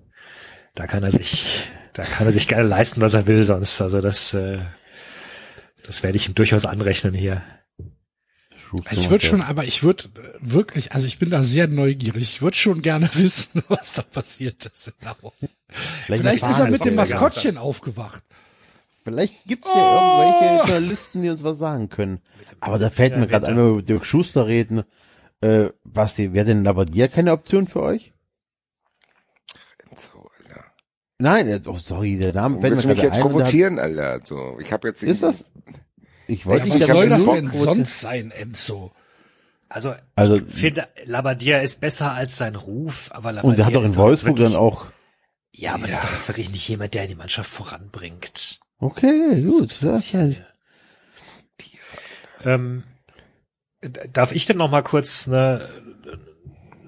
da 0.75 0.87
kann 0.87 1.03
er 1.03 1.11
sich, 1.11 1.69
da 1.93 2.03
kann 2.03 2.27
er 2.27 2.33
sich 2.33 2.47
gerne 2.47 2.67
leisten, 2.67 3.01
was 3.01 3.13
er 3.13 3.27
will 3.27 3.43
sonst. 3.43 3.81
Also 3.81 4.01
das, 4.01 4.33
äh, 4.33 4.59
das 5.83 6.03
werde 6.03 6.17
ich 6.17 6.27
ihm 6.27 6.35
durchaus 6.35 6.65
anrechnen 6.65 7.13
hier. 7.13 7.41
Schuster 8.57 8.93
Ich 8.93 9.09
würde 9.09 9.23
ja. 9.23 9.29
schon, 9.29 9.41
aber 9.41 9.65
ich 9.65 9.83
würde 9.83 10.05
wirklich, 10.39 10.93
also 10.93 11.05
ich 11.05 11.19
bin 11.19 11.29
da 11.29 11.43
sehr 11.43 11.67
neugierig. 11.67 12.21
Ich 12.23 12.41
würde 12.41 12.55
schon 12.55 12.81
gerne 12.81 13.09
wissen, 13.13 13.63
was 13.67 13.93
da 13.93 14.01
passiert 14.01 14.65
ist. 14.65 14.93
Genau. 14.99 15.33
Vielleicht 16.05 16.43
ist 16.47 16.59
er 16.59 16.69
mit 16.69 16.85
dem 16.85 16.95
Maskottchen. 16.95 17.57
Aufgewacht. 17.57 18.23
Vielleicht 19.03 19.45
gibt's 19.45 19.67
Oh. 19.67 19.75
ja 19.77 20.23
irgendwelche 20.25 20.71
Journalisten, 20.73 21.21
die 21.23 21.29
uns 21.29 21.43
was 21.43 21.57
sagen 21.57 21.89
können. 21.89 22.21
Aber 22.59 22.77
da 22.77 22.89
fällt 22.91 23.17
mir 23.17 23.27
gerade 23.27 23.47
ein, 23.47 23.57
wenn 23.57 23.65
wir 23.65 23.71
über 23.71 23.81
Dirk 23.81 24.05
Schuster 24.05 24.45
reden. 24.47 24.83
Äh, 25.41 25.69
Basti, 25.83 26.33
wäre 26.33 26.45
denn 26.45 26.63
Labadia 26.63 27.07
keine 27.07 27.31
Option 27.31 27.67
für 27.67 27.81
euch? 27.81 28.13
So, 29.97 30.29
Alter. 30.37 30.65
Nein, 31.21 31.47
äh, 31.47 31.61
oh, 31.65 31.77
sorry, 31.77 32.17
der 32.17 32.33
Name 32.33 32.59
fällt 32.59 32.75
mir 32.77 32.87
mich 32.87 32.97
jetzt 32.97 32.97
ein. 32.97 33.01
der 33.03 33.13
hat- 33.13 33.21
provozieren, 33.21 33.79
Alter? 33.79 34.19
So, 34.25 34.57
ich 34.59 34.71
habe 34.73 34.87
jetzt 34.89 35.03
Ist 35.03 35.21
das? 35.23 35.45
Ich 36.27 36.45
weiß 36.47 36.59
Ja, 36.59 36.65
nicht, 36.65 36.81
was 36.81 36.87
soll 36.89 37.03
ja 37.05 37.09
das 37.09 37.25
denn 37.25 37.49
sonst 37.51 37.99
sein, 38.01 38.31
Enzo? 38.31 38.91
Also, 39.69 39.95
Also- 40.15 40.35
ich 40.37 40.43
finde, 40.45 40.87
Labadia 41.05 41.59
ist 41.59 41.79
besser 41.79 42.11
als 42.13 42.37
sein 42.37 42.55
Ruf, 42.55 43.09
aber 43.13 43.31
Labadia 43.31 43.49
Und 43.49 43.57
der 43.57 43.65
hat 43.65 43.75
doch 43.75 43.83
in 43.83 43.95
Wolfsburg 43.95 44.37
wirklich, 44.37 44.53
dann 44.53 44.59
auch. 44.61 44.87
Ja, 45.53 45.75
aber 45.75 45.87
das 45.87 45.97
ist 45.97 46.03
doch 46.03 46.11
jetzt 46.13 46.27
wirklich 46.29 46.51
nicht 46.51 46.67
jemand, 46.67 46.93
der 46.93 47.07
die 47.07 47.15
Mannschaft 47.15 47.49
voranbringt. 47.49 48.59
Okay, 48.79 49.41
gut. 49.41 49.43
Ja, 49.43 49.49
Substanziell. 49.51 50.47
Ähm, 52.43 52.83
darf 54.13 54.31
ich 54.31 54.45
denn 54.45 54.57
noch 54.57 54.71
mal 54.71 54.81
kurz 54.81 55.27
eine 55.27 55.67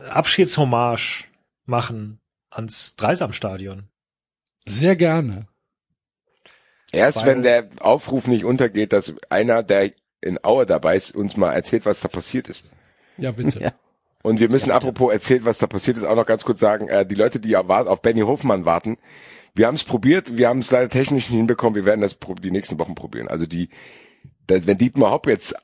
Abschiedshommage 0.10 1.26
machen 1.66 2.20
ans 2.50 2.96
Dreisamstadion? 2.96 3.90
Sehr 4.66 4.96
gerne. 4.96 5.48
Erst 6.92 7.18
Weil- 7.20 7.26
wenn 7.28 7.44
der 7.44 7.70
Aufruf 7.80 8.28
nicht 8.28 8.46
untergeht, 8.46 8.94
dass 8.94 9.14
einer, 9.30 9.64
der 9.64 9.92
in 10.22 10.40
Aue 10.44 10.66
dabei 10.66 10.96
ist, 10.96 11.16
uns 11.16 11.36
mal 11.38 11.52
erzählt, 11.54 11.86
was 11.86 12.00
da 12.02 12.08
passiert 12.08 12.50
ist. 12.50 12.72
Ja, 13.18 13.32
bitte. 13.32 13.60
Ja. 13.62 13.74
Und 14.22 14.40
wir 14.40 14.50
müssen 14.50 14.72
apropos 14.72 15.12
erzählt, 15.12 15.44
was 15.44 15.58
da 15.58 15.68
passiert 15.68 15.98
ist, 15.98 16.06
auch 16.06 16.16
noch 16.16 16.26
ganz 16.26 16.46
kurz 16.46 16.62
sagen, 16.62 16.88
äh, 16.88 17.06
die 17.06 17.16
Leute, 17.16 17.42
die 17.42 17.50
ja 17.50 17.68
wart- 17.68 17.90
auf 17.90 18.02
Benny 18.02 18.22
Hofmann 18.22 18.64
warten, 18.64 18.98
wir 19.54 19.68
haben 19.68 19.76
es 19.76 19.84
probiert, 19.84 20.38
wir 20.38 20.48
haben 20.48 20.60
es 20.60 20.72
leider 20.72 20.88
technisch 20.88 21.30
nicht 21.30 21.36
hinbekommen, 21.38 21.76
wir 21.76 21.84
werden 21.84 22.00
das 22.00 22.14
pro- 22.14 22.34
die 22.36 22.50
nächsten 22.50 22.80
Wochen 22.80 22.96
probieren. 22.96 23.28
Also 23.28 23.46
die, 23.46 23.68
wenn 24.48 24.78
Dietmar 24.78 25.12
Hopp 25.12 25.28
jetzt 25.28 25.56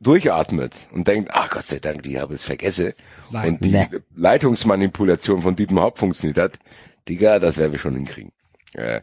durchatmet 0.00 0.88
und 0.92 1.08
denkt, 1.08 1.30
ach 1.32 1.50
Gott 1.50 1.66
sei 1.66 1.80
Dank, 1.80 2.04
die 2.04 2.20
habe 2.20 2.34
es 2.34 2.44
vergessen 2.44 2.92
Nein. 3.32 3.54
und 3.54 3.64
die 3.64 3.70
Nee. 3.70 3.88
Leitungsmanipulation 4.14 5.42
von 5.42 5.56
Dietmar 5.56 5.84
Hopp 5.86 5.98
funktioniert 5.98 6.38
hat, 6.38 6.58
Digga, 7.08 7.40
das 7.40 7.56
werden 7.56 7.72
wir 7.72 7.78
schon 7.80 7.96
hinkriegen. 7.96 8.30
Äh, 8.76 9.02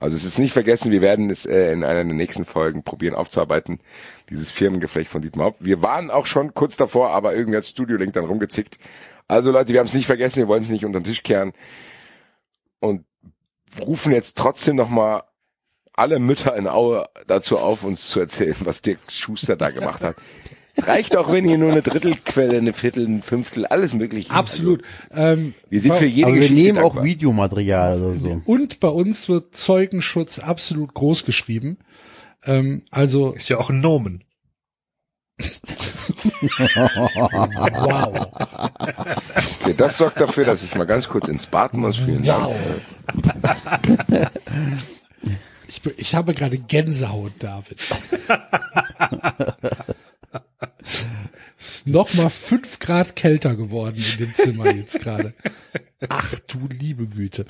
also 0.00 0.16
es 0.16 0.24
ist 0.24 0.38
nicht 0.38 0.52
vergessen, 0.52 0.90
wir 0.90 1.00
werden 1.00 1.30
es 1.30 1.46
äh, 1.46 1.72
in 1.72 1.84
einer 1.84 2.04
der 2.04 2.14
nächsten 2.14 2.44
Folgen 2.44 2.82
probieren 2.82 3.14
aufzuarbeiten, 3.14 3.80
dieses 4.28 4.50
Firmengeflecht 4.50 5.10
von 5.10 5.22
Dietmar 5.22 5.46
Hopp. 5.46 5.56
Wir 5.60 5.82
waren 5.82 6.10
auch 6.10 6.26
schon 6.26 6.52
kurz 6.52 6.76
davor, 6.76 7.10
aber 7.10 7.34
irgendwie 7.34 7.56
hat 7.56 7.66
Studio 7.66 7.96
Link 7.96 8.12
dann 8.12 8.24
rumgezickt. 8.24 8.78
Also 9.28 9.50
Leute, 9.50 9.72
wir 9.72 9.80
haben 9.80 9.86
es 9.86 9.94
nicht 9.94 10.06
vergessen, 10.06 10.38
wir 10.38 10.48
wollen 10.48 10.62
es 10.62 10.68
nicht 10.68 10.84
unter 10.84 11.00
den 11.00 11.04
Tisch 11.04 11.22
kehren 11.22 11.52
und 12.80 13.04
rufen 13.80 14.12
jetzt 14.12 14.36
trotzdem 14.36 14.76
nochmal 14.76 15.22
alle 15.94 16.18
Mütter 16.18 16.54
in 16.56 16.68
Aue 16.68 17.08
dazu 17.26 17.58
auf, 17.58 17.84
uns 17.84 18.08
zu 18.08 18.20
erzählen, 18.20 18.56
was 18.60 18.82
Dirk 18.82 18.98
Schuster 19.08 19.56
da 19.56 19.70
gemacht 19.70 20.02
hat. 20.02 20.16
Es 20.76 20.86
reicht 20.88 21.16
auch, 21.16 21.30
wenn 21.30 21.46
hier 21.46 21.58
nur 21.58 21.70
eine 21.70 21.82
Drittelquelle, 21.82 22.58
eine 22.58 22.72
Viertel, 22.72 23.06
ein 23.06 23.22
Fünftel, 23.22 23.64
alles 23.66 23.94
mögliche. 23.94 24.30
Absolut. 24.30 24.82
Ähm, 25.12 25.54
Wir 25.70 25.80
sind 25.80 25.94
für 25.94 26.06
jede 26.06 26.28
Aber 26.28 26.36
wir 26.40 26.50
nehmen 26.50 26.78
auch 26.78 26.84
dankbar. 26.94 27.04
Videomaterial 27.04 28.02
oder 28.02 28.16
so. 28.18 28.42
und 28.44 28.80
bei 28.80 28.88
uns 28.88 29.28
wird 29.28 29.54
Zeugenschutz 29.56 30.40
absolut 30.40 30.92
groß 30.94 31.24
geschrieben. 31.24 31.78
Ähm, 32.44 32.82
also, 32.90 33.32
Ist 33.32 33.48
ja 33.48 33.58
auch 33.58 33.70
ein 33.70 33.80
Nomen. 33.80 34.24
wow. 37.72 38.26
Okay, 39.64 39.74
das 39.76 39.96
sorgt 39.98 40.20
dafür, 40.20 40.44
dass 40.44 40.62
ich 40.62 40.74
mal 40.74 40.84
ganz 40.84 41.08
kurz 41.08 41.28
ins 41.28 41.46
Bad 41.46 41.74
muss. 41.74 41.96
Vielen 41.96 42.24
Dank. 42.24 42.44
Wow. 42.44 42.54
Ich, 45.68 45.80
ich 45.96 46.14
habe 46.14 46.34
gerade 46.34 46.58
Gänsehaut, 46.58 47.32
David. 47.38 47.78
Ist 51.58 51.86
noch 51.86 52.14
mal 52.14 52.30
fünf 52.30 52.78
Grad 52.78 53.16
kälter 53.16 53.56
geworden 53.56 53.96
in 53.96 54.18
dem 54.18 54.34
Zimmer 54.34 54.74
jetzt 54.74 55.00
gerade. 55.00 55.34
Ach 56.08 56.38
du 56.46 56.68
liebe 56.68 57.06
Güte. 57.06 57.46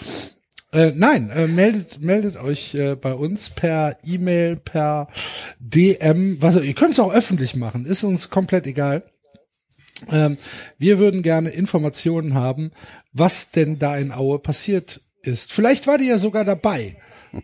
Äh, 0.73 0.93
nein, 0.95 1.31
äh, 1.31 1.47
meldet, 1.47 2.01
meldet 2.01 2.37
euch 2.37 2.75
äh, 2.75 2.97
bei 2.97 3.15
uns 3.15 3.51
per 3.51 3.97
E-Mail, 4.03 4.57
per 4.57 5.07
DM, 5.61 6.43
was 6.43 6.61
ihr 6.61 6.75
könnt 6.75 6.93
es 6.93 7.01
auch 7.01 7.15
öffentlich 7.15 7.55
machen, 7.55 7.87
ist 7.87 8.03
uns 8.03 8.29
komplett 8.29 8.67
egal. 8.67 9.05
Ähm, 10.11 10.37
wir 10.79 10.99
würden 10.99 11.23
gerne 11.23 11.51
Informationen 11.51 12.35
haben, 12.35 12.73
was 13.13 13.53
denn 13.53 13.79
da 13.79 13.97
in 13.97 14.11
Aue 14.11 14.41
passiert 14.41 15.01
ist. 15.23 15.53
Vielleicht 15.53 15.87
war 15.87 16.01
ihr 16.01 16.09
ja 16.09 16.19
sogar 16.19 16.45
dabei, 16.45 16.97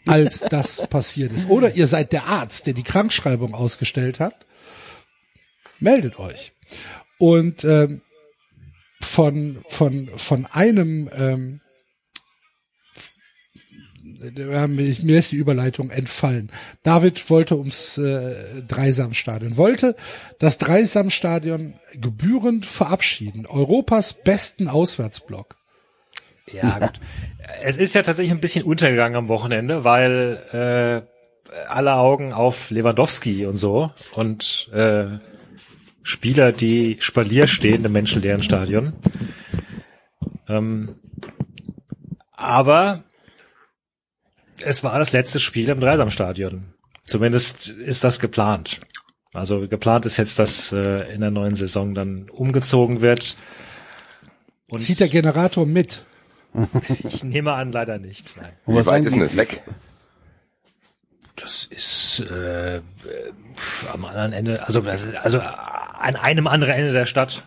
als 0.06 0.40
das 0.40 0.88
passiert 0.88 1.32
ist. 1.32 1.48
Oder 1.48 1.76
ihr 1.76 1.86
seid 1.86 2.12
der 2.12 2.26
Arzt, 2.26 2.66
der 2.66 2.74
die 2.74 2.82
Krankschreibung 2.82 3.54
ausgestellt 3.54 4.18
hat. 4.18 4.46
Meldet 5.80 6.18
euch. 6.18 6.52
Und 7.18 7.64
ähm, 7.64 8.02
von, 9.00 9.64
von, 9.66 10.10
von 10.16 10.46
einem 10.46 11.10
ähm, 11.14 11.60
äh, 14.20 14.66
mir 14.68 15.18
ist 15.18 15.32
die 15.32 15.36
Überleitung 15.36 15.90
entfallen. 15.90 16.50
David 16.82 17.30
wollte 17.30 17.56
ums 17.56 17.98
äh, 17.98 18.62
Dreisamstadion, 18.66 19.56
wollte 19.56 19.96
das 20.38 20.58
Dreisamstadion 20.58 21.74
gebührend 21.94 22.66
verabschieden. 22.66 23.46
Europas 23.46 24.12
besten 24.12 24.68
Auswärtsblock. 24.68 25.56
Ja, 26.52 26.78
gut. 26.78 27.00
Es 27.62 27.76
ist 27.76 27.94
ja 27.94 28.02
tatsächlich 28.02 28.32
ein 28.32 28.40
bisschen 28.40 28.64
untergegangen 28.64 29.16
am 29.16 29.28
Wochenende, 29.28 29.82
weil 29.82 30.38
äh, 30.52 31.66
alle 31.68 31.94
Augen 31.94 32.32
auf 32.32 32.70
Lewandowski 32.70 33.44
und 33.44 33.56
so 33.56 33.90
und 34.12 34.70
äh, 34.72 35.18
Spieler, 36.02 36.52
die 36.52 36.96
Spalier 37.00 37.46
stehen 37.46 37.84
im 37.84 37.92
menschenleeren 37.92 38.42
Stadion. 38.42 38.94
Ähm, 40.48 40.96
aber 42.32 43.04
es 44.62 44.82
war 44.82 44.98
das 44.98 45.12
letzte 45.12 45.38
Spiel 45.38 45.68
im 45.68 45.80
Dreisamstadion. 45.80 46.74
Zumindest 47.04 47.68
ist 47.68 48.04
das 48.04 48.20
geplant. 48.20 48.80
Also 49.32 49.68
geplant 49.68 50.06
ist 50.06 50.16
jetzt, 50.16 50.38
dass 50.38 50.72
äh, 50.72 51.12
in 51.12 51.20
der 51.20 51.30
neuen 51.30 51.54
Saison 51.54 51.94
dann 51.94 52.28
umgezogen 52.30 53.00
wird. 53.00 53.36
Und 54.70 54.80
Zieht 54.80 55.00
der 55.00 55.08
Generator 55.08 55.66
mit? 55.66 56.04
Ich 57.04 57.22
nehme 57.22 57.52
an, 57.52 57.70
leider 57.70 57.98
nicht. 57.98 58.36
Nein. 58.36 58.52
Und 58.64 58.74
was 58.74 58.86
weit 58.86 59.04
ist 59.04 59.12
denn 59.12 59.20
das 59.20 59.36
weg? 59.36 59.62
Das 61.40 61.64
ist 61.64 62.24
äh, 62.30 62.76
äh, 62.76 62.80
am 63.92 64.04
anderen 64.04 64.32
Ende, 64.32 64.66
also 64.66 64.80
das 64.80 65.06
also 65.22 65.40
an 65.40 66.16
einem 66.16 66.46
anderen 66.46 66.74
Ende 66.74 66.92
der 66.92 67.06
Stadt. 67.06 67.42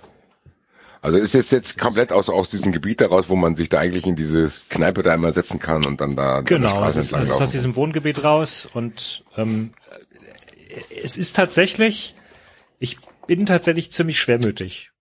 Also 1.01 1.17
ist 1.17 1.33
jetzt 1.33 1.51
jetzt 1.51 1.77
komplett 1.77 2.13
aus, 2.13 2.29
aus 2.29 2.49
diesem 2.49 2.71
Gebiet 2.71 3.01
heraus, 3.01 3.27
wo 3.27 3.35
man 3.35 3.55
sich 3.55 3.67
da 3.67 3.79
eigentlich 3.79 4.07
in 4.07 4.15
diese 4.15 4.51
Kneipe 4.69 5.03
da 5.03 5.13
einmal 5.13 5.33
setzen 5.33 5.59
kann 5.59 5.85
und 5.85 5.99
dann 5.99 6.15
da 6.15 6.41
Genau, 6.41 6.69
Straße 6.69 6.99
es 6.99 7.11
ist, 7.11 7.13
es 7.13 7.29
ist 7.29 7.41
aus 7.41 7.51
diesem 7.51 7.75
Wohngebiet 7.75 8.23
raus 8.23 8.69
und 8.73 9.23
ähm, 9.35 9.71
es 11.03 11.17
ist 11.17 11.35
tatsächlich, 11.35 12.15
ich 12.79 12.97
bin 13.27 13.45
tatsächlich 13.45 13.91
ziemlich 13.91 14.19
schwermütig. 14.19 14.91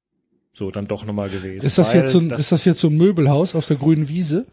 So 0.53 0.71
dann 0.71 0.87
doch 0.87 1.05
nochmal 1.05 1.31
gewesen. 1.31 1.65
Ist 1.65 1.79
das 1.79 1.95
jetzt 1.95 2.13
so 2.13 2.19
ein, 2.19 2.31
ist 2.31 2.53
das 2.53 2.65
jetzt 2.65 2.81
so 2.81 2.89
ein 2.89 2.97
Möbelhaus 2.97 3.55
auf 3.55 3.67
der 3.67 3.77
grünen 3.77 4.09
Wiese? 4.09 4.47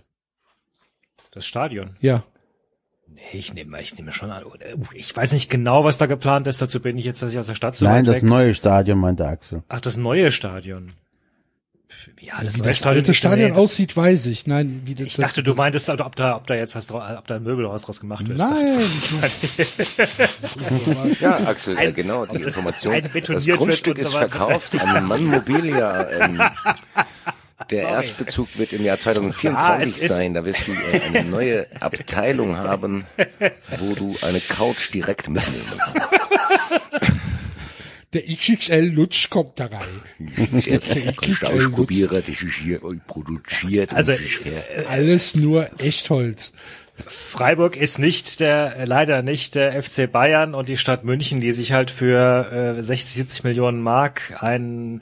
das 1.31 1.45
Stadion? 1.45 1.95
Ja. 1.99 2.23
Ich 3.33 3.53
nehme, 3.53 3.79
ich 3.81 3.95
nehme 3.95 4.11
schon 4.11 4.31
an. 4.31 4.43
Ich 4.93 5.15
weiß 5.15 5.33
nicht 5.33 5.49
genau, 5.49 5.83
was 5.83 5.97
da 5.97 6.05
geplant 6.07 6.47
ist. 6.47 6.61
Dazu 6.61 6.79
bin 6.79 6.97
ich 6.97 7.05
jetzt, 7.05 7.21
dass 7.21 7.31
ich 7.33 7.39
aus 7.39 7.47
der 7.47 7.55
Stadt 7.55 7.75
so 7.75 7.85
Nein, 7.85 8.05
das 8.05 8.15
weg. 8.15 8.23
neue 8.23 8.55
Stadion, 8.55 8.99
meinte 8.99 9.27
Axel. 9.27 9.63
Ach, 9.69 9.81
das 9.81 9.97
neue 9.97 10.31
Stadion. 10.31 10.93
Ja, 12.21 12.35
das 12.41 12.55
Wie 12.55 12.59
neue 12.59 12.67
das 12.69 12.83
alte 12.83 13.13
Stadion 13.13 13.49
nee, 13.49 13.55
das- 13.55 13.63
aussieht, 13.63 13.95
weiß 13.95 14.25
ich. 14.27 14.47
Nein, 14.47 14.81
wie 14.85 14.95
das, 14.95 15.07
Ich 15.07 15.15
dachte, 15.15 15.43
du 15.43 15.53
meintest, 15.53 15.89
ob 15.89 16.15
da, 16.15 16.37
ob 16.37 16.47
da 16.47 16.55
jetzt 16.55 16.75
was 16.75 16.87
draus, 16.87 17.03
ob 17.17 17.27
da 17.27 17.35
ein 17.35 17.43
Möbelhaus 17.43 17.81
draus 17.81 17.99
gemacht 17.99 18.27
wird. 18.27 18.37
Nein. 18.37 18.79
Ja, 21.19 21.37
Axel, 21.45 21.77
Ein- 21.77 21.93
genau, 21.93 22.25
die 22.25 22.37
das 22.37 22.57
Information. 22.57 22.93
Das 23.01 23.45
Grundstück 23.45 23.97
und 23.97 24.03
ist 24.05 24.13
verkauft 24.13 24.79
an 24.81 25.07
Mann 25.07 25.25
Mobilia. 25.25 26.07
Ähm, 26.09 26.39
der 27.71 27.81
Sorry. 27.83 27.93
Erstbezug 27.93 28.47
wird 28.57 28.73
im 28.73 28.83
Jahr 28.83 28.97
Ja, 28.97 29.01
2024 29.03 29.87
es 29.95 30.01
ist- 30.01 30.09
sein. 30.09 30.33
Da 30.33 30.43
wirst 30.45 30.67
du 30.67 30.71
äh, 30.73 31.01
eine 31.01 31.23
neue 31.29 31.65
Abteilung 31.79 32.57
haben, 32.57 33.05
wo 33.79 33.93
du 33.95 34.15
eine 34.21 34.39
Couch 34.39 34.93
direkt 34.93 35.27
mitnehmen 35.29 35.65
kannst. 35.77 36.13
Der 38.13 38.23
XXL 38.23 38.85
Lutsch 38.91 39.29
kommt 39.29 39.59
da 39.59 39.67
rein. 39.67 40.01
Der 40.65 40.79
Couchprobierer, 41.13 42.15
das 42.21 42.41
ist 42.41 42.55
hier 42.63 42.81
produziert. 43.05 43.93
Also, 43.93 44.13
und 44.13 44.19
das 44.19 44.25
ist 44.25 44.45
her- 44.45 44.63
Alles 44.89 45.35
nur 45.35 45.69
Echtholz. 45.79 46.51
Freiburg 47.05 47.75
ist 47.77 47.99
nicht 47.99 48.39
der, 48.39 48.75
äh, 48.77 48.85
leider 48.85 49.21
nicht 49.21 49.53
der 49.55 49.81
FC 49.81 50.11
Bayern 50.11 50.53
und 50.55 50.67
die 50.69 50.75
Stadt 50.75 51.03
München, 51.05 51.39
die 51.39 51.51
sich 51.51 51.71
halt 51.71 51.91
für 51.91 52.75
äh, 52.79 52.81
60, 52.83 53.13
70 53.13 53.43
Millionen 53.43 53.79
Mark 53.81 54.37
ein 54.41 55.01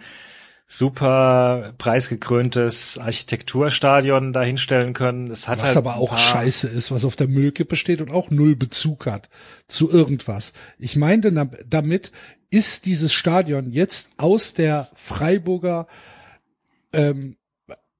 super 0.70 1.74
preisgekröntes 1.78 2.98
Architekturstadion 2.98 4.34
dahinstellen 4.34 4.94
können. 4.94 5.30
Das 5.30 5.48
hat 5.48 5.60
Was 5.60 5.68
halt 5.68 5.78
aber 5.78 5.96
auch 5.96 6.18
scheiße 6.18 6.68
ist, 6.68 6.92
was 6.92 7.06
auf 7.06 7.16
der 7.16 7.30
Müllkippe 7.30 7.78
steht 7.78 8.02
und 8.02 8.12
auch 8.12 8.30
null 8.30 8.58
Bezug 8.58 9.06
hat 9.06 9.30
zu 9.70 9.90
irgendwas. 9.90 10.52
Ich 10.78 10.98
meinte 10.98 11.32
damit, 11.66 12.12
ist 12.50 12.86
dieses 12.86 13.14
Stadion 13.14 13.72
jetzt 13.72 14.12
aus 14.18 14.54
der 14.54 14.90
Freiburger 14.94 15.88
ähm, 16.92 17.38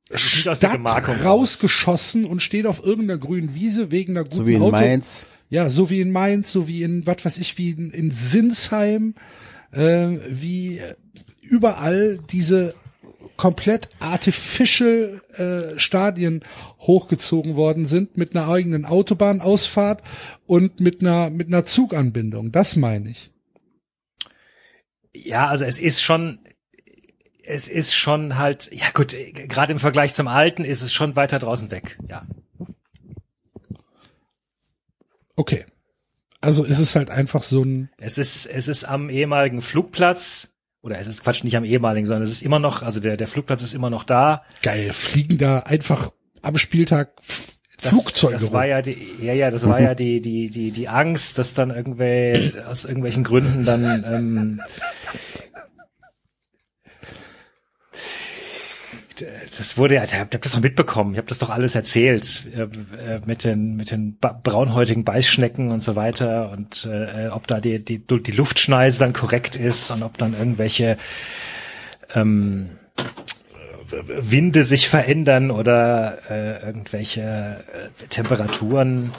Es 0.10 0.46
aus 0.48 0.60
der 0.60 0.72
Stadt 0.72 1.24
rausgeschossen 1.24 2.26
und 2.26 2.42
steht 2.42 2.66
auf 2.66 2.84
irgendeiner 2.84 3.18
grünen 3.20 3.56
Wiese 3.56 3.92
wegen 3.92 4.18
einer 4.18 4.26
guten 4.26 4.38
So 4.38 4.48
wie 4.48 4.54
in 4.56 4.62
Auto. 4.62 4.72
Mainz. 4.72 5.08
Ja, 5.50 5.70
so 5.70 5.90
wie 5.90 6.02
in 6.02 6.12
Mainz, 6.12 6.52
so 6.52 6.68
wie 6.68 6.84
in, 6.84 7.08
was 7.08 7.24
weiß 7.24 7.38
ich, 7.38 7.58
wie 7.58 7.72
in, 7.72 7.92
in 7.92 8.12
Sinsheim, 8.12 9.16
äh, 9.72 10.18
wie 10.30 10.82
überall 11.48 12.20
diese 12.30 12.76
komplett 13.38 13.90
artificial 14.00 15.22
äh, 15.38 15.80
Stadien 15.80 16.44
hochgezogen 16.80 17.56
worden 17.56 17.86
sind 17.86 18.18
mit 18.18 18.36
einer 18.36 18.50
eigenen 18.50 18.86
Autobahnausfahrt 18.86 20.02
und 20.46 20.80
mit 20.80 21.02
einer 21.02 21.30
mit 21.30 21.48
einer 21.48 21.66
Zuganbindung. 21.66 22.52
Das 22.52 22.76
meine 22.76 23.10
ich. 23.10 23.32
Ja, 25.16 25.48
also 25.48 25.66
es 25.66 25.80
ist 25.80 26.02
schon, 26.02 26.40
es 27.44 27.68
ist 27.68 27.96
schon 27.96 28.38
halt, 28.38 28.70
ja 28.72 28.88
gut, 28.94 29.16
gerade 29.34 29.72
im 29.72 29.80
Vergleich 29.80 30.14
zum 30.14 30.28
alten 30.28 30.64
ist 30.64 30.82
es 30.82 30.94
schon 30.94 31.16
weiter 31.16 31.40
draußen 31.40 31.72
weg. 31.72 31.98
Ja. 32.10 32.28
Okay. 35.36 35.66
Also 36.42 36.64
ist 36.64 36.80
es 36.80 36.96
halt 36.96 37.10
einfach 37.10 37.42
so 37.44 37.64
ein 37.64 37.90
Es 37.98 38.18
ist, 38.18 38.46
es 38.46 38.68
ist 38.68 38.84
am 38.84 39.10
ehemaligen 39.10 39.62
Flugplatz, 39.62 40.54
oder 40.82 41.00
es 41.00 41.08
ist 41.08 41.24
Quatsch, 41.24 41.44
nicht 41.44 41.58
am 41.58 41.64
ehemaligen, 41.64 42.06
sondern 42.06 42.24
es 42.24 42.32
ist 42.32 42.44
immer 42.44 42.60
noch, 42.60 42.82
also 42.82 43.00
der, 43.00 43.18
der 43.18 43.28
Flugplatz 43.28 43.64
ist 43.64 43.74
immer 43.74 43.90
noch 43.90 44.04
da. 44.04 44.44
geil, 44.62 44.92
fliegen 44.94 45.38
da 45.38 45.60
einfach 45.60 46.12
am 46.42 46.58
Spieltag 46.58 47.14
Das, 47.82 47.92
Flugzeuge 47.92 48.34
Das 48.34 48.52
war 48.52 48.66
ja 48.66 48.82
die, 48.82 48.98
ja, 49.22 49.34
ja, 49.34 49.52
das 49.52 49.68
war 49.68 49.80
ja 49.80 49.94
die, 49.96 50.22
die, 50.22 50.50
die, 50.50 50.72
die 50.72 50.88
Angst, 50.88 51.38
dass 51.38 51.54
dann 51.54 51.70
irgendwie 51.70 52.54
aus 52.68 52.86
irgendwelchen 52.86 53.24
Gründen 53.24 53.66
dann, 53.66 54.04
ähm, 54.08 54.62
das 59.58 59.78
wurde 59.78 59.96
ja, 59.96 60.04
ich 60.04 60.14
hab 60.14 60.30
das 60.30 60.52
doch 60.52 60.62
mitbekommen, 60.62 61.14
ich 61.14 61.18
habe 61.18 61.28
das 61.28 61.40
doch 61.40 61.50
alles 61.50 61.76
erzählt 61.76 62.48
äh, 62.56 62.64
äh, 62.64 63.22
mit 63.26 63.44
den 63.44 63.76
mit 63.76 63.92
den 63.92 64.18
braunhäutigen 64.18 65.04
Beißschnecken 65.04 65.72
und 65.72 65.82
so 65.82 65.96
weiter 65.96 66.52
und 66.52 66.88
äh, 66.92 67.28
ob 67.30 67.48
da 67.48 67.60
die, 67.60 67.84
die 67.84 68.00
die 68.00 68.32
Luftschneise 68.32 69.00
dann 69.00 69.14
korrekt 69.14 69.56
ist 69.56 69.92
und 69.92 70.04
ob 70.04 70.18
dann 70.18 70.34
irgendwelche 70.34 70.98
ähm, 72.16 72.70
Winde 73.90 74.64
sich 74.64 74.90
verändern 74.90 75.52
oder 75.52 76.18
äh, 76.30 76.66
irgendwelche 76.66 77.22
äh, 77.22 78.08
Temperaturen. 78.10 79.12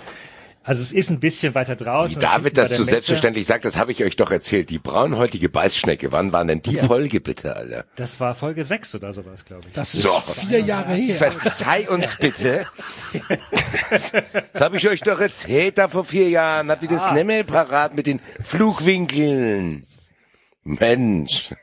Also 0.63 0.83
es 0.83 0.93
ist 0.93 1.09
ein 1.11 1.19
bisschen 1.19 1.55
weiter 1.55 1.79
Wie 1.79 1.85
draußen. 1.85 2.21
David 2.21 2.55
bei 2.55 2.63
das 2.63 2.77
so 2.77 2.85
selbstverständlich 2.85 3.47
sagt, 3.47 3.65
das 3.65 3.79
habe 3.79 3.93
ich 3.93 4.05
euch 4.05 4.17
doch 4.17 4.31
erzählt. 4.31 4.69
Die 4.69 4.79
braunhäutige 4.79 5.49
Beißschnecke, 5.49 6.13
wann 6.13 6.33
war 6.33 6.45
denn 6.45 6.61
die 6.61 6.77
Folge 6.77 7.21
bitte, 7.21 7.57
Alter? 7.57 7.85
Das 7.97 8.21
war 8.21 8.35
Folge 8.35 8.65
6 8.65 8.97
oder 8.97 9.13
sowas, 9.15 9.45
glaube 9.47 9.65
ich. 9.69 9.73
Das 9.73 9.95
ist 9.95 10.03
So. 10.03 10.11
vier 10.21 10.61
Jahre 10.61 10.93
her. 10.93 11.17
Verzeih 11.17 11.89
uns 11.89 12.17
bitte. 12.19 12.67
Das 13.91 14.13
habe 14.61 14.77
ich 14.77 14.89
euch 14.89 15.01
doch 15.01 15.21
erzählt 15.21 15.79
da 15.79 15.89
vor 15.89 16.05
vier 16.05 16.29
Jahren. 16.29 16.71
Habt 16.71 16.83
ihr 16.83 16.89
das 16.89 17.13
nicht 17.13 17.27
mehr 17.27 17.45
parat 17.45 17.95
mit 17.95 18.07
den 18.07 18.21
Flugwinkeln? 18.45 19.87
Mensch. 20.65 21.55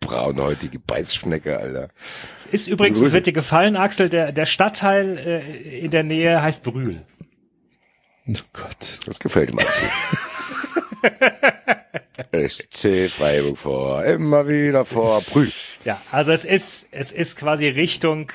Braunhäutige 0.00 0.78
Beißschnecke, 0.78 1.58
Alter. 1.58 1.88
ist 2.50 2.66
übrigens, 2.66 3.00
es 3.00 3.12
wird 3.12 3.26
dir 3.26 3.32
gefallen, 3.32 3.76
Axel, 3.76 4.08
der, 4.08 4.32
der 4.32 4.46
Stadtteil 4.46 5.18
äh, 5.18 5.78
in 5.80 5.90
der 5.90 6.02
Nähe 6.02 6.42
heißt 6.42 6.62
Brühl. 6.62 7.02
Oh 8.28 8.34
Gott. 8.52 9.00
Das 9.06 9.18
gefällt 9.18 9.54
mir. 9.54 9.64
SC 12.48 13.08
Freiburg 13.08 13.58
vor, 13.58 14.04
immer 14.04 14.46
wieder 14.48 14.84
vor, 14.84 15.22
Brühl. 15.22 15.50
Ja, 15.84 16.00
also 16.12 16.32
es 16.32 16.44
ist, 16.44 16.88
es 16.90 17.12
ist 17.12 17.36
quasi 17.36 17.68
Richtung, 17.68 18.30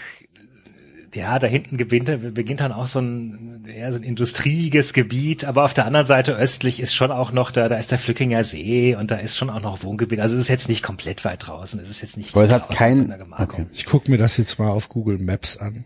ja, 1.14 1.38
da 1.38 1.46
hinten 1.46 1.78
beginnt, 1.78 2.34
beginnt 2.34 2.62
dann 2.62 2.72
auch 2.72 2.88
so 2.88 3.00
ein, 3.00 3.66
ja, 3.68 3.92
so 3.92 3.98
ein 3.98 4.04
industriges 4.04 4.94
Gebiet, 4.94 5.46
aber 5.46 5.64
auf 5.64 5.74
der 5.74 5.86
anderen 5.86 6.08
Seite 6.08 6.36
östlich 6.36 6.80
ist 6.80 6.96
schon 6.96 7.12
auch 7.12 7.32
noch, 7.32 7.52
da, 7.52 7.68
da 7.70 7.76
ist 7.78 7.92
der 7.92 8.00
Flückinger 8.00 8.44
See 8.44 8.96
und 8.96 9.12
da 9.12 9.18
ist 9.18 9.38
schon 9.38 9.50
auch 9.52 9.62
noch 9.62 9.84
Wohngebiet. 9.84 10.20
Also 10.20 10.36
es 10.36 10.42
ist 10.42 10.48
jetzt 10.48 10.70
nicht 10.70 10.82
komplett 10.82 11.24
weit 11.24 11.46
draußen, 11.48 11.80
es 11.80 11.90
ist 11.90 12.02
jetzt 12.02 12.18
nicht 12.18 12.36
Aber 12.36 12.46
es 12.46 12.54
hat 12.54 12.70
kein- 12.72 13.14
okay. 13.38 13.68
Ich 13.72 13.86
gucke 13.86 14.10
mir 14.10 14.18
das 14.18 14.38
jetzt 14.38 14.58
mal 14.58 14.70
auf 14.70 14.90
Google 14.90 15.20
Maps 15.20 15.58
an. 15.58 15.86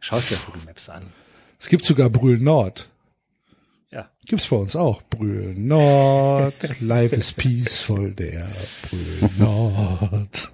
Schau 0.00 0.18
dir 0.20 0.36
Google 0.46 0.62
Maps 0.64 0.88
an. 0.90 1.02
Es 1.58 1.68
gibt 1.68 1.84
sogar 1.84 2.08
Brühl 2.08 2.38
Nord. 2.38 2.88
Gibt's 4.28 4.48
bei 4.48 4.56
uns 4.56 4.76
auch. 4.76 5.00
Brühl 5.08 5.54
Nord, 5.56 6.80
Life 6.80 7.16
is 7.16 7.32
Peaceful, 7.32 8.12
der 8.12 8.46
Brühl 8.82 9.30
Nord. 9.38 10.52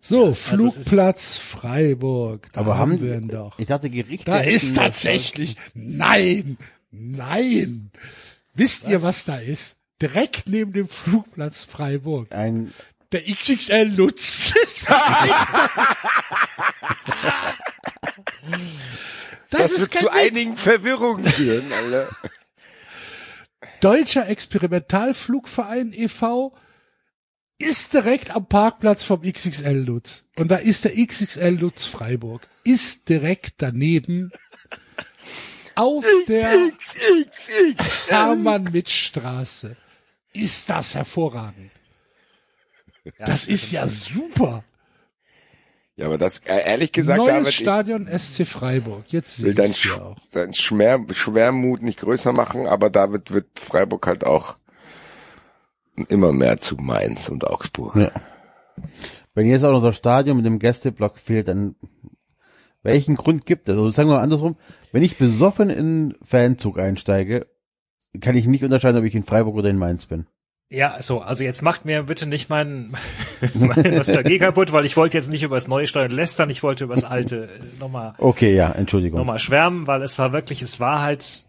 So, 0.00 0.32
Flugplatz 0.32 1.36
Freiburg. 1.36 2.48
Da 2.54 2.62
Aber 2.62 2.78
haben 2.78 2.92
haben 2.92 3.02
wir 3.02 3.14
ihn 3.14 3.28
doch. 3.28 3.58
Ich 3.58 3.66
dachte, 3.66 3.90
Gerichte. 3.90 4.24
Da 4.30 4.40
ist 4.40 4.74
tatsächlich, 4.74 5.56
nein, 5.74 6.56
nein. 6.90 7.90
Wisst 8.54 8.88
ihr, 8.88 9.02
was 9.02 9.26
da 9.26 9.36
ist? 9.36 9.76
Direkt 10.00 10.48
neben 10.48 10.72
dem 10.72 10.88
Flugplatz 10.88 11.64
Freiburg. 11.64 12.32
ein, 12.32 12.72
Der 13.12 13.20
XXL 13.20 13.92
Lutz. 13.94 14.54
Das, 19.50 19.62
Das 19.62 19.72
ist 19.72 19.80
wird 19.80 19.90
kein 19.92 20.00
zu 20.02 20.06
Witz. 20.06 20.14
einigen 20.14 20.56
Verwirrungen 20.56 21.26
führen, 21.26 21.72
Alter. 21.72 22.08
Deutscher 23.80 24.28
Experimentalflugverein 24.28 25.92
e.V. 25.94 26.54
ist 27.58 27.92
direkt 27.94 28.30
am 28.34 28.46
Parkplatz 28.46 29.04
vom 29.04 29.22
XXL 29.22 29.76
Lutz. 29.84 30.26
Und 30.36 30.48
da 30.50 30.56
ist 30.56 30.84
der 30.84 30.92
XXL 30.94 31.56
Lutz 31.60 31.84
Freiburg. 31.84 32.46
Ist 32.64 33.08
direkt 33.08 33.54
daneben 33.58 34.30
auf 35.76 36.04
der 36.28 36.70
Hermann-Mitt-Straße. 38.08 39.76
Ist 40.32 40.68
das 40.70 40.94
hervorragend. 40.94 41.70
Ja, 43.04 43.12
Das 43.24 43.48
ist 43.48 43.72
ja 43.72 43.86
super. 43.88 44.62
Ja, 45.96 46.06
aber 46.06 46.18
das, 46.18 46.38
äh, 46.46 46.66
ehrlich 46.66 46.92
gesagt, 46.92 47.18
Neues 47.18 47.30
David, 47.30 47.48
ich 47.48 47.56
Stadion 47.56 48.06
SC 48.06 48.46
Freiburg. 48.46 49.04
Jetzt 49.08 49.42
will 49.42 49.54
dein, 49.54 49.72
Sch 49.72 49.98
auch. 49.98 50.16
dein 50.32 50.54
Schmer 50.54 51.04
Schwermut 51.12 51.82
nicht 51.82 51.98
größer 51.98 52.32
machen, 52.32 52.66
aber 52.66 52.90
David 52.90 53.32
wird 53.32 53.46
Freiburg 53.58 54.06
halt 54.06 54.24
auch 54.24 54.56
immer 56.08 56.32
mehr 56.32 56.58
zu 56.58 56.76
Mainz 56.76 57.28
und 57.28 57.46
Augsburg. 57.46 57.96
Ja. 57.96 58.10
Wenn 59.34 59.46
jetzt 59.46 59.64
auch 59.64 59.72
noch 59.72 59.82
das 59.82 59.96
Stadion 59.96 60.36
mit 60.36 60.46
dem 60.46 60.58
Gästeblock 60.58 61.18
fehlt, 61.18 61.48
dann 61.48 61.76
welchen 62.82 63.16
Grund 63.16 63.44
gibt 63.44 63.68
es? 63.68 63.76
Also 63.76 63.90
sagen 63.90 64.08
wir 64.08 64.16
mal 64.16 64.22
andersrum, 64.22 64.56
wenn 64.92 65.02
ich 65.02 65.18
besoffen 65.18 65.68
in 65.70 66.16
Fanzug 66.22 66.78
einsteige, 66.78 67.46
kann 68.20 68.36
ich 68.36 68.46
nicht 68.46 68.64
unterscheiden, 68.64 68.98
ob 68.98 69.04
ich 69.04 69.14
in 69.14 69.24
Freiburg 69.24 69.54
oder 69.54 69.68
in 69.68 69.78
Mainz 69.78 70.06
bin. 70.06 70.26
Ja, 70.72 71.02
so, 71.02 71.20
also 71.20 71.42
jetzt 71.42 71.62
macht 71.62 71.84
mir 71.84 72.04
bitte 72.04 72.26
nicht 72.26 72.48
mein, 72.48 72.94
meine 73.54 73.90
Nostalgie 73.96 74.38
kaputt, 74.38 74.72
weil 74.72 74.86
ich 74.86 74.96
wollte 74.96 75.16
jetzt 75.16 75.28
nicht 75.28 75.42
über 75.42 75.56
das 75.56 75.66
neue 75.66 75.88
Stadion 75.88 76.12
lästern, 76.16 76.48
ich 76.48 76.62
wollte 76.62 76.84
über 76.84 76.94
das 76.94 77.02
alte 77.02 77.46
äh, 77.46 77.78
nochmal 77.80 78.14
Okay, 78.18 78.54
ja, 78.54 78.70
Entschuldigung. 78.70 79.18
nochmal 79.18 79.40
schwärmen, 79.40 79.88
weil 79.88 80.00
es 80.02 80.16
war 80.20 80.32
wirklich, 80.32 80.62
es 80.62 80.78
war 80.78 81.02
halt, 81.02 81.44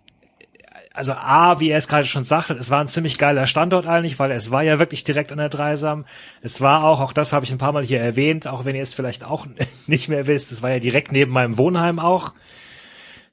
also 0.96 1.14
A, 1.14 1.60
wie 1.60 1.70
er 1.70 1.78
es 1.78 1.88
gerade 1.88 2.08
schon 2.08 2.24
sagte, 2.24 2.56
es 2.56 2.72
war 2.72 2.82
ein 2.82 2.88
ziemlich 2.88 3.20
geiler 3.20 3.46
Standort 3.46 3.86
eigentlich, 3.86 4.18
weil 4.18 4.32
es 4.32 4.50
war 4.50 4.64
ja 4.64 4.80
wirklich 4.80 5.04
direkt 5.04 5.32
an 5.32 5.38
der 5.38 5.50
Dreisam. 5.50 6.06
Es 6.42 6.60
war 6.60 6.84
auch, 6.84 7.00
auch 7.00 7.14
das 7.14 7.32
habe 7.32 7.46
ich 7.46 7.52
ein 7.52 7.60
paar 7.60 7.74
Mal 7.74 7.84
hier 7.86 8.02
erwähnt, 8.02 8.48
auch 8.48 8.66
wenn 8.66 8.76
ihr 8.76 8.82
es 8.84 8.96
vielleicht 8.96 9.24
auch 9.24 9.46
nicht 9.86 10.10
mehr 10.10 10.26
wisst, 10.26 10.52
es 10.52 10.64
war 10.64 10.72
ja 10.72 10.80
direkt 10.80 11.12
neben 11.12 11.32
meinem 11.32 11.60
Wohnheim 11.60 12.00
auch. 12.00 12.34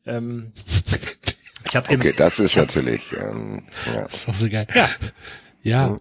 Ähm, 0.07 0.53
ich 1.67 1.77
habe 1.77 1.95
Okay, 1.95 2.13
das 2.15 2.41
ist 2.41 2.57
natürlich, 2.59 3.01
ähm, 3.19 3.63
ja. 3.95 4.03
Das 4.03 4.15
ist 4.17 4.29
doch 4.29 4.35
so 4.35 4.51
geil. 4.51 4.67
Ja. 4.75 4.87
Ja. 5.63 5.97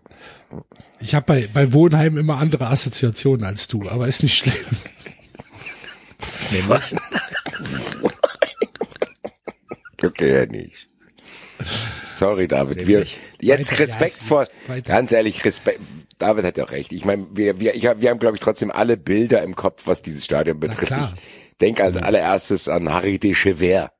Ich 0.99 1.15
habe 1.15 1.25
bei, 1.25 1.49
bei 1.53 1.73
Wohnheim 1.73 2.17
immer 2.17 2.37
andere 2.37 2.67
Assoziationen 2.67 3.45
als 3.45 3.67
du, 3.67 3.87
aber 3.89 4.07
ist 4.07 4.23
nicht 4.23 4.37
schlimm. 4.37 4.53
nämlich, 6.51 6.93
Okay, 10.03 10.33
ja 10.33 10.45
nicht. 10.45 10.87
Sorry, 12.11 12.47
David. 12.47 12.87
Wir, 12.87 13.05
jetzt 13.39 13.79
Respekt 13.79 14.17
vor, 14.17 14.47
ganz 14.85 15.11
ehrlich, 15.11 15.43
Respekt. 15.43 15.79
David 16.19 16.45
hat 16.45 16.57
ja 16.57 16.65
auch 16.65 16.71
recht. 16.71 16.91
Ich 16.91 17.05
meine, 17.05 17.27
wir, 17.33 17.59
wir, 17.59 17.75
ich 17.75 17.83
wir 17.83 18.09
haben, 18.09 18.19
glaube 18.19 18.35
ich, 18.35 18.41
trotzdem 18.41 18.71
alle 18.71 18.97
Bilder 18.97 19.43
im 19.43 19.55
Kopf, 19.55 19.85
was 19.85 20.01
dieses 20.01 20.25
Stadion 20.25 20.59
betrifft. 20.59 20.91
Ich 20.91 21.57
denke 21.59 21.83
als 21.83 21.97
allererstes 21.97 22.67
an 22.67 22.91
Harry 22.91 23.19
de 23.19 23.33
Chever, 23.33 23.91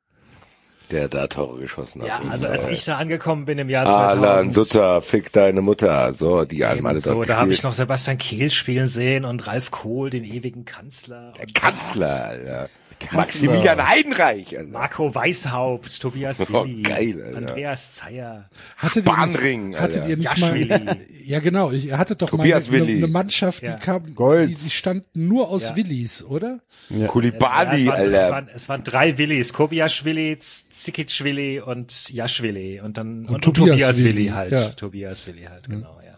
der 0.92 1.08
da 1.10 1.28
Tore 1.28 1.60
geschossen 1.60 2.02
hat. 2.02 2.08
ja, 2.08 2.20
also 2.30 2.48
als 2.48 2.66
äh, 2.66 2.72
ich 2.72 2.86
da 2.86 2.98
angekommen 2.98 3.46
bin 3.46 3.58
im 3.58 3.70
Jahr 3.70 3.86
2000. 3.86 4.24
Alan 4.24 4.54
Sutter, 4.54 5.02
fick 5.02 5.32
deine 5.32 5.62
Mutter. 5.62 6.14
So, 6.14 6.46
die 6.46 6.66
haben 6.66 6.86
alle 6.86 7.02
so, 7.02 7.14
dort 7.14 7.30
da 7.30 7.38
habe 7.38 7.52
ich 7.52 7.64
noch 7.64 7.74
Sebastian 7.74 8.18
Kehl 8.18 8.52
spielen 8.52 8.88
sehen 8.88 9.26
und 9.26 9.48
Ralf 9.48 9.72
Kohl, 9.72 10.10
den 10.10 10.24
ewigen 10.24 10.66
Kanzler. 10.66 11.34
Und 11.40 11.54
Kanzler, 11.54 12.70
Alter. 13.00 13.16
Maximilian 13.16 13.88
Heidenreich, 13.88 14.58
Alter. 14.58 14.70
Marco 14.72 15.14
Weishaupt, 15.14 16.02
Tobias 16.02 16.42
Oh, 16.42 16.66
Willi, 16.66 16.82
geil, 16.82 17.22
Alter. 17.24 17.38
Andreas 17.38 17.94
Zeyer. 17.94 18.50
Hattet 18.78 18.96
ihr 18.98 19.04
Bahnring, 19.04 19.70
nicht, 19.70 19.80
hattet 19.80 19.96
Alter. 19.98 20.10
ihr 20.10 20.18
nicht 20.18 20.38
Jaschwili. 20.38 20.68
mal, 20.68 20.98
ja 21.26 21.40
genau, 21.40 21.72
ich 21.72 21.92
hatte 21.94 22.16
doch 22.16 22.30
Tobias 22.30 22.70
mal 22.72 22.82
eine, 22.82 22.92
eine 22.94 23.08
Mannschaft, 23.08 23.62
Ja. 23.64 23.76
die 23.76 23.80
kam, 23.86 24.16
Gold. 24.16 24.50
die, 24.50 24.56
die 24.56 24.70
standen 24.72 25.28
nur 25.28 25.50
aus 25.50 25.64
Ja. 25.70 25.76
Willis, 25.76 26.24
oder? 26.24 26.60
Kulibali, 27.08 27.84
ja, 27.86 27.94
es, 27.96 28.00
waren, 28.00 28.02
es, 28.02 28.18
Alter. 28.20 28.32
waren, 28.32 28.50
es 28.54 28.70
waren 28.70 28.84
drei 28.84 29.18
Willis, 29.18 29.54
Kobiaschwili, 29.54 30.38
Zikitschwili 30.40 31.60
und 31.62 32.10
Jaschwili 32.10 32.82
und 32.82 32.98
dann 32.98 33.26
und, 33.26 33.36
und, 33.36 33.42
Tobias 33.56 33.70
Tobias, 33.80 33.98
Willi, 34.00 34.16
Willi 34.16 34.28
halt. 34.30 34.52
ja. 34.52 34.70
Tobias 34.70 35.28
Willi 35.28 35.44
halt, 35.44 35.70
genau, 35.70 36.00
ja. 36.04 36.18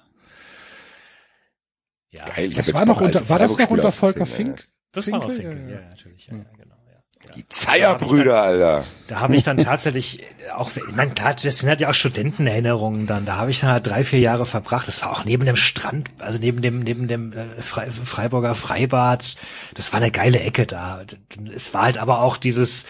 Ja, 2.12 2.26
Geil, 2.26 2.50
Das 2.52 2.74
war 2.74 2.86
noch 2.86 3.02
unter, 3.02 3.28
war 3.30 3.38
das 3.38 3.58
noch 3.58 3.70
unter 3.70 3.92
Volker 3.92 4.26
Fink? 4.26 4.68
das 4.92 5.12
war 5.12 5.20
noch 5.20 5.30
Finkel? 5.30 5.52
Finkel, 5.52 5.70
Ja, 5.70 5.76
ja, 5.76 5.82
ja. 5.84 5.90
natürlich, 5.90 6.26
ja, 6.28 6.34
Die 7.36 7.48
Zeyer-Brüder, 7.48 8.42
Alter. 8.42 8.84
Da 9.08 9.20
habe 9.20 9.36
ich 9.36 9.44
dann 9.44 9.58
tatsächlich 9.58 10.24
auch, 10.56 10.72
nein, 10.96 11.16
klar, 11.16 11.36
das 11.36 11.60
sind 11.60 11.70
halt 11.70 11.82
ja 11.82 11.90
auch 11.90 11.94
Studentenerinnerungen 11.94 13.08
dann. 13.08 13.26
Da 13.26 13.38
habe 13.38 13.52
ich 13.52 13.60
dann 13.60 13.72
halt 13.72 13.88
drei, 13.88 14.04
vier 14.04 14.20
Jahre 14.20 14.46
verbracht. 14.46 14.88
Das 14.88 15.02
war 15.02 15.12
auch 15.12 15.26
neben 15.26 15.46
dem 15.46 15.56
Strand, 15.56 16.10
also 16.20 16.40
neben 16.40 16.62
dem, 16.62 16.80
neben 16.80 17.08
dem 17.08 17.34
äh, 17.34 17.62
Fre 17.62 17.90
Freiburger 17.92 18.56
Freibad. 18.56 19.36
Das 19.74 19.94
war 19.94 20.00
eine 20.00 20.12
geile 20.12 20.40
Ecke 20.40 20.66
da. 20.66 21.02
Es 21.54 21.74
war 21.74 21.84
halt 21.84 21.98
aber 21.98 22.22
auch 22.22 22.38
dieses, 22.38 22.86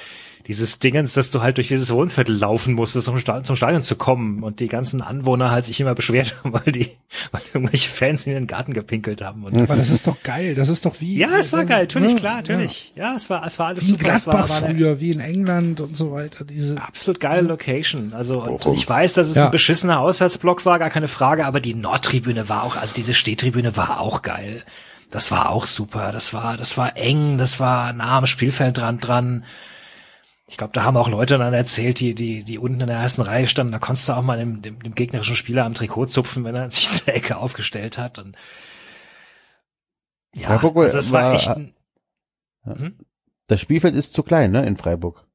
dieses 0.49 0.79
Dingens, 0.79 1.13
dass 1.13 1.29
du 1.29 1.41
halt 1.43 1.57
durch 1.57 1.67
dieses 1.67 1.91
Wohnviertel 1.91 2.35
laufen 2.35 2.73
musstest, 2.73 3.07
um 3.07 3.15
zum 3.43 3.55
Stadion 3.55 3.83
zu 3.83 3.95
kommen 3.95 4.41
und 4.43 4.59
die 4.59 4.67
ganzen 4.67 4.99
Anwohner 5.01 5.51
halt 5.51 5.63
sich 5.65 5.79
immer 5.79 5.93
beschwert 5.93 6.35
haben, 6.43 6.51
weil 6.65 6.73
die, 6.73 6.89
weil 7.31 7.41
irgendwelche 7.53 7.87
Fans 7.89 8.25
in 8.25 8.33
den 8.33 8.47
Garten 8.47 8.73
gepinkelt 8.73 9.21
haben. 9.21 9.45
Und 9.45 9.55
Aber 9.55 9.75
das 9.75 9.91
ist 9.91 10.07
doch 10.07 10.21
geil, 10.23 10.55
das 10.55 10.67
ist 10.67 10.85
doch 10.85 10.95
wie. 10.99 11.19
ja, 11.19 11.29
es 11.39 11.53
war 11.53 11.65
geil, 11.65 11.83
natürlich, 11.83 12.13
Ja, 12.13 12.17
klar, 12.17 12.35
natürlich. 12.37 12.91
Ja, 12.95 13.15
es 13.15 13.29
war, 13.29 13.45
es 13.45 13.59
war 13.59 13.67
alles 13.67 13.87
Wie 13.87 13.91
in 13.91 13.99
super. 13.99 14.13
Es 14.15 14.25
war, 14.27 14.33
Gladbach 14.33 14.61
war 14.63 14.69
früher, 14.71 14.99
wie 14.99 15.11
in 15.11 15.19
England 15.19 15.81
und 15.81 15.95
so 15.95 16.11
weiter, 16.11 16.43
diese. 16.43 16.81
absolut 16.81 17.19
geile 17.19 17.41
Location. 17.47 18.13
Also 18.13 18.41
und 18.41 18.45
Bochum. 18.61 18.73
ich 18.73 18.89
weiß, 18.89 19.13
dass 19.13 19.29
es 19.29 19.35
Ja. 19.37 19.45
ein 19.45 19.51
beschissener 19.51 19.99
Auswärtsblock 19.99 20.65
war, 20.65 20.79
gar 20.79 20.89
keine 20.89 21.07
Frage, 21.07 21.45
aber 21.45 21.59
die 21.61 21.75
Nordtribüne 21.75 22.49
war 22.49 22.63
auch, 22.63 22.75
also 22.75 22.95
diese 22.95 23.13
Stehtribüne 23.13 23.77
war 23.77 23.99
auch 24.01 24.23
geil. 24.23 24.63
Das 25.11 25.29
war 25.29 25.49
auch 25.49 25.67
super. 25.67 26.11
Das 26.11 26.33
war, 26.33 26.57
das 26.57 26.75
war 26.75 26.97
eng, 26.97 27.37
das 27.37 27.59
war 27.59 27.93
nah 27.93 28.17
am 28.17 28.25
Spielfeldrand 28.25 29.07
dran. 29.07 29.43
Ich 30.49 30.57
glaube, 30.57 30.73
da 30.73 30.83
haben 30.83 30.97
auch 30.97 31.07
Leute 31.09 31.37
dann 31.37 31.53
erzählt, 31.53 31.99
die, 31.99 32.15
die, 32.15 32.43
die 32.43 32.57
unten 32.57 32.81
in 32.81 32.87
der 32.87 32.97
ersten 32.97 33.21
Reihe 33.21 33.45
standen, 33.45 33.71
da 33.71 33.77
konntest 33.79 34.09
du 34.09 34.13
auch 34.13 34.23
mal 34.23 34.37
dem, 34.37 34.61
dem, 34.63 34.81
dem 34.81 34.95
gegnerischen 34.95 35.35
Spieler 35.35 35.63
am 35.63 35.75
Trikot 35.75 36.07
zupfen, 36.07 36.43
wenn 36.43 36.55
er 36.55 36.69
sich 36.71 36.89
zur 36.89 37.13
Ecke 37.13 37.37
aufgestellt 37.37 37.97
hat. 37.99 38.17
Und 38.17 38.35
ja, 40.35 40.47
Freiburg 40.47 40.75
war- 40.75 40.83
also 40.85 40.97
es 40.97 41.11
war 41.11 41.23
war- 41.23 41.33
echt 41.33 41.49
ein, 41.49 41.73
Hm? 42.63 42.97
Das 43.47 43.61
Spielfeld 43.61 43.95
ist 43.95 44.13
zu 44.13 44.21
klein, 44.23 44.51
ne, 44.51 44.65
in 44.65 44.75
Freiburg. 44.77 45.25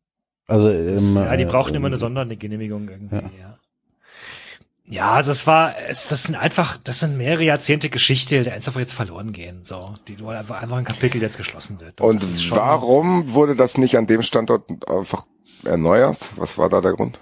Also, 0.46 0.68
Das, 0.68 1.02
ähm, 1.02 1.16
ja, 1.16 1.36
die 1.36 1.42
äh, 1.44 1.46
brauchen 1.46 1.70
immer 1.74 1.86
ähm, 1.86 1.92
eine 1.92 1.96
Sondergenehmigung 1.96 2.88
irgendwie, 2.88 3.16
Ja. 3.16 3.30
ja. 3.40 3.53
Ja, 4.86 5.12
also 5.12 5.30
es 5.30 5.46
war, 5.46 5.74
es, 5.88 6.08
das 6.08 6.24
sind 6.24 6.34
einfach, 6.34 6.76
das 6.76 7.00
sind 7.00 7.16
mehrere 7.16 7.44
Jahrzehnte 7.44 7.88
Geschichte, 7.88 8.42
die 8.42 8.50
einfach 8.50 8.76
jetzt 8.76 8.92
verloren 8.92 9.32
gehen, 9.32 9.60
so, 9.64 9.94
die 10.08 10.20
wo 10.20 10.28
einfach, 10.28 10.62
einfach 10.62 10.76
ein 10.76 10.84
Kapitel 10.84 11.22
jetzt 11.22 11.38
geschlossen 11.38 11.80
wird. 11.80 12.00
Und 12.02 12.20
schon- 12.22 12.58
warum 12.58 13.32
wurde 13.32 13.56
das 13.56 13.78
nicht 13.78 13.96
an 13.96 14.06
dem 14.06 14.22
Standort 14.22 14.64
einfach 14.88 15.24
erneuert? 15.64 16.18
Was 16.36 16.58
war 16.58 16.68
da 16.68 16.82
der 16.82 16.92
Grund? 16.92 17.18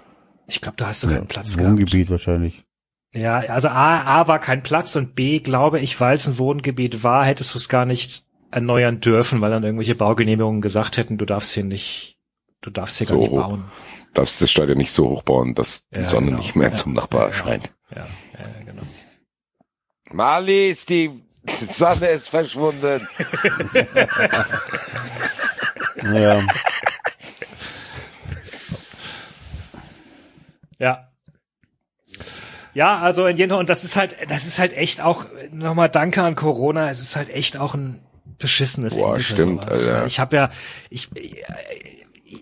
Ich 0.47 0.59
glaube, 0.59 0.75
da 0.77 0.87
hast 0.87 1.03
du 1.03 1.07
keinen 1.07 1.27
Platz 1.27 1.55
gehabt. 1.55 1.71
Wohngebiet 1.71 2.09
wahrscheinlich. 2.09 2.65
Ja, 3.13 3.37
also 3.37 3.69
A, 3.69 4.01
A 4.21 4.27
war 4.27 4.39
kein 4.39 4.61
Platz 4.63 4.95
und 4.97 5.15
B, 5.15 5.39
glaube 5.39 5.79
ich, 5.79 6.01
weil 6.01 6.15
es 6.15 6.27
ein 6.27 6.37
Wohngebiet 6.39 7.03
war, 7.03 7.23
hättest 7.25 7.53
du 7.53 7.59
es 7.59 7.69
gar 7.69 7.85
nicht 7.85 8.25
erneuern 8.51 8.99
dürfen, 8.99 9.39
weil 9.39 9.51
dann 9.51 9.63
irgendwelche 9.63 9.95
Baugenehmigungen 9.95 10.61
gesagt 10.61 10.97
hätten, 10.97 11.17
du 11.17 11.25
darfst 11.25 11.53
hier 11.53 11.63
nicht, 11.63 12.17
du 12.61 12.71
darfst 12.71 12.97
hier 12.97 13.07
gar 13.07 13.15
So 13.15 13.21
nicht 13.21 13.31
hoch. 13.31 13.37
bauen. 13.41 13.63
Darfst 14.13 14.41
das 14.41 14.51
Stadion 14.51 14.77
nicht 14.77 14.91
so 14.91 15.09
hoch 15.09 15.23
bauen, 15.23 15.55
dass 15.55 15.87
die 15.89 16.01
Ja, 16.01 16.07
Sonne 16.09 16.27
genau. 16.27 16.37
nicht 16.39 16.55
mehr 16.55 16.69
Ja, 16.69 16.75
zum 16.75 16.93
Nachbar 16.93 17.21
ja, 17.21 17.27
erscheint. 17.27 17.73
Ja, 17.95 18.05
ja, 18.33 18.65
genau. 18.65 18.83
Marley 20.11 20.69
ist 20.69 20.89
die 20.89 21.09
Sonne 21.47 22.07
ist 22.07 22.29
verschwunden. 22.29 23.07
Ja. 26.03 26.41
Ja. 30.79 31.09
Ja, 32.73 32.99
also 32.99 33.27
in 33.27 33.37
jedem 33.37 33.51
Fall, 33.51 33.59
und 33.59 33.69
das 33.69 33.83
ist 33.83 33.95
halt, 33.95 34.15
das 34.29 34.45
ist 34.45 34.57
halt 34.59 34.73
echt 34.75 34.99
auch, 34.99 35.25
nochmal 35.51 35.89
Danke 35.89 36.23
an 36.23 36.35
Corona, 36.35 36.89
es 36.89 36.99
ist 37.01 37.15
halt 37.15 37.29
echt 37.29 37.55
auch 37.57 37.73
ein 37.75 37.99
beschissenes 38.39 38.95
Boah, 38.95 39.11
Ende 39.13 39.23
stimmt, 39.23 39.63
sowas. 39.63 39.87
Alter. 39.87 40.05
Ich 40.07 40.19
habe 40.19 40.35
ja, 40.35 40.51
ich, 40.89 41.09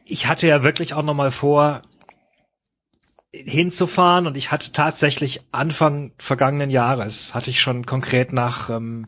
ich 0.06 0.28
hatte 0.28 0.48
ja 0.48 0.64
wirklich 0.64 0.94
auch 0.94 1.04
nochmal 1.04 1.32
vor, 1.32 1.82
hinzufahren 3.34 4.28
und 4.28 4.36
ich 4.36 4.52
hatte 4.52 4.72
tatsächlich 4.72 5.42
Anfang 5.52 6.12
vergangenen 6.18 6.70
Jahres, 6.70 7.34
hatte 7.34 7.50
ich 7.50 7.62
schon 7.62 7.86
konkret 7.86 8.34
nach, 8.34 8.70
ähm, 8.70 9.08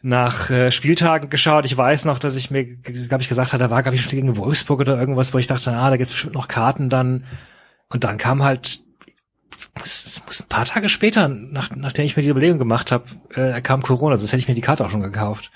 nach 0.00 0.50
äh, 0.50 0.70
Spieltagen 0.70 1.28
geschaut. 1.28 1.66
Ich 1.66 1.76
weiß 1.76 2.04
noch, 2.04 2.18
dass 2.18 2.36
ich 2.36 2.50
mir, 2.50 2.64
glaube 2.64 3.22
ich, 3.22 3.28
gesagt 3.28 3.52
hatte, 3.52 3.64
da 3.64 3.70
war, 3.70 3.82
glaube 3.82 3.96
ich, 3.96 4.02
schon 4.02 4.10
gegen 4.10 4.36
Wolfsburg 4.36 4.80
oder 4.80 4.98
irgendwas, 4.98 5.34
wo 5.34 5.38
ich 5.38 5.46
dachte, 5.46 5.72
ah, 5.72 5.90
da 5.90 5.96
gibt's 5.96 6.12
bestimmt 6.12 6.34
noch 6.34 6.48
Karten 6.48 6.88
dann. 6.88 7.24
Und 7.88 8.04
dann 8.04 8.16
kam 8.16 8.42
halt, 8.42 8.80
es 9.82 10.22
muss 10.26 10.40
ein 10.40 10.48
paar 10.48 10.64
Tage 10.64 10.88
später, 10.88 11.28
nach, 11.28 11.70
nachdem 11.74 12.04
ich 12.04 12.16
mir 12.16 12.22
die 12.22 12.30
Überlegung 12.30 12.58
gemacht 12.58 12.92
habe, 12.92 13.04
äh, 13.34 13.60
kam 13.60 13.82
Corona, 13.82 14.16
sonst 14.16 14.32
hätte 14.32 14.40
ich 14.40 14.48
mir 14.48 14.54
die 14.54 14.60
Karte 14.60 14.84
auch 14.84 14.90
schon 14.90 15.02
gekauft. 15.02 15.50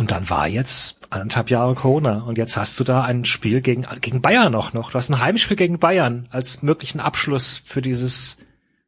Und 0.00 0.12
dann 0.12 0.30
war 0.30 0.48
jetzt 0.48 1.12
anderthalb 1.12 1.50
Jahre 1.50 1.74
Corona 1.74 2.22
und 2.22 2.38
jetzt 2.38 2.56
hast 2.56 2.80
du 2.80 2.84
da 2.84 3.02
ein 3.02 3.26
Spiel 3.26 3.60
gegen, 3.60 3.86
gegen 4.00 4.22
Bayern 4.22 4.54
auch 4.54 4.72
noch. 4.72 4.92
Du 4.92 4.94
hast 4.94 5.10
ein 5.10 5.20
Heimspiel 5.20 5.58
gegen 5.58 5.78
Bayern 5.78 6.26
als 6.30 6.62
möglichen 6.62 7.00
Abschluss 7.00 7.60
für 7.62 7.82
dieses 7.82 8.38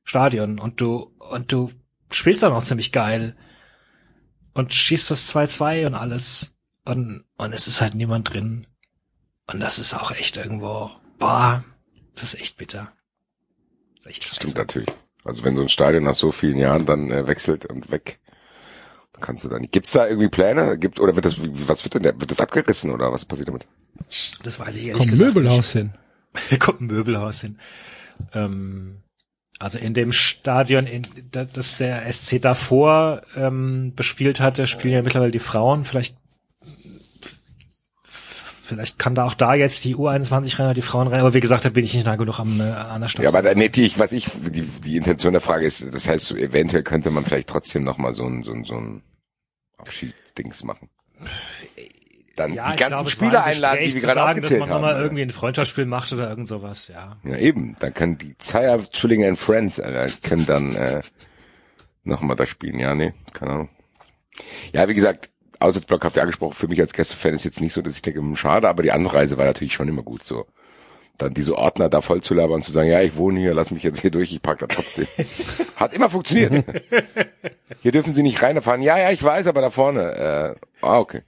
Stadion 0.05 0.59
und 0.59 0.81
du, 0.81 1.15
und 1.19 1.53
du 1.53 1.71
spielst 2.11 2.43
auch 2.43 2.51
noch 2.51 2.65
ziemlich 2.65 2.93
geil 2.93 3.37
und 4.55 4.73
schießt 4.73 5.11
das 5.11 5.31
2-2 5.37 5.87
und 5.89 5.95
alles 5.97 6.55
und, 6.87 7.25
und 7.37 7.53
es 7.53 7.69
ist 7.69 7.83
halt 7.83 7.95
niemand 7.95 8.33
drin. 8.33 8.67
Und 9.53 9.61
das 9.61 9.79
ist 9.79 9.93
auch 9.93 10.13
echt 10.13 10.39
irgendwo, 10.39 10.93
boah, 11.19 11.63
das 12.15 12.33
ist 12.33 12.41
echt 12.41 12.57
bitter. 12.57 12.91
Das 13.97 14.07
ist 14.07 14.13
echt 14.13 14.25
Stimmt 14.25 14.57
natürlich. 14.57 14.89
Also 15.25 15.45
wenn 15.45 15.57
so 15.57 15.61
ein 15.61 15.69
Stadion 15.69 16.05
nach 16.05 16.15
so 16.15 16.33
vielen 16.33 16.57
Jahren 16.57 16.87
dann 16.87 17.11
äh, 17.11 17.27
wechselt 17.27 17.67
und 17.67 17.91
weg 17.91 18.19
Kannst 19.21 19.45
du 19.45 19.49
da 19.49 19.59
nicht. 19.59 19.73
Gibt's 19.73 19.93
da 19.93 20.07
irgendwie 20.09 20.29
Pläne? 20.29 20.79
Gibt, 20.79 20.99
oder 20.99 21.15
wird 21.15 21.27
das, 21.27 21.37
was 21.69 21.85
wird 21.85 21.95
denn 21.95 22.03
der, 22.03 22.19
wird 22.21 22.31
das 22.31 22.41
abgerissen 22.41 22.91
oder 22.91 23.13
was 23.13 23.25
passiert 23.25 23.49
damit? 23.49 23.67
Das 24.43 24.59
weiß 24.59 24.77
ich 24.77 24.87
ehrlich 24.87 24.99
Kommt 24.99 25.09
ein 25.09 25.11
gesagt 25.11 25.35
Möbelhaus 25.35 25.73
hin. 25.73 25.93
nicht. 26.51 26.61
Kommt 26.61 26.81
ein 26.81 26.87
Möbelhaus 26.87 27.41
hin. 27.41 27.59
Ähm, 28.33 29.03
also 29.59 29.79
in 29.79 29.95
dem 29.95 30.13
Stadion, 30.13 30.87
in, 30.87 31.03
da- 31.31 31.45
das 31.45 31.77
der 31.79 32.11
SC 32.13 32.41
davor 32.41 33.23
ähm, 33.37 33.93
bespielt 33.95 34.41
hatte, 34.41 34.67
spielen 34.67 34.95
ja 34.95 35.03
mittlerweile 35.03 35.31
die 35.31 35.39
Frauen. 35.39 35.85
Vielleicht 35.85 36.17
vielleicht 38.75 38.99
kann 38.99 39.15
da 39.15 39.25
auch 39.25 39.34
da 39.34 39.55
jetzt 39.55 39.84
die 39.84 39.97
U21 39.97 40.59
rein 40.59 40.67
oder 40.67 40.75
die 40.75 40.83
Frauen 40.83 41.09
rein. 41.09 41.20
Aber 41.20 41.34
wie 41.34 41.41
gesagt, 41.41 41.65
da 41.65 41.68
bin 41.68 41.84
ich 41.84 41.94
nicht 41.94 42.07
nah 42.07 42.17
genug 42.17 42.39
am, 42.39 42.60
äh, 42.60 42.65
an 42.65 43.01
der 43.01 43.09
Stadt. 43.09 43.23
Ja, 43.23 43.28
aber 43.28 43.42
da, 43.42 43.55
nee, 43.55 43.68
die, 43.68 43.84
ich, 43.84 43.99
was 43.99 44.12
ich, 44.12 44.26
die, 44.51 44.62
die 44.62 44.97
Intention 44.97 45.33
der 45.33 45.41
Frage 45.41 45.67
ist, 45.67 45.94
das 45.94 46.09
heißt, 46.09 46.25
so 46.25 46.36
eventuell 46.36 46.83
könnte 46.83 47.10
man 47.10 47.25
vielleicht 47.25 47.49
trotzdem 47.49 47.84
noch 47.84 47.99
mal 47.99 48.15
so 48.15 48.25
ein, 48.25 48.42
so 48.42 48.52
ein, 48.52 48.65
so 48.65 48.76
ein 48.76 49.02
Abschiedsdings 49.78 50.65
machen. 50.65 50.89
Dann 52.36 52.55
ja, 52.55 52.70
die 52.70 52.76
ganzen 52.76 52.94
glaube, 52.94 53.10
Spieler 53.10 53.44
ein 53.44 53.55
einladen, 53.55 53.84
die 53.84 53.94
wir 53.94 54.01
gerade 54.01 54.15
sagen, 54.15 54.28
aufgezählt 54.31 54.60
dass 54.62 54.68
man 54.68 54.75
haben. 54.75 54.83
nochmal 54.83 55.02
irgendwie 55.02 55.23
ein 55.23 55.31
Freundschaftsspiel 55.31 55.84
macht 55.84 56.12
oder 56.12 56.31
irgend 56.31 56.49
sowas, 56.49 56.89
ja. 56.89 57.17
Ja, 57.25 57.36
eben. 57.36 57.76
Dann 57.81 57.92
können 57.92 58.17
die 58.17 58.39
Zeier 58.39 58.81
Zwillinge 58.81 59.28
and 59.28 59.39
Friends, 59.39 59.78
Alter, 59.78 60.09
können 60.23 60.47
dann 60.47 60.75
äh, 60.75 61.02
nochmal 62.05 62.36
da 62.36 62.47
spielen. 62.47 62.78
Ja, 62.78 62.94
nee, 62.94 63.12
keine 63.34 63.51
Ahnung. 63.52 63.68
Ja, 64.73 64.89
wie 64.89 64.94
gesagt, 64.94 65.31
Auswärtsblock 65.63 66.05
habt 66.05 66.17
ihr 66.17 66.23
angesprochen, 66.23 66.55
für 66.55 66.69
mich 66.69 66.81
als 66.81 66.93
Gästefan 66.93 67.35
ist 67.35 67.45
jetzt 67.45 67.61
nicht 67.61 67.73
so, 67.73 67.83
dass 67.83 67.97
ich 67.97 68.03
denke, 68.03 68.21
hm, 68.21 68.37
schade, 68.37 68.69
aber 68.69 68.83
die 68.83 68.93
Anreise 68.93 69.39
war 69.39 69.45
natürlich 69.45 69.75
schon 69.75 69.89
immer 69.89 70.03
gut 70.03 70.25
so. 70.25 70.47
Dann 71.19 71.35
diese 71.35 71.57
Ordner 71.57 71.89
da 71.89 72.01
voll 72.01 72.23
zu 72.23 72.35
labern 72.35 72.57
und 72.57 72.65
zu 72.65 72.73
sagen, 72.73 72.89
ja, 72.89 73.01
ich 73.01 73.17
wohne 73.17 73.39
hier, 73.39 73.55
lass 73.55 73.71
mich 73.71 73.83
jetzt 73.83 74.01
hier 74.01 74.11
durch, 74.11 74.33
ich 74.33 74.43
park 74.43 74.61
da 74.61 74.67
trotzdem. 74.67 75.07
Hat 75.77 75.93
immer 75.93 76.11
funktioniert. 76.11 76.65
hier 77.81 77.93
dürfen 77.93 78.15
sie 78.15 78.23
nicht 78.23 78.43
reinfahren. 78.43 78.83
Ja, 78.83 78.99
ja, 78.99 79.11
ich 79.11 79.23
weiß, 79.23 79.47
aber 79.47 79.61
da 79.61 79.71
vorne. 79.71 80.57
Äh, 80.81 80.85
ah, 80.85 80.99
okay. 80.99 81.21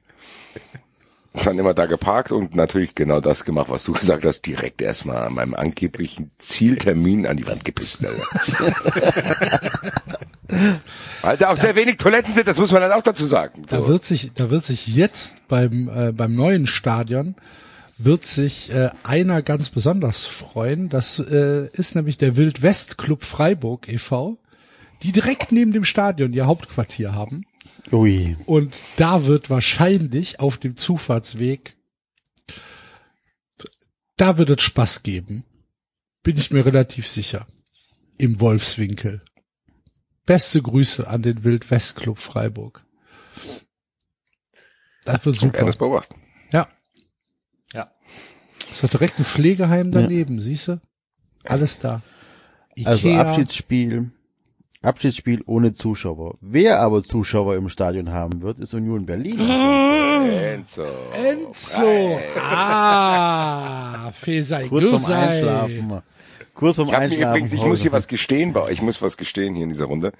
Dann 1.45 1.59
immer 1.59 1.75
da 1.75 1.87
geparkt 1.87 2.31
und 2.31 2.55
natürlich 2.55 2.95
genau 2.95 3.21
das 3.21 3.45
gemacht, 3.45 3.69
was 3.69 3.83
du 3.83 3.93
gesagt 3.93 4.25
hast, 4.25 4.43
direkt 4.43 4.81
erstmal 4.81 5.27
an 5.27 5.35
meinem 5.35 5.55
angeblichen 5.55 6.31
Zieltermin 6.39 7.27
an 7.27 7.37
die 7.37 7.47
Wand 7.47 7.65
gepisst. 7.65 8.05
Weil 11.23 11.36
da 11.36 11.50
auch 11.50 11.57
sehr 11.57 11.74
wenig 11.74 11.97
Toiletten 11.97 12.33
sind, 12.33 12.47
das 12.47 12.58
muss 12.58 12.73
man 12.73 12.81
dann 12.83 12.92
auch 12.92 13.02
dazu 13.02 13.26
sagen. 13.26 13.62
Da 13.68 13.78
So. 13.81 13.89
wird 13.89 14.05
sich, 14.05 14.33
da 14.34 14.50
wird 14.50 14.65
sich 14.65 14.86
jetzt 14.89 15.47
beim 15.49 15.89
äh, 15.89 16.12
beim 16.12 16.34
neuen 16.34 16.66
Stadion 16.66 17.34
wird 17.97 18.24
sich 18.26 18.73
äh, 18.73 18.91
einer 19.05 19.42
ganz 19.42 19.68
besonders 19.68 20.26
freuen. 20.26 20.89
Das 20.89 21.18
äh, 21.18 21.68
ist 21.73 21.94
nämlich 21.94 22.18
der 22.18 22.36
Wildwest 22.36 22.99
Club 22.99 23.24
Freiburg 23.24 23.89
e.V., 23.89 24.36
die 25.02 25.12
direkt 25.12 25.52
neben 25.52 25.73
dem 25.73 25.84
Stadion 25.84 26.33
ihr 26.33 26.47
Hauptquartier 26.47 27.15
haben. 27.15 27.44
Ui. 27.92 28.36
Und 28.47 28.74
da 28.97 29.26
wird 29.26 29.50
wahrscheinlich 29.50 30.41
auf 30.41 30.58
dem 30.58 30.76
Zufahrtsweg, 30.76 31.76
da 34.16 34.39
wird 34.39 34.50
es 34.50 34.62
Spaß 34.62 35.02
geben. 35.02 35.44
Bin 36.23 36.36
ich 36.36 36.50
mir 36.50 36.65
relativ 36.65 37.07
sicher. 37.07 37.47
Im 38.16 38.41
Wolfswinkel. 38.41 39.23
Beste 40.27 40.62
Grüße 40.62 41.07
an 41.07 41.23
den 41.23 41.44
Wildwest 41.44 41.97
Club 41.97 42.19
Freiburg. 42.19 42.85
Das 45.05 45.25
wird 45.27 45.36
Ja, 45.36 45.41
super. 45.43 45.65
das 45.67 45.77
beobachten. 45.77 46.15
Ja. 46.53 46.67
Ja. 47.73 47.91
Ist 48.70 48.83
doch 48.83 48.89
direkt 48.89 49.19
ein 49.19 49.25
Pflegeheim 49.25 49.93
daneben, 49.93 50.41
siehst 50.41 50.69
du? 50.69 50.81
Alles 51.44 51.78
da. 51.78 52.01
Also 52.85 53.09
Ikea. 53.09 53.23
Abschiedsspiel. 53.31 54.11
Abschiedsspiel 54.81 55.43
ohne 55.47 55.73
Zuschauer. 55.75 56.36
Wer 56.41 56.81
aber 56.81 57.03
Zuschauer 57.03 57.57
im 57.57 57.69
Stadion 57.69 58.11
haben 58.11 58.43
wird, 58.43 58.59
ist 58.61 58.75
Union 58.75 59.07
Berlin. 59.07 59.41
Enzo. 59.41 60.85
Enzo. 61.15 62.19
Ah, 62.41 64.11
Fesei 64.12 64.69
Kurz 64.69 65.05
vorm. 65.07 65.12
Einschlafen. 65.19 66.03
Kurz 66.55 66.76
vorm 66.76 66.89
Ich 66.89 66.99
mir 66.99 67.28
übrigens, 67.28 67.52
ich 67.52 67.65
muss 67.65 67.83
hier 67.83 67.92
was 67.92 68.08
gestehen, 68.08 68.52
bei 68.52 68.70
ich 68.70 68.81
muss 68.81 69.02
was 69.02 69.16
gestehen 69.16 69.55
hier 69.55 69.65
in 69.65 69.70
dieser 69.70 69.86
Runde. 69.86 70.12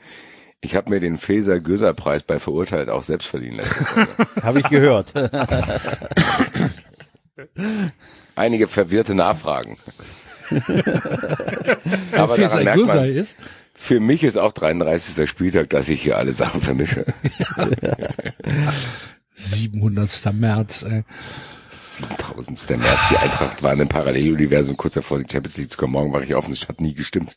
Ich 0.61 0.75
habe 0.77 0.91
mir 0.91 0.99
den 0.99 1.19
Feser 1.19 1.61
Göser 1.61 1.93
Preis 1.93 2.23
bei 2.23 2.41
Verurteilt 2.41 2.89
auch 2.89 3.03
selbst 3.03 3.27
verliehen 3.29 3.57
lassen. 3.57 4.09
Habe 4.43 4.61
ich 4.61 4.69
gehört. 4.69 5.13
Einige 8.35 8.67
verwirrte 8.67 9.15
Nachfragen. 9.15 9.77
Aber 10.51 10.77
daran 12.13 12.31
Fesei 12.31 12.65
merkt 12.65 12.79
Gürsei 12.79 12.95
man, 12.97 13.17
ist. 13.17 13.37
für 13.75 14.01
mich 14.01 14.25
ist 14.25 14.39
auch 14.39 14.53
33. 14.53 15.29
Spieltag, 15.29 15.71
dass 15.71 15.89
ich 15.89 16.03
hier 16.03 16.17
alle 16.17 16.33
Sachen 16.33 16.61
vermische. 16.61 17.05
700. 19.35 20.33
März, 20.35 20.85
ey. 20.89 21.05
7000. 21.75 22.79
März, 22.79 23.09
die 23.11 23.19
Eintracht 23.19 23.63
war 23.63 23.73
in 23.73 23.81
einem 23.81 23.89
Paralleluniversum 23.89 24.77
kurz 24.77 24.95
davor, 24.95 25.19
die 25.19 25.31
Champions 25.31 25.57
League 25.59 25.71
zu 25.71 25.77
kommen. 25.77 25.93
Morgen 25.93 26.13
wache 26.13 26.25
ich 26.25 26.35
auf 26.35 26.47
und 26.47 26.53
es 26.53 26.69
hat 26.69 26.81
nie 26.81 26.95
gestimmt. 26.95 27.37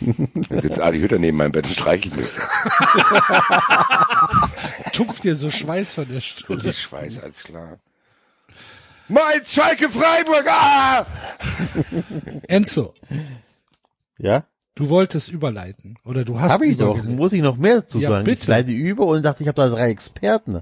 Dann 0.00 0.60
sitzt 0.60 0.80
Adi 0.80 1.00
Hütter 1.00 1.18
neben 1.18 1.36
meinem 1.36 1.52
Bett 1.52 1.66
und 1.66 1.72
streichelt 1.72 2.16
mich. 2.16 2.26
Tupft 4.92 5.24
dir 5.24 5.34
so 5.34 5.50
Schweiß 5.50 5.94
von 5.94 6.08
der 6.08 6.20
Stunde. 6.20 6.70
ich 6.70 6.80
Schweiß, 6.80 7.22
alles 7.22 7.44
klar. 7.44 7.78
Mein 9.08 9.44
Schalke 9.44 9.88
Freiburg, 9.88 10.46
ah! 10.48 11.04
Enzo, 12.46 12.94
ja? 14.18 14.44
Du 14.80 14.88
wolltest 14.88 15.30
überleiten. 15.30 15.96
Oder 16.04 16.24
du 16.24 16.40
hast 16.40 16.52
Habe 16.52 16.66
ich 16.66 16.76
doch. 16.76 17.02
Muss 17.04 17.32
ich 17.32 17.42
noch 17.42 17.56
mehr 17.56 17.86
zu 17.86 17.98
Ja, 17.98 18.08
sagen? 18.10 18.24
bitte. 18.24 18.40
Ich 18.42 18.48
leite 18.48 18.72
über 18.72 19.06
und 19.06 19.22
dachte, 19.22 19.42
ich 19.42 19.48
habe 19.48 19.56
da 19.56 19.68
drei 19.68 19.90
Experten. 19.90 20.60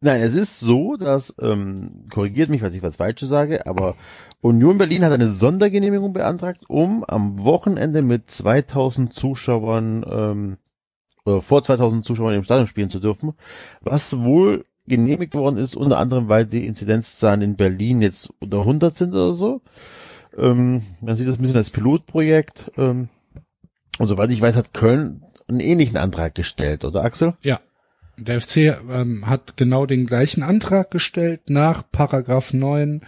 Nein, 0.00 0.20
es 0.20 0.34
ist 0.34 0.60
so, 0.60 0.96
dass, 0.96 1.34
ähm, 1.40 2.04
korrigiert 2.10 2.50
mich, 2.50 2.60
falls 2.60 2.74
ich 2.74 2.82
was 2.82 2.96
Falsches 2.96 3.28
sage, 3.28 3.66
aber 3.66 3.96
Union 4.42 4.78
Berlin 4.78 5.04
hat 5.04 5.12
eine 5.12 5.32
Sondergenehmigung 5.32 6.12
beantragt, 6.12 6.64
um 6.68 7.02
am 7.04 7.42
Wochenende 7.42 8.02
mit 8.02 8.30
2000 8.30 9.12
Zuschauern, 9.12 10.04
ähm, 10.08 10.56
oder 11.24 11.42
vor 11.42 11.62
2000 11.62 12.04
Zuschauern 12.04 12.34
im 12.34 12.44
Stadion 12.44 12.66
spielen 12.68 12.90
zu 12.90 13.00
dürfen, 13.00 13.32
was 13.80 14.18
wohl 14.18 14.64
genehmigt 14.86 15.34
worden 15.34 15.56
ist, 15.56 15.74
unter 15.74 15.98
anderem, 15.98 16.28
weil 16.28 16.46
die 16.46 16.66
Inzidenzzahlen 16.66 17.42
in 17.42 17.56
Berlin 17.56 18.02
jetzt 18.02 18.30
unter 18.38 18.60
100 18.60 18.96
sind 18.96 19.14
oder 19.14 19.34
so. 19.34 19.62
Ähm, 20.38 20.82
man 21.00 21.16
sieht 21.16 21.26
das 21.26 21.38
ein 21.38 21.42
bisschen 21.42 21.56
als 21.56 21.70
Pilotprojekt. 21.70 22.70
Ähm, 22.76 23.08
und 23.98 24.06
soweit 24.06 24.30
ich 24.30 24.40
weiß, 24.40 24.54
hat 24.54 24.74
Köln 24.74 25.22
einen 25.48 25.60
ähnlichen 25.60 25.96
Antrag 25.96 26.34
gestellt, 26.34 26.84
oder 26.84 27.04
Axel? 27.04 27.34
Ja. 27.42 27.60
Der 28.18 28.40
FC 28.40 28.56
ähm, 28.90 29.24
hat 29.26 29.56
genau 29.56 29.84
den 29.84 30.06
gleichen 30.06 30.42
Antrag 30.42 30.90
gestellt 30.90 31.50
nach 31.50 31.82
Paragraph 31.90 32.54
9 32.54 33.02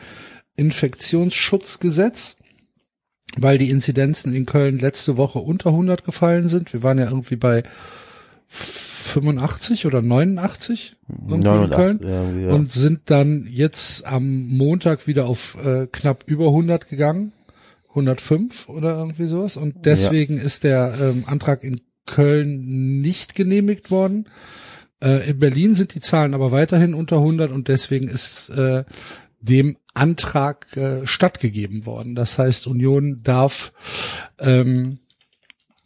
Infektionsschutzgesetz, 0.56 2.36
weil 3.38 3.56
die 3.56 3.70
Inzidenzen 3.70 4.34
in 4.34 4.44
Köln 4.44 4.78
letzte 4.78 5.16
Woche 5.16 5.38
unter 5.38 5.70
100 5.70 6.04
gefallen 6.04 6.48
sind. 6.48 6.72
Wir 6.74 6.82
waren 6.82 6.98
ja 6.98 7.06
irgendwie 7.06 7.36
bei 7.36 7.62
85 8.48 9.86
oder 9.86 10.02
89 10.02 10.96
irgendwie 11.08 11.34
in 11.34 11.40
89, 11.40 11.76
Köln 11.76 12.00
ja, 12.02 12.48
ja. 12.48 12.54
und 12.54 12.72
sind 12.72 13.02
dann 13.06 13.46
jetzt 13.50 14.06
am 14.06 14.48
Montag 14.48 15.06
wieder 15.06 15.26
auf 15.26 15.56
äh, 15.64 15.86
knapp 15.86 16.24
über 16.26 16.46
100 16.46 16.88
gegangen. 16.88 17.32
105 17.98 18.68
oder 18.68 18.98
irgendwie 18.98 19.26
sowas. 19.26 19.56
Und 19.56 19.84
deswegen 19.84 20.38
ist 20.38 20.64
der 20.64 20.94
ähm, 21.00 21.24
Antrag 21.26 21.64
in 21.64 21.80
Köln 22.06 23.00
nicht 23.00 23.34
genehmigt 23.34 23.90
worden. 23.90 24.28
Äh, 25.00 25.30
in 25.30 25.38
Berlin 25.38 25.74
sind 25.74 25.94
die 25.94 26.00
Zahlen 26.00 26.34
aber 26.34 26.52
weiterhin 26.52 26.94
unter 26.94 27.16
100 27.16 27.52
und 27.52 27.68
deswegen 27.68 28.08
ist 28.08 28.48
äh, 28.50 28.84
dem 29.40 29.76
Antrag 29.94 30.76
äh, 30.76 31.06
stattgegeben 31.06 31.86
worden. 31.86 32.14
Das 32.14 32.38
heißt, 32.38 32.66
Union 32.66 33.20
darf 33.22 33.72
ähm, 34.40 35.00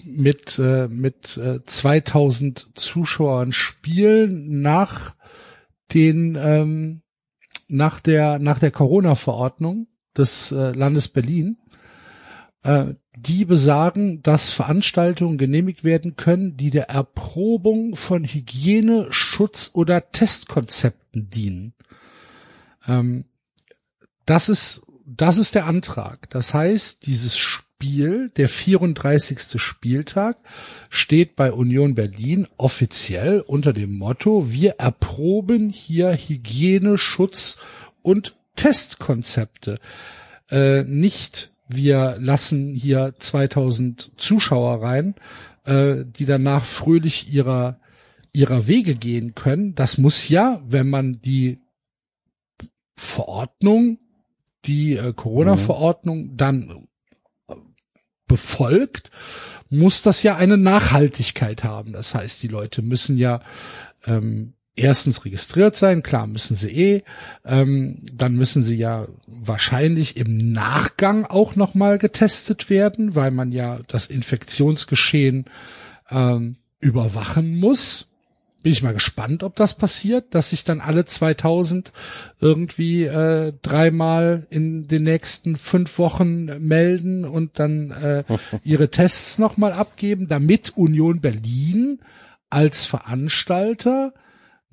mit 0.04 0.58
äh, 0.58 0.88
mit 0.88 1.36
äh, 1.36 1.62
2000 1.64 2.70
Zuschauern 2.74 3.52
spielen 3.52 4.60
nach 4.60 5.14
den 5.92 6.36
ähm, 6.40 7.02
nach 7.68 8.00
der 8.00 8.38
nach 8.38 8.58
der 8.58 8.70
Corona-Verordnung 8.70 9.86
des 10.16 10.52
äh, 10.52 10.72
Landes 10.72 11.08
Berlin 11.08 11.58
äh, 12.62 12.94
die 13.16 13.44
besagen, 13.44 14.22
dass 14.22 14.50
Veranstaltungen 14.50 15.38
genehmigt 15.38 15.84
werden 15.84 16.16
können, 16.16 16.56
die 16.56 16.70
der 16.70 16.88
Erprobung 16.88 17.94
von 17.94 18.24
Hygiene, 18.24 19.08
Schutz 19.10 19.70
oder 19.74 20.10
Testkonzepten 20.10 21.28
dienen. 21.30 21.74
Ähm, 22.86 23.24
das 24.24 24.48
ist, 24.48 24.82
das 25.04 25.36
ist 25.36 25.54
der 25.54 25.66
Antrag. 25.66 26.30
Das 26.30 26.54
heißt, 26.54 27.06
dieses 27.06 27.36
Spiel, 27.36 28.30
der 28.30 28.48
34. 28.48 29.60
Spieltag, 29.60 30.38
steht 30.88 31.36
bei 31.36 31.52
Union 31.52 31.94
Berlin 31.94 32.48
offiziell 32.56 33.40
unter 33.40 33.72
dem 33.72 33.98
Motto, 33.98 34.50
wir 34.50 34.76
erproben 34.78 35.68
hier 35.68 36.12
Hygiene, 36.12 36.96
Schutz 36.96 37.58
und 38.00 38.36
Testkonzepte. 38.56 39.78
Äh, 40.50 40.84
nicht 40.84 41.51
wir 41.74 42.16
lassen 42.18 42.74
hier 42.74 43.14
2000 43.18 44.12
Zuschauer 44.16 44.82
rein, 44.82 45.14
äh, 45.64 46.04
die 46.04 46.24
danach 46.24 46.64
fröhlich 46.64 47.32
ihrer 47.32 47.78
ihrer 48.32 48.66
Wege 48.66 48.94
gehen 48.94 49.34
können, 49.34 49.74
das 49.74 49.98
muss 49.98 50.28
ja, 50.28 50.62
wenn 50.66 50.88
man 50.88 51.20
die 51.20 51.58
Verordnung, 52.96 53.98
die 54.64 54.94
äh, 54.94 55.12
Corona-Verordnung 55.12 56.36
dann 56.36 56.88
äh, 57.48 57.54
befolgt, 58.26 59.10
muss 59.68 60.02
das 60.02 60.22
ja 60.22 60.36
eine 60.36 60.56
Nachhaltigkeit 60.56 61.64
haben. 61.64 61.92
Das 61.92 62.14
heißt, 62.14 62.42
die 62.42 62.48
Leute 62.48 62.82
müssen 62.82 63.18
ja 63.18 63.40
ähm, 64.06 64.54
erstens 64.76 65.24
registriert 65.24 65.76
sein, 65.76 66.02
klar 66.02 66.26
müssen 66.26 66.56
sie 66.56 66.70
eh, 66.70 67.02
ähm, 67.44 67.98
dann 68.12 68.34
müssen 68.34 68.62
sie 68.62 68.76
ja 68.76 69.06
wahrscheinlich 69.26 70.16
im 70.16 70.52
Nachgang 70.52 71.24
auch 71.24 71.56
nochmal 71.56 71.98
getestet 71.98 72.70
werden, 72.70 73.14
weil 73.14 73.30
man 73.30 73.52
ja 73.52 73.80
das 73.88 74.06
Infektionsgeschehen 74.06 75.44
ähm, 76.10 76.56
überwachen 76.80 77.58
muss. 77.58 78.06
Bin 78.62 78.72
ich 78.72 78.82
mal 78.84 78.94
gespannt, 78.94 79.42
ob 79.42 79.56
das 79.56 79.74
passiert, 79.74 80.36
dass 80.36 80.50
sich 80.50 80.62
dann 80.62 80.80
alle 80.80 81.04
2000 81.04 81.92
irgendwie 82.40 83.04
äh, 83.04 83.52
dreimal 83.60 84.46
in 84.50 84.86
den 84.86 85.02
nächsten 85.02 85.56
fünf 85.56 85.98
Wochen 85.98 86.44
melden 86.64 87.24
und 87.24 87.58
dann 87.58 87.90
äh, 87.90 88.22
ihre 88.62 88.88
Tests 88.88 89.38
nochmal 89.38 89.72
abgeben, 89.72 90.28
damit 90.28 90.76
Union 90.76 91.20
Berlin 91.20 91.98
als 92.50 92.84
Veranstalter 92.84 94.14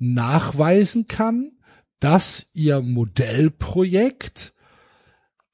nachweisen 0.00 1.06
kann, 1.06 1.52
dass 2.00 2.48
ihr 2.54 2.80
Modellprojekt 2.80 4.54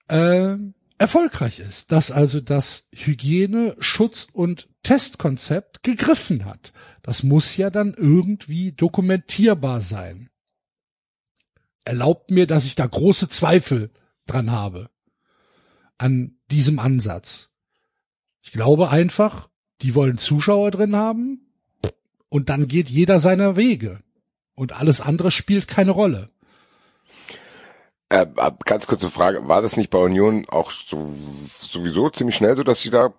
äh, 0.09 0.57
erfolgreich 0.99 1.59
ist, 1.59 1.93
dass 1.93 2.11
also 2.11 2.41
das 2.41 2.89
Hygiene, 2.95 3.77
Schutz 3.81 4.29
und 4.33 4.69
Testkonzept 4.83 5.83
gegriffen 5.83 6.45
hat. 6.45 6.73
Das 7.03 7.23
muss 7.23 7.57
ja 7.57 7.71
dann 7.71 7.95
irgendwie 7.95 8.73
dokumentierbar 8.73 9.81
sein. 9.81 10.31
Erlaubt 11.85 12.31
mir, 12.31 12.47
dass 12.47 12.65
ich 12.65 12.77
da 12.77 12.87
große 12.87 13.29
Zweifel 13.29 13.91
dran 14.27 14.51
habe 14.51 14.91
an 15.99 16.39
diesem 16.51 16.79
Ansatz. 16.79 17.51
Ich 18.43 18.53
glaube 18.53 18.91
einfach, 18.91 19.51
die 19.83 19.95
wollen 19.95 20.19
Zuschauer 20.19 20.71
drin 20.71 20.97
haben 20.97 21.53
und 22.29 22.49
dann 22.49 22.67
geht 22.67 22.89
jeder 22.89 23.19
seiner 23.19 23.57
Wege. 23.57 24.03
Und 24.57 24.79
alles 24.79 25.01
andere 25.01 25.31
spielt 25.31 25.69
keine 25.69 25.93
Rolle. 25.93 26.31
Äh, 28.09 28.27
ganz 28.65 28.87
kurze 28.87 29.11
Frage, 29.11 29.47
war 29.49 29.63
das 29.63 29.77
nicht 29.77 29.91
bei 29.91 29.99
Union 29.99 30.47
auch 30.49 30.71
so, 30.71 31.13
sowieso 31.61 32.09
ziemlich 32.11 32.37
schnell 32.37 32.57
so, 32.57 32.63
dass 32.63 32.81
sie 32.81 32.91
da 32.91 33.13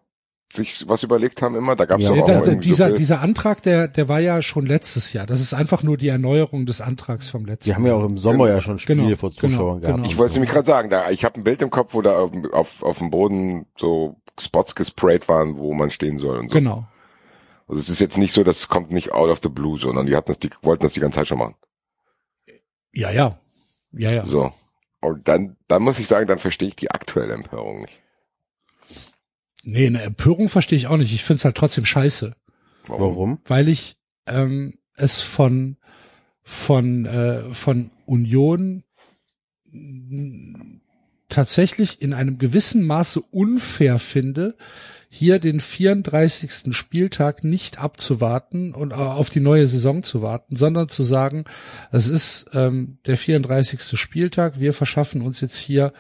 sich 0.52 0.88
was 0.88 1.04
überlegt 1.04 1.42
haben 1.42 1.56
immer? 1.56 1.76
Da 1.76 1.86
gab 1.86 2.00
es 2.00 2.06
Ja, 2.06 2.12
auch 2.12 2.26
da, 2.26 2.40
irgendwie 2.40 2.70
dieser, 2.70 2.90
so 2.92 2.96
dieser 2.96 3.22
Antrag, 3.22 3.62
der, 3.64 3.90
der 3.90 4.08
war 4.08 4.22
ja 4.22 4.42
schon 4.42 4.66
letztes 4.66 5.12
Jahr. 5.12 5.26
Das 5.26 5.42
ist 5.42 5.54
einfach 5.54 5.84
nur 5.84 5.98
die 5.98 6.08
Erneuerung 6.08 6.66
des 6.66 6.80
Antrags 6.80 7.30
vom 7.30 7.46
letzten 7.46 7.70
Die 7.70 7.76
haben 7.76 7.86
ja 7.86 7.96
auch 7.96 8.06
im 8.06 8.18
Sommer 8.18 8.48
ja 8.48 8.62
schon 8.62 8.80
Spiele 8.80 9.04
Genau, 9.04 9.16
vor 9.18 9.32
Zuschauern 9.36 9.82
genau, 9.82 9.96
gehabt. 9.98 10.12
Ich 10.12 10.18
wollte 10.18 10.36
nämlich 10.36 10.52
gerade 10.52 10.66
sagen, 10.66 10.90
da 10.90 11.10
ich 11.10 11.26
habe 11.26 11.40
ein 11.40 11.44
Bild 11.44 11.62
im 11.62 11.70
Kopf, 11.70 11.94
wo 11.94 12.02
da 12.02 12.18
auf, 12.18 12.32
auf, 12.54 12.84
auf 12.84 12.98
dem 13.00 13.12
Boden 13.12 13.66
so 13.78 14.16
Spots 14.40 14.76
gesprayt 14.76 15.28
waren, 15.28 15.58
wo 15.58 15.74
man 15.74 15.90
stehen 15.90 16.18
soll 16.18 16.38
und 16.38 16.50
so. 16.50 16.58
Genau. 16.58 16.88
Also 17.68 17.80
es 17.80 17.90
ist 17.90 18.00
jetzt 18.00 18.18
nicht 18.18 18.34
so, 18.34 18.44
das 18.44 18.68
kommt 18.68 18.92
nicht 18.92 19.12
out 19.12 19.30
of 19.30 19.40
the 19.44 19.50
blue, 19.50 19.80
sondern 19.80 20.06
die 20.06 20.16
hatten 20.16 20.28
das, 20.28 20.40
die 20.40 20.50
wollten 20.62 20.84
das 20.84 20.94
die 20.94 21.00
ganze 21.00 21.18
Zeit 21.18 21.28
schon 21.28 21.40
machen. 21.40 21.56
Ja, 22.94 23.12
ja. 23.12 23.40
Ja, 23.92 24.12
ja. 24.12 24.26
So. 24.26 24.54
Und 25.02 25.28
dann, 25.28 25.58
dann 25.68 25.84
muss 25.84 26.00
ich 26.00 26.08
sagen, 26.08 26.28
dann 26.28 26.40
verstehe 26.40 26.70
ich 26.70 26.76
die 26.76 26.92
aktuelle 26.92 27.34
Empörung 27.34 27.82
nicht. 27.82 28.02
Nee, 29.64 29.88
eine 29.88 30.02
Empörung 30.02 30.50
verstehe 30.50 30.78
ich 30.78 30.88
auch 30.88 30.98
nicht. 30.98 31.14
Ich 31.14 31.24
find's 31.24 31.44
halt 31.44 31.56
trotzdem 31.56 31.86
scheiße. 31.86 32.34
Warum? 32.88 33.40
weil 33.46 33.68
ich 33.68 33.98
ähm, 34.28 34.78
es 34.96 35.22
von 35.22 35.78
von 36.42 37.06
äh, 37.06 37.42
von 37.54 37.92
Union 38.06 38.84
tatsächlich 41.30 42.02
in 42.02 42.14
einem 42.14 42.38
gewissen 42.38 42.86
Maße 42.86 43.22
unfair 43.22 44.00
finde, 44.00 44.56
hier 45.10 45.40
den 45.40 45.60
34. 45.60 46.76
Spieltag 46.76 47.44
nicht 47.44 47.80
abzuwarten 47.80 48.74
und 48.74 48.94
auf 48.94 49.30
die 49.30 49.40
neue 49.40 49.68
Saison 49.68 50.04
zu 50.04 50.22
warten, 50.22 50.56
sondern 50.56 50.90
zu 50.90 51.04
sagen, 51.04 51.46
es 51.92 52.08
ist 52.08 52.48
ähm, 52.54 52.98
der 53.06 53.18
34. 53.18 53.98
Spieltag, 54.00 54.60
wir 54.60 54.74
verschaffen 54.74 55.22
uns 55.22 55.42
jetzt 55.42 55.58
hier 55.58 55.94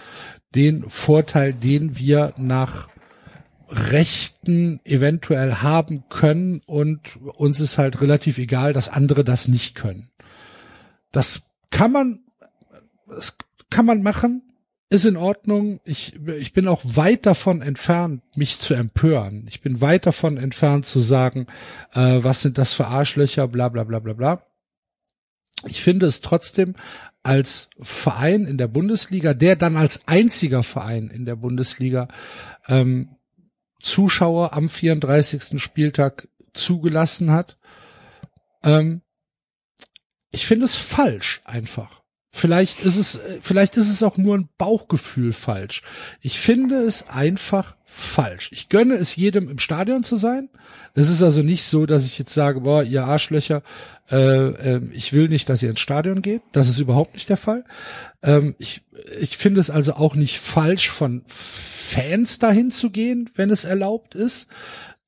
den 0.56 0.90
Vorteil, 0.90 1.54
den 1.54 1.98
wir 1.98 2.34
nach 2.38 2.90
Rechten 3.70 4.80
eventuell 4.86 5.56
haben 5.56 6.06
können 6.10 6.62
und 6.66 7.18
uns 7.18 7.60
ist 7.60 7.78
halt 7.78 8.02
relativ 8.02 8.38
egal, 8.38 8.72
dass 8.74 8.90
andere 8.90 9.24
das 9.24 9.48
nicht 9.48 9.76
können. 9.76 10.10
Das 11.12 11.52
kann 11.70 11.92
man, 11.92 12.20
das 13.08 13.38
kann 13.70 13.86
man 13.86 14.02
machen, 14.02 14.47
ist 14.90 15.06
in 15.06 15.18
Ordnung. 15.18 15.80
Ich, 15.84 16.16
ich 16.40 16.54
bin 16.54 16.68
auch 16.68 16.82
weit 16.84 17.26
davon 17.26 17.62
entfernt, 17.62 18.24
mich 18.36 18.58
zu 18.58 18.74
empören. 18.74 19.46
Ich 19.48 19.62
bin 19.62 19.82
weit 19.82 20.06
davon 20.06 20.38
entfernt 20.38 20.86
zu 20.86 21.00
sagen, 21.00 21.48
äh, 21.94 22.20
was 22.22 22.42
sind 22.42 22.58
das 22.58 22.74
für 22.74 22.88
Arschlöcher, 22.88 23.48
bla 23.48 23.70
bla 23.70 23.84
bla 23.84 24.00
bla 24.00 24.14
bla. 24.14 24.44
Ich 25.66 25.82
finde 25.82 26.06
es 26.06 26.22
trotzdem 26.22 26.76
als 27.24 27.70
Verein 27.80 28.46
in 28.46 28.58
der 28.58 28.68
Bundesliga, 28.68 29.34
der 29.34 29.56
dann 29.56 29.76
als 29.76 30.08
einziger 30.08 30.64
Verein 30.64 31.10
in 31.10 31.26
der 31.26 31.36
Bundesliga 31.36 32.08
ähm, 32.68 33.18
Zuschauer 33.82 34.54
am 34.54 34.70
34. 34.70 35.62
Spieltag 35.62 36.28
zugelassen 36.54 37.32
hat. 37.32 37.58
Ähm, 38.64 39.02
ich 40.32 40.46
finde 40.46 40.66
es 40.66 40.76
falsch 40.76 41.42
einfach. 41.46 42.04
Vielleicht 42.38 42.86
ist 42.86 42.98
es, 42.98 43.20
vielleicht 43.42 43.78
ist 43.78 43.90
es 43.90 44.04
auch 44.04 44.18
nur 44.18 44.38
ein 44.38 44.48
Bauchgefühl 44.60 45.34
falsch. 45.34 45.82
Ich 46.22 46.40
finde 46.40 46.76
es 46.76 47.10
einfach 47.10 47.76
falsch. 47.84 48.52
Ich 48.54 48.70
gönne 48.70 48.94
es 48.94 49.16
jedem 49.16 49.50
im 49.50 49.58
Stadion 49.58 50.04
zu 50.04 50.18
sein. 50.18 50.50
Es 50.94 51.10
ist 51.10 51.24
also 51.24 51.42
nicht 51.42 51.64
so, 51.64 51.88
dass 51.88 52.06
ich 52.06 52.20
jetzt 52.20 52.36
sage, 52.36 52.62
boah, 52.62 52.84
ihr 52.84 53.06
Arschlöcher, 53.06 53.64
äh, 54.12 54.50
äh, 54.50 54.82
ich 54.94 55.14
will 55.14 55.30
nicht, 55.30 55.50
dass 55.50 55.64
ihr 55.64 55.72
ins 55.72 55.80
Stadion 55.80 56.22
geht. 56.22 56.44
Das 56.52 56.70
ist 56.70 56.78
überhaupt 56.78 57.16
nicht 57.16 57.28
der 57.28 57.38
Fall. 57.38 57.64
Ähm, 58.22 58.54
ich, 58.60 58.84
ich 59.20 59.36
finde 59.36 59.60
es 59.60 59.72
also 59.72 59.94
auch 59.94 60.14
nicht 60.14 60.38
falsch, 60.38 60.90
von 60.90 61.24
Fans 61.26 62.38
dahin 62.38 62.70
zu 62.70 62.92
gehen, 62.92 63.32
wenn 63.34 63.50
es 63.50 63.66
erlaubt 63.66 64.14
ist. 64.14 64.48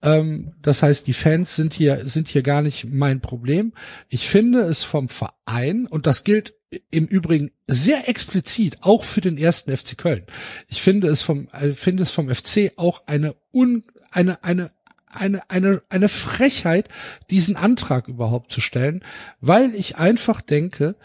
Ähm, 0.01 0.53
das 0.61 0.83
heißt, 0.83 1.07
die 1.07 1.13
Fans 1.13 1.55
sind 1.55 1.73
hier, 1.73 2.05
sind 2.05 2.27
hier 2.27 2.43
gar 2.43 2.61
nicht 2.61 2.85
mein 2.85 3.21
Problem. 3.21 3.73
Ich 4.07 4.29
finde 4.29 4.61
es 4.61 4.83
vom 4.83 5.09
Verein, 5.09 5.87
und 5.87 6.07
das 6.07 6.23
gilt 6.23 6.55
im 6.91 7.07
Übrigen 7.07 7.51
sehr 7.67 8.07
explizit 8.09 8.77
auch 8.81 9.03
für 9.03 9.21
den 9.21 9.37
ersten 9.37 9.75
FC 9.75 9.97
Köln. 9.97 10.25
Ich 10.67 10.81
finde 10.81 11.07
es 11.07 11.21
vom, 11.21 11.47
äh, 11.51 11.73
finde 11.73 12.03
es 12.03 12.11
vom 12.11 12.33
FC 12.33 12.73
auch 12.75 13.03
eine 13.07 13.35
un, 13.51 13.83
eine, 14.11 14.43
eine, 14.43 14.71
eine, 15.07 15.49
eine, 15.49 15.81
eine 15.89 16.09
Frechheit, 16.09 16.87
diesen 17.31 17.55
Antrag 17.55 18.07
überhaupt 18.07 18.51
zu 18.51 18.61
stellen, 18.61 19.01
weil 19.41 19.73
ich 19.73 19.97
einfach 19.97 20.41
denke, 20.41 20.95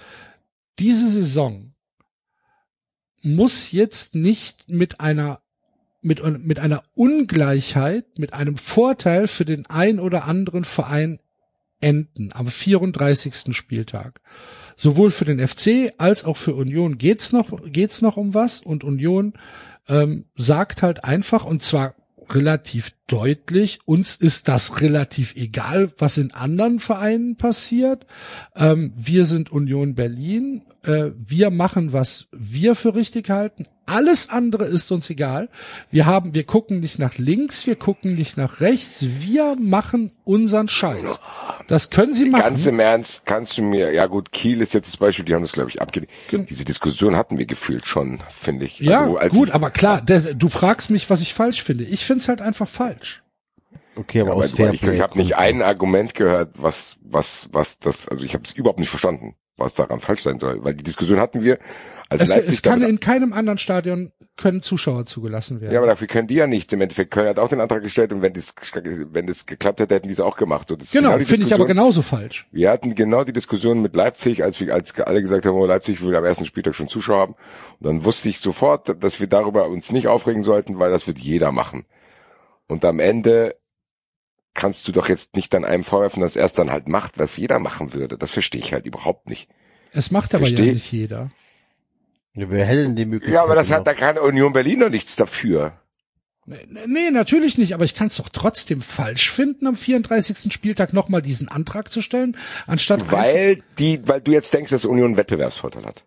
diese 0.78 1.08
Saison 1.10 1.74
muss 3.22 3.72
jetzt 3.72 4.14
nicht 4.14 4.68
mit 4.68 5.00
einer 5.00 5.40
mit, 6.04 6.22
mit 6.44 6.60
einer 6.60 6.82
Ungleichheit, 6.94 8.18
mit 8.18 8.32
einem 8.34 8.56
Vorteil 8.56 9.26
für 9.26 9.44
den 9.44 9.66
ein 9.66 9.98
oder 9.98 10.24
anderen 10.24 10.64
Verein 10.64 11.18
enden 11.80 12.30
am 12.32 12.46
34. 12.46 13.54
Spieltag. 13.56 14.20
Sowohl 14.76 15.10
für 15.10 15.24
den 15.24 15.46
FC 15.46 15.92
als 15.98 16.24
auch 16.24 16.36
für 16.36 16.54
Union 16.54 16.98
geht's 16.98 17.32
noch, 17.32 17.62
geht's 17.66 18.02
noch 18.02 18.16
um 18.16 18.34
was 18.34 18.60
und 18.60 18.84
Union 18.84 19.34
ähm, 19.88 20.26
sagt 20.36 20.82
halt 20.82 21.04
einfach 21.04 21.44
und 21.44 21.62
zwar 21.62 21.94
relativ 22.30 22.92
deutlich, 23.06 23.80
uns 23.84 24.16
ist 24.16 24.48
das 24.48 24.80
relativ 24.80 25.36
egal, 25.36 25.92
was 25.98 26.16
in 26.16 26.32
anderen 26.32 26.80
Vereinen 26.80 27.36
passiert. 27.36 28.06
Ähm, 28.56 28.92
wir 28.96 29.26
sind 29.26 29.52
Union 29.52 29.94
Berlin, 29.94 30.64
äh, 30.84 31.10
wir 31.16 31.50
machen, 31.50 31.92
was 31.92 32.28
wir 32.32 32.74
für 32.74 32.94
richtig 32.94 33.30
halten. 33.30 33.66
Alles 33.86 34.30
andere 34.30 34.64
ist 34.64 34.90
uns 34.92 35.10
egal. 35.10 35.48
Wir 35.90 36.06
haben, 36.06 36.34
wir 36.34 36.44
gucken 36.44 36.80
nicht 36.80 36.98
nach 36.98 37.18
links, 37.18 37.66
wir 37.66 37.76
gucken 37.76 38.14
nicht 38.14 38.36
nach 38.36 38.60
rechts, 38.60 39.04
wir 39.20 39.56
machen 39.60 40.12
unseren 40.24 40.68
Scheiß. 40.68 41.20
Das 41.68 41.90
können 41.90 42.14
sie 42.14 42.28
machen. 42.30 42.42
Ganz 42.42 42.66
im 42.66 42.80
Ernst, 42.80 43.22
kannst 43.26 43.58
du 43.58 43.62
mir, 43.62 43.92
ja 43.92 44.06
gut, 44.06 44.32
Kiel 44.32 44.60
ist 44.60 44.74
jetzt 44.74 44.88
das 44.88 44.96
Beispiel, 44.96 45.24
die 45.24 45.34
haben 45.34 45.42
das 45.42 45.52
glaube 45.52 45.70
ich 45.70 45.82
abgelehnt. 45.82 46.10
Diese 46.30 46.64
Diskussion 46.64 47.16
hatten 47.16 47.38
wir 47.38 47.46
gefühlt 47.46 47.86
schon, 47.86 48.20
finde 48.28 48.66
ich. 48.66 48.78
Ja, 48.80 49.02
Also, 49.02 49.16
als 49.18 49.32
gut, 49.34 49.48
ich, 49.48 49.54
aber 49.54 49.70
klar, 49.70 50.00
der, 50.00 50.34
du 50.34 50.48
fragst 50.48 50.90
mich, 50.90 51.10
was 51.10 51.20
ich 51.20 51.34
falsch 51.34 51.62
finde. 51.62 51.84
Ich 51.84 52.04
finde 52.04 52.22
es 52.22 52.28
halt 52.28 52.40
einfach 52.40 52.68
falsch. 52.68 53.22
Okay, 53.96 54.20
aber, 54.20 54.32
aber 54.32 54.44
aus 54.44 54.52
ich, 54.52 54.82
ich 54.82 55.00
habe 55.00 55.18
nicht 55.18 55.36
ein 55.36 55.62
Argument 55.62 56.14
gehört, 56.14 56.50
was, 56.56 56.96
was, 57.02 57.48
was 57.52 57.78
das, 57.78 58.08
also 58.08 58.24
ich 58.24 58.34
habe 58.34 58.44
es 58.44 58.52
überhaupt 58.52 58.80
nicht 58.80 58.88
verstanden, 58.88 59.36
was 59.56 59.74
daran 59.74 60.00
falsch 60.00 60.22
sein 60.22 60.40
soll, 60.40 60.64
weil 60.64 60.74
die 60.74 60.82
Diskussion 60.82 61.20
hatten 61.20 61.42
wir, 61.42 61.58
als 62.08 62.22
Es, 62.22 62.28
Leipzig 62.28 62.54
es 62.54 62.62
kann 62.62 62.82
in 62.82 62.98
keinem 62.98 63.32
anderen 63.32 63.58
Stadion 63.58 64.12
können 64.36 64.62
Zuschauer 64.62 65.06
zugelassen 65.06 65.60
werden. 65.60 65.72
Ja, 65.72 65.78
aber 65.78 65.86
dafür 65.86 66.08
können 66.08 66.26
die 66.26 66.34
ja 66.34 66.48
nichts. 66.48 66.72
Im 66.72 66.80
Endeffekt 66.80 67.12
Köln 67.12 67.28
hat 67.28 67.38
auch 67.38 67.48
den 67.48 67.60
Antrag 67.60 67.82
gestellt 67.82 68.12
und 68.12 68.20
wenn 68.20 68.32
das, 68.32 68.52
wenn 69.12 69.26
das 69.26 69.46
geklappt 69.46 69.80
hätte, 69.80 69.94
hätten 69.94 70.08
die 70.08 70.12
es 70.12 70.20
auch 70.20 70.36
gemacht. 70.36 70.70
Und 70.72 70.82
das 70.82 70.90
genau, 70.90 71.16
die 71.16 71.24
finde 71.24 71.46
ich 71.46 71.54
aber 71.54 71.66
genauso 71.66 72.02
falsch. 72.02 72.48
Wir 72.50 72.70
hatten 72.70 72.94
genau 72.96 73.22
die 73.22 73.32
Diskussion 73.32 73.80
mit 73.80 73.94
Leipzig, 73.94 74.42
als 74.42 74.58
wir, 74.60 74.74
als 74.74 74.98
alle 74.98 75.22
gesagt 75.22 75.46
haben, 75.46 75.54
oh, 75.54 75.66
Leipzig 75.66 76.02
will 76.04 76.14
am 76.16 76.24
ersten 76.24 76.46
Spieltag 76.46 76.74
schon 76.74 76.88
Zuschauer 76.88 77.20
haben. 77.20 77.34
Und 77.78 77.86
dann 77.86 78.04
wusste 78.04 78.28
ich 78.28 78.40
sofort, 78.40 79.02
dass 79.02 79.20
wir 79.20 79.28
darüber 79.28 79.68
uns 79.68 79.92
nicht 79.92 80.08
aufregen 80.08 80.42
sollten, 80.42 80.80
weil 80.80 80.90
das 80.90 81.06
wird 81.06 81.18
jeder 81.18 81.52
machen. 81.52 81.84
Und 82.66 82.84
am 82.84 82.98
Ende 82.98 83.54
kannst 84.54 84.86
du 84.88 84.92
doch 84.92 85.08
jetzt 85.08 85.36
nicht 85.36 85.52
dann 85.52 85.64
einem 85.64 85.84
vorwerfen, 85.84 86.22
dass 86.22 86.36
er 86.36 86.46
es 86.46 86.52
dann 86.52 86.70
halt 86.70 86.88
macht, 86.88 87.18
was 87.18 87.36
jeder 87.36 87.58
machen 87.58 87.92
würde. 87.92 88.16
Das 88.16 88.30
verstehe 88.30 88.60
ich 88.60 88.72
halt 88.72 88.86
überhaupt 88.86 89.28
nicht. 89.28 89.48
Es 89.92 90.10
macht 90.10 90.34
aber 90.34 90.46
Versteh- 90.46 90.66
ja 90.66 90.72
nicht 90.72 90.92
jeder. 90.92 91.30
Ja, 92.34 92.46
hätte 92.48 92.82
denn 92.82 92.96
die 92.96 93.04
Möglichkeit? 93.04 93.34
Ja, 93.34 93.42
aber 93.44 93.54
das 93.54 93.66
genau? 93.68 93.78
hat, 93.78 93.86
da 93.86 93.94
kann 93.94 94.18
Union 94.18 94.52
Berlin 94.52 94.80
doch 94.80 94.90
nichts 94.90 95.16
dafür. 95.16 95.80
Nee, 96.46 96.58
nee, 96.86 97.10
natürlich 97.10 97.56
nicht, 97.56 97.72
aber 97.74 97.84
ich 97.84 97.94
kann 97.94 98.08
es 98.08 98.16
doch 98.16 98.28
trotzdem 98.28 98.82
falsch 98.82 99.30
finden, 99.30 99.66
am 99.66 99.76
34. 99.76 100.52
Spieltag 100.52 100.92
nochmal 100.92 101.22
diesen 101.22 101.48
Antrag 101.48 101.90
zu 101.90 102.02
stellen, 102.02 102.36
anstatt 102.66 103.10
Weil 103.10 103.62
die, 103.78 104.06
weil 104.06 104.20
du 104.20 104.32
jetzt 104.32 104.52
denkst, 104.52 104.70
dass 104.70 104.84
Union 104.84 105.08
einen 105.08 105.16
Wettbewerbsvorteil 105.16 105.86
hat. 105.86 106.04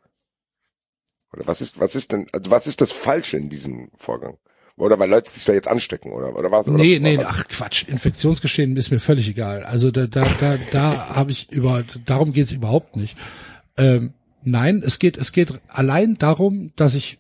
Oder 1.34 1.48
was 1.48 1.62
ist, 1.62 1.80
was 1.80 1.96
ist 1.96 2.12
denn, 2.12 2.28
also 2.34 2.52
was 2.52 2.68
ist 2.68 2.82
das 2.82 2.92
Falsche 2.92 3.38
in 3.38 3.50
diesem 3.50 3.90
Vorgang? 3.98 4.38
Oder 4.78 5.00
weil 5.00 5.10
Leute 5.10 5.30
sich 5.32 5.44
da 5.44 5.54
jetzt 5.54 5.68
anstecken, 5.68 6.12
oder, 6.12 6.38
oder 6.38 6.52
was? 6.52 6.68
Oder, 6.68 6.78
Nee, 6.78 7.00
nee, 7.00 7.18
ach 7.24 7.48
Quatsch, 7.48 7.88
Infektionsgeschehen 7.88 8.78
ist 8.78 8.92
mir 8.92 9.00
völlig 9.00 9.28
egal. 9.28 9.64
Also 9.64 9.90
da, 9.90 10.06
da, 10.06 10.24
da, 10.40 10.58
da 10.72 11.16
habe 11.16 11.32
ich 11.32 11.52
über, 11.52 11.84
darum 12.06 12.32
geht's 12.32 12.52
überhaupt 12.52 12.96
nicht. 12.96 13.18
Ähm, 13.76 14.14
nein, 14.44 14.84
es 14.86 15.00
geht, 15.00 15.18
es 15.18 15.32
geht 15.32 15.52
allein 15.68 16.20
darum, 16.20 16.72
dass 16.76 16.94
ich 16.94 17.18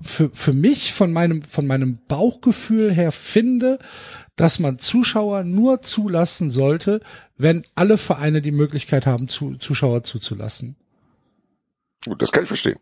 für, 0.00 0.30
für 0.30 0.54
mich 0.54 0.94
von 0.94 1.12
meinem, 1.12 1.42
von 1.42 1.66
meinem 1.66 1.98
Bauchgefühl 2.08 2.90
her 2.90 3.12
finde, 3.12 3.78
dass 4.34 4.58
man 4.58 4.78
Zuschauer 4.78 5.44
nur 5.44 5.82
zulassen 5.82 6.50
sollte, 6.50 7.00
wenn 7.36 7.64
alle 7.74 7.98
Vereine 7.98 8.40
die 8.40 8.50
Möglichkeit 8.50 9.04
haben, 9.04 9.28
zu, 9.28 9.56
Zuschauer 9.56 10.04
zuzulassen. 10.04 10.76
Gut, 12.02 12.22
das 12.22 12.32
kann 12.32 12.44
ich 12.44 12.48
verstehen. 12.48 12.78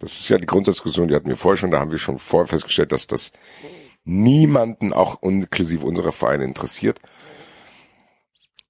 Das 0.00 0.12
ist 0.18 0.28
ja 0.28 0.38
die 0.38 0.46
Grundsatzdiskussion, 0.46 1.08
die 1.08 1.14
hatten 1.14 1.28
wir 1.28 1.36
vorher 1.36 1.56
schon, 1.58 1.70
da 1.70 1.78
haben 1.78 1.90
wir 1.90 1.98
schon 1.98 2.18
vorher 2.18 2.46
festgestellt, 2.48 2.90
dass 2.92 3.06
das 3.06 3.32
niemanden, 4.04 4.92
auch 4.92 5.22
inklusive 5.22 5.86
unserer 5.86 6.10
Vereine, 6.12 6.44
interessiert. 6.44 6.98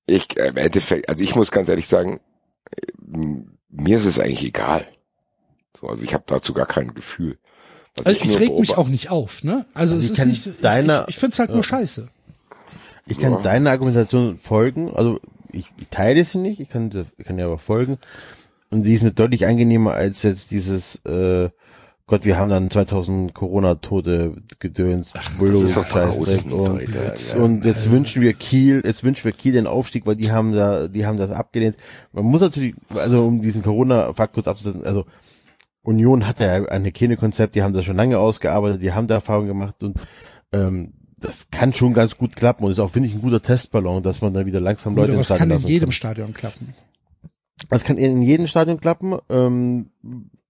Ich, 0.06 0.36
äh, 0.38 0.48
im 0.48 0.56
Endeffekt, 0.56 1.08
also 1.08 1.22
ich 1.22 1.34
muss 1.36 1.50
ganz 1.52 1.68
ehrlich 1.68 1.86
sagen, 1.86 2.20
äh, 2.76 3.42
mir 3.68 3.96
ist 3.98 4.06
es 4.06 4.18
eigentlich 4.18 4.42
egal. 4.44 4.86
So, 5.80 5.86
also 5.88 6.02
ich 6.02 6.12
habe 6.14 6.24
dazu 6.26 6.52
gar 6.52 6.66
kein 6.66 6.94
Gefühl. 6.94 7.38
Was 7.94 8.06
Also 8.06 8.18
ich 8.18 8.24
nur 8.30 8.40
reg 8.40 8.58
mich 8.58 8.76
auch 8.76 8.88
nicht 8.88 9.10
auf, 9.10 9.44
ne? 9.44 9.66
Also, 9.72 9.94
Also 9.94 9.96
es 9.98 10.04
ich 10.04 10.10
ist 10.10 10.16
kann 10.16 10.28
nicht, 10.28 10.46
ich, 10.46 10.58
deiner- 10.60 11.02
ich, 11.04 11.14
ich 11.14 11.18
finde 11.20 11.34
es 11.34 11.38
halt 11.38 11.50
nur 11.50 11.62
scheiße. 11.64 12.08
Ich 13.06 13.18
kann 13.18 13.32
Ja. 13.32 13.38
deiner 13.40 13.70
Argumentation 13.70 14.38
folgen, 14.38 14.94
also 14.94 15.20
ich, 15.52 15.66
ich 15.78 15.88
teile 15.88 16.24
sie 16.24 16.38
nicht, 16.38 16.60
ich 16.60 16.68
kann, 16.68 16.90
ich 17.18 17.24
kann 17.24 17.36
dir 17.36 17.46
aber 17.46 17.58
folgen. 17.58 17.98
Und 18.70 18.84
sie 18.84 18.94
ist 18.94 19.02
mir 19.02 19.12
deutlich 19.12 19.46
angenehmer 19.46 19.92
als 19.92 20.22
jetzt 20.22 20.52
dieses, 20.52 20.96
äh, 21.04 21.50
Gott, 22.06 22.24
wir 22.24 22.38
haben 22.38 22.48
dann 22.48 22.70
2000 22.70 23.34
Corona-Tote 23.34 24.34
gedöns, 24.58 25.12
das 25.12 25.38
Scheiß 25.88 26.42
und, 26.42 26.50
Leute, 26.50 27.14
ja. 27.16 27.42
und 27.42 27.64
jetzt 27.64 27.90
wünschen 27.90 28.22
wir 28.22 28.32
Kiel, 28.32 28.82
jetzt 28.84 29.04
wünschen 29.04 29.24
wir 29.24 29.32
Kiel 29.32 29.52
den 29.52 29.66
Aufstieg, 29.66 30.06
weil 30.06 30.16
die 30.16 30.32
haben 30.32 30.52
da, 30.52 30.88
die 30.88 31.06
haben 31.06 31.18
das 31.18 31.30
abgelehnt. 31.30 31.76
Man 32.12 32.24
muss 32.24 32.40
natürlich, 32.40 32.74
also 32.94 33.24
um 33.24 33.42
diesen 33.42 33.62
Corona-Fakt 33.62 34.34
kurz 34.34 34.48
abzusetzen, 34.48 34.84
also 34.84 35.06
Union 35.82 36.26
hat 36.26 36.40
ja 36.40 36.64
ein 36.66 36.84
Hygienekonzept, 36.84 37.54
die 37.54 37.62
haben 37.62 37.74
das 37.74 37.84
schon 37.84 37.96
lange 37.96 38.18
ausgearbeitet, 38.18 38.82
die 38.82 38.92
haben 38.92 39.06
da 39.06 39.14
Erfahrung 39.14 39.46
gemacht 39.46 39.82
und 39.82 39.96
ähm, 40.52 40.92
das 41.16 41.48
kann 41.50 41.72
schon 41.72 41.92
ganz 41.92 42.16
gut 42.16 42.34
klappen 42.34 42.64
und 42.64 42.72
ist 42.72 42.78
auch, 42.78 42.90
finde 42.90 43.08
ich, 43.08 43.14
ein 43.14 43.20
guter 43.20 43.42
Testballon, 43.42 44.02
dass 44.02 44.20
man 44.20 44.34
dann 44.34 44.46
wieder 44.46 44.60
langsam 44.60 44.96
Leute 44.96 45.12
ins 45.12 45.30
was 45.30 45.38
kann 45.38 45.50
in 45.50 45.58
jedem 45.58 45.92
Stadion 45.92 46.34
klappen? 46.34 46.74
Das 47.68 47.84
kann 47.84 47.98
in 47.98 48.22
jedem 48.22 48.46
Stadion 48.46 48.80
klappen. 48.80 49.18
Ähm, 49.28 49.90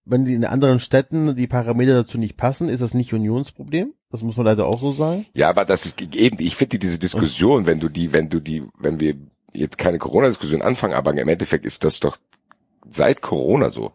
wenn 0.05 0.24
die 0.24 0.34
in 0.34 0.44
anderen 0.44 0.80
Städten 0.80 1.36
die 1.36 1.47
Parameter 1.47 1.94
dazu 2.02 2.18
nicht 2.18 2.36
passen, 2.36 2.68
ist 2.68 2.80
das 2.82 2.94
nicht 2.94 3.12
Unionsproblem. 3.12 3.92
Das 4.10 4.22
muss 4.22 4.36
man 4.36 4.47
leider 4.47 4.66
auch 4.66 4.80
so 4.80 4.92
sagen. 4.92 5.26
Ja, 5.34 5.48
aber 5.50 5.64
das 5.64 5.86
ist 5.86 6.00
eben, 6.14 6.39
ich 6.40 6.56
finde 6.56 6.78
diese 6.78 6.98
Diskussion, 6.98 7.66
wenn 7.66 7.80
du 7.80 7.89
die, 7.89 8.12
wenn 8.12 8.28
du 8.28 8.40
die, 8.40 8.64
wenn 8.78 8.98
wir 8.98 9.14
jetzt 9.52 9.78
keine 9.78 9.98
Corona-Diskussion 9.98 10.62
anfangen, 10.62 10.94
aber 10.94 11.12
im 11.12 11.28
Endeffekt 11.28 11.64
ist 11.64 11.84
das 11.84 12.00
doch 12.00 12.16
seit 12.90 13.20
Corona 13.20 13.70
so. 13.70 13.92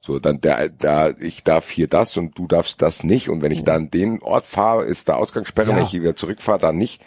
So, 0.00 0.18
dann 0.20 0.40
da, 0.40 0.68
da, 0.68 1.10
ich 1.18 1.42
darf 1.42 1.68
hier 1.70 1.88
das 1.88 2.16
und 2.16 2.38
du 2.38 2.46
darfst 2.46 2.80
das 2.80 3.02
nicht. 3.02 3.28
Und 3.28 3.42
wenn 3.42 3.50
ich 3.50 3.64
da 3.64 3.74
an 3.74 3.90
den 3.90 4.22
Ort 4.22 4.46
fahre, 4.46 4.84
ist 4.84 5.08
da 5.08 5.14
Ausgangssperre, 5.16 5.70
Ja. 5.70 5.76
wenn 5.76 5.84
ich 5.84 5.90
hier 5.90 6.02
wieder 6.02 6.14
zurückfahre, 6.16 6.58
dann 6.58 6.76
nicht. 6.76 7.02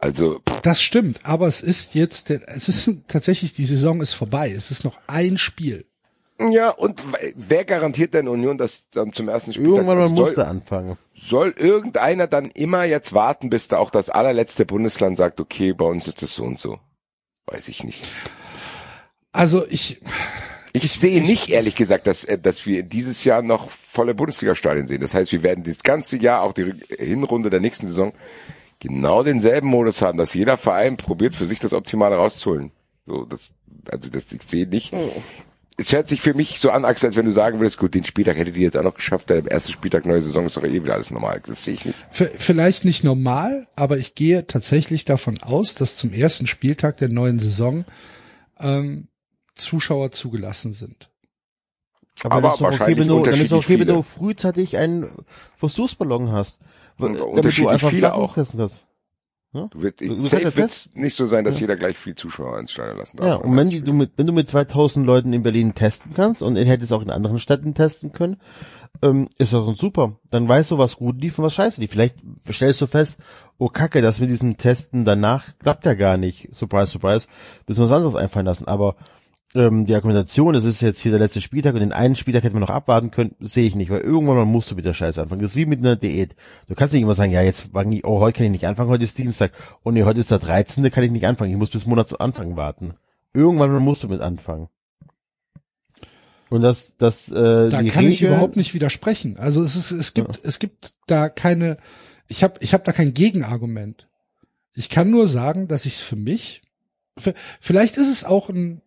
Also, 0.00 0.40
pff, 0.48 0.60
Das 0.62 0.80
stimmt, 0.82 1.20
aber 1.24 1.46
es 1.46 1.60
ist 1.60 1.94
jetzt, 1.94 2.30
es 2.30 2.68
ist 2.68 2.90
tatsächlich, 3.06 3.52
die 3.52 3.66
Saison 3.66 4.00
ist 4.00 4.14
vorbei. 4.14 4.50
Es 4.50 4.70
ist 4.70 4.84
noch 4.84 4.98
ein 5.06 5.36
Spiel. 5.38 5.84
ja, 6.50 6.70
und 6.70 7.02
wer 7.36 7.64
garantiert 7.66 8.14
denn 8.14 8.26
Union, 8.26 8.56
dass 8.56 8.88
dann 8.90 9.12
zum 9.12 9.28
ersten 9.28 9.52
Spieltag 9.52 9.74
Irgendwann 9.74 9.98
mal 9.98 10.08
soll, 10.08 10.24
musste 10.24 10.46
anfangen. 10.46 10.96
soll 11.14 11.50
irgendeiner 11.56 12.26
dann 12.26 12.50
immer 12.50 12.84
jetzt 12.84 13.12
warten, 13.12 13.50
bis 13.50 13.68
da 13.68 13.76
auch 13.76 13.90
das 13.90 14.08
allerletzte 14.08 14.64
Bundesland 14.64 15.18
sagt, 15.18 15.38
okay, 15.38 15.74
bei 15.74 15.84
uns 15.84 16.08
ist 16.08 16.22
das 16.22 16.34
so 16.34 16.44
und 16.44 16.58
so. 16.58 16.78
Weiß 17.46 17.68
ich 17.68 17.84
nicht. 17.84 18.08
Also 19.32 19.66
ich, 19.68 20.00
Ich, 20.72 20.90
sehe 20.90 21.20
nicht, 21.22 21.50
ehrlich 21.50 21.74
gesagt, 21.76 22.06
dass, 22.06 22.24
äh, 22.24 22.38
dass 22.38 22.64
wir 22.64 22.84
dieses 22.84 23.24
Jahr 23.24 23.42
noch 23.42 23.68
volle 23.70 24.14
Bundesliga-Stadien 24.14 24.86
sehen. 24.86 25.00
Das 25.00 25.14
heißt, 25.14 25.32
wir 25.32 25.42
werden 25.42 25.64
das 25.64 25.82
ganze 25.82 26.16
Jahr, 26.16 26.42
auch 26.42 26.52
die 26.52 26.72
Hinrunde 26.96 27.50
der 27.50 27.60
nächsten 27.60 27.86
Saison, 27.86 28.12
genau 28.80 29.22
denselben 29.22 29.68
Modus 29.68 30.02
haben, 30.02 30.18
dass 30.18 30.34
jeder 30.34 30.56
Verein 30.56 30.96
probiert, 30.96 31.34
für 31.36 31.46
sich 31.46 31.60
das 31.60 31.72
Optimale 31.72 32.16
rauszuholen. 32.16 32.72
So, 33.06 33.24
das, 33.24 33.50
also 33.90 34.10
das, 34.10 34.32
ich 34.32 34.42
sehe 34.42 34.66
nicht. 34.66 34.92
Es 35.76 35.92
hört 35.92 36.08
sich 36.08 36.20
für 36.20 36.34
mich 36.34 36.58
so 36.60 36.70
an, 36.70 36.84
Axel, 36.84 37.06
als 37.06 37.16
wenn 37.16 37.24
du 37.24 37.32
sagen 37.32 37.58
würdest, 37.60 37.78
gut, 37.78 37.94
den 37.94 38.04
Spieltag 38.04 38.36
hättet 38.36 38.54
ihr 38.56 38.62
jetzt 38.62 38.76
auch 38.76 38.82
noch 38.82 38.94
geschafft, 38.94 39.30
der 39.30 39.50
erste 39.50 39.72
Spieltag, 39.72 40.04
neue 40.04 40.20
Saison 40.20 40.44
ist 40.44 40.56
doch 40.56 40.64
eh 40.64 40.82
wieder 40.82 40.94
alles 40.94 41.10
normal. 41.10 41.40
Das 41.46 41.64
sehe 41.64 41.74
ich 41.74 41.84
nicht. 41.86 41.98
v- 42.10 42.28
vielleicht 42.36 42.84
nicht 42.84 43.02
normal, 43.04 43.66
aber 43.76 43.96
ich 43.96 44.14
gehe 44.14 44.46
tatsächlich 44.46 45.04
davon 45.06 45.38
aus, 45.42 45.74
dass 45.74 45.96
zum 45.96 46.12
ersten 46.12 46.46
Spieltag 46.46 46.98
der 46.98 47.08
neuen 47.08 47.38
Saison 47.38 47.84
ähm, 48.58 49.08
Zuschauer 49.54 50.12
zugelassen 50.12 50.72
sind. 50.74 51.10
Aber 52.22 52.42
das 52.42 52.52
ist 52.54 52.60
doch 52.60 52.64
wahrscheinlich 52.66 52.98
okay, 52.98 53.00
wenn 53.00 53.48
du, 53.48 53.58
okay, 53.58 53.78
wenn 53.80 53.88
du 53.88 54.02
frühzeitig 54.02 54.76
einen 54.76 55.10
Versuchsballon 55.56 56.32
hast. 56.32 56.58
Und 57.02 57.20
unterschiedlich 57.20 57.70
einfach 57.72 57.90
viele 57.90 58.14
auch. 58.14 58.34
testen 58.34 58.58
kannst. 58.60 58.84
Du 59.52 59.82
wird, 59.82 60.00
Du- 60.00 60.14
safe 60.28 60.44
ja 60.44 60.56
wird's 60.56 60.90
nicht 60.94 61.16
so 61.16 61.26
sein, 61.26 61.44
dass 61.44 61.58
jeder 61.58 61.74
gleich 61.74 61.98
viel 61.98 62.14
Zuschauer 62.14 62.60
ins 62.60 62.70
Stadion 62.70 62.98
lassen 62.98 63.16
darf. 63.16 63.26
Ja, 63.26 63.34
und 63.34 63.56
wenn 63.56 63.68
die, 63.68 63.80
du 63.80 63.92
mit, 63.92 64.12
wenn 64.16 64.28
du 64.28 64.32
mit 64.32 64.48
2000 64.48 65.04
Leuten 65.04 65.32
in 65.32 65.42
Berlin 65.42 65.74
testen 65.74 66.12
kannst 66.14 66.40
und 66.40 66.56
es 66.56 66.92
auch 66.92 67.02
in 67.02 67.10
anderen 67.10 67.40
Städten 67.40 67.74
testen 67.74 68.12
können, 68.12 68.36
ähm, 69.02 69.28
ist 69.38 69.52
das 69.52 69.76
super. 69.76 70.20
Dann 70.30 70.46
weißt 70.48 70.70
du, 70.70 70.78
was 70.78 70.96
gut 70.96 71.20
lief 71.20 71.36
und 71.36 71.44
was 71.46 71.54
scheiße 71.54 71.80
lief. 71.80 71.90
Vielleicht 71.90 72.14
stellst 72.48 72.80
du 72.80 72.86
fest, 72.86 73.18
oh 73.58 73.66
Kacke, 73.68 74.02
das 74.02 74.20
mit 74.20 74.30
diesen 74.30 74.56
Testen 74.56 75.04
danach 75.04 75.48
klappt 75.58 75.84
ja 75.84 75.94
gar 75.94 76.16
nicht. 76.16 76.54
Surprise, 76.54 76.92
surprise. 76.92 77.26
Müssen 77.66 77.80
wir 77.80 77.84
was 77.90 77.96
anderes 77.96 78.14
einfallen 78.14 78.46
lassen. 78.46 78.68
Aber 78.68 78.94
ähm, 79.54 79.84
die 79.86 79.94
Argumentation, 79.94 80.54
es 80.54 80.64
ist 80.64 80.80
jetzt 80.80 81.00
hier 81.00 81.10
der 81.10 81.20
letzte 81.20 81.40
Spieltag 81.40 81.74
und 81.74 81.80
den 81.80 81.92
einen 81.92 82.14
Spieltag 82.16 82.44
hätte 82.44 82.54
man 82.54 82.60
noch 82.62 82.70
abwarten 82.70 83.10
können, 83.10 83.34
sehe 83.40 83.66
ich 83.66 83.74
nicht, 83.74 83.90
weil 83.90 84.00
irgendwann 84.00 84.36
mal 84.36 84.44
musst 84.44 84.70
du 84.70 84.76
mit 84.76 84.84
der 84.84 84.94
Scheiße 84.94 85.20
anfangen. 85.20 85.42
Das 85.42 85.52
ist 85.52 85.56
wie 85.56 85.66
mit 85.66 85.80
einer 85.80 85.96
Diät. 85.96 86.36
Du 86.68 86.74
kannst 86.74 86.94
nicht 86.94 87.02
immer 87.02 87.14
sagen, 87.14 87.32
ja, 87.32 87.42
jetzt 87.42 87.70
ich, 87.90 88.04
oh, 88.04 88.20
heute 88.20 88.36
kann 88.38 88.46
ich 88.46 88.52
nicht 88.52 88.66
anfangen, 88.66 88.90
heute 88.90 89.04
ist 89.04 89.18
Dienstag. 89.18 89.52
Oh 89.82 89.90
nee, 89.90 90.04
heute 90.04 90.20
ist 90.20 90.30
der 90.30 90.38
13., 90.38 90.88
kann 90.90 91.02
ich 91.04 91.10
nicht 91.10 91.26
anfangen. 91.26 91.50
Ich 91.50 91.56
muss 91.58 91.70
bis 91.70 91.86
Monat 91.86 92.08
zu 92.08 92.18
Anfang 92.20 92.56
warten. 92.56 92.94
Irgendwann 93.34 93.72
musst 93.82 94.02
du 94.04 94.08
mit 94.08 94.20
anfangen. 94.20 94.68
Und 96.48 96.62
das, 96.62 96.94
das, 96.98 97.28
äh, 97.30 97.68
Da 97.68 97.82
kann 97.84 97.86
ich 97.86 97.96
Regel- 98.20 98.28
überhaupt 98.28 98.56
nicht 98.56 98.74
widersprechen. 98.74 99.36
Also 99.36 99.62
es 99.62 99.76
ist, 99.76 99.92
es 99.92 100.14
gibt, 100.14 100.40
es 100.44 100.58
gibt 100.58 100.94
da 101.06 101.28
keine, 101.28 101.76
ich 102.26 102.42
habe, 102.42 102.54
ich 102.60 102.74
habe 102.74 102.82
da 102.84 102.92
kein 102.92 103.14
Gegenargument. 103.14 104.08
Ich 104.74 104.90
kann 104.90 105.10
nur 105.10 105.26
sagen, 105.28 105.68
dass 105.68 105.86
ich 105.86 105.94
es 105.94 106.00
für 106.00 106.16
mich, 106.16 106.62
für, 107.16 107.34
vielleicht 107.60 107.96
ist 107.96 108.08
es 108.08 108.24
auch 108.24 108.48
ein, 108.48 108.82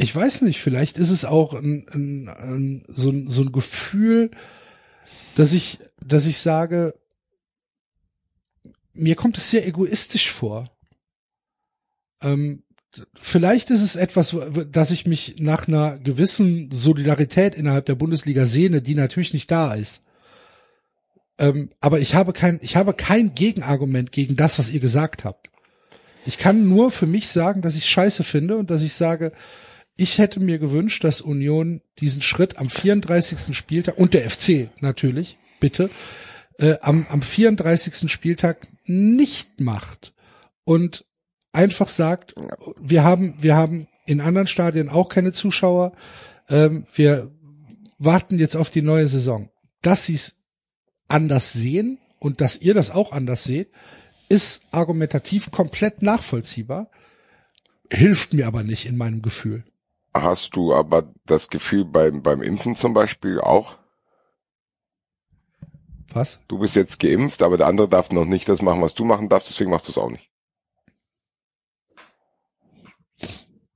ich 0.00 0.14
weiß 0.14 0.42
nicht, 0.42 0.60
vielleicht 0.60 0.96
ist 0.96 1.10
es 1.10 1.26
auch 1.26 1.52
ein, 1.52 1.86
ein, 1.92 2.28
ein 2.28 2.84
so, 2.88 3.10
ein 3.10 3.28
so 3.28 3.42
ein 3.42 3.52
Gefühl, 3.52 4.30
dass 5.36 5.52
ich, 5.52 5.78
dass 6.02 6.24
ich 6.24 6.38
sage, 6.38 6.94
mir 8.94 9.14
kommt 9.14 9.36
es 9.36 9.50
sehr 9.50 9.66
egoistisch 9.66 10.30
vor. 10.30 10.70
Ähm, 12.22 12.62
vielleicht 13.20 13.68
ist 13.68 13.82
es 13.82 13.94
etwas, 13.94 14.34
dass 14.70 14.90
ich 14.90 15.06
mich 15.06 15.36
nach 15.38 15.68
einer 15.68 15.98
gewissen 15.98 16.70
Solidarität 16.70 17.54
innerhalb 17.54 17.84
der 17.84 17.94
Bundesliga 17.94 18.46
sehne, 18.46 18.80
die 18.80 18.94
natürlich 18.94 19.34
nicht 19.34 19.50
da 19.50 19.74
ist. 19.74 20.04
Ähm, 21.38 21.68
aber 21.80 22.00
ich 22.00 22.14
habe 22.14 22.32
kein, 22.32 22.58
ich 22.62 22.76
habe 22.76 22.94
kein 22.94 23.34
Gegenargument 23.34 24.12
gegen 24.12 24.34
das, 24.34 24.58
was 24.58 24.70
ihr 24.70 24.80
gesagt 24.80 25.24
habt. 25.24 25.50
Ich 26.24 26.38
kann 26.38 26.70
nur 26.70 26.90
für 26.90 27.06
mich 27.06 27.28
sagen, 27.28 27.60
dass 27.60 27.76
ich 27.76 27.86
scheiße 27.86 28.24
finde 28.24 28.56
und 28.56 28.70
dass 28.70 28.80
ich 28.80 28.94
sage, 28.94 29.32
ich 30.00 30.16
hätte 30.16 30.40
mir 30.40 30.58
gewünscht, 30.58 31.04
dass 31.04 31.20
Union 31.20 31.82
diesen 31.98 32.22
Schritt 32.22 32.58
am 32.58 32.70
34. 32.70 33.54
Spieltag 33.54 33.98
und 33.98 34.14
der 34.14 34.30
FC 34.30 34.70
natürlich, 34.80 35.36
bitte, 35.60 35.90
äh, 36.58 36.76
am, 36.80 37.06
am 37.10 37.20
34. 37.20 38.10
Spieltag 38.10 38.66
nicht 38.86 39.60
macht 39.60 40.14
und 40.64 41.04
einfach 41.52 41.88
sagt, 41.88 42.34
wir 42.80 43.04
haben, 43.04 43.34
wir 43.40 43.56
haben 43.56 43.88
in 44.06 44.22
anderen 44.22 44.46
Stadien 44.46 44.88
auch 44.88 45.10
keine 45.10 45.32
Zuschauer, 45.32 45.92
ähm, 46.48 46.86
wir 46.94 47.30
warten 47.98 48.38
jetzt 48.38 48.56
auf 48.56 48.70
die 48.70 48.82
neue 48.82 49.06
Saison. 49.06 49.50
Dass 49.82 50.06
sie 50.06 50.14
es 50.14 50.36
anders 51.08 51.52
sehen 51.52 51.98
und 52.18 52.40
dass 52.40 52.56
ihr 52.56 52.72
das 52.72 52.90
auch 52.90 53.12
anders 53.12 53.44
seht, 53.44 53.70
ist 54.30 54.62
argumentativ 54.70 55.50
komplett 55.50 56.00
nachvollziehbar, 56.00 56.90
hilft 57.92 58.32
mir 58.32 58.46
aber 58.46 58.62
nicht 58.62 58.86
in 58.86 58.96
meinem 58.96 59.20
Gefühl. 59.20 59.64
Hast 60.12 60.56
du 60.56 60.74
aber 60.74 61.12
das 61.24 61.48
Gefühl 61.48 61.84
beim, 61.84 62.22
beim 62.22 62.42
Impfen 62.42 62.74
zum 62.74 62.94
Beispiel 62.94 63.40
auch? 63.40 63.78
Was? 66.12 66.40
Du 66.48 66.58
bist 66.58 66.74
jetzt 66.74 66.98
geimpft, 66.98 67.42
aber 67.42 67.56
der 67.56 67.68
andere 67.68 67.88
darf 67.88 68.10
noch 68.10 68.24
nicht 68.24 68.48
das 68.48 68.62
machen, 68.62 68.82
was 68.82 68.94
du 68.94 69.04
machen 69.04 69.28
darfst, 69.28 69.50
deswegen 69.50 69.70
machst 69.70 69.86
du 69.86 69.92
es 69.92 69.98
auch 69.98 70.10
nicht. 70.10 70.28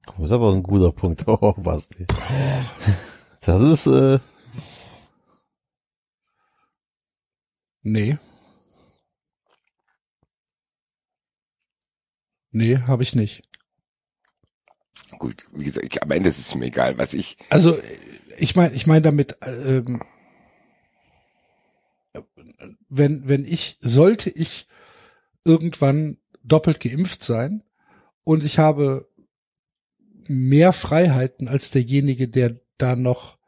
Das 0.06 0.26
ist 0.26 0.32
aber 0.32 0.52
ein 0.52 0.62
guter 0.62 0.92
Punkt. 0.92 1.24
Oh, 1.28 1.54
Basti. 1.56 2.06
Das 3.42 3.62
ist, 3.62 3.86
äh, 3.86 4.18
Nee. 7.86 8.16
Nee, 12.50 12.78
habe 12.78 13.02
ich 13.02 13.14
nicht. 13.14 13.42
Gut, 15.18 15.46
wie 15.52 15.64
gesagt, 15.64 15.86
ich, 15.86 16.02
am 16.02 16.10
Ende 16.10 16.28
ist 16.28 16.38
es 16.38 16.54
mir 16.54 16.66
egal, 16.66 16.98
was 16.98 17.14
ich, 17.14 17.36
Also 17.50 17.78
ich 18.36 18.56
meine, 18.56 18.74
ich 18.74 18.86
meine 18.86 19.02
damit, 19.02 19.36
ähm, 19.42 20.02
wenn 22.88 23.28
wenn 23.28 23.44
ich 23.44 23.78
sollte 23.80 24.30
ich 24.30 24.66
irgendwann 25.44 26.18
doppelt 26.42 26.80
geimpft 26.80 27.22
sein 27.22 27.64
und 28.24 28.44
ich 28.44 28.58
habe 28.58 29.08
mehr 30.28 30.72
Freiheiten 30.72 31.48
als 31.48 31.70
derjenige, 31.70 32.28
der 32.28 32.60
da 32.78 32.96
noch 32.96 33.38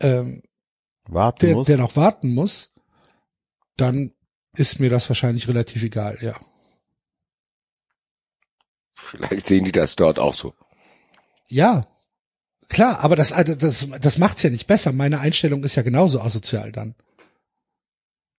ähm, 0.00 0.42
warten 1.04 1.46
der, 1.46 1.54
muss. 1.54 1.66
der 1.66 1.78
noch 1.78 1.96
warten 1.96 2.34
muss, 2.34 2.72
dann 3.76 4.12
ist 4.54 4.80
mir 4.80 4.90
das 4.90 5.08
wahrscheinlich 5.08 5.48
relativ 5.48 5.82
egal, 5.82 6.18
ja. 6.20 6.38
Vielleicht 9.02 9.46
sehen 9.46 9.64
die 9.64 9.72
das 9.72 9.96
dort 9.96 10.18
auch 10.18 10.34
so. 10.34 10.54
Ja, 11.48 11.86
klar, 12.68 13.00
aber 13.00 13.16
das, 13.16 13.32
also 13.32 13.54
das, 13.54 13.88
das 14.00 14.18
macht's 14.18 14.42
ja 14.42 14.50
nicht 14.50 14.66
besser. 14.66 14.92
Meine 14.92 15.20
Einstellung 15.20 15.64
ist 15.64 15.74
ja 15.74 15.82
genauso 15.82 16.20
asozial 16.20 16.72
dann. 16.72 16.94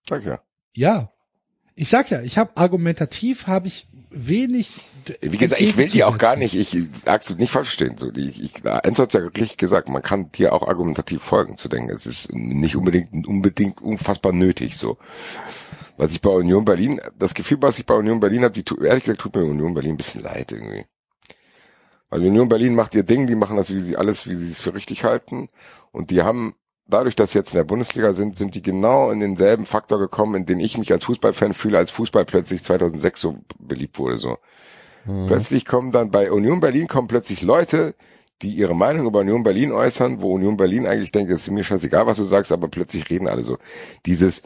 Sag 0.08 0.26
ja. 0.26 0.42
Ja. 0.74 1.12
Ich 1.76 1.90
sag 1.90 2.10
ja, 2.12 2.22
ich 2.22 2.38
habe 2.38 2.56
argumentativ 2.56 3.48
habe 3.48 3.68
ich 3.68 3.88
wenig. 4.12 4.82
Wie 5.22 5.38
gesagt, 5.38 5.60
ich 5.60 5.76
will 5.76 5.88
die 5.88 6.04
auch 6.04 6.18
gar 6.18 6.36
nicht, 6.36 6.56
ich 6.56 6.88
Axel 7.06 7.36
nicht 7.36 7.52
falsch 7.52 7.70
verstehen. 7.70 7.98
So, 7.98 8.12
ich, 8.16 8.42
ich, 8.42 8.66
Enzo 8.84 9.04
hat 9.04 9.14
ja 9.14 9.22
richtig 9.22 9.58
gesagt, 9.58 9.90
man 9.90 10.04
kann 10.04 10.32
dir 10.32 10.54
auch 10.54 10.68
argumentativ 10.68 11.22
folgen 11.22 11.58
zu 11.58 11.68
denken. 11.68 11.90
Es 11.90 12.06
ist 12.06 12.32
nicht 12.34 12.76
unbedingt, 12.76 13.28
unbedingt 13.28 13.82
unfassbar 13.82 14.32
nötig, 14.32 14.78
so. 14.78 14.98
Was 15.98 16.12
ich 16.12 16.22
bei 16.22 16.30
Union 16.30 16.66
Berlin, 16.66 17.00
das 17.18 17.34
Gefühl, 17.34 17.58
was 17.62 17.78
ich 17.80 17.86
bei 17.86 17.94
Union 17.94 18.20
Berlin 18.20 18.44
habe, 18.44 18.54
die, 18.54 18.64
ehrlich 18.84 19.04
gesagt, 19.04 19.22
tut 19.22 19.36
mir 19.36 19.44
Union 19.44 19.74
Berlin 19.74 19.92
ein 19.92 19.98
bisschen 19.98 20.22
leid 20.22 20.52
irgendwie. 20.52 20.86
Also 22.10 22.26
Union 22.28 22.50
Berlin 22.50 22.76
macht 22.76 22.96
ihr 22.96 23.04
Ding, 23.04 23.28
die 23.28 23.36
machen 23.36 23.58
das, 23.58 23.74
wie 23.74 23.80
sie 23.80 23.98
alles, 23.98 24.28
wie 24.28 24.36
sie 24.36 24.52
es 24.52 24.60
für 24.60 24.74
richtig 24.74 25.04
halten. 25.04 25.50
Und 25.92 26.12
die 26.12 26.22
haben, 26.22 26.56
dadurch, 26.88 27.16
dass 27.16 27.32
sie 27.32 27.40
jetzt 27.40 27.54
in 27.54 27.58
der 27.58 27.64
Bundesliga 27.64 28.14
sind, 28.14 28.36
sind 28.36 28.56
die 28.56 28.62
genau 28.62 29.12
in 29.12 29.20
denselben 29.20 29.66
Faktor 29.66 30.00
gekommen, 30.00 30.36
in 30.36 30.46
den 30.46 30.60
ich 30.60 30.78
mich 30.78 30.92
als 30.92 31.06
Fußballfan 31.06 31.54
fühle, 31.54 31.78
als 31.78 31.92
Fußball 31.92 32.26
plötzlich 32.26 32.64
2006 32.64 33.20
so 33.22 33.38
beliebt 33.60 33.98
wurde, 34.00 34.18
so. 34.18 34.38
Plötzlich 35.28 35.66
kommen 35.66 35.92
dann 35.92 36.12
bei 36.12 36.32
Union 36.32 36.62
Berlin 36.62 36.88
kommen 36.88 37.10
plötzlich 37.10 37.42
Leute, 37.42 37.94
die 38.42 38.54
ihre 38.54 38.76
Meinung 38.76 39.06
über 39.06 39.20
Union 39.20 39.44
Berlin 39.44 39.72
äußern, 39.72 40.22
wo 40.22 40.34
Union 40.34 40.56
Berlin 40.56 40.88
eigentlich 40.88 41.12
denkt, 41.12 41.32
es 41.32 41.44
ist 41.44 41.52
mir 41.52 41.64
scheißegal, 41.64 42.06
was 42.06 42.18
du 42.18 42.26
sagst, 42.26 42.52
aber 42.52 42.70
plötzlich 42.70 43.10
reden 43.10 43.28
alle 43.28 43.44
so. 43.44 43.58
Dieses, 44.06 44.44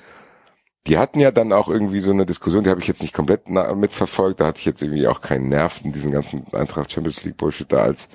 die 0.87 0.97
hatten 0.97 1.19
ja 1.19 1.31
dann 1.31 1.51
auch 1.51 1.67
irgendwie 1.67 1.99
so 1.99 2.11
eine 2.11 2.25
Diskussion, 2.25 2.63
die 2.63 2.69
habe 2.69 2.81
ich 2.81 2.87
jetzt 2.87 3.01
nicht 3.01 3.13
komplett 3.13 3.49
mitverfolgt, 3.49 4.39
da 4.39 4.47
hatte 4.47 4.59
ich 4.59 4.65
jetzt 4.65 4.81
irgendwie 4.81 5.07
auch 5.07 5.21
keinen 5.21 5.49
Nerv 5.49 5.81
in 5.83 5.91
diesen 5.91 6.11
ganzen 6.11 6.45
Eintracht 6.53 6.91
Champions 6.91 7.23
League 7.23 7.37
Bullshit 7.37 7.71
da, 7.71 7.79
als 7.79 8.09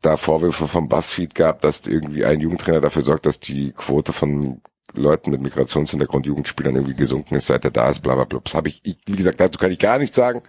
da 0.00 0.16
Vorwürfe 0.16 0.66
vom 0.66 0.88
Buzzfeed 0.88 1.34
gab, 1.34 1.60
dass 1.60 1.86
irgendwie 1.86 2.24
ein 2.24 2.40
Jugendtrainer 2.40 2.80
dafür 2.80 3.02
sorgt, 3.02 3.26
dass 3.26 3.38
die 3.38 3.72
Quote 3.72 4.12
von 4.12 4.60
Leuten 4.94 5.30
mit 5.30 5.40
Migrationshintergrund 5.40 6.26
Jugendspielern 6.26 6.74
irgendwie 6.74 6.96
gesunken 6.96 7.34
ist, 7.36 7.46
seit 7.46 7.64
er 7.64 7.70
da 7.70 7.88
ist, 7.88 8.02
bla 8.02 8.14
bla 8.14 8.24
bla. 8.24 8.40
Das 8.42 8.54
habe 8.54 8.68
ich, 8.68 8.80
ich, 8.84 8.98
wie 9.06 9.16
gesagt, 9.16 9.40
dazu 9.40 9.58
kann 9.58 9.72
ich 9.72 9.78
gar 9.78 9.98
nichts 9.98 10.16
sagen, 10.16 10.42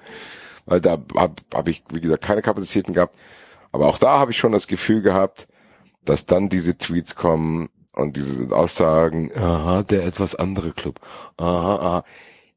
weil 0.66 0.82
da 0.82 1.00
habe 1.16 1.36
hab 1.54 1.68
ich, 1.68 1.84
wie 1.92 2.02
gesagt, 2.02 2.24
keine 2.24 2.42
Kapazitäten 2.42 2.94
gehabt. 2.94 3.16
Aber 3.72 3.88
auch 3.88 3.98
da 3.98 4.20
habe 4.20 4.32
ich 4.32 4.38
schon 4.38 4.52
das 4.52 4.68
Gefühl 4.68 5.02
gehabt, 5.02 5.48
dass 6.06 6.26
dann 6.26 6.50
diese 6.50 6.78
Tweets 6.78 7.16
kommen 7.16 7.70
und 7.96 8.18
diese 8.18 8.56
Aussagen, 8.56 9.32
aha, 9.36 9.84
der 9.84 10.06
etwas 10.06 10.36
andere 10.36 10.72
Club, 10.72 11.00
aha, 11.38 11.76
aha. 11.76 12.04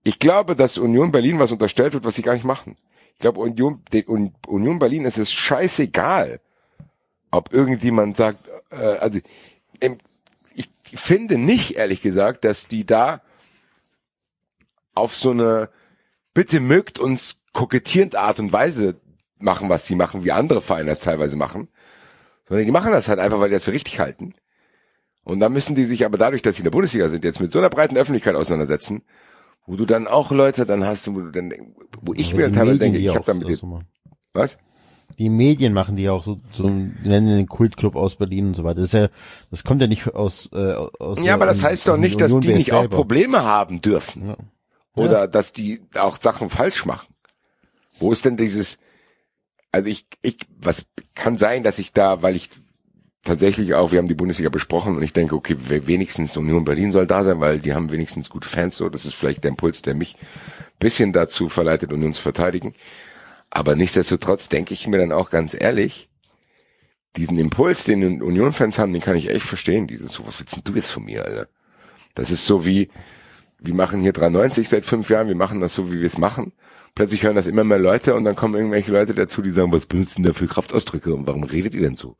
Ich 0.04 0.18
glaube, 0.18 0.56
dass 0.56 0.78
Union 0.78 1.12
Berlin 1.12 1.38
was 1.38 1.52
unterstellt 1.52 1.92
wird, 1.92 2.04
was 2.04 2.14
sie 2.14 2.22
gar 2.22 2.34
nicht 2.34 2.44
machen. 2.44 2.76
Ich 3.14 3.18
glaube, 3.18 3.40
Union, 3.40 3.82
den 3.92 4.08
Un- 4.08 4.34
Union 4.46 4.78
Berlin 4.78 5.04
ist 5.04 5.18
es 5.18 5.32
scheißegal, 5.32 6.40
ob 7.30 7.52
irgendjemand 7.52 8.16
sagt, 8.16 8.48
äh, 8.70 8.76
also 8.76 9.18
ich 10.54 10.68
finde 11.00 11.36
nicht, 11.36 11.76
ehrlich 11.76 12.00
gesagt, 12.00 12.44
dass 12.44 12.68
die 12.68 12.86
da 12.86 13.20
auf 14.94 15.14
so 15.14 15.30
eine 15.30 15.68
bitte 16.34 16.60
mögt 16.60 16.98
uns 16.98 17.40
kokettierend 17.52 18.16
Art 18.16 18.38
und 18.38 18.52
Weise 18.52 18.96
machen, 19.38 19.68
was 19.68 19.86
sie 19.86 19.94
machen, 19.94 20.24
wie 20.24 20.32
andere 20.32 20.62
Vereine 20.62 20.90
das 20.90 21.00
teilweise 21.00 21.36
machen, 21.36 21.68
sondern 22.48 22.64
die 22.66 22.72
machen 22.72 22.92
das 22.92 23.08
halt 23.08 23.18
einfach, 23.18 23.38
weil 23.40 23.48
die 23.50 23.54
das 23.54 23.64
für 23.64 23.72
richtig 23.72 24.00
halten. 24.00 24.34
Und 25.28 25.40
dann 25.40 25.52
müssen 25.52 25.74
die 25.74 25.84
sich 25.84 26.06
aber 26.06 26.16
dadurch, 26.16 26.40
dass 26.40 26.56
sie 26.56 26.60
in 26.60 26.64
der 26.64 26.70
Bundesliga 26.70 27.10
sind, 27.10 27.22
jetzt 27.22 27.38
mit 27.38 27.52
so 27.52 27.58
einer 27.58 27.68
breiten 27.68 27.98
Öffentlichkeit 27.98 28.34
auseinandersetzen, 28.34 29.02
wo 29.66 29.76
du 29.76 29.84
dann 29.84 30.06
auch 30.06 30.30
Leute 30.30 30.64
dann 30.64 30.86
hast, 30.86 31.06
wo 31.14 31.20
du 31.20 31.30
dann, 31.30 31.52
wo 32.00 32.14
ich 32.14 32.32
mir 32.32 32.48
die 32.48 32.54
teilweise 32.54 32.78
denke, 32.78 32.96
ich 32.96 33.14
habe 33.14 33.26
damit 33.26 33.46
jetzt, 33.46 33.60
so 33.60 33.82
was? 34.32 34.56
Die 35.18 35.28
Medien 35.28 35.74
machen 35.74 35.96
die 35.96 36.08
auch 36.08 36.24
so, 36.24 36.38
so 36.52 36.70
nennen 36.70 37.36
den 37.36 37.46
Kultclub 37.46 37.94
aus 37.94 38.16
Berlin 38.16 38.46
und 38.46 38.54
so 38.54 38.64
weiter. 38.64 38.76
Das 38.76 38.86
ist 38.86 38.92
ja, 38.94 39.08
das 39.50 39.64
kommt 39.64 39.82
ja 39.82 39.86
nicht 39.86 40.14
aus, 40.14 40.48
äh, 40.54 40.72
aus 40.72 41.18
Ja, 41.22 41.34
aber 41.34 41.44
das 41.44 41.62
heißt 41.62 41.88
doch 41.88 41.98
nicht, 41.98 42.18
dass 42.22 42.34
die 42.40 42.54
nicht 42.54 42.72
auch. 42.72 42.88
Probleme 42.88 43.42
haben 43.42 43.82
dürfen. 43.82 44.28
Ja. 44.28 44.36
Oder 44.94 45.28
dass 45.28 45.52
die 45.52 45.82
auch 45.94 46.16
Sachen 46.16 46.48
falsch 46.48 46.86
machen. 46.86 47.14
Wo 47.98 48.12
ist 48.12 48.24
denn 48.24 48.38
dieses, 48.38 48.78
also 49.72 49.90
ich, 49.90 50.06
ich, 50.22 50.38
was 50.58 50.86
kann 51.14 51.36
sein, 51.36 51.64
dass 51.64 51.78
ich 51.78 51.92
da, 51.92 52.22
weil 52.22 52.34
ich 52.34 52.48
tatsächlich 53.28 53.74
auch, 53.74 53.92
wir 53.92 53.98
haben 53.98 54.08
die 54.08 54.14
Bundesliga 54.14 54.48
besprochen 54.50 54.96
und 54.96 55.02
ich 55.02 55.12
denke, 55.12 55.36
okay, 55.36 55.56
we- 55.58 55.86
wenigstens 55.86 56.36
Union 56.36 56.64
Berlin 56.64 56.90
soll 56.90 57.06
da 57.06 57.22
sein, 57.22 57.38
weil 57.40 57.60
die 57.60 57.74
haben 57.74 57.90
wenigstens 57.92 58.28
gute 58.28 58.48
Fans, 58.48 58.76
so, 58.76 58.88
das 58.88 59.04
ist 59.04 59.14
vielleicht 59.14 59.44
der 59.44 59.50
Impuls, 59.50 59.82
der 59.82 59.94
mich 59.94 60.16
bisschen 60.80 61.12
dazu 61.12 61.48
verleitet, 61.48 61.92
Union 61.92 62.12
zu 62.14 62.22
verteidigen. 62.22 62.74
Aber 63.50 63.76
nichtsdestotrotz 63.76 64.48
denke 64.48 64.74
ich 64.74 64.86
mir 64.88 64.98
dann 64.98 65.12
auch 65.12 65.30
ganz 65.30 65.56
ehrlich, 65.58 66.08
diesen 67.16 67.38
Impuls, 67.38 67.84
den 67.84 68.20
Union-Fans 68.22 68.78
haben, 68.78 68.92
den 68.92 69.02
kann 69.02 69.16
ich 69.16 69.30
echt 69.30 69.46
verstehen. 69.46 69.86
Dieses, 69.86 70.12
so, 70.12 70.26
was 70.26 70.38
willst 70.38 70.56
denn 70.56 70.64
du 70.64 70.74
jetzt 70.74 70.90
von 70.90 71.04
mir, 71.04 71.24
Alter? 71.24 71.48
Das 72.14 72.30
ist 72.30 72.46
so 72.46 72.66
wie, 72.66 72.90
wir 73.58 73.74
machen 73.74 74.00
hier 74.00 74.12
390 74.12 74.68
seit 74.68 74.84
fünf 74.84 75.08
Jahren, 75.10 75.28
wir 75.28 75.34
machen 75.34 75.60
das 75.60 75.74
so, 75.74 75.90
wie 75.90 75.98
wir 75.98 76.06
es 76.06 76.18
machen. 76.18 76.52
Plötzlich 76.94 77.22
hören 77.22 77.36
das 77.36 77.46
immer 77.46 77.64
mehr 77.64 77.78
Leute 77.78 78.14
und 78.14 78.24
dann 78.24 78.36
kommen 78.36 78.54
irgendwelche 78.54 78.92
Leute 78.92 79.14
dazu, 79.14 79.42
die 79.42 79.50
sagen, 79.50 79.72
was 79.72 79.86
benutzen 79.86 80.22
da 80.22 80.32
für 80.32 80.46
Kraftausdrücke 80.46 81.14
und 81.14 81.26
warum 81.26 81.44
redet 81.44 81.74
ihr 81.74 81.82
denn 81.82 81.96
so? 81.96 82.16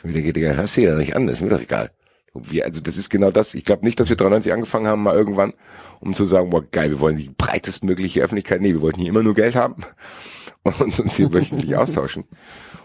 Ich 0.00 0.04
mir 0.04 0.12
denke, 0.12 0.32
Digga, 0.32 0.52
hörst 0.52 0.76
du 0.76 0.86
da 0.86 0.94
nicht 0.96 1.14
an, 1.14 1.26
das 1.26 1.36
ist 1.36 1.42
mir 1.42 1.50
doch 1.50 1.60
egal. 1.60 1.90
Wir, 2.32 2.64
also 2.64 2.80
das 2.80 2.96
ist 2.96 3.10
genau 3.10 3.30
das. 3.30 3.54
Ich 3.54 3.64
glaube 3.64 3.84
nicht, 3.84 3.98
dass 4.00 4.08
wir 4.08 4.16
93 4.16 4.52
angefangen 4.52 4.86
haben, 4.86 5.02
mal 5.02 5.16
irgendwann, 5.16 5.52
um 6.00 6.14
zu 6.14 6.24
sagen, 6.26 6.50
boah, 6.50 6.62
geil, 6.62 6.90
wir 6.90 7.00
wollen 7.00 7.16
die 7.16 7.28
breitestmögliche 7.28 8.22
Öffentlichkeit. 8.22 8.60
Nee, 8.60 8.72
wir 8.72 8.80
wollten 8.80 9.00
hier 9.00 9.10
immer 9.10 9.22
nur 9.22 9.34
Geld 9.34 9.56
haben 9.56 9.84
und 10.62 10.98
uns 10.98 11.16
hier 11.16 11.32
wöchentlich 11.32 11.76
austauschen. 11.76 12.24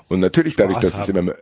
Und 0.08 0.20
natürlich 0.20 0.56
dadurch, 0.56 0.78
Spaß 0.78 0.92
dass 0.92 0.94
es 1.02 1.08
haben. 1.08 1.10
immer 1.12 1.22
mehr 1.22 1.38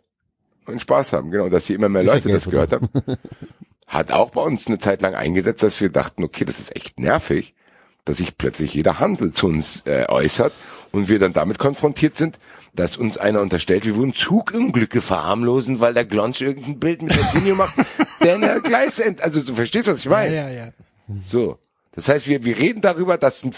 und 0.65 0.79
Spaß 0.79 1.13
haben, 1.13 1.31
genau, 1.31 1.49
dass 1.49 1.65
hier 1.65 1.75
immer 1.75 1.89
mehr 1.89 2.03
ja 2.03 2.13
Leute 2.13 2.29
das 2.29 2.49
gehört 2.49 2.71
haben, 2.71 2.89
hat 3.87 4.11
auch 4.11 4.31
bei 4.31 4.41
uns 4.41 4.67
eine 4.67 4.79
Zeit 4.79 5.01
lang 5.01 5.15
eingesetzt, 5.15 5.63
dass 5.63 5.81
wir 5.81 5.89
dachten, 5.89 6.23
okay, 6.23 6.45
das 6.45 6.59
ist 6.59 6.75
echt 6.75 6.99
nervig, 6.99 7.53
dass 8.05 8.17
sich 8.17 8.37
plötzlich 8.37 8.73
jeder 8.73 8.99
Handel 8.99 9.31
zu 9.31 9.47
uns 9.47 9.83
äh, 9.85 10.05
äußert 10.07 10.53
und 10.91 11.07
wir 11.07 11.19
dann 11.19 11.33
damit 11.33 11.59
konfrontiert 11.59 12.15
sind, 12.15 12.39
dass 12.73 12.97
uns 12.97 13.17
einer 13.17 13.41
unterstellt, 13.41 13.85
wir 13.85 13.95
würden 13.95 14.15
Zugunglücke 14.15 15.01
verharmlosen, 15.01 15.79
weil 15.79 15.93
der 15.93 16.05
Glonsch 16.05 16.41
irgendein 16.41 16.79
Bild 16.79 17.01
mit 17.01 17.13
Coutinho 17.13 17.55
macht, 17.55 17.75
der 18.23 18.39
der 18.39 18.59
Gleis 18.61 18.99
end, 18.99 19.21
also 19.21 19.41
du 19.41 19.53
verstehst, 19.53 19.87
was 19.87 19.99
ich 19.99 20.09
meine? 20.09 20.35
Ja, 20.35 20.49
ja, 20.49 20.65
ja. 20.65 20.71
So. 21.25 21.59
Das 21.91 22.07
heißt, 22.07 22.27
wir, 22.27 22.43
wir 22.43 22.57
reden 22.57 22.81
darüber, 22.81 23.17
dass 23.17 23.43
ein, 23.43 23.53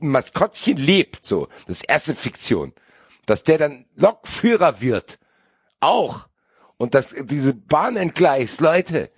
Maskottchen 0.00 0.76
lebt, 0.76 1.24
so. 1.26 1.48
Das 1.66 1.78
ist 1.78 1.88
erste 1.88 2.14
Fiktion. 2.14 2.72
Dass 3.26 3.42
der 3.42 3.58
dann 3.58 3.86
Lokführer 3.96 4.80
wird. 4.80 5.18
auch. 5.80 6.26
Und 6.76 6.94
das, 6.94 7.14
diese 7.24 7.52
Bahn 7.52 7.96
entgleist, 7.96 8.60
Leute. 8.60 9.10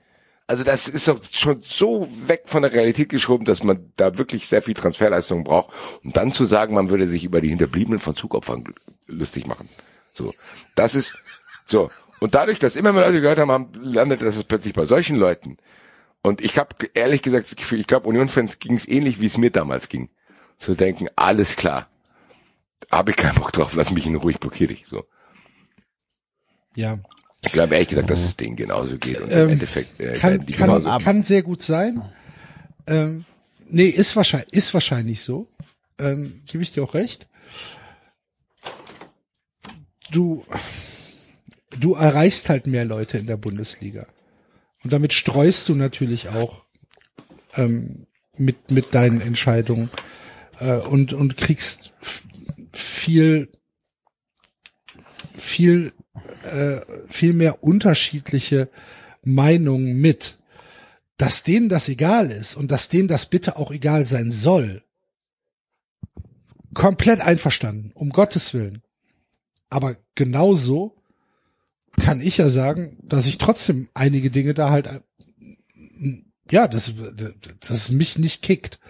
Also 0.46 0.64
das 0.64 0.88
ist 0.88 1.08
doch 1.08 1.20
schon 1.30 1.62
so 1.64 2.06
weg 2.26 2.42
von 2.46 2.62
der 2.62 2.72
Realität 2.72 3.08
geschoben, 3.08 3.44
dass 3.44 3.62
man 3.62 3.92
da 3.96 4.18
wirklich 4.18 4.48
sehr 4.48 4.60
viel 4.60 4.74
Transferleistung 4.74 5.44
braucht, 5.44 5.72
um 6.02 6.12
dann 6.12 6.32
zu 6.32 6.44
sagen, 6.44 6.74
man 6.74 6.90
würde 6.90 7.06
sich 7.06 7.24
über 7.24 7.40
die 7.40 7.48
Hinterbliebenen 7.48 8.00
von 8.00 8.16
Zugopfern 8.16 8.64
lustig 9.06 9.46
machen. 9.46 9.68
So, 10.12 10.34
das 10.74 10.94
ist 10.94 11.14
so. 11.64 11.90
Und 12.20 12.34
dadurch, 12.34 12.58
dass 12.58 12.76
immer 12.76 12.92
mehr 12.92 13.06
Leute 13.06 13.20
gehört 13.20 13.38
haben, 13.38 13.50
haben 13.50 13.72
landet 13.80 14.22
das 14.22 14.42
plötzlich 14.44 14.74
bei 14.74 14.84
solchen 14.84 15.16
Leuten. 15.16 15.56
Und 16.22 16.40
ich 16.40 16.58
habe 16.58 16.76
ehrlich 16.94 17.22
gesagt 17.22 17.46
das 17.46 17.56
Gefühl, 17.56 17.80
ich 17.80 17.86
glaube, 17.86 18.08
Union-Fans 18.08 18.58
ging 18.58 18.76
es 18.76 18.86
ähnlich, 18.86 19.20
wie 19.20 19.26
es 19.26 19.38
mir 19.38 19.50
damals 19.50 19.88
ging. 19.88 20.08
Zu 20.56 20.74
denken, 20.74 21.08
alles 21.16 21.56
klar, 21.56 21.88
habe 22.90 23.10
ich 23.10 23.16
keinen 23.16 23.34
Bock 23.34 23.52
drauf, 23.52 23.74
lass 23.74 23.90
mich 23.90 24.06
in 24.06 24.14
ruhig, 24.14 24.38
blockier 24.38 24.68
dich. 24.68 24.86
So. 24.86 25.04
Ja. 26.76 26.98
Ich 27.44 27.52
glaube 27.52 27.74
ehrlich 27.74 27.88
gesagt, 27.88 28.08
dass 28.10 28.20
es 28.22 28.36
denen 28.36 28.56
genauso 28.56 28.98
geht. 28.98 29.20
Und 29.20 29.30
Ähm, 29.32 29.44
im 29.44 29.48
Endeffekt 29.50 30.00
äh, 30.00 30.12
Kann, 30.14 30.46
die 30.46 30.52
kann, 30.52 30.68
genauso. 30.82 31.04
kann 31.04 31.22
sehr 31.22 31.42
gut 31.42 31.62
sein. 31.62 32.02
Ähm, 32.86 33.24
nee, 33.68 33.86
ist 33.86 34.14
wahrscheinlich, 34.16 34.52
ist 34.52 34.72
wahrscheinlich 34.74 35.22
so. 35.22 35.48
Ähm, 35.98 36.42
Gebe 36.46 36.62
ich 36.62 36.72
dir 36.72 36.84
auch 36.84 36.94
recht. 36.94 37.26
Du, 40.10 40.44
du 41.78 41.94
erreichst 41.94 42.48
halt 42.48 42.66
mehr 42.66 42.84
Leute 42.84 43.18
in 43.18 43.26
der 43.26 43.36
Bundesliga. 43.38 44.06
Und 44.84 44.92
damit 44.92 45.12
streust 45.12 45.68
du 45.68 45.74
natürlich 45.74 46.28
auch 46.28 46.64
ähm, 47.54 48.06
mit, 48.36 48.70
mit 48.70 48.94
deinen 48.94 49.20
Entscheidungen 49.20 49.90
äh, 50.58 50.76
und, 50.78 51.12
und 51.12 51.36
kriegst 51.36 51.92
viel, 52.72 53.48
viel, 55.34 55.92
äh, 56.44 56.80
viel 57.08 57.32
mehr 57.32 57.62
unterschiedliche 57.62 58.68
Meinungen 59.22 59.94
mit. 59.94 60.38
Dass 61.16 61.42
denen 61.44 61.68
das 61.68 61.88
egal 61.88 62.30
ist 62.30 62.56
und 62.56 62.70
dass 62.70 62.88
denen 62.88 63.08
das 63.08 63.26
bitte 63.26 63.56
auch 63.56 63.70
egal 63.70 64.06
sein 64.06 64.30
soll. 64.30 64.82
Komplett 66.74 67.20
einverstanden, 67.20 67.92
um 67.94 68.10
Gottes 68.10 68.54
Willen. 68.54 68.82
Aber 69.68 69.96
genauso 70.14 70.96
kann 72.00 72.20
ich 72.20 72.38
ja 72.38 72.48
sagen, 72.48 72.98
dass 73.02 73.26
ich 73.26 73.38
trotzdem 73.38 73.88
einige 73.94 74.30
Dinge 74.30 74.54
da 74.54 74.70
halt, 74.70 74.86
äh, 74.86 75.00
ja, 76.50 76.66
das, 76.68 76.92
das 77.60 77.90
mich 77.90 78.18
nicht 78.18 78.42
kickt. 78.42 78.80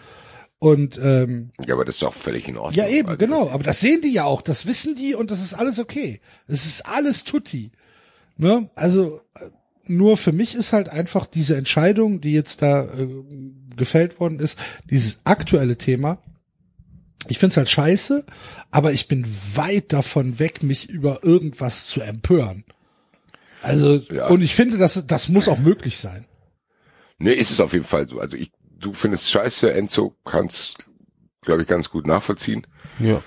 Und 0.62 0.97
ähm, 1.02 1.50
Ja, 1.66 1.74
aber 1.74 1.84
das 1.84 1.97
ist 1.97 2.02
doch 2.02 2.15
völlig 2.15 2.47
in 2.47 2.57
Ordnung. 2.57 2.74
ja, 2.74 2.86
eben, 2.89 3.08
Also 3.08 3.18
genau. 3.18 3.50
Aber 3.50 3.65
das 3.65 3.81
sehen 3.81 4.00
die 4.00 4.12
ja 4.12 4.26
auch, 4.26 4.42
das 4.42 4.65
wissen 4.65 4.94
die 4.94 5.16
und 5.16 5.32
das 5.32 5.42
ist 5.42 5.55
alles 5.55 5.81
okay. 5.81 6.20
Es 6.47 6.66
ist 6.66 6.86
alles 6.86 7.24
tutti. 7.24 7.73
Ne? 8.36 8.70
Also 8.76 9.23
äh, 9.34 9.47
nur 9.86 10.16
für 10.16 10.31
mich 10.31 10.55
ist 10.55 10.73
halt 10.73 10.89
einfach 10.89 11.26
diese 11.26 11.57
Entscheidung, 11.57 12.20
die 12.20 12.31
jetzt 12.32 12.62
da 12.62 12.84
äh, 12.84 13.08
gefällt 13.74 14.20
worden 14.20 14.39
ist, 14.39 14.57
dieses 14.89 15.23
aktuelle 15.24 15.76
Thema. 15.78 16.23
Ich 17.26 17.41
find's 17.41 17.57
halt 17.57 17.68
scheiße, 17.68 18.24
aber 18.70 18.92
ich 18.92 19.08
bin 19.08 19.26
weit 19.57 19.92
davon 19.92 20.39
weg, 20.39 20.62
mich 20.62 20.89
über 20.89 21.24
irgendwas 21.24 21.86
zu 21.86 22.02
empören. 22.02 22.65
Also, 23.62 23.97
Ja. 24.12 24.28
und 24.28 24.42
ich 24.42 24.55
finde, 24.55 24.76
das, 24.78 25.05
das 25.08 25.28
muss 25.28 25.49
auch 25.49 25.58
möglich 25.58 25.97
sein. 25.97 26.24
Nee, 27.18 27.32
ist 27.32 27.50
es 27.50 27.58
auf 27.58 27.73
jeden 27.73 27.84
Fall 27.84 28.08
so. 28.08 28.20
Also 28.20 28.36
ich, 28.36 28.52
du 28.82 28.92
findest 28.92 29.30
scheiße, 29.30 29.72
Enzo 29.72 30.16
kannst, 30.24 30.90
glaube 31.40 31.62
ich, 31.62 31.68
ganz 31.68 31.88
gut 31.88 32.06
nachvollziehen. 32.06 32.66
Ja. 32.98 33.22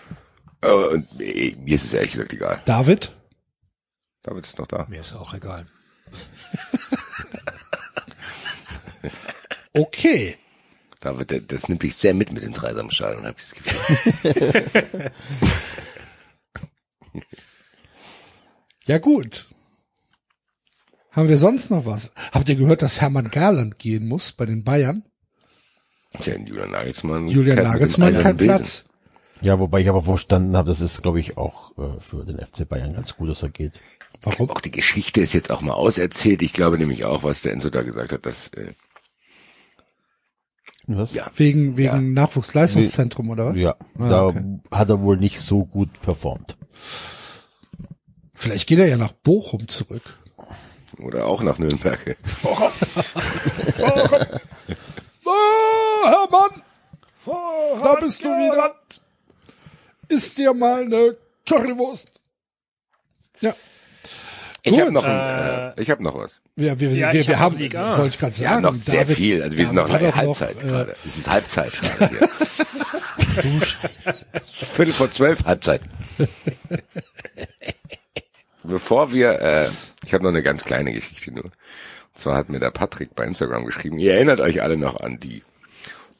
Äh, 0.61 0.71
und, 0.71 1.17
mir 1.17 1.75
ist 1.75 1.85
es 1.85 1.93
ehrlich 1.93 2.11
gesagt 2.11 2.33
egal. 2.33 2.61
David? 2.65 3.15
David 4.23 4.45
ist 4.45 4.59
noch 4.59 4.67
da. 4.67 4.85
Mir 4.89 5.01
ist 5.01 5.13
auch 5.13 5.33
egal. 5.33 5.67
Okay. 9.77 10.37
David, 11.01 11.51
das 11.51 11.67
nimmt 11.67 11.83
dich 11.83 11.97
sehr 11.97 12.13
mit 12.13 12.31
mit 12.31 12.43
dem 12.43 12.53
Dreisamstadion, 12.53 13.25
habe 13.25 13.35
ich 13.37 13.49
das 13.49 13.55
Gefühl. 13.55 15.11
Ja 18.87 18.99
gut. 18.99 19.47
Haben 21.09 21.27
wir 21.27 21.39
sonst 21.39 21.71
noch 21.71 21.85
was? 21.85 22.13
Habt 22.31 22.49
ihr 22.49 22.55
gehört, 22.55 22.83
dass 22.83 23.01
Hermann 23.01 23.31
Garland 23.31 23.79
gehen 23.79 24.07
muss 24.07 24.31
bei 24.31 24.45
den 24.45 24.63
Bayern? 24.63 25.03
Tja, 26.21 26.35
Julian 26.37 26.71
Nagelsmann. 26.71 27.27
Julian 27.27 27.63
Nagelsmann 27.63 28.17
kein 28.19 28.37
Besen. 28.37 28.55
Platz. 28.55 28.85
Ja, 29.41 29.59
wobei 29.59 29.81
ich 29.81 29.89
aber 29.89 30.01
verstanden 30.01 30.55
habe, 30.55 30.69
das 30.69 30.81
ist, 30.81 31.01
glaube 31.01 31.19
ich, 31.19 31.37
auch 31.37 31.71
äh, 31.77 31.99
für 32.09 32.23
den 32.25 32.37
FC 32.39 32.67
Bayern 32.67 32.93
ganz 32.93 33.15
gut, 33.15 33.29
dass 33.29 33.43
er 33.43 33.49
geht. 33.49 33.73
Warum? 34.21 34.49
Auch 34.49 34.61
die 34.61 34.71
Geschichte 34.71 35.21
ist 35.21 35.33
jetzt 35.33 35.51
auch 35.51 35.61
mal 35.61 35.73
auserzählt. 35.73 36.41
Ich 36.41 36.53
glaube 36.53 36.77
nämlich 36.77 37.03
auch, 37.05 37.23
was 37.23 37.41
der 37.41 37.51
Enzo 37.53 37.69
da 37.69 37.83
gesagt 37.83 38.11
hat, 38.13 38.25
dass 38.25 38.47
äh, 38.49 38.71
Was? 40.87 41.13
Ja. 41.13 41.29
Wegen, 41.35 41.77
wegen 41.77 42.13
Nachwuchsleistungszentrum 42.13 43.29
oder 43.29 43.47
was? 43.47 43.59
Ja, 43.59 43.75
Ah, 43.99 44.09
da 44.09 44.25
okay. 44.27 44.59
hat 44.71 44.89
er 44.89 45.01
wohl 45.01 45.17
nicht 45.17 45.41
so 45.41 45.65
gut 45.65 45.89
performt. 46.01 46.57
Vielleicht 48.33 48.67
geht 48.67 48.79
er 48.79 48.87
ja 48.87 48.97
nach 48.97 49.11
Bochum 49.11 49.67
zurück. 49.67 50.17
oder 50.99 51.25
auch 51.25 51.41
nach 51.43 51.57
Nürnberg. 51.59 52.17
Oh, 56.05 56.09
Hermann! 56.09 56.61
da 57.83 57.95
bist 57.99 58.23
du 58.23 58.27
wieder. 58.29 58.75
Isst 60.09 60.37
dir 60.37 60.53
mal 60.53 60.83
eine 60.83 61.15
Currywurst. 61.47 62.11
Ja. 63.41 63.53
Ich 64.63 64.79
habe 64.79 64.91
noch, 64.91 65.03
ein, 65.03 65.73
äh, 65.77 65.81
ich 65.81 65.89
habe 65.91 66.03
noch 66.03 66.15
was. 66.15 66.39
Wir, 66.55 66.79
wir, 66.79 66.89
Ja, 66.91 67.11
wir, 67.13 67.27
wir 67.27 67.35
hab 67.35 67.45
haben, 67.45 67.53
noch 67.55 67.59
Liga. 67.61 67.97
wollte 67.97 68.07
ich 68.15 68.19
gerade 68.19 68.37
Wir 68.37 68.47
sagen. 68.47 68.55
haben 68.55 68.63
noch 68.63 68.73
sehr 68.75 69.01
David- 69.03 69.15
viel. 69.17 69.43
Also 69.43 69.57
wir 69.57 69.65
sind 69.65 69.75
noch 69.75 69.89
in 69.89 69.99
der 69.99 70.15
Halbzeit 70.15 70.63
äh, 70.63 70.67
gerade. 70.67 70.95
Es 71.05 71.17
ist 71.17 71.29
Halbzeit 71.29 71.71
gerade 71.97 72.17
hier. 72.17 73.61
Viertel 74.53 74.93
vor 74.93 75.11
zwölf, 75.11 75.43
Halbzeit. 75.45 75.81
Bevor 78.63 79.11
wir, 79.11 79.39
äh, 79.41 79.69
ich 80.05 80.13
habe 80.13 80.23
noch 80.23 80.31
eine 80.31 80.41
ganz 80.43 80.63
kleine 80.63 80.91
Geschichte 80.93 81.31
nur. 81.31 81.45
Und 81.45 81.51
zwar 82.15 82.35
hat 82.35 82.49
mir 82.49 82.59
der 82.59 82.71
Patrick 82.71 83.13
bei 83.15 83.25
Instagram 83.25 83.65
geschrieben, 83.65 83.99
ihr 83.99 84.13
erinnert 84.15 84.39
euch 84.39 84.61
alle 84.63 84.77
noch 84.77 84.99
an 85.01 85.19
die 85.19 85.43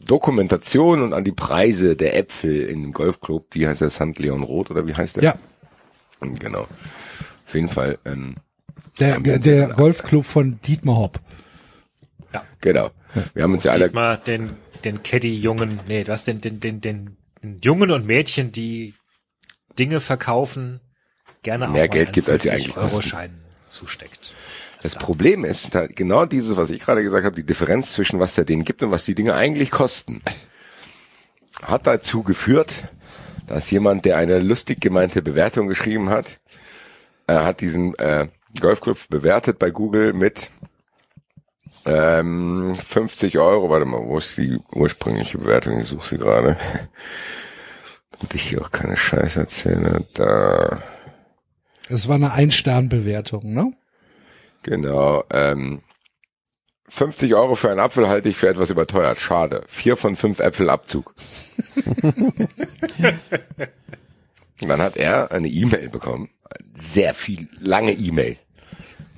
Dokumentation 0.06 1.01
und 1.01 1.14
an 1.14 1.24
die 1.24 1.32
Preise 1.32 1.95
der 1.95 2.17
Äpfel 2.17 2.61
in 2.66 2.84
dem 2.84 2.92
Golfclub, 2.93 3.48
wie 3.51 3.67
heißt 3.67 3.82
der, 3.82 3.90
St. 3.90 4.17
Leon 4.17 4.43
Roth 4.43 4.72
oder 4.72 4.88
wie 4.88 4.93
heißt 4.93 5.17
der? 5.17 5.24
Ja, 5.24 5.35
Genau. 6.40 6.67
Auf 7.48 7.53
jeden 7.53 7.69
Fall, 7.69 8.00
ähm, 8.06 8.35
der, 9.00 9.19
der, 9.19 9.40
der 9.40 9.67
Golfclub 9.69 10.25
von 10.25 10.59
Dietmar 10.61 10.98
Hopp. 10.98 11.19
genau. 12.61 12.92
Wir 13.34 13.43
haben 13.43 13.53
uns 13.53 13.64
ja 13.64 13.72
alle 13.72 13.92
Mal 13.92 14.17
den, 14.17 14.51
den 14.84 15.03
Caddy-Jungen, 15.03 15.80
nee, 15.88 16.03
du 16.03 16.11
hast 16.11 16.27
den, 16.27 16.42
den, 16.42 16.59
den, 16.59 16.82
den, 16.82 17.17
den 17.43 17.58
Jungen 17.61 17.92
und 17.92 18.06
Mädchen, 18.06 18.51
die 18.51 18.93
Dinge 19.77 20.00
verkaufen, 20.00 20.80
gerne 21.43 21.67
Mehr 21.67 21.85
auch 21.85 21.90
Geld 21.90 22.14
gibt, 22.14 22.30
als 22.30 22.43
sie 22.43 22.50
50 22.50 22.51
eigentlich 22.51 22.75
kosten. 22.75 22.95
Euro 22.98 23.08
Schein 23.08 23.42
zusteckt. 23.67 24.34
Das 24.85 24.93
Problem 24.93 25.45
ist 25.45 25.73
halt 25.73 25.95
genau 25.95 26.27
dieses, 26.27 26.57
was 26.57 26.69
ich 26.69 26.80
gerade 26.80 27.01
gesagt 27.01 27.25
habe, 27.25 27.35
die 27.35 27.45
Differenz 27.45 27.93
zwischen 27.93 28.19
was 28.19 28.35
der 28.35 28.45
denen 28.45 28.64
gibt 28.64 28.83
und 28.83 28.91
was 28.91 29.03
die 29.03 29.15
Dinge 29.15 29.33
eigentlich 29.33 29.72
kosten, 29.72 30.22
hat 31.64 31.88
dazu 31.88 32.22
geführt, 32.22 32.83
dass 33.47 33.72
jemand, 33.72 34.05
der 34.05 34.17
eine 34.17 34.38
lustig 34.38 34.80
gemeinte 34.81 35.23
Bewertung 35.23 35.67
geschrieben 35.67 36.11
hat, 36.11 36.38
er 37.25 37.45
hat 37.45 37.61
diesen 37.61 37.95
äh, 37.95 38.27
Golfclub 38.61 39.09
bewertet 39.09 39.57
bei 39.57 39.72
Google 39.72 40.14
mit 40.14 40.51
ähm, 41.85 42.75
50 42.75 43.39
Euro. 43.39 43.72
Warte 43.72 43.85
mal, 43.85 44.03
wo 44.03 44.19
ist 44.19 44.38
die 44.38 44.59
ursprüngliche 44.72 45.39
Bewertung? 45.39 45.80
Ich 45.80 45.88
suche 45.88 46.07
sie 46.07 46.17
gerade. 46.19 46.57
Und 48.19 48.35
ich 48.35 48.49
hier 48.49 48.61
auch 48.61 48.72
keine 48.72 48.97
Scheiße 48.97 49.39
erzähle. 49.39 50.05
Da. 50.14 50.83
Es 51.89 52.07
war 52.07 52.15
eine 52.17 52.33
Ein-Stern-Bewertung, 52.33 53.51
ne? 53.51 53.73
Genau. 54.66 55.24
Ähm, 55.32 55.82
50 56.90 57.35
Euro 57.35 57.53
für 57.53 57.69
einen 57.69 57.80
Apfel 57.80 58.08
halte 58.08 58.30
ich 58.30 58.38
für 58.38 58.50
etwas 58.50 58.72
überteuert. 58.72 59.19
Schade. 59.19 59.61
Vier 59.68 59.95
von 59.95 60.16
fünf 60.16 60.40
Äpfel 60.40 60.72
Abzug. 60.72 61.14
Dann 64.61 64.82
hat 64.82 64.98
er 64.98 65.32
eine 65.32 65.50
E-Mail 65.50 65.90
bekommen. 65.90 66.30
Sehr 66.74 67.14
viel, 67.14 67.48
lange 67.60 67.92
E-Mail. 67.92 68.38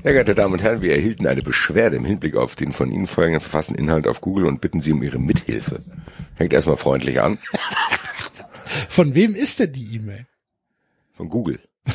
Sehr 0.03 0.11
geehrte 0.13 0.35
Damen 0.35 0.53
und 0.53 0.63
Herren, 0.63 0.81
wir 0.81 0.93
erhielten 0.93 1.27
eine 1.27 1.41
Beschwerde 1.41 1.95
im 1.95 2.03
Hinblick 2.03 2.35
auf 2.35 2.55
den 2.55 2.73
von 2.73 2.91
Ihnen 2.91 3.07
folgenden 3.07 3.39
verfassten 3.39 3.77
Inhalt 3.77 4.05
auf 4.07 4.19
Google 4.19 4.47
und 4.47 4.59
bitten 4.59 4.81
Sie 4.81 4.91
um 4.91 5.01
Ihre 5.01 5.19
Mithilfe. 5.19 5.81
Hängt 6.35 6.51
erstmal 6.51 6.77
freundlich 6.77 7.21
an. 7.21 7.37
Von 8.89 9.15
wem 9.15 9.33
ist 9.33 9.59
denn 9.59 9.71
die 9.71 9.95
E-Mail? 9.95 10.27
Von 11.13 11.29
Google. 11.29 11.59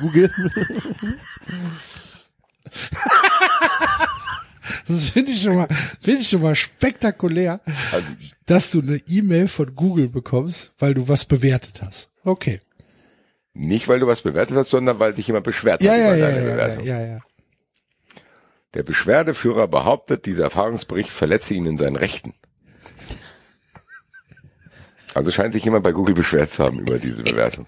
Google. 0.00 0.30
Das 4.88 5.10
finde 5.10 5.32
ich 5.32 5.42
schon 5.42 5.56
mal, 5.56 5.68
finde 6.00 6.20
ich 6.20 6.28
schon 6.28 6.42
mal 6.42 6.54
spektakulär, 6.54 7.60
Also, 7.92 8.14
dass 8.46 8.70
du 8.72 8.80
eine 8.80 8.96
E-Mail 9.06 9.46
von 9.48 9.74
Google 9.76 10.08
bekommst, 10.08 10.72
weil 10.78 10.94
du 10.94 11.08
was 11.08 11.24
bewertet 11.24 11.82
hast. 11.82 12.10
Okay. 12.24 12.60
Nicht, 13.54 13.88
weil 13.88 14.00
du 14.00 14.06
was 14.06 14.22
bewertet 14.22 14.56
hast, 14.56 14.70
sondern 14.70 14.98
weil 14.98 15.14
sich 15.14 15.26
jemand 15.28 15.44
beschwert 15.44 15.82
Ja, 15.82 15.92
hat 15.92 15.98
ja, 15.98 16.06
über 16.08 16.16
ja, 16.16 16.26
deine 16.26 16.38
ja, 16.40 16.46
ja, 16.46 16.52
Bewertung. 16.52 16.86
ja, 16.86 17.06
ja. 17.06 17.20
Der 18.74 18.82
Beschwerdeführer 18.82 19.68
behauptet, 19.68 20.26
dieser 20.26 20.44
Erfahrungsbericht 20.44 21.10
verletze 21.10 21.54
ihn 21.54 21.66
in 21.66 21.78
seinen 21.78 21.96
Rechten. 21.96 22.34
Also 25.14 25.30
scheint 25.30 25.54
sich 25.54 25.64
jemand 25.64 25.82
bei 25.84 25.92
Google 25.92 26.14
beschwert 26.14 26.50
zu 26.50 26.62
haben 26.64 26.80
über 26.80 26.98
diese 26.98 27.22
Bewertung. 27.22 27.66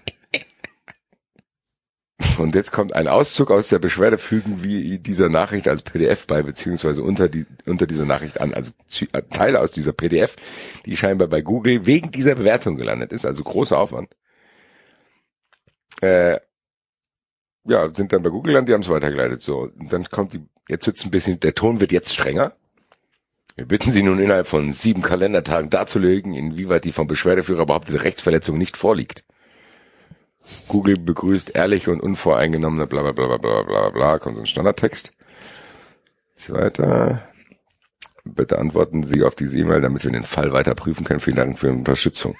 Und 2.37 2.55
jetzt 2.55 2.71
kommt 2.71 2.93
ein 2.93 3.07
Auszug 3.07 3.49
aus 3.49 3.69
der 3.69 3.79
Beschwerde, 3.79 4.17
fügen 4.17 4.61
wir 4.63 4.99
dieser 4.99 5.29
Nachricht 5.29 5.67
als 5.67 5.83
PDF 5.83 6.27
bei, 6.27 6.43
beziehungsweise 6.43 7.01
unter, 7.01 7.29
die, 7.29 7.45
unter 7.65 7.87
dieser 7.87 8.05
Nachricht 8.05 8.41
an. 8.41 8.53
Also 8.53 8.73
äh, 9.13 9.21
Teile 9.29 9.61
aus 9.61 9.71
dieser 9.71 9.93
PDF, 9.93 10.35
die 10.85 10.97
scheinbar 10.97 11.29
bei 11.29 11.41
Google 11.41 11.85
wegen 11.85 12.11
dieser 12.11 12.35
Bewertung 12.35 12.75
gelandet 12.75 13.13
ist, 13.13 13.25
also 13.25 13.43
großer 13.43 13.77
Aufwand. 13.77 14.15
Äh, 16.01 16.39
ja, 17.65 17.89
sind 17.93 18.11
dann 18.11 18.23
bei 18.23 18.29
Google 18.29 18.51
gelandet, 18.51 18.69
die 18.69 18.73
haben 18.73 18.81
es 18.81 18.89
weitergeleitet. 18.89 19.41
So, 19.41 19.71
und 19.77 19.91
dann 19.91 20.03
kommt 20.05 20.33
die, 20.33 20.41
jetzt 20.67 20.87
wird's 20.87 21.05
ein 21.05 21.11
bisschen, 21.11 21.39
der 21.39 21.55
Ton 21.55 21.79
wird 21.79 21.91
jetzt 21.91 22.13
strenger. 22.13 22.53
Wir 23.55 23.65
bitten 23.65 23.91
Sie 23.91 24.03
nun 24.03 24.19
innerhalb 24.19 24.47
von 24.47 24.71
sieben 24.71 25.01
Kalendertagen 25.01 25.69
darzulegen, 25.69 26.33
inwieweit 26.33 26.85
die 26.85 26.93
vom 26.93 27.07
Beschwerdeführer 27.07 27.65
behauptete 27.65 28.03
Rechtsverletzung 28.03 28.57
nicht 28.57 28.77
vorliegt. 28.77 29.25
Google 30.67 30.97
begrüßt 30.97 31.55
ehrliche 31.55 31.91
und 31.91 31.99
unvoreingenommene 32.01 32.87
bla 32.87 33.01
bla 33.01 33.11
bla 33.11 33.25
bla 33.27 33.37
bla 33.37 33.63
bla 33.63 33.89
bla, 33.89 34.19
kommt 34.19 34.35
so 34.35 34.41
ein 34.41 34.47
Standardtext. 34.47 35.11
Jetzt 36.35 36.51
weiter. 36.53 37.21
Bitte 38.25 38.59
antworten 38.59 39.03
Sie 39.03 39.23
auf 39.23 39.35
diese 39.35 39.57
E-Mail, 39.57 39.81
damit 39.81 40.03
wir 40.03 40.11
den 40.11 40.23
Fall 40.23 40.51
weiter 40.53 40.75
prüfen 40.75 41.03
können. 41.05 41.19
Vielen 41.19 41.37
Dank 41.37 41.57
für 41.59 41.67
Ihre 41.67 41.75
Unterstützung. 41.77 42.35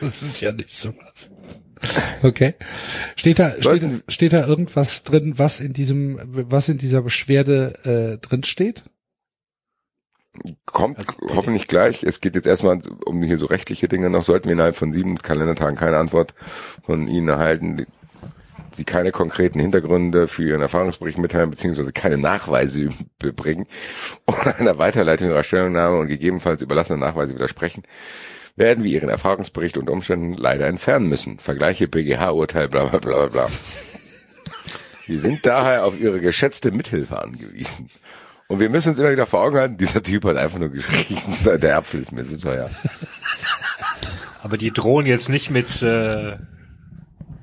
Das 0.00 0.22
ist 0.22 0.40
ja 0.40 0.52
nicht 0.52 0.74
sowas. 0.74 1.30
Okay. 2.22 2.54
Steht 3.16 3.38
da, 3.38 3.50
steht, 3.50 3.58
da- 3.58 3.62
Sollten- 3.70 4.02
steht 4.08 4.32
da 4.32 4.46
irgendwas 4.46 5.02
drin, 5.02 5.34
was 5.36 5.60
in 5.60 5.72
diesem, 5.72 6.18
was 6.24 6.68
in 6.68 6.78
dieser 6.78 7.02
Beschwerde 7.02 7.74
äh, 7.84 8.18
drin 8.26 8.44
steht? 8.44 8.84
Kommt 10.64 10.98
Als 10.98 11.18
hoffentlich 11.34 11.68
gleich. 11.68 12.02
Es 12.02 12.20
geht 12.20 12.34
jetzt 12.34 12.46
erstmal 12.46 12.80
um 13.04 13.22
hier 13.22 13.36
so 13.36 13.46
rechtliche 13.46 13.88
Dinge 13.88 14.08
noch. 14.08 14.24
Sollten 14.24 14.46
wir 14.46 14.54
innerhalb 14.54 14.76
von 14.76 14.92
sieben 14.92 15.18
Kalendertagen 15.18 15.76
keine 15.76 15.98
Antwort 15.98 16.34
von 16.86 17.06
Ihnen 17.06 17.28
erhalten, 17.28 17.86
Sie 18.74 18.84
keine 18.84 19.12
konkreten 19.12 19.60
Hintergründe 19.60 20.28
für 20.28 20.44
Ihren 20.44 20.62
Erfahrungsbericht 20.62 21.18
mitteilen, 21.18 21.50
beziehungsweise 21.50 21.92
keine 21.92 22.18
Nachweise 22.18 22.88
bringen 23.18 23.66
oder 24.26 24.58
einer 24.58 24.78
Weiterleitung 24.78 25.28
Ihrer 25.28 25.44
Stellungnahme 25.44 25.98
und 25.98 26.08
gegebenenfalls 26.08 26.62
überlassene 26.62 26.98
Nachweise 26.98 27.34
widersprechen, 27.34 27.82
werden 28.56 28.84
wir 28.84 28.90
Ihren 28.90 29.10
Erfahrungsbericht 29.10 29.76
unter 29.76 29.92
Umständen 29.92 30.34
leider 30.34 30.66
entfernen 30.66 31.08
müssen. 31.08 31.38
Vergleiche 31.38 31.88
BGH-Urteil, 31.88 32.68
bla 32.68 32.86
bla 32.86 32.98
bla 32.98 33.26
bla 33.26 33.26
bla. 33.26 33.48
Wir 35.06 35.18
sind 35.18 35.44
daher 35.44 35.84
auf 35.84 36.00
Ihre 36.00 36.20
geschätzte 36.20 36.70
Mithilfe 36.70 37.20
angewiesen. 37.20 37.90
Und 38.52 38.60
wir 38.60 38.68
müssen 38.68 38.90
uns 38.90 38.98
immer 38.98 39.10
wieder 39.10 39.24
vor 39.24 39.40
Augen 39.40 39.56
halten, 39.56 39.78
dieser 39.78 40.02
Typ 40.02 40.26
hat 40.26 40.36
einfach 40.36 40.58
nur 40.58 40.68
geschrieben, 40.68 41.22
der 41.58 41.78
Apfel 41.78 42.02
ist 42.02 42.12
mir 42.12 42.26
so 42.26 42.36
teuer. 42.36 42.68
Aber 44.42 44.58
die 44.58 44.70
drohen 44.70 45.06
jetzt 45.06 45.30
nicht 45.30 45.48
mit, 45.48 45.80
äh, 45.80 46.36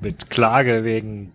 mit 0.02 0.30
Klage 0.30 0.84
wegen 0.84 1.34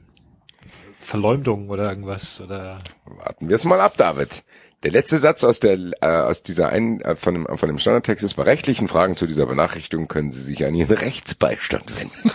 Verleumdung 1.01 1.71
oder 1.71 1.89
irgendwas 1.89 2.41
oder 2.41 2.79
Warten 3.05 3.49
wir 3.49 3.57
es 3.57 3.65
mal 3.65 3.81
ab, 3.81 3.97
David. 3.97 4.45
Der 4.85 4.93
letzte 4.93 5.19
Satz 5.19 5.43
aus 5.43 5.59
der 5.59 5.77
äh, 6.01 6.07
aus 6.07 6.45
dieser 6.45 6.69
einen 6.69 7.01
äh, 7.01 7.17
von 7.17 7.35
dem 7.35 7.59
von 7.59 7.69
dem 7.69 7.81
Standardtext 7.81 8.23
ist 8.23 8.35
bei 8.35 8.45
rechtlichen 8.45 8.87
Fragen 8.87 9.17
zu 9.17 9.27
dieser 9.27 9.47
Benachrichtigung 9.47 10.07
können 10.07 10.31
Sie 10.31 10.45
sich 10.45 10.65
an 10.65 10.77
Ihren 10.77 10.97
Rechtsbeistand 10.97 11.91
wenden. 11.99 12.31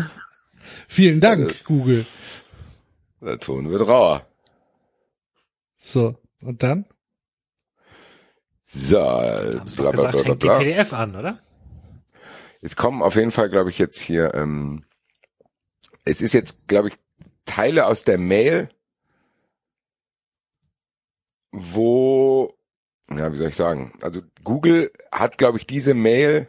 Vielen 0.88 1.20
Dank, 1.20 1.52
Äh, 1.52 1.54
Google. 1.64 2.06
Der 3.20 3.38
Ton 3.38 3.70
wird 3.70 3.86
rauer. 3.86 4.26
So, 5.86 6.16
und 6.42 6.64
dann? 6.64 6.84
So, 8.64 9.00
haben 9.00 9.68
sie 9.68 9.76
bla 9.76 9.92
doch 9.92 9.92
bla 9.92 10.10
gesagt, 10.10 10.24
bla 10.24 10.34
bla 10.34 10.58
die. 10.58 10.64
PDF 10.64 10.92
an, 10.92 11.14
oder? 11.14 11.40
Es 12.60 12.74
kommen 12.74 13.02
auf 13.02 13.14
jeden 13.14 13.30
Fall, 13.30 13.48
glaube 13.50 13.70
ich, 13.70 13.78
jetzt 13.78 14.00
hier, 14.00 14.34
ähm, 14.34 14.84
es 16.04 16.20
ist 16.20 16.32
jetzt, 16.32 16.66
glaube 16.66 16.88
ich, 16.88 16.94
Teile 17.44 17.86
aus 17.86 18.02
der 18.02 18.18
Mail, 18.18 18.68
wo, 21.52 22.52
ja, 23.08 23.30
wie 23.30 23.36
soll 23.36 23.50
ich 23.50 23.56
sagen, 23.56 23.96
also 24.02 24.22
Google 24.42 24.90
hat, 25.12 25.38
glaube 25.38 25.58
ich, 25.58 25.68
diese 25.68 25.94
Mail 25.94 26.48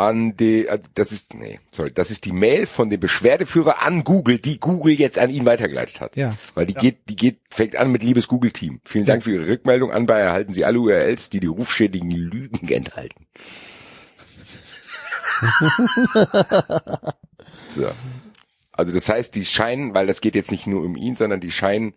an 0.00 0.36
die, 0.36 0.66
äh, 0.66 0.78
das 0.94 1.12
ist, 1.12 1.34
nee, 1.34 1.60
sorry, 1.72 1.92
das 1.92 2.10
ist 2.10 2.24
die 2.24 2.32
Mail 2.32 2.66
von 2.66 2.88
dem 2.88 3.00
Beschwerdeführer 3.00 3.82
an 3.82 4.02
Google, 4.02 4.38
die 4.38 4.58
Google 4.58 4.94
jetzt 4.94 5.18
an 5.18 5.28
ihn 5.30 5.44
weitergeleitet 5.44 6.00
hat. 6.00 6.16
Ja. 6.16 6.34
Weil 6.54 6.66
die 6.66 6.74
geht, 6.74 7.08
die 7.08 7.16
geht, 7.16 7.38
fängt 7.50 7.76
an 7.76 7.92
mit 7.92 8.02
liebes 8.02 8.26
Google-Team. 8.26 8.80
Vielen 8.84 9.04
Dank 9.04 9.22
für 9.22 9.32
Ihre 9.32 9.46
Rückmeldung. 9.46 9.92
Anbei 9.92 10.20
erhalten 10.20 10.54
Sie 10.54 10.64
alle 10.64 10.80
URLs, 10.80 11.28
die 11.30 11.40
die 11.40 11.48
rufschädigen 11.48 12.10
Lügen 12.10 12.68
enthalten. 12.68 13.26
so. 17.70 17.90
Also 18.72 18.92
das 18.92 19.08
heißt, 19.08 19.34
die 19.34 19.44
scheinen, 19.44 19.94
weil 19.94 20.06
das 20.06 20.22
geht 20.22 20.34
jetzt 20.34 20.50
nicht 20.50 20.66
nur 20.66 20.82
um 20.82 20.96
ihn, 20.96 21.16
sondern 21.16 21.40
die 21.40 21.50
scheinen 21.50 21.92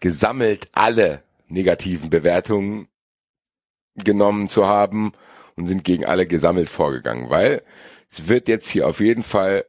gesammelt 0.00 0.68
alle 0.72 1.22
negativen 1.48 2.08
Bewertungen 2.08 2.88
genommen 3.96 4.48
zu 4.48 4.66
haben 4.66 5.12
und 5.58 5.66
sind 5.66 5.84
gegen 5.84 6.04
alle 6.04 6.26
gesammelt 6.26 6.68
vorgegangen, 6.70 7.30
weil 7.30 7.62
es 8.10 8.28
wird 8.28 8.48
jetzt 8.48 8.68
hier 8.68 8.86
auf 8.86 9.00
jeden 9.00 9.24
Fall 9.24 9.64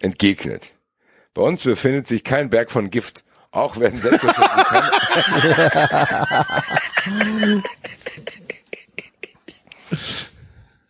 entgegnet. 0.00 0.72
Bei 1.34 1.42
uns 1.42 1.62
befindet 1.62 2.08
sich 2.08 2.24
kein 2.24 2.48
Berg 2.48 2.70
von 2.70 2.88
Gift. 2.90 3.24
Auch 3.50 3.78
werden 3.78 3.98
selbstverständlich 3.98 4.66
keine 4.66 4.90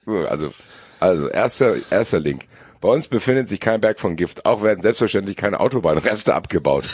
So, 0.04 0.26
Also, 0.26 0.52
also 1.00 1.28
erster, 1.28 1.74
erster 1.90 2.20
Link. 2.20 2.44
Bei 2.80 2.88
uns 2.88 3.08
befindet 3.08 3.48
sich 3.48 3.58
kein 3.58 3.80
Berg 3.80 3.98
von 3.98 4.14
Gift. 4.14 4.46
Auch 4.46 4.62
werden 4.62 4.80
selbstverständlich 4.80 5.36
keine 5.36 5.58
Autobahnreste 5.58 6.32
abgebaut. 6.34 6.84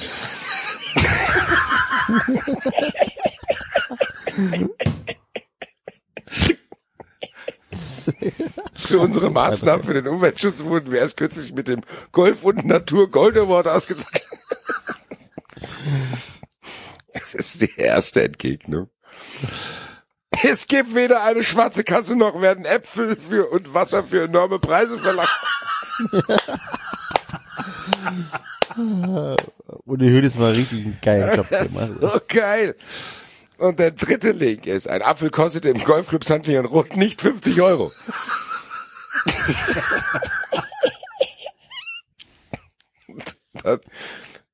Für 8.74 8.98
unsere 8.98 9.30
Maßnahmen 9.30 9.84
für 9.84 9.94
den 9.94 10.08
Umweltschutz 10.08 10.62
wurden 10.64 10.90
wir 10.90 11.00
erst 11.00 11.16
kürzlich 11.16 11.52
mit 11.52 11.68
dem 11.68 11.82
Golf 12.12 12.44
und 12.44 12.64
Natur 12.64 13.10
Gold 13.10 13.36
Award 13.36 13.68
ausgezeichnet. 13.68 14.22
Es 17.14 17.34
ist 17.34 17.60
die 17.60 17.70
erste 17.76 18.22
Entgegnung. 18.22 18.88
Es 20.42 20.66
gibt 20.66 20.94
weder 20.94 21.22
eine 21.22 21.44
schwarze 21.44 21.84
Kasse 21.84 22.16
noch 22.16 22.40
werden 22.40 22.64
Äpfel 22.64 23.16
für 23.16 23.50
und 23.50 23.74
Wasser 23.74 24.02
für 24.02 24.24
enorme 24.24 24.58
Preise 24.58 24.98
verlangt. 24.98 25.28
Uli 29.84 30.10
Hoeneß 30.10 30.36
mal 30.36 30.52
richtig 30.52 31.00
geilen 31.02 31.36
Job 31.36 31.48
gemacht. 31.50 31.92
So 32.00 32.20
geil. 32.28 32.76
Und 33.62 33.78
der 33.78 33.92
dritte 33.92 34.32
Link 34.32 34.66
ist, 34.66 34.88
ein 34.88 35.02
Apfel 35.02 35.30
kostet 35.30 35.66
im 35.66 35.78
Golfclub 35.78 36.24
St. 36.24 36.44
Leon 36.48 36.64
Rot 36.64 36.96
nicht 36.96 37.22
50 37.22 37.62
Euro. 37.62 37.92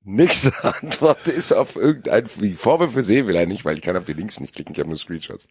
Nächste 0.04 0.52
Antwort 0.62 1.26
ist 1.26 1.52
auf 1.52 1.76
irgendein, 1.76 2.28
die 2.36 2.52
Vorwürfe 2.52 3.02
sehen 3.02 3.26
will 3.26 3.36
er 3.36 3.46
nicht, 3.46 3.64
weil 3.64 3.76
ich 3.76 3.82
kann 3.82 3.96
auf 3.96 4.04
die 4.04 4.12
Links 4.12 4.40
nicht 4.40 4.54
klicken, 4.54 4.74
ich 4.74 4.78
habe 4.78 4.90
nur 4.90 4.98
Screenshots. 4.98 5.48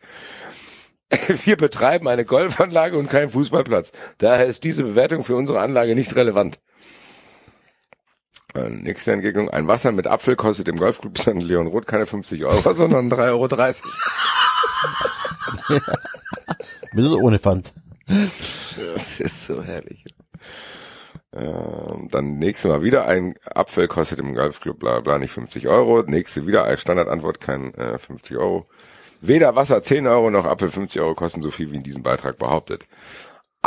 Wir 1.45 1.57
betreiben 1.57 2.07
eine 2.07 2.25
Golfanlage 2.25 2.95
und 2.95 3.09
keinen 3.09 3.31
Fußballplatz. 3.31 3.91
Daher 4.19 4.45
ist 4.45 4.65
diese 4.65 4.83
Bewertung 4.83 5.23
für 5.23 5.35
unsere 5.35 5.61
Anlage 5.61 5.95
nicht 5.95 6.15
relevant. 6.15 6.59
Äh, 8.57 8.69
Nächste 8.69 9.11
Entgegnung. 9.11 9.49
Ein 9.49 9.67
Wasser 9.67 9.91
mit 9.91 10.07
Apfel 10.07 10.35
kostet 10.35 10.67
im 10.67 10.77
Golfclub 10.77 11.17
St. 11.17 11.35
Leon 11.35 11.67
Roth 11.67 11.87
keine 11.87 12.05
50 12.05 12.43
Euro, 12.45 12.61
sondern 12.73 13.11
3,30 13.11 13.31
Euro. 13.31 13.47
Mit 16.93 17.05
oder 17.05 17.23
ohne 17.23 17.39
Pfand. 17.39 17.73
Das 18.07 19.19
ist 19.19 19.45
so 19.45 19.61
herrlich. 19.61 20.05
Ähm, 21.33 22.07
dann 22.09 22.39
nächste 22.39 22.69
Mal 22.69 22.81
wieder 22.81 23.05
ein 23.05 23.35
Apfel 23.53 23.87
kostet 23.87 24.19
im 24.19 24.33
Golfclub 24.33 24.79
bla 24.79 25.01
bla 25.01 25.19
nicht 25.19 25.31
50 25.31 25.67
Euro. 25.67 26.03
Nächste 26.03 26.47
wieder 26.47 26.63
als 26.63 26.81
Standardantwort 26.81 27.41
kein 27.41 27.73
äh, 27.75 27.97
50 27.97 28.37
Euro. 28.37 28.67
Weder 29.19 29.55
Wasser 29.55 29.83
10 29.83 30.07
Euro 30.07 30.29
noch 30.29 30.45
Apfel 30.45 30.69
50 30.69 31.01
Euro 31.01 31.15
kosten 31.15 31.41
so 31.41 31.51
viel 31.51 31.71
wie 31.71 31.77
in 31.77 31.83
diesem 31.83 32.03
Beitrag 32.03 32.37
behauptet. 32.37 32.87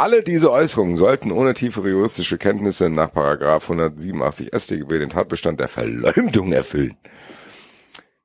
Alle 0.00 0.22
diese 0.22 0.50
Äußerungen 0.50 0.96
sollten 0.96 1.30
ohne 1.30 1.52
tiefere 1.52 1.90
juristische 1.90 2.38
Kenntnisse 2.38 2.88
nach 2.88 3.12
Paragraph 3.12 3.64
187 3.64 4.48
StGB 4.56 4.98
den 4.98 5.10
Tatbestand 5.10 5.60
der 5.60 5.68
Verleumdung 5.68 6.52
erfüllen. 6.52 6.96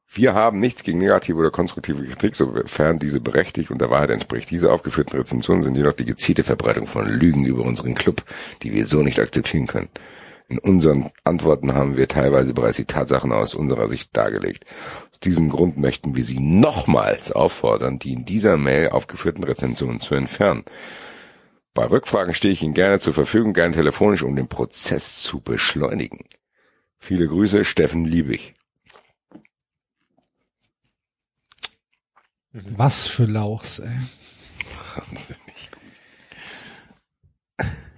Wir 0.08 0.34
haben 0.34 0.62
nichts 0.62 0.86
gegen 0.86 1.00
negative 1.00 1.38
oder 1.38 1.52
konstruktive 1.52 2.06
Kritik, 2.06 2.34
sofern 2.38 3.00
diese 3.00 3.20
berechtigt 3.20 3.72
und 3.72 3.82
der 3.82 3.90
Wahrheit 3.90 4.12
entspricht. 4.12 4.50
Diese 4.52 4.72
aufgeführten 4.72 5.18
Rezensionen 5.18 5.64
sind 5.64 5.76
jedoch 5.76 5.92
die 5.92 6.06
gezielte 6.06 6.46
Verbreitung 6.46 6.88
von 6.88 7.10
Lügen 7.10 7.44
über 7.44 7.66
unseren 7.66 7.94
Club, 7.94 8.24
die 8.64 8.72
wir 8.72 8.86
so 8.86 9.02
nicht 9.02 9.20
akzeptieren 9.20 9.68
können. 9.68 9.90
In 10.48 10.60
unseren 10.60 11.10
Antworten 11.26 11.74
haben 11.74 11.98
wir 11.98 12.08
teilweise 12.08 12.54
bereits 12.54 12.78
die 12.78 12.86
Tatsachen 12.86 13.34
aus 13.34 13.54
unserer 13.54 13.90
Sicht 13.90 14.16
dargelegt. 14.16 14.64
Aus 15.12 15.20
diesem 15.20 15.50
Grund 15.50 15.76
möchten 15.76 16.16
wir 16.16 16.24
Sie 16.24 16.40
nochmals 16.40 17.34
auffordern, 17.34 18.00
die 18.00 18.14
in 18.14 18.24
dieser 18.24 18.56
Mail 18.56 18.92
aufgeführten 18.92 19.44
Rezensionen 19.44 20.00
zu 20.00 20.16
entfernen. 20.16 20.64
Bei 21.76 21.86
Rückfragen 21.88 22.34
stehe 22.34 22.54
ich 22.54 22.64
Ihnen 22.64 22.74
gerne 22.74 23.00
zur 23.00 23.14
Verfügung, 23.14 23.54
gerne 23.54 23.76
telefonisch, 23.76 24.24
um 24.24 24.34
den 24.36 24.48
Prozess 24.48 25.22
zu 25.22 25.42
beschleunigen. 25.42 26.26
Viele 27.00 27.28
Grüße, 27.28 27.66
Steffen 27.66 28.06
Liebig. 28.06 28.54
Was 32.54 33.08
für 33.08 33.26
Lauchs, 33.26 33.80
ey. 33.80 33.92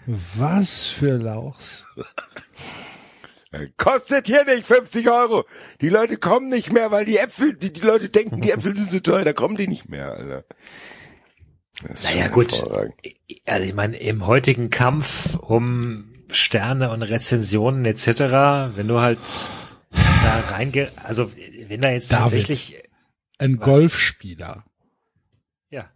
Was 0.07 0.87
für 0.87 1.17
Lauchs. 1.17 1.85
Kostet 3.77 4.25
hier 4.25 4.43
nicht 4.45 4.65
50 4.65 5.07
Euro. 5.07 5.45
Die 5.81 5.89
Leute 5.89 6.17
kommen 6.17 6.49
nicht 6.49 6.73
mehr, 6.73 6.89
weil 6.89 7.05
die 7.05 7.17
Äpfel, 7.17 7.53
die, 7.53 7.71
die 7.71 7.81
Leute 7.81 8.09
denken, 8.09 8.41
die 8.41 8.51
Äpfel 8.51 8.75
sind 8.75 8.89
so 8.89 8.99
teuer, 8.99 9.23
da 9.23 9.33
kommen 9.33 9.55
die 9.55 9.67
nicht 9.67 9.87
mehr, 9.87 10.13
Alter. 10.13 10.45
Naja, 12.03 12.27
gut. 12.27 12.63
Also 13.45 13.65
ich 13.65 13.73
meine, 13.75 13.97
im 13.97 14.25
heutigen 14.25 14.69
Kampf 14.69 15.35
um 15.35 16.13
Sterne 16.29 16.89
und 16.91 17.03
Rezensionen 17.03 17.85
etc., 17.85 18.75
wenn 18.75 18.87
du 18.87 18.99
halt 18.99 19.19
da 19.91 20.39
reinge... 20.51 20.89
Also 21.03 21.31
wenn 21.67 21.81
da 21.81 21.91
jetzt 21.91 22.11
David. 22.11 22.23
tatsächlich... 22.23 22.83
Ein 23.39 23.59
Was? 23.59 23.65
Golfspieler, 23.65 24.65
Ja. 25.69 25.91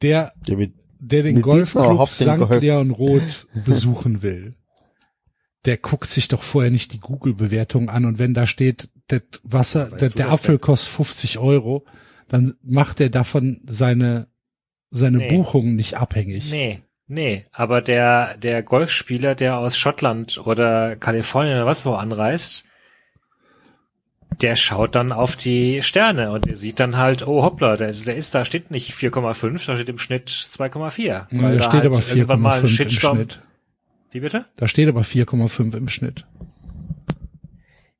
der, 0.00 0.32
Der 0.46 0.56
mit, 0.56 0.74
der 1.00 1.24
den 1.24 1.42
Golfclub 1.42 2.08
St. 2.08 2.26
Leon 2.60 2.90
Roth 2.92 3.48
besuchen 3.64 4.22
will, 4.22 4.54
der 5.64 5.76
guckt 5.76 6.08
sich 6.08 6.28
doch 6.28 6.44
vorher 6.44 6.70
nicht 6.70 6.92
die 6.92 7.00
Google-Bewertung 7.00 7.88
an 7.88 8.04
und 8.04 8.20
wenn 8.20 8.32
da 8.32 8.46
steht, 8.46 8.90
das 9.08 9.22
Wasser, 9.42 9.90
Weißt 9.90 10.18
der, 10.18 10.30
Apfel 10.30 10.58
kostet 10.58 10.90
50 10.90 11.38
Euro, 11.38 11.84
dann 12.28 12.54
macht 12.62 13.00
er 13.00 13.10
davon 13.10 13.60
seine, 13.68 14.28
seine 14.90 15.18
Nee. 15.18 15.28
Buchung 15.28 15.74
nicht 15.76 15.94
abhängig. 15.94 16.50
Nee, 16.50 16.80
nee. 17.06 17.44
Aber 17.52 17.82
der, 17.82 18.36
der 18.36 18.62
Golfspieler, 18.62 19.34
der 19.34 19.58
aus 19.58 19.76
Schottland 19.76 20.38
oder 20.46 20.96
Kalifornien 20.96 21.56
oder 21.56 21.66
was 21.66 21.84
wo 21.84 21.94
anreist, 21.94 22.64
der 24.40 24.56
schaut 24.56 24.94
dann 24.94 25.10
auf 25.12 25.36
die 25.36 25.82
Sterne 25.82 26.30
und 26.30 26.46
der 26.46 26.56
sieht 26.56 26.78
dann 26.80 26.96
halt, 26.96 27.26
oh 27.26 27.42
hoppla, 27.42 27.76
der 27.76 27.88
ist, 27.88 28.06
der 28.06 28.14
ist 28.14 28.34
da 28.34 28.44
steht 28.44 28.70
nicht 28.70 28.92
4,5, 28.92 29.66
da 29.66 29.74
steht 29.74 29.88
im 29.88 29.98
Schnitt 29.98 30.28
2,4. 30.28 31.02
Ja, 31.02 31.26
da 31.30 31.50
da 31.50 31.62
steht 31.62 31.72
halt 31.72 31.86
aber 31.86 32.02
irgendwann 32.08 32.40
mal 32.40 32.58
ein 32.58 32.66
4,5 32.66 32.82
im 32.82 32.90
Schnitt. 32.90 33.42
Wie 34.10 34.20
bitte? 34.20 34.46
Da 34.56 34.68
steht 34.68 34.88
aber 34.88 35.02
4,5 35.02 35.76
im 35.76 35.88
Schnitt. 35.88 36.26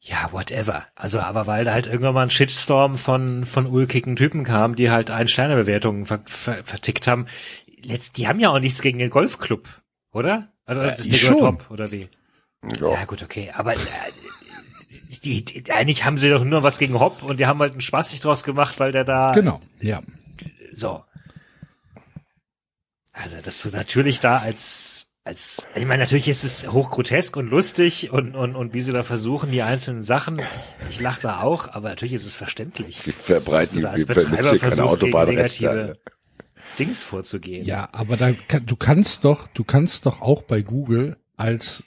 Ja, 0.01 0.29
whatever. 0.33 0.87
Also, 0.95 1.21
aber 1.21 1.47
weil 1.47 1.65
da 1.65 1.73
halt 1.73 1.87
irgendwann 1.87 2.15
mal 2.15 2.23
ein 2.23 2.31
Shitstorm 2.31 2.97
von, 2.97 3.45
von 3.45 3.67
ulkigen 3.67 4.15
Typen 4.17 4.45
kam, 4.45 4.77
die 4.77 4.91
halt 4.91 5.11
Ein-Sterne-Bewertungen 5.11 6.07
ver, 6.07 6.21
ver, 6.27 6.63
vertickt 6.65 7.07
haben. 7.09 7.27
Letzt, 7.83 8.17
die 8.17 8.29
haben 8.29 8.39
ja 8.41 8.51
auch 8.51 8.61
nichts 8.61 8.81
gegen 8.81 8.99
den 8.99 9.11
Golfclub, 9.11 9.69
oder? 10.13 10.53
Also, 10.65 10.83
das 10.83 11.01
ich 11.01 11.11
Ding 11.11 11.19
schon. 11.19 11.39
top, 11.39 11.71
oder 11.71 11.91
wie? 11.91 12.09
Ja. 12.81 12.93
Ja, 12.93 13.05
gut, 13.07 13.23
okay. 13.23 13.51
Aber 13.55 13.75
äh, 13.75 13.79
die, 15.25 15.45
die, 15.45 15.73
eigentlich 15.73 16.05
haben 16.05 16.19
sie 16.19 16.31
doch 16.31 16.45
nur 16.45 16.63
was 16.63 16.79
gegen 16.79 16.99
Hopp 16.99 17.23
und 17.23 17.39
die 17.41 17.47
haben 17.47 17.59
halt 17.61 17.73
einen 17.73 17.81
Spaß 17.81 18.11
sich 18.11 18.21
draus 18.21 18.45
gemacht, 18.45 18.79
weil 18.79 18.93
der 18.93 19.05
da 19.05 19.33
Genau, 19.33 19.61
ja. 19.81 20.01
so. 20.73 21.05
Also, 23.13 23.37
dass 23.43 23.63
du 23.63 23.71
natürlich 23.71 24.21
da 24.21 24.39
als 24.39 25.08
als 25.29 25.69
ich 25.75 25.85
meine, 25.85 26.03
natürlich 26.05 26.27
ist 26.29 26.43
es 26.43 26.73
hochgrotesk 26.73 27.37
und 27.37 27.49
lustig 27.51 28.11
und 28.11 28.35
und 28.35 28.55
und 28.57 28.73
wie 28.73 28.81
sie 28.81 28.93
da 28.93 29.03
versuchen 29.03 29.51
die 29.51 29.61
einzelnen 29.63 30.03
Sachen. 30.03 30.39
Ich, 30.39 30.91
ich 30.97 31.01
lache 31.01 31.21
da 31.21 31.43
auch, 31.43 31.69
aber 31.69 31.91
natürlich 31.91 32.15
ist 32.15 32.25
es 32.25 32.35
verständlich. 32.35 33.05
Wir 33.05 33.13
verbreiten, 33.13 33.83
wir 33.83 33.91
als 33.91 34.05
vermitteln 34.05 34.31
Betreiber 34.33 34.59
keine 34.59 34.85
Autobahnreste. 34.85 35.99
Dings 36.79 37.03
vorzugehen. 37.03 37.65
Ja, 37.65 37.89
aber 37.93 38.17
da, 38.17 38.33
kann- 38.33 38.65
du 38.65 38.77
kannst 38.77 39.25
doch, 39.25 39.49
du 39.49 39.65
kannst 39.65 40.07
doch 40.07 40.23
auch 40.23 40.43
bei 40.43 40.63
Google 40.63 41.17
als 41.37 41.85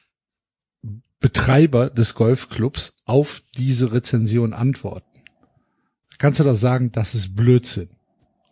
Betreiber 1.19 1.89
des 1.89 2.13
Golfclubs 2.15 2.93
auf 3.05 3.41
diese 3.57 3.91
Rezension 3.91 4.53
antworten. 4.53 5.05
Da 6.09 6.15
kannst 6.19 6.39
du 6.39 6.43
doch 6.43 6.55
sagen, 6.55 6.91
das 6.91 7.15
ist 7.15 7.35
Blödsinn. 7.35 7.89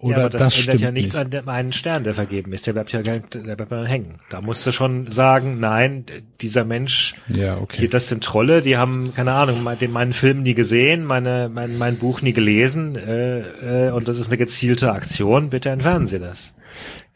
Oder 0.02 0.18
ja, 0.18 0.26
aber 0.26 0.30
das, 0.30 0.42
das, 0.56 0.60
ändert 0.62 0.80
ja 0.80 0.92
nichts 0.92 1.14
nicht. 1.14 1.22
an 1.22 1.30
dem 1.30 1.50
einen 1.50 1.74
Stern, 1.74 2.06
der 2.06 2.14
vergeben 2.14 2.54
ist. 2.54 2.66
Der 2.66 2.72
bleibt 2.72 2.94
ja, 2.94 3.02
der 3.02 3.20
bleibt 3.20 3.70
dann 3.70 3.86
hängen. 3.86 4.16
Da 4.30 4.40
musst 4.40 4.66
du 4.66 4.72
schon 4.72 5.08
sagen, 5.08 5.60
nein, 5.60 6.06
dieser 6.40 6.64
Mensch, 6.64 7.16
Ja, 7.28 7.56
hier, 7.56 7.62
okay. 7.62 7.88
das 7.90 8.08
sind 8.08 8.24
Trolle, 8.24 8.62
die 8.62 8.78
haben, 8.78 9.14
keine 9.14 9.34
Ahnung, 9.34 9.68
den, 9.78 9.92
meinen 9.92 10.14
Film 10.14 10.42
nie 10.42 10.54
gesehen, 10.54 11.04
meine, 11.04 11.50
mein, 11.54 11.78
mein 11.78 11.98
Buch 11.98 12.22
nie 12.22 12.32
gelesen, 12.32 12.96
äh, 12.96 13.88
äh, 13.88 13.92
und 13.92 14.08
das 14.08 14.18
ist 14.18 14.28
eine 14.28 14.38
gezielte 14.38 14.94
Aktion, 14.94 15.50
bitte 15.50 15.70
entfernen 15.70 16.08
Sie 16.08 16.20
das. 16.20 16.54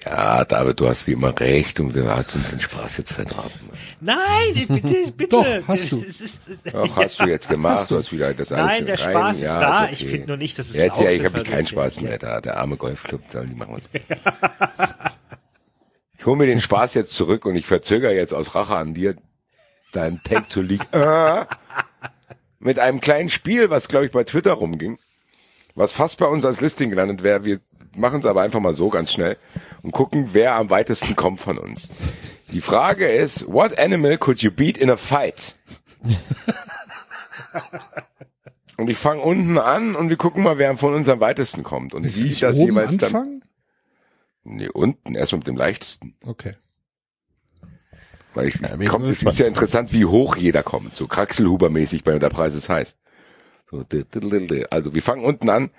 Ja, 0.06 0.44
David, 0.44 0.80
du 0.80 0.90
hast 0.90 1.08
wie 1.08 1.14
immer 1.14 1.38
recht 1.40 1.80
und 1.80 1.96
wir 1.96 2.06
hast 2.14 2.36
uns 2.36 2.50
den 2.50 2.60
Spaß 2.60 2.98
jetzt 2.98 3.14
vertraten. 3.14 3.70
Nein, 4.02 4.66
bitte, 4.68 5.12
bitte. 5.16 5.30
Doch, 5.30 5.46
hast 5.68 5.92
du. 5.94 6.00
Es 6.00 6.20
ist, 6.20 6.50
es, 6.50 6.64
Doch, 6.64 6.98
hast 6.98 7.20
du 7.20 7.26
jetzt 7.26 7.48
gemacht, 7.48 7.90
du 7.90 7.98
hast 7.98 8.12
wieder 8.12 8.34
das 8.34 8.52
alles 8.52 8.80
Nein, 8.80 8.86
der 8.86 9.00
rein. 9.00 9.12
Spaß 9.12 9.38
ist 9.40 9.44
ja, 9.46 9.60
da. 9.60 9.84
okay. 9.86 9.94
Ich 9.94 10.06
finde 10.06 10.28
nur 10.28 10.38
nicht, 10.38 10.60
dass 10.60 10.70
es 10.70 10.76
Jetzt 10.76 11.00
ja, 11.00 11.10
ich 11.10 11.24
habe 11.24 11.44
keinen 11.44 11.62
das- 11.62 11.70
Spaß 11.70 12.02
mehr 12.02 12.18
da. 12.18 12.42
Der 12.42 12.58
arme 12.58 12.76
Golfclub, 12.76 13.22
sollen 13.32 13.50
die 13.50 13.56
machen 13.56 13.78
was. 13.78 14.96
Ich 16.18 16.26
hole 16.26 16.38
mir 16.38 16.46
den 16.46 16.62
Spaß 16.62 16.94
jetzt 16.94 17.12
zurück 17.14 17.46
und 17.46 17.56
ich 17.58 17.66
verzögere 17.66 18.14
jetzt 18.14 18.34
aus 18.34 18.56
Rache 18.56 18.78
an 18.78 18.94
dir 18.94 19.16
deinen 19.92 20.24
Tag 20.24 20.50
zu 20.50 20.62
League 20.62 20.88
äh, 20.94 21.44
mit 22.60 22.80
einem 22.80 23.02
kleinen 23.02 23.30
Spiel, 23.30 23.70
was 23.70 23.90
glaube 23.90 24.06
ich 24.06 24.12
bei 24.14 24.24
Twitter 24.24 24.54
rumging, 24.54 25.00
was 25.76 25.92
fast 25.92 26.18
bei 26.20 26.26
uns 26.26 26.46
als 26.46 26.62
Listing 26.62 26.90
gelandet 26.90 27.24
wäre. 27.24 27.44
Wir 27.44 27.60
machen 27.96 28.20
es 28.20 28.26
aber 28.26 28.42
einfach 28.42 28.60
mal 28.60 28.74
so 28.74 28.90
ganz 28.90 29.12
schnell 29.12 29.38
und 29.82 29.92
gucken, 29.92 30.30
wer 30.34 30.56
am 30.56 30.70
weitesten 30.70 31.16
kommt 31.16 31.40
von 31.40 31.58
uns. 31.58 31.90
Die 32.52 32.62
Frage 32.62 33.08
ist, 33.08 33.48
what 33.48 33.78
animal 33.80 34.18
could 34.18 34.42
you 34.42 34.52
beat 34.52 34.78
in 34.78 34.90
a 34.90 34.98
fight? 34.98 35.56
Und 38.78 38.90
ich 38.90 38.98
fange 38.98 39.22
unten 39.22 39.58
an 39.58 39.96
und 39.96 40.10
wir 40.10 40.18
gucken 40.18 40.44
mal, 40.44 40.58
wer 40.58 40.76
von 40.78 40.94
uns 40.94 41.08
am 41.08 41.20
weitesten 41.20 41.64
kommt. 41.64 41.94
Und 41.94 42.04
Ist 42.04 42.20
wie 42.20 42.24
nicht 42.24 42.42
das 42.42 42.58
oben 42.58 42.66
jeweils 42.70 42.98
dann. 42.98 43.08
anfangen? 43.08 43.44
Nee, 44.44 44.68
unten, 44.70 45.16
erstmal 45.16 45.40
mit 45.40 45.48
dem 45.48 45.58
leichtesten. 45.58 46.16
Okay. 46.26 46.56
Weil 48.34 48.48
ich, 48.48 48.56
Ja, 48.60 48.76
bin 48.76 48.88
kommt, 48.88 49.06
es 49.08 49.22
ist 49.24 49.40
ja 49.40 49.46
interessant, 49.46 49.94
wie 49.94 50.06
hoch 50.06 50.36
jeder 50.36 50.64
kommt. 50.64 50.96
So 50.96 51.06
Kraxelhuber-mäßig 51.06 52.04
bei 52.04 52.18
der 52.18 52.30
Preis 52.30 52.56
ist 52.56 52.68
heiß. 52.68 52.98
So, 53.70 53.86
also 54.70 54.94
wir 54.96 55.02
fangen 55.02 55.24
unten 55.24 55.50
an. 55.50 55.70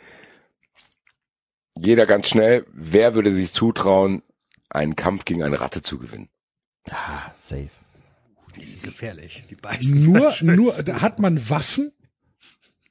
Jeder 1.79 2.07
ganz 2.07 2.29
schnell. 2.29 2.67
Wer 2.73 3.15
würde 3.15 3.35
sich 3.35 3.53
zutrauen, 3.53 4.23
einen 4.71 4.97
Kampf 4.97 5.25
gegen 5.25 5.43
eine 5.43 5.61
Ratte 5.61 5.83
zu 5.83 5.99
gewinnen? 5.99 6.29
ah, 6.91 7.31
safe. 7.37 7.71
Die 8.57 8.65
sind 8.65 8.83
gefährlich. 8.85 9.43
Die 9.51 9.57
beißen 9.57 10.05
Nur, 10.05 10.33
nur, 10.43 10.73
hat 11.01 11.19
man 11.19 11.51
Waffen? 11.51 11.91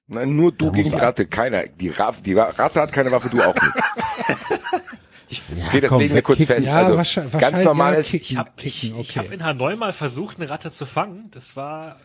Nein, 0.08 0.36
nur 0.36 0.52
du 0.52 0.66
Da 0.66 0.72
gegen 0.74 0.90
die 0.92 0.96
Ratte. 0.98 1.26
Keiner. 1.26 1.64
Die, 1.68 1.88
Raff, 1.90 2.22
die 2.22 2.34
Ratte 2.34 2.82
hat 2.82 2.92
keine 2.92 3.12
Waffe, 3.12 3.30
du 3.30 3.42
auch 3.42 3.56
nicht. 3.56 3.74
Ja, 5.58 5.66
Okay, 5.68 5.82
das 5.82 5.90
komm, 5.90 6.00
legen 6.02 6.14
wir 6.14 6.22
kurz 6.22 6.40
wegkicken. 6.42 6.64
fest. 6.64 6.68
Ja, 6.68 6.86
also, 6.86 7.40
ganz 7.40 7.64
normales, 7.64 8.12
ja, 8.12 8.18
Ich 8.18 8.22
kicken, 8.22 8.38
habe 8.38 8.52
ich, 8.58 8.82
kicken, 8.82 9.00
ich 9.00 9.10
okay. 9.10 9.20
hab 9.20 9.32
in 9.32 9.44
Hanoi 9.44 9.76
mal 9.76 9.92
versucht, 9.92 10.38
eine 10.40 10.48
Ratte 10.48 10.70
zu 10.72 10.86
fangen. 10.86 11.32
Das 11.32 11.56
war 11.56 11.98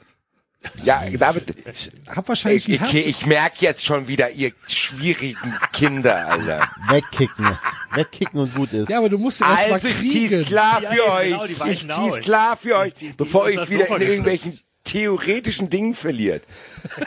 ja, 0.82 1.00
David, 1.18 1.54
Ich 1.68 1.90
hab 2.14 2.28
wahrscheinlich 2.28 2.68
ich, 2.68 2.82
ich, 2.92 3.06
ich 3.06 3.26
merke 3.26 3.56
jetzt 3.64 3.84
schon 3.84 4.08
wieder, 4.08 4.30
ihr 4.30 4.52
schwierigen 4.66 5.54
Kinder, 5.72 6.26
Alter. 6.28 6.68
Wegkicken. 6.88 7.56
Wegkicken 7.94 8.40
und 8.40 8.54
gut 8.54 8.72
ist. 8.72 8.88
ja, 8.90 8.98
aber 8.98 9.08
du 9.08 9.18
musst 9.18 9.40
erst 9.40 9.68
mal 9.68 9.74
Also 9.74 9.88
ich 9.88 9.96
zieh's 9.98 10.30
kriegen. 10.32 10.44
klar 10.44 10.80
für 10.80 10.96
ja, 10.96 11.12
euch. 11.14 11.28
genau, 11.30 11.46
die 11.46 11.52
ich 11.72 11.80
zieh's 11.80 11.90
aus. 12.16 12.20
klar 12.20 12.56
für 12.56 12.76
euch, 12.76 12.94
Die- 12.94 13.08
die 13.08 13.12
bevor 13.14 13.48
ich 13.48 13.70
wieder 13.70 13.86
in 13.96 14.02
irgendwelchen 14.02 14.58
theoretischen 14.84 15.68
Dingen 15.68 15.94
verliert. 15.94 16.42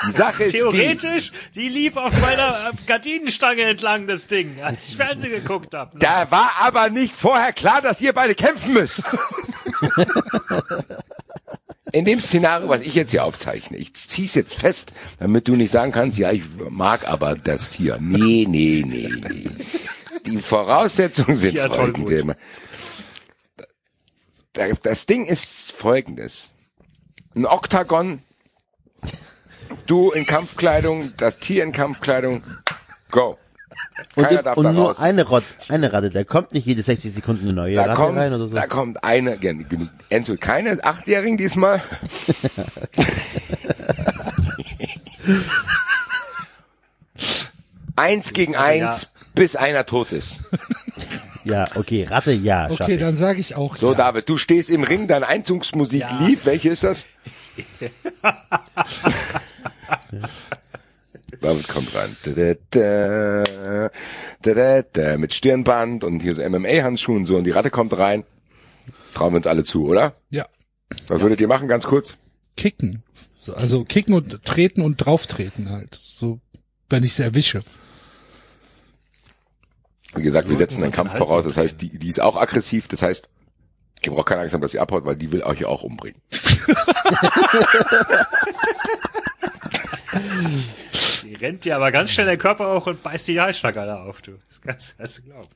Die 0.08 0.12
Sache 0.12 0.44
ist 0.44 0.54
die, 0.54 0.60
theoretisch, 0.60 1.32
die 1.56 1.68
lief 1.68 1.98
auf 1.98 2.14
meiner 2.22 2.70
äh, 2.70 2.76
Gardinenstange 2.86 3.64
entlang, 3.64 4.06
das 4.08 4.28
Ding, 4.28 4.62
als 4.62 4.88
ich 4.90 4.96
Fernsehen 4.98 5.32
geguckt 5.32 5.74
habe. 5.74 5.98
da 5.98 6.30
war 6.30 6.52
aber 6.60 6.90
nicht 6.90 7.14
vorher 7.16 7.52
klar, 7.54 7.82
dass 7.82 8.00
ihr 8.02 8.14
beide 8.14 8.36
kämpfen 8.36 8.74
müsst. 8.76 9.04
In 11.92 12.06
dem 12.06 12.20
Szenario, 12.20 12.70
was 12.70 12.82
ich 12.82 12.96
jetzt 12.96 13.12
hier 13.12 13.26
aufzeichne, 13.26 13.78
ich 13.78 13.94
zieh's 13.94 14.36
jetzt 14.36 14.54
fest, 14.54 14.94
damit 15.20 15.48
du 15.48 15.56
nicht 15.56 15.72
sagen 15.72 15.92
kannst, 15.92 16.18
ja, 16.18 16.32
ich 16.32 16.44
mag 16.70 17.08
aber 17.08 17.36
das 17.36 17.70
Tier. 17.70 17.98
Nee, 18.00 18.46
nee, 18.48 18.84
nee, 18.86 19.10
nee. 19.10 19.50
Die 20.26 20.38
Voraussetzungen 20.38 21.36
sind 21.36 21.56
Ja, 21.56 21.70
folgende. 21.72 22.38
Das 24.84 25.06
Ding 25.06 25.26
ist 25.26 25.72
folgendes. 25.72 26.50
Ein 27.36 27.46
Oktagon, 27.46 28.22
Du 29.86 30.12
in 30.12 30.26
Kampfkleidung, 30.26 31.14
das 31.18 31.40
Tier 31.40 31.64
in 31.64 31.72
Kampfkleidung. 31.72 32.44
Go. 33.10 33.38
Und, 34.16 34.24
Keiner 34.26 34.44
darf 34.44 34.58
und 34.58 34.64
da 34.66 34.72
nur 34.72 34.88
raus. 34.88 35.00
eine 35.00 35.24
Rotz, 35.24 35.70
eine 35.70 35.94
Ratte. 35.94 36.10
Da 36.10 36.24
kommt 36.24 36.54
nicht 36.54 36.66
jede 36.66 36.84
60 36.84 37.14
Sekunden 37.14 37.46
eine 37.46 37.54
neue 37.54 37.76
Da 37.76 37.84
Ratte 37.84 37.96
kommt, 37.96 38.18
rein 38.18 38.34
oder 38.34 38.48
so. 38.50 38.56
da 38.56 38.68
kommt 38.68 39.04
eine, 39.04 39.38
Enzo, 40.10 40.36
keine 40.38 40.80
Achtjährigen 40.84 41.38
diesmal. 41.38 41.82
eins 47.96 48.34
gegen 48.34 48.56
eins, 48.56 49.12
bis 49.36 49.56
einer 49.56 49.86
tot 49.86 50.12
ist. 50.12 50.42
Ja, 51.44 51.66
okay, 51.76 52.06
Ratte, 52.10 52.32
ja. 52.32 52.70
Okay, 52.70 52.94
ich. 52.94 53.00
dann 53.00 53.16
sage 53.16 53.40
ich 53.40 53.56
auch 53.56 53.76
So, 53.76 53.92
ja. 53.92 53.98
David, 53.98 54.30
du 54.30 54.38
stehst 54.38 54.70
im 54.70 54.84
Ring, 54.84 55.08
deine 55.08 55.28
Einzugsmusik 55.28 56.06
lief. 56.20 56.46
Welche 56.46 56.70
ist 56.70 56.84
das? 56.84 57.06
David 61.42 61.68
kommt 61.68 61.94
rein. 61.96 62.16
Da, 62.24 62.32
da, 62.32 62.54
da, 62.70 63.90
da, 64.42 64.54
da, 64.54 64.82
da, 64.84 65.18
mit 65.18 65.34
Stirnband 65.34 66.04
und 66.04 66.22
hier 66.22 66.36
so 66.36 66.48
MMA-Handschuhen 66.48 67.26
so 67.26 67.36
und 67.36 67.46
die 67.46 67.52
Ratte 67.52 67.72
kommt 67.72 67.98
rein. 67.98 68.24
Trauen 69.14 69.34
wir 69.34 69.38
uns 69.38 69.48
alle 69.48 69.64
zu, 69.64 69.88
oder? 69.88 70.14
Ja. 70.30 70.46
Was 71.08 71.22
würdet 71.22 71.42
ihr 71.42 71.48
machen, 71.48 71.68
ganz 71.68 71.86
kurz? 71.86 72.16
Kicken. 72.56 73.04
So, 73.42 73.56
Also 73.56 73.84
kicken 73.84 74.14
und 74.14 74.46
treten 74.46 74.82
und 74.82 74.98
drauftreten 74.98 75.72
halt. 75.72 75.96
So, 75.96 76.40
wenn 76.90 77.04
ich 77.04 77.16
sie 77.16 77.24
erwische. 77.24 77.62
Wie 80.14 80.22
gesagt, 80.22 80.48
wir 80.48 80.58
setzen 80.58 80.84
einen 80.84 80.92
Kampf 80.92 81.12
Hals 81.12 81.20
voraus. 81.20 81.46
Das 81.46 81.58
heißt, 81.58 81.82
die, 81.82 81.98
die 81.98 82.08
ist 82.08 82.22
auch 82.22 82.36
aggressiv. 82.36 82.88
Das 82.88 83.02
heißt, 83.02 83.28
ihr 84.04 84.12
braucht 84.12 84.28
keine 84.28 84.42
Angst 84.42 84.54
haben, 84.54 84.62
dass 84.62 84.72
sie 84.72 84.80
abhaut, 84.80 85.06
weil 85.06 85.16
die 85.16 85.32
will 85.32 85.42
euch 85.42 85.62
ja 85.62 85.68
auch 85.68 85.82
umbringen. 85.82 86.22
Die 91.24 91.36
rennt 91.36 91.66
dir 91.66 91.76
aber 91.76 91.92
ganz 91.92 92.12
schnell 92.12 92.26
den 92.28 92.38
Körper 92.38 92.76
hoch 92.76 92.88
und 92.88 93.04
beißt 93.04 93.28
die 93.28 93.40
Halsschlagader 93.40 94.04
auf, 94.04 94.22
du. 94.22 94.34
Das 94.50 94.62
kannst, 94.62 94.98
kannst 94.98 95.18
du 95.20 95.22
glauben. 95.24 95.48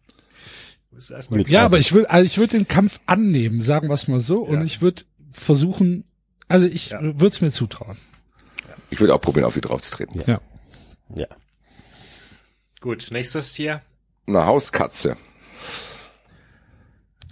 Du 1.30 1.42
Ja, 1.52 1.66
aber 1.66 1.78
ich 1.78 1.92
will, 1.94 2.06
also 2.06 2.26
ich 2.26 2.38
würde 2.38 2.58
den 2.58 2.68
Kampf 2.68 3.02
annehmen, 3.06 3.62
sagen 3.62 3.90
wir 3.90 3.94
es 3.96 4.08
mal 4.08 4.20
so, 4.22 4.40
und 4.42 4.60
Ja. 4.60 4.64
ich 4.64 4.82
würde 4.82 5.04
versuchen, 5.32 6.06
also 6.48 6.68
ich 6.68 6.92
Ja. 6.92 7.02
würde 7.02 7.28
es 7.28 7.42
mir 7.42 7.52
zutrauen. 7.52 7.98
Ich 8.90 9.00
würde 9.00 9.14
auch 9.14 9.20
probieren, 9.22 9.46
auf 9.46 9.56
die 9.56 9.62
draufzutreten. 9.62 10.24
Ja. 10.26 10.40
Ja. 11.14 11.28
Gut, 12.80 13.08
nächstes 13.12 13.52
Tier. 13.54 13.82
Eine 14.28 14.46
Hauskatze. 14.46 15.18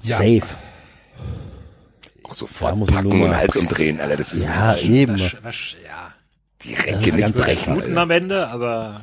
Ja. 0.01 0.17
Safe. 0.17 0.41
Auch 2.23 2.33
sofort 2.35 2.85
packen 2.87 3.21
und 3.21 3.35
Hals 3.35 3.55
umdrehen, 3.55 3.99
Alter. 4.01 4.17
Das 4.17 4.33
ist 4.33 4.43
Ja, 4.43 4.47
das 4.67 4.77
ist 4.83 4.89
eben. 4.89 5.19
Wasch, 5.19 5.37
wasch, 5.43 5.77
ja. 5.85 6.12
Brechen. 6.63 7.73
Guten 7.75 7.87
Alter. 7.89 8.01
am 8.01 8.11
Ende, 8.11 8.47
aber 8.47 9.01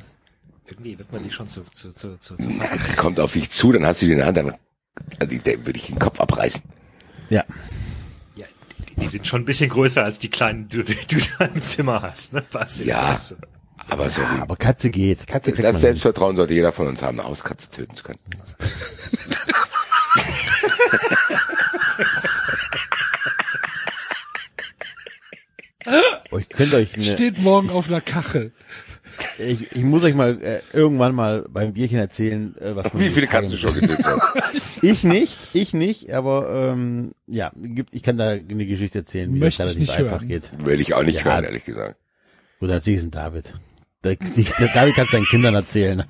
irgendwie 0.69 0.99
wird 0.99 1.13
man 1.13 1.23
die 1.23 1.31
schon 1.31 1.49
zu, 1.49 1.63
zu, 1.75 1.93
zu, 1.93 2.17
zu, 2.19 2.37
zu 2.37 2.51
fassen. 2.51 2.81
Die 2.91 2.97
kommt 2.97 3.21
auf 3.21 3.33
dich 3.33 3.51
zu, 3.51 3.73
dann 3.73 3.85
hast 3.87 4.03
du 4.03 4.07
die 4.07 4.13
in 4.13 4.19
der 4.19 4.27
Hand, 4.27 4.37
dann 4.37 4.55
also, 5.19 5.37
der 5.39 5.67
würde 5.67 5.79
ich 5.79 5.87
den 5.87 5.99
Kopf 5.99 6.21
abreißen. 6.21 6.63
Ja. 7.31 7.45
Ja, 8.37 8.47
die, 8.89 8.95
die 9.01 9.07
sind 9.07 9.27
schon 9.27 9.43
ein 9.43 9.45
bisschen 9.45 9.71
größer 9.71 10.05
als 10.05 10.19
die 10.19 10.29
kleinen, 10.31 10.69
die, 10.69 10.79
du- 10.79 10.85
die 10.85 11.07
du 11.17 11.21
da 11.39 11.45
im 11.47 11.63
Zimmer 11.63 12.03
hast, 12.03 12.33
ne? 12.33 12.43
Basti? 12.51 12.85
Ja. 12.85 13.13
Das 13.13 13.23
ist 13.23 13.29
so. 13.29 13.37
Aber 13.89 14.11
sorry. 14.11 14.41
Aber 14.41 14.57
Katze 14.57 14.91
geht. 14.91 15.27
Katze 15.27 15.53
kriegt 15.53 15.65
das 15.65 15.73
man 15.75 15.81
hin. 15.81 15.89
Selbstvertrauen 15.89 16.37
sollte 16.37 16.55
jeder 16.55 16.71
von 16.73 16.87
uns 16.87 17.03
haben, 17.03 17.19
eine 17.19 17.29
Hauskatze 17.29 17.71
töten 17.71 17.95
zu 17.97 18.03
können. 18.05 18.19
Oh, 26.31 26.39
ich 26.39 26.49
könnte 26.49 26.77
euch 26.77 26.95
eine, 26.95 27.05
Steht 27.05 27.39
morgen 27.39 27.71
auf 27.71 27.89
einer 27.89 28.01
Kachel. 28.01 28.53
ich, 29.39 29.73
ich 29.73 29.83
muss 29.83 30.05
euch 30.05 30.15
mal 30.15 30.41
äh, 30.43 30.61
irgendwann 30.73 31.15
mal 31.15 31.45
beim 31.49 31.73
Bierchen 31.73 31.99
erzählen, 31.99 32.57
äh, 32.59 32.77
was 32.77 32.87
Wie 32.95 33.11
viele 33.11 33.27
Katzen 33.27 33.51
du 33.53 33.57
schon 33.57 33.75
getötet 33.75 34.05
hast? 34.05 34.23
Ich 34.83 35.05
nicht, 35.05 35.37
ich 35.53 35.75
nicht, 35.75 36.11
aber 36.11 36.71
ähm, 36.73 37.13
ja, 37.27 37.53
gibt, 37.57 37.95
ich 37.95 38.03
kann 38.03 38.17
da 38.17 38.31
eine 38.31 38.65
Geschichte 38.67 39.01
erzählen, 39.01 39.35
wie 39.35 39.39
Möchte 39.41 39.59
das 39.63 39.75
relativ 39.77 39.89
nicht 39.89 39.99
einfach 39.99 40.19
hören. 40.21 40.29
geht. 40.29 40.45
Will 40.65 40.81
ich 40.81 40.95
auch 40.95 41.03
nicht 41.03 41.19
Ja. 41.19 41.25
hören, 41.25 41.45
ehrlich 41.45 41.65
gesagt. 41.67 41.97
Gut, 42.61 42.71
dann 42.71 42.77
erzähl 42.79 42.95
ich 42.95 42.99
es 43.01 43.05
in 43.05 43.11
David. 43.11 43.55
Der, 44.05 44.17
der 44.17 44.69
David 44.73 44.95
kann 44.95 45.05
es 45.05 45.11
seinen 45.11 45.27
Kindern 45.27 45.55
erzählen. 45.55 46.05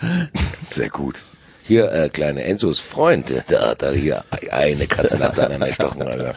Sehr 0.64 0.88
gut. 0.88 1.20
Hier, 1.66 1.92
äh, 1.92 2.08
kleine 2.08 2.44
Enzos 2.44 2.80
Freund, 2.80 3.30
da 3.48 3.70
hat 3.70 3.82
er 3.82 3.92
hier 3.92 4.24
eine 4.52 4.86
Katze 4.86 5.18
nach 5.18 5.34
der 5.34 5.44
anderen 5.44 5.62
erstochen, 5.62 6.02
Alter. 6.02 6.34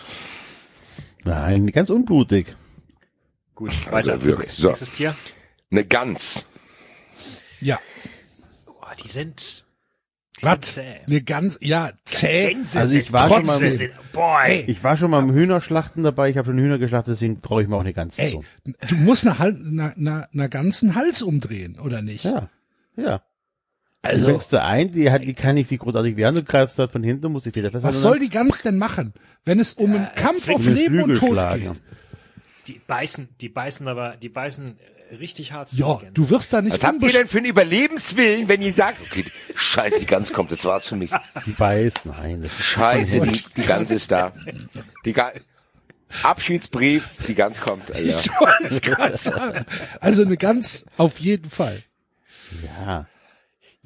Nein, 1.24 1.68
ganz 1.72 1.90
unblutig. 1.90 2.56
Gut, 3.60 3.72
Also 3.92 4.12
weiter. 4.12 4.24
wirklich, 4.24 4.52
so. 4.54 4.70
Nächstes 4.70 4.92
Tier. 4.92 5.14
Eine 5.70 5.84
Gans. 5.86 6.46
Ja. 7.60 7.78
Boah, 8.66 8.94
die 9.04 9.08
sind, 9.10 9.66
die 10.40 10.46
Was? 10.46 10.54
sind 10.76 10.86
zäh. 10.86 11.00
Eine 11.06 11.22
ganz, 11.24 11.58
ja, 11.62 11.92
zäh. 12.06 12.54
Gänse 12.54 12.80
Also 12.80 12.96
ich 12.96 13.04
sind 13.04 13.12
war 13.14 13.28
schon 13.28 13.46
mal- 13.46 13.60
sind, 13.60 13.92
boah, 14.14 14.40
ey. 14.46 14.64
Ich 14.68 14.82
war 14.82 14.96
schon 14.96 15.12
mal 15.12 15.22
im 15.22 15.34
Hühnerschlachten 15.34 16.04
dabei, 16.04 16.30
ich 16.30 16.38
habe 16.38 16.46
schon 16.48 16.58
Hühner 16.58 16.78
geschlachtet, 16.78 17.16
deswegen 17.16 17.42
traue 17.42 17.62
ich 17.64 17.68
mir 17.68 17.76
auch 17.76 17.84
nicht 17.84 17.96
ganz 17.98 18.14
Ey, 18.18 18.32
zu. 18.32 18.44
du 18.88 18.96
musst 18.96 19.28
eine, 19.28 19.38
eine, 19.38 19.94
eine, 19.98 20.28
eine 20.32 20.48
ganzen 20.50 20.96
Hals 20.96 21.22
umdrehen, 21.22 21.78
oder 21.80 22.02
nicht? 22.02 22.24
Ja, 22.24 22.50
ja. 22.96 23.18
Du 24.02 24.08
Also, 24.10 24.40
du 24.52 24.62
ein, 24.64 24.94
die 24.94 25.12
hat, 25.12 25.24
die 25.24 25.34
kann 25.34 25.56
nicht 25.56 25.70
die 25.70 25.78
großartig 25.78 26.16
werden, 26.16 26.36
du 26.36 26.44
greifst 26.44 26.80
dort 26.80 26.94
von 26.94 27.04
hinten, 27.04 27.30
musst 27.34 27.46
dich 27.46 27.54
wieder 27.56 27.72
festhalten. 27.72 27.94
was 27.98 28.02
soll 28.02 28.20
die 28.20 28.30
Gans 28.30 28.62
denn 28.62 28.78
machen, 28.78 29.14
wenn 29.44 29.60
es 29.60 29.74
um 29.74 29.94
einen 29.94 30.08
Kampf 30.16 30.48
auf 30.50 30.66
Leben 30.66 31.02
und 31.04 31.16
Tod 31.16 31.32
schlagen. 31.34 31.62
geht? 31.74 31.82
Die 32.70 32.82
beißen, 32.86 33.30
die 33.42 33.50
beißen 33.50 33.88
aber, 33.88 34.16
die 34.16 34.30
beißen 34.30 34.78
äh, 35.12 35.16
richtig 35.16 35.52
hart 35.54 35.70
zu. 35.70 35.78
Ja, 35.78 36.00
du 36.14 36.30
wirst 36.30 36.54
da 36.54 36.62
nicht 36.62 36.74
Was 36.76 36.84
habt 36.84 37.02
ihr 37.04 37.12
denn 37.12 37.28
für 37.28 37.40
einen 37.40 37.48
Überlebenswillen, 37.48 38.48
wenn 38.48 38.62
ihr 38.62 38.74
sagt, 38.74 39.02
okay, 39.02 39.26
scheiße, 39.56 40.00
die 40.02 40.06
Gans 40.06 40.32
kommt, 40.32 40.52
das 40.52 40.64
war's 40.66 40.88
für 40.88 40.96
mich. 40.96 41.10
Die 41.48 41.52
beißt, 41.52 42.06
nein. 42.06 42.42
Das 42.42 42.52
ist 42.52 42.64
Scheiße, 42.64 43.20
die, 43.22 43.44
die 43.58 43.64
Gans 43.64 43.90
ist 43.92 44.12
da. 44.12 44.32
Die 45.06 45.14
Ga 45.14 45.32
Abschiedsbrief, 46.24 47.26
die 47.28 47.36
Gans 47.36 47.60
kommt, 47.62 47.92
Alter. 47.92 48.00
Ich 48.20 48.30
wollte 48.40 48.64
es 48.64 48.82
gerade 48.82 49.18
sagen. 49.18 49.66
Also 50.00 50.24
eine 50.24 50.38
Gans 50.38 50.86
auf 50.98 51.20
jeden 51.20 51.50
Fall. 51.50 51.84
ja. 52.86 53.08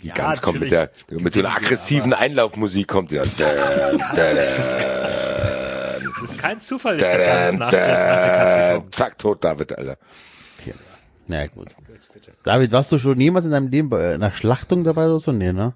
Die 0.02 0.08
Ja, 0.10 0.16
Gans 0.16 0.42
kommt 0.42 0.60
mit 0.60 0.72
der, 0.72 0.92
mit 1.10 1.34
so 1.34 1.40
einer 1.40 1.56
aggressiven 1.56 2.14
Einlaufmusik 2.14 2.90
kommt. 2.90 3.14
Da, 3.14 3.24
da, 3.38 3.54
Das 4.16 4.76
ist 6.24 6.38
kein 6.40 6.62
Zufall, 6.62 6.98
dass 6.98 7.12
da, 7.12 7.18
der 7.18 7.28
Gans 7.28 7.60
nach 7.60 7.70
der, 7.70 7.88
nach 7.88 8.22
der 8.22 8.38
Katze 8.38 8.74
kommt. 8.82 8.96
zack, 8.96 9.18
tot 9.18 9.44
David, 9.44 9.78
Alter. 9.78 9.98
Na 11.28 11.40
ja, 11.42 11.48
gut. 11.48 11.70
David, 12.44 12.72
warst 12.74 12.92
du 12.92 12.98
schon 13.00 13.20
jemals 13.20 13.46
in 13.46 13.52
deinem 13.52 13.68
Leben 13.68 13.90
bei 13.90 14.14
einer 14.14 14.32
Schlachtung 14.32 14.84
dabei 14.84 15.06
oder 15.06 15.20
so? 15.20 15.32
Nee, 15.32 15.54
ne? 15.54 15.74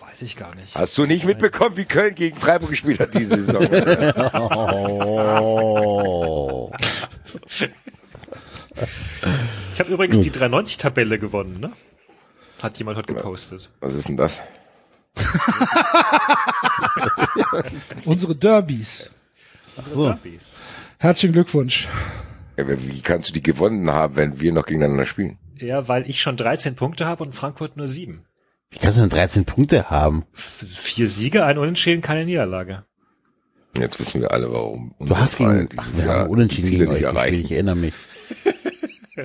Weiß 0.00 0.22
ich 0.22 0.36
gar 0.36 0.54
nicht. 0.54 0.74
Hast 0.74 0.96
du 0.96 1.04
nicht 1.04 1.24
mitbekommen, 1.24 1.76
wie 1.76 1.84
Köln 1.84 2.14
gegen 2.14 2.38
Freiburg 2.38 2.70
gespielt 2.70 3.00
hat 3.00 3.14
diese 3.14 3.36
Saison? 3.42 3.66
Oh. 5.52 6.72
Ich 9.74 9.80
habe 9.80 9.94
übrigens 9.94 10.20
die 10.20 10.30
390-Tabelle 10.30 11.18
gewonnen, 11.18 11.58
ne? 11.58 11.72
Hat 12.62 12.76
jemand 12.78 12.98
heute 12.98 13.14
gepostet. 13.14 13.70
Was 13.80 13.94
ist 13.94 14.08
denn 14.08 14.18
das? 14.18 14.42
Unsere 18.04 18.36
Derbys. 18.36 19.10
So. 19.92 20.08
Derbys. 20.08 20.58
Herzlichen 20.98 21.32
Glückwunsch. 21.32 21.88
Wie 22.56 23.00
kannst 23.00 23.30
du 23.30 23.34
die 23.34 23.42
gewonnen 23.42 23.90
haben, 23.90 24.16
wenn 24.16 24.40
wir 24.40 24.52
noch 24.52 24.66
gegeneinander 24.66 25.06
spielen? 25.06 25.38
Ja, 25.56 25.88
weil 25.88 26.08
ich 26.08 26.20
schon 26.20 26.36
13 26.36 26.74
Punkte 26.74 27.06
habe 27.06 27.24
und 27.24 27.34
Frankfurt 27.34 27.76
nur 27.76 27.88
7. 27.88 28.24
Wie 28.70 28.78
kannst 28.78 28.98
du 28.98 29.02
denn 29.02 29.10
13 29.10 29.44
Punkte 29.44 29.90
haben? 29.90 30.24
Vier 30.32 31.08
Siege, 31.08 31.44
ein 31.44 31.58
Unentschieden, 31.58 32.02
keine 32.02 32.24
Niederlage. 32.24 32.84
Jetzt 33.78 33.98
wissen 33.98 34.20
wir 34.20 34.32
alle, 34.32 34.52
warum 34.52 34.94
Du 35.00 35.16
hast 35.16 35.38
gegen, 35.38 35.68
ach, 35.76 35.88
wir 35.94 36.04
Jahr 36.04 36.18
haben 36.20 36.30
unentschieden 36.30 36.68
Ziele 36.68 36.84
gegen 36.84 36.92
nicht 36.92 37.04
euch. 37.04 37.10
Ich, 37.10 37.16
erreichen. 37.16 37.44
ich 37.44 37.52
erinnere 37.52 37.76
mich. 37.76 37.94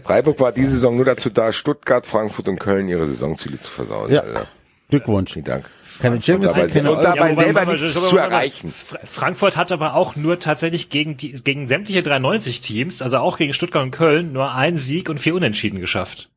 Freiburg 0.04 0.40
war 0.40 0.52
diese 0.52 0.72
Saison 0.72 0.96
nur 0.96 1.06
dazu 1.06 1.30
da, 1.30 1.52
Stuttgart, 1.52 2.06
Frankfurt 2.06 2.48
und 2.48 2.60
Köln 2.60 2.88
ihre 2.88 3.06
Saisonziele 3.06 3.60
zu 3.60 3.72
versauen. 3.72 4.12
Ja. 4.12 4.22
Alter. 4.22 4.48
Glückwunsch. 4.90 5.34
Vielen 5.34 5.46
Dank. 5.46 5.70
Keine 6.00 6.22
Champions 6.22 6.54
dabei 6.54 6.66
League, 6.66 6.74
keine 6.76 6.92
und 6.92 7.04
dabei 7.04 7.32
wobei- 7.32 7.44
selber 7.44 7.66
nichts 7.66 7.94
zu 7.94 8.18
erreichen. 8.18 8.70
Fra- 8.72 9.00
Frankfurt 9.04 9.56
hat 9.58 9.72
aber 9.72 9.96
auch 9.96 10.16
nur 10.16 10.40
tatsächlich 10.40 10.90
gegen 10.90 11.16
die, 11.18 11.32
gegen 11.32 11.68
sämtliche 11.68 12.04
93 12.04 12.62
Teams, 12.62 13.02
also 13.02 13.18
auch 13.20 13.38
gegen 13.38 13.54
Stuttgart 13.54 13.82
und 13.84 13.92
Köln, 13.92 14.34
nur 14.34 14.54
einen 14.54 14.78
Sieg 14.78 15.10
und 15.10 15.20
vier 15.20 15.36
Unentschieden 15.36 15.80
geschafft. 15.80 16.30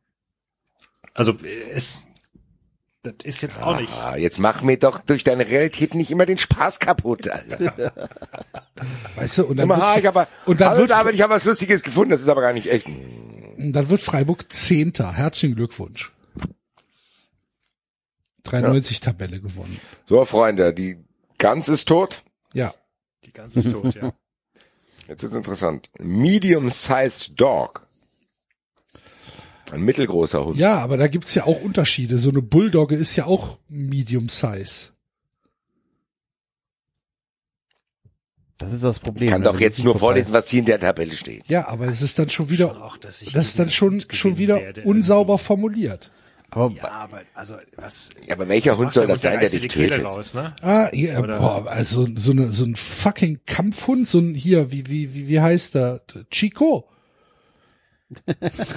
Also, 1.12 1.34
es, 1.74 2.02
das 3.02 3.14
ist 3.24 3.42
jetzt 3.42 3.60
auch 3.60 3.80
nicht. 3.80 3.92
Ah, 4.00 4.16
jetzt 4.16 4.38
mach 4.38 4.62
mir 4.62 4.78
doch 4.78 5.00
durch 5.00 5.24
deine 5.24 5.46
Realität 5.48 5.94
nicht 5.96 6.10
immer 6.12 6.24
den 6.24 6.38
Spaß 6.38 6.78
kaputt, 6.78 7.28
Alter. 7.28 7.92
Weißt 9.16 9.38
du, 9.38 9.46
und 9.46 9.56
dann, 9.56 9.64
Immer, 9.64 9.82
ah, 9.82 9.94
wird, 9.94 10.04
ich 10.04 10.08
aber, 10.08 10.28
und 10.46 10.60
dann 10.60 10.78
wird, 10.78 10.90
David, 10.90 11.14
ich 11.14 11.22
habe 11.22 11.34
was 11.34 11.44
Lustiges 11.44 11.82
gefunden, 11.82 12.10
das 12.12 12.20
ist 12.20 12.28
aber 12.28 12.40
gar 12.42 12.52
nicht 12.52 12.70
echt. 12.70 12.86
dann 13.58 13.90
wird 13.90 14.00
Freiburg 14.02 14.50
Zehnter. 14.52 15.12
Herzlichen 15.12 15.56
Glückwunsch. 15.56 16.12
93 18.50 19.00
Tabelle 19.00 19.40
gewonnen. 19.40 19.78
So, 20.04 20.24
Freunde, 20.24 20.72
die 20.74 20.98
Gans 21.38 21.68
ist 21.68 21.88
tot. 21.88 22.22
Ja. 22.52 22.74
Die 23.24 23.32
ganze 23.32 23.60
ist 23.60 23.72
tot, 23.72 23.94
ja. 23.94 24.12
Jetzt 25.08 25.22
ist 25.22 25.32
interessant. 25.34 25.90
Medium-sized 25.98 27.40
dog. 27.40 27.86
Ein 29.70 29.82
mittelgroßer 29.82 30.44
Hund. 30.44 30.56
Ja, 30.56 30.78
aber 30.78 30.96
da 30.96 31.08
gibt's 31.08 31.34
ja 31.34 31.44
auch 31.44 31.60
Unterschiede. 31.62 32.18
So 32.18 32.30
eine 32.30 32.42
Bulldogge 32.42 32.94
ist 32.94 33.16
ja 33.16 33.26
auch 33.26 33.58
Medium 33.68 34.28
Size. 34.28 34.90
Das 38.58 38.72
ist 38.72 38.82
das 38.82 38.98
Problem. 38.98 39.28
Ich 39.28 39.32
kann 39.32 39.42
Also, 39.42 39.52
doch 39.52 39.60
jetzt 39.60 39.78
nur 39.84 39.94
vorbei. 39.94 39.98
vorlesen, 40.14 40.32
was 40.32 40.48
hier 40.48 40.60
in 40.60 40.64
der 40.66 40.80
Tabelle 40.80 41.12
steht. 41.12 41.46
Ja, 41.48 41.68
aber 41.68 41.86
es 41.86 42.02
ist 42.02 42.18
dann 42.18 42.28
schon 42.28 42.50
wieder, 42.50 42.76
ich 43.20 43.32
das 43.32 43.48
ist 43.48 43.58
dann 43.58 43.70
schon, 43.70 44.02
schon 44.10 44.36
wieder 44.36 44.56
werde. 44.56 44.82
unsauber 44.82 45.38
formuliert. 45.38 46.10
Aber 46.50 46.70
Ja, 46.74 46.88
aber 46.90 47.22
also 47.34 47.56
was? 47.76 48.10
Ja, 48.26 48.34
aber 48.34 48.48
welcher 48.48 48.72
was 48.72 48.78
Hund 48.78 48.94
soll 48.94 49.06
der 49.06 49.14
das 49.16 49.22
sein, 49.22 49.40
der 49.40 49.50
dir 49.50 49.60
dich 49.60 49.68
tötet? 49.68 50.04
Raus, 50.04 50.32
ne? 50.34 50.54
Ah, 50.62 50.88
ja, 50.92 51.18
Oder- 51.20 51.38
boah, 51.38 51.66
also 51.68 52.06
so 52.16 52.32
eine, 52.32 52.52
so 52.52 52.64
ein 52.64 52.74
fucking 52.76 53.40
Kampfhund, 53.46 54.08
so 54.08 54.18
ein 54.18 54.34
hier, 54.34 54.72
wie, 54.72 54.86
wie, 54.88 55.14
wie, 55.14 55.28
wie 55.28 55.40
heißt 55.40 55.74
der? 55.74 56.00
Chico. 56.30 56.88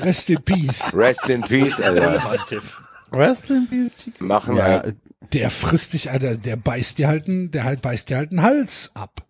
Rest 0.04 0.30
in 0.30 0.42
Peace. 0.42 0.94
Rest 0.94 1.30
in 1.30 1.42
Peace, 1.42 1.80
Alter. 1.80 2.20
Mastiff. 2.24 2.82
Wrestling 3.12 3.68
Beauty. 3.68 4.14
Machen 4.20 4.58
Ja, 4.58 4.84
wir. 4.86 4.96
Der 5.34 5.50
frisst 5.52 5.94
dich, 5.94 6.12
Alter, 6.12 6.36
der 6.36 6.56
beißt 6.56 6.98
dir 6.98 7.08
halt 7.08 7.28
einen, 7.28 7.52
der 7.52 7.64
halt 7.64 7.82
beißt 7.82 8.10
dir 8.10 8.18
halt 8.18 8.32
einen 8.32 8.42
Hals 8.42 8.92
ab. 8.96 9.26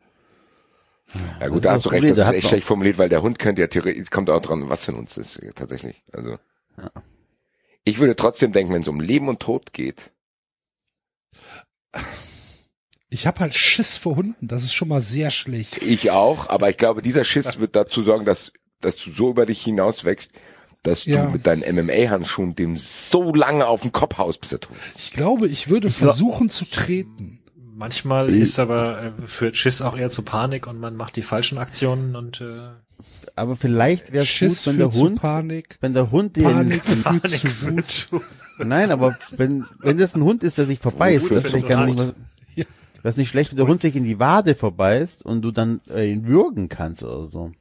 Ja 1.39 1.49
gut, 1.49 1.65
da 1.65 1.69
das 1.73 1.77
hast 1.77 1.85
du 1.85 1.89
recht, 1.89 2.05
das 2.09 2.15
der 2.15 2.25
ist 2.29 2.33
echt 2.33 2.47
schlecht 2.47 2.65
formuliert, 2.65 2.97
weil 2.97 3.09
der 3.09 3.21
Hund 3.21 3.37
könnte 3.37 3.61
ja 3.61 3.67
theoretisch, 3.67 4.09
kommt 4.09 4.29
auch 4.29 4.39
dran, 4.41 4.69
was 4.69 4.85
für 4.85 4.93
ein 4.93 4.97
Hund 4.97 5.09
es 5.09 5.17
ist, 5.17 5.39
tatsächlich. 5.55 6.01
Also. 6.13 6.37
Ich 7.83 7.99
würde 7.99 8.15
trotzdem 8.15 8.51
denken, 8.51 8.73
wenn 8.73 8.81
es 8.83 8.87
um 8.87 8.99
Leben 8.99 9.27
und 9.27 9.39
Tod 9.39 9.73
geht, 9.73 10.11
Ich 13.09 13.27
hab 13.27 13.39
halt 13.39 13.53
Schiss 13.53 13.97
vor 13.97 14.15
Hunden, 14.15 14.47
das 14.47 14.63
ist 14.63 14.73
schon 14.73 14.87
mal 14.87 15.01
sehr 15.01 15.31
schlecht. 15.31 15.81
ich 15.81 16.11
auch, 16.11 16.47
aber 16.49 16.69
ich 16.69 16.77
glaube, 16.77 17.01
dieser 17.01 17.23
Schiss 17.25 17.59
wird 17.59 17.75
dazu 17.75 18.03
sorgen, 18.03 18.23
dass, 18.23 18.53
dass 18.79 18.95
du 18.95 19.11
so 19.11 19.29
über 19.31 19.45
dich 19.45 19.61
hinaus 19.61 20.05
wächst, 20.05 20.31
dass 20.83 21.05
Ja. 21.05 21.25
du 21.25 21.31
mit 21.33 21.45
deinen 21.45 21.61
MMA-Handschuhen 21.75 22.55
dem 22.55 22.77
so 22.77 23.33
lange 23.33 23.67
auf 23.67 23.81
den 23.81 23.91
Kopf 23.91 24.17
haust, 24.17 24.39
bis 24.41 24.53
er 24.53 24.61
tot 24.61 24.77
ist. 24.83 24.97
Ich 24.99 25.11
glaube, 25.11 25.47
ich 25.47 25.69
würde 25.69 25.89
versuchen 25.91 26.49
zu 26.49 26.65
treten. 26.65 27.39
Manchmal 27.55 28.29
ist 28.33 28.59
aber 28.59 29.13
äh, 29.19 29.27
führt 29.27 29.57
Schiss 29.57 29.81
auch 29.81 29.97
eher 29.97 30.09
zu 30.09 30.21
Panik 30.21 30.67
und 30.67 30.79
man 30.79 30.95
macht 30.95 31.15
die 31.15 31.21
falschen 31.23 31.57
Aktionen 31.57 32.15
und 32.15 32.39
äh, 32.41 32.69
aber 33.35 33.55
vielleicht 33.55 34.11
wäre 34.11 34.23
es 34.23 34.29
Schiss 34.29 34.63
gut, 34.65 34.73
wenn 34.73 34.77
der 34.79 34.91
Hund, 34.91 35.21
Panik. 35.21 35.77
wenn 35.81 35.93
der 35.93 36.11
Hund 36.11 36.35
den, 36.35 36.43
Panik 36.43 36.83
führt 36.85 37.03
Panik 37.03 37.23
zu 37.29 37.61
Wut. 37.61 37.85
zu 37.85 38.21
nein, 38.59 38.91
aber 38.91 39.17
wenn, 39.37 39.65
wenn 39.79 39.97
das 39.97 40.15
ein 40.15 40.23
Hund 40.23 40.43
ist, 40.43 40.57
der 40.57 40.65
sich 40.65 40.79
verbeißt, 40.79 41.25
Wut 41.31 41.43
das 41.43 41.53
ist. 41.53 42.13
Ja. 42.55 42.65
das 43.03 43.15
ist 43.15 43.17
nicht 43.19 43.29
schlecht, 43.29 43.51
wenn 43.51 43.57
der 43.57 43.67
Hund 43.67 43.81
sich 43.81 43.95
in 43.95 44.03
die 44.03 44.19
Wade 44.19 44.55
verbeißt 44.55 45.25
und 45.25 45.41
du 45.41 45.51
dann 45.51 45.81
äh, 45.89 46.11
ihn 46.11 46.27
würgen 46.27 46.69
kannst 46.69 47.03
oder 47.03 47.25
so. 47.25 47.51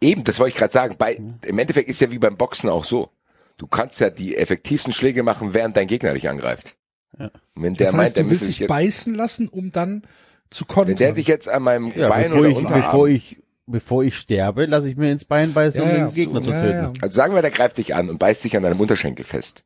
Eben, 0.00 0.24
das 0.24 0.38
wollte 0.38 0.50
ich 0.54 0.58
gerade 0.58 0.72
sagen. 0.72 0.94
Bei, 0.98 1.14
Im 1.14 1.58
Endeffekt 1.58 1.88
ist 1.90 2.00
ja 2.00 2.10
wie 2.10 2.18
beim 2.18 2.36
Boxen 2.36 2.70
auch 2.70 2.84
so. 2.84 3.10
Du 3.58 3.66
kannst 3.66 4.00
ja 4.00 4.10
die 4.10 4.36
effektivsten 4.36 4.92
Schläge 4.92 5.22
machen, 5.22 5.52
während 5.54 5.76
dein 5.76 5.86
Gegner 5.88 6.14
dich 6.14 6.28
angreift. 6.28 6.76
Ja. 7.18 7.26
Und 7.54 7.62
wenn 7.62 7.74
der 7.74 7.86
Das 7.86 7.94
meint, 7.94 8.06
heißt, 8.06 8.16
der 8.16 8.24
du 8.24 8.30
willst 8.30 8.44
müsste 8.44 8.58
dich 8.60 8.68
beißen 8.68 9.14
lassen, 9.14 9.48
um 9.48 9.72
dann 9.72 10.02
zu 10.50 10.64
wenn 10.68 10.74
kontern. 10.74 10.96
der 10.96 11.14
sich 11.14 11.26
jetzt 11.26 11.48
an 11.48 11.62
meinem 11.64 11.90
Ja, 11.96 12.08
Bein 12.08 12.30
bevor 12.30 12.38
oder 12.38 12.48
ich, 12.50 12.56
Unterarm, 12.56 12.82
bevor 12.82 13.08
ich, 13.08 13.38
bevor 13.66 14.04
ich 14.04 14.16
sterbe, 14.16 14.66
lasse 14.66 14.88
ich 14.88 14.96
mir 14.96 15.10
ins 15.10 15.24
Bein 15.24 15.52
beißen, 15.52 15.80
um 15.80 15.88
Ja, 15.88 15.94
den 15.94 16.04
ja, 16.04 16.10
Gegner 16.10 16.40
so, 16.40 16.46
zu 16.46 16.52
ja, 16.52 16.62
töten. 16.62 16.76
ja. 16.76 16.92
also 17.02 17.16
sagen 17.16 17.34
wir, 17.34 17.42
der 17.42 17.50
greift 17.50 17.78
dich 17.78 17.94
an 17.94 18.08
und 18.10 18.18
beißt 18.18 18.42
sich 18.42 18.56
an 18.56 18.62
deinem 18.62 18.80
Unterschenkel 18.80 19.24
fest. 19.24 19.64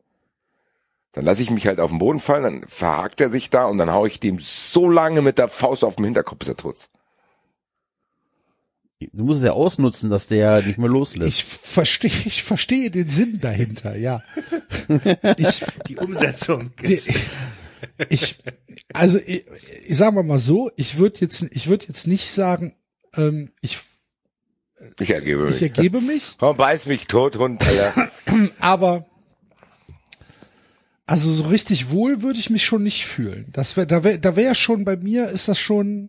Dann 1.13 1.25
lasse 1.25 1.43
ich 1.43 1.51
mich 1.51 1.67
halt 1.67 1.81
auf 1.81 1.91
den 1.91 1.99
Boden 1.99 2.21
fallen, 2.21 2.45
dann 2.45 2.65
verhakt 2.69 3.21
er 3.21 3.31
sich 3.31 3.51
da 3.51 3.65
und 3.65 3.79
dann 3.79 3.93
hau 3.93 4.07
ich 4.07 4.21
dem 4.21 4.39
so 4.39 4.89
lange 4.89 5.23
mit 5.23 5.39
der 5.39 5.49
Faust 5.49 5.85
auf 5.85 5.97
den 5.97 6.05
Hinterkopf, 6.05 6.39
bis 6.39 6.49
er 6.49 6.57
tot 6.57 6.77
ist. 6.77 6.91
Du 9.13 9.25
musst 9.25 9.39
es 9.39 9.45
ja 9.47 9.53
ausnutzen, 9.53 10.11
dass 10.11 10.27
der 10.27 10.61
nicht 10.63 10.79
mehr 10.79 10.91
loslässt. 10.91 11.39
Ich 11.39 11.45
verstehe, 11.45 12.11
ich 12.11 12.43
verstehe 12.43 12.91
den 12.91 13.09
Sinn 13.09 13.41
dahinter, 13.41 13.97
ja. 13.97 14.23
Ich, 15.39 15.65
die 15.89 15.97
Umsetzung 15.97 16.71
ist 16.83 17.09
ich, 18.09 18.37
also 18.93 19.19
ich, 19.25 19.45
ich 19.87 19.97
sag 19.97 20.13
mal 20.15 20.23
mal 20.23 20.39
so, 20.39 20.71
ich 20.77 20.99
würde 20.99 21.21
jetzt, 21.21 21.43
ich 21.51 21.69
würde 21.69 21.87
jetzt 21.89 22.07
nicht 22.07 22.31
sagen, 22.31 22.77
ähm, 23.17 23.53
ich, 23.63 23.79
Ich 24.99 25.11
ergebe 25.11 25.45
ich 25.49 25.61
mich. 25.61 25.63
ergebe 25.63 26.01
mich, 26.03 26.37
Komm, 26.39 26.57
beiß 26.57 26.87
mich 26.87 27.07
tot, 27.07 27.37
Hund, 27.39 27.63
Alter. 27.67 28.11
aber 28.61 29.07
also 31.07 31.31
so 31.33 31.49
richtig 31.49 31.91
wohl 31.91 32.23
würde 32.23 32.39
ich 32.39 32.51
mich 32.51 32.65
schon 32.65 32.85
nicht 32.85 33.05
fühlen. 33.05 33.47
Das 33.53 33.77
wär, 33.77 33.85
da 33.85 34.05
wäre, 34.05 34.21
da 34.21 34.37
wäre 34.37 34.55
schon 34.55 34.85
bei 34.85 34.97
mir 34.97 35.27
ist 35.27 35.49
das 35.49 35.59
schon 35.59 36.09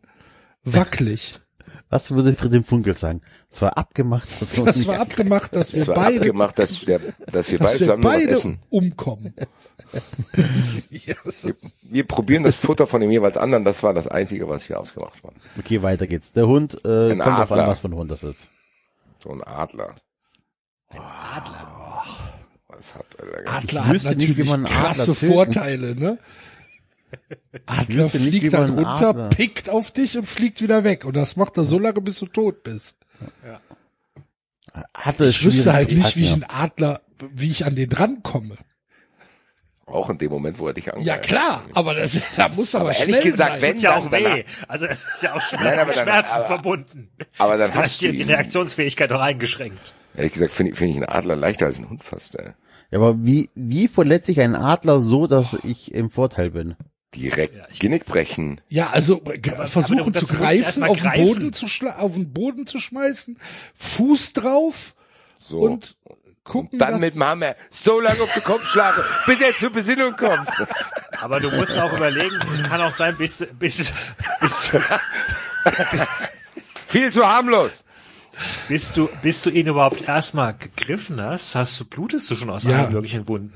wackelig. 0.64 1.40
Was 1.90 2.11
würde 2.11 2.33
Friedrich 2.35 2.66
Funkel 2.66 2.95
sagen? 2.95 3.22
Das 3.50 3.61
war 3.64 3.77
abgemacht. 3.77 4.30
wir 4.56 4.66
Das 4.66 4.88
war 4.88 5.00
abgemacht, 5.00 5.56
dass 5.56 5.74
wir 5.74 5.82
Es 5.82 5.88
war 5.90 5.95
beide, 5.95 6.19
abgemacht, 6.19 6.58
dass, 6.59 6.80
der, 6.82 7.00
dass 7.32 7.51
wir 7.51 7.59
beide 7.59 7.80
dass 7.80 7.80
wir 7.80 7.80
zusammen 7.80 8.03
noch 8.03 8.09
was 8.11 8.17
beide 8.19 8.32
essen. 8.32 8.59
umkommen. 8.69 9.33
ja, 10.90 11.16
so. 11.25 11.51
Wir 11.82 12.06
probieren 12.08 12.43
das 12.43 12.56
Futter 12.56 12.88
von 12.88 13.01
dem 13.01 13.11
jeweils 13.11 13.35
anderen. 13.38 13.66
Das 13.66 13.83
war 13.83 13.93
das 13.93 14.08
Einzige, 14.08 14.48
was 14.48 14.64
hier 14.64 14.80
ausgemacht 14.80 15.22
war. 15.24 15.33
Okay, 15.59 15.82
weiter 15.82 16.08
geht's. 16.08 16.32
Der 16.32 16.48
Hund, 16.48 16.77
äh, 16.85 17.11
Ein 17.11 17.19
kommt 17.19 17.40
auf 17.40 17.51
an, 17.51 17.59
Adler. 17.59 17.67
was 17.67 17.80
für 17.82 17.90
ein 17.90 17.95
Hund 17.95 18.09
das 18.11 18.24
ist. 18.24 18.50
So 19.22 19.30
ein 19.32 19.43
Adler. 19.43 19.95
Ein 20.90 21.01
Adler. 21.01 22.03
Was 22.67 22.95
hat 22.95 23.06
er 23.19 23.43
da 23.43 23.51
Adler 23.51 23.85
hat 23.85 23.93
nicht, 23.93 24.06
natürlich 24.06 24.50
man 24.50 24.66
einen 24.66 24.74
krasse 24.74 25.11
Adler 25.11 25.16
Vorteile, 25.16 25.95
ne? 25.95 26.17
Adler 27.66 28.06
nicht, 28.06 28.16
fliegt 28.16 28.53
dann 28.53 28.69
runter, 28.69 29.09
Adler- 29.09 29.30
pickt 29.30 29.69
auf 29.69 29.91
dich 29.91 30.17
und 30.17 30.27
fliegt 30.27 30.61
wieder 30.61 30.83
weg. 30.83 31.06
Und 31.06 31.16
das 31.16 31.35
macht 31.35 31.58
er 31.58 31.64
so 31.64 31.77
lange, 31.77 32.01
bis 32.01 32.19
du 32.19 32.25
tot 32.27 32.64
bist. 32.64 32.98
Adler 34.93 35.25
ist 35.25 35.35
Ich 35.35 35.45
wüsste 35.45 35.74
halt 35.74 35.91
nicht, 35.91 36.16
wie 36.16 36.24
ich 36.24 36.33
einen 36.33 36.43
Adler, 36.45 37.01
wie 37.33 37.51
ich 37.51 37.66
an 37.66 37.75
den 37.75 37.90
drankomme. 37.90 38.58
Auch 39.91 40.09
in 40.09 40.17
dem 40.17 40.31
Moment, 40.31 40.57
wo 40.59 40.67
er 40.67 40.73
dich 40.73 40.87
angreift. 40.89 41.05
Ja 41.07 41.17
klar, 41.17 41.63
aber 41.73 41.93
das, 41.95 42.19
da 42.35 42.49
muss 42.49 42.73
aber, 42.75 42.85
Aber 42.89 42.97
ehrlich 42.97 43.15
schnell 43.17 43.31
gesagt, 43.31 43.53
sein. 43.53 43.61
wenn- 43.61 43.73
tut 43.75 43.81
ja 43.83 43.95
auch 43.97 44.09
dann- 44.09 44.23
weh. 44.23 44.43
Also 44.67 44.85
es 44.85 45.03
ist 45.05 45.23
ja 45.23 45.33
auch 45.35 45.41
Schmerz, 45.47 45.63
Nein, 45.63 45.79
aber 45.79 45.93
dann- 45.93 46.03
Schmerzen 46.03 46.31
aber- 46.33 46.45
verbunden. 46.45 47.09
aber 47.37 47.57
dann 47.57 47.71
Da 47.71 47.77
hast 47.79 47.91
ist 47.93 48.01
du 48.01 48.11
die. 48.11 48.23
Reaktionsfähigkeit 48.23 49.11
doch 49.11 49.21
eingeschränkt. 49.21 49.93
Ehrlich 50.15 50.33
gesagt 50.33 50.51
finde 50.53 50.71
ich, 50.73 50.77
finde 50.77 50.91
ich 50.91 50.97
einen 50.97 51.09
Adler 51.09 51.35
leichter 51.35 51.65
als 51.67 51.77
einen 51.77 51.89
Hund 51.89 52.03
fast. 52.03 52.35
Ey. 52.35 52.51
Ja, 52.91 52.97
aber 52.99 53.23
wie, 53.23 53.49
wie 53.55 53.87
verletze 53.87 54.31
ich 54.31 54.41
einen 54.41 54.55
Adler 54.55 54.99
so, 54.99 55.27
dass 55.27 55.57
ich 55.63 55.93
im 55.93 56.09
Vorteil 56.09 56.51
bin? 56.51 56.75
Direkt 57.15 57.55
Ja, 57.55 57.65
Genick 57.79 58.05
brechen. 58.05 58.61
Ja, 58.69 58.87
also 58.91 59.19
g- 59.19 59.51
versuchen 59.65 59.99
aber 59.99 60.13
zu 60.13 60.27
greifen, 60.27 60.83
auf 60.83 60.97
den 60.97 61.03
greifen. 61.03 61.25
Boden 61.25 61.53
zu 61.53 61.67
schla 61.67 61.97
auf 61.99 62.13
den 62.13 62.31
Boden 62.31 62.65
zu 62.67 62.79
schmeißen, 62.79 63.37
Fuß 63.75 64.33
drauf 64.33 64.95
So. 65.39 65.59
und 65.59 65.97
gucken, 66.43 66.79
dann 66.79 66.93
dass, 66.93 67.01
mit 67.01 67.15
dem 67.15 67.23
Hammer 67.23 67.55
so 67.69 67.99
lange 67.99 68.21
auf 68.21 68.33
den 68.33 68.43
Kopf 68.43 68.65
schlagen, 68.67 69.01
bis 69.25 69.41
er 69.41 69.55
zur 69.57 69.69
Besinnung 69.71 70.15
kommt. 70.15 70.49
Aber 71.19 71.39
du 71.39 71.49
musst 71.51 71.77
auch 71.79 71.93
überlegen, 71.93 72.35
es 72.47 72.63
kann 72.63 72.81
auch 72.81 72.91
sein, 72.93 73.15
bis, 73.17 73.45
bis, 73.59 73.77
bis, 74.41 74.71
Viel 76.87 77.11
zu 77.11 77.25
harmlos. 77.25 77.83
bis 78.67 78.91
du, 78.93 79.07
bis 79.21 79.41
du 79.43 79.49
ihn 79.49 79.67
überhaupt 79.67 80.07
erstmal 80.07 80.53
gegriffen 80.55 81.21
hast, 81.21 81.55
hast 81.55 81.79
du, 81.79 81.85
blutest 81.85 82.29
du 82.31 82.35
schon 82.35 82.49
aus 82.49 82.63
Ja. 82.63 82.83
allen 82.83 82.93
möglichen 82.93 83.27
Wunden. 83.27 83.53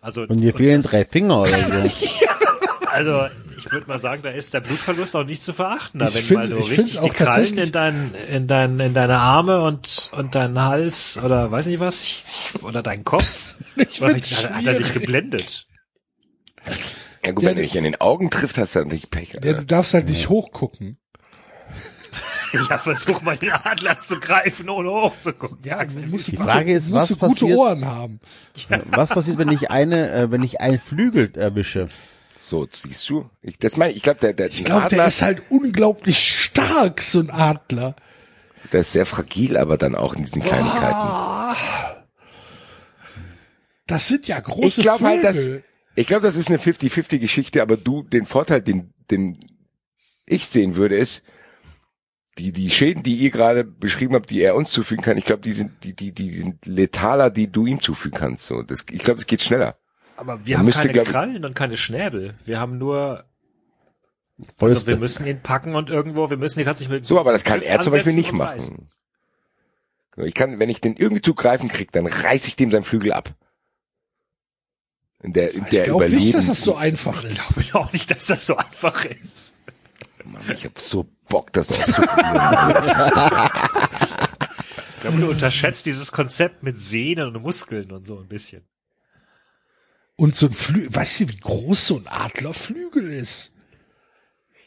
Also, 0.00 0.22
Und 0.22 0.38
dir 0.38 0.54
fehlen 0.54 0.80
drei 0.82 1.04
Finger 1.04 1.40
oder 1.40 1.50
so. 1.50 1.90
Also, 2.92 3.26
ich 3.58 3.70
würde 3.72 3.86
mal 3.86 3.98
sagen, 4.00 4.22
da 4.22 4.30
ist 4.30 4.52
der 4.54 4.60
Blutverlust 4.60 5.14
auch 5.16 5.24
nicht 5.24 5.42
zu 5.42 5.52
verachten. 5.52 5.98
Da, 6.00 6.08
Ich 6.08 6.28
wenn 6.30 6.38
mal 6.38 6.46
so 6.46 6.56
ich 6.58 6.70
richtig 6.70 7.00
die 7.00 7.08
Krallen 7.10 7.58
in 7.58 7.72
dein, 7.72 8.14
in 8.14 8.46
dein, 8.48 8.80
in 8.80 8.94
deine 8.94 9.18
Arme 9.18 9.60
und, 9.62 10.10
und 10.14 10.34
deinen 10.34 10.60
Hals 10.60 11.18
oder 11.22 11.50
weiß 11.50 11.66
nicht 11.66 11.80
was, 11.80 12.04
oder 12.62 12.82
deinen 12.82 13.04
Kopf. 13.04 13.54
Ich 13.76 13.98
find's 14.00 14.28
vielleicht 14.28 14.44
hat, 14.44 14.54
hat 14.54 14.66
er 14.66 14.74
dich 14.78 14.92
geblendet. 14.92 15.66
Ja 17.24 17.32
gut, 17.32 17.44
Ja, 17.44 17.50
wenn 17.50 17.56
du 17.56 17.62
dich 17.62 17.76
in 17.76 17.84
den 17.84 18.00
Augen 18.00 18.30
trifft, 18.30 18.58
hast 18.58 18.74
du 18.74 18.80
natürlich 18.80 19.10
Pech. 19.10 19.30
ja, 19.30 19.34
Alter. 19.36 19.52
du 19.54 19.66
darfst 19.66 19.94
halt 19.94 20.08
nicht 20.08 20.28
hochgucken. 20.28 20.98
Ja, 22.68 22.78
versuch 22.78 23.22
mal 23.22 23.36
den 23.36 23.52
Adler 23.52 23.96
zu 24.00 24.18
greifen, 24.18 24.68
ohne 24.68 24.90
hochzugucken. 24.90 25.58
Ja, 25.62 25.84
du 25.84 26.00
musst, 26.00 26.26
Die 26.26 26.32
gute, 26.32 26.50
Frage 26.50 26.72
ist, 26.72 26.90
musst 26.90 27.02
was 27.02 27.08
du 27.10 27.16
gute 27.28 27.40
passiert- 27.44 27.56
Ohren 27.58 27.84
haben. 27.86 28.20
Was 28.86 29.10
passiert, 29.10 29.38
wenn 29.38 29.52
ich 29.52 29.70
eine, 29.70 30.10
äh, 30.10 30.30
wenn 30.32 30.42
ich 30.42 30.60
einen 30.60 30.78
Flügel 30.80 31.30
erwische? 31.36 31.88
So, 32.42 32.66
siehst 32.70 33.08
du? 33.10 33.28
Ich, 33.42 33.58
das 33.58 33.76
meine 33.76 33.92
ich, 33.92 34.02
glaube, 34.02 34.20
der, 34.20 34.32
der, 34.32 34.48
Ich 34.48 34.60
ein 34.60 34.64
glaube, 34.64 34.88
der 34.88 35.00
Adler, 35.00 35.06
ist 35.06 35.22
halt 35.22 35.42
unglaublich 35.50 36.18
stark, 36.18 37.02
so 37.02 37.20
ein 37.20 37.30
Adler. 37.30 37.94
der 38.72 38.80
ist 38.80 38.92
sehr 38.92 39.04
fragil, 39.04 39.58
aber 39.58 39.76
dann 39.76 39.94
auch 39.94 40.14
in 40.14 40.22
diesen 40.22 40.42
Kleinigkeiten. 40.42 40.94
Ah, 40.94 41.54
das 43.86 44.08
sind 44.08 44.26
ja 44.26 44.40
große 44.40 44.66
Ich 44.66 44.76
glaube 44.78 45.04
halt, 45.04 45.22
dass, 45.22 45.36
Vögel. 45.36 45.64
ich 45.96 46.06
glaube, 46.06 46.22
das 46.22 46.36
ist 46.36 46.48
eine 46.48 46.58
50-50 46.58 47.18
Geschichte, 47.18 47.60
aber 47.60 47.76
du, 47.76 48.04
den 48.04 48.24
Vorteil, 48.24 48.62
den, 48.62 48.94
den 49.10 49.38
ich 50.26 50.46
sehen 50.46 50.76
würde, 50.76 50.96
ist, 50.96 51.22
die, 52.38 52.52
die 52.52 52.70
Schäden, 52.70 53.02
die 53.02 53.16
ihr 53.16 53.30
gerade 53.30 53.64
beschrieben 53.64 54.14
habt, 54.14 54.30
die 54.30 54.40
er 54.40 54.54
uns 54.54 54.70
zufügen 54.70 55.04
kann, 55.04 55.18
ich 55.18 55.26
glaube, 55.26 55.42
die 55.42 55.52
sind, 55.52 55.84
die, 55.84 55.94
die, 55.94 56.12
die 56.12 56.30
sind 56.30 56.64
letaler, 56.64 57.28
die 57.28 57.52
du 57.52 57.66
ihm 57.66 57.82
zufügen 57.82 58.18
kannst, 58.18 58.46
so. 58.46 58.62
Das, 58.62 58.86
ich 58.90 59.00
glaube, 59.00 59.20
es 59.20 59.26
geht 59.26 59.42
schneller. 59.42 59.79
Aber 60.20 60.44
wir 60.44 60.56
Man 60.56 60.58
haben 60.60 60.66
müsste, 60.66 60.88
keine 60.88 61.02
ich- 61.02 61.08
Krallen 61.08 61.44
und 61.46 61.54
keine 61.54 61.76
Schnäbel. 61.78 62.34
Wir 62.44 62.60
haben 62.60 62.76
nur, 62.76 63.24
also 64.58 64.86
wir 64.86 64.96
müssen 64.98 65.26
ihn 65.26 65.40
packen 65.40 65.74
und 65.74 65.88
irgendwo, 65.88 66.28
wir 66.28 66.36
müssen 66.36 66.58
ihn 66.60 66.66
tatsächlich 66.66 66.94
mit 66.94 67.06
So, 67.06 67.18
aber 67.18 67.32
das 67.32 67.42
kann 67.42 67.60
Griff 67.60 67.70
er 67.70 67.80
zum 67.80 67.92
Beispiel 67.94 68.12
nicht 68.12 68.32
machen. 68.32 68.52
reißen. 68.52 68.88
Ich 70.26 70.34
kann, 70.34 70.58
wenn 70.58 70.68
ich 70.68 70.82
den 70.82 70.96
irgendwie 70.96 71.22
zu 71.22 71.34
greifen 71.34 71.70
krieg, 71.70 71.90
dann 71.92 72.06
reiß 72.06 72.46
ich 72.48 72.56
dem 72.56 72.70
seinen 72.70 72.82
Flügel 72.82 73.12
ab. 73.14 73.34
In 75.22 75.32
der, 75.32 75.54
in 75.54 75.62
Ich 75.64 75.70
der 75.70 75.84
glaube 75.84 76.10
nicht, 76.10 76.34
dass 76.34 76.48
das 76.48 76.62
so 76.62 76.76
einfach 76.76 77.24
ist. 77.24 77.56
Ich 77.56 77.70
glaube 77.70 77.86
auch 77.88 77.92
nicht, 77.94 78.10
dass 78.10 78.26
das 78.26 78.44
so 78.46 78.56
einfach 78.58 79.06
ist. 79.06 79.54
Mann, 80.24 80.42
ich 80.54 80.66
hab 80.66 80.78
so 80.78 81.06
Bock, 81.30 81.50
das 81.54 81.70
auszuprobieren. 81.70 83.50
Ich 84.96 85.02
glaube, 85.02 85.16
du 85.18 85.30
unterschätzt 85.30 85.86
dieses 85.86 86.12
Konzept 86.12 86.62
mit 86.62 86.78
Sehnen 86.78 87.34
und 87.34 87.42
Muskeln 87.42 87.90
und 87.90 88.06
so 88.06 88.18
ein 88.20 88.28
bisschen. 88.28 88.68
Und 90.20 90.36
so 90.36 90.46
ein 90.48 90.52
Flügel, 90.52 90.94
weißt 90.94 91.20
du, 91.20 91.28
wie 91.30 91.36
groß 91.38 91.86
so 91.86 91.96
ein 91.96 92.06
Adlerflügel 92.06 93.10
ist? 93.10 93.54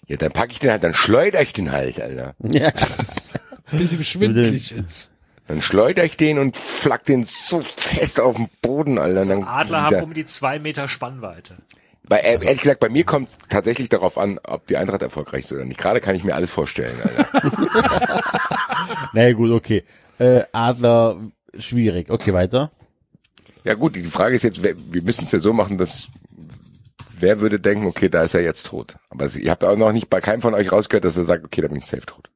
ja, 0.08 0.18
dann 0.18 0.32
pack 0.32 0.52
ich 0.52 0.58
den 0.58 0.72
halt, 0.72 0.84
dann 0.84 0.96
schleuder 0.96 1.42
ich 1.44 1.54
den 1.54 1.72
halt, 1.72 2.02
Alter. 2.02 2.34
Ja. 2.40 2.72
Bis 3.72 3.94
ihm 3.94 4.04
schwindelig 4.04 4.72
ist. 4.72 5.12
Dann 5.48 5.62
schleuder 5.62 6.04
ich 6.06 6.18
den 6.18 6.40
und 6.40 6.58
flack 6.58 7.06
den 7.06 7.26
so 7.26 7.62
fest 7.76 8.20
auf 8.20 8.36
den 8.36 8.50
Boden, 8.64 8.98
Alter. 8.98 9.26
Dann 9.26 9.44
Adler 9.44 9.84
dieser- 9.86 9.98
haben 9.98 10.04
um 10.06 10.14
die 10.16 10.26
zwei 10.26 10.58
Meter 10.58 10.88
Spannweite. 10.88 11.56
bei, 12.08 12.18
äh, 12.18 12.44
ehrlich 12.44 12.62
gesagt, 12.62 12.80
bei 12.80 12.90
mir 12.90 13.04
kommt 13.06 13.30
tatsächlich 13.50 13.90
darauf 13.90 14.18
an, 14.18 14.40
ob 14.44 14.66
die 14.66 14.78
Eintracht 14.78 15.04
erfolgreich 15.04 15.46
ist 15.46 15.54
oder 15.54 15.66
nicht. 15.66 15.80
Gerade 15.80 16.02
kann 16.02 16.16
ich 16.16 16.24
mir 16.24 16.34
alles 16.34 16.50
vorstellen, 16.50 17.00
Alter. 17.04 17.28
Na 19.14 19.28
ja, 19.28 19.34
gut, 19.34 19.52
okay. 19.52 19.84
Äh, 20.18 20.46
Adler, 20.52 21.18
schwierig. 21.60 22.10
Okay, 22.10 22.34
weiter. 22.34 22.72
Ja 23.64 23.76
gut, 23.76 23.96
die 23.96 24.04
Frage 24.04 24.36
ist 24.36 24.44
jetzt, 24.44 24.62
wir 24.62 25.02
müssen 25.02 25.24
es 25.24 25.32
ja 25.32 25.40
so 25.40 25.54
machen, 25.54 25.78
dass 25.78 26.10
wer 27.20 27.40
würde 27.40 27.60
denken, 27.60 27.86
okay, 27.86 28.10
da 28.10 28.24
ist 28.24 28.34
er 28.34 28.42
jetzt 28.42 28.68
tot. 28.68 28.96
Aber 29.10 29.34
ihr 29.34 29.52
habt 29.52 29.64
auch 29.64 29.78
noch 29.78 29.94
nicht 29.94 30.10
bei 30.10 30.20
keinem 30.20 30.42
von 30.42 30.54
euch 30.54 30.72
rausgehört, 30.72 31.06
dass 31.06 31.18
er 31.18 31.24
sagt, 31.24 31.46
okay, 31.46 31.62
da 31.62 31.68
bin 31.70 31.78
ich 31.78 31.86
safe 31.86 32.06
tot. 32.06 32.30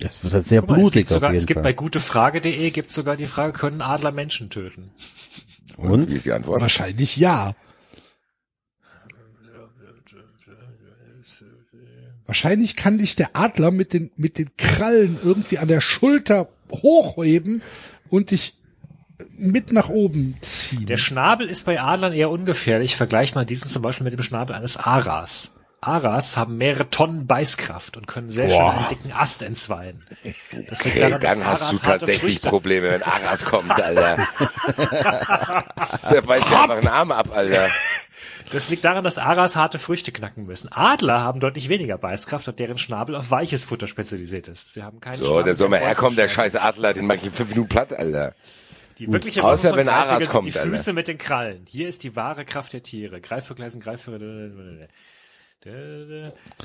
Das 0.00 0.22
wird 0.22 0.34
halt 0.34 0.46
sehr 0.46 0.60
Guck 0.60 0.70
mal, 0.70 0.76
es 0.76 0.80
blutig 0.82 1.00
gibt, 1.00 1.08
sogar, 1.08 1.34
es 1.34 1.46
gibt 1.46 1.56
Fall. 1.56 1.62
bei 1.62 1.72
gutefrage.de 1.72 2.70
gibt 2.70 2.90
sogar 2.90 3.16
die 3.16 3.26
Frage, 3.26 3.52
können 3.52 3.80
Adler 3.80 4.12
Menschen 4.12 4.50
töten? 4.50 4.90
Und? 5.76 6.10
Wie 6.10 6.16
ist 6.16 6.26
die 6.26 6.32
Antwort? 6.32 6.60
Wahrscheinlich 6.60 7.16
ja. 7.16 7.52
Wahrscheinlich 12.26 12.76
kann 12.76 12.98
dich 12.98 13.16
der 13.16 13.30
Adler 13.32 13.70
mit 13.70 13.92
den, 13.92 14.10
mit 14.16 14.38
den 14.38 14.50
Krallen 14.56 15.18
irgendwie 15.24 15.58
an 15.58 15.68
der 15.68 15.80
Schulter 15.80 16.48
hochheben 16.70 17.62
und 18.10 18.32
dich 18.32 18.57
mit 19.36 19.72
nach 19.72 19.88
oben 19.88 20.36
ziehen. 20.42 20.86
Der 20.86 20.96
Schnabel 20.96 21.48
ist 21.48 21.66
bei 21.66 21.80
Adlern 21.80 22.12
eher 22.12 22.30
ungefährlich. 22.30 22.96
Vergleicht 22.96 23.34
mal 23.34 23.44
diesen 23.46 23.68
zum 23.68 23.82
Beispiel 23.82 24.04
mit 24.04 24.12
dem 24.12 24.22
Schnabel 24.22 24.54
eines 24.54 24.76
Aras. 24.76 25.54
Aras 25.80 26.36
haben 26.36 26.56
mehrere 26.56 26.90
Tonnen 26.90 27.26
Beißkraft 27.28 27.96
und 27.96 28.06
können 28.08 28.30
sehr 28.30 28.48
schnell 28.48 28.60
einen 28.60 28.88
dicken 28.88 29.12
Ast 29.12 29.42
entzweien. 29.42 30.04
Das 30.68 30.84
liegt 30.84 30.96
Okay, 30.96 31.10
daran, 31.10 31.20
dann 31.20 31.46
hast 31.46 31.62
Aras 31.62 31.70
du 31.70 31.78
tatsächlich 31.78 32.42
Probleme, 32.42 32.90
wenn 32.90 33.02
Aras 33.02 33.44
kommt, 33.44 33.70
Alter. 33.70 34.16
Der 36.10 36.22
beißt 36.22 36.50
ja 36.50 36.62
einfach 36.62 36.78
einen 36.78 36.88
Arm 36.88 37.12
ab, 37.12 37.28
Alter. 37.32 37.68
Das 38.50 38.70
liegt 38.70 38.84
daran, 38.84 39.04
dass 39.04 39.18
Aras 39.18 39.54
harte 39.54 39.78
Früchte 39.78 40.10
knacken 40.10 40.46
müssen. 40.46 40.68
Adler 40.72 41.22
haben 41.22 41.38
deutlich 41.38 41.68
weniger 41.68 41.98
Beißkraft, 41.98 42.48
und 42.48 42.58
deren 42.58 42.78
Schnabel 42.78 43.14
auf 43.14 43.30
weiches 43.30 43.64
Futter 43.64 43.86
spezialisiert 43.86 44.48
ist. 44.48 44.74
Sie 44.74 44.82
haben 44.82 45.00
keinen 45.00 45.18
So, 45.18 45.26
Schnabel, 45.26 45.44
der 45.44 45.54
soll 45.54 45.68
mal 45.68 45.80
herkommen, 45.80 46.16
der 46.16 46.28
scheiß 46.28 46.56
Adler, 46.56 46.92
den 46.94 47.06
mach 47.06 47.16
ich 47.16 47.26
in 47.26 47.32
fünf 47.32 47.50
Minuten 47.50 47.68
platt, 47.68 47.92
Alter. 47.92 48.34
Die 48.98 49.10
wirkliche 49.12 49.44
Außer 49.44 49.52
Waffe 49.52 49.68
von 49.68 49.78
wenn 49.78 49.88
Aras 49.88 50.18
sind 50.18 50.30
kommt, 50.30 50.46
die 50.46 50.58
Alter. 50.58 50.70
Füße 50.70 50.92
mit 50.92 51.08
den 51.08 51.18
Krallen. 51.18 51.66
Hier 51.68 51.88
ist 51.88 52.02
die 52.02 52.16
wahre 52.16 52.44
Kraft 52.44 52.72
der 52.72 52.82
Tiere. 52.82 53.20
Greifvögel 53.20 53.64
heißen 53.64 53.80
Greifvögel. 53.80 54.88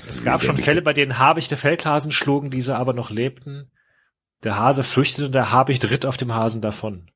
Es 0.07 0.23
gab 0.23 0.43
schon 0.43 0.57
Fälle, 0.57 0.81
bei 0.81 0.93
denen 0.93 1.19
Habichte 1.19 1.57
Feldhasen 1.57 2.11
schlugen, 2.11 2.51
diese 2.51 2.75
aber 2.75 2.93
noch 2.93 3.09
lebten. 3.09 3.71
Der 4.43 4.57
Hase 4.57 4.83
fürchtete 4.83 5.27
und 5.27 5.31
der 5.31 5.51
Habicht 5.51 5.89
ritt 5.89 6.05
auf 6.05 6.17
dem 6.17 6.33
Hasen 6.33 6.61
davon. 6.61 7.07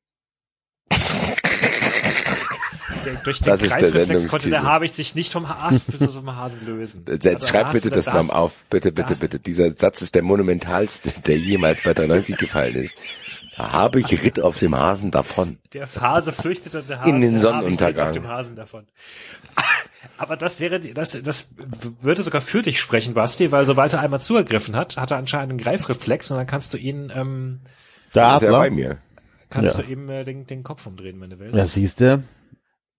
Der, 3.04 3.14
durch 3.22 3.38
den 3.38 3.46
Das 3.46 3.62
ist 3.62 3.80
der 3.80 3.90
Greifreflex 3.90 4.28
konnte 4.28 4.50
der 4.50 4.62
Habicht 4.64 4.94
sich 4.94 5.14
nicht 5.14 5.32
vom 5.32 5.44
Ast 5.44 5.90
bis 5.90 6.00
zum 6.00 6.34
Hasen 6.34 6.64
lösen. 6.64 7.04
Also 7.06 7.46
schreib 7.46 7.72
bitte 7.72 7.90
das 7.90 8.06
da 8.06 8.14
Namen 8.14 8.30
auf. 8.30 8.64
Bitte, 8.70 8.92
bitte, 8.92 9.16
bitte. 9.16 9.38
Dieser 9.38 9.70
Satz 9.72 10.02
ist 10.02 10.14
der 10.14 10.22
monumentalste, 10.22 11.20
der 11.22 11.38
jemals 11.38 11.82
bei 11.82 11.94
93 11.94 12.36
gefallen 12.36 12.76
ist. 12.76 12.96
Da 13.58 13.72
habe 13.72 13.98
ich 13.98 14.22
Ritt 14.22 14.38
auf 14.40 14.58
dem 14.60 14.76
Hasen 14.76 15.10
davon. 15.10 15.58
Der 15.72 15.88
Hase 16.00 16.32
flüchtete 16.32 16.78
und 16.80 16.88
der 16.88 17.00
Hase 17.00 17.10
In 17.10 17.20
den 17.20 17.40
Sonnenuntergang. 17.40 18.06
auf 18.06 18.12
dem 18.12 18.28
Hasen 18.28 18.54
davon. 18.54 18.86
Aber 20.16 20.36
das 20.36 20.60
wäre, 20.60 20.78
das, 20.78 21.20
das 21.22 21.48
würde 22.00 22.22
sogar 22.22 22.40
für 22.40 22.62
dich 22.62 22.80
sprechen, 22.80 23.14
Basti, 23.14 23.50
weil 23.50 23.66
sobald 23.66 23.92
er 23.92 24.00
einmal 24.00 24.20
zugegriffen 24.20 24.76
hat, 24.76 24.96
hat 24.96 25.10
er 25.10 25.16
anscheinend 25.16 25.50
einen 25.50 25.58
Greifreflex 25.58 26.30
und 26.30 26.36
dann 26.36 26.46
kannst 26.46 26.72
du 26.72 26.76
ihn, 26.78 27.12
ähm, 27.14 27.60
Der 28.14 28.36
Ist 28.36 28.42
er 28.42 28.52
bei 28.52 28.70
mir. 28.70 28.98
kannst 29.50 29.76
Ja. 29.76 29.82
du 29.84 29.90
ihm 29.90 30.08
äh, 30.08 30.24
den, 30.24 30.46
den 30.46 30.62
Kopf 30.62 30.86
umdrehen, 30.86 31.20
wenn 31.20 31.30
du 31.30 31.38
willst. 31.40 31.56
Ja, 31.56 31.66
siehste. 31.66 32.22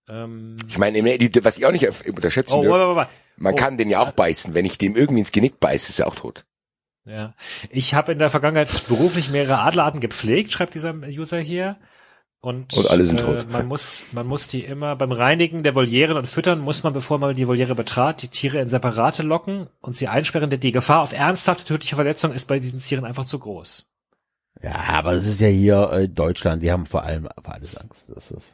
Ähm, 0.09 0.57
Ich 0.67 0.77
meine, 0.77 1.01
was 1.43 1.57
ich 1.57 1.65
auch 1.65 1.71
nicht 1.71 1.87
unterschätzen 2.07 2.53
oh, 2.53 2.63
dürfte, 2.63 3.07
man 3.37 3.53
oh. 3.53 3.55
kann 3.57 3.77
den 3.77 3.89
ja 3.89 4.01
auch 4.01 4.11
beißen. 4.11 4.53
Wenn 4.53 4.65
ich 4.65 4.77
dem 4.77 4.97
irgendwie 4.97 5.21
ins 5.21 5.31
Genick 5.31 5.59
beiße, 5.61 5.89
ist 5.91 5.99
er 5.99 6.07
auch 6.07 6.15
tot. 6.15 6.45
Ja. 7.09 7.33
Ich 7.69 7.95
habe 7.95 8.11
in 8.11 8.19
der 8.19 8.29
Vergangenheit 8.29 8.87
beruflich 8.87 9.31
mehrere 9.31 9.59
Adlerarten 9.59 9.99
gepflegt, 9.99 10.51
schreibt 10.51 10.75
dieser 10.75 10.93
User 10.93 11.39
hier. 11.39 11.77
Und, 12.41 12.73
Und 12.77 12.89
alle 12.89 13.05
sind 13.05 13.19
äh, 13.19 13.23
tot. 13.23 13.51
Man 13.51 13.67
muss, 13.67 14.05
man 14.13 14.25
muss 14.25 14.47
die 14.47 14.63
immer 14.63 14.95
beim 14.95 15.11
Reinigen 15.11 15.63
der 15.63 15.75
Volieren 15.75 16.15
und 16.15 16.27
Füttern 16.27 16.59
muss 16.59 16.83
man, 16.83 16.93
bevor 16.93 17.17
man 17.17 17.35
die 17.35 17.47
Voliere 17.47 17.75
betrat, 17.75 18.21
die 18.21 18.29
Tiere 18.29 18.59
in 18.59 18.69
Separate 18.69 19.23
locken 19.23 19.67
und 19.81 19.95
sie 19.95 20.07
einsperren, 20.07 20.49
denn 20.49 20.59
die 20.59 20.71
Gefahr 20.71 21.01
auf 21.01 21.11
ernsthafte 21.11 21.65
tödliche 21.65 21.95
Verletzung 21.95 22.31
ist 22.31 22.47
bei 22.47 22.59
diesen 22.59 22.79
Tieren 22.79 23.03
einfach 23.03 23.25
zu 23.25 23.39
groß. 23.39 23.87
Ja, 24.61 24.75
aber 24.75 25.15
das 25.15 25.25
ist 25.25 25.41
ja 25.41 25.47
hier 25.47 25.89
äh, 25.91 26.07
Deutschland, 26.07 26.63
die 26.63 26.71
haben 26.71 26.85
vor 26.85 27.03
allem 27.03 27.27
vor 27.43 27.53
alles 27.53 27.75
Angst. 27.75 28.05
Das 28.07 28.31
ist 28.31 28.53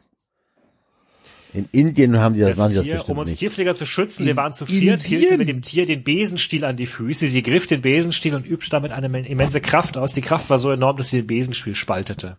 in 1.55 1.69
Indien 1.71 2.19
haben 2.19 2.35
die 2.35 2.41
das, 2.41 2.57
Das 2.57 2.67
die 2.69 2.75
das 2.75 2.83
Tier, 2.83 2.93
bestimmt 2.95 3.09
um 3.11 3.17
uns 3.19 3.29
nicht. 3.29 3.39
Tierpfleger 3.39 3.75
zu 3.75 3.85
schützen, 3.85 4.25
wir 4.25 4.31
In 4.31 4.37
waren 4.37 4.53
zu 4.53 4.65
viert, 4.65 5.01
hielten 5.01 5.25
wir 5.25 5.31
Indien? 5.39 5.47
dem 5.47 5.61
Tier 5.61 5.85
den 5.85 6.03
Besenstiel 6.03 6.65
an 6.65 6.77
die 6.77 6.85
Füße. 6.85 7.27
Sie 7.27 7.41
griff 7.43 7.67
den 7.67 7.81
Besenstiel 7.81 8.35
und 8.35 8.45
übte 8.45 8.69
damit 8.69 8.91
eine 8.91 9.25
immense 9.27 9.61
Kraft 9.61 9.97
aus. 9.97 10.13
Die 10.13 10.21
Kraft 10.21 10.49
war 10.49 10.57
so 10.57 10.71
enorm, 10.71 10.97
dass 10.97 11.09
sie 11.09 11.17
den 11.17 11.27
Besenstiel 11.27 11.75
spaltete. 11.75 12.37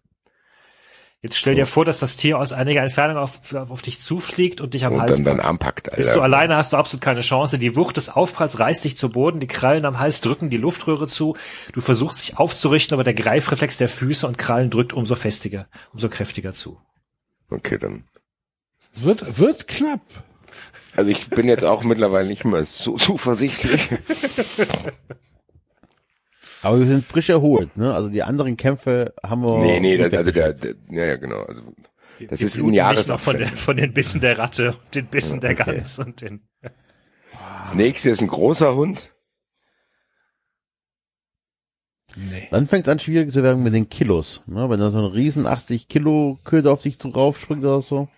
Jetzt 1.22 1.38
stell 1.38 1.54
dir 1.54 1.66
vor, 1.66 1.84
dass 1.84 1.98
das 1.98 2.16
Tier 2.16 2.38
aus 2.38 2.52
einiger 2.52 2.82
Entfernung 2.82 3.16
auf, 3.16 3.52
auf 3.54 3.82
dich 3.82 4.00
zufliegt 4.00 4.60
und 4.60 4.74
dich 4.74 4.84
am 4.84 4.92
Und 4.92 5.00
Hals 5.00 5.16
dann 5.16 5.24
packt. 5.38 5.44
Arm 5.46 5.58
packt, 5.58 5.90
Bist 5.96 6.10
du 6.10 6.14
Alter. 6.20 6.22
alleine, 6.22 6.56
hast 6.56 6.72
du 6.72 6.76
absolut 6.76 7.02
keine 7.02 7.20
Chance. 7.20 7.58
Die 7.58 7.74
Wucht 7.74 7.96
des 7.96 8.10
Aufpralls 8.10 8.60
reißt 8.60 8.84
dich 8.84 8.96
zu 8.98 9.08
Boden, 9.08 9.40
die 9.40 9.46
Krallen 9.46 9.86
am 9.86 9.98
Hals 9.98 10.20
drücken 10.20 10.50
die 10.50 10.58
Luftröhre 10.58 11.08
zu. 11.08 11.34
Du 11.72 11.80
versuchst 11.80 12.22
dich 12.22 12.38
aufzurichten, 12.38 12.94
aber 12.94 13.02
der 13.02 13.14
Greifreflex 13.14 13.78
der 13.78 13.88
Füße 13.88 14.26
und 14.28 14.36
Krallen 14.36 14.68
drückt 14.70 14.92
umso 14.92 15.16
festiger, 15.16 15.68
umso 15.92 16.10
kräftiger 16.10 16.52
zu. 16.52 16.78
Okay, 17.50 17.78
dann. 17.78 18.04
Wird, 18.96 19.38
wird 19.38 19.68
knapp. 19.68 20.00
Also 20.96 21.10
ich 21.10 21.28
bin 21.28 21.46
jetzt 21.46 21.64
auch 21.64 21.84
mittlerweile 21.84 22.26
nicht 22.26 22.44
mehr 22.44 22.64
so 22.64 22.96
zuversichtlich. 22.96 23.88
Aber 26.62 26.78
wir 26.78 26.86
sind 26.86 27.04
frisch 27.04 27.28
erholt, 27.28 27.76
ne? 27.76 27.94
Also 27.94 28.08
die 28.08 28.22
anderen 28.22 28.56
Kämpfe 28.56 29.14
haben 29.22 29.42
wir. 29.42 29.58
nee, 29.58 29.78
nee, 29.78 29.98
das, 29.98 30.12
also 30.12 30.30
der, 30.30 30.54
der, 30.54 30.74
ja, 30.88 31.04
ja, 31.04 31.16
genau. 31.16 31.42
Also, 31.42 31.62
das 32.28 32.40
Wir 32.40 32.46
ist 32.46 32.56
nicht 32.56 33.08
noch 33.08 33.20
von, 33.20 33.36
der, 33.36 33.48
von 33.48 33.76
den 33.76 33.92
Bissen 33.92 34.20
der 34.20 34.38
Ratte 34.38 34.70
und 34.70 34.94
den 34.94 35.06
Bissen 35.06 35.40
der 35.40 35.50
Okay. 35.50 35.76
Gans 35.76 35.98
und 35.98 36.22
den. 36.22 36.48
Das 37.60 37.74
nächste 37.74 38.08
ist 38.10 38.22
ein 38.22 38.28
großer 38.28 38.74
Hund. 38.74 39.12
Nee. 42.16 42.48
Dann 42.50 42.66
fängt 42.66 42.86
es 42.86 42.92
an 42.92 42.98
schwierig 42.98 43.32
zu 43.32 43.42
werden 43.42 43.62
mit 43.62 43.74
den 43.74 43.90
Kilos. 43.90 44.42
Ne? 44.46 44.70
Wenn 44.70 44.80
da 44.80 44.90
so 44.90 44.98
ein 44.98 45.04
riesen 45.04 45.46
80 45.46 45.88
Kilo 45.88 46.38
Köder 46.44 46.72
auf 46.72 46.80
sich 46.80 46.96
raufspringt 47.04 47.62
oder 47.62 47.82
so, 47.82 48.08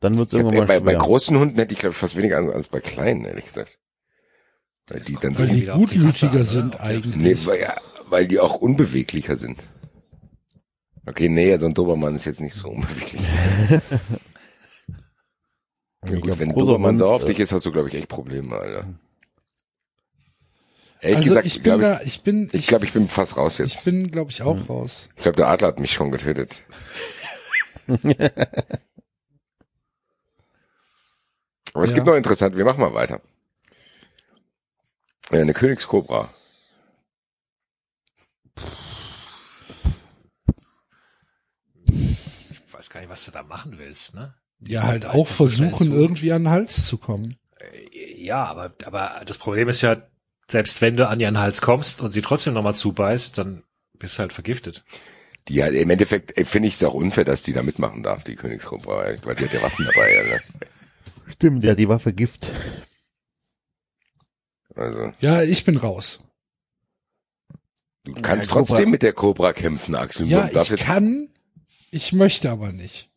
dann 0.00 0.16
wird 0.18 0.28
es 0.28 0.32
Ich 0.32 0.38
hab, 0.38 0.46
irgendwann 0.52 0.66
bei, 0.66 0.80
mal 0.80 0.80
bei 0.80 0.92
schwer. 0.92 0.98
großen 0.98 1.38
Hunden 1.38 1.56
hätte 1.56 1.72
ich 1.72 1.78
glaube 1.80 1.92
ich 1.92 1.98
fast 1.98 2.16
weniger 2.16 2.38
Angst 2.38 2.54
als 2.54 2.68
bei 2.68 2.80
kleinen, 2.80 3.24
ehrlich 3.24 3.46
gesagt. 3.46 3.78
Weil 4.88 5.00
die 5.00 5.16
dann 5.20 5.34
so, 5.34 5.38
Weil 5.40 5.48
die 5.48 5.66
gutmütiger 5.66 6.44
sind 6.44 6.80
eigentlich. 6.80 7.16
nee, 7.16 7.46
weil, 7.46 7.60
ja, 7.60 7.76
weil 8.08 8.26
die 8.28 8.40
auch 8.40 8.56
unbeweglicher 8.56 9.36
sind. 9.36 9.64
Okay, 11.06 11.28
nee, 11.28 11.56
so 11.58 11.66
ein 11.66 11.74
Dobermann 11.74 12.16
ist 12.16 12.24
jetzt 12.26 12.40
nicht 12.40 12.54
so 12.54 12.68
unbeweglich. 12.70 13.22
Ja, 16.06 16.14
Ich 16.14 16.20
gut, 16.20 16.22
glaub, 16.22 16.38
wenn 16.38 16.54
Dobermann 16.54 16.90
Hund, 16.90 16.98
sauer 17.00 17.14
auf 17.16 17.22
äh, 17.22 17.26
dich 17.26 17.40
ist, 17.40 17.52
hast 17.52 17.66
du 17.66 17.72
glaube 17.72 17.88
ich 17.88 17.94
echt 17.94 18.08
Probleme, 18.08 18.56
Alter. 18.56 18.86
Ehrlich 21.00 21.16
Also 21.18 21.28
gesagt, 21.30 21.46
ich 21.46 21.56
ich 21.56 21.62
bin 21.62 21.64
glaube 21.64 21.82
da, 21.82 22.00
ich 22.02 22.22
bin, 22.22 22.46
ich, 22.52 22.54
ich, 22.54 22.66
glaub, 22.68 22.82
ich 22.84 22.92
bin 22.92 23.08
fast 23.08 23.36
raus 23.36 23.58
ich 23.58 23.66
jetzt. 23.72 23.84
bin, 23.84 24.10
glaube 24.10 24.30
ich, 24.30 24.42
auch 24.42 24.68
raus. 24.68 25.10
Ich 25.16 25.22
glaube, 25.22 25.36
der 25.36 25.48
Adler 25.48 25.68
hat 25.68 25.80
mich 25.80 25.92
schon 25.92 26.10
getötet. 26.12 26.62
Aber 31.78 31.84
es 31.84 31.90
Ja. 31.90 31.94
gibt 31.94 32.08
noch 32.08 32.16
interessant, 32.16 32.56
wir 32.56 32.64
machen 32.64 32.80
mal 32.80 32.92
weiter. 32.92 33.20
Äh, 35.30 35.40
Eine 35.42 35.54
Königskobra. 35.54 36.28
Ich 41.86 42.74
weiß 42.74 42.90
gar 42.90 42.98
nicht, 42.98 43.10
was 43.10 43.24
du 43.26 43.30
da 43.30 43.44
machen 43.44 43.78
willst, 43.78 44.16
ne? 44.16 44.34
Ja, 44.66 44.82
halt 44.82 45.06
auch 45.06 45.28
versuchen, 45.28 45.92
irgendwie 45.92 46.32
an 46.32 46.42
den 46.42 46.50
Hals 46.50 46.86
zu 46.86 46.98
kommen. 46.98 47.36
Ja, 48.16 48.44
aber, 48.46 48.72
aber 48.84 49.22
das 49.24 49.38
Problem 49.38 49.68
ist 49.68 49.82
ja, 49.82 50.02
selbst 50.50 50.80
wenn 50.82 50.96
du 50.96 51.06
an 51.06 51.20
ihren 51.20 51.38
Hals 51.38 51.60
kommst 51.60 52.00
und 52.00 52.10
sie 52.10 52.22
trotzdem 52.22 52.54
nochmal 52.54 52.74
zubeißt, 52.74 53.38
dann 53.38 53.62
Bist 54.00 54.18
halt 54.18 54.32
vergiftet. 54.32 54.82
Die 55.46 55.62
hat, 55.62 55.74
im 55.74 55.90
Endeffekt 55.90 56.36
äh, 56.36 56.44
finde 56.44 56.66
ich 56.66 56.74
es 56.74 56.82
auch 56.82 56.94
unfair, 56.94 57.24
dass 57.24 57.42
die 57.42 57.52
da 57.52 57.62
mitmachen 57.62 58.02
darf, 58.02 58.24
die 58.24 58.34
Königskobra, 58.34 59.12
weil 59.22 59.34
die 59.36 59.44
hat 59.44 59.52
ja 59.52 59.62
Waffen 59.62 59.84
dabei. 59.86 60.12
Ja, 60.12 60.22
ne? 60.24 60.40
Stimmt, 61.30 61.64
ja, 61.64 61.74
die 61.74 61.88
Waffe 61.88 62.12
Gift. 62.12 62.50
Also 64.74 65.12
Ja, 65.20 65.42
ich 65.42 65.64
bin 65.64 65.76
raus. 65.76 66.24
du 68.04 68.12
kannst 68.14 68.48
Ja, 68.48 68.52
Cobra- 68.54 68.66
trotzdem 68.66 68.90
mit 68.90 69.02
der 69.02 69.12
Cobra 69.12 69.52
kämpfen, 69.52 69.94
Axel. 69.94 70.26
Ja, 70.26 70.48
ich 70.50 70.76
kann, 70.76 71.28
ich 71.90 72.12
möchte 72.12 72.50
aber 72.50 72.72
nicht. 72.72 73.10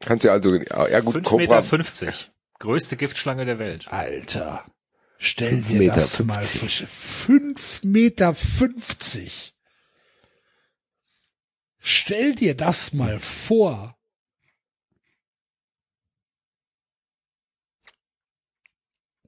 kannst 0.00 0.24
ja 0.24 0.32
also 0.32 0.54
ja 0.56 1.00
gut, 1.00 1.16
5,50 1.16 1.22
Cobra 1.22 1.38
Meter. 1.38 1.62
50. 1.62 2.30
Größte 2.58 2.96
Giftschlange 2.96 3.44
der 3.44 3.58
Welt. 3.58 3.86
Alter, 3.88 4.64
stell 5.18 5.60
dir 5.62 5.78
Meter 5.78 5.94
das 5.96 6.18
mal 6.20 6.42
vor. 6.42 6.68
50. 6.68 6.88
Fünf 6.88 7.82
Meter 7.84 8.34
fünfzig. 8.34 9.54
Stell 11.78 12.34
dir 12.34 12.54
das 12.56 12.92
mal 12.94 13.18
vor. 13.18 13.96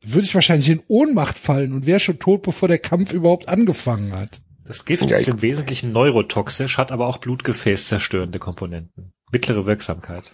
Würde 0.09 0.27
ich 0.27 0.35
wahrscheinlich 0.35 0.71
in 0.71 0.83
Ohnmacht 0.89 1.39
fallen 1.39 1.73
und 1.73 1.87
wäre 1.87 2.01
schon 2.01 2.19
tot, 2.19 2.43
bevor 2.43 2.69
der 2.69 2.79
Kampf 2.79 3.13
überhaupt 3.13 3.49
angefangen 3.49 4.13
hat. 4.13 4.41
Das 4.65 4.85
Gift 4.85 5.11
Ja, 5.11 5.17
ist 5.17 5.29
im 5.29 5.43
Wesentlichen 5.43 5.93
neurotoxisch, 5.93 6.79
hat 6.79 6.93
aber 6.93 7.07
auch 7.07 7.19
blutgefäßzerstörende 7.19 8.39
Komponenten. 8.39 9.13
Mittlere 9.33 9.67
Wirksamkeit. 9.67 10.33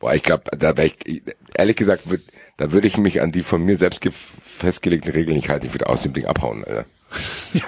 Boah, 0.00 0.14
ich 0.14 0.22
glaube, 0.22 0.44
da 0.56 0.76
wäre 0.76 0.90
ich, 1.04 1.22
ehrlich 1.54 1.76
gesagt, 1.76 2.10
würd, 2.10 2.22
da 2.56 2.72
würde 2.72 2.88
ich 2.88 2.96
mich 2.96 3.20
an 3.20 3.30
die 3.30 3.42
von 3.42 3.64
mir 3.64 3.76
selbst 3.76 4.00
festgelegten 4.10 5.12
Regeln 5.12 5.36
nicht 5.36 5.48
halten. 5.48 5.66
Ich 5.66 5.74
würde 5.74 5.88
aus 5.88 6.02
dem 6.02 6.12
Ding 6.12 6.26
abhauen, 6.26 6.64
Alter. 6.64 6.84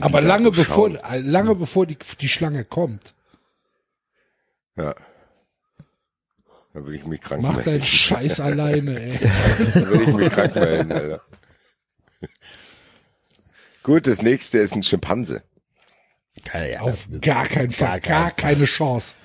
Aber 0.00 0.20
lange 0.20 0.46
so 0.46 0.50
bevor, 0.50 0.90
schauen. 0.90 1.00
äh, 1.10 1.20
lange 1.20 1.54
bevor 1.54 1.86
die, 1.86 1.96
die 2.20 2.28
Schlange 2.28 2.64
kommt. 2.64 3.14
Ja. 4.76 4.94
Da 6.72 6.84
würde 6.84 6.96
ich 6.96 7.04
mich 7.04 7.20
krank 7.20 7.42
Mach 7.42 7.56
melden. 7.56 7.70
deinen 7.70 7.84
Scheiß 7.84 8.40
alleine, 8.40 8.98
ey. 9.00 9.18
Da 9.74 9.88
würde 9.88 10.02
ich 10.04 10.14
mich 10.14 10.32
krank 10.32 10.54
melden, 10.54 10.92
Alter. 10.92 11.22
Gut, 13.82 14.06
das 14.06 14.22
nächste 14.22 14.58
ist 14.58 14.74
ein 14.74 14.82
Schimpanse. 14.82 15.42
Keine, 16.44 16.80
Auf 16.80 17.08
gar 17.20 17.46
keinen 17.46 17.70
Fall, 17.72 18.00
Gar 18.00 18.20
gar 18.22 18.30
keine 18.30 18.64
Chance. 18.64 19.16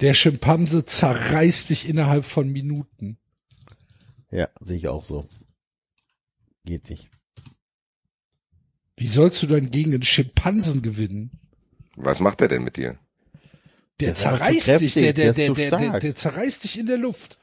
Der 0.00 0.14
Schimpanse 0.14 0.84
zerreißt 0.84 1.70
dich 1.70 1.88
innerhalb 1.88 2.24
von 2.24 2.48
Minuten. 2.50 3.18
Ja, 4.30 4.48
sehe 4.60 4.76
ich 4.76 4.88
auch 4.88 5.04
so. 5.04 5.28
Geht 6.64 6.88
nicht. 6.90 7.10
Wie 8.96 9.06
sollst 9.06 9.42
du 9.42 9.46
denn 9.46 9.70
gegen 9.70 9.92
einen 9.94 10.02
Schimpansen 10.02 10.82
gewinnen? 10.82 11.32
Was 11.96 12.20
macht 12.20 12.40
er 12.40 12.48
denn 12.48 12.62
mit 12.64 12.76
dir? 12.76 12.98
Der 14.00 14.08
Der 14.08 14.14
zerreißt 14.14 14.54
dich, 14.54 14.64
kräftig, 14.64 14.94
der, 14.94 15.12
der, 15.12 15.32
der 15.32 15.54
der, 15.54 15.70
der, 15.70 15.78
der, 15.90 16.00
der 16.00 16.14
zerreißt 16.14 16.64
dich 16.64 16.78
in 16.78 16.86
der 16.86 16.98
Luft. 16.98 17.38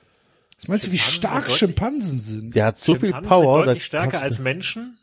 Was 0.59 0.67
meinst 0.69 0.87
du, 0.87 0.91
wie 0.91 0.97
stark 0.97 1.49
sind 1.49 1.57
Schimpansen 1.57 2.19
sind? 2.21 2.55
Der 2.55 2.65
hat 2.67 2.79
so 2.79 2.95
viel 2.95 3.11
Power. 3.11 3.59
sind 3.59 3.67
deutlich 3.67 3.85
stärker 3.85 4.21
als 4.21 4.39
Menschen. 4.39 4.97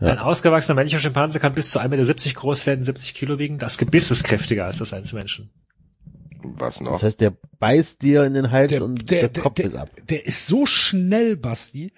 Ja. 0.00 0.08
Ein 0.08 0.18
ausgewachsener 0.18 0.76
männlicher 0.76 1.00
Schimpanse 1.00 1.40
kann 1.40 1.54
bis 1.54 1.70
zu 1.70 1.80
1,70 1.80 1.88
Meter 1.88 2.40
groß 2.40 2.66
werden, 2.66 2.84
70 2.84 3.14
Kilo 3.14 3.38
wiegen. 3.38 3.58
Das 3.58 3.78
Gebiss 3.78 4.10
ist 4.10 4.24
kräftiger 4.24 4.66
als 4.66 4.78
das 4.78 4.92
eines 4.92 5.12
Menschen. 5.12 5.50
Was 6.42 6.80
noch? 6.80 6.92
Das 6.92 7.02
heißt, 7.02 7.20
der 7.20 7.36
beißt 7.58 8.00
dir 8.02 8.24
in 8.24 8.34
den 8.34 8.50
Hals 8.50 8.70
Der, 8.70 8.82
und 8.84 9.10
der, 9.10 9.28
der, 9.28 9.42
Kopf 9.42 9.54
der, 9.54 9.64
ist 9.66 9.74
ab. 9.76 9.90
der 10.08 10.26
ist 10.26 10.46
so 10.46 10.64
schnell, 10.66 11.36
Basti, 11.36 11.92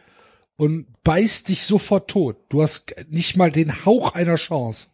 und 0.56 0.86
beißt 1.04 1.48
dich 1.48 1.62
sofort 1.62 2.10
tot. 2.10 2.36
Du 2.48 2.62
hast 2.62 2.94
nicht 3.08 3.36
mal 3.36 3.50
den 3.52 3.84
Hauch 3.84 4.14
einer 4.14 4.36
Chance. 4.36 4.88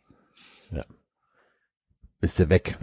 Bist 2.20 2.40
du 2.40 2.48
weg. 2.48 2.76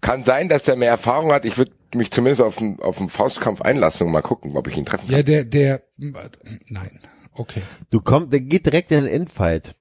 Kann 0.00 0.24
sein, 0.24 0.48
dass 0.48 0.66
er 0.66 0.76
mehr 0.76 0.90
Erfahrung 0.90 1.32
hat. 1.32 1.44
Ich 1.44 1.56
würde 1.56 1.72
mich 1.94 2.10
zumindest 2.10 2.42
auf 2.42 2.60
einen, 2.60 2.80
auf 2.80 2.96
Faustkampf 3.08 3.62
einlassen 3.62 4.06
und 4.06 4.12
mal 4.12 4.22
gucken, 4.22 4.56
ob 4.56 4.66
ich 4.66 4.76
ihn 4.76 4.84
treffen 4.84 5.06
kann. 5.06 5.16
Ja, 5.16 5.22
der, 5.22 5.44
der, 5.44 5.82
nein, 5.96 6.98
okay. 7.34 7.62
Du 7.90 8.00
kommst, 8.00 8.32
der 8.32 8.40
geht 8.40 8.66
direkt 8.66 8.90
in 8.90 9.04
den 9.04 9.12
Endfight. 9.12 9.76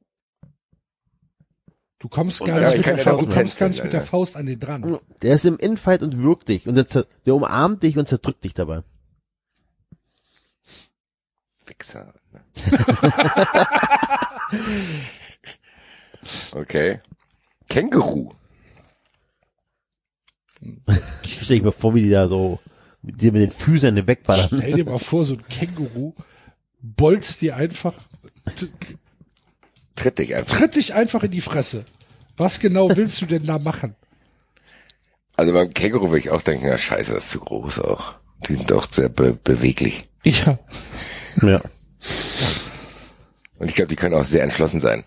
Du 1.97 2.09
kommst 2.09 2.39
gar 2.39 2.59
ja, 2.59 2.69
nicht, 2.69 2.79
ich 2.79 2.85
mit 2.87 2.87
der, 2.87 2.97
ja 2.97 3.03
Faust, 3.03 3.21
du 3.21 3.33
kommst 3.33 3.59
gar 3.59 3.67
nicht 3.69 3.83
mit 3.83 3.93
der. 3.93 4.01
Faust 4.01 4.35
an 4.35 4.47
den 4.47 4.59
dran. 4.59 4.99
Der 5.21 5.35
ist 5.35 5.45
im 5.45 5.59
Endfight 5.59 6.01
und 6.01 6.23
wirkt 6.23 6.49
dich 6.49 6.67
und 6.67 6.75
der, 6.75 6.85
der 7.25 7.35
umarmt 7.35 7.83
dich 7.83 7.97
und 7.97 8.07
zerdrückt 8.07 8.43
dich 8.43 8.55
dabei. 8.55 8.83
Wichser. 11.67 12.13
ne? 12.31 12.41
okay. 16.55 17.01
Känguru. 17.71 18.31
Stell 21.25 21.57
ich 21.57 21.63
mir 21.63 21.71
vor, 21.71 21.95
wie 21.95 22.01
die 22.03 22.09
da 22.09 22.27
so 22.27 22.59
mit 23.01 23.19
dir 23.21 23.31
mit 23.31 23.41
den 23.41 23.51
Füßen 23.51 24.07
wegballern. 24.07 24.47
Stell 24.47 24.73
dir 24.73 24.85
mal 24.85 24.99
vor, 24.99 25.23
so 25.23 25.35
ein 25.35 25.47
Känguru 25.47 26.13
bolzt 26.81 27.41
dir 27.41 27.55
einfach, 27.55 27.93
Tritt 29.95 30.19
dich 30.19 30.35
einfach. 30.35 30.57
tritt 30.57 30.75
dich 30.75 30.93
einfach 30.93 31.23
in 31.23 31.31
die 31.31 31.41
Fresse. 31.41 31.85
Was 32.37 32.59
genau 32.59 32.89
willst 32.95 33.21
du 33.21 33.25
denn 33.25 33.45
da 33.45 33.59
machen? 33.59 33.95
Also 35.35 35.53
beim 35.53 35.69
Känguru 35.69 36.07
würde 36.09 36.19
ich 36.19 36.29
auch 36.29 36.41
denken, 36.41 36.67
ja 36.67 36.77
scheiße, 36.77 37.13
das 37.13 37.25
ist 37.25 37.31
zu 37.31 37.39
groß 37.39 37.79
auch. 37.79 38.15
Die 38.47 38.55
sind 38.55 38.69
doch 38.69 38.91
sehr 38.91 39.09
be 39.09 39.33
beweglich. 39.33 40.03
Ja, 40.23 40.59
Ja. 41.41 41.61
Und 43.59 43.69
ich 43.69 43.75
glaube, 43.75 43.87
die 43.89 43.95
können 43.95 44.15
auch 44.15 44.23
sehr 44.25 44.43
entschlossen 44.43 44.79
sein. 44.79 45.03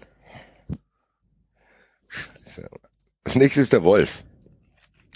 Scheiße. 2.55 2.69
Das 3.25 3.35
nächste 3.35 3.61
ist 3.61 3.73
der 3.73 3.85
Wolf. 3.85 4.25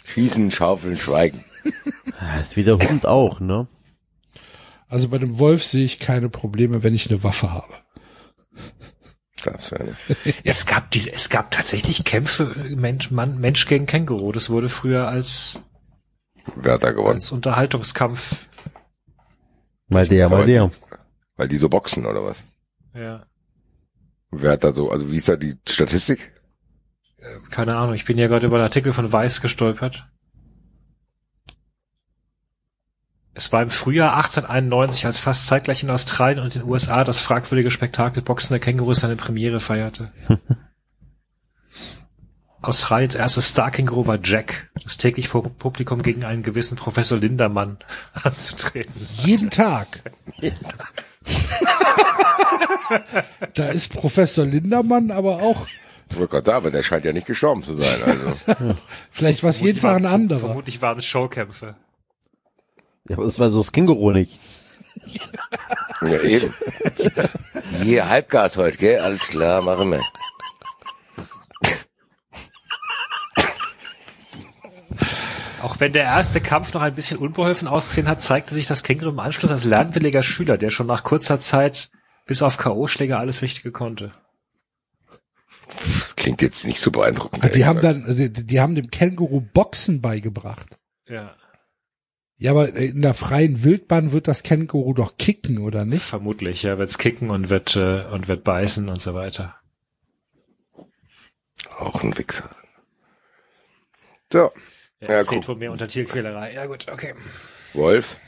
Schießen, 0.05 0.51
schaufeln, 0.51 0.97
schweigen. 0.97 1.45
Das 2.21 2.49
ist 2.49 2.57
wie 2.57 2.65
der 2.65 2.79
Hund 2.79 3.07
auch, 3.07 3.41
ne? 3.41 3.69
also 4.89 5.09
bei 5.09 5.19
dem 5.19 5.39
Wolf 5.39 5.63
sehe 5.63 5.85
ich 5.85 5.99
keine 5.99 6.31
Probleme, 6.31 6.83
wenn 6.83 6.95
ich 6.95 7.11
eine 7.11 7.23
Waffe 7.23 7.53
habe. 7.53 7.75
Es 10.45 10.67
gab 10.67 10.91
diese, 10.91 11.13
es 11.13 11.31
gab 11.31 11.53
tatsächlich 11.53 12.05
Kämpfe 12.05 12.47
Mensch, 12.75 13.13
Mann, 13.13 13.39
Mensch 13.39 13.67
gegen 13.67 13.87
Känguru. 13.87 14.33
Das 14.33 14.51
wurde 14.51 14.69
früher 14.69 15.09
als, 15.09 15.63
Wer 16.57 16.73
hat 16.75 16.83
da 16.83 16.91
gewonnen? 16.91 17.15
als 17.15 17.31
Unterhaltungskampf. 17.31 18.47
Mal 19.87 20.09
der, 20.09 20.29
mal 20.29 20.45
der. 20.45 20.71
Weil 21.37 21.49
die 21.49 21.57
so 21.57 21.69
boxen 21.69 22.05
oder 22.05 22.25
was? 22.25 22.43
Ja. 22.93 23.27
Wer 24.33 24.53
hat 24.53 24.65
da 24.65 24.73
so, 24.73 24.91
also 24.91 25.09
wie 25.11 25.17
ist 25.17 25.29
da 25.29 25.37
die 25.37 25.55
Statistik? 25.67 26.33
Keine 27.51 27.77
Ahnung. 27.77 27.95
Ich 27.95 28.05
bin 28.05 28.19
ja 28.19 28.29
gerade 28.29 28.47
über 28.47 28.57
einen 28.57 28.65
Artikel 28.65 28.93
von 28.93 29.13
Weiß 29.13 29.41
gestolpert. 29.41 30.07
Es 33.35 33.53
war 33.53 33.63
im 33.63 33.71
Frühjahr 33.71 34.17
1891, 34.17 35.07
als 35.07 35.19
fast 35.19 35.47
zeitgleich 35.47 35.85
in 35.85 35.91
Australien 35.91 36.41
und 36.41 36.57
den 36.57 36.65
USA 36.65 37.05
das 37.05 37.21
fragwürdige 37.21 37.71
Spektakel 37.71 38.21
boxender 38.21 38.59
Kängurus 38.59 38.99
seine 39.01 39.15
Premiere 39.15 39.61
feierte. 39.61 40.13
Australiens 42.61 43.15
erstes 43.15 43.51
Star-Känguru 43.51 44.09
war 44.09 44.19
Jack, 44.23 44.71
das 44.83 44.97
täglich 44.97 45.29
vor 45.29 45.45
Publikum 45.45 46.03
gegen 46.03 46.25
einen 46.25 46.43
gewissen 46.43 46.75
Professor 46.77 47.17
Lindermann 47.17 47.79
anzutreten. 48.15 48.93
Jeden 49.19 49.51
Tag. 49.51 49.87
da 53.55 53.69
ist 53.69 53.93
Professor 53.93 54.45
Lindermann 54.45 55.13
aber 55.13 55.43
auch, 55.43 55.69
Ich 56.11 56.17
wollte 56.19 56.31
gerade 56.31 56.47
sagen, 56.47 56.57
aber 56.57 56.71
der 56.71 56.83
scheint 56.83 57.05
ja 57.05 57.13
nicht 57.13 57.27
gestorben 57.27 57.63
zu 57.63 57.75
sein. 57.75 58.03
Also 58.05 58.75
vielleicht 59.11 59.43
was 59.43 59.61
jeden 59.61 59.81
Tag 59.81 59.97
ein 59.97 60.07
anderer. 60.07 60.41
Vermutlich 60.41 60.81
waren 60.81 60.99
es 60.99 61.05
Showkämpfe. 61.05 61.77
Ja, 63.09 63.17
aber 63.17 63.27
das 63.27 63.39
war 63.39 63.51
so 63.51 63.63
das 63.63 63.73
Känguru 63.73 64.13
nicht. 64.13 64.39
ja, 66.03 66.21
eben. 66.21 66.55
Hier 67.83 68.09
Halbgas 68.09 68.57
heute, 68.57 68.79
gell? 68.79 68.99
Alles 68.99 69.29
klar, 69.29 69.63
machen 69.63 69.91
wir. 69.93 70.03
Auch 75.63 75.81
wenn 75.81 75.93
der 75.93 76.05
erste 76.05 76.41
Kampf 76.41 76.73
noch 76.73 76.83
ein 76.83 76.95
bisschen 76.95 77.19
unbeholfen 77.19 77.67
ausgesehen 77.67 78.09
hat, 78.09 78.21
zeigte 78.21 78.55
sich 78.55 78.67
das 78.67 78.83
Känguru 78.83 79.11
im 79.11 79.19
Anschluss 79.19 79.51
als 79.51 79.65
lernwilliger 79.65 80.23
Schüler, 80.23 80.57
der 80.57 80.71
schon 80.71 80.87
nach 80.87 81.03
kurzer 81.03 81.41
Zeit 81.41 81.91
bis 82.27 82.43
auf 82.43 82.59
K.O.-Schläge 82.59 83.17
alles 83.17 83.43
Wichtige 83.43 83.73
konnte. 83.73 84.13
Das 85.69 86.17
klingt 86.17 86.43
jetzt 86.43 86.67
nicht 86.67 86.81
so 86.81 86.91
beeindruckend. 86.91 87.55
Die 87.55 87.65
haben 87.67 87.81
gesagt. 87.81 88.07
dann, 88.09 88.17
die, 88.17 88.33
die 88.33 88.61
haben 88.61 88.75
dem 88.75 88.91
Känguru 88.91 89.41
Boxen 89.41 90.01
beigebracht. 90.01 90.79
Ja, 91.09 91.35
Ja, 92.37 92.51
aber 92.53 92.75
in 92.75 93.03
der 93.03 93.15
freien 93.15 93.65
Wildbahn 93.65 94.13
wird 94.13 94.29
das 94.29 94.43
Känguru 94.43 94.93
doch 94.95 95.17
kicken, 95.19 95.59
oder 95.59 95.85
nicht? 95.85 96.03
vermutlich. 96.05 96.63
Ja, 96.63 96.79
wird's 96.79 96.99
kicken 96.99 97.31
und 97.31 97.49
wird 97.51 97.77
äh, 97.77 98.05
und 98.07 98.29
wird 98.29 98.45
beißen 98.45 98.89
und 98.89 99.01
so 99.01 99.15
weiter. 99.15 99.57
Auch 101.79 102.03
ein 102.03 102.17
Wichser. 102.19 102.51
So. 104.33 104.53
Ja, 105.01 105.13
Ja, 105.19 105.25
zählt 105.25 105.27
guck. 105.43 105.49
wohl 105.49 105.57
mehr 105.57 105.73
unter 105.73 105.89
Tierquälerei. 105.89 106.53
Ja 106.55 106.67
gut, 106.67 106.87
okay. 106.91 107.15
Wolf. 107.75 108.19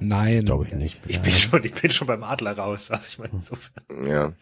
Nein. 0.00 0.44
Glaube 0.46 0.66
ich 0.66 0.72
nicht. 0.74 1.00
Ich 1.06 1.20
bin 1.20 1.32
schon, 1.32 1.62
ich 1.64 1.72
bin 1.74 1.90
schon 1.90 2.06
beim 2.06 2.22
Adler 2.22 2.56
raus. 2.56 2.90
Also 2.90 3.06
ich 3.08 3.18
meine, 3.18 3.32
insofern. 3.34 4.06
Ja. 4.08 4.32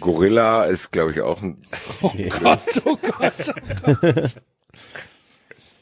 Gorilla 0.00 0.64
ist, 0.64 0.90
glaube 0.90 1.12
ich, 1.12 1.20
auch 1.20 1.40
ein. 1.42 1.62
Oh 2.02 2.10
Gott, 2.40 2.82
oh 2.84 2.96
Gott, 2.96 3.54
oh 3.86 3.94
Gott. 4.02 4.36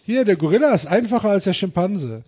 Hier, 0.05 0.25
der 0.25 0.37
Gorilla 0.37 0.73
ist 0.75 0.87
einfacher 0.87 1.31
als 1.31 1.45
der 1.45 1.53
Schimpanse. 1.53 2.25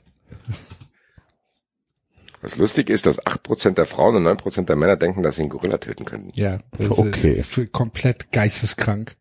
Was 2.40 2.56
lustig 2.56 2.90
ist, 2.90 3.06
dass 3.06 3.24
8% 3.24 3.74
der 3.74 3.86
Frauen 3.86 4.16
und 4.16 4.26
9% 4.26 4.64
der 4.64 4.74
Männer 4.76 4.96
denken, 4.96 5.22
dass 5.22 5.36
sie 5.36 5.42
einen 5.42 5.50
Gorilla 5.50 5.78
töten 5.78 6.04
könnten. 6.04 6.30
Ja, 6.34 6.58
das 6.76 6.90
Okay. 6.98 7.32
ist 7.40 7.46
für 7.50 7.66
komplett 7.66 8.32
geisteskrank. 8.32 9.16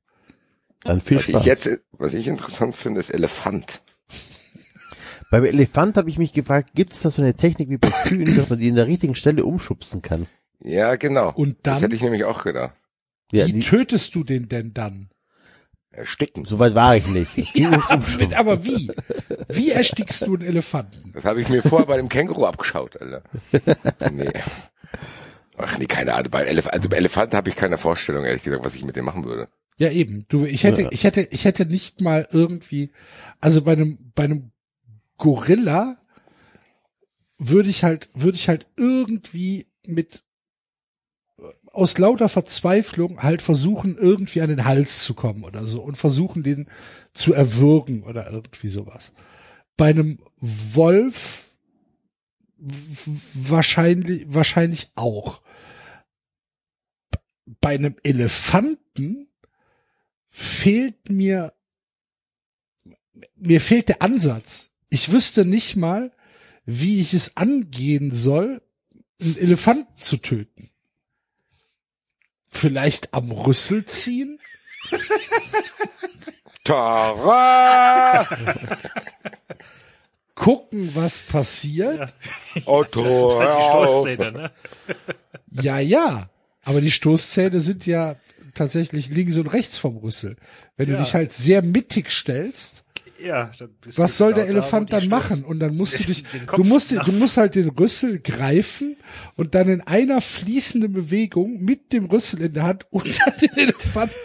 Dann 0.83 1.01
viel 1.01 1.17
Was 1.17 1.25
Spaß. 1.25 1.41
ich 1.41 1.45
jetzt, 1.45 1.69
was 1.91 2.13
ich 2.15 2.27
interessant 2.27 2.75
finde, 2.75 2.99
ist 2.99 3.11
Elefant. 3.11 3.83
Beim 5.31 5.45
Elefant 5.45 5.95
habe 5.95 6.09
ich 6.09 6.17
mich 6.17 6.33
gefragt, 6.33 6.71
gibt 6.75 6.91
es 6.91 6.99
da 6.99 7.09
so 7.09 7.21
eine 7.21 7.33
Technik 7.33 7.69
wie 7.69 7.77
bei 7.77 7.89
Kühen, 7.89 8.35
dass 8.35 8.49
man 8.49 8.59
die 8.59 8.67
in 8.67 8.75
der 8.75 8.85
richtigen 8.85 9.15
Stelle 9.15 9.45
umschubsen 9.45 10.01
kann? 10.01 10.27
Ja, 10.59 10.97
genau. 10.97 11.31
Und 11.33 11.55
Das 11.63 11.75
dann, 11.75 11.83
hätte 11.83 11.95
ich 11.95 12.01
nämlich 12.01 12.25
auch 12.25 12.43
gedacht. 12.43 12.75
Ja, 13.31 13.47
wie 13.47 13.53
die, 13.53 13.59
tötest 13.61 14.13
du 14.13 14.25
den 14.25 14.49
denn 14.49 14.73
dann? 14.73 15.09
Ersticken. 15.89 16.43
so 16.43 16.59
weit 16.59 16.75
war 16.75 16.97
ich 16.97 17.07
nicht. 17.07 17.37
Ums 17.55 17.89
Umschubsen. 17.89 18.33
Aber 18.35 18.65
wie? 18.65 18.91
Wie 19.47 19.71
erstickst 19.71 20.27
du 20.27 20.35
einen 20.35 20.45
Elefanten? 20.45 21.11
Das 21.13 21.23
habe 21.23 21.41
ich 21.41 21.47
mir 21.47 21.63
vorher 21.63 21.87
bei 21.87 21.95
dem 21.95 22.09
Känguru 22.09 22.45
abgeschaut, 22.45 23.01
Alter. 23.01 23.23
Nee. 24.11 24.31
Ach 25.55 25.77
nee, 25.77 25.85
keine 25.85 26.13
Ahnung. 26.13 26.31
Bei 26.31 26.43
Elef 26.43 26.67
also 26.67 26.89
bei 26.89 26.97
Elefant 26.97 27.33
habe 27.33 27.49
ich 27.49 27.55
keine 27.55 27.77
Vorstellung, 27.77 28.25
ehrlich 28.25 28.43
gesagt, 28.43 28.65
was 28.65 28.75
ich 28.75 28.83
mit 28.83 28.97
dem 28.97 29.05
machen 29.05 29.23
würde. 29.23 29.47
Ja, 29.77 29.89
eben. 29.89 30.25
Du, 30.27 30.45
ich 30.45 30.65
hätte, 30.65 30.89
ich 30.91 31.05
hätte, 31.05 31.21
ich 31.31 31.45
hätte 31.45 31.65
nicht 31.65 32.01
mal 32.01 32.27
irgendwie, 32.31 32.91
also 33.39 33.61
bei 33.61 33.71
einem, 33.71 34.11
bei 34.13 34.25
einem 34.25 34.50
Gorilla 35.21 35.97
würde 37.37 37.69
ich 37.69 37.83
halt, 37.83 38.09
würde 38.15 38.37
ich 38.37 38.49
halt 38.49 38.67
irgendwie 38.75 39.67
mit 39.85 40.23
aus 41.71 41.97
lauter 41.99 42.27
Verzweiflung 42.27 43.21
halt 43.21 43.43
versuchen, 43.43 43.97
irgendwie 43.97 44.41
an 44.41 44.49
den 44.49 44.65
Hals 44.65 45.03
zu 45.03 45.13
kommen 45.13 45.43
oder 45.43 45.63
so 45.65 45.83
und 45.83 45.95
versuchen, 45.95 46.41
den 46.41 46.67
zu 47.13 47.33
erwürgen 47.33 48.03
oder 48.03 48.31
irgendwie 48.31 48.67
sowas. 48.67 49.13
Bei 49.77 49.91
einem 49.91 50.19
Wolf 50.37 51.55
wahrscheinlich, 52.57 54.25
wahrscheinlich 54.27 54.91
auch. 54.95 55.43
Bei 57.45 57.75
einem 57.75 57.95
Elefanten 58.03 59.27
fehlt 60.29 61.09
mir, 61.09 61.53
mir 63.35 63.61
fehlt 63.61 63.89
der 63.89 64.01
Ansatz. 64.01 64.70
Ich 64.93 65.11
wüsste 65.11 65.45
nicht 65.45 65.77
mal, 65.77 66.11
wie 66.65 66.99
ich 67.01 67.13
es 67.13 67.37
angehen 67.37 68.13
soll, 68.13 68.61
einen 69.21 69.37
Elefanten 69.37 69.99
zu 70.01 70.17
töten. 70.17 70.69
Vielleicht 72.49 73.13
am 73.13 73.31
Rüssel 73.31 73.85
ziehen? 73.85 74.37
Tara! 76.65 78.27
Gucken, 80.35 80.93
was 80.95 81.21
passiert? 81.21 82.15
Otto, 82.65 83.01
Die 83.03 83.09
hör 83.09 83.73
auf. 83.75 83.87
Stoßzähne, 83.89 84.31
ne? 84.31 84.51
Ja, 85.61 85.79
ja. 85.79 86.29
Aber 86.63 86.79
die 86.81 86.91
Stoßzähne 86.91 87.59
sind 87.61 87.85
ja 87.85 88.15
tatsächlich 88.53 89.09
links 89.09 89.37
und 89.37 89.47
rechts 89.47 89.77
vom 89.77 89.97
Rüssel. 89.97 90.35
Wenn 90.77 90.87
du 90.87 90.93
Ja. 90.93 90.99
dich 91.01 91.13
halt 91.13 91.33
sehr 91.33 91.61
mittig 91.61 92.11
stellst, 92.11 92.83
Ja, 93.23 93.51
was 93.95 94.17
soll 94.17 94.33
genau 94.33 94.45
der 94.45 94.45
da, 94.45 94.51
Elefant 94.59 94.89
die 94.89 94.91
dann 94.93 95.07
machen? 95.09 95.43
Und 95.43 95.59
dann 95.59 95.75
musst 95.75 95.99
du 95.99 96.03
dich, 96.05 96.23
du 96.55 96.63
musst, 96.63 96.91
nach- 96.91 97.05
du 97.05 97.11
musst 97.13 97.37
halt 97.37 97.55
den 97.55 97.69
Rüssel 97.69 98.19
greifen 98.19 98.95
und 99.35 99.55
dann 99.55 99.69
in 99.69 99.81
einer 99.81 100.21
fließenden 100.21 100.93
Bewegung 100.93 101.63
mit 101.63 101.93
dem 101.93 102.05
Rüssel 102.05 102.41
in 102.41 102.53
der 102.53 102.63
Hand 102.63 102.85
unter 102.91 103.31
den 103.31 103.57
Elefanten 103.57 104.15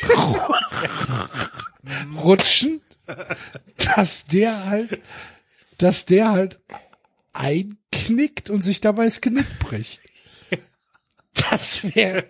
rutschen, 2.22 2.80
dass 3.94 4.26
der 4.26 4.66
halt, 4.66 5.00
dass 5.78 6.06
der 6.06 6.30
halt 6.30 6.60
einknickt 7.32 8.50
und 8.50 8.62
sich 8.64 8.80
dabei 8.80 9.04
das 9.04 9.20
Genick 9.20 9.46
bricht. 9.60 10.02
Das 11.50 11.82
wäre, 11.94 12.24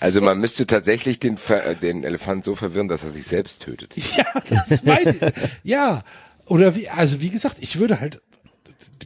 Also 0.00 0.20
man 0.20 0.38
müsste 0.38 0.66
tatsächlich 0.66 1.18
den, 1.18 1.36
Ver 1.38 1.64
äh, 1.66 1.74
den 1.74 2.04
Elefant 2.04 2.44
so 2.44 2.54
verwirren, 2.54 2.88
dass 2.88 3.04
er 3.04 3.10
sich 3.10 3.26
selbst 3.26 3.60
tötet. 3.60 3.94
ja, 4.16 4.24
das 4.48 4.82
meine 4.84 5.10
ich. 5.10 5.20
Ja, 5.64 6.02
oder 6.46 6.74
wie, 6.74 6.88
also 6.88 7.20
wie 7.20 7.30
gesagt, 7.30 7.56
ich 7.60 7.78
würde 7.78 8.00
halt, 8.00 8.22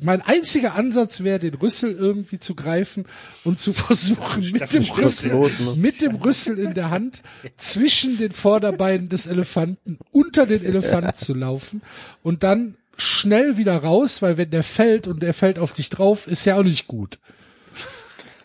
mein 0.02 0.22
einziger 0.22 0.74
Ansatz 0.74 1.22
wäre, 1.22 1.38
den 1.38 1.54
Rüssel 1.54 1.92
irgendwie 1.92 2.38
zu 2.38 2.54
greifen 2.54 3.04
und 3.44 3.58
zu 3.58 3.72
versuchen, 3.72 4.50
mit 4.52 4.72
dem 4.72 4.84
Rüssel, 4.84 5.32
losen. 5.32 5.80
mit 5.80 6.00
dem 6.00 6.16
Rüssel 6.16 6.58
in 6.58 6.74
der 6.74 6.90
Hand 6.90 7.22
zwischen 7.56 8.16
den 8.18 8.30
Vorderbeinen 8.30 9.08
des 9.08 9.26
Elefanten 9.26 9.98
unter 10.10 10.46
den 10.46 10.64
Elefanten 10.64 11.16
zu 11.16 11.34
laufen 11.34 11.82
und 12.22 12.42
dann 12.42 12.76
schnell 12.96 13.56
wieder 13.56 13.76
raus, 13.78 14.22
weil 14.22 14.36
wenn 14.36 14.50
der 14.50 14.62
fällt 14.62 15.06
und 15.06 15.22
der 15.22 15.34
fällt 15.34 15.58
auf 15.58 15.72
dich 15.72 15.88
drauf, 15.88 16.26
ist 16.26 16.44
ja 16.44 16.56
auch 16.58 16.62
nicht 16.62 16.86
gut. 16.86 17.18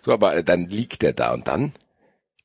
So, 0.05 0.13
aber 0.13 0.35
äh, 0.35 0.43
dann 0.43 0.69
liegt 0.69 1.03
er 1.03 1.13
da 1.13 1.33
und 1.33 1.47
dann? 1.47 1.73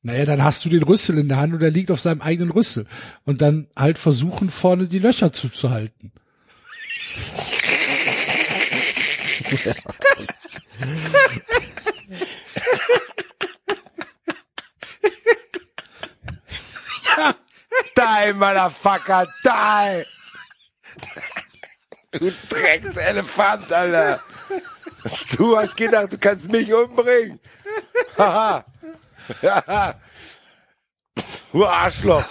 Naja, 0.00 0.24
dann 0.24 0.42
hast 0.42 0.64
du 0.64 0.70
den 0.70 0.82
Rüssel 0.82 1.18
in 1.18 1.28
der 1.28 1.36
Hand 1.36 1.52
und 1.52 1.62
er 1.62 1.70
liegt 1.70 1.90
auf 1.90 2.00
seinem 2.00 2.22
eigenen 2.22 2.50
Rüssel. 2.50 2.86
Und 3.26 3.42
dann 3.42 3.68
halt 3.76 3.98
versuchen, 3.98 4.48
vorne 4.48 4.86
die 4.86 4.98
Löcher 4.98 5.30
zuzuhalten. 5.30 6.10
Die, 17.96 18.32
Motherfucker, 18.32 19.26
die! 19.44 20.06
Du 22.18 22.32
Dreckselefant, 22.48 23.70
Alter! 23.70 24.20
Du 25.36 25.56
hast 25.56 25.76
gedacht, 25.76 26.12
du 26.12 26.18
kannst 26.18 26.50
mich 26.50 26.72
umbringen! 26.72 27.40
Haha! 28.16 28.64
Haha! 29.42 29.94
Du 31.52 31.66
Arschloch! 31.66 32.24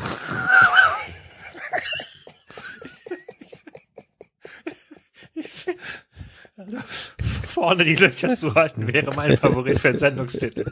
Vorne 7.43 7.83
die 7.83 7.95
Löcher 7.95 8.35
zu 8.37 8.55
halten 8.55 8.91
wäre 8.91 9.13
mein 9.15 9.37
Favorit 9.37 9.79
für 9.79 9.89
einen 9.89 9.99
Sendungstitel. 9.99 10.71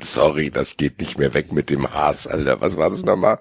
Sorry, 0.00 0.50
das 0.50 0.76
geht 0.76 1.00
nicht 1.00 1.18
mehr 1.18 1.32
weg 1.34 1.52
mit 1.52 1.70
dem 1.70 1.90
Haas, 1.92 2.26
Alter. 2.26 2.60
Was 2.60 2.76
war 2.76 2.90
das 2.90 3.02
nochmal? 3.04 3.40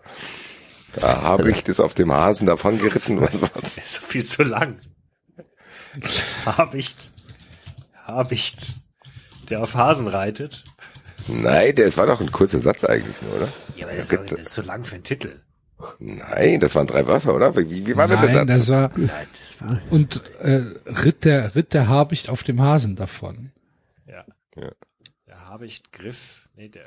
Da 0.94 1.22
habe 1.22 1.52
ich 1.52 1.64
das 1.64 1.80
auf 1.80 1.94
dem 1.94 2.12
Hasen 2.12 2.48
davon 2.48 2.78
geritten. 2.78 3.22
Was 3.22 3.42
war 3.42 3.52
das? 3.60 3.76
Der 3.76 3.84
ist 3.84 3.96
so 3.96 4.02
viel 4.02 4.26
zu 4.26 4.44
lang. 4.44 4.78
Habicht. 6.46 7.14
Habicht. 8.04 8.76
Der 9.50 9.62
auf 9.62 9.76
Hasen 9.76 10.08
reitet. 10.08 10.64
Nein, 11.28 11.76
das 11.76 11.98
war 11.98 12.08
doch 12.08 12.22
ein 12.22 12.32
kurzer 12.32 12.60
Satz 12.60 12.84
eigentlich, 12.84 13.22
nur, 13.22 13.36
oder? 13.36 13.54
Ja, 13.76 13.88
aber 13.88 13.96
das, 13.96 14.08
das 14.08 14.32
ist 14.32 14.50
zu 14.50 14.62
lang 14.62 14.84
für 14.84 14.96
einen 14.96 15.04
Titel. 15.04 15.40
Nein, 16.00 16.60
das 16.60 16.76
waren 16.76 16.88
drei 16.88 17.06
Wörter, 17.08 17.34
oder? 17.34 17.56
Wie, 17.56 17.86
wie 17.86 17.96
war 17.96 18.08
denn 18.08 18.20
der 18.20 18.34
Nein, 18.34 18.48
Satz? 18.48 18.58
das 18.58 18.70
war, 18.70 18.92
Nein, 18.96 19.28
das 19.32 19.62
war, 19.62 19.82
und 19.92 20.22
äh, 20.40 20.64
ritt 20.86 21.24
der, 21.26 21.56
ritt 21.56 21.74
der 21.74 21.88
Habicht 21.88 22.30
auf 22.30 22.44
dem 22.44 22.62
Hasen 22.62 22.96
davon. 22.96 23.52
ja. 24.06 24.26
Ja. 24.56 24.72
Der 25.28 25.48
Habicht, 25.48 25.92
Griff, 25.94 26.48
nee, 26.56 26.70
der, 26.70 26.86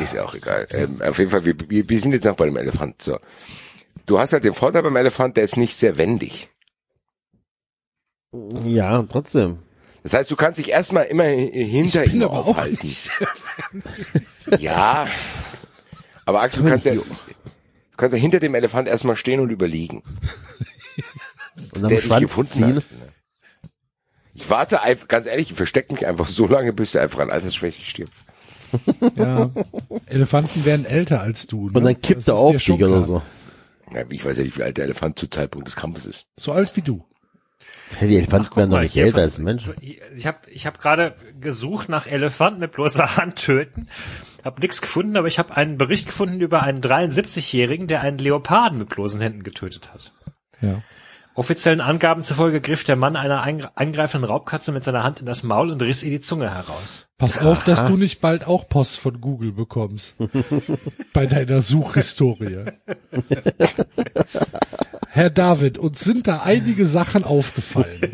Ist 0.00 0.14
ja 0.14 0.24
auch 0.24 0.34
egal. 0.34 0.66
Ähm, 0.70 1.02
auf 1.02 1.18
jeden 1.18 1.30
Fall, 1.30 1.44
wir, 1.44 1.54
wir, 1.68 1.88
wir 1.88 2.00
sind 2.00 2.12
jetzt 2.12 2.24
noch 2.24 2.36
bei 2.36 2.46
dem 2.46 2.56
Elefant. 2.56 3.02
So. 3.02 3.18
Du 4.08 4.18
hast 4.18 4.32
halt 4.32 4.42
den 4.44 4.54
Vorteil 4.54 4.82
beim 4.82 4.96
Elefant, 4.96 5.36
der 5.36 5.44
ist 5.44 5.56
nicht 5.56 5.76
sehr 5.76 5.96
wendig. 5.98 6.48
Ja, 8.64 9.02
trotzdem. 9.04 9.58
Das 10.02 10.12
heißt, 10.14 10.30
du 10.30 10.36
kannst 10.36 10.58
dich 10.58 10.70
erstmal 10.70 11.04
immer 11.04 11.24
hi- 11.24 11.64
hinter 11.64 12.04
ich 12.04 12.12
bin 12.12 12.20
ihm 12.22 12.26
aber 12.28 12.38
auch 12.38 12.46
aufhalten. 12.48 12.78
nicht. 12.82 13.10
Ja. 14.60 15.06
Aber 16.24 16.42
Axel, 16.42 16.62
du 16.62 16.68
kannst 16.70 16.86
ja, 16.86 16.94
du 16.94 17.04
kannst 17.96 18.14
ja 18.14 18.20
hinter 18.20 18.40
dem 18.40 18.54
Elefant 18.54 18.88
erstmal 18.88 19.16
stehen 19.16 19.40
und 19.40 19.50
überlegen. 19.50 20.02
Und 21.56 21.82
dann 21.82 21.88
der 21.88 22.00
dich 22.00 22.16
gefunden 22.18 22.52
ziehen. 22.52 22.76
hat. 22.76 22.84
Ich 24.34 24.48
warte 24.48 24.80
einfach, 24.82 25.08
ganz 25.08 25.26
ehrlich, 25.26 25.50
ich 25.50 25.56
verstecke 25.56 25.92
mich 25.92 26.06
einfach 26.06 26.28
so 26.28 26.46
lange, 26.46 26.72
bis 26.72 26.94
er 26.94 27.02
einfach 27.02 27.18
an 27.18 27.30
Altersschwäche 27.30 27.82
stirbt. 27.84 28.12
Ja, 29.16 29.50
Elefanten 30.06 30.64
werden 30.64 30.86
älter 30.86 31.20
als 31.20 31.46
du. 31.48 31.68
Ne? 31.70 31.78
Und 31.78 31.84
dann 31.84 32.00
kippt 32.00 32.20
Das 32.20 32.28
er 32.28 32.34
auf 32.36 32.52
dich 32.56 32.70
oder 32.70 32.86
klar. 32.86 33.06
so. 33.06 33.22
Ja, 33.92 34.04
ich 34.08 34.24
weiß 34.24 34.38
ja 34.38 34.44
nicht, 34.44 34.58
wie 34.58 34.62
alt 34.62 34.76
der 34.76 34.84
Elefant 34.84 35.18
zu 35.18 35.26
Zeitpunkt 35.26 35.68
des 35.68 35.76
Kampfes 35.76 36.06
ist. 36.06 36.26
So 36.36 36.52
alt 36.52 36.74
wie 36.76 36.82
du. 36.82 37.04
Die 38.00 38.16
Elefanten 38.16 38.54
werden 38.56 38.70
doch 38.70 38.76
mal, 38.76 38.82
nicht 38.82 38.96
älter 38.96 39.18
als 39.18 39.38
ein 39.38 39.44
Mensch. 39.44 39.64
Ich 39.80 40.26
habe 40.26 40.38
ich 40.50 40.66
hab 40.66 40.78
gerade 40.80 41.14
gesucht 41.40 41.88
nach 41.88 42.06
Elefanten 42.06 42.60
mit 42.60 42.72
bloßer 42.72 43.16
Hand 43.16 43.36
töten. 43.36 43.88
Hab 44.44 44.60
nichts 44.60 44.80
gefunden, 44.80 45.16
aber 45.16 45.26
ich 45.26 45.38
habe 45.38 45.56
einen 45.56 45.78
Bericht 45.78 46.06
gefunden 46.06 46.40
über 46.40 46.62
einen 46.62 46.80
73-Jährigen, 46.80 47.86
der 47.86 48.02
einen 48.02 48.18
Leoparden 48.18 48.78
mit 48.78 48.90
bloßen 48.90 49.20
Händen 49.20 49.42
getötet 49.42 49.92
hat. 49.92 50.12
Ja. 50.60 50.82
Offiziellen 51.38 51.80
Angaben 51.80 52.24
zufolge 52.24 52.60
griff 52.60 52.82
der 52.82 52.96
Mann 52.96 53.14
einer 53.14 53.44
angreifenden 53.76 54.28
Raubkatze 54.28 54.72
mit 54.72 54.82
seiner 54.82 55.04
Hand 55.04 55.20
in 55.20 55.26
das 55.26 55.44
Maul 55.44 55.70
und 55.70 55.80
riss 55.80 56.02
ihr 56.02 56.10
die 56.10 56.20
Zunge 56.20 56.52
heraus. 56.52 57.06
Pass 57.16 57.38
auf, 57.38 57.62
dass 57.62 57.86
du 57.86 57.96
nicht 57.96 58.20
bald 58.20 58.48
auch 58.48 58.68
Post 58.68 58.98
von 58.98 59.20
Google 59.20 59.52
bekommst. 59.52 60.16
Bei 61.12 61.26
deiner 61.26 61.62
Suchhistorie. 61.62 62.64
Herr 65.10 65.30
David, 65.30 65.78
uns 65.78 66.00
sind 66.00 66.26
da 66.26 66.42
einige 66.44 66.86
Sachen 66.86 67.22
aufgefallen. 67.22 68.10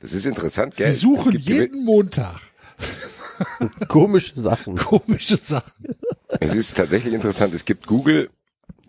Das 0.00 0.14
ist 0.14 0.24
interessant, 0.24 0.76
Sie 0.76 0.82
gell? 0.82 0.92
Es 0.92 1.00
suchen 1.00 1.38
jeden 1.38 1.84
Montag 1.84 2.40
Komische 3.88 4.40
Sachen. 4.40 4.76
komische 4.76 5.36
Sachen. 5.36 5.72
es 6.40 6.54
ist 6.54 6.74
tatsächlich 6.74 7.12
interessant. 7.12 7.52
Es 7.52 7.66
gibt 7.66 7.86
Google 7.86 8.30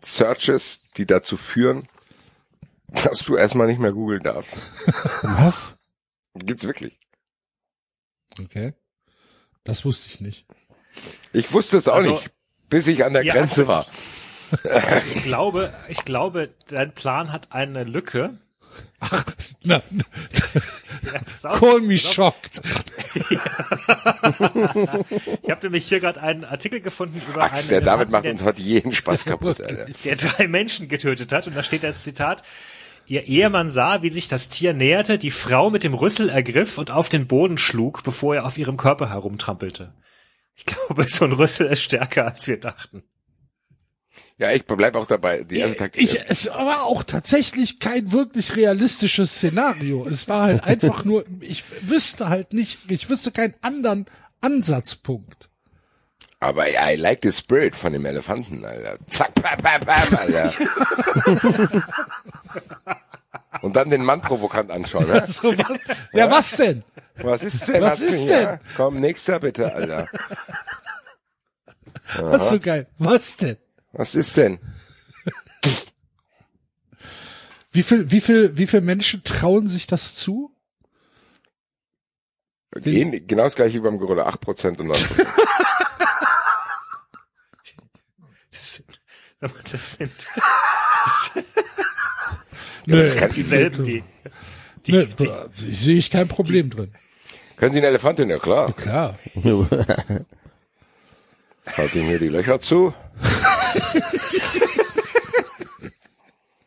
Searches, 0.05 0.81
die 0.97 1.05
dazu 1.05 1.35
führen, 1.37 1.83
dass 2.87 3.19
du 3.19 3.35
erstmal 3.35 3.67
nicht 3.67 3.79
mehr 3.79 3.91
googeln 3.91 4.23
darfst. 4.23 4.53
Was? 5.23 5.75
Gibt's 6.35 6.63
wirklich. 6.65 6.99
Okay. 8.39 8.73
Das 9.63 9.83
wusste 9.85 10.07
ich 10.09 10.21
nicht. 10.21 10.45
Ich 11.33 11.51
wusste 11.51 11.77
es 11.77 11.87
auch 11.87 11.95
Also- 11.95 12.11
nicht, 12.15 12.31
bis 12.69 12.87
ich 12.87 13.03
an 13.03 13.13
der 13.13 13.23
Ja, 13.23 13.33
Grenze 13.33 13.67
war. 13.67 13.85
Ich 15.07 15.23
glaube, 15.23 15.73
ich 15.89 16.05
glaube, 16.05 16.53
dein 16.67 16.93
Plan 16.93 17.31
hat 17.31 17.51
eine 17.51 17.83
Lücke. 17.83 18.37
Na, 19.63 19.81
Ja, 21.43 21.57
call 21.57 21.81
me 21.81 21.97
shocked. 21.97 22.61
Ich 25.43 25.51
habe 25.51 25.61
nämlich 25.63 25.87
hier 25.87 25.99
gerade 25.99 26.21
einen 26.21 26.43
Artikel 26.43 26.81
gefunden 26.81 27.21
über 27.27 27.39
Max, 27.39 27.59
einen 27.61 27.69
der 27.69 27.81
David 27.81 28.09
macht 28.09 28.25
uns 28.25 28.43
heute 28.43 28.61
jeden 28.61 28.91
Spaß 28.91 29.25
kaputt, 29.25 29.61
Alter. 29.61 29.85
der 30.03 30.15
drei 30.15 30.47
Menschen 30.47 30.87
getötet 30.87 31.31
hat. 31.31 31.47
Und 31.47 31.55
da 31.55 31.63
steht 31.63 31.85
als 31.85 32.03
Zitat, 32.03 32.43
ihr 33.05 33.23
Ehemann 33.23 33.69
sah, 33.71 34.01
wie 34.01 34.09
sich 34.09 34.27
das 34.27 34.49
Tier 34.49 34.73
näherte, 34.73 35.17
die 35.17 35.31
Frau 35.31 35.69
mit 35.69 35.83
dem 35.83 35.93
Rüssel 35.93 36.29
ergriff 36.29 36.77
und 36.77 36.91
auf 36.91 37.09
den 37.09 37.27
Boden 37.27 37.57
schlug, 37.57 38.03
bevor 38.03 38.35
er 38.35 38.45
auf 38.45 38.57
ihrem 38.57 38.77
Körper 38.77 39.09
herumtrampelte. 39.09 39.93
Ich 40.55 40.65
glaube, 40.65 41.03
so 41.07 41.25
ein 41.25 41.33
Rüssel 41.33 41.67
ist 41.67 41.81
stärker, 41.83 42.25
als 42.25 42.47
wir 42.47 42.59
dachten. 42.59 43.03
Ja, 44.37 44.51
ich 44.51 44.65
bleib 44.65 44.95
auch 44.95 45.05
dabei. 45.05 45.43
Die 45.43 45.59
erste 45.59 45.77
Taktik. 45.77 46.03
Ich, 46.03 46.19
es 46.27 46.47
war 46.47 46.83
auch 46.83 47.03
tatsächlich 47.03 47.79
kein 47.79 48.11
wirklich 48.11 48.55
realistisches 48.55 49.35
Szenario. 49.35 50.05
Es 50.07 50.27
war 50.27 50.43
halt 50.43 50.63
einfach 50.67 51.05
nur, 51.05 51.23
ich 51.39 51.63
wüsste 51.81 52.27
halt 52.27 52.51
nicht, 52.51 52.91
ich 52.91 53.09
wüsste 53.09 53.31
keinen 53.31 53.53
anderen 53.61 54.07
Ansatzpunkt. 54.41 55.49
Aber 56.41 56.67
I 56.67 56.95
like 56.95 57.19
the 57.23 57.31
spirit 57.31 57.75
von 57.75 57.93
dem 57.93 58.05
Elefanten, 58.05 58.65
Alter. 58.65 58.97
Zack, 59.07 59.33
pam, 59.35 59.57
pam, 59.57 59.81
pam, 59.81 60.17
Alter. 60.17 60.53
Und 63.61 63.75
dann 63.75 63.89
den 63.89 64.03
Mann 64.03 64.21
provokant 64.21 64.69
anschauen. 64.69 65.07
Ne? 65.07 65.25
So, 65.25 65.57
was, 65.57 65.79
ja, 66.13 66.29
was 66.29 66.57
denn? 66.57 66.83
Was 67.15 67.41
ist 67.41 67.69
denn? 67.69 67.81
Was 67.81 68.01
ist 68.01 68.27
denn? 68.27 68.43
Ja, 68.43 68.59
komm, 68.75 68.99
nächster 68.99 69.39
bitte, 69.39 69.73
Alter. 69.73 70.09
Ist 72.35 72.49
so 72.49 72.59
geil. 72.59 72.85
Was 72.99 73.37
denn? 73.37 73.57
Was 73.95 74.13
ist 74.13 74.35
denn? 74.35 74.59
Wie 77.71 77.81
viel, 77.81 78.11
wie 78.11 78.21
viel, 78.21 78.57
wie 78.57 78.67
viel 78.67 78.81
Menschen 78.81 79.23
trauen 79.23 79.67
sich 79.67 79.87
das 79.87 80.15
zu? 80.15 80.51
Gehen, 82.75 83.25
genau 83.25 83.43
das 83.43 83.55
gleiche 83.55 83.75
wie 83.75 83.79
beim 83.79 83.97
Gorilla. 83.97 84.27
8% 84.27 84.79
und 84.79 84.91
9%. 84.91 85.25
Das 88.51 88.73
sind, 88.73 89.01
sag 89.39 89.53
mal, 89.53 89.63
das 89.69 89.93
sind 89.93 90.11
Nö, 92.85 93.15
kann 93.15 93.31
dieselben, 93.31 93.83
die, 93.83 94.03
die, 94.85 94.91
nö, 94.91 95.05
die 95.05 95.29
ich 95.69 95.79
sehe 95.79 95.97
ich 95.97 96.09
kein 96.09 96.27
Problem 96.27 96.69
drin. 96.69 96.93
Können 97.57 97.73
Sie 97.73 97.79
einen 97.79 97.87
Elefanten? 97.87 98.29
Ja 98.29 98.39
klar. 98.39 98.73
Klar. 98.73 99.17
Halt 101.65 101.95
ihm 101.95 102.07
hier 102.07 102.19
die 102.19 102.29
Löcher 102.29 102.59
zu. 102.59 102.93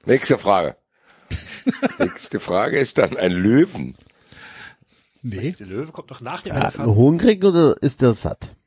Nächste 0.05 0.39
Frage. 0.39 0.77
Nächste 1.99 2.41
Frage 2.41 2.79
ist 2.79 2.99
dann 2.99 3.17
ein 3.17 3.33
Löwen. 3.33 3.95
Nee. 5.23 5.53
der 5.59 5.67
Löwe 5.67 5.93
kommt 5.93 6.11
noch 6.11 6.21
nach 6.21 6.43
dem 6.43 6.55
Ja, 6.55 6.61
Elefanten. 6.63 6.95
hungrig 6.95 7.45
oder 7.45 7.77
ist 7.83 8.01
der 8.01 8.13
satt? 8.15 8.51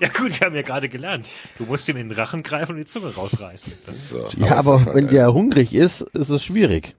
Ja 0.00 0.06
gut, 0.06 0.38
wir 0.38 0.46
haben 0.46 0.54
ja 0.54 0.62
gerade 0.62 0.88
gelernt. 0.88 1.26
Du 1.58 1.64
musst 1.64 1.88
ihm 1.88 1.96
in 1.96 2.08
den 2.08 2.16
Rachen 2.16 2.44
greifen 2.44 2.72
und 2.72 2.78
die 2.78 2.86
Zunge 2.86 3.12
rausreißen. 3.12 3.72
So, 3.96 4.28
Ja, 4.36 4.54
aber 4.56 4.74
Ausland, 4.74 4.96
wenn 4.96 5.08
der 5.08 5.34
hungrig 5.34 5.74
ist, 5.74 6.02
ist 6.02 6.28
es 6.28 6.44
schwierig. 6.44 6.94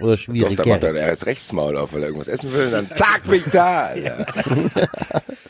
Oder 0.00 0.16
Doch, 0.16 0.22
schwierig. 0.22 0.56
da 0.56 0.66
macht 0.66 0.82
er 0.82 0.94
er 0.94 1.08
jetzt 1.10 1.26
rechts 1.26 1.52
Maul 1.52 1.76
auf, 1.76 1.92
weil 1.92 2.02
er 2.02 2.08
irgendwas 2.08 2.28
essen 2.28 2.52
will 2.52 2.66
und 2.66 2.72
dann 2.72 2.90
zack, 2.94 3.24
bin 3.24 3.34
ich 3.34 3.44
da. 3.44 3.86
Alter. 3.86 4.26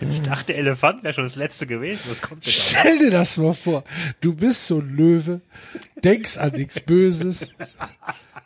Ich 0.01 0.23
dachte, 0.23 0.55
Elefant 0.55 1.03
wäre 1.03 1.15
schon 1.15 1.25
das 1.25 1.37
letzte 1.37 1.67
gewesen. 1.67 2.03
Was 2.09 2.23
kommt? 2.23 2.45
Stell 2.45 2.99
dir 2.99 3.11
das 3.11 3.37
mal 3.39 3.55
vor. 3.55 3.85
Du 4.21 4.35
bist 4.35 4.67
so 4.67 4.79
ein 4.79 4.95
Löwe, 4.95 5.41
denkst 6.05 6.37
an 6.39 6.53
nichts 6.53 6.81
Böses, 6.81 7.53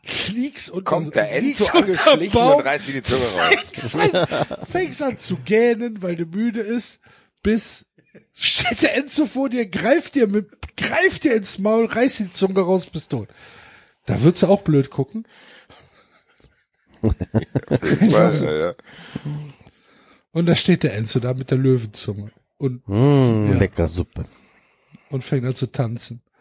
fliegst 0.03 0.71
unter, 0.71 0.91
Kommt 0.91 1.15
der 1.15 1.33
Enzo 1.33 1.67
angeschlichen 1.67 2.33
Baum, 2.33 2.57
und 2.59 2.67
reißt 2.67 2.89
dir 2.89 2.93
die 2.95 3.03
Zunge 3.03 3.23
raus. 3.23 3.49
fängst 3.51 3.97
an, 4.17 4.67
fängst 4.67 5.03
an 5.03 5.19
zu 5.19 5.37
gähnen, 5.45 6.03
weil 6.03 6.17
du 6.17 6.25
müde 6.25 6.61
ist, 6.61 7.01
bis 7.43 7.87
steht 8.33 8.83
der 8.83 8.97
Enzo 8.97 9.27
vor 9.27 9.49
dir, 9.49 9.67
greift 9.67 10.15
dir 10.15 10.27
mit, 10.27 10.49
greift 10.77 11.25
dir 11.25 11.35
ins 11.35 11.59
Maul, 11.59 11.87
reißt 11.87 12.21
die 12.21 12.31
Zunge 12.31 12.61
raus, 12.61 12.87
bist 12.87 13.11
tot. 13.11 13.29
Da 14.07 14.23
würdest 14.23 14.43
du 14.43 14.47
auch 14.49 14.63
blöd 14.63 14.91
gucken. 14.91 15.27
Weil, 17.03 18.45
äh, 18.45 18.61
ja. 18.61 18.75
Und 20.33 20.47
da 20.47 20.55
steht 20.55 20.83
der 20.83 20.95
Enzo 20.95 21.21
da 21.21 21.35
mit 21.35 21.51
der 21.51 21.59
Löwenzunge 21.59 22.31
und, 22.59 22.87
Mmh, 22.89 23.55
Lecker 23.59 23.89
Suppe. 23.89 24.25
und 25.11 25.25
fängt 25.25 25.45
an 25.47 25.55
zu 25.55 25.71
tanzen. 25.71 26.23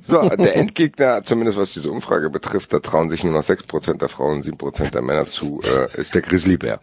So, 0.00 0.28
der 0.28 0.54
Endgegner, 0.56 1.22
zumindest 1.24 1.58
was 1.58 1.72
diese 1.72 1.90
Umfrage 1.90 2.30
betrifft, 2.30 2.72
da 2.72 2.78
trauen 2.78 3.10
sich 3.10 3.24
nur 3.24 3.32
noch 3.32 3.42
6% 3.42 3.98
der 3.98 4.08
Frauen, 4.08 4.40
7% 4.42 4.90
der 4.90 5.02
Männer 5.02 5.26
zu, 5.26 5.60
äh, 5.64 5.98
ist 6.00 6.14
der 6.14 6.22
Grizzlybär. 6.22 6.80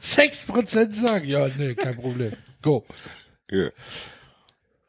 Sechs 0.00 0.46
Prozent 0.46 0.96
sagen, 0.96 1.26
ja, 1.26 1.46
nee, 1.56 1.74
kein 1.74 1.96
Problem. 1.96 2.32
Go. 2.62 2.84
Ja. 3.50 3.68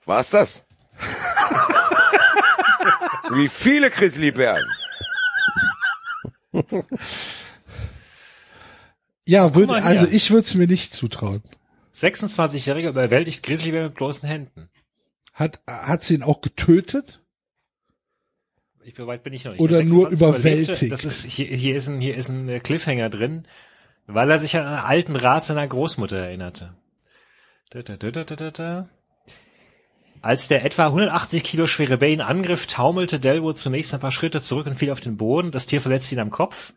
War's 0.06 0.30
das? 0.30 0.62
Wie 3.34 3.48
viele 3.48 3.90
Grizzlybären? 3.90 4.64
Ja, 9.28 9.56
würd, 9.56 9.72
also 9.72 10.08
ich 10.08 10.30
würde 10.32 10.46
es 10.46 10.56
mir 10.56 10.68
nicht 10.68 10.94
zutrauen. 10.94 11.42
26-Jähriger 11.96 12.90
überwältigt 12.90 13.44
Grizzlybär 13.44 13.86
mit 13.86 13.96
bloßen 13.96 14.28
Händen. 14.28 14.70
Hat, 15.34 15.62
hat 15.68 16.04
sie 16.04 16.16
ihn 16.16 16.24
auch 16.24 16.42
getötet? 16.42 17.22
Ich, 18.84 18.98
weit 19.00 19.24
bin 19.24 19.34
ich 19.34 19.46
noch 19.46 19.54
nicht. 19.54 19.62
Oder 19.62 19.78
Der 19.78 19.86
nur 19.86 20.10
26 20.10 20.20
überlebte. 20.20 20.46
überwältigt. 20.46 20.92
Das 20.92 21.06
ist, 21.06 21.26
hier, 21.26 21.48
hier 21.48 21.76
ist 21.76 21.88
ein, 21.88 22.00
hier 22.00 22.16
ist 22.16 22.30
ein 22.30 22.48
äh, 22.48 22.60
Cliffhanger 22.60 23.10
drin, 23.10 23.48
weil 24.06 24.30
er 24.30 24.38
sich 24.40 24.56
an 24.58 24.66
einen 24.68 24.76
alten 24.78 25.16
Rat 25.16 25.46
seiner 25.46 25.68
Großmutter 25.68 26.18
erinnerte. 26.18 26.76
Da, 27.72 27.82
da, 27.82 27.96
da, 27.98 28.12
da, 28.12 28.24
da, 28.24 28.52
da. 28.52 28.90
Als 30.26 30.48
der 30.48 30.66
etwa 30.66 30.88
180 30.88 31.44
Kilo 31.44 31.68
schwere 31.68 32.04
ihn 32.08 32.20
angriff, 32.20 32.66
taumelte 32.66 33.20
Delwood 33.20 33.60
zunächst 33.60 33.94
ein 33.94 34.00
paar 34.00 34.12
Schritte 34.12 34.42
zurück 34.42 34.66
und 34.66 34.74
fiel 34.74 34.90
auf 34.90 35.00
den 35.00 35.18
Boden. 35.18 35.52
Das 35.52 35.68
Tier 35.68 35.82
verletzte 35.82 36.16
ihn 36.16 36.20
am 36.20 36.32
Kopf. 36.32 36.74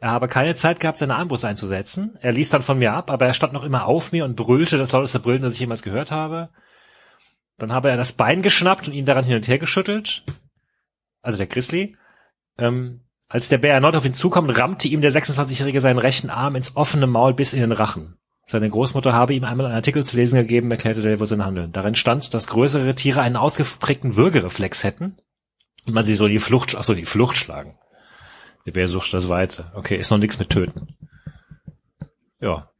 Er 0.00 0.10
habe 0.10 0.26
keine 0.26 0.54
Zeit 0.54 0.80
gehabt, 0.80 0.96
seine 0.96 1.16
Armbrust 1.16 1.44
einzusetzen. 1.44 2.16
Er 2.22 2.32
ließ 2.32 2.48
dann 2.48 2.62
von 2.62 2.78
mir 2.78 2.94
ab, 2.94 3.10
aber 3.10 3.26
er 3.26 3.34
stand 3.34 3.52
noch 3.52 3.64
immer 3.64 3.84
auf 3.84 4.10
mir 4.10 4.24
und 4.24 4.36
brüllte 4.36 4.78
das 4.78 4.92
lauteste 4.92 5.18
Brüllen, 5.20 5.42
das 5.42 5.52
ich 5.52 5.60
jemals 5.60 5.82
gehört 5.82 6.10
habe. 6.10 6.48
Dann 7.58 7.72
habe 7.72 7.90
er 7.90 7.98
das 7.98 8.14
Bein 8.14 8.40
geschnappt 8.40 8.88
und 8.88 8.94
ihn 8.94 9.04
daran 9.04 9.26
hin 9.26 9.36
und 9.36 9.48
her 9.48 9.58
geschüttelt. 9.58 10.24
Also 11.20 11.36
der 11.36 11.46
Grizzly. 11.46 11.94
Ähm, 12.56 13.02
als 13.28 13.48
der 13.48 13.58
Bär 13.58 13.74
erneut 13.74 13.96
auf 13.96 14.06
ihn 14.06 14.14
zukam, 14.14 14.48
rammte 14.48 14.88
ihm 14.88 15.02
der 15.02 15.12
26-Jährige 15.12 15.82
seinen 15.82 15.98
rechten 15.98 16.30
Arm 16.30 16.56
ins 16.56 16.74
offene 16.74 17.06
Maul 17.06 17.34
bis 17.34 17.52
in 17.52 17.60
den 17.60 17.72
Rachen. 17.72 18.18
Seine 18.50 18.70
Großmutter 18.70 19.12
habe 19.12 19.34
ihm 19.34 19.44
einmal 19.44 19.66
einen 19.66 19.74
Artikel 19.74 20.02
zu 20.02 20.16
lesen 20.16 20.36
gegeben, 20.36 20.70
erklärte 20.70 21.02
Delvo 21.02 21.26
sein 21.26 21.44
Handeln. 21.44 21.70
Darin 21.70 21.94
stand, 21.94 22.32
dass 22.32 22.46
größere 22.46 22.94
Tiere 22.94 23.20
einen 23.20 23.36
ausgeprägten 23.36 24.16
Würgereflex 24.16 24.84
hätten 24.84 25.18
und 25.84 25.92
man 25.92 26.06
sie 26.06 26.14
so 26.14 26.24
in 26.24 26.32
die 26.32 26.38
Flucht, 26.38 26.74
ach 26.74 26.82
so, 26.82 26.94
in 26.94 27.00
die 27.00 27.04
Flucht 27.04 27.36
schlagen. 27.36 27.78
Der 28.64 28.72
Bär 28.72 28.88
sucht 28.88 29.12
das 29.12 29.28
Weite. 29.28 29.70
Okay, 29.74 29.96
ist 29.96 30.10
noch 30.10 30.16
nichts 30.16 30.38
mit 30.38 30.48
Töten. 30.48 30.96
Ja. 32.40 32.70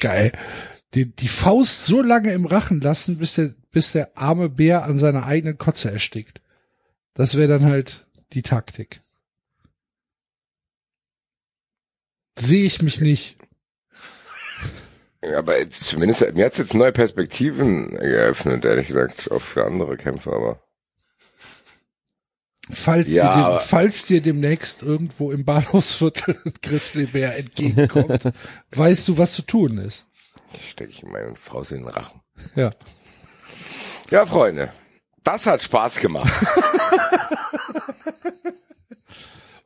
Geil. 0.00 0.30
die, 0.94 1.14
die 1.16 1.28
Faust 1.28 1.84
so 1.84 2.00
lange 2.00 2.32
im 2.32 2.46
Rachen 2.46 2.80
lassen, 2.80 3.18
bis 3.18 3.34
der, 3.34 3.54
bis 3.72 3.90
der 3.90 4.16
arme 4.16 4.48
Bär 4.48 4.84
an 4.84 4.98
seiner 4.98 5.26
eigenen 5.26 5.58
Kotze 5.58 5.90
erstickt. 5.90 6.40
Das 7.14 7.36
wäre 7.36 7.48
dann 7.48 7.64
halt 7.64 8.06
die 8.34 8.42
Taktik. 8.42 9.02
Sehe 12.38 12.64
ich 12.64 12.82
mich 12.82 13.00
nicht. 13.00 13.39
Aber 15.36 15.68
zumindest 15.70 16.32
mir 16.34 16.46
hat's 16.46 16.56
jetzt 16.58 16.72
neue 16.74 16.92
Perspektiven 16.92 17.90
geöffnet, 17.90 18.64
ehrlich 18.64 18.86
gesagt, 18.88 19.30
auch 19.30 19.42
für 19.42 19.64
andere 19.66 19.96
Kämpfer, 19.96 20.32
aber. 20.32 20.62
Falls, 22.72 23.08
Ja, 23.08 23.34
dir, 23.34 23.40
dem, 23.40 23.44
aber- 23.44 23.60
falls 23.60 24.06
dir 24.06 24.20
demnächst 24.22 24.82
irgendwo 24.82 25.30
im 25.32 25.44
Bahnhofsviertel 25.44 26.38
ein 26.44 26.54
Grizzly 26.62 27.06
Bär 27.06 27.36
entgegenkommt, 27.36 28.30
weißt 28.70 29.08
du, 29.08 29.18
was 29.18 29.34
zu 29.34 29.42
tun 29.42 29.78
ist. 29.78 30.06
Stecke 30.70 30.90
ich 30.90 31.02
meine 31.02 31.34
Faust 31.36 31.72
in 31.72 31.78
den 31.78 31.88
Rachen. 31.88 32.20
Ja. 32.54 32.70
Ja, 34.10 34.24
Freunde. 34.26 34.72
Das 35.22 35.46
hat 35.46 35.62
Spaß 35.62 35.96
gemacht. 35.98 36.32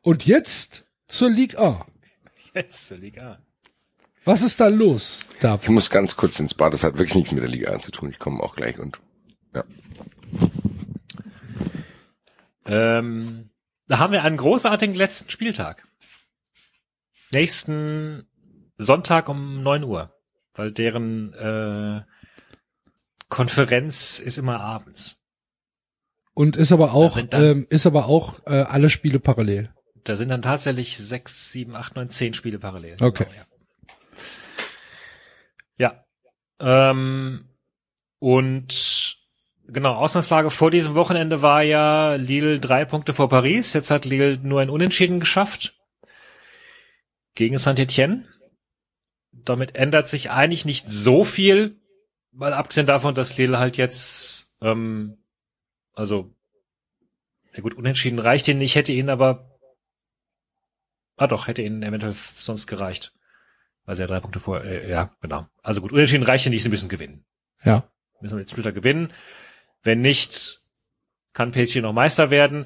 Und 0.01 0.25
jetzt 0.25 0.85
zur 1.07 1.29
Ligue 1.29 1.57
A. 1.59 1.85
Jetzt 2.53 2.87
zur 2.87 2.97
Liga. 2.97 3.39
Was 4.25 4.41
ist 4.41 4.59
da 4.59 4.67
los, 4.67 5.23
Ich 5.33 5.39
David? 5.39 5.69
muss 5.69 5.89
ganz 5.89 6.15
kurz 6.15 6.39
ins 6.39 6.53
Bad. 6.55 6.73
Das 6.73 6.83
hat 6.83 6.93
wirklich 6.97 7.15
nichts 7.15 7.31
mit 7.31 7.41
der 7.43 7.49
Liga 7.49 7.71
1 7.71 7.83
zu 7.83 7.91
tun. 7.91 8.09
Ich 8.09 8.19
komme 8.19 8.41
auch 8.43 8.55
gleich 8.55 8.79
und 8.79 8.99
ja. 9.53 9.63
Ähm, 12.65 13.49
da 13.87 13.99
haben 13.99 14.11
wir 14.13 14.23
einen 14.23 14.37
großartigen 14.37 14.95
letzten 14.95 15.29
Spieltag. 15.29 15.87
Nächsten 17.31 18.27
Sonntag 18.77 19.29
um 19.29 19.61
9 19.61 19.83
Uhr, 19.83 20.13
weil 20.53 20.71
deren 20.71 21.33
äh, 21.33 22.01
Konferenz 23.29 24.19
ist 24.19 24.37
immer 24.37 24.59
abends. 24.59 25.17
Und 26.33 26.57
ist 26.57 26.71
aber 26.71 26.93
auch, 26.93 27.19
dann- 27.21 27.43
ähm, 27.43 27.67
ist 27.69 27.85
aber 27.85 28.05
auch 28.07 28.39
äh, 28.45 28.61
alle 28.63 28.89
Spiele 28.89 29.19
parallel. 29.19 29.73
Da 30.03 30.15
sind 30.15 30.29
dann 30.29 30.41
tatsächlich 30.41 30.97
sechs, 30.97 31.51
sieben, 31.51 31.75
acht, 31.75 31.95
neun, 31.95 32.09
zehn 32.09 32.33
Spiele 32.33 32.59
parallel. 32.59 32.97
Okay. 33.01 33.25
Genau, 33.25 33.37
ja. 33.37 33.45
ja. 35.77 36.05
Ähm, 36.59 37.49
und 38.19 39.17
genau, 39.67 39.95
Ausgangslage 39.95 40.49
vor 40.49 40.71
diesem 40.71 40.95
Wochenende 40.95 41.41
war 41.41 41.61
ja 41.63 42.15
Lille 42.15 42.59
drei 42.59 42.85
Punkte 42.85 43.13
vor 43.13 43.29
Paris. 43.29 43.73
Jetzt 43.73 43.91
hat 43.91 44.05
Lille 44.05 44.37
nur 44.37 44.61
ein 44.61 44.69
Unentschieden 44.69 45.19
geschafft 45.19 45.75
gegen 47.33 47.57
Saint-Etienne. 47.57 48.25
Damit 49.31 49.75
ändert 49.75 50.07
sich 50.07 50.31
eigentlich 50.31 50.65
nicht 50.65 50.89
so 50.89 51.23
viel, 51.23 51.79
weil 52.31 52.53
abgesehen 52.53 52.87
davon, 52.87 53.15
dass 53.15 53.37
Lille 53.37 53.59
halt 53.59 53.77
jetzt, 53.77 54.55
ähm, 54.61 55.17
also, 55.93 56.33
ja 57.53 57.61
gut, 57.61 57.75
unentschieden 57.75 58.19
reicht 58.19 58.47
ihnen 58.47 58.59
nicht, 58.59 58.75
hätte 58.75 58.93
ihnen 58.93 59.09
aber 59.09 59.55
Ah 61.17 61.27
doch, 61.27 61.47
hätte 61.47 61.61
ihnen 61.61 61.81
eventuell 61.81 62.13
sonst 62.13 62.67
gereicht. 62.67 63.13
Weil 63.85 63.95
sie 63.95 64.01
ja 64.01 64.07
drei 64.07 64.19
Punkte 64.19 64.39
vor, 64.39 64.63
äh, 64.63 64.89
ja, 64.89 65.11
genau. 65.21 65.47
Also 65.61 65.81
gut, 65.81 65.93
unentschieden 65.93 66.23
reicht 66.23 66.45
ja 66.45 66.51
nicht, 66.51 66.63
sie 66.63 66.69
müssen 66.69 66.89
gewinnen. 66.89 67.25
Ja. 67.63 67.87
Müssen 68.19 68.37
wir 68.37 68.41
jetzt 68.41 68.51
Spieltag 68.51 68.73
gewinnen. 68.75 69.13
Wenn 69.83 70.01
nicht, 70.01 70.59
kann 71.33 71.51
PSG 71.51 71.81
noch 71.81 71.93
Meister 71.93 72.31
werden. 72.31 72.65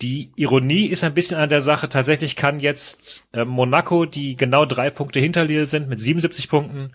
Die 0.00 0.32
Ironie 0.36 0.86
ist 0.86 1.04
ein 1.04 1.14
bisschen 1.14 1.38
an 1.38 1.48
der 1.48 1.62
Sache. 1.62 1.88
Tatsächlich 1.88 2.36
kann 2.36 2.60
jetzt 2.60 3.28
äh, 3.32 3.44
Monaco, 3.44 4.04
die 4.04 4.36
genau 4.36 4.64
drei 4.64 4.90
Punkte 4.90 5.20
hinter 5.20 5.44
Lille 5.44 5.66
sind, 5.66 5.88
mit 5.88 6.00
77 6.00 6.48
Punkten, 6.48 6.92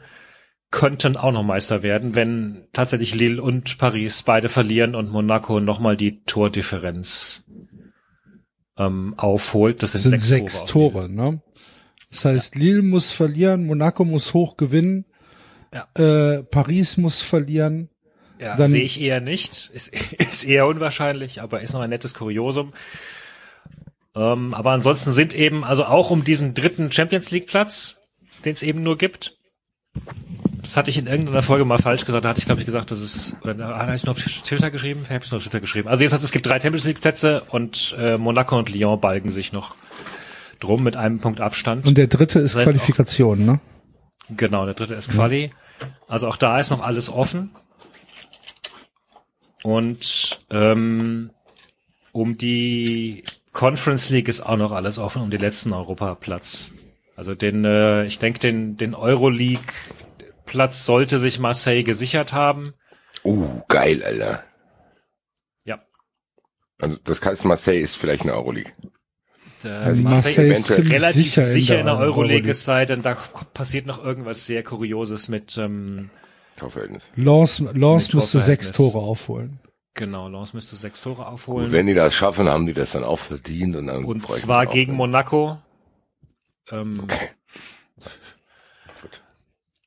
könnten 0.72 1.16
auch 1.16 1.32
noch 1.32 1.44
Meister 1.44 1.84
werden, 1.84 2.16
wenn 2.16 2.68
tatsächlich 2.74 3.16
Lille 3.16 3.42
und 3.42 3.78
Paris 3.78 4.24
beide 4.24 4.50
verlieren 4.50 4.96
und 4.96 5.10
Monaco 5.10 5.60
nochmal 5.60 5.96
die 5.96 6.24
Tordifferenz 6.24 7.46
ähm, 8.78 9.14
aufholt. 9.18 9.82
Das 9.82 9.94
sind, 9.94 10.04
Das 10.04 10.12
sind 10.12 10.20
sechs, 10.20 10.54
sechs 10.54 10.66
Tore. 10.66 10.94
Tore, 10.94 11.10
ne? 11.10 11.42
Das 12.10 12.26
heißt, 12.26 12.56
Lille 12.56 12.82
muss 12.82 13.12
verlieren, 13.12 13.66
Monaco 13.66 14.06
muss 14.06 14.34
hoch 14.34 14.58
gewinnen, 14.58 15.06
Ja. 15.74 15.88
äh, 16.02 16.44
Paris 16.44 16.98
muss 16.98 17.22
verlieren. 17.22 17.90
Ja, 18.40 18.56
Dann- 18.56 18.70
sehe 18.72 18.84
ich 18.84 19.02
eher 19.02 19.20
nicht. 19.20 19.72
Ist, 19.74 19.88
ist 20.18 20.44
eher 20.46 20.68
unwahrscheinlich, 20.68 21.42
aber 21.42 21.62
ist 21.62 21.74
noch 21.74 21.82
ein 21.82 21.90
nettes 21.90 22.14
Kuriosum. 22.14 22.74
Ähm, 24.16 24.54
aber 24.54 24.72
ansonsten 24.72 25.12
sind 25.14 25.36
eben, 25.36 25.64
also 25.64 25.86
auch 25.86 26.10
um 26.12 26.24
diesen 26.24 26.54
dritten 26.54 26.92
Champions 26.92 27.30
League 27.32 27.48
Platz, 27.48 27.98
den 28.46 28.54
es 28.54 28.64
eben 28.64 28.82
nur 28.84 28.98
gibt. 28.98 29.38
Das 30.64 30.76
hatte 30.76 30.90
ich 30.90 30.98
in 30.98 31.08
irgendeiner 31.08 31.42
Folge 31.42 31.66
mal 31.66 31.78
falsch 31.78 32.06
gesagt. 32.06 32.26
Da 32.26 32.30
hatte 32.30 32.40
ich, 32.40 32.46
glaube 32.46 32.60
ich, 32.62 32.66
gesagt, 32.66 32.92
dass 32.92 33.00
es, 33.00 33.36
oder 33.42 33.54
da 33.54 33.78
hatte 33.78 33.96
ich 33.96 34.04
nur 34.04 34.12
auf 34.12 34.20
Twitter 34.20 34.70
geschrieben? 34.72 35.02
Ich 35.04 35.10
habe 35.10 35.24
es 35.24 35.32
nur 35.32 35.38
auf 35.38 35.44
Twitter 35.44 35.60
geschrieben. 35.62 35.88
Also 35.88 36.02
jedenfalls, 36.04 36.24
es 36.24 36.32
gibt 36.32 36.46
drei 36.46 36.60
Champions 36.60 36.84
League 36.86 37.00
Plätze 37.02 37.42
und 37.52 37.96
äh, 38.00 38.18
Monaco 38.18 38.58
und 38.58 38.70
Lyon 38.70 39.00
balgen 39.00 39.32
sich 39.32 39.54
noch 39.54 39.76
drum 40.60 40.84
mit 40.84 40.96
einem 40.96 41.20
Punkt 41.20 41.42
Abstand. 41.42 41.86
Und 41.86 41.98
der 41.98 42.08
dritte 42.08 42.40
ist 42.40 42.54
Das 42.56 42.60
heißt 42.62 42.68
auch- 42.68 42.72
Qualifikation, 42.74 43.46
ne? 43.46 43.60
Genau, 44.30 44.66
der 44.66 44.74
dritte 44.74 44.94
ist 44.96 45.10
Quali. 45.12 45.52
Also 46.08 46.28
auch 46.28 46.36
da 46.38 46.60
ist 46.60 46.70
noch 46.70 46.82
alles 46.82 47.10
offen. 47.10 47.52
Und 49.64 50.40
ähm, 50.52 51.32
um 52.12 52.38
die 52.38 53.24
Conference 53.54 54.10
League 54.10 54.28
ist 54.28 54.42
auch 54.42 54.58
noch 54.58 54.72
alles 54.72 55.00
offen, 55.00 55.22
um 55.22 55.30
den 55.30 55.42
letzten 55.42 55.74
Europaplatz. 55.74 56.74
Also 57.16 57.34
den, 57.36 57.66
äh, 57.66 58.06
ich 58.06 58.20
denke, 58.20 58.40
den, 58.40 58.78
den 58.78 58.94
Euroleague-Platz 58.94 60.86
sollte 60.86 61.18
sich 61.20 61.40
Marseille 61.40 61.84
gesichert 61.84 62.34
haben. 62.34 62.74
Uh, 63.24 63.62
geil, 63.68 64.04
Alter. 64.04 64.44
Ja. 65.66 65.80
Also 66.80 66.98
das 67.04 67.22
heißt, 67.24 67.46
Marseille 67.46 67.82
ist 67.82 67.96
vielleicht 67.98 68.22
eine 68.22 68.34
Euroleague. 68.36 68.72
Äh, 69.64 69.70
Also 69.70 70.04
Marseille 70.04 70.52
ist 70.54 70.70
relativ 70.78 71.16
sicher 71.16 71.42
sicher, 71.42 71.80
in 71.80 71.86
der 71.86 71.96
der 71.96 72.04
Euroleague, 72.06 72.50
es 72.52 72.64
sei 72.66 72.86
denn, 72.86 73.02
da 73.02 73.16
passiert 73.54 73.86
noch 73.88 74.04
irgendwas 74.04 74.46
sehr 74.46 74.64
Kurioses 74.64 75.28
mit, 75.30 75.58
ähm, 75.58 76.10
Torverhältnis. 76.58 77.04
Lens, 77.16 77.60
Lens 77.74 78.08
Mit 78.08 78.14
müsste 78.16 78.40
sechs. 78.40 78.72
Tore 78.72 78.98
aufholen. 79.00 79.60
genau, 79.94 80.28
Lens 80.30 80.54
müsste 80.54 80.76
sechs 80.76 81.02
Tore 81.02 81.22
Und 81.22 81.28
aufholen. 81.28 81.72
wenn 81.72 81.88
die 81.88 81.94
das 81.94 82.14
schaffen, 82.16 82.48
haben 82.50 82.66
die 82.66 82.74
das 82.74 82.92
dann 82.92 83.04
auch 83.04 83.20
verdient 83.20 83.76
und 83.76 83.88
dann 83.88 84.06
Und 84.06 84.28
zwar 84.28 84.66
gegen 84.66 84.94
ne? 84.94 84.98
Monaco. 84.98 85.58
Ähm, 86.72 87.02
Okay. 87.04 87.30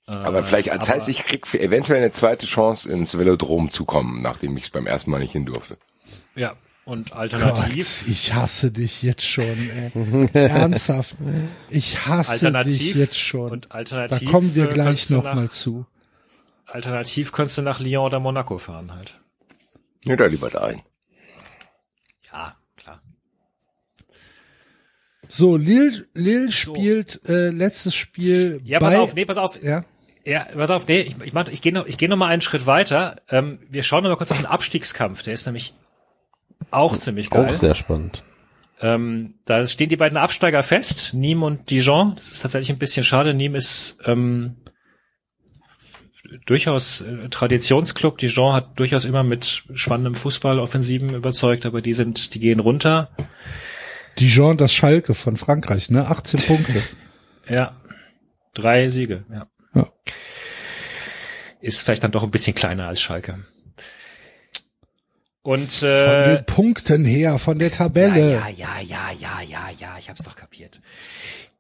äh, 0.08 0.12
Aber 0.12 0.42
vielleicht, 0.42 0.70
als 0.70 0.88
aber- 0.88 0.98
heißt, 0.98 1.08
ich 1.08 1.24
krieg 1.24 1.52
eventuell 1.54 1.98
eine 1.98 2.12
zweite 2.12 2.46
Chance 2.46 2.90
ins 2.90 3.16
Velodrom 3.18 3.70
zu 3.70 3.84
kommen, 3.84 4.22
nachdem 4.22 4.56
ich 4.56 4.72
beim 4.72 4.86
ersten 4.86 5.10
Mal 5.10 5.18
nicht 5.20 5.32
hin 5.32 5.46
durfte. 5.46 5.78
Ja, 6.34 6.54
und 6.84 7.10
Gott, 7.10 7.18
alternativ, 7.18 8.06
ich 8.08 8.32
hasse 8.34 8.72
dich 8.72 9.02
jetzt 9.02 9.24
schon, 9.24 9.44
ey. 9.70 10.28
Ernsthaft. 10.32 11.16
Ich 11.68 12.06
hasse 12.06 12.32
dich 12.32 12.42
alternativ 12.44 12.96
jetzt 12.96 13.18
schon. 13.18 13.50
und 13.50 13.66
Da 13.66 13.74
alternativ. 13.74 14.30
kommen 14.30 14.54
wir 14.54 14.70
äh, 14.70 14.72
gleich 14.72 14.86
könntest 14.86 15.10
du 15.10 15.14
noch 15.16 15.24
nach, 15.24 15.34
mal 15.34 15.50
zu. 15.50 15.86
Alternativ 16.66 17.32
könntest 17.32 17.58
du 17.58 17.62
nach 17.62 17.80
Lyon 17.80 18.06
oder 18.06 18.20
Monaco 18.20 18.58
fahren 18.58 18.92
halt. 18.94 19.20
Ja, 20.04 20.16
da 20.16 20.26
lieber 20.26 20.48
dahin. 20.50 20.80
Ja, 22.32 22.56
klar. 22.76 23.02
So, 25.28 25.56
Lille, 25.56 26.06
Lille 26.14 26.50
spielt 26.50 27.28
äh, 27.28 27.50
letztes 27.50 27.94
Spiel 27.94 28.60
Ja, 28.64 28.78
bei, 28.80 28.86
pass 28.86 28.94
auf, 28.96 29.14
nee, 29.14 29.24
pass 29.24 29.36
auf. 29.36 29.62
ja, 29.62 29.84
Ja, 30.24 30.46
pass 30.54 30.70
auf, 30.70 30.86
nee, 30.88 31.00
ich, 31.02 31.16
ich, 31.22 31.32
mach- 31.32 31.48
ich 31.48 31.62
gehe 31.62 31.72
noch, 31.72 31.86
ich 31.86 31.98
geh 31.98 32.08
noch 32.08 32.16
mal 32.16 32.26
einen 32.28 32.42
Schritt 32.42 32.66
weiter. 32.66 33.16
Ähm, 33.28 33.60
wir 33.68 33.82
schauen 33.82 34.02
noch 34.02 34.10
mal 34.10 34.16
kurz 34.16 34.30
auf 34.32 34.38
den 34.38 34.46
Abstiegskampf. 34.46 35.22
Der 35.22 35.34
ist 35.34 35.46
nämlich 35.46 35.74
auch 36.70 36.96
ziemlich 36.96 37.30
geil. 37.30 37.48
Auch 37.48 37.54
sehr 37.54 37.74
spannend. 37.74 38.22
Ähm, 38.82 39.34
da 39.44 39.66
stehen 39.66 39.90
die 39.90 39.96
beiden 39.96 40.16
Absteiger 40.16 40.62
fest, 40.62 41.14
Nîmes 41.14 41.44
und 41.44 41.70
Dijon. 41.70 42.14
Das 42.16 42.32
ist 42.32 42.40
tatsächlich 42.40 42.70
ein 42.70 42.78
bisschen 42.78 43.04
schade. 43.04 43.32
Nîmes 43.32 43.56
ist 43.56 43.98
ähm, 44.06 44.56
durchaus 46.46 47.02
äh, 47.02 47.28
Traditionsclub. 47.28 48.18
Dijon 48.18 48.54
hat 48.54 48.78
durchaus 48.78 49.04
immer 49.04 49.22
mit 49.22 49.64
spannendem 49.74 50.14
Fußball, 50.14 50.58
Offensiven 50.58 51.14
überzeugt, 51.14 51.66
aber 51.66 51.82
die 51.82 51.92
sind, 51.92 52.34
die 52.34 52.40
gehen 52.40 52.60
runter. 52.60 53.10
Dijon, 54.18 54.56
das 54.56 54.72
Schalke 54.72 55.14
von 55.14 55.36
Frankreich, 55.36 55.90
ne? 55.90 56.06
18 56.06 56.40
Punkte. 56.40 56.82
Ja, 57.48 57.74
drei 58.54 58.90
Siege. 58.90 59.24
Ja. 59.28 59.48
Ja. 59.74 59.88
Ist 61.60 61.82
vielleicht 61.82 62.04
dann 62.04 62.12
doch 62.12 62.22
ein 62.22 62.30
bisschen 62.30 62.54
kleiner 62.54 62.86
als 62.86 63.00
Schalke. 63.00 63.40
Und 65.42 65.70
Von 65.70 65.88
äh, 65.88 66.36
den 66.36 66.46
Punkten 66.46 67.04
her, 67.04 67.38
von 67.38 67.58
der 67.58 67.70
Tabelle. 67.70 68.34
Ja, 68.34 68.48
ja, 68.48 68.80
ja, 68.80 69.10
ja, 69.12 69.40
ja, 69.40 69.70
ja, 69.78 69.96
ich 69.98 70.10
hab's 70.10 70.22
doch 70.22 70.36
kapiert. 70.36 70.80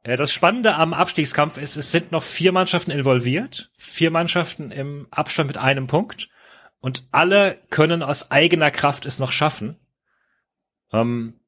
Äh, 0.02 0.16
Das 0.16 0.32
Spannende 0.32 0.74
am 0.74 0.92
Abstiegskampf 0.92 1.56
ist, 1.56 1.76
es 1.76 1.90
sind 1.90 2.12
noch 2.12 2.22
vier 2.22 2.52
Mannschaften 2.52 2.90
involviert, 2.90 3.70
vier 3.76 4.10
Mannschaften 4.10 4.70
im 4.70 5.06
Abstand 5.10 5.48
mit 5.48 5.56
einem 5.56 5.86
Punkt 5.86 6.28
und 6.80 7.06
alle 7.10 7.58
können 7.70 8.02
aus 8.02 8.30
eigener 8.30 8.70
Kraft 8.70 9.06
es 9.06 9.18
noch 9.18 9.32
schaffen, 9.32 9.78
ähm, 10.92 11.40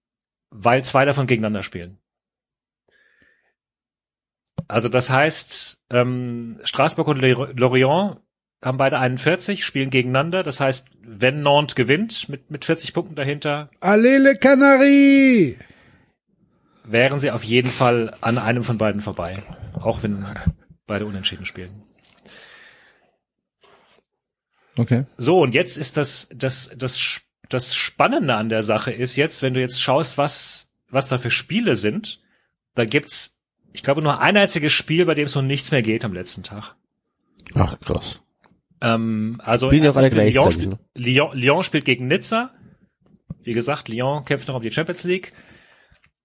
weil 0.48 0.84
zwei 0.84 1.04
davon 1.04 1.26
gegeneinander 1.26 1.62
spielen. 1.62 1.98
Also 4.68 4.88
das 4.88 5.10
heißt, 5.10 5.82
ähm, 5.90 6.58
Straßburg 6.64 7.08
und 7.08 7.20
Lorient 7.20 8.21
haben 8.62 8.78
beide 8.78 8.98
41, 8.98 9.64
spielen 9.64 9.90
gegeneinander. 9.90 10.42
Das 10.42 10.60
heißt, 10.60 10.86
wenn 11.02 11.42
Nantes 11.42 11.74
gewinnt 11.74 12.28
mit, 12.28 12.50
mit 12.50 12.64
40 12.64 12.94
Punkten 12.94 13.14
dahinter, 13.14 13.70
Allele 13.80 14.36
Canarie! 14.36 15.56
wären 16.84 17.20
sie 17.20 17.30
auf 17.30 17.44
jeden 17.44 17.70
Fall 17.70 18.14
an 18.20 18.38
einem 18.38 18.62
von 18.62 18.78
beiden 18.78 19.00
vorbei. 19.00 19.42
Auch 19.74 20.02
wenn 20.02 20.26
beide 20.86 21.06
unentschieden 21.06 21.44
spielen. 21.44 21.82
Okay. 24.78 25.04
So, 25.16 25.40
und 25.40 25.54
jetzt 25.54 25.76
ist 25.76 25.96
das, 25.96 26.28
das, 26.34 26.70
das, 26.76 27.20
das 27.48 27.74
Spannende 27.74 28.34
an 28.34 28.48
der 28.48 28.62
Sache 28.62 28.90
ist 28.90 29.16
jetzt, 29.16 29.42
wenn 29.42 29.54
du 29.54 29.60
jetzt 29.60 29.80
schaust, 29.80 30.18
was, 30.18 30.70
was 30.88 31.08
da 31.08 31.18
für 31.18 31.30
Spiele 31.30 31.76
sind, 31.76 32.20
da 32.74 32.84
gibt's, 32.84 33.42
ich 33.72 33.82
glaube, 33.82 34.02
nur 34.02 34.20
ein 34.20 34.36
einziges 34.36 34.72
Spiel, 34.72 35.04
bei 35.04 35.14
dem 35.14 35.26
es 35.26 35.36
um 35.36 35.46
nichts 35.46 35.70
mehr 35.70 35.82
geht 35.82 36.04
am 36.04 36.14
letzten 36.14 36.42
Tag. 36.42 36.74
Ach, 37.54 37.78
krass. 37.80 38.20
Ähm, 38.82 39.40
also 39.44 39.68
Spielen 39.68 39.84
ja 39.84 39.92
Spiel, 39.92 40.22
Lyon, 40.22 40.52
spielt, 40.52 40.68
ne? 40.70 40.78
Lyon, 40.94 41.30
Lyon 41.36 41.64
spielt 41.64 41.84
gegen 41.84 42.08
Nizza. 42.08 42.52
Wie 43.42 43.52
gesagt, 43.52 43.88
Lyon 43.88 44.24
kämpft 44.24 44.48
noch 44.48 44.56
um 44.56 44.62
die 44.62 44.72
Champions 44.72 45.04
League. 45.04 45.32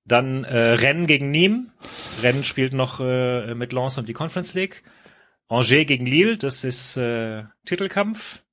Dann 0.06 0.44
äh, 0.45 0.58
Rennes 0.58 1.08
gegen 1.08 1.32
Nîmes. 1.32 1.68
Rennes 2.22 2.45
spielt 2.45 2.74
noch 2.74 3.00
äh, 3.00 3.53
mit 3.53 3.74
Lens 3.74 3.98
um 3.98 4.06
die 4.06 4.14
Conference 4.14 4.53
League. 4.53 4.84
Angers 5.50 5.86
gegen 5.88 6.06
Lille, 6.06 6.38
das 6.38 6.64
ist 6.64 6.98
äh, 6.98 7.44
Titelkampf. 7.66 8.44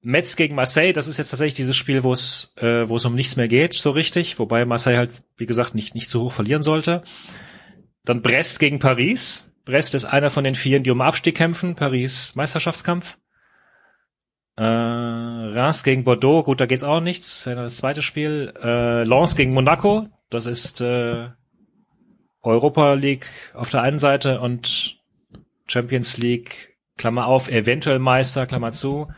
Metz 0.00 0.36
gegen 0.36 0.54
Marseille, 0.54 0.92
das 0.92 1.06
ist 1.06 1.16
jetzt 1.16 1.30
tatsächlich 1.30 1.54
dieses 1.54 1.76
Spiel, 1.76 2.04
wo 2.04 2.12
es 2.12 2.52
äh, 2.58 2.86
wo 2.88 2.96
es 2.96 3.06
um 3.06 3.14
nichts 3.14 3.36
mehr 3.36 3.48
geht, 3.48 3.72
so 3.72 3.90
richtig, 3.90 4.38
wobei 4.38 4.66
Marseille 4.66 4.98
halt 4.98 5.22
wie 5.38 5.46
gesagt 5.46 5.74
nicht 5.74 5.94
nicht 5.94 6.10
zu 6.10 6.20
hoch 6.20 6.32
verlieren 6.32 6.62
sollte. 6.62 7.04
Dann 8.04 8.20
Brest 8.20 8.58
gegen 8.58 8.78
Paris. 8.78 9.50
Brest 9.64 9.94
ist 9.94 10.04
einer 10.04 10.30
von 10.30 10.44
den 10.44 10.54
vier, 10.54 10.80
die 10.80 10.90
um 10.90 11.00
Abstieg 11.00 11.36
kämpfen. 11.36 11.74
Paris 11.74 12.34
Meisterschaftskampf. 12.34 13.18
Äh, 14.56 14.62
Reims 14.62 15.82
gegen 15.82 16.04
Bordeaux, 16.04 16.44
gut, 16.44 16.60
da 16.60 16.66
geht's 16.66 16.84
auch 16.84 17.00
nichts. 17.00 17.44
Das 17.44 17.76
zweite 17.76 18.02
Spiel. 18.02 18.52
Äh, 18.62 19.04
Lens 19.04 19.36
gegen 19.36 19.52
Monaco, 19.52 20.06
das 20.30 20.46
ist 20.46 20.80
äh, 20.80 21.28
Europa 22.42 22.94
League 22.94 23.26
auf 23.54 23.70
der 23.70 23.82
einen 23.82 23.98
Seite 23.98 24.40
und 24.40 24.98
Champions 25.66 26.18
League, 26.18 26.76
Klammer 26.96 27.26
auf, 27.26 27.50
eventuell 27.50 27.98
Meister, 27.98 28.46
Klammer 28.46 28.72
zu. 28.72 29.08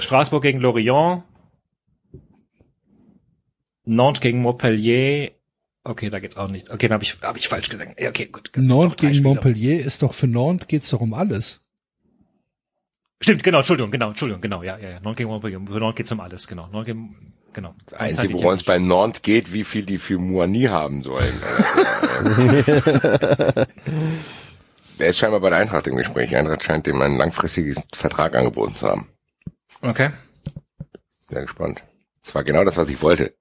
Straßburg 0.00 0.42
gegen 0.42 0.60
Lorient. 0.60 1.24
Nantes 3.84 4.20
gegen 4.20 4.40
Montpellier. 4.40 5.30
Okay, 5.84 6.08
da 6.08 6.18
geht's 6.18 6.38
auch 6.38 6.48
nicht. 6.48 6.70
Okay, 6.70 6.88
da 6.88 6.94
habe 6.94 7.04
ich, 7.04 7.18
hab 7.20 7.36
ich 7.36 7.46
falsch 7.46 7.68
gesagt. 7.68 8.00
Ja, 8.00 8.08
okay, 8.08 8.26
gut. 8.26 8.50
Nantes 8.56 8.96
gegen 8.96 9.14
Spiele. 9.14 9.28
Montpellier 9.28 9.84
ist 9.84 10.02
doch 10.02 10.14
für 10.14 10.26
Nantes 10.26 10.66
geht's 10.66 10.90
doch 10.90 11.00
um 11.00 11.12
alles. 11.12 11.60
Stimmt, 13.20 13.42
genau, 13.42 13.58
Entschuldigung, 13.58 13.90
genau, 13.90 14.08
Entschuldigung, 14.08 14.40
genau, 14.40 14.62
ja, 14.62 14.78
ja, 14.78 14.90
ja. 14.90 15.00
Nantes 15.00 15.18
gegen 15.18 15.28
Montpellier. 15.28 15.60
Für 15.66 15.80
Nantes 15.80 15.96
geht's 15.96 16.12
um 16.12 16.20
alles, 16.20 16.48
genau. 16.48 16.68
Nantes 16.68 16.86
gegen, 16.86 17.14
genau. 17.52 17.74
Das 17.84 17.98
Einzige, 17.98 18.34
worum 18.34 18.54
es 18.54 18.64
bei 18.64 18.78
Nantes 18.78 19.20
geht, 19.20 19.52
wie 19.52 19.64
viel 19.64 19.84
die 19.84 19.98
für 19.98 20.18
Moani 20.18 20.62
haben 20.62 21.02
sollen. 21.02 21.24
Der 24.98 25.08
ist 25.08 25.18
scheinbar 25.18 25.40
bei 25.40 25.50
der 25.50 25.58
Eintracht 25.58 25.86
im 25.86 25.96
Gespräch. 25.96 26.36
Eintracht 26.36 26.62
scheint 26.62 26.86
dem 26.86 27.00
einen 27.02 27.16
langfristiges 27.16 27.86
Vertrag 27.92 28.36
angeboten 28.36 28.76
zu 28.76 28.88
haben. 28.88 29.08
Okay. 29.82 30.10
Sehr 31.28 31.42
gespannt. 31.42 31.82
Das 32.22 32.34
war 32.34 32.44
genau 32.44 32.64
das, 32.64 32.76
was 32.76 32.88
ich 32.88 33.02
wollte. 33.02 33.34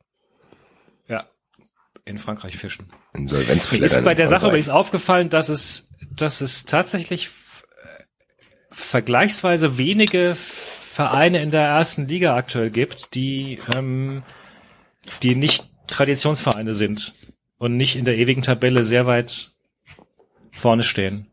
In 2.05 2.17
Frankreich 2.17 2.57
fischen. 2.57 2.87
Mir 3.13 3.19
Insolvenzflattern. 3.19 3.85
ist 3.85 4.03
bei 4.03 4.15
der 4.15 4.27
Sache 4.27 4.47
übrigens 4.47 4.69
aufgefallen, 4.69 5.29
dass 5.29 5.49
es, 5.49 5.87
dass 6.11 6.41
es 6.41 6.65
tatsächlich 6.65 7.27
äh, 7.27 8.03
vergleichsweise 8.69 9.77
wenige 9.77 10.35
Vereine 10.35 11.41
in 11.41 11.51
der 11.51 11.61
ersten 11.61 12.07
Liga 12.07 12.35
aktuell 12.35 12.69
gibt, 12.69 13.15
die, 13.15 13.59
ähm, 13.73 14.23
die 15.21 15.35
nicht 15.35 15.65
Traditionsvereine 15.87 16.73
sind 16.73 17.13
und 17.57 17.77
nicht 17.77 17.95
in 17.95 18.05
der 18.05 18.17
ewigen 18.17 18.41
Tabelle 18.41 18.83
sehr 18.83 19.05
weit 19.05 19.51
vorne 20.51 20.83
stehen. 20.83 21.27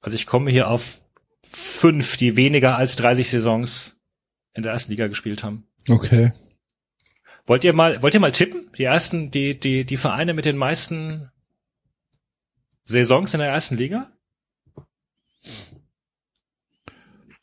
Also 0.00 0.14
ich 0.14 0.26
komme 0.26 0.50
hier 0.50 0.68
auf 0.68 1.02
fünf, 1.42 2.16
die 2.16 2.36
weniger 2.36 2.76
als 2.76 2.96
30 2.96 3.28
Saisons 3.28 3.96
in 4.54 4.62
der 4.62 4.72
ersten 4.72 4.92
Liga 4.92 5.08
gespielt 5.08 5.42
haben. 5.42 5.66
Okay. 5.88 6.32
Wollt 7.46 7.64
ihr 7.64 7.72
mal, 7.72 8.02
wollt 8.02 8.14
ihr 8.14 8.20
mal 8.20 8.32
tippen? 8.32 8.70
Die 8.76 8.84
ersten, 8.84 9.30
die, 9.30 9.58
die, 9.58 9.84
die 9.84 9.96
Vereine 9.96 10.34
mit 10.34 10.44
den 10.44 10.56
meisten 10.56 11.30
Saisons 12.84 13.34
in 13.34 13.40
der 13.40 13.50
ersten 13.50 13.76
Liga? 13.76 14.10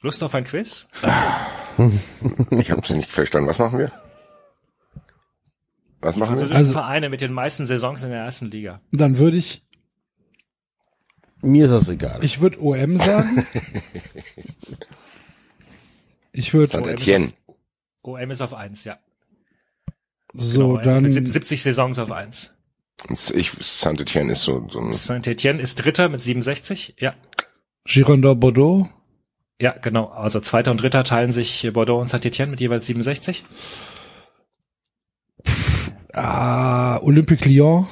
Lust 0.02 0.22
auf 0.24 0.36
ein 0.36 0.44
Quiz? 0.44 0.88
Ich 2.52 2.70
habe 2.70 2.82
es 2.82 2.92
nicht 2.92 3.10
verstanden. 3.10 3.50
Was 3.50 3.58
machen 3.58 3.80
wir? 3.80 3.92
Was 6.02 6.16
machen 6.16 6.20
wir? 6.20 6.38
Französische 6.38 6.56
Also- 6.56 6.74
Vereine 6.74 7.10
mit 7.10 7.22
den 7.22 7.34
meisten 7.34 7.66
Saisons 7.66 8.04
in 8.04 8.12
der 8.12 8.20
ersten 8.20 8.52
Liga. 8.52 8.80
Dann 8.92 9.18
würde 9.18 9.38
ich, 9.38 9.66
Mir 11.42 11.66
ist 11.66 11.72
das 11.72 11.90
egal. 11.90 12.24
ich 12.24 12.42
würde 12.42 12.62
OM 12.62 12.98
sagen. 12.98 13.48
Ich 16.32 16.54
würde, 16.54 16.74
Saint-Etienne. 16.74 17.34
OM 18.04 18.30
ist 18.32 18.42
auf 18.42 18.54
eins, 18.54 18.84
ja. 18.84 19.00
So, 20.34 20.78
Genau, 20.78 21.02
mit 21.02 21.16
dann, 21.16 21.30
70 21.30 21.64
Saisons 21.64 22.00
auf 22.00 22.12
eins. 22.12 22.54
Ich, 23.34 23.52
Saint-Etienne 23.60 24.32
ist 24.32 24.44
so, 24.44 24.68
so 24.72 24.80
ein 24.80 24.92
Saint-Etienne 24.94 25.62
ist 25.62 25.76
Dritter 25.76 26.10
mit 26.10 26.22
67, 26.22 26.96
ja. 27.00 27.14
Girondin 27.86 28.40
Bordeaux, 28.40 28.90
Ja, 29.62 29.72
genau. 29.74 30.08
Also 30.08 30.40
Zweiter 30.40 30.72
und 30.72 30.82
Dritter 30.82 31.04
teilen 31.04 31.32
sich 31.32 31.70
Bordeaux 31.74 32.00
und 32.00 32.08
Saint-Etienne 32.08 32.52
mit 32.52 32.62
jeweils 32.62 32.86
67. 32.86 33.44
ah, 36.14 37.00
Olympique 37.02 37.46
Lyon, 37.48 37.86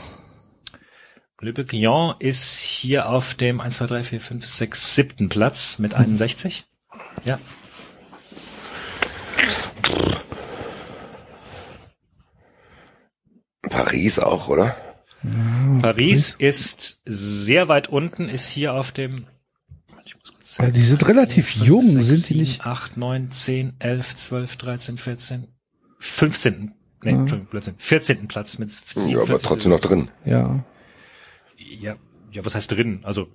Olympique 1.42 1.76
Lyon 1.76 2.14
ist 2.20 2.60
hier 2.60 3.10
auf 3.10 3.34
dem 3.34 3.60
1, 3.60 3.78
2, 3.78 3.86
3, 3.88 4.03
4, 4.03 4.22
5, 4.22 4.45
6, 4.45 4.95
7. 4.95 5.30
Platz 5.30 5.80
mit 5.80 5.95
61. 5.95 6.66
Ja. 7.26 7.40
Paris 13.72 14.19
auch, 14.19 14.48
oder? 14.48 14.75
Paris 15.82 16.35
ist 16.38 17.01
sehr 17.06 17.67
weit 17.67 17.90
unten, 17.90 18.30
ist 18.30 18.50
hier 18.50 18.74
auf 18.74 18.91
dem 18.91 19.27
ich 20.03 20.16
muss 20.16 20.33
kurz 20.33 20.59
Weil 20.59 20.72
die 20.72 20.82
sind 20.82 21.08
relativ 21.08 21.51
Fünf, 21.51 21.66
jung, 21.66 21.88
sechs, 21.88 22.08
sind 22.08 22.30
die 22.30 22.35
nicht? 22.35 22.66
8, 22.66 22.98
9, 22.98 23.32
10, 23.32 23.74
11, 23.80 24.16
12, 24.16 24.58
13, 24.58 24.98
14, 24.98 25.48
15. 26.00 26.74
Nee, 27.03 27.11
Entschuldigung, 27.11 27.50
Blödsinn. 27.50 27.75
14. 27.77 28.27
Platz 28.27 28.59
mit 28.59 28.69
Ja, 28.69 29.01
47 29.01 29.30
aber 29.30 29.40
trotzdem 29.40 29.72
noch 29.72 29.80
drin. 29.80 30.09
Ja. 30.25 30.64
Ja, 31.58 31.95
ja, 32.32 32.45
was 32.45 32.56
heißt 32.56 32.72
drin? 32.72 33.01
Also, 33.03 33.27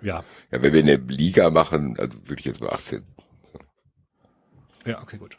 ja. 0.00 0.24
Ja, 0.50 0.62
wenn 0.62 0.72
wir 0.72 0.80
eine 0.80 0.96
Liga 0.96 1.50
machen, 1.50 1.96
also 1.98 2.14
würde 2.24 2.40
ich 2.40 2.44
jetzt 2.46 2.60
bei 2.60 2.70
18. 2.70 3.04
Ja, 4.86 5.00
okay, 5.00 5.18
gut. 5.18 5.38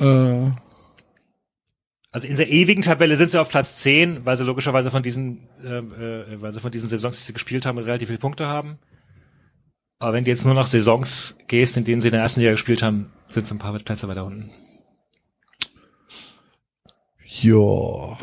Äh, 0.00 0.50
Also 2.12 2.26
in 2.26 2.36
der 2.36 2.48
ewigen 2.50 2.82
Tabelle 2.82 3.16
sind 3.16 3.30
sie 3.30 3.40
auf 3.40 3.48
Platz 3.48 3.76
10, 3.76 4.26
weil 4.26 4.36
sie 4.36 4.44
logischerweise 4.44 4.90
von 4.90 5.02
diesen, 5.02 5.48
ähm, 5.64 5.92
äh, 5.92 6.40
weil 6.42 6.50
sie 6.50 6.60
von 6.60 6.72
diesen 6.72 6.88
Saisons, 6.88 7.18
die 7.18 7.24
sie 7.24 7.32
gespielt 7.32 7.66
haben, 7.66 7.78
relativ 7.78 8.08
viele 8.08 8.18
Punkte 8.18 8.48
haben. 8.48 8.78
Aber 10.00 10.14
wenn 10.14 10.24
du 10.24 10.30
jetzt 10.30 10.44
nur 10.44 10.54
nach 10.54 10.66
Saisons 10.66 11.38
gehst, 11.46 11.76
in 11.76 11.84
denen 11.84 12.00
sie 12.00 12.08
in 12.08 12.12
der 12.12 12.22
ersten 12.22 12.40
Liga 12.40 12.52
gespielt 12.52 12.82
haben, 12.82 13.12
sind 13.28 13.46
sie 13.46 13.54
ein 13.54 13.58
paar 13.58 13.78
Plätze 13.78 14.08
weiter 14.08 14.24
unten. 14.24 14.50
ja. 17.42 18.18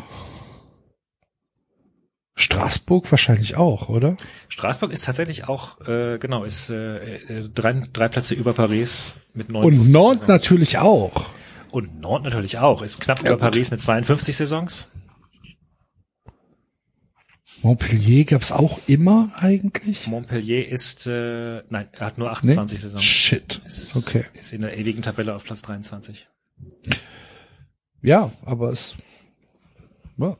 Straßburg 2.34 3.10
wahrscheinlich 3.10 3.56
auch, 3.56 3.88
oder? 3.88 4.16
Straßburg 4.48 4.92
ist 4.92 5.04
tatsächlich 5.04 5.48
auch, 5.48 5.80
äh, 5.88 6.18
genau, 6.18 6.44
ist 6.44 6.70
äh, 6.70 7.16
äh, 7.16 7.48
drei, 7.52 7.82
drei 7.92 8.08
Plätze 8.08 8.34
über 8.34 8.52
Paris 8.52 9.16
mit 9.34 9.48
59 9.48 9.86
Und 9.86 9.92
Nantes 9.92 10.20
Saisons. 10.20 10.28
natürlich 10.28 10.78
auch. 10.78 11.26
Und 11.70 12.00
Nantes 12.00 12.32
natürlich 12.32 12.58
auch, 12.58 12.82
ist 12.82 13.00
knapp 13.00 13.18
Ja, 13.18 13.26
über 13.26 13.32
gut. 13.32 13.40
Paris 13.40 13.70
mit 13.70 13.80
52 13.80 14.36
Saisons. 14.36 14.88
Montpellier 17.62 18.24
gab's 18.24 18.52
auch 18.52 18.78
immer 18.86 19.32
eigentlich? 19.36 20.06
Montpellier 20.06 20.68
ist, 20.68 21.06
äh, 21.08 21.62
nein, 21.68 21.88
er 21.92 22.06
hat 22.06 22.16
nur 22.18 22.30
28 22.30 22.80
Saisons. 22.80 23.02
Shit. 23.02 23.60
Ist, 23.66 23.96
Okay. 23.96 24.24
Ist 24.34 24.52
in 24.52 24.60
der 24.62 24.78
ewigen 24.78 25.02
Tabelle 25.02 25.34
auf 25.34 25.44
Platz 25.44 25.62
23. 25.62 26.28
Ja, 28.00 28.32
aber 28.44 28.68
es. 28.70 28.96
Ja. 30.18 30.36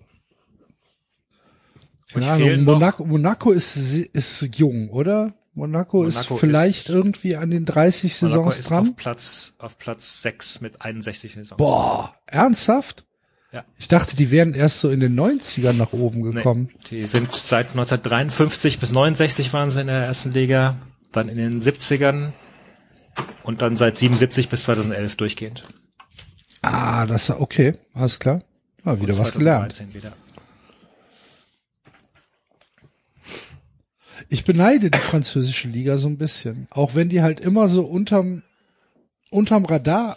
Keine 2.13 2.31
Ahnung, 2.31 2.65
Monaco, 2.65 3.05
Monaco 3.05 3.51
ist, 3.51 3.77
ist 3.77 4.57
jung, 4.57 4.89
oder? 4.91 5.35
Monaco, 5.59 6.05
ist 6.05 6.15
Monaco 6.17 6.37
vielleicht 6.37 6.89
ist- 6.89 6.95
irgendwie 6.95 7.37
an 7.37 7.51
den 7.51 7.65
30 7.67 8.23
Monaco 8.23 8.37
Saisons 8.51 8.59
ist 8.59 8.71
dran. 8.71 8.89
auf 8.89 8.97
Platz, 8.97 9.55
auf 9.59 9.79
Platz 9.79 10.23
6 10.23 10.61
mit 10.61 10.81
61 10.83 11.35
Saisons. 11.35 11.57
Boah, 11.59 12.15
ernsthaft? 12.27 13.05
Ja. 13.53 13.65
Ich 13.79 13.89
dachte, 13.89 14.15
die 14.17 14.31
wären 14.31 14.55
erst 14.55 14.81
so 14.81 14.91
in 14.91 15.01
den 15.01 15.15
90ern 15.19 15.73
nach 15.75 15.93
oben 15.93 16.23
gekommen. 16.23 16.71
Die 16.91 17.07
sind 17.07 17.35
seit 17.35 17.69
1953 17.71 18.79
bis 18.79 18.93
69 18.93 19.53
waren 19.53 19.71
sie 19.71 19.81
in 19.81 19.87
der 19.87 20.05
ersten 20.05 20.33
Liga, 20.33 20.77
dann 21.13 21.29
in 21.29 21.37
den 21.39 21.61
70ern 21.61 22.33
und 23.43 23.63
dann 23.63 23.77
seit 23.77 23.97
77 23.97 24.49
bis 24.49 24.65
2011 24.65 25.17
durchgehend. 25.17 25.65
Ah, 26.63 27.07
das 27.07 27.31
okay, 27.31 27.73
alles 27.95 28.19
klar. 28.19 28.43
Ah, 28.85 29.01
wieder 29.01 29.17
was 29.19 29.33
gelernt. 29.33 29.75
2013 29.75 29.95
Wieder. 29.95 30.13
Ich 34.29 34.45
beneide 34.45 34.91
die 34.91 34.99
französische 34.99 35.69
Liga 35.69 35.97
so 35.99 36.09
ein 36.09 36.19
bisschen. 36.19 36.67
Auch 36.71 36.95
wenn 36.95 37.09
die 37.09 37.23
halt 37.23 37.41
immer 37.41 37.67
so 37.69 37.83
unterm, 37.85 38.43
unterm 39.31 39.65
Radar 39.65 40.17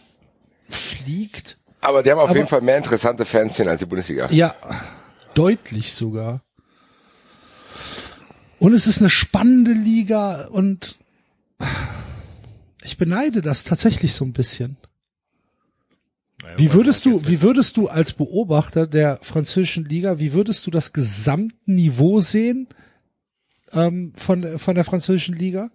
fliegt. 0.67 1.57
Aber 1.81 2.03
die 2.03 2.11
haben 2.11 2.19
auf 2.19 2.30
Aber- 2.30 2.38
jeden 2.38 2.49
Fall 2.49 2.61
mehr 2.61 2.77
interessante 2.77 3.25
Fanszenen 3.25 3.69
als 3.72 3.80
die 3.80 3.85
Bundesliga. 3.85 4.30
Ja, 4.31 4.53
deutlich 5.33 5.93
sogar. 5.93 6.43
Und 8.59 8.73
es 8.73 8.85
ist 8.85 8.99
eine 8.99 9.09
spannende 9.09 9.72
Liga 9.72 10.48
und 10.48 10.99
ich 12.83 12.98
beneide 12.98 13.41
das 13.41 13.64
tatsächlich 13.64 14.14
so 14.14 14.25
ein 14.25 14.33
bisschen. 14.33 14.77
Wie 16.57 16.73
würdest 16.73 17.06
du, 17.06 17.25
wie 17.27 17.41
würdest 17.41 17.77
du 17.77 17.88
als 17.88 18.14
Beobachter 18.14 18.88
der 18.88 19.17
französischen 19.22 19.85
Liga, 19.85 20.19
wie 20.19 20.33
würdest 20.33 20.65
du 20.67 20.72
das 20.72 20.91
Gesamtniveau 20.91 22.19
sehen 22.19 22.67
ähm, 23.74 24.14
von 24.16 24.58
von 24.59 24.75
der 24.75 24.83
französischen 24.83 25.35
Liga? 25.35 25.72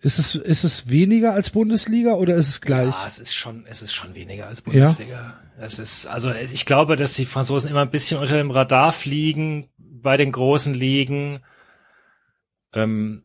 Ist 0.00 0.18
es 0.18 0.36
ist 0.36 0.62
es 0.62 0.88
weniger 0.88 1.32
als 1.32 1.50
Bundesliga 1.50 2.12
oder 2.12 2.36
ist 2.36 2.48
es 2.48 2.60
gleich? 2.60 2.94
Ja, 2.94 3.06
es 3.08 3.18
ist 3.18 3.34
schon, 3.34 3.66
es 3.66 3.82
ist 3.82 3.92
schon 3.92 4.14
weniger 4.14 4.46
als 4.46 4.62
Bundesliga. 4.62 5.38
Es 5.58 5.80
ist, 5.80 6.06
also 6.06 6.32
ich 6.32 6.66
glaube, 6.66 6.94
dass 6.94 7.14
die 7.14 7.24
Franzosen 7.24 7.68
immer 7.68 7.82
ein 7.82 7.90
bisschen 7.90 8.20
unter 8.20 8.36
dem 8.36 8.52
Radar 8.52 8.92
fliegen 8.92 9.68
bei 9.76 10.16
den 10.16 10.30
großen 10.30 10.72
Ligen. 10.72 11.40
Ähm, 12.72 13.24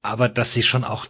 aber 0.00 0.28
dass 0.28 0.52
sie 0.52 0.62
schon 0.62 0.84
auch, 0.84 1.06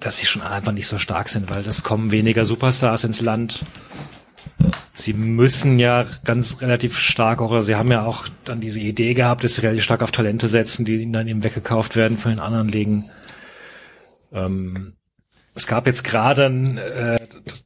dass 0.00 0.18
sie 0.18 0.26
schon 0.26 0.40
einfach 0.40 0.72
nicht 0.72 0.86
so 0.86 0.96
stark 0.96 1.28
sind, 1.28 1.50
weil 1.50 1.62
das 1.62 1.82
kommen 1.82 2.10
weniger 2.10 2.46
Superstars 2.46 3.04
ins 3.04 3.20
Land. 3.20 3.64
Sie 4.98 5.12
müssen 5.12 5.78
ja 5.78 6.06
ganz 6.24 6.62
relativ 6.62 6.96
stark 6.96 7.42
auch, 7.42 7.50
oder 7.50 7.62
sie 7.62 7.74
haben 7.74 7.92
ja 7.92 8.06
auch 8.06 8.28
dann 8.46 8.62
diese 8.62 8.80
Idee 8.80 9.12
gehabt, 9.12 9.44
dass 9.44 9.54
sie 9.54 9.60
relativ 9.60 9.84
stark 9.84 10.02
auf 10.02 10.10
Talente 10.10 10.48
setzen, 10.48 10.86
die 10.86 10.96
ihnen 10.96 11.12
dann 11.12 11.28
eben 11.28 11.44
weggekauft 11.44 11.96
werden 11.96 12.16
von 12.16 12.30
den 12.30 12.40
anderen 12.40 12.68
Ligen. 12.68 13.04
Ähm, 14.32 14.94
es 15.54 15.66
gab 15.66 15.86
jetzt 15.86 16.02
gerade, 16.02 16.46
äh, 16.46 17.18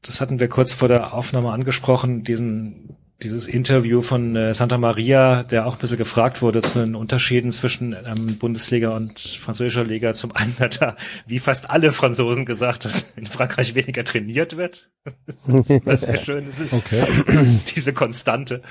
das 0.02 0.20
hatten 0.20 0.41
wir 0.41 0.49
kurz 0.49 0.73
vor 0.73 0.89
der 0.89 1.15
Aufnahme 1.15 1.52
angesprochen, 1.52 2.25
diesen 2.25 2.97
dieses 3.23 3.47
Interview 3.47 4.00
von 4.02 4.34
äh, 4.36 4.55
Santa 4.55 4.78
Maria, 4.78 5.42
der 5.42 5.66
auch 5.66 5.74
ein 5.74 5.78
bisschen 5.81 5.99
gefragt 5.99 6.42
wurde 6.42 6.62
zu 6.62 6.81
den 6.81 6.94
Unterschieden 6.94 7.52
zwischen 7.52 7.92
ähm, 7.92 8.39
Bundesliga 8.39 8.97
und 8.97 9.18
französischer 9.18 9.84
Liga. 9.84 10.15
Zum 10.15 10.34
einen 10.34 10.57
hat 10.58 10.81
er, 10.81 10.97
wie 11.26 11.39
fast 11.39 11.70
alle 11.70 11.92
Franzosen, 11.92 12.47
gesagt, 12.47 12.84
dass 12.84 13.12
in 13.16 13.26
Frankreich 13.26 13.74
weniger 13.74 14.05
trainiert 14.05 14.57
wird. 14.57 14.90
Was 15.84 16.02
sehr 16.02 16.16
schön 16.16 16.49
ist. 16.49 16.60
Es 16.60 16.73
ist, 16.73 16.74
Okay. 16.74 17.02
das 17.26 17.47
ist 17.47 17.76
diese 17.76 17.92
Konstante, 17.92 18.62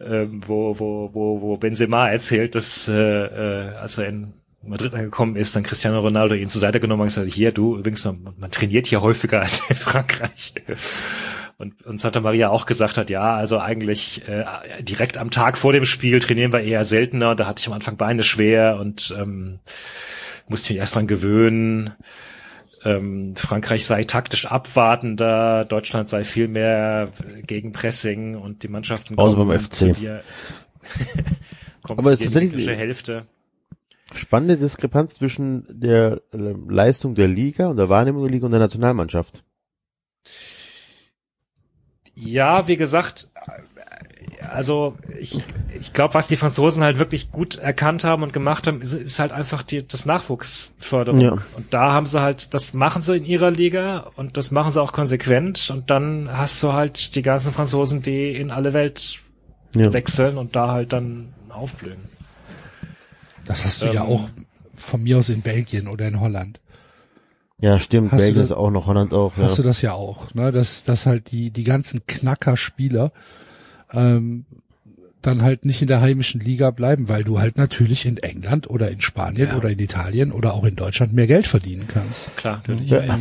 ähm, 0.00 0.42
wo, 0.46 0.78
wo, 0.78 1.10
wo, 1.12 1.40
wo 1.40 1.56
Benzema 1.56 2.08
erzählt, 2.08 2.54
dass 2.54 2.88
äh, 2.88 2.92
äh, 2.94 3.74
als 3.74 3.98
er 3.98 4.06
in 4.08 4.34
Madrid 4.62 4.94
angekommen 4.94 5.36
ist, 5.36 5.54
dann 5.56 5.62
Cristiano 5.62 6.00
Ronaldo 6.00 6.34
ihn 6.34 6.48
zur 6.48 6.60
Seite 6.60 6.80
genommen 6.80 7.02
und 7.02 7.08
gesagt, 7.08 7.30
hier, 7.30 7.52
du, 7.52 7.76
übrigens, 7.76 8.04
man, 8.04 8.34
man 8.38 8.50
trainiert 8.50 8.86
hier 8.86 9.02
häufiger 9.02 9.40
als 9.40 9.62
in 9.68 9.76
Frankreich. 9.76 10.54
Und, 11.56 11.82
und 11.86 12.00
Santa 12.00 12.20
Maria 12.20 12.48
auch 12.50 12.66
gesagt 12.66 12.96
hat, 12.96 13.10
ja, 13.10 13.34
also 13.34 13.60
eigentlich 13.60 14.26
äh, 14.28 14.44
direkt 14.82 15.16
am 15.18 15.30
Tag 15.30 15.56
vor 15.56 15.72
dem 15.72 15.84
Spiel 15.84 16.18
trainieren 16.20 16.52
wir 16.52 16.60
eher 16.60 16.84
seltener. 16.84 17.34
Da 17.34 17.46
hatte 17.46 17.60
ich 17.60 17.66
am 17.68 17.72
Anfang 17.74 17.96
Beine 17.96 18.22
schwer 18.24 18.78
und 18.80 19.14
ähm, 19.18 19.60
musste 20.48 20.72
mich 20.72 20.80
erst 20.80 20.96
dran 20.96 21.06
gewöhnen. 21.06 21.94
Ähm, 22.84 23.34
Frankreich 23.36 23.86
sei 23.86 24.04
taktisch 24.04 24.46
abwartender, 24.46 25.64
Deutschland 25.64 26.08
sei 26.08 26.22
viel 26.24 26.48
mehr 26.48 27.12
gegen 27.46 27.72
Pressing 27.72 28.36
und 28.36 28.62
die 28.62 28.68
Mannschaften 28.68 29.16
Außer 29.16 29.36
kommen 29.36 29.48
beim 29.48 29.60
FC. 29.60 29.72
zu 29.72 29.92
dir. 29.92 30.22
Aber 31.82 32.02
zu 32.02 32.10
es 32.10 32.20
ist 32.20 32.24
tatsächlich- 32.34 32.68
Hälfte. 32.68 33.26
Spannende 34.14 34.58
Diskrepanz 34.58 35.14
zwischen 35.14 35.66
der 35.68 36.20
äh, 36.32 36.36
Leistung 36.68 37.14
der 37.14 37.26
Liga 37.26 37.68
und 37.68 37.78
der 37.78 37.88
Wahrnehmung 37.88 38.22
der 38.24 38.30
Liga 38.32 38.44
und 38.44 38.52
der 38.52 38.60
Nationalmannschaft. 38.60 39.42
Ja, 42.16 42.68
wie 42.68 42.76
gesagt, 42.76 43.28
also 44.52 44.96
ich, 45.18 45.40
ich 45.78 45.92
glaube, 45.92 46.14
was 46.14 46.28
die 46.28 46.36
Franzosen 46.36 46.82
halt 46.84 46.98
wirklich 46.98 47.30
gut 47.32 47.56
erkannt 47.56 48.04
haben 48.04 48.22
und 48.22 48.32
gemacht 48.32 48.66
haben, 48.66 48.82
ist, 48.82 48.92
ist 48.94 49.18
halt 49.18 49.32
einfach 49.32 49.62
die, 49.62 49.86
das 49.86 50.06
Nachwuchsförderung. 50.06 51.20
Ja. 51.20 51.32
Und 51.56 51.72
da 51.72 51.92
haben 51.92 52.06
sie 52.06 52.20
halt, 52.20 52.54
das 52.54 52.72
machen 52.74 53.02
sie 53.02 53.16
in 53.16 53.24
ihrer 53.24 53.50
Liga 53.50 54.10
und 54.16 54.36
das 54.36 54.50
machen 54.50 54.70
sie 54.72 54.80
auch 54.80 54.92
konsequent 54.92 55.70
und 55.70 55.90
dann 55.90 56.28
hast 56.30 56.62
du 56.62 56.72
halt 56.72 57.14
die 57.16 57.22
ganzen 57.22 57.52
Franzosen, 57.52 58.02
die 58.02 58.32
in 58.32 58.50
alle 58.50 58.72
Welt 58.74 59.20
Ja. 59.74 59.92
wechseln 59.92 60.38
und 60.38 60.54
da 60.54 60.70
halt 60.70 60.92
dann 60.92 61.34
aufblühen. 61.48 62.04
Das 63.44 63.64
hast 63.64 63.82
du 63.82 63.86
ja 63.86 64.04
Ähm, 64.04 64.10
auch 64.10 64.28
von 64.74 65.02
mir 65.02 65.18
aus 65.18 65.28
in 65.28 65.42
Belgien 65.42 65.88
oder 65.88 66.06
in 66.06 66.20
Holland. 66.20 66.60
Ja, 67.60 67.78
stimmt. 67.80 68.10
Hast 68.12 68.20
du 68.20 68.24
Belgien 68.24 68.42
das- 68.42 68.50
ist 68.50 68.56
auch 68.56 68.70
noch, 68.70 68.86
Holland 68.86 69.12
auch. 69.12 69.36
Ja. 69.36 69.44
Hast 69.44 69.58
du 69.58 69.62
das 69.62 69.80
ja 69.82 69.92
auch, 69.92 70.34
ne? 70.34 70.52
Dass, 70.52 70.84
dass 70.84 71.06
halt 71.06 71.30
die, 71.30 71.50
die 71.50 71.64
ganzen 71.64 72.04
Knacker-Spieler 72.06 73.12
ähm, 73.92 74.44
dann 75.22 75.40
halt 75.42 75.64
nicht 75.64 75.80
in 75.80 75.88
der 75.88 76.00
heimischen 76.02 76.40
Liga 76.40 76.70
bleiben, 76.70 77.08
weil 77.08 77.24
du 77.24 77.38
halt 77.40 77.56
natürlich 77.56 78.04
in 78.06 78.18
England 78.18 78.68
oder 78.68 78.90
in 78.90 79.00
Spanien 79.00 79.48
Ja. 79.50 79.56
oder 79.56 79.70
in 79.70 79.78
Italien 79.78 80.32
oder 80.32 80.52
auch 80.52 80.64
in 80.64 80.76
Deutschland 80.76 81.14
mehr 81.14 81.26
Geld 81.26 81.46
verdienen 81.46 81.86
kannst. 81.88 82.36
Klar, 82.36 82.56
natürlich. 82.56 82.90
Ja. 82.90 83.02
Ja. 83.04 83.18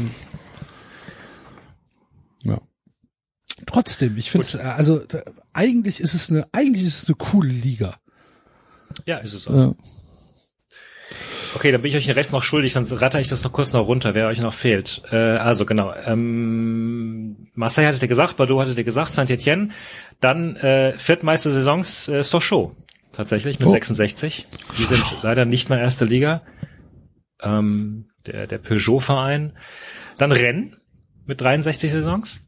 Ja. 2.42 2.62
Trotzdem, 3.66 4.18
ich 4.18 4.32
finde 4.32 4.48
es, 4.48 4.56
also 4.58 5.00
da, 5.00 5.22
eigentlich 5.54 6.00
ist 6.02 6.14
es 6.14 6.30
eine, 6.30 6.46
eigentlich 6.52 6.84
ist 6.84 7.04
es 7.04 7.08
eine 7.10 7.16
coole 7.16 7.50
Liga. 7.52 7.96
ja, 9.06 9.18
ist 9.20 9.34
es 9.34 9.48
auch. 9.48 9.76
Okay, 11.56 11.72
dann 11.72 11.82
bin 11.82 11.92
ich 11.92 11.98
euch 11.98 12.06
den 12.06 12.14
Rest 12.14 12.32
noch 12.32 12.44
schuldig, 12.44 12.74
dann 12.74 12.86
ratter 12.86 13.20
ich 13.20 13.30
das 13.30 13.44
noch 13.44 13.52
kurz 13.52 13.74
noch 13.74 13.88
runter, 13.88 14.14
wer 14.16 14.28
euch 14.28 14.40
noch 14.40 14.54
fehlt. 14.54 15.02
Äh, 15.12 15.16
also 15.16 15.66
genau, 15.66 15.94
ähm, 16.06 17.48
Marseille 17.54 17.88
hattet 17.88 18.02
ihr 18.02 18.08
gesagt, 18.08 18.38
Bordeaux 18.38 18.62
hattet 18.62 18.78
ihr 18.78 18.84
gesagt, 18.84 19.14
Saint-Etienne. 19.14 19.70
Dann 20.20 20.56
äh, 20.58 20.98
viertmeister 20.98 21.52
Saisons 21.52 22.08
äh, 22.08 22.24
Sochaux, 22.24 22.76
tatsächlich 23.12 23.60
mit 23.60 23.68
Oh. 23.68 23.72
66. 23.72 24.48
Die 24.78 24.86
sind 24.86 25.04
leider 25.22 25.46
nicht 25.46 25.70
mehr 25.70 25.80
erste 25.80 26.06
Liga. 26.06 26.42
Ähm, 27.42 28.10
der, 28.26 28.48
der 28.48 28.58
Peugeot-Verein. 28.58 29.54
Dann 30.18 30.32
Rennes 30.32 30.78
mit 31.26 31.42
63 31.42 31.92
Saisons. 31.92 32.42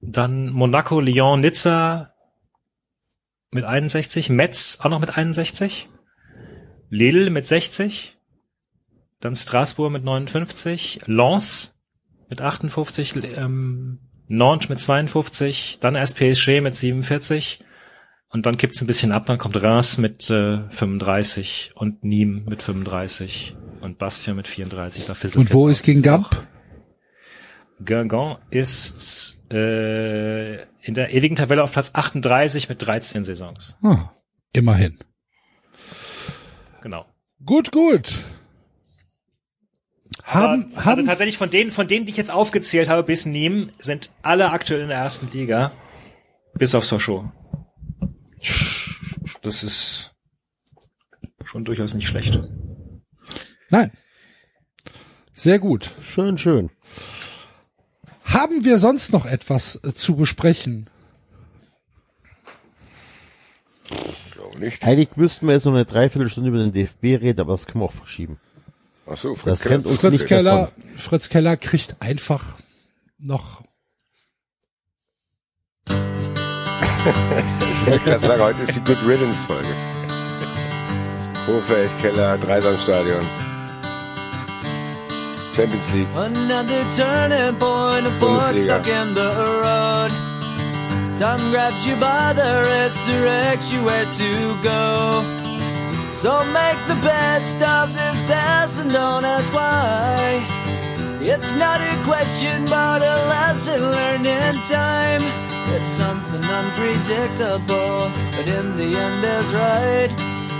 Dann 0.00 0.50
Monaco, 0.50 1.00
Lyon, 1.00 1.40
Nizza 1.40 2.12
mit 3.52 3.64
61. 3.64 4.30
Metz 4.30 4.78
auch 4.80 4.90
noch 4.90 5.00
mit 5.00 5.16
61. 5.16 5.88
Lille 6.92 7.30
mit 7.30 7.46
60, 7.46 8.18
dann 9.20 9.34
Straßburg 9.34 9.90
mit 9.90 10.04
59, 10.04 11.00
Lens 11.06 11.74
mit 12.28 12.42
58, 12.42 13.14
ähm, 13.34 13.98
Nantes 14.28 14.68
mit 14.68 14.78
52, 14.78 15.78
dann 15.80 15.94
erst 15.94 16.18
PSG 16.18 16.60
mit 16.60 16.76
47 16.76 17.64
und 18.28 18.44
dann 18.44 18.58
kippt's 18.58 18.82
ein 18.82 18.86
bisschen 18.86 19.10
ab, 19.10 19.24
dann 19.24 19.38
kommt 19.38 19.62
Reims 19.62 19.96
mit 19.96 20.28
äh, 20.28 20.68
35 20.68 21.70
und 21.76 22.04
Nîmes 22.04 22.46
mit 22.46 22.60
35 22.60 23.56
und 23.80 23.96
Bastia 23.96 24.34
mit 24.34 24.46
34. 24.46 25.06
Da 25.06 25.14
und 25.34 25.54
wo 25.54 25.68
ist 25.68 25.84
gegen 25.84 26.00
aus. 26.00 26.04
Gamp? 26.04 26.46
Guingamp 27.82 28.38
ist 28.50 29.40
äh, 29.50 30.56
in 30.82 30.92
der 30.92 31.14
ewigen 31.14 31.36
Tabelle 31.36 31.62
auf 31.62 31.72
Platz 31.72 31.92
38 31.94 32.68
mit 32.68 32.86
13 32.86 33.24
Saisons. 33.24 33.78
Ah, 33.82 34.10
immerhin. 34.52 34.98
Genau. 36.82 37.06
Gut, 37.44 37.72
gut. 37.72 38.24
Haben, 40.24 40.70
Aber, 40.72 40.84
haben, 40.84 40.98
also 40.98 41.02
tatsächlich 41.04 41.38
von 41.38 41.50
denen, 41.50 41.70
von 41.70 41.88
denen, 41.88 42.06
die 42.06 42.10
ich 42.10 42.16
jetzt 42.16 42.30
aufgezählt 42.30 42.88
habe, 42.88 43.02
bis 43.02 43.24
Nîmes, 43.26 43.70
sind 43.78 44.10
alle 44.22 44.50
aktuell 44.50 44.82
in 44.82 44.88
der 44.88 44.98
ersten 44.98 45.30
Liga. 45.32 45.72
Bis 46.54 46.74
auf 46.74 46.84
Sochaux. 46.84 47.24
Das 49.42 49.62
ist 49.62 50.14
schon 51.44 51.64
durchaus 51.64 51.94
nicht 51.94 52.08
schlecht. 52.08 52.40
nein. 53.70 53.90
Sehr 55.34 55.58
gut. 55.58 55.90
Schön, 56.02 56.36
schön. 56.36 56.70
Haben 58.24 58.64
wir 58.64 58.78
sonst 58.78 59.12
noch 59.12 59.26
etwas 59.26 59.80
äh, 59.82 59.94
zu 59.94 60.14
besprechen? 60.16 60.88
Ich 64.08 64.32
glaube 64.32 64.58
nicht. 64.58 64.82
Eigentlich 64.84 65.16
müssten 65.16 65.46
wir 65.46 65.54
jetzt 65.54 65.64
noch 65.64 65.72
eine 65.72 65.84
Dreiviertelstunde 65.84 66.48
über 66.50 66.58
den 66.58 66.72
DFB 66.72 67.04
reden, 67.22 67.40
aber 67.40 67.52
das 67.52 67.66
können 67.66 67.82
wir 67.82 67.86
auch 67.86 67.92
verschieben. 67.92 68.38
Ach 69.06 69.16
so, 69.16 69.36
Das 69.44 69.60
kennt 69.60 69.84
uns 69.86 70.00
Fritz 70.00 70.12
nicht 70.12 70.26
Keller, 70.26 70.70
davon. 70.72 70.96
Fritz 70.96 71.28
Keller 71.28 71.56
kriegt 71.56 71.96
einfach 72.00 72.58
noch 73.18 73.62
Ich 77.84 77.86
wollte 77.86 78.04
gerade 78.04 78.26
sagen, 78.26 78.42
heute 78.42 78.62
ist 78.62 78.76
die 78.76 78.80
Good 78.84 78.98
Riddance 79.06 79.44
Folge. 79.44 79.74
Hofeld, 81.48 81.90
Keller, 82.00 82.38
Dreisamstadion. 82.38 83.26
Champions 85.56 85.92
League. 85.92 86.06
Another 86.14 86.84
turning 86.96 87.58
point, 87.58 88.06
a 88.06 88.10
fork 88.20 88.58
stuck 88.58 88.86
in 88.86 89.14
the 89.14 89.20
road. 89.20 90.31
Time 91.22 91.52
grabs 91.52 91.86
you 91.86 91.94
by 91.94 92.32
the 92.32 92.66
wrist, 92.66 92.98
directs 93.04 93.70
you 93.70 93.80
where 93.84 94.04
to 94.04 94.60
go. 94.60 95.22
So 96.14 96.32
make 96.50 96.80
the 96.88 96.98
best 97.00 97.62
of 97.62 97.94
this 97.94 98.22
test 98.26 98.80
and 98.80 98.90
don't 98.90 99.24
ask 99.24 99.54
why. 99.54 100.42
It's 101.20 101.54
not 101.54 101.80
a 101.80 101.94
question, 102.02 102.64
but 102.64 103.02
a 103.02 103.16
lesson 103.30 103.80
learned 103.82 104.26
in 104.26 104.56
time. 104.66 105.22
It's 105.76 105.90
something 105.90 106.42
unpredictable, 106.42 108.10
but 108.34 108.48
in 108.48 108.74
the 108.74 108.90
end 109.06 109.22
is 109.24 109.54
right. 109.54 110.10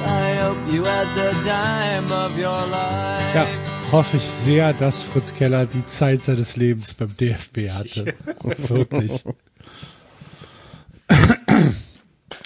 I 0.07 0.36
hope 0.36 0.73
you 0.73 0.84
had 0.84 1.08
the 1.16 1.32
time 1.42 2.07
of 2.12 2.39
your 2.39 2.66
life. 2.70 3.34
Ja, 3.34 3.49
hoffe 3.91 4.16
ich 4.16 4.23
sehr, 4.23 4.73
dass 4.74 5.02
Fritz 5.02 5.34
Keller 5.34 5.66
die 5.66 5.86
Zeit 5.86 6.23
seines 6.23 6.55
Lebens 6.55 6.94
beim 6.94 7.16
DFB 7.16 7.68
hatte. 7.73 8.15
Wirklich. 8.44 9.24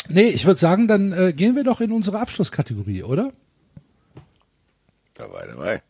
Nee, 0.09 0.28
ich 0.28 0.47
würde 0.47 0.60
sagen, 0.60 0.89
dann 0.89 1.12
äh, 1.12 1.33
gehen 1.33 1.57
wir 1.57 1.65
doch 1.65 1.81
in 1.81 1.93
unsere 1.93 2.18
Abschlusskategorie, 2.18 3.02
oder? 3.02 3.33
Dabei, 5.15 5.47
dabei. 5.47 5.83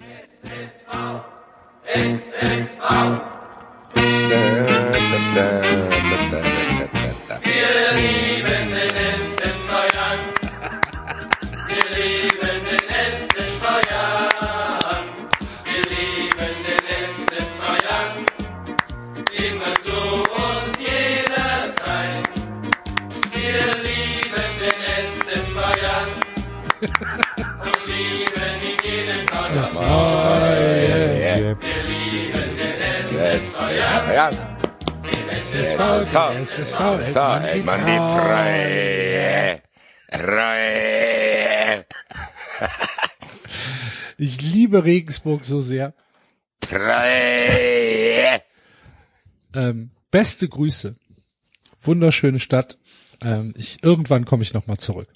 Ja, 0.00 1.24
SSV, 1.84 2.78
so, 34.18 36.18
SSV, 36.18 37.12
so, 37.12 37.40
hält 37.40 37.64
man 37.64 37.86
die 37.86 37.96
Treue. 37.96 39.62
Treue. 40.10 41.84
Ich 44.20 44.42
liebe 44.42 44.82
Regensburg 44.82 45.44
so 45.44 45.60
sehr. 45.60 45.94
Treue. 46.58 48.40
Ähm, 49.54 49.92
beste 50.10 50.48
Grüße. 50.48 50.96
Wunderschöne 51.82 52.40
Stadt. 52.40 52.78
Ähm, 53.22 53.54
ich, 53.56 53.84
irgendwann 53.84 54.24
komme 54.24 54.42
ich 54.42 54.54
nochmal 54.54 54.78
zurück. 54.78 55.06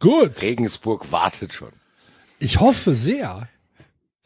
Gut. 0.00 0.42
Regensburg 0.42 1.10
wartet 1.10 1.54
schon. 1.54 1.72
Ich 2.38 2.60
hoffe 2.60 2.94
sehr. 2.94 3.48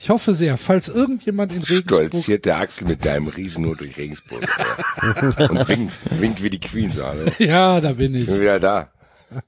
Ich 0.03 0.11
hoffe 0.11 0.35
sehr, 0.35 0.59
falls 0.59 0.89
irgendjemand 0.89 1.53
in 1.53 1.63
Regensburg 1.63 2.09
Stolziert 2.09 2.45
der 2.45 2.57
Axel 2.57 2.89
mit 2.89 3.05
deinem 3.07 3.29
Riesen 3.29 3.63
nur 3.63 3.77
durch 3.77 3.97
Regensburg. 3.97 4.43
Und 5.49 5.69
winkt, 5.69 6.21
winkt 6.21 6.43
wie 6.43 6.51
die 6.51 6.59
Queen, 6.59 6.91
so, 6.91 7.07
hallo. 7.07 7.31
Ja, 7.39 7.81
da 7.81 7.93
bin 7.93 8.17
ich. 8.17 8.27
Bin 8.27 8.41
wieder 8.41 8.59
da. 8.59 8.91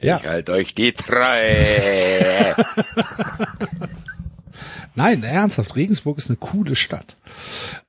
Ja. 0.00 0.16
Ich 0.16 0.26
halt 0.26 0.50
euch 0.50 0.74
die 0.74 0.92
Treue. 0.92 2.56
Nein, 4.96 5.22
ernsthaft, 5.22 5.76
Regensburg 5.76 6.18
ist 6.18 6.28
eine 6.28 6.38
coole 6.38 6.74
Stadt. 6.74 7.16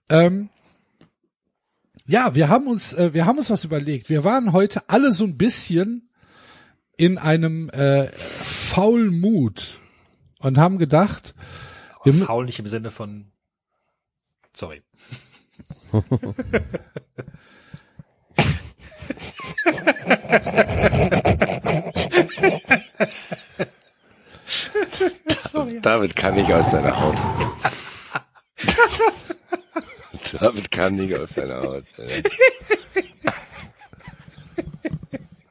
Ähm, 0.09 0.49
ja, 2.05 2.35
wir 2.35 2.49
haben 2.49 2.67
uns, 2.67 2.93
äh, 2.93 3.15
wir 3.15 3.25
haben 3.25 3.39
uns 3.39 3.49
was 3.49 3.63
überlegt. 3.63 4.09
Wir 4.09 4.23
waren 4.23 4.51
heute 4.51 4.87
alle 4.89 5.11
so 5.11 5.23
ein 5.23 5.37
bisschen 5.37 6.11
in 6.95 7.17
einem 7.17 7.69
äh, 7.71 8.05
faulen 8.11 9.19
Mut 9.19 9.79
und 10.43 10.57
haben 10.57 10.77
gedacht, 10.77 11.33
wir, 12.03 12.13
mü- 12.13 12.25
Faul 12.25 12.45
nicht 12.45 12.59
im 12.59 12.67
Sinne 12.67 12.91
von, 12.91 13.31
sorry. 14.55 14.83
David 25.81 26.15
kann 26.15 26.35
nicht 26.35 26.51
aus 26.51 26.71
seiner 26.71 26.99
Haut. 26.99 27.17
David 30.39 30.71
kann 30.71 30.95
nicht 30.95 31.15
aus 31.15 31.29
seiner 31.31 31.61
Haut. 31.61 31.83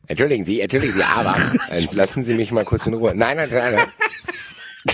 Entschuldigen 0.06 0.44
Sie, 0.44 0.60
entschuldigen 0.60 0.94
Sie, 0.94 1.02
aber 1.04 1.34
äh, 1.70 1.86
lassen 1.92 2.24
Sie 2.24 2.34
mich 2.34 2.50
mal 2.52 2.64
kurz 2.64 2.86
in 2.86 2.94
Ruhe. 2.94 3.12
Nein, 3.14 3.36
nein, 3.36 3.48
nein, 3.50 3.74
nein. 3.74 3.86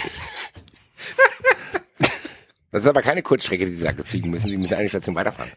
Das 2.70 2.82
ist 2.82 2.88
aber 2.88 3.00
keine 3.00 3.22
Kurzstrecke, 3.22 3.64
die 3.64 3.76
Sie 3.76 3.82
da 3.82 3.96
ziehen 4.04 4.30
müssen. 4.30 4.48
Sie 4.48 4.58
müssen 4.58 4.74
eine 4.74 4.90
Station 4.90 5.14
weiterfahren. 5.14 5.50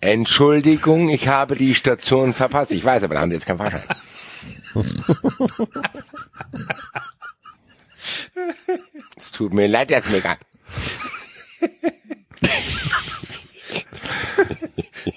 Entschuldigung, 0.00 1.08
ich 1.08 1.26
habe 1.26 1.56
die 1.56 1.74
Station 1.74 2.32
verpasst. 2.32 2.70
Ich 2.70 2.84
weiß, 2.84 3.02
aber 3.02 3.14
da 3.16 3.22
haben 3.22 3.30
Sie 3.30 3.34
jetzt 3.34 3.46
keinen 3.46 3.58
Fahrschein. 3.58 3.82
Es 9.16 9.32
tut 9.32 9.52
mir 9.52 9.66
leid, 9.66 9.90
Herr 9.90 10.00
Knicker. 10.00 10.36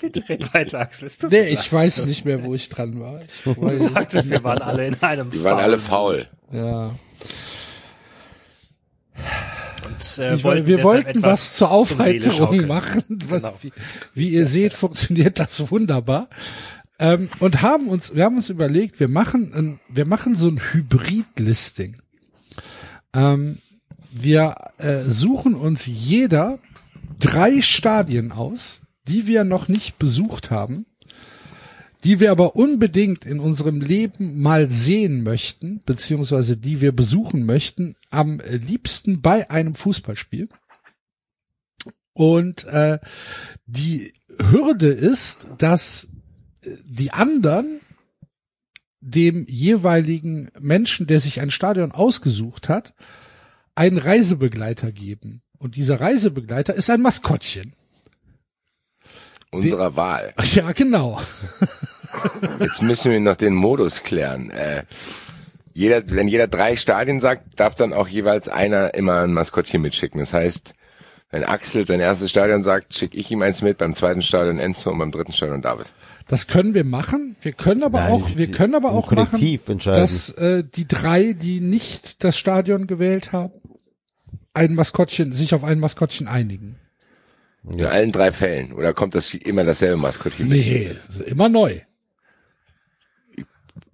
Bitte 0.01 0.23
red 0.27 0.53
weiter, 0.53 0.80
Axel. 0.80 1.07
Es 1.07 1.17
tut 1.17 1.31
nee, 1.31 1.40
mir 1.41 1.49
leid. 1.49 1.59
ich 1.59 1.72
weiß 1.72 2.06
nicht 2.06 2.25
mehr, 2.25 2.43
wo 2.43 2.56
ich 2.56 2.67
dran 2.69 2.99
war. 2.99 3.22
Ich 3.22 3.45
weiß, 3.45 3.93
sagtest, 3.93 4.30
wir 4.30 4.43
waren 4.43 4.61
alle 4.61 4.88
in 4.88 5.01
einem 5.01 5.30
Die 5.30 5.43
waren 5.43 5.59
alle 5.59 5.77
faul. 5.77 6.27
ja. 6.51 6.91
Und, 9.85 10.17
äh, 10.19 10.35
Ich, 10.35 10.43
wollten 10.43 10.67
wir 10.67 10.83
wollten 10.83 11.22
was 11.22 11.56
zur 11.56 11.72
Aufheiterung 11.72 12.67
machen. 12.67 13.03
Was, 13.27 13.41
Genau. 13.41 13.58
wie, 13.61 13.72
wie 14.14 14.30
ihr 14.30 14.45
seht, 14.45 14.74
funktioniert 14.74 15.40
das 15.40 15.72
wunderbar. 15.72 16.30
Ähm, 17.00 17.30
und 17.40 17.61
haben 17.61 17.88
uns, 17.88 18.14
wir 18.14 18.25
haben 18.25 18.35
uns 18.35 18.50
überlegt, 18.50 19.00
wir 19.00 19.08
machen, 19.08 19.51
ein, 19.56 19.80
wir 19.90 20.06
machen 20.06 20.35
so 20.35 20.50
ein 20.50 20.59
Hybrid-Listing. 20.59 21.98
Ähm, 23.14 23.58
wir 24.11 24.56
äh, 24.77 25.00
suchen 25.00 25.56
uns 25.56 25.85
jeder 25.88 26.59
drei 27.19 27.61
Stadien 27.61 28.32
aus, 28.32 28.83
die 29.08 29.25
wir 29.25 29.43
noch 29.43 29.67
nicht 29.67 29.98
besucht 29.98 30.51
haben, 30.51 30.85
die 32.04 32.20
wir 32.20 32.32
aber 32.32 32.56
unbedingt 32.56 33.26
in 33.26 33.40
unserem 33.40 33.80
Leben 33.80 34.42
mal 34.42 34.70
sehen 34.70 35.24
möchten, 35.24 35.82
beziehungsweise 35.86 36.58
die 36.58 36.82
wir 36.82 36.92
besuchen 36.92 37.46
möchten, 37.46 37.96
am 38.10 38.42
liebsten 38.50 39.22
bei 39.22 39.50
einem 39.50 39.76
Fußballspiel. 39.76 40.50
Und 42.14 42.66
äh, 42.66 43.00
die 43.66 44.14
Hürde 44.50 44.88
ist, 44.88 45.48
dass 45.58 46.10
äh, 46.64 46.76
die 46.86 47.12
anderen 47.12 47.80
dem 49.00 49.46
jeweiligen 49.48 50.52
Menschen, 50.60 51.08
der 51.08 51.20
sich 51.20 51.42
ein 51.42 51.52
Stadion 51.52 51.92
ausgesucht 51.92 52.70
hat, 52.70 52.94
einen 53.74 53.98
Reisebegleiter 53.98 54.92
geben. 54.92 55.42
Und 55.58 55.76
dieser 55.76 56.00
Reisebegleiter 56.00 56.74
ist 56.74 56.90
ein 56.90 57.02
Maskottchen. 57.02 57.74
Unserer 59.52 59.96
Wahl. 59.96 60.34
Ja, 60.54 60.72
genau. 60.72 61.20
Jetzt 62.60 62.82
müssen 62.82 63.12
wir 63.12 63.20
noch 63.20 63.36
den 63.36 63.54
Modus 63.54 64.04
klären. 64.04 64.50
Äh, 64.50 64.84
jeder, 65.74 66.10
wenn 66.10 66.28
jeder 66.28 66.48
drei 66.48 66.76
Stadien 66.76 67.22
sagt, 67.22 67.60
darf 67.60 67.76
dann 67.76 67.94
auch 67.94 68.08
jeweils 68.08 68.48
einer 68.50 68.94
immer 68.94 69.22
ein 69.22 69.34
Maskottchen 69.34 69.82
mitschicken. 69.82 70.20
Das 70.20 70.34
heißt, 70.34 70.74
wenn 71.32 71.46
Axel 71.46 71.88
sein 71.88 72.02
erstes 72.02 72.30
Stadion 72.30 72.64
sagt, 72.64 72.94
schicke 72.94 73.18
ich 73.18 73.32
ihm 73.32 73.42
eins 73.42 73.62
mit, 73.62 73.78
beim 73.78 73.96
zweiten 73.96 74.22
Stadion 74.22 74.60
Enzo 74.60 74.92
und 74.92 75.00
beim 75.00 75.12
dritten 75.12 75.32
Stadion 75.32 75.62
David. 75.62 75.92
Das 76.28 76.48
können 76.48 76.74
wir 76.74 76.84
machen. 76.84 77.38
Wir 77.42 77.54
können 77.54 77.84
aber 77.84 78.02
Nein, 78.02 78.12
auch, 78.12 78.30
wir 78.36 78.52
können 78.52 78.76
aber 78.76 78.92
auch 78.92 79.12
machen, 79.12 79.60
dass 79.86 80.30
äh, 80.32 80.64
die 80.64 80.88
drei, 80.88 81.34
die 81.34 81.62
nicht 81.62 82.24
das 82.24 82.38
Stadion 82.38 82.88
gewählt 82.88 83.32
haben, 83.32 83.54
ein 84.54 84.76
Maskottchen, 84.76 85.32
sich 85.32 85.54
auf 85.54 85.64
ein 85.64 85.80
Maskottchen 85.80 86.28
einigen. 86.28 86.76
In 87.64 87.85
allen 87.85 88.11
drei 88.11 88.31
Fällen. 88.31 88.73
Oder 88.73 88.93
kommt 88.93 89.14
das 89.15 89.33
immer 89.33 89.64
dasselbe 89.64 89.98
Maskottchen 89.98 90.48
mit? 90.48 90.57
Nee, 90.57 90.95
ist 91.09 91.22
immer 91.22 91.48
neu. 91.48 91.80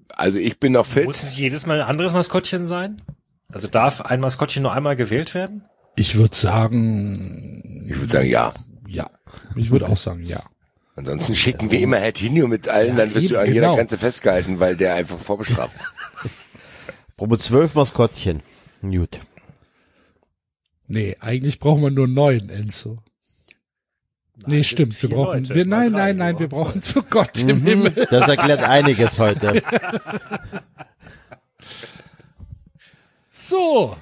Also 0.09 0.39
ich 0.39 0.59
bin 0.59 0.71
noch 0.73 0.85
fit. 0.85 1.05
Muss 1.05 1.23
es 1.23 1.37
jedes 1.37 1.65
Mal 1.65 1.81
ein 1.81 1.87
anderes 1.87 2.13
Maskottchen 2.13 2.65
sein? 2.65 3.01
Also 3.49 3.67
darf 3.67 4.01
ein 4.01 4.19
Maskottchen 4.19 4.63
nur 4.63 4.73
einmal 4.73 4.95
gewählt 4.95 5.33
werden? 5.33 5.63
Ich 5.95 6.15
würde 6.15 6.35
sagen, 6.35 7.85
Ich 7.87 7.97
würde 7.97 8.11
sagen, 8.11 8.29
ja. 8.29 8.53
ja. 8.87 9.09
Ich 9.55 9.71
würde 9.71 9.87
auch 9.87 9.97
sagen, 9.97 10.23
ja. 10.23 10.41
Ansonsten 10.95 11.35
schicken 11.35 11.69
wir 11.69 11.79
immer 11.79 11.97
Hertinho 11.97 12.47
mit 12.47 12.67
allen, 12.67 12.97
dann 12.97 13.13
wirst 13.13 13.25
eben, 13.25 13.33
du 13.35 13.39
an 13.39 13.47
jeder 13.47 13.61
genau. 13.61 13.75
Grenze 13.75 13.97
festgehalten, 13.99 14.59
weil 14.59 14.75
der 14.75 14.95
einfach 14.95 15.19
vorbestraft 15.19 15.75
ist. 15.75 16.31
Probe 17.17 17.37
zwölf 17.37 17.75
Maskottchen. 17.75 18.41
Gut. 18.81 19.19
Nee, 20.87 21.15
eigentlich 21.19 21.59
brauchen 21.59 21.83
wir 21.83 21.91
nur 21.91 22.07
neun, 22.07 22.49
Enzo. 22.49 22.97
Nee, 24.45 24.57
das 24.59 24.67
stimmt. 24.67 25.01
Wir 25.01 25.09
brauchen, 25.09 25.43
Leute, 25.43 25.55
wir, 25.55 25.65
nein, 25.65 25.91
nein, 25.91 26.15
nein, 26.17 26.37
wir 26.39 26.47
brauchen 26.47 26.81
zu 26.83 27.01
Gott 27.03 27.41
im 27.41 27.59
Mhm, 27.61 27.65
Himmel. 27.65 28.07
das 28.09 28.27
erklärt 28.29 28.63
einiges 28.63 29.17
heute. 29.19 29.61
So, 33.31 33.95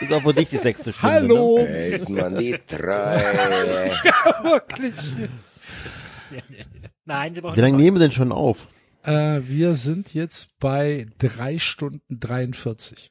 Ist 0.00 0.12
auch 0.12 0.22
für 0.22 0.32
dich 0.32 0.48
die 0.50 0.56
sechste 0.58 0.92
Stunde. 0.92 1.14
hallo. 1.14 1.58
Hält 1.58 2.08
man 2.08 2.38
die 2.38 2.56
drei. 2.66 3.16
Wirklich. 4.44 4.94
Nein, 7.04 7.34
sie 7.34 7.40
Ne? 7.40 7.42
brauchen 7.42 7.56
Wie 7.56 7.60
lange 7.60 7.76
nehmen 7.76 7.96
wir 7.96 8.00
denn 8.00 8.12
schon 8.12 8.30
auf? 8.32 8.68
Äh, 9.02 9.40
wir 9.44 9.74
sind 9.74 10.14
jetzt 10.14 10.58
bei 10.60 11.06
drei 11.18 11.58
Stunden 11.58 12.20
43. 12.20 13.10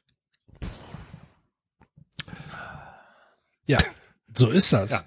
Ja, 3.66 3.78
so 4.34 4.48
ist 4.48 4.72
das. 4.72 4.90
Ja. 4.92 5.00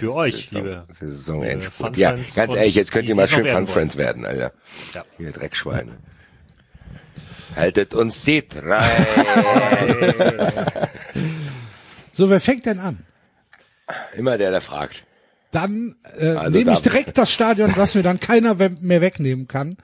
Für 0.00 0.14
euch, 0.14 0.50
liebe. 0.50 0.86
Saisonendspurt. 0.90 1.94
Fun 1.94 2.00
Ja, 2.00 2.12
ganz 2.12 2.54
ehrlich, 2.54 2.74
jetzt 2.74 2.90
könnt 2.90 3.08
ihr 3.08 3.14
mal 3.14 3.28
schön 3.28 3.46
Fun 3.46 3.66
Friends 3.66 3.96
werden, 3.96 4.26
Alter. 4.26 4.52
Ja. 4.94 5.04
Ihr 5.18 5.30
Dreckschweine. 5.30 5.98
Haltet 7.54 7.94
uns 7.94 8.24
die 8.24 8.46
drei. 8.46 8.80
So, 12.12 12.28
wer 12.28 12.40
fängt 12.40 12.66
denn 12.66 12.80
an? 12.80 13.06
Immer 14.14 14.36
der, 14.36 14.50
der 14.50 14.60
fragt. 14.60 15.06
Dann 15.52 15.96
äh, 16.18 16.30
Also 16.32 16.58
nehme 16.58 16.72
ich 16.72 16.82
direkt 16.82 17.16
das 17.16 17.32
Stadion, 17.32 17.72
was 17.76 17.94
mir 17.94 18.02
dann 18.02 18.20
keiner 18.20 18.54
mehr 18.54 19.00
wegnehmen 19.00 19.48
kann. 19.48 19.76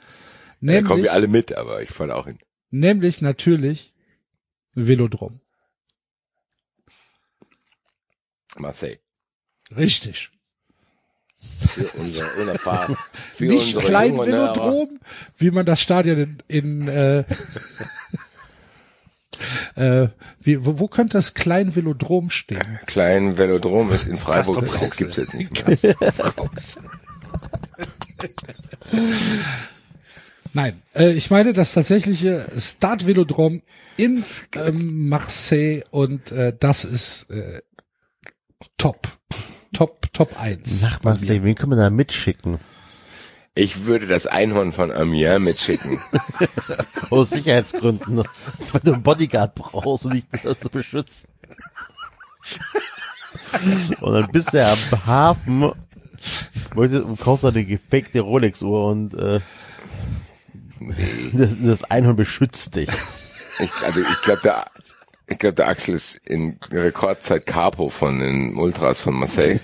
Da 0.61 0.83
kommen 0.83 0.89
Nämlich, 0.89 1.05
wir 1.05 1.13
alle 1.13 1.29
mit, 1.29 1.57
aber 1.57 1.81
ich 1.83 1.91
falle 1.91 2.15
auch 2.15 2.27
hin. 2.27 2.39
nämlich 2.71 3.23
natürlich 3.23 3.95
Velodrom. 4.75 5.41
Marseille. 8.59 8.99
Richtig. 9.75 10.31
Für 11.37 11.87
unser 11.99 12.27
unerfahren, 12.37 12.97
für 13.35 13.47
Nicht 13.47 13.79
klein. 13.79 14.17
Velodrom, 14.17 15.01
wie 15.37 15.51
man 15.51 15.67
das 15.67 15.81
Stadion 15.81 16.39
in, 16.49 16.89
in 16.89 16.89
äh, 16.89 17.25
äh, 20.05 20.09
wie, 20.43 20.65
wo, 20.65 20.79
wo 20.79 20.89
könnte 20.89 21.19
das 21.19 21.35
Klein 21.35 21.77
Velodrom 21.77 22.31
stehen? 22.31 22.79
Klein 22.87 23.37
Velodrom 23.37 23.93
ist 23.93 24.07
in 24.07 24.17
Freiburg. 24.19 24.67
Das 24.81 24.97
gibt's 24.97 25.17
jetzt 25.17 25.35
nicht 25.35 25.67
mehr. 25.67 25.77
Nein, 30.53 30.83
äh, 30.95 31.13
ich 31.13 31.31
meine 31.31 31.53
das 31.53 31.75
tatsächliche 31.75 32.47
Stade 32.57 33.07
Velodrom 33.07 33.63
in 33.99 34.25
ähm, 34.55 35.09
Marseille 35.09 35.83
und 35.91 36.33
äh, 36.33 36.55
das 36.59 36.85
ist 36.85 37.31
äh, 37.31 37.61
top. 38.79 39.07
Top, 39.77 40.11
Top 40.15 40.41
1. 40.41 40.81
Sag 40.81 41.05
mal, 41.05 41.19
Steve, 41.19 41.45
wen 41.45 41.55
können 41.55 41.73
wir 41.73 41.77
da 41.77 41.91
mitschicken? 41.91 42.59
Ich 43.55 43.85
würde 43.85 44.07
das 44.07 44.27
Einhorn 44.27 44.73
von 44.73 44.91
Amiens 44.91 45.39
mitschicken. 45.39 46.01
Aus 47.11 47.29
Sicherheitsgründen. 47.29 48.25
Weil 48.73 48.81
du 48.83 48.95
einen 48.95 49.03
Bodyguard 49.03 49.55
brauchst, 49.55 50.07
um 50.07 50.13
dich 50.13 50.25
das 50.43 50.61
zu 50.61 50.71
beschützen. 50.71 51.29
Und 54.01 54.15
dann 54.15 54.33
bist 54.33 54.55
du 54.55 54.67
am 54.67 55.07
Hafen 55.07 55.73
möchtest- 56.75 57.05
und 57.05 57.21
kaufst 57.21 57.45
eine 57.45 57.67
gefakte 57.67 58.21
Rolex-Uhr 58.21 58.87
und 58.87 59.13
äh, 59.13 59.41
das, 61.35 61.51
das 61.63 61.85
Einhorn 61.85 62.17
beschützt 62.17 62.75
dich. 62.75 62.89
Ich, 63.59 63.73
also 63.85 64.01
ich 64.01 64.23
glaube, 64.23 64.41
der, 64.43 64.65
ich 65.29 65.39
glaube, 65.39 65.55
der 65.55 65.69
Axel 65.69 65.95
ist 65.95 66.21
in 66.29 66.59
Rekordzeit 66.71 67.47
Capo 67.47 67.89
von 67.89 68.19
den 68.21 68.57
Ultras 68.57 69.01
von 69.01 69.15
Marseille. 69.15 69.61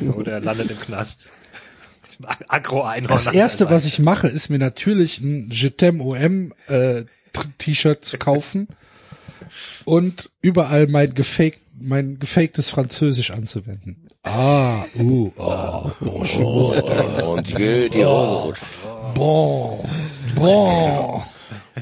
Oder 0.00 0.40
landet 0.40 0.70
im 0.70 0.80
Knast. 0.80 1.30
Agro-Einhorn. 2.48 3.12
Das 3.12 3.26
erste, 3.26 3.70
was 3.70 3.84
ich 3.84 3.98
mache, 3.98 4.28
ist 4.28 4.48
mir 4.48 4.58
natürlich 4.58 5.20
ein 5.20 5.50
Je 5.50 5.68
t'aime 5.68 6.00
OM 6.00 6.52
äh, 6.68 7.04
T- 7.32 7.48
T-Shirt 7.58 8.04
zu 8.04 8.18
kaufen 8.18 8.68
und 9.84 10.30
überall 10.40 10.86
mein 10.86 11.14
gefaked, 11.14 11.60
mein 11.80 12.18
gefaktes 12.18 12.70
Französisch 12.70 13.30
anzuwenden. 13.30 14.08
Ah, 14.24 14.84
uh, 14.94 15.32
oh, 15.36 15.90
bonjour, 16.00 17.28
Und 17.28 17.48
Dieu, 17.58 17.88
die 17.88 18.02
Rot. 18.02 18.60
Bon, 19.14 19.84
bon. 20.36 21.22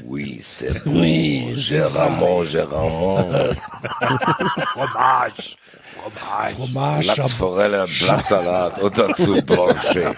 Oui, 0.05 0.39
c'est 0.41 0.83
bon. 0.83 0.99
Oui, 1.01 1.53
Géramont, 1.55 2.43
Géramont. 2.45 3.23
Fromage. 4.73 5.57
Fromage. 5.83 6.53
Fromage, 6.55 7.07
Chab- 7.07 7.17
Lachsforelle, 7.17 7.85
Blattsalat 7.99 8.79
und 8.81 8.97
dazu 8.97 9.41
Blanchet. 9.45 10.15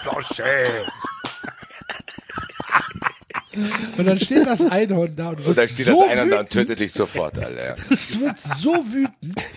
Und 3.98 4.06
dann 4.08 4.20
steht 4.20 4.48
das 4.48 4.62
Einhorn 4.62 5.16
da 5.16 5.30
und 5.30 5.38
wird 5.40 5.48
Und 5.50 5.58
da 5.58 5.68
steht 5.68 5.86
so 5.86 6.02
das 6.02 6.12
einer 6.12 6.26
da 6.26 6.40
und 6.40 6.46
wütend. 6.46 6.50
tötet 6.52 6.80
dich 6.80 6.92
sofort, 6.94 7.38
Alter. 7.38 7.76
Es 7.92 8.20
wird 8.20 8.40
so 8.40 8.74
wütend. 8.92 9.48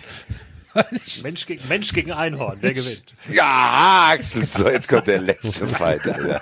Mensch 1.23 1.45
gegen, 1.45 1.67
Mensch 1.67 1.93
gegen 1.93 2.11
Einhorn. 2.11 2.57
Wer 2.61 2.73
gewinnt? 2.73 3.13
Ja, 3.31 4.09
Axel, 4.11 4.43
so, 4.43 4.69
jetzt 4.69 4.87
kommt 4.87 5.07
der 5.07 5.21
letzte 5.21 5.67
Fight, 5.67 6.07
Alter. 6.07 6.41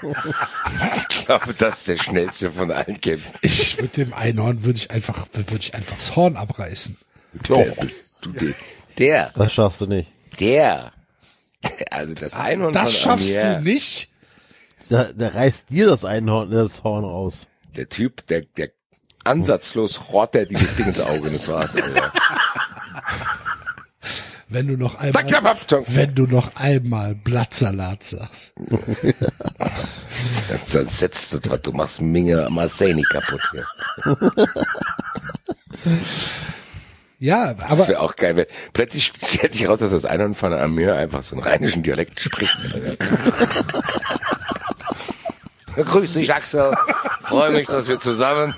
Ich 1.10 1.26
glaube, 1.26 1.54
das 1.58 1.80
ist 1.80 1.88
der 1.88 1.98
schnellste 1.98 2.52
von 2.52 2.72
allen 2.72 3.00
Kämpfen. 3.00 3.32
Ich 3.42 3.78
würde 3.78 3.90
dem 4.06 4.14
Einhorn 4.14 4.64
würde 4.64 4.78
ich 4.80 4.92
einfach 4.92 5.26
würde 5.34 5.58
ich 5.60 5.74
einfach 5.74 5.96
das 5.96 6.16
Horn 6.16 6.36
abreißen. 6.36 6.98
Der 7.50 7.66
bist 7.80 8.06
du 8.22 8.32
der. 8.32 8.54
Der, 8.98 9.32
Das 9.36 9.54
schaffst 9.54 9.82
du 9.82 9.88
nicht. 9.88 10.10
der. 10.40 10.94
Also 11.92 12.14
das 12.14 12.34
Einhorn 12.34 12.74
Das 12.74 12.94
von 12.94 13.00
schaffst 13.02 13.36
du 13.36 13.62
nicht. 13.62 14.10
Da, 14.90 15.06
da 15.14 15.30
reißt 15.30 15.66
dir 15.70 15.88
das 15.88 16.06
Einhorn, 16.06 16.52
das 16.52 16.84
Horn 16.84 17.04
raus. 17.04 17.48
Der 17.76 17.90
Typ, 17.90 18.26
der, 18.28 18.44
der 18.56 18.70
ansatzlos 19.24 20.10
rohrt 20.10 20.36
der 20.36 20.46
dieses 20.46 20.76
Ding 20.76 20.86
ins 20.86 21.02
Auge, 21.02 21.28
und 21.28 21.34
das 21.34 21.48
war's, 21.48 21.76
Alter. 21.76 22.14
Wenn 24.48 24.68
du 24.68 24.78
noch 24.78 25.00
einmal 25.00 25.24
Dann 25.68 25.84
wenn 25.88 26.14
du 26.14 26.28
noch 26.28 26.56
einmal 26.56 27.16
Blattsalat 27.16 28.04
sagst. 28.04 28.54
setzt 30.64 31.34
du 31.34 31.40
dran, 31.40 31.60
du 31.64 31.72
machst 31.72 32.02
Minge 32.02 32.48
Marseille 32.50 33.02
kaputt 33.04 33.42
hier. 33.52 33.66
Ja, 37.18 37.54
Das 37.54 37.72
aber 37.72 37.88
wäre 37.88 38.02
auch 38.02 38.18
geil, 38.18 38.36
wenn 38.36 38.46
plötzlich 38.74 39.06
stellt 39.06 39.54
sich 39.54 39.68
raus, 39.68 39.80
dass 39.80 39.92
das 39.92 40.06
Einhorn 40.06 40.36
von 40.36 40.54
Amir 40.54 40.96
einfach 40.96 41.24
so 41.24 41.36
einen 41.36 41.44
rheinischen 41.44 41.82
Dialekt 41.82 42.20
spricht. 42.20 42.56
Grüß 45.76 46.14
dich, 46.14 46.34
Axel. 46.34 46.74
Freue 47.24 47.52
mich, 47.52 47.68
dass 47.68 47.88
wir 47.88 48.00
zusammen. 48.00 48.56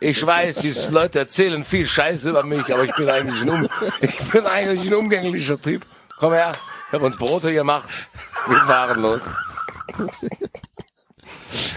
Ich 0.00 0.24
weiß, 0.24 0.56
die 0.56 0.74
Leute 0.90 1.20
erzählen 1.20 1.64
viel 1.64 1.86
Scheiße 1.86 2.30
über 2.30 2.42
mich, 2.42 2.72
aber 2.72 2.84
ich 2.84 2.94
bin 2.94 3.08
eigentlich 3.08 3.42
ein, 3.42 3.50
um 3.50 3.68
ich 4.00 4.18
bin 4.30 4.46
eigentlich 4.46 4.90
ein 4.90 4.94
umgänglicher 4.94 5.60
Typ. 5.60 5.86
Komm 6.18 6.32
her, 6.32 6.52
ich 6.88 6.92
habe 6.92 7.06
uns 7.06 7.16
Brote 7.16 7.52
gemacht. 7.52 7.88
Wir 8.46 8.58
fahren 8.58 9.00
los. 9.02 9.22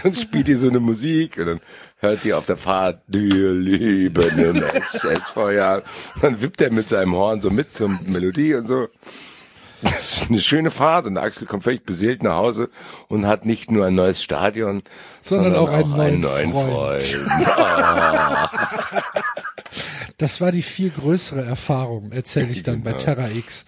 Dann 0.02 0.14
spielt 0.14 0.48
ihr 0.48 0.58
so 0.58 0.68
eine 0.68 0.80
Musik 0.80 1.38
und 1.38 1.46
dann 1.46 1.60
hört 1.98 2.24
ihr 2.24 2.38
auf 2.38 2.46
der 2.46 2.56
Fahrt, 2.56 3.02
wir 3.06 3.52
lieben 3.52 4.38
im 4.38 4.62
SS-Feuer. 4.62 5.82
Dann 6.20 6.40
wippt 6.40 6.60
er 6.60 6.72
mit 6.72 6.88
seinem 6.88 7.14
Horn 7.14 7.40
so 7.40 7.50
mit 7.50 7.74
zur 7.74 7.88
Melodie 7.88 8.54
und 8.54 8.66
so. 8.66 8.88
Das 9.82 10.14
ist 10.14 10.28
eine 10.30 10.40
schöne 10.40 10.70
Fahrt 10.70 11.06
und 11.06 11.16
Axel 11.18 11.46
kommt 11.46 11.64
völlig 11.64 11.84
beseelt 11.84 12.22
nach 12.22 12.34
Hause 12.34 12.68
und 13.08 13.26
hat 13.26 13.46
nicht 13.46 13.70
nur 13.70 13.86
ein 13.86 13.94
neues 13.94 14.22
Stadion, 14.22 14.82
Sondern 15.20 15.54
auch 15.54 15.68
einen 15.70 16.20
neuen 16.20 16.52
Freund. 16.52 17.16
das 20.18 20.40
war 20.40 20.52
die 20.52 20.62
viel 20.62 20.90
größere 20.90 21.44
Erfahrung, 21.44 22.10
erzähle 22.12 22.48
ich 22.48 22.62
dann 22.62 22.82
bei 22.82 22.92
Genau. 22.92 23.04
Terra 23.04 23.28
X. 23.28 23.64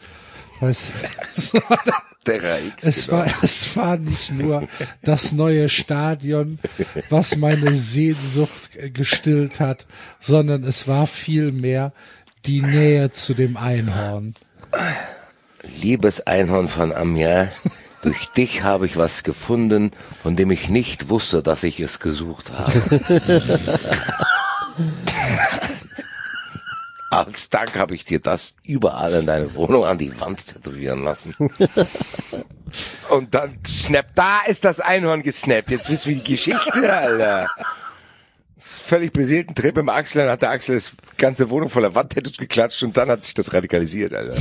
Weißt, 0.60 0.92
es 1.36 1.54
war, 1.54 1.78
Der 2.26 2.36
X, 2.66 2.84
es 2.84 3.06
genau. 3.06 3.18
war 3.18 3.26
es 3.42 3.76
war 3.76 3.96
nicht 3.96 4.32
nur 4.32 4.68
das 5.02 5.32
neue 5.32 5.68
Stadion, 5.68 6.58
was 7.08 7.36
meine 7.36 7.72
Sehnsucht 7.72 8.72
gestillt 8.94 9.60
hat, 9.60 9.86
sondern 10.18 10.64
es 10.64 10.86
war 10.86 11.06
vielmehr 11.06 11.92
die 12.46 12.62
Nähe 12.62 13.10
zu 13.10 13.34
dem 13.34 13.56
Einhorn. 13.56 14.34
Liebes 15.62 16.26
Einhorn 16.26 16.68
von 16.68 16.92
Amiens, 16.94 17.62
durch 18.02 18.26
dich 18.28 18.62
habe 18.62 18.86
ich 18.86 18.96
was 18.96 19.22
gefunden, 19.22 19.90
von 20.22 20.36
dem 20.36 20.50
ich 20.50 20.68
nicht 20.68 21.08
wusste, 21.08 21.42
dass 21.42 21.62
ich 21.62 21.80
es 21.80 22.00
gesucht 22.00 22.52
habe. 22.52 23.00
Als 27.10 27.50
Dank 27.50 27.76
habe 27.76 27.94
ich 27.94 28.04
dir 28.04 28.20
das 28.20 28.54
überall 28.62 29.12
in 29.14 29.26
deine 29.26 29.52
Wohnung 29.54 29.84
an 29.84 29.98
die 29.98 30.18
Wand 30.20 30.46
tätowieren 30.46 31.02
lassen. 31.02 31.34
Und 33.10 33.34
dann 33.34 33.58
snap, 33.66 34.06
da 34.14 34.42
ist 34.46 34.64
das 34.64 34.78
Einhorn 34.78 35.22
gesnappt. 35.22 35.70
Jetzt 35.70 35.90
wisst 35.90 36.06
ihr 36.06 36.14
die 36.14 36.22
Geschichte, 36.34 36.92
Alter. 36.92 37.48
Völlig 38.62 39.12
beseelten 39.14 39.54
Trip 39.54 39.76
im 39.78 39.88
Axel, 39.88 40.22
dann 40.22 40.30
hat 40.32 40.42
der 40.42 40.50
Axel 40.50 40.74
das 40.76 40.92
ganze 41.16 41.48
Wohnung 41.48 41.70
voller 41.70 41.94
Wandtattoos 41.94 42.36
geklatscht 42.36 42.82
und 42.82 42.94
dann 42.96 43.08
hat 43.08 43.24
sich 43.24 43.32
das 43.34 43.52
radikalisiert, 43.54 44.12
Alter. 44.12 44.36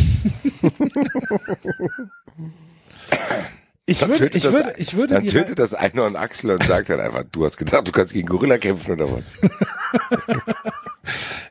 Ich 3.86 4.00
tötet 4.00 4.36
ich 4.36 4.44
das- 4.44 4.54
würde, 4.54 4.74
ich 4.78 4.94
würde 4.96 5.14
Dann 5.16 5.26
tötet 5.26 5.58
das 5.58 5.74
Einhorn 5.74 6.16
Axel 6.16 6.52
und 6.52 6.64
sagt 6.64 6.90
dann 6.90 7.00
einfach, 7.00 7.24
du 7.32 7.44
hast 7.46 7.58
gedacht, 7.58 7.88
du 7.88 7.92
kannst 7.92 8.14
gegen 8.14 8.28
Gorilla 8.28 8.58
kämpfen 8.58 8.92
oder 8.94 9.12
was? 9.12 9.36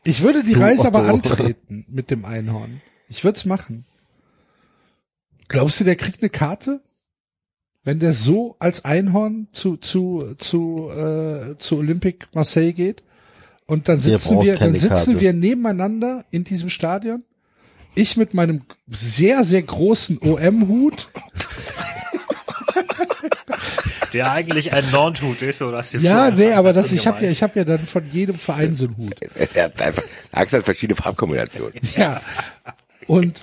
Ich 0.04 0.22
würde 0.22 0.42
die 0.44 0.54
Reise 0.54 0.86
aber 0.86 1.00
Otto. 1.12 1.14
antreten 1.32 1.84
mit 1.88 2.10
dem 2.10 2.24
Einhorn. 2.24 2.80
Ich 3.08 3.24
würde 3.24 3.36
es 3.36 3.44
machen. 3.44 3.84
Glaubst 5.48 5.80
du, 5.80 5.84
der 5.84 5.96
kriegt 5.96 6.22
eine 6.22 6.30
Karte? 6.30 6.80
Wenn 7.84 8.00
der 8.00 8.12
so 8.12 8.56
als 8.58 8.84
Einhorn 8.84 9.48
zu 9.52 9.76
zu 9.76 10.34
zu 10.36 10.90
äh, 10.90 11.56
zu 11.58 11.78
Olympique 11.78 12.26
Marseille 12.34 12.72
geht 12.72 13.02
und 13.66 13.88
dann 13.88 14.00
sitzen 14.00 14.40
wir 14.40 14.58
dann 14.58 14.76
sitzen 14.76 14.88
Karte. 14.88 15.20
wir 15.20 15.32
nebeneinander 15.32 16.24
in 16.30 16.44
diesem 16.44 16.70
Stadion. 16.70 17.24
Ich 17.94 18.16
mit 18.16 18.34
meinem 18.34 18.62
sehr 18.88 19.44
sehr 19.44 19.62
großen 19.62 20.18
OM-Hut. 20.20 21.08
Der 24.12 24.32
eigentlich 24.32 24.72
ein 24.72 24.84
Nordhut 24.90 25.42
ist, 25.42 25.60
oder 25.60 25.82
du 25.82 25.98
Ja, 25.98 26.30
nee, 26.30 26.52
aber 26.52 26.72
das 26.72 26.92
ich 26.92 27.06
habe 27.06 27.24
ja 27.24 27.30
ich 27.30 27.42
habe 27.42 27.58
ja 27.58 27.64
dann 27.64 27.86
von 27.86 28.04
jedem 28.10 28.36
Verein 28.36 28.74
so 28.74 28.86
einen 28.86 28.96
Hut. 28.96 29.16
Er 29.54 29.64
hat 29.64 29.80
einfach, 29.80 30.02
Axel 30.32 30.60
hat 30.60 30.64
verschiedene 30.64 30.96
Farbkombinationen. 30.96 31.74
Ja. 31.96 32.20
Und 33.06 33.42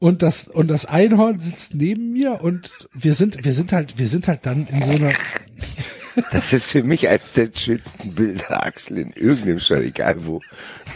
und 0.00 0.22
das 0.22 0.48
und 0.48 0.68
das 0.68 0.86
Einhorn 0.86 1.38
sitzt 1.38 1.74
neben 1.74 2.12
mir 2.12 2.42
und 2.42 2.88
wir 2.92 3.14
sind 3.14 3.44
wir 3.44 3.52
sind 3.52 3.72
halt 3.72 3.98
wir 3.98 4.08
sind 4.08 4.26
halt 4.26 4.44
dann 4.46 4.66
in 4.66 4.82
so 4.82 4.92
einer 4.92 5.12
Das 6.32 6.52
ist 6.52 6.70
für 6.70 6.82
mich 6.82 7.08
eines 7.08 7.34
der 7.34 7.50
schönsten 7.54 8.14
Bilder, 8.14 8.64
Axel, 8.64 8.98
in 8.98 9.12
irgendeinem 9.12 9.60
Stall, 9.60 9.84
egal 9.84 10.26
wo. 10.26 10.40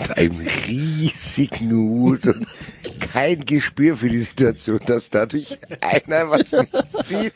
Mit 0.01 0.19
einem 0.19 0.47
riesigen 0.67 1.71
Hut 1.71 2.27
und 2.27 2.47
kein 3.13 3.45
Gespür 3.45 3.97
für 3.97 4.09
die 4.09 4.19
Situation, 4.19 4.81
dass 4.87 5.11
dadurch 5.11 5.59
einer 5.81 6.31
was 6.31 6.53
nicht 6.53 7.05
sieht. 7.05 7.35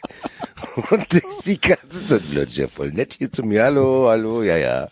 Und 0.91 1.15
ich 1.15 1.45
die 1.45 1.61
ganze 1.61 2.05
Zeit, 2.05 2.23
die 2.31 2.35
Leute 2.35 2.51
sind 2.51 2.63
ja 2.63 2.69
voll 2.69 2.91
nett 2.91 3.15
hier 3.15 3.31
zu 3.31 3.45
mir, 3.45 3.65
hallo, 3.65 4.09
hallo, 4.09 4.43
ja, 4.43 4.57
ja. 4.57 4.91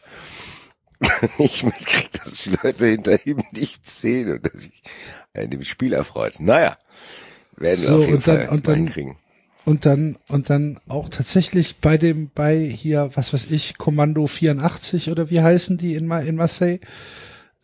Ich 1.38 1.62
mitkrieg, 1.64 2.10
dass 2.12 2.44
die 2.44 2.56
Leute 2.62 2.86
hinter 2.86 3.26
ihm 3.26 3.42
nichts 3.52 4.00
sehen 4.00 4.32
und 4.32 4.46
dass 4.46 4.62
sich 4.62 4.82
an 5.36 5.50
dem 5.50 5.64
Spiel 5.64 5.92
erfreut. 5.92 6.40
Naja, 6.40 6.76
werden 7.56 7.80
wir 7.80 7.88
So, 7.88 7.96
auf 7.96 8.00
jeden 8.02 8.14
und 8.16 8.26
dann- 8.28 8.36
Fall 8.38 8.48
und 8.48 8.68
dann- 8.68 8.86
kriegen. 8.86 9.18
und 9.64 9.86
dann 9.86 10.18
und 10.28 10.50
dann 10.50 10.78
auch 10.88 11.08
tatsächlich 11.08 11.76
bei 11.78 11.96
dem 11.98 12.30
bei 12.34 12.58
hier 12.58 13.10
was 13.14 13.32
weiß 13.32 13.46
ich 13.50 13.78
Kommando 13.78 14.26
84 14.26 15.10
oder 15.10 15.30
wie 15.30 15.40
heißen 15.42 15.76
die 15.78 15.94
in 15.94 16.10
in 16.10 16.36
Marseille 16.36 16.78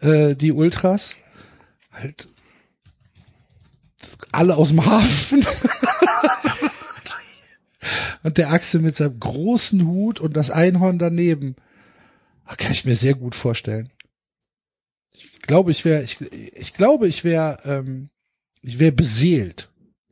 äh, 0.01 0.35
die 0.35 0.53
Ultras 0.53 1.17
halt 1.93 2.29
alle 4.33 4.57
aus 4.57 4.69
dem 4.71 4.85
Hafen 4.85 5.47
und 8.23 8.39
der 8.39 8.51
Axel 8.51 8.81
mit 8.81 8.97
seinem 8.97 9.21
großen 9.21 9.87
Hut 9.87 10.21
und 10.21 10.37
das 10.37 10.51
Einhorn 10.51 10.99
daneben 10.99 11.57
Ach, 12.47 12.57
kann 12.57 12.73
ich 12.73 12.85
mir 12.85 12.97
sehr 12.97 13.15
gut 13.15 13.35
vorstellen 13.37 13.91
glaube 15.43 15.71
ich 15.71 15.85
wäre 15.85 16.03
ich, 16.03 16.21
ich 16.21 16.75
glaube 16.75 17.07
ich 17.07 17.25
wäre 17.25 17.59
ähm, 17.65 18.11
ich 18.63 18.79
wäre 18.79 18.93
beseelt 18.93 19.71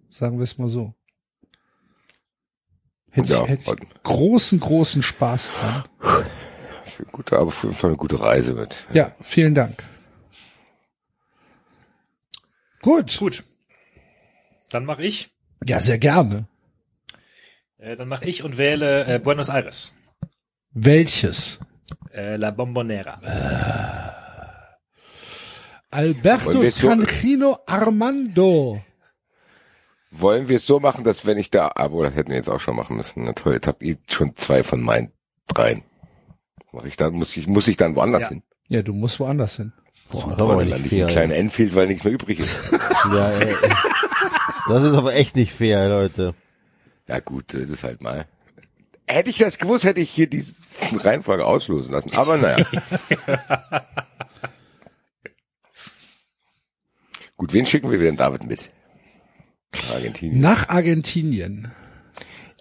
sagen 0.08 0.38
wir 0.38 0.44
es 0.44 0.58
mal 0.58 0.68
so 0.68 0.94
Hätte 3.10 3.32
Ja, 3.32 3.42
ich, 3.42 3.48
hätte 3.48 3.74
ich 3.74 4.02
großen, 4.02 4.60
großen 4.60 5.02
Spaß 5.02 5.52
dran. 5.52 5.84
Für 6.84 7.04
gute, 7.06 7.36
aber 7.36 7.48
auf 7.48 7.62
jeden 7.62 7.74
Fall 7.74 7.90
eine 7.90 7.96
gute 7.96 8.20
Reise 8.20 8.54
mit. 8.54 8.86
Ja, 8.92 9.14
vielen 9.20 9.54
Dank. 9.54 9.82
Gut. 12.82 13.18
Gut. 13.18 13.44
Dann 14.70 14.84
mache 14.84 15.02
ich. 15.02 15.30
Ja, 15.66 15.80
sehr 15.80 15.98
gerne. 15.98 16.46
Äh, 17.78 17.96
dann 17.96 18.08
mache 18.08 18.24
ich 18.26 18.44
und 18.44 18.56
wähle 18.56 19.06
äh, 19.06 19.18
Buenos 19.18 19.48
Aires. 19.48 19.92
Welches? 20.72 21.58
Äh, 22.12 22.36
La 22.36 22.52
Bombonera. 22.52 23.20
Alberto 25.90 26.62
wir 26.62 26.70
so- 26.72 26.88
Cancino 26.88 27.58
Armando. 27.66 28.80
Wollen 30.12 30.48
wir 30.48 30.56
es 30.56 30.66
so 30.66 30.80
machen, 30.80 31.04
dass 31.04 31.24
wenn 31.24 31.38
ich 31.38 31.50
da, 31.50 31.70
aber 31.74 32.04
das 32.04 32.14
hätten 32.16 32.30
wir 32.30 32.36
jetzt 32.36 32.48
auch 32.50 32.60
schon 32.60 32.74
machen 32.76 32.96
müssen. 32.96 33.24
Na 33.24 33.32
toll, 33.32 33.54
jetzt 33.54 33.66
habt 33.68 33.82
ihr 33.82 33.96
schon 34.08 34.34
zwei 34.36 34.62
von 34.64 34.80
meinen 34.82 35.12
dreien. 35.46 35.82
Mach 36.72 36.84
ich 36.84 36.96
dann, 36.96 37.14
muss 37.14 37.36
ich, 37.36 37.46
muss 37.46 37.68
ich 37.68 37.76
dann 37.76 37.94
woanders 37.96 38.22
Ja. 38.24 38.28
hin? 38.30 38.42
Ja, 38.68 38.82
du 38.82 38.92
musst 38.92 39.18
woanders 39.20 39.56
hin. 39.56 39.72
Boah, 40.10 40.34
Boah, 40.36 40.36
dann 40.36 40.58
nicht 40.58 40.68
lande 40.70 40.86
ich 40.86 40.92
im 40.92 41.06
kleinen 41.06 41.32
Enfield, 41.32 41.74
weil 41.76 41.86
nichts 41.86 42.02
mehr 42.04 42.12
übrig 42.12 42.40
ist. 42.40 42.70
Ja, 43.12 43.30
ey. 43.30 43.56
Das 44.68 44.82
ist 44.84 44.94
aber 44.94 45.14
echt 45.14 45.34
nicht 45.34 45.52
fair, 45.52 45.88
Leute. 45.88 46.34
ja 47.08 47.18
gut, 47.20 47.54
das 47.54 47.62
ist 47.70 47.82
halt 47.82 48.00
mal. 48.02 48.26
Hätte 49.08 49.30
ich 49.30 49.38
das 49.38 49.58
gewusst, 49.58 49.84
hätte 49.84 50.00
ich 50.00 50.10
hier 50.10 50.28
diese 50.28 50.54
Reihenfolge 51.02 51.44
auslosen 51.46 51.92
lassen. 51.92 52.14
Aber 52.14 52.36
naja. 52.36 52.64
gut, 57.40 57.54
wen 57.54 57.64
schicken 57.64 57.90
wir 57.90 57.98
denn 57.98 58.18
David 58.18 58.46
mit? 58.46 58.70
Argentinien. 59.94 60.40
Nach 60.42 60.68
Argentinien. 60.68 61.72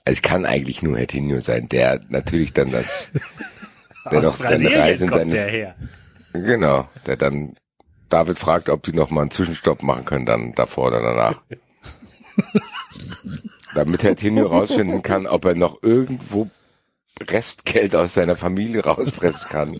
Es 0.05 0.21
kann 0.21 0.45
eigentlich 0.45 0.81
nur 0.81 0.97
Hertinho 0.97 1.41
sein, 1.41 1.67
der 1.67 1.99
natürlich 2.07 2.53
dann 2.53 2.71
das, 2.71 3.09
der 4.11 4.21
noch 4.21 4.37
seine 4.37 4.73
Reise 4.73 5.03
in 5.03 5.09
kommt 5.09 5.21
seine, 5.23 5.33
der 5.33 5.47
her. 5.49 5.75
Genau, 6.31 6.87
der 7.05 7.17
dann 7.17 7.57
David 8.07 8.39
fragt, 8.39 8.69
ob 8.69 8.83
die 8.83 8.93
noch 8.93 9.09
mal 9.09 9.23
einen 9.23 9.31
Zwischenstopp 9.31 9.83
machen 9.83 10.05
können, 10.05 10.25
dann 10.25 10.55
davor 10.55 10.87
oder 10.87 11.01
danach. 11.01 11.41
Damit 13.75 14.03
Herr 14.03 14.15
Tinio 14.15 14.47
rausfinden 14.47 15.03
kann, 15.03 15.27
ob 15.27 15.43
er 15.43 15.55
noch 15.55 15.83
irgendwo 15.83 16.49
Restgeld 17.19 17.97
aus 17.97 18.13
seiner 18.13 18.37
Familie 18.37 18.85
rauspressen 18.85 19.49
kann. 19.49 19.77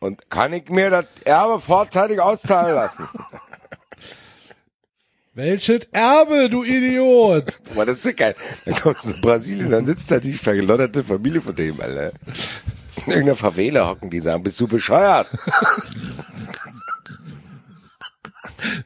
Und 0.00 0.30
kann 0.30 0.52
ich 0.54 0.68
mir 0.70 0.88
das 0.88 1.04
Erbe 1.24 1.60
vorzeitig 1.60 2.20
auszahlen 2.20 2.74
lassen? 2.74 3.06
Welches 5.34 5.88
Erbe, 5.92 6.48
du 6.50 6.64
Idiot! 6.64 7.58
Boah, 7.74 7.86
das 7.86 7.98
ist 7.98 8.06
ja 8.06 8.12
geil. 8.12 8.34
Dann 8.64 8.74
kommst 8.74 9.04
du 9.04 9.10
nach 9.10 9.20
Brasilien, 9.20 9.70
dann 9.70 9.86
sitzt 9.86 10.10
da 10.10 10.18
die 10.18 10.32
vergelotterte 10.32 11.04
Familie 11.04 11.40
von 11.40 11.54
dem, 11.54 11.80
Alter. 11.80 12.12
In 13.06 13.12
irgendeiner 13.12 13.36
Favela 13.36 13.86
hocken, 13.86 14.10
die 14.10 14.20
sagen, 14.20 14.42
bist 14.42 14.58
du 14.58 14.66
bescheuert? 14.66 15.28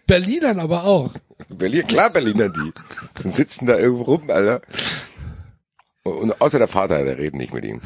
Berlinern 0.06 0.60
aber 0.60 0.84
auch. 0.84 1.12
Berlin, 1.48 1.86
klar 1.86 2.10
Berliner 2.10 2.48
die. 2.48 2.72
Dann 3.14 3.32
sitzen 3.32 3.66
da 3.66 3.78
irgendwo 3.78 4.02
rum, 4.02 4.30
Alter. 4.30 4.60
Und 6.02 6.40
außer 6.40 6.58
der 6.58 6.68
Vater, 6.68 7.04
der 7.04 7.16
redet 7.18 7.36
nicht 7.36 7.54
mit 7.54 7.64
ihm. 7.64 7.80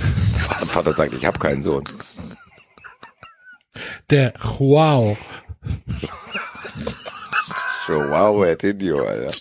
Der 0.60 0.66
Vater 0.66 0.92
sagt, 0.92 1.14
ich 1.14 1.24
habe 1.24 1.38
keinen 1.38 1.62
Sohn. 1.62 1.84
Der 4.10 4.32
Wow. 4.58 5.16
So, 7.86 7.94
wow, 7.94 8.44
Herr 8.44 8.58
Tindio, 8.58 8.98
Alter. 9.06 9.34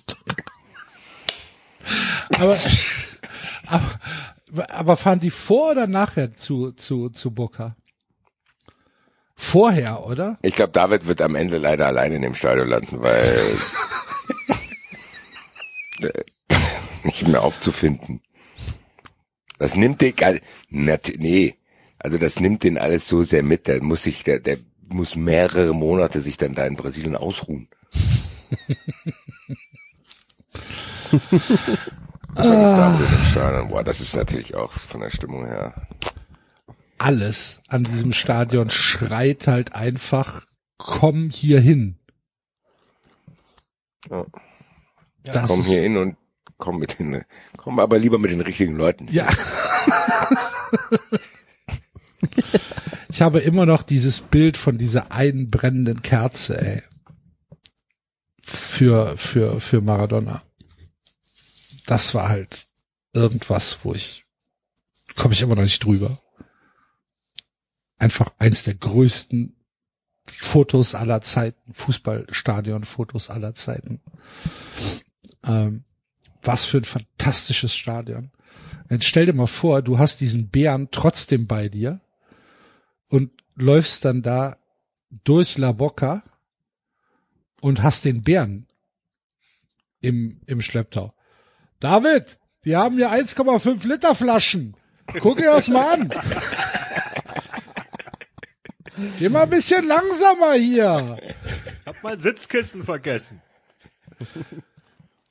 Aber, 2.40 2.58
aber, 3.66 4.00
aber 4.72 4.98
fahren 4.98 5.20
die 5.20 5.32
vor 5.32 5.72
oder 5.72 5.88
nachher 5.88 6.34
zu, 6.34 6.72
zu, 6.72 7.10
zu 7.10 7.32
Boca? 7.32 7.76
Vorher, 9.36 10.06
oder? 10.06 10.40
Ich 10.42 10.56
glaube, 10.56 10.72
David 10.72 11.08
wird 11.08 11.22
am 11.22 11.36
Ende 11.36 11.58
leider 11.58 11.86
allein 11.88 12.12
in 12.12 12.22
dem 12.24 12.34
Stadion 12.36 12.68
landen, 12.68 13.02
weil 13.02 13.56
nicht 17.04 17.28
mehr 17.28 17.44
aufzufinden. 17.44 18.22
Das 19.60 19.76
nimmt 19.76 20.02
nat- 20.70 21.14
nee, 21.18 21.56
also 22.08 22.18
das 22.18 22.40
nimmt 22.40 22.64
den 22.64 22.78
alles 22.78 23.06
so 23.06 23.22
sehr 23.22 23.44
mit, 23.44 23.68
der 23.68 23.84
muss 23.84 24.04
sich, 24.04 24.24
der, 24.24 24.40
der 24.40 24.60
muss 24.88 25.18
mehrere 25.18 25.76
Monate 25.76 26.22
sich 26.22 26.38
dann 26.38 26.56
da 26.56 26.66
in 26.66 26.78
Brasilien 26.78 27.18
ausruhen. 27.18 27.68
Stadion, 32.34 33.68
boah, 33.68 33.84
das 33.84 34.00
ist 34.00 34.16
natürlich 34.16 34.56
auch 34.56 34.72
von 34.72 35.02
der 35.02 35.10
Stimmung 35.10 35.46
her. 35.48 35.74
Alles 36.98 37.60
an 37.68 37.84
diesem 37.84 38.14
Stadion 38.14 38.70
schreit 38.70 39.48
halt 39.48 39.76
einfach, 39.76 40.46
komm 40.78 41.30
hier 41.30 41.60
hin. 41.60 42.00
Ja. 44.10 44.26
Das 45.24 45.50
Komm 45.50 45.62
hier 45.62 45.82
hin 45.82 45.98
und 45.98 46.16
komm 46.58 46.80
mit 46.80 47.00
den, 47.00 47.26
komm 47.58 47.80
aber 47.80 48.00
lieber 48.00 48.18
mit 48.18 48.32
den 48.32 48.40
richtigen 48.40 48.78
Leuten. 48.78 49.10
Ja. 49.10 49.28
ich 53.10 53.22
habe 53.22 53.40
immer 53.40 53.66
noch 53.66 53.84
dieses 53.84 54.22
Bild 54.22 54.58
von 54.58 54.78
dieser 54.78 55.12
einen 55.12 55.50
brennenden 55.50 56.02
Kerze, 56.02 56.60
ey. 56.60 56.84
Für, 58.42 59.18
für, 59.18 59.60
für 59.60 59.82
Maradona. 59.82 60.42
das 61.86 62.14
war 62.14 62.30
halt 62.30 62.68
irgendwas, 63.12 63.80
wo 63.84 63.94
ich, 63.94 64.24
komme 65.16 65.34
ich 65.34 65.42
immer 65.42 65.56
noch 65.56 65.64
nicht 65.64 65.84
drüber. 65.84 66.22
Einfach 67.98 68.34
eins 68.40 68.64
der 68.64 68.76
größten 68.76 69.56
Fotos 70.26 70.96
aller 70.96 71.22
Zeiten, 71.22 71.74
Fußballstadion-Fotos 71.74 73.30
aller 73.30 73.54
Zeiten. 73.54 74.02
Ähm, 75.44 75.84
was 76.42 76.66
für 76.66 76.78
ein 76.78 76.86
fantastisches 76.86 77.76
Stadion. 77.76 78.32
Jetzt 78.90 79.06
stell 79.06 79.26
dir 79.26 79.34
mal 79.34 79.48
vor, 79.48 79.82
du 79.82 80.00
hast 80.00 80.22
diesen 80.22 80.50
Bären 80.50 80.90
trotzdem 80.92 81.48
bei 81.48 81.68
dir 81.68 82.00
und 83.10 83.32
läufst 83.56 84.06
dann 84.06 84.22
da 84.22 84.58
durch 85.24 85.58
La 85.58 85.72
Boca 85.72 86.24
und 87.62 87.82
hast 87.84 88.06
den 88.06 88.22
Bären 88.24 88.68
im, 90.02 90.42
im 90.46 90.62
Schlepptau. 90.62 91.14
David, 91.80 92.40
die 92.66 92.76
haben 92.76 92.98
hier 92.98 93.12
1,5 93.12 93.88
Liter 93.88 94.16
Flaschen. 94.16 94.76
Guck 95.20 95.38
dir 95.38 95.52
das 95.52 95.70
mal 95.70 95.94
an. 95.94 96.14
Geh 99.20 99.30
mal 99.30 99.44
ein 99.44 99.50
bisschen 99.50 99.88
langsamer 99.88 100.54
hier. 100.54 101.18
Hab 101.86 102.04
mein 102.04 102.20
Sitzkissen 102.20 102.84
vergessen. 102.84 103.42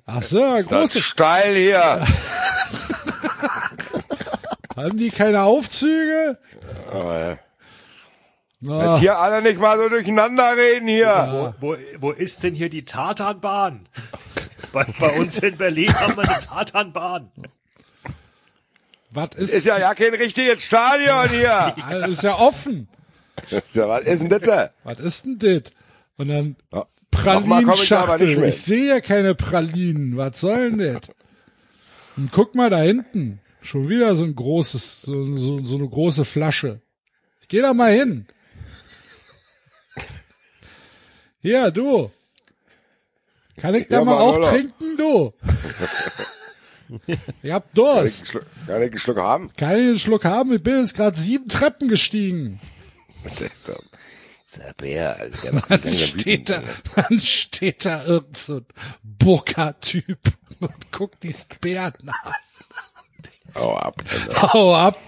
Ach 0.07 0.23
so, 0.23 0.39
Das 0.41 0.67
große, 0.67 0.99
ist 0.99 1.05
steil 1.05 1.57
hier. 1.57 2.07
haben 4.77 4.97
die 4.97 5.11
keine 5.11 5.43
Aufzüge? 5.43 6.39
Jetzt 6.93 7.46
Ah, 8.67 8.99
hier 8.99 9.19
alle 9.19 9.43
nicht 9.43 9.61
mal 9.61 9.79
so 9.79 9.89
durcheinander 9.89 10.57
reden 10.57 10.89
hier. 10.89 11.55
Wo, 11.61 11.73
wo, 11.73 11.77
wo 11.99 12.11
ist 12.11 12.43
denn 12.43 12.55
hier 12.55 12.71
die 12.71 12.85
Tatanbahn? 12.85 13.89
Bei, 14.73 14.85
bei 14.99 15.19
uns 15.19 15.39
in 15.39 15.57
Berlin 15.57 15.93
haben 15.95 16.17
wir 16.17 16.29
eine 16.29 16.45
Tatanbahn. 16.45 17.31
was 19.11 19.31
ist, 19.37 19.55
Ist 19.55 19.67
ja 19.67 19.79
ja 19.79 19.95
kein 19.95 20.13
richtiges 20.15 20.63
Stadion 20.63 21.29
hier. 21.31 21.75
Ah, 21.83 22.07
ist 22.07 22.23
ja 22.23 22.35
offen. 22.39 22.89
Ja, 23.51 23.89
was 23.89 24.05
ist 24.05 24.23
denn 24.23 24.29
das? 24.31 24.41
da? 24.41 24.71
Was 24.85 24.99
ist 24.99 25.25
denn 25.25 25.39
das? 25.39 25.73
Und 26.17 26.29
dann 26.29 26.57
Ja. 26.73 26.87
Komm 27.23 27.51
ich. 28.21 28.39
Ich 28.39 28.63
sehe 28.63 28.89
ja 28.89 29.01
keine 29.01 29.35
Pralinen. 29.35 30.17
Was 30.17 30.41
soll 30.41 30.73
denn 30.73 30.79
das? 30.79 31.09
Und 32.17 32.31
guck 32.33 32.55
mal 32.55 32.71
da 32.71 32.79
hinten. 32.79 33.41
Schon 33.63 33.89
wieder 33.89 34.15
so 34.15 34.25
ein 34.25 34.35
großes, 34.35 35.03
so, 35.03 35.37
so, 35.37 35.63
so 35.63 35.77
eine 35.77 35.89
große 35.89 36.25
Flasche. 36.25 36.81
Ich 37.41 37.49
geh 37.49 37.63
da 37.63 37.73
mal 37.75 37.93
hin. 37.93 38.27
Hier, 41.47 41.71
du. 41.71 42.11
Kann 43.57 43.77
ich 43.77 43.87
da 43.87 43.99
Ja, 43.99 44.05
mal 44.05 44.19
auch 44.19 44.51
trinken, 44.51 44.97
du? 44.97 45.33
Ich 47.43 47.51
hab 47.51 47.65
Kann 47.65 47.69
ich, 47.69 47.75
Durst. 47.75 48.21
einen 48.21 48.27
Schluck, 48.27 48.45
kann 48.67 48.83
ich 48.83 48.91
einen 48.91 48.99
Schluck 48.99 49.17
haben? 49.19 49.51
Kann 49.57 49.71
ich 49.71 49.77
einen 49.87 49.99
Schluck 49.99 50.25
haben? 50.25 50.53
Ich 50.55 50.63
bin 50.63 50.81
jetzt 50.81 50.97
gerade 50.97 51.19
sieben 51.19 51.49
Treppen 51.49 51.89
gestiegen. 51.89 52.61
Bär, 54.77 55.19
Alter, 55.21 55.53
der 55.53 55.79
Dann 55.79 55.95
steht 55.95 56.51
da, 56.51 56.63
dann 56.97 57.21
steht 57.21 57.85
da 57.85 58.05
irgend 58.05 58.37
so 58.37 58.57
ein 58.57 58.67
Burka-Typ 59.05 60.19
und 60.61 60.93
guckt 60.93 61.23
die 61.23 61.35
Bären 61.61 62.09
an. 62.09 62.33
Hau 63.55 63.77
ab. 63.77 64.03
Alter. 64.09 64.53
Hau 64.53 64.75
ab, 64.75 64.99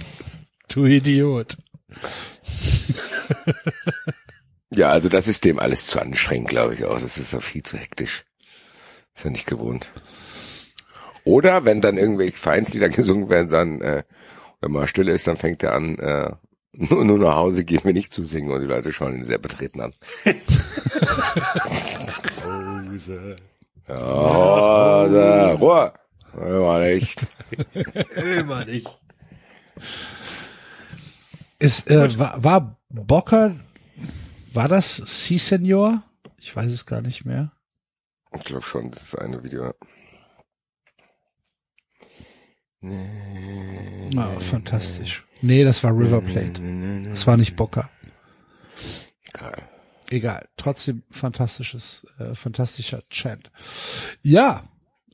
du 0.69 0.85
Idiot. 0.85 1.57
Ja, 4.75 4.91
also 4.91 5.09
das 5.09 5.29
ist 5.29 5.45
dem 5.45 5.59
alles 5.59 5.87
zu 5.87 6.01
anstrengend, 6.01 6.49
glaube 6.49 6.75
ich 6.75 6.85
auch. 6.85 7.01
Das 7.01 7.17
ist 7.17 7.33
ja 7.33 7.41
viel 7.41 7.63
zu 7.63 7.77
hektisch. 7.77 8.25
Ist 9.15 9.25
ja 9.25 9.31
nicht 9.31 9.47
gewohnt. 9.47 9.91
Oder 11.25 11.65
wenn 11.65 11.81
dann 11.81 11.97
irgendwelche 11.97 12.37
Vereinslieder 12.37 12.89
gesungen 12.91 13.29
werden, 13.29 13.49
dann, 13.49 13.81
äh, 13.81 14.03
wenn 14.61 14.73
mal 14.73 14.87
Stille 14.87 15.13
ist, 15.13 15.27
dann 15.27 15.37
fängt 15.37 15.63
er 15.63 15.75
an, 15.75 15.99
äh, 15.99 16.31
nur, 16.73 17.05
nur 17.05 17.19
nach 17.19 17.37
Hause 17.37 17.65
gehen 17.65 17.81
wir 17.83 17.93
nicht 17.93 18.13
zu 18.13 18.25
singen 18.25 18.51
und 18.51 18.61
die 18.61 18.67
Leute 18.67 18.93
schauen 18.93 19.17
ihn 19.17 19.25
sehr 19.25 19.39
betreten 19.39 19.81
an. 19.81 19.93
Ja, 23.89 25.09
da, 25.09 25.55
Ruhe. 25.55 25.93
Ja, 26.37 26.79
nicht. 26.79 27.23
Immer 28.17 28.67
nicht. 28.67 28.87
Ist, 31.59 31.91
äh, 31.91 32.19
war, 32.19 32.45
war 32.45 32.79
Bocker, 32.91 33.55
war 34.55 34.69
das 34.69 34.97
C 34.97 35.39
Senior? 35.39 36.03
Ich 36.37 36.55
weiß 36.55 36.69
es 36.69 36.87
gar 36.87 37.01
nicht 37.01 37.25
mehr. 37.25 37.53
Ich 38.35 38.45
glaube 38.45 38.63
schon, 38.63 38.91
das 38.91 39.03
ist 39.03 39.19
eine 39.19 39.43
Video. 39.43 39.75
Ah, 44.17 44.29
fantastisch. 44.39 45.25
Nee, 45.43 45.65
das 45.65 45.83
war 45.83 45.93
River 45.93 46.21
Plate. 46.21 46.63
Das 47.11 47.27
war 47.27 47.37
nicht 47.37 47.57
Bocker. 47.57 47.91
Geil. 49.33 49.69
Egal, 50.11 50.49
trotzdem 50.57 51.03
fantastisches, 51.11 52.07
äh, 52.19 52.35
fantastischer 52.35 53.03
Chant. 53.11 53.51
Ja, 54.23 54.63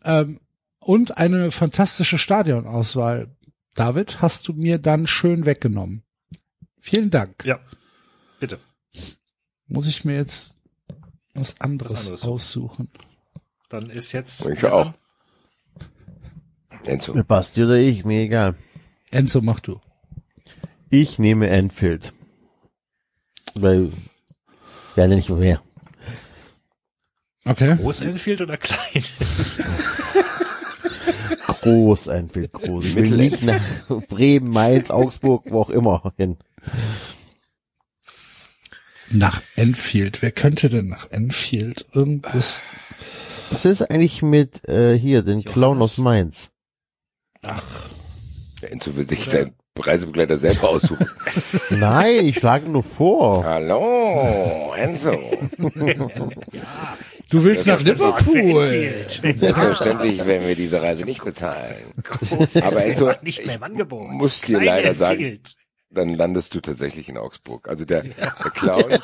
ähm, 0.05 0.41
und 0.79 1.19
eine 1.19 1.51
fantastische 1.51 2.19
Stadionauswahl. 2.19 3.35
David, 3.75 4.23
hast 4.23 4.47
du 4.47 4.53
mir 4.53 4.79
dann 4.79 5.07
schön 5.07 5.47
weggenommen. 5.47 6.05
Vielen 6.79 7.11
Dank. 7.11 7.45
Ja. 7.45 7.59
Bitte. 8.39 8.61
Muss 9.67 9.87
ich 9.87 10.05
mir 10.05 10.17
jetzt 10.17 10.57
was 11.35 11.61
anderes, 11.61 11.93
Was 11.93 12.01
anderes 12.07 12.21
suchen. 12.21 12.33
aussuchen. 12.33 12.89
Dann 13.69 13.91
ist 13.91 14.13
jetzt. 14.13 14.47
Ich 14.47 14.65
auch. 14.65 14.93
Enzo. 16.85 17.15
Basti 17.25 17.65
oder 17.65 17.77
ich, 17.77 18.05
mir 18.05 18.23
egal. 18.23 18.55
Enzo, 19.11 19.41
mach 19.41 19.61
du. 19.61 19.81
Ich 20.91 21.19
nehme 21.19 21.49
Enfield. 21.49 22.13
Weil, 23.55 23.93
ja, 24.97 25.07
nicht 25.07 25.31
mehr. 25.31 25.63
Okay. 27.45 27.77
Groß 27.77 28.03
Enfield 28.03 28.43
oder 28.43 28.57
klein? 28.57 29.05
Groß 31.47 32.09
Enfield, 32.09 32.53
groß. 32.53 32.85
Ich 32.85 32.95
will 32.95 33.11
nicht 33.11 33.43
nach 33.43 33.61
Bremen, 34.09 34.51
Mainz, 34.51 34.91
Augsburg, 34.91 35.45
wo 35.47 35.63
auch 35.63 35.71
immer 35.71 36.13
hin. 36.17 36.37
Nach 39.11 39.43
Enfield. 39.57 40.23
Wer 40.23 40.33
könnte 40.33 40.69
denn 40.71 40.89
nach 40.89 41.11
Enfield 41.11 41.87
irgendwas? 41.93 42.63
Was 43.51 43.65
ist 43.65 43.83
eigentlich 43.83 44.23
mit, 44.23 44.67
äh, 44.69 44.99
hier, 44.99 45.23
den 45.23 45.45
Clown 45.45 45.83
aus 45.83 45.99
Mainz? 45.99 46.51
Der 48.63 48.73
Enzo 48.73 48.97
will 48.97 49.09
sich 49.09 49.25
seinen 49.27 49.53
Reisebegleiter 49.79 50.39
selber 50.39 50.71
aussuchen. 50.71 51.07
Nein, 51.71 52.27
ich 52.27 52.37
schlage 52.39 52.69
nur 52.69 52.83
vor. 52.83 53.45
Hallo, 53.45 54.73
Enzo. 54.77 55.19
Du 57.31 57.43
willst 57.43 57.67
nach 57.67 57.83
das 57.83 57.99
Liverpool. 57.99 58.85
Selbstverständlich 59.35 60.25
werden 60.25 60.47
wir 60.47 60.55
diese 60.55 60.81
Reise 60.81 61.05
nicht 61.05 61.25
bezahlen. 61.25 61.75
Groß 62.03 62.59
Aber 62.59 62.85
Enzo, 62.85 63.11
nicht 63.23 63.39
mehr 63.39 63.49
ich 63.49 63.55
im 63.57 63.63
Angebot. 63.63 64.09
muss 64.11 64.43
dir 64.43 64.61
leider 64.63 64.95
sagen. 64.95 65.41
Dann 65.95 66.15
landest 66.15 66.55
du 66.55 66.61
tatsächlich 66.61 67.09
in 67.09 67.17
Augsburg. 67.17 67.69
Also 67.69 67.85
der, 67.85 68.03
der 68.03 68.33
Clown. 68.55 68.99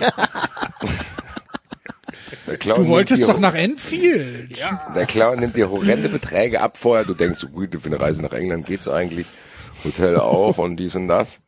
Der 2.47 2.59
Clown 2.59 2.83
Du 2.83 2.89
wolltest 2.89 3.29
doch 3.29 3.39
nach 3.39 3.55
Enfield. 3.55 4.59
Der 4.95 5.07
Clown 5.07 5.41
nimmt 5.41 5.57
dir 5.57 5.71
horrende 5.71 6.09
Beträge 6.09 6.61
ab 6.61 6.77
vorher. 6.77 7.05
Du 7.05 7.15
denkst, 7.15 7.39
so 7.39 7.49
gut, 7.49 7.75
für 7.81 7.87
eine 7.87 8.01
Reise 8.01 8.23
nach 8.23 8.33
England 8.33 8.67
geht's 8.67 8.89
eigentlich. 8.89 9.27
Hotel 9.85 10.17
auch 10.17 10.59
und 10.59 10.77
dies 10.77 10.95
und 10.95 11.09
das. 11.09 11.39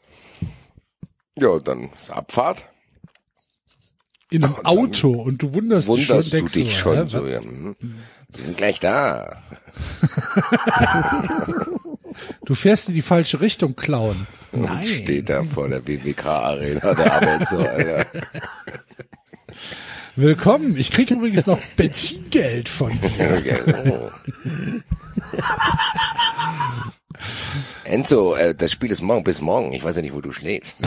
Ja, 1.38 1.48
und 1.48 1.66
dann 1.66 1.90
ist 1.96 2.10
Abfahrt. 2.10 2.66
In 4.30 4.44
einem 4.44 4.56
Auto 4.64 5.10
und 5.10 5.42
du 5.42 5.54
wunderst, 5.54 5.88
dich 5.88 6.06
schon, 6.06 6.16
Wunderst 6.16 6.32
du 6.32 6.42
dich 6.42 6.74
so, 6.74 6.80
schon 6.80 6.96
hä, 6.96 7.04
so. 7.06 7.26
Ja, 7.26 7.40
hm. 7.40 7.76
Wir 8.28 8.44
sind 8.44 8.56
gleich 8.56 8.80
da. 8.80 9.42
Du 12.44 12.54
fährst 12.54 12.88
in 12.88 12.94
die 12.94 13.02
falsche 13.02 13.40
Richtung, 13.40 13.76
Clown. 13.76 14.26
Und 14.52 14.62
Nein. 14.62 14.84
steht 14.84 15.28
da 15.30 15.44
vor 15.44 15.68
der 15.68 15.86
WWK-Arena, 15.86 16.94
der 16.94 17.12
arbeitet 17.12 17.48
so, 17.48 17.58
Alter. 17.58 18.06
Willkommen. 20.14 20.76
Ich 20.76 20.90
krieg 20.90 21.10
übrigens 21.10 21.46
noch 21.46 21.58
Benzingeld 21.76 22.68
von 22.68 22.92
dir. 23.00 24.10
Enzo, 27.84 28.34
äh, 28.34 28.54
das 28.54 28.72
Spiel 28.72 28.90
ist 28.90 29.00
morgen 29.00 29.24
bis 29.24 29.40
morgen. 29.40 29.72
Ich 29.72 29.82
weiß 29.82 29.96
ja 29.96 30.02
nicht, 30.02 30.12
wo 30.14 30.20
du 30.20 30.32
schläfst. 30.32 30.76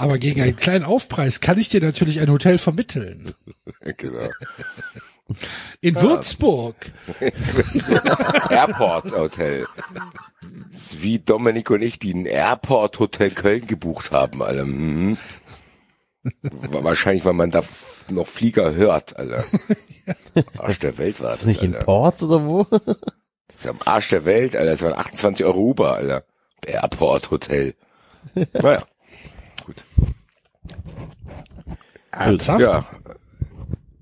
Aber 0.00 0.18
gegen 0.18 0.40
einen 0.40 0.56
kleinen 0.56 0.84
Aufpreis 0.84 1.40
kann 1.40 1.58
ich 1.58 1.68
dir 1.68 1.82
natürlich 1.82 2.20
ein 2.20 2.30
Hotel 2.30 2.56
vermitteln. 2.56 3.34
genau. 3.96 4.28
In 5.82 5.94
Würzburg. 5.94 6.74
Airport 8.50 9.12
Hotel. 9.12 9.66
Das 10.72 10.80
ist 10.80 11.02
wie 11.02 11.18
Dominik 11.18 11.70
und 11.70 11.82
ich, 11.82 11.98
die 11.98 12.14
ein 12.14 12.24
Airport 12.24 12.98
Hotel 12.98 13.30
Köln 13.30 13.66
gebucht 13.66 14.10
haben, 14.10 14.42
alle. 14.42 14.64
Mhm. 14.64 15.18
Wahrscheinlich, 16.42 17.24
weil 17.26 17.34
man 17.34 17.50
da 17.50 17.62
noch 18.08 18.26
Flieger 18.26 18.74
hört, 18.74 19.16
Alter. 19.16 19.44
Arsch 20.58 20.78
der 20.78 20.96
Welt 20.96 21.20
war 21.20 21.32
das, 21.32 21.40
Ist 21.40 21.46
nicht 21.46 21.62
in 21.62 21.74
Alter. 21.74 21.84
Ports 21.84 22.22
oder 22.22 22.44
wo? 22.44 22.64
Das 22.64 23.56
ist 23.60 23.66
am 23.66 23.80
Arsch 23.84 24.08
der 24.08 24.24
Welt, 24.24 24.56
Alter. 24.56 24.70
Das 24.70 24.82
waren 24.82 24.94
28 24.94 25.44
Euro 25.44 25.60
Uber, 25.60 25.94
Alter. 25.94 26.24
Airport 26.66 27.30
Hotel. 27.30 27.74
Naja, 28.52 28.84
gut. 29.70 29.84
Ernsthaft? 32.12 32.60
Ja. 32.60 32.84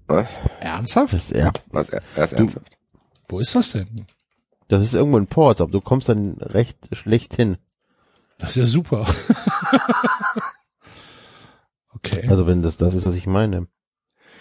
Was? 0.06 0.26
Ernsthaft? 0.60 1.14
Das, 1.14 1.28
ja, 1.30 1.50
Was? 1.70 1.90
Er 1.90 2.02
er 2.16 2.24
ist 2.24 2.32
ernsthaft. 2.32 2.70
Wo 3.28 3.38
ist 3.40 3.54
das 3.54 3.72
denn? 3.72 4.06
das 4.68 4.82
ist 4.82 4.94
irgendwo 4.94 5.18
in 5.18 5.26
Ports, 5.26 5.60
aber 5.60 5.70
du 5.70 5.80
kommst 5.80 6.08
dann 6.08 6.36
recht 6.40 6.78
schlecht 6.92 7.34
hin. 7.36 7.56
Das 8.38 8.50
ist 8.50 8.56
ja 8.56 8.66
super. 8.66 9.06
okay. 11.94 12.26
Also 12.28 12.46
wenn 12.46 12.62
das 12.62 12.76
das 12.76 12.94
ist, 12.94 13.06
was 13.06 13.14
ich 13.14 13.26
meine. 13.26 13.66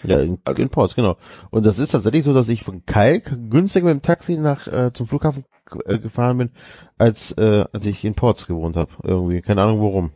Ja, 0.04 0.20
in, 0.20 0.38
Also- 0.44 0.62
in 0.62 0.68
Ports, 0.68 0.94
genau. 0.94 1.16
Und 1.50 1.66
das 1.66 1.78
ist 1.78 1.90
tatsächlich 1.90 2.24
so, 2.24 2.32
dass 2.32 2.48
ich 2.48 2.62
von 2.62 2.86
Kalk 2.86 3.36
günstiger 3.50 3.86
mit 3.86 3.94
dem 3.94 4.02
Taxi 4.02 4.36
nach 4.36 4.66
äh, 4.68 4.92
zum 4.92 5.08
Flughafen 5.08 5.44
äh, 5.86 5.98
gefahren 5.98 6.38
bin, 6.38 6.50
als 6.98 7.32
äh, 7.32 7.64
als 7.72 7.84
ich 7.84 8.04
in 8.04 8.14
Ports 8.14 8.46
gewohnt 8.46 8.76
habe. 8.76 8.92
Irgendwie, 9.02 9.42
keine 9.42 9.62
Ahnung 9.62 9.80
warum. 9.80 10.12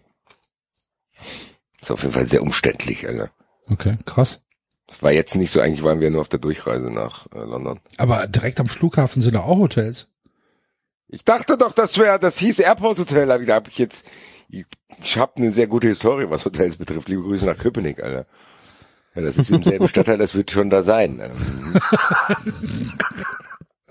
Ist 1.80 1.90
auf 1.90 2.02
jeden 2.02 2.14
Fall 2.14 2.26
sehr 2.26 2.42
umständlich, 2.42 3.06
Alter. 3.06 3.30
Okay, 3.68 3.98
krass. 4.04 4.40
Das 4.86 5.02
war 5.02 5.12
jetzt 5.12 5.36
nicht 5.36 5.50
so, 5.50 5.60
eigentlich 5.60 5.82
waren 5.82 6.00
wir 6.00 6.10
nur 6.10 6.20
auf 6.20 6.28
der 6.28 6.40
Durchreise 6.40 6.90
nach 6.90 7.26
äh, 7.32 7.38
London. 7.38 7.80
Aber 7.98 8.26
direkt 8.26 8.60
am 8.60 8.68
Flughafen 8.68 9.22
sind 9.22 9.34
da 9.34 9.40
auch 9.40 9.58
Hotels. 9.58 10.08
Ich 11.08 11.24
dachte 11.24 11.56
doch, 11.56 11.72
das 11.72 11.98
wäre, 11.98 12.18
das 12.18 12.38
hieß 12.38 12.58
Airport 12.60 12.98
Hotel, 12.98 13.30
aber 13.30 13.44
da 13.44 13.54
habe 13.54 13.70
ich 13.70 13.78
jetzt, 13.78 14.08
ich, 14.48 14.64
ich 15.02 15.18
habe 15.18 15.36
eine 15.36 15.52
sehr 15.52 15.66
gute 15.66 15.88
Historie, 15.88 16.28
was 16.28 16.44
Hotels 16.44 16.76
betrifft. 16.76 17.08
Liebe 17.08 17.22
Grüße 17.22 17.46
nach 17.46 17.58
Köpenick, 17.58 18.02
Alter. 18.02 18.26
Ja, 19.14 19.22
das 19.22 19.36
ist 19.36 19.50
im 19.50 19.62
selben 19.62 19.88
Stadtteil, 19.88 20.18
das 20.18 20.34
wird 20.34 20.50
schon 20.50 20.70
da 20.70 20.82
sein. 20.82 21.20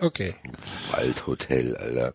Okay. 0.02 0.34
Waldhotel, 0.92 1.78
Alter. 1.78 2.14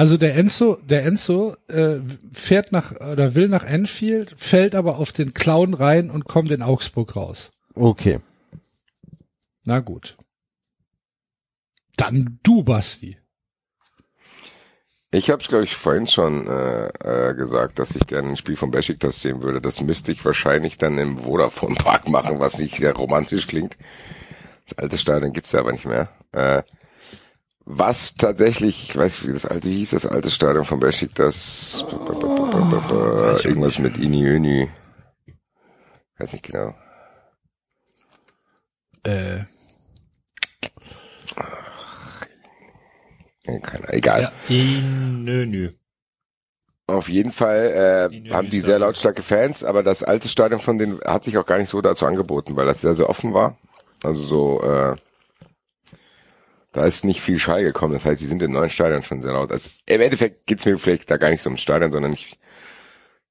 Also 0.00 0.16
der 0.16 0.34
Enzo, 0.34 0.78
der 0.82 1.04
Enzo 1.04 1.54
äh, 1.68 1.96
fährt 2.32 2.72
nach 2.72 2.92
oder 2.92 3.34
will 3.34 3.48
nach 3.48 3.64
Enfield, 3.64 4.34
fällt 4.34 4.74
aber 4.74 4.96
auf 4.96 5.12
den 5.12 5.34
Clown 5.34 5.74
rein 5.74 6.10
und 6.10 6.24
kommt 6.24 6.50
in 6.52 6.62
Augsburg 6.62 7.16
raus. 7.16 7.50
Okay. 7.74 8.20
Na 9.64 9.80
gut. 9.80 10.16
Dann 11.98 12.38
du, 12.42 12.62
Basti. 12.62 13.18
Ich 15.10 15.28
habe 15.28 15.42
es, 15.42 15.48
glaube 15.50 15.64
ich, 15.64 15.76
vorhin 15.76 16.06
schon 16.06 16.46
äh, 16.46 16.86
äh, 16.86 17.34
gesagt, 17.34 17.78
dass 17.78 17.94
ich 17.94 18.06
gerne 18.06 18.30
ein 18.30 18.36
Spiel 18.38 18.56
von 18.56 18.70
Besiktas 18.70 19.20
sehen 19.20 19.42
würde. 19.42 19.60
Das 19.60 19.82
müsste 19.82 20.12
ich 20.12 20.24
wahrscheinlich 20.24 20.78
dann 20.78 20.96
im 20.96 21.18
Vodafone 21.18 21.74
Park 21.74 22.08
machen, 22.08 22.40
was 22.40 22.58
nicht 22.58 22.76
sehr 22.76 22.96
romantisch 22.96 23.46
klingt. 23.46 23.76
Das 24.66 24.78
alte 24.78 24.96
Stadion 24.96 25.34
gibt's 25.34 25.52
ja 25.52 25.60
aber 25.60 25.72
nicht 25.72 25.84
mehr. 25.84 26.08
Äh, 26.32 26.62
was 27.64 28.14
tatsächlich, 28.14 28.84
ich 28.84 28.96
weiß, 28.96 29.26
wie 29.26 29.32
das 29.32 29.46
alte 29.46 29.68
wie 29.68 29.76
hieß, 29.76 29.90
das 29.90 30.06
alte 30.06 30.30
Stadion 30.30 30.64
von 30.64 30.80
Besiktas. 30.80 31.84
Irgendwas 33.44 33.78
mit 33.78 33.96
Iniöni. 33.98 34.68
Weiß 36.18 36.32
nicht 36.32 36.44
genau. 36.44 36.74
Äh, 39.04 39.44
Ja, 43.46 43.58
Keine, 43.58 43.88
egal. 43.92 44.22
Ja, 44.22 44.32
nö, 44.48 45.46
nö. 45.46 45.72
Auf 46.86 47.08
jeden 47.08 47.32
Fall 47.32 48.08
äh, 48.10 48.10
den 48.10 48.32
haben 48.32 48.46
die 48.48 48.58
Stadion. 48.58 48.64
sehr 48.64 48.78
lautstarke 48.80 49.22
Fans, 49.22 49.62
aber 49.64 49.82
das 49.82 50.02
alte 50.02 50.28
Stadion 50.28 50.60
von 50.60 50.78
denen 50.78 51.00
hat 51.04 51.24
sich 51.24 51.38
auch 51.38 51.46
gar 51.46 51.58
nicht 51.58 51.68
so 51.68 51.80
dazu 51.80 52.04
angeboten, 52.06 52.56
weil 52.56 52.66
das 52.66 52.80
sehr, 52.80 52.94
sehr 52.94 53.08
offen 53.08 53.32
war. 53.32 53.56
Also 54.02 54.22
so, 54.22 54.62
äh, 54.62 54.96
da 56.72 56.84
ist 56.84 57.04
nicht 57.04 57.20
viel 57.20 57.38
Schall 57.38 57.62
gekommen. 57.62 57.94
Das 57.94 58.04
heißt, 58.04 58.20
die 58.20 58.26
sind 58.26 58.42
im 58.42 58.52
neuen 58.52 58.70
Stadion 58.70 59.02
schon 59.02 59.22
sehr 59.22 59.32
laut. 59.32 59.50
Also, 59.52 59.68
Im 59.86 60.00
Endeffekt 60.00 60.46
geht's 60.46 60.64
mir 60.66 60.78
vielleicht 60.78 61.10
da 61.10 61.16
gar 61.16 61.30
nicht 61.30 61.42
so 61.42 61.50
ums 61.50 61.62
Stadion, 61.62 61.92
sondern 61.92 62.12
ich, 62.12 62.38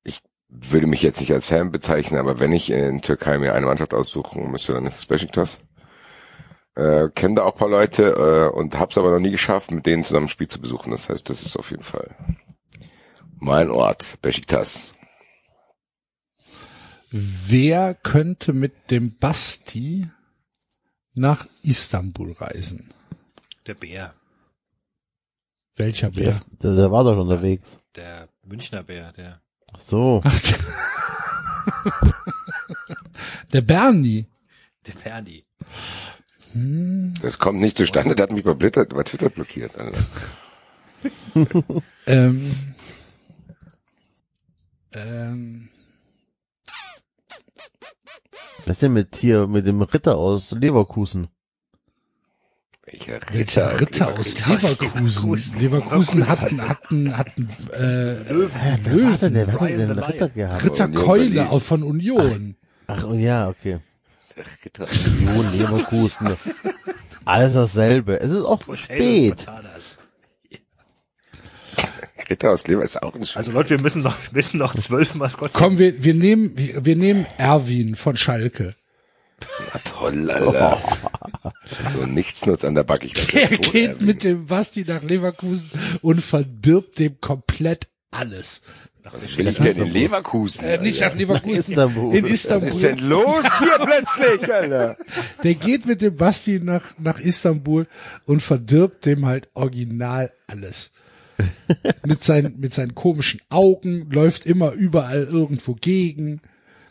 ich 0.04 0.22
würde 0.50 0.88
mich 0.88 1.02
jetzt 1.02 1.20
nicht 1.20 1.32
als 1.34 1.46
Fan 1.46 1.72
bezeichnen, 1.72 2.20
aber 2.20 2.40
wenn 2.40 2.52
ich 2.52 2.70
in 2.70 3.02
Türkei 3.02 3.38
mir 3.38 3.54
eine 3.54 3.66
Mannschaft 3.66 3.94
aussuchen 3.94 4.52
müsste, 4.52 4.74
dann 4.74 4.86
ist 4.86 4.98
es 5.00 5.06
Besiktas. 5.06 5.60
Äh, 6.76 7.10
kenne 7.16 7.36
da 7.36 7.44
auch 7.44 7.56
paar 7.56 7.70
Leute 7.70 8.52
äh, 8.54 8.56
und 8.56 8.80
hab's 8.80 8.98
aber 8.98 9.12
noch 9.12 9.20
nie 9.20 9.32
geschafft, 9.32 9.72
mit 9.72 9.86
denen 9.86 10.04
zusammen 10.04 10.28
ein 10.28 10.30
Spiel 10.30 10.48
zu 10.48 10.60
besuchen. 10.60 10.92
Das 10.92 11.10
heißt, 11.10 11.30
das 11.30 11.42
ist 11.42 11.58
auf 11.58 11.72
jeden 11.72 11.84
Fall 11.84 12.16
mein 13.40 13.70
Ort, 13.70 14.22
Besiktas. 14.22 14.92
wer 17.12 17.96
könnte 17.96 18.54
mit 18.54 18.92
dem 18.92 19.18
Basti 19.18 20.10
nach 21.14 21.48
Istanbul 21.64 22.34
reisen? 22.34 22.94
Der 23.66 23.74
Bär. 23.74 24.14
Welcher 25.76 26.10
Bär? 26.10 26.40
Der, 26.62 26.76
der 26.76 26.92
war 26.92 27.04
doch 27.04 27.12
schon 27.14 27.30
unterwegs. 27.30 27.68
Der 27.96 28.30
Münchner 28.44 28.84
Bär, 28.84 29.12
der. 29.14 29.42
Ach 29.74 29.80
so. 29.80 30.22
Der 33.54 33.62
Bernie. 33.62 34.28
Der 34.86 34.94
Ferdi. 34.94 35.46
Das 37.22 37.38
kommt 37.38 37.60
nicht 37.60 37.78
zustande, 37.78 38.16
der 38.16 38.24
hat 38.24 38.32
mich 38.32 38.44
bei, 38.44 38.54
Twitter, 38.54 38.86
bei 38.86 39.04
Twitter 39.04 39.30
blockiert. 39.30 39.78
Alter. 39.78 40.00
Ähm, 42.08 42.52
ähm, 44.94 45.70
Was 48.66 48.68
ist 48.68 48.82
denn 48.82 48.94
mit 48.94 49.16
hier, 49.16 49.48
mit 49.48 49.68
dem 49.68 49.82
Ritter 49.84 50.18
aus 50.18 50.52
Leverkusen? 50.52 51.30
Welcher 52.92 53.20
welcher 53.32 53.80
Ritter? 53.80 53.80
Ritter 53.80 54.18
aus 54.18 54.46
Leverkusen? 54.48 55.60
Leverkusen 55.60 56.28
hatten, 56.28 56.68
hatten, 56.68 57.18
hatten, 57.18 57.48
äh, 57.72 58.16
Hä, 58.26 58.78
wer 58.84 59.04
war 59.04 59.18
denn, 59.18 59.34
der, 59.36 59.48
wer 59.48 59.60
hat 59.60 59.70
denn 59.70 59.92
Ritter 59.92 60.30
gehabt? 60.30 60.64
Ritter 60.66 60.86
Union 60.86 61.04
Keule 61.06 61.30
Berlin. 61.30 61.48
auch 61.50 61.62
von 61.62 61.84
Union. 61.84 62.56
Ach, 62.88 63.04
oh 63.04 63.14
ja, 63.14 63.48
okay. 63.50 63.80
Ritter. 64.66 64.88
Union 65.18 65.54
Leverkusen. 65.58 66.30
Alles 67.26 67.54
dasselbe. 67.54 68.20
Es 68.20 68.32
ist 68.32 68.44
auch 68.44 68.60
Potatoes, 68.60 68.86
spät. 68.86 69.46
Ritter 72.30 72.52
aus 72.52 72.68
Lever 72.68 72.84
ist 72.84 73.02
auch 73.02 73.14
ein 73.14 73.24
Also 73.36 73.52
Leute, 73.52 73.72
wir 73.72 73.82
müssen 73.82 74.02
noch, 74.02 74.16
wir 74.16 74.34
müssen 74.34 74.58
noch 74.58 74.76
zwölf 74.76 75.14
Maskottchen. 75.16 75.60
Komm, 75.60 75.78
wir, 75.78 76.04
wir 76.04 76.14
nehmen, 76.16 76.58
wir, 76.58 76.86
wir 76.86 76.96
nehmen 76.96 77.28
Erwin 77.38 77.96
von 77.96 78.18
Schalke. 78.18 78.76
Na 79.74 79.80
toll, 79.84 80.30
Alter. 80.32 80.78
So 81.94 82.02
ein 82.02 82.14
Nichtsnutz 82.14 82.64
an 82.66 82.76
der 82.76 82.84
Backe. 82.84 83.06
Ich 83.08 83.14
dachte, 83.14 83.40
Er 83.40 83.50
tot, 83.50 83.72
geht 83.74 83.90
Erwin. 83.92 84.06
mit 84.06 84.24
dem 84.24 84.46
Basti 84.48 84.84
nach 84.88 85.04
Leverkusen 85.04 85.70
und 86.02 86.22
verdirbt 86.22 87.00
dem 87.00 87.20
komplett 87.22 87.88
alles. 88.12 88.62
Was 89.12 89.38
will 89.38 89.48
ich 89.48 89.58
denn 89.58 89.78
in 89.78 89.90
Leverkusen? 89.92 90.66
Äh, 90.66 90.78
nicht 90.82 91.02
nach 91.02 91.16
Leverkusen, 91.16 91.72
Istanbul. 91.72 92.16
in 92.16 92.26
Was 92.26 92.32
ist 92.32 92.50
denn 92.50 92.64
Istanbul. 92.64 93.08
los 93.08 93.60
hier 93.60 93.80
plötzlich, 93.80 94.54
Alter? 94.54 94.98
Der 95.44 95.56
geht 95.56 95.86
mit 95.88 96.02
dem 96.02 96.16
Basti 96.16 96.60
nach, 96.60 96.84
nach 97.00 97.20
Istanbul 97.20 97.88
und 98.26 98.42
verdirbt 98.44 99.06
dem 99.06 99.26
halt 99.26 99.50
original 99.54 100.32
alles. 100.48 100.92
mit 102.06 102.24
seinen, 102.24 102.60
mit 102.60 102.74
seinen 102.74 102.94
komischen 102.94 103.42
Augen, 103.50 104.10
läuft 104.12 104.46
immer 104.46 104.74
überall 104.74 105.24
irgendwo 105.24 105.74
gegen. 105.74 106.42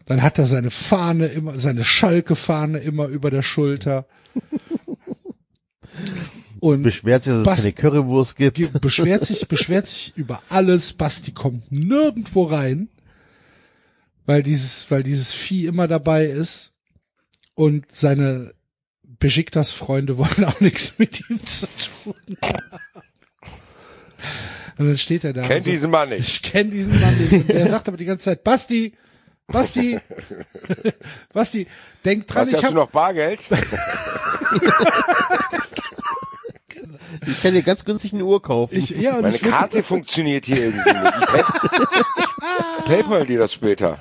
Dann 0.08 0.22
hat 0.22 0.38
er 0.38 0.46
seine 0.46 0.70
Fahne 0.70 1.26
immer, 1.26 1.60
seine 1.60 1.84
Schalke-Fahne 1.84 2.78
immer 2.78 3.06
über 3.08 3.30
der 3.30 3.42
Schulter. 3.42 4.06
Und 6.60 6.82
Beschwert 6.82 7.24
sich, 7.24 7.32
dass 7.32 7.40
es 7.40 7.44
Bas- 7.44 7.60
keine 7.60 7.72
Currywurst 7.74 8.34
gibt. 8.36 8.80
beschwert 8.80 9.26
sich, 9.26 9.46
beschwert 9.46 9.86
sich 9.86 10.14
über 10.16 10.42
alles. 10.48 10.94
Basti 10.94 11.32
kommt 11.32 11.70
nirgendwo 11.70 12.44
rein, 12.44 12.88
weil 14.26 14.42
dieses, 14.42 14.90
weil 14.90 15.02
dieses 15.02 15.32
Vieh 15.34 15.66
immer 15.66 15.86
dabei 15.86 16.24
ist 16.24 16.72
und 17.54 17.84
seine 17.92 18.52
Besiktas 19.20 19.72
Freunde 19.72 20.16
wollen 20.18 20.44
auch 20.46 20.60
nichts 20.60 20.98
mit 20.98 21.28
ihm 21.28 21.44
zu 21.44 21.66
tun. 22.02 22.14
Und 24.78 24.86
dann 24.86 24.96
steht 24.96 25.24
er 25.24 25.32
da. 25.32 25.42
Kennt 25.46 25.64
so, 25.64 25.70
diesen 25.70 25.90
Mann 25.90 26.08
nicht. 26.08 26.28
Ich 26.28 26.42
kenne 26.42 26.70
diesen 26.70 26.98
Mann 27.00 27.16
nicht. 27.18 27.32
Und 27.32 27.48
der 27.48 27.68
sagt 27.68 27.88
aber 27.88 27.96
die 27.96 28.04
ganze 28.04 28.24
Zeit, 28.26 28.42
Basti, 28.44 28.94
Basti, 29.50 29.98
Basti, 31.32 31.66
denk 32.04 32.26
dran, 32.26 32.42
Was, 32.42 32.48
ich 32.48 32.54
hast 32.56 32.62
du 32.64 32.68
hab, 32.68 32.74
noch 32.74 32.90
Bargeld? 32.90 33.40
Ich 37.26 37.42
kann 37.42 37.52
dir 37.52 37.62
ganz 37.62 37.84
günstig 37.84 38.12
eine 38.12 38.24
Uhr 38.24 38.40
kaufen. 38.42 38.74
ich, 38.76 38.90
ja, 38.90 39.20
Meine 39.20 39.38
Karte 39.38 39.82
funktioniert 39.82 40.46
hier 40.46 40.64
irgendwie 40.64 40.90
nicht. 40.90 41.14
Ich 41.18 42.84
pay 42.84 43.02
PayPal 43.02 43.26
dir 43.26 43.38
das 43.38 43.52
später. 43.52 43.98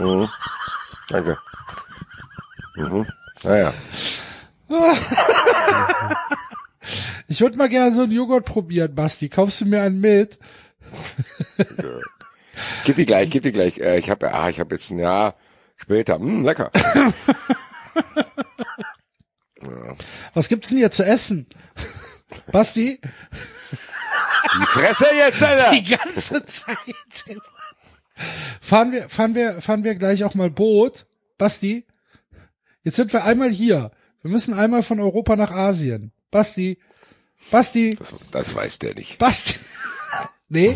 Mhm. 0.00 0.28
Danke. 1.08 1.36
Mhm. 2.76 3.04
Naja. 3.44 3.72
Ich 7.28 7.40
würde 7.40 7.56
mal 7.56 7.68
gerne 7.68 7.94
so 7.94 8.02
einen 8.02 8.12
Joghurt 8.12 8.44
probieren, 8.44 8.94
Basti. 8.94 9.28
Kaufst 9.28 9.60
du 9.60 9.66
mir 9.66 9.82
einen 9.82 10.00
mit? 10.00 10.38
Gib 12.84 12.96
die 12.96 13.06
gleich, 13.06 13.30
gib 13.30 13.42
die 13.42 13.52
gleich. 13.52 13.78
Äh, 13.78 13.98
ich 13.98 14.10
habe 14.10 14.32
ah, 14.32 14.48
ich 14.48 14.60
habe 14.60 14.74
jetzt 14.74 14.90
ein 14.90 14.98
Jahr 14.98 15.34
Später, 15.76 16.18
hm, 16.18 16.44
lecker. 16.44 16.70
Was 20.34 20.48
gibt's 20.48 20.70
denn 20.70 20.78
hier 20.78 20.90
zu 20.90 21.04
essen? 21.04 21.46
Basti? 22.52 23.00
Die 23.02 24.66
Fresse 24.66 25.06
jetzt, 25.14 25.42
Alter! 25.42 25.72
Die 25.72 25.84
ganze 25.84 26.44
Zeit. 26.46 26.76
Fahren 28.60 28.92
wir, 28.92 29.08
fahren 29.08 29.34
wir, 29.34 29.60
fahren 29.60 29.82
wir 29.84 29.94
gleich 29.94 30.24
auch 30.24 30.34
mal 30.34 30.50
Boot? 30.50 31.06
Basti? 31.38 31.86
Jetzt 32.82 32.96
sind 32.96 33.12
wir 33.12 33.24
einmal 33.24 33.50
hier. 33.50 33.90
Wir 34.22 34.30
müssen 34.30 34.54
einmal 34.54 34.82
von 34.82 35.00
Europa 35.00 35.36
nach 35.36 35.50
Asien. 35.50 36.12
Basti? 36.30 36.78
Basti? 37.50 37.96
Das, 37.96 38.14
das 38.30 38.54
weiß 38.54 38.78
der 38.78 38.94
nicht. 38.94 39.18
Basti? 39.18 39.58
nee? 40.48 40.74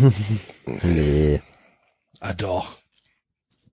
Nee. 0.83 1.41
Ah, 2.21 2.33
doch. 2.35 2.79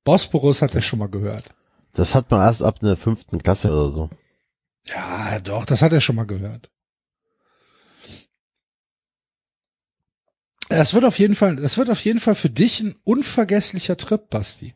Bosporus 0.04 0.62
hat 0.62 0.76
er 0.76 0.82
schon 0.82 1.00
mal 1.00 1.10
gehört. 1.10 1.46
Das 1.94 2.14
hat 2.14 2.30
man 2.30 2.42
erst 2.42 2.62
ab 2.62 2.80
der 2.80 2.98
fünften 2.98 3.42
Klasse 3.42 3.72
oder 3.72 3.92
so. 3.92 4.10
Ja, 4.86 5.40
doch, 5.40 5.66
das 5.66 5.82
hat 5.82 5.94
er 5.94 6.02
schon 6.02 6.16
mal 6.16 6.28
gehört. 6.28 6.70
Das 10.70 10.94
wird 10.94 11.06
auf 11.06 11.20
jeden 11.20 11.36
Fall, 11.36 11.56
das 11.58 11.78
wird 11.78 11.90
auf 11.90 12.04
jeden 12.04 12.20
Fall 12.20 12.36
für 12.36 12.50
dich 12.50 12.80
ein 12.82 12.96
unvergesslicher 13.04 13.98
Trip, 13.98 14.30
Basti. 14.30 14.74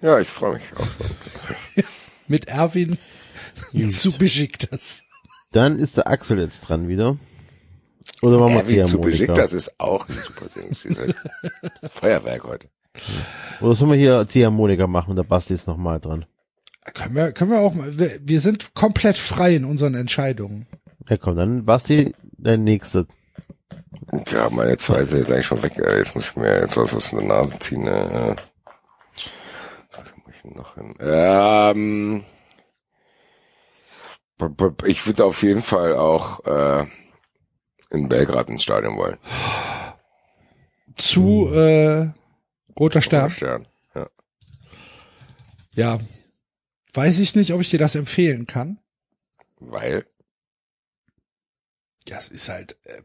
Ja, 0.00 0.20
ich 0.20 0.28
freue 0.28 0.54
mich 0.54 0.64
auch. 0.76 1.84
Mit 2.28 2.48
Erwin 2.48 2.98
zu 3.90 4.12
Besiktas. 4.12 5.02
Dann 5.52 5.78
ist 5.78 5.96
der 5.96 6.06
Axel 6.06 6.38
jetzt 6.38 6.60
dran 6.60 6.88
wieder. 6.88 7.18
Oder 8.22 8.38
machen 8.38 8.54
wir 8.54 8.60
Erwin 8.60 8.86
zu 8.86 8.98
Ziehharmonika? 8.98 9.06
Besiktas 9.10 9.52
ist 9.52 9.80
auch 9.80 10.06
super 10.08 10.46
halt 10.98 11.16
Feuerwerk 11.90 12.44
heute. 12.44 12.68
Oder 13.60 13.74
sollen 13.76 13.90
wir 13.92 13.98
hier 13.98 14.26
Ziehharmonika 14.28 14.86
machen 14.86 15.10
und 15.10 15.16
der 15.16 15.22
Basti 15.22 15.54
ist 15.54 15.66
nochmal 15.66 16.00
dran? 16.00 16.26
Können 16.94 17.14
wir, 17.14 17.32
können 17.32 17.50
wir 17.50 17.60
auch 17.60 17.74
mal, 17.74 17.98
wir, 17.98 18.10
wir 18.22 18.40
sind 18.40 18.74
komplett 18.74 19.18
frei 19.18 19.54
in 19.54 19.64
unseren 19.64 19.94
Entscheidungen. 19.94 20.66
Ja 21.08 21.16
komm, 21.16 21.36
dann 21.36 21.64
Basti, 21.64 22.14
dein 22.36 22.64
nächster. 22.64 23.06
Ja, 24.30 24.48
meine 24.50 24.76
zwei 24.78 25.04
sind 25.04 25.20
jetzt 25.20 25.32
eigentlich 25.32 25.46
schon 25.46 25.62
weg. 25.62 25.78
Äh, 25.78 25.98
Jetzt 25.98 26.14
muss 26.14 26.28
ich 26.28 26.36
mir 26.36 26.48
etwas 26.48 26.94
aus 26.94 27.10
der 27.10 27.22
Nase 27.22 27.58
ziehen. 27.58 27.86
äh. 27.86 28.36
Was 29.92 30.14
muss 30.24 30.34
ich 30.34 30.44
noch 30.54 30.74
hin? 30.74 30.94
Ähm, 31.00 32.24
ich 34.86 35.06
würde 35.06 35.24
auf 35.24 35.42
jeden 35.42 35.62
Fall 35.62 35.94
auch 35.94 36.44
äh, 36.46 36.86
in 37.90 38.08
Belgrad 38.08 38.48
ins 38.48 38.62
Stadion 38.62 38.96
wollen. 38.96 39.18
Zu 40.96 41.48
äh, 41.52 42.10
Roter 42.78 43.02
Stern. 43.02 43.30
Stern. 43.30 43.66
Ja. 43.94 44.08
Ja. 45.72 45.98
Weiß 46.94 47.18
ich 47.18 47.34
nicht, 47.34 47.52
ob 47.52 47.60
ich 47.60 47.70
dir 47.70 47.78
das 47.78 47.94
empfehlen 47.94 48.46
kann. 48.46 48.80
Weil, 49.60 50.06
Das 52.06 52.28
ist 52.28 52.48
halt. 52.48 52.76
Ähm, 52.86 53.04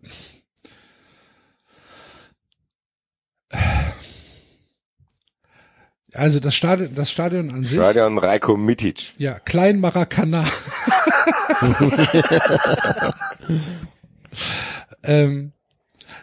also 6.14 6.40
das 6.40 6.56
Stadion, 6.56 6.94
das 6.96 7.12
Stadion 7.12 7.52
an 7.52 7.64
sich. 7.64 7.78
Stadion 7.78 8.18
Rajko 8.18 8.56
Mitic. 8.58 9.14
Ja, 9.18 9.40
Klein 9.40 9.80
Maracana. 9.80 10.46
ähm, 15.04 15.52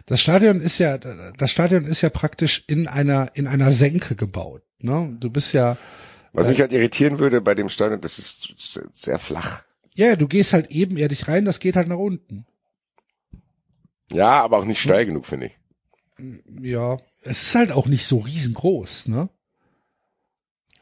das 0.06 0.20
Stadion 0.20 0.60
ist 0.60 0.78
ja, 0.78 0.98
das 0.98 1.50
Stadion 1.50 1.84
ist 1.84 2.02
ja 2.02 2.10
praktisch 2.10 2.64
in 2.66 2.86
einer, 2.86 3.30
in 3.34 3.46
einer 3.46 3.72
Senke 3.72 4.14
gebaut. 4.14 4.62
Ne? 4.78 5.16
Du 5.18 5.30
bist 5.30 5.52
ja, 5.52 5.76
Was 6.32 6.48
mich 6.48 6.60
halt 6.60 6.72
irritieren 6.72 7.18
würde 7.18 7.40
bei 7.40 7.54
dem 7.54 7.68
Stadion, 7.68 8.00
das 8.00 8.18
ist 8.18 8.54
sehr 8.92 9.18
flach. 9.18 9.62
ja, 9.94 10.16
du 10.16 10.28
gehst 10.28 10.52
halt 10.52 10.70
ebenerdig 10.70 11.28
rein, 11.28 11.44
das 11.44 11.60
geht 11.60 11.76
halt 11.76 11.88
nach 11.88 11.96
unten. 11.96 12.46
Ja, 14.12 14.42
aber 14.42 14.58
auch 14.58 14.64
nicht 14.64 14.80
steil 14.80 15.06
genug, 15.06 15.26
finde 15.26 15.46
ich. 15.46 15.58
Ja, 16.60 16.98
es 17.22 17.42
ist 17.42 17.54
halt 17.54 17.72
auch 17.72 17.86
nicht 17.86 18.04
so 18.04 18.18
riesengroß, 18.18 19.08
ne? 19.08 19.30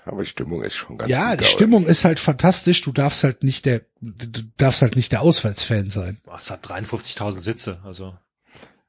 Aber 0.08 0.22
die 0.22 0.28
Stimmung 0.28 0.62
ist 0.62 0.74
schon 0.74 0.96
ganz 0.98 1.10
Ja, 1.10 1.32
gut, 1.32 1.40
die 1.40 1.44
Stimmung 1.44 1.86
ist 1.86 2.04
halt 2.04 2.18
fantastisch. 2.18 2.80
Du 2.80 2.92
darfst 2.92 3.24
halt 3.24 3.44
nicht 3.44 3.66
der, 3.66 3.82
du 4.00 4.42
darfst 4.56 4.80
halt 4.82 4.96
nicht 4.96 5.12
der 5.12 5.20
Auswärtsfan 5.22 5.90
sein. 5.90 6.18
Boah, 6.24 6.36
es 6.36 6.50
hat 6.50 6.64
53.000 6.66 7.40
Sitze, 7.40 7.80
also. 7.84 8.16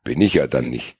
Bin 0.04 0.22
ich 0.22 0.34
ja 0.36 0.48
dann 0.48 0.70
nicht. 0.70 0.96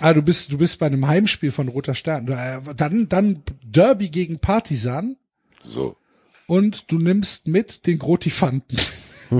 Ah, 0.00 0.12
du 0.12 0.22
bist, 0.22 0.52
du 0.52 0.58
bist 0.58 0.78
bei 0.78 0.86
einem 0.86 1.08
Heimspiel 1.08 1.50
von 1.50 1.68
Roter 1.68 1.94
Stern. 1.94 2.28
Äh, 2.28 2.60
Dann, 2.76 3.08
dann 3.08 3.42
Derby 3.64 4.10
gegen 4.10 4.38
Partisan 4.38 5.16
So. 5.60 5.96
und 6.46 6.92
du 6.92 6.98
nimmst 6.98 7.48
mit 7.48 7.86
den 7.86 7.98
Grotifanten. 7.98 8.78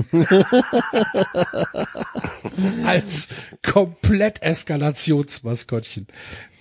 Als 2.85 3.27
komplett 3.63 4.41
Eskalationsmaskottchen. 4.43 6.07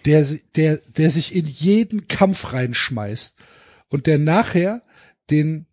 Der, 0.04 0.24
der, 0.56 0.76
der 0.86 1.10
sich 1.10 1.34
in 1.34 1.46
jeden 1.46 2.08
Kampf 2.08 2.52
reinschmeißt 2.52 3.36
und 3.88 4.06
der 4.06 4.18
nachher 4.18 4.82
den, 5.30 5.66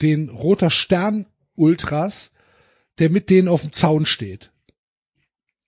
den 0.00 0.28
Roter 0.28 0.70
Stern 0.70 1.26
Ultras, 1.54 2.32
der 2.98 3.10
mit 3.10 3.30
denen 3.30 3.48
auf 3.48 3.62
dem 3.62 3.72
Zaun 3.72 4.06
steht. 4.06 4.52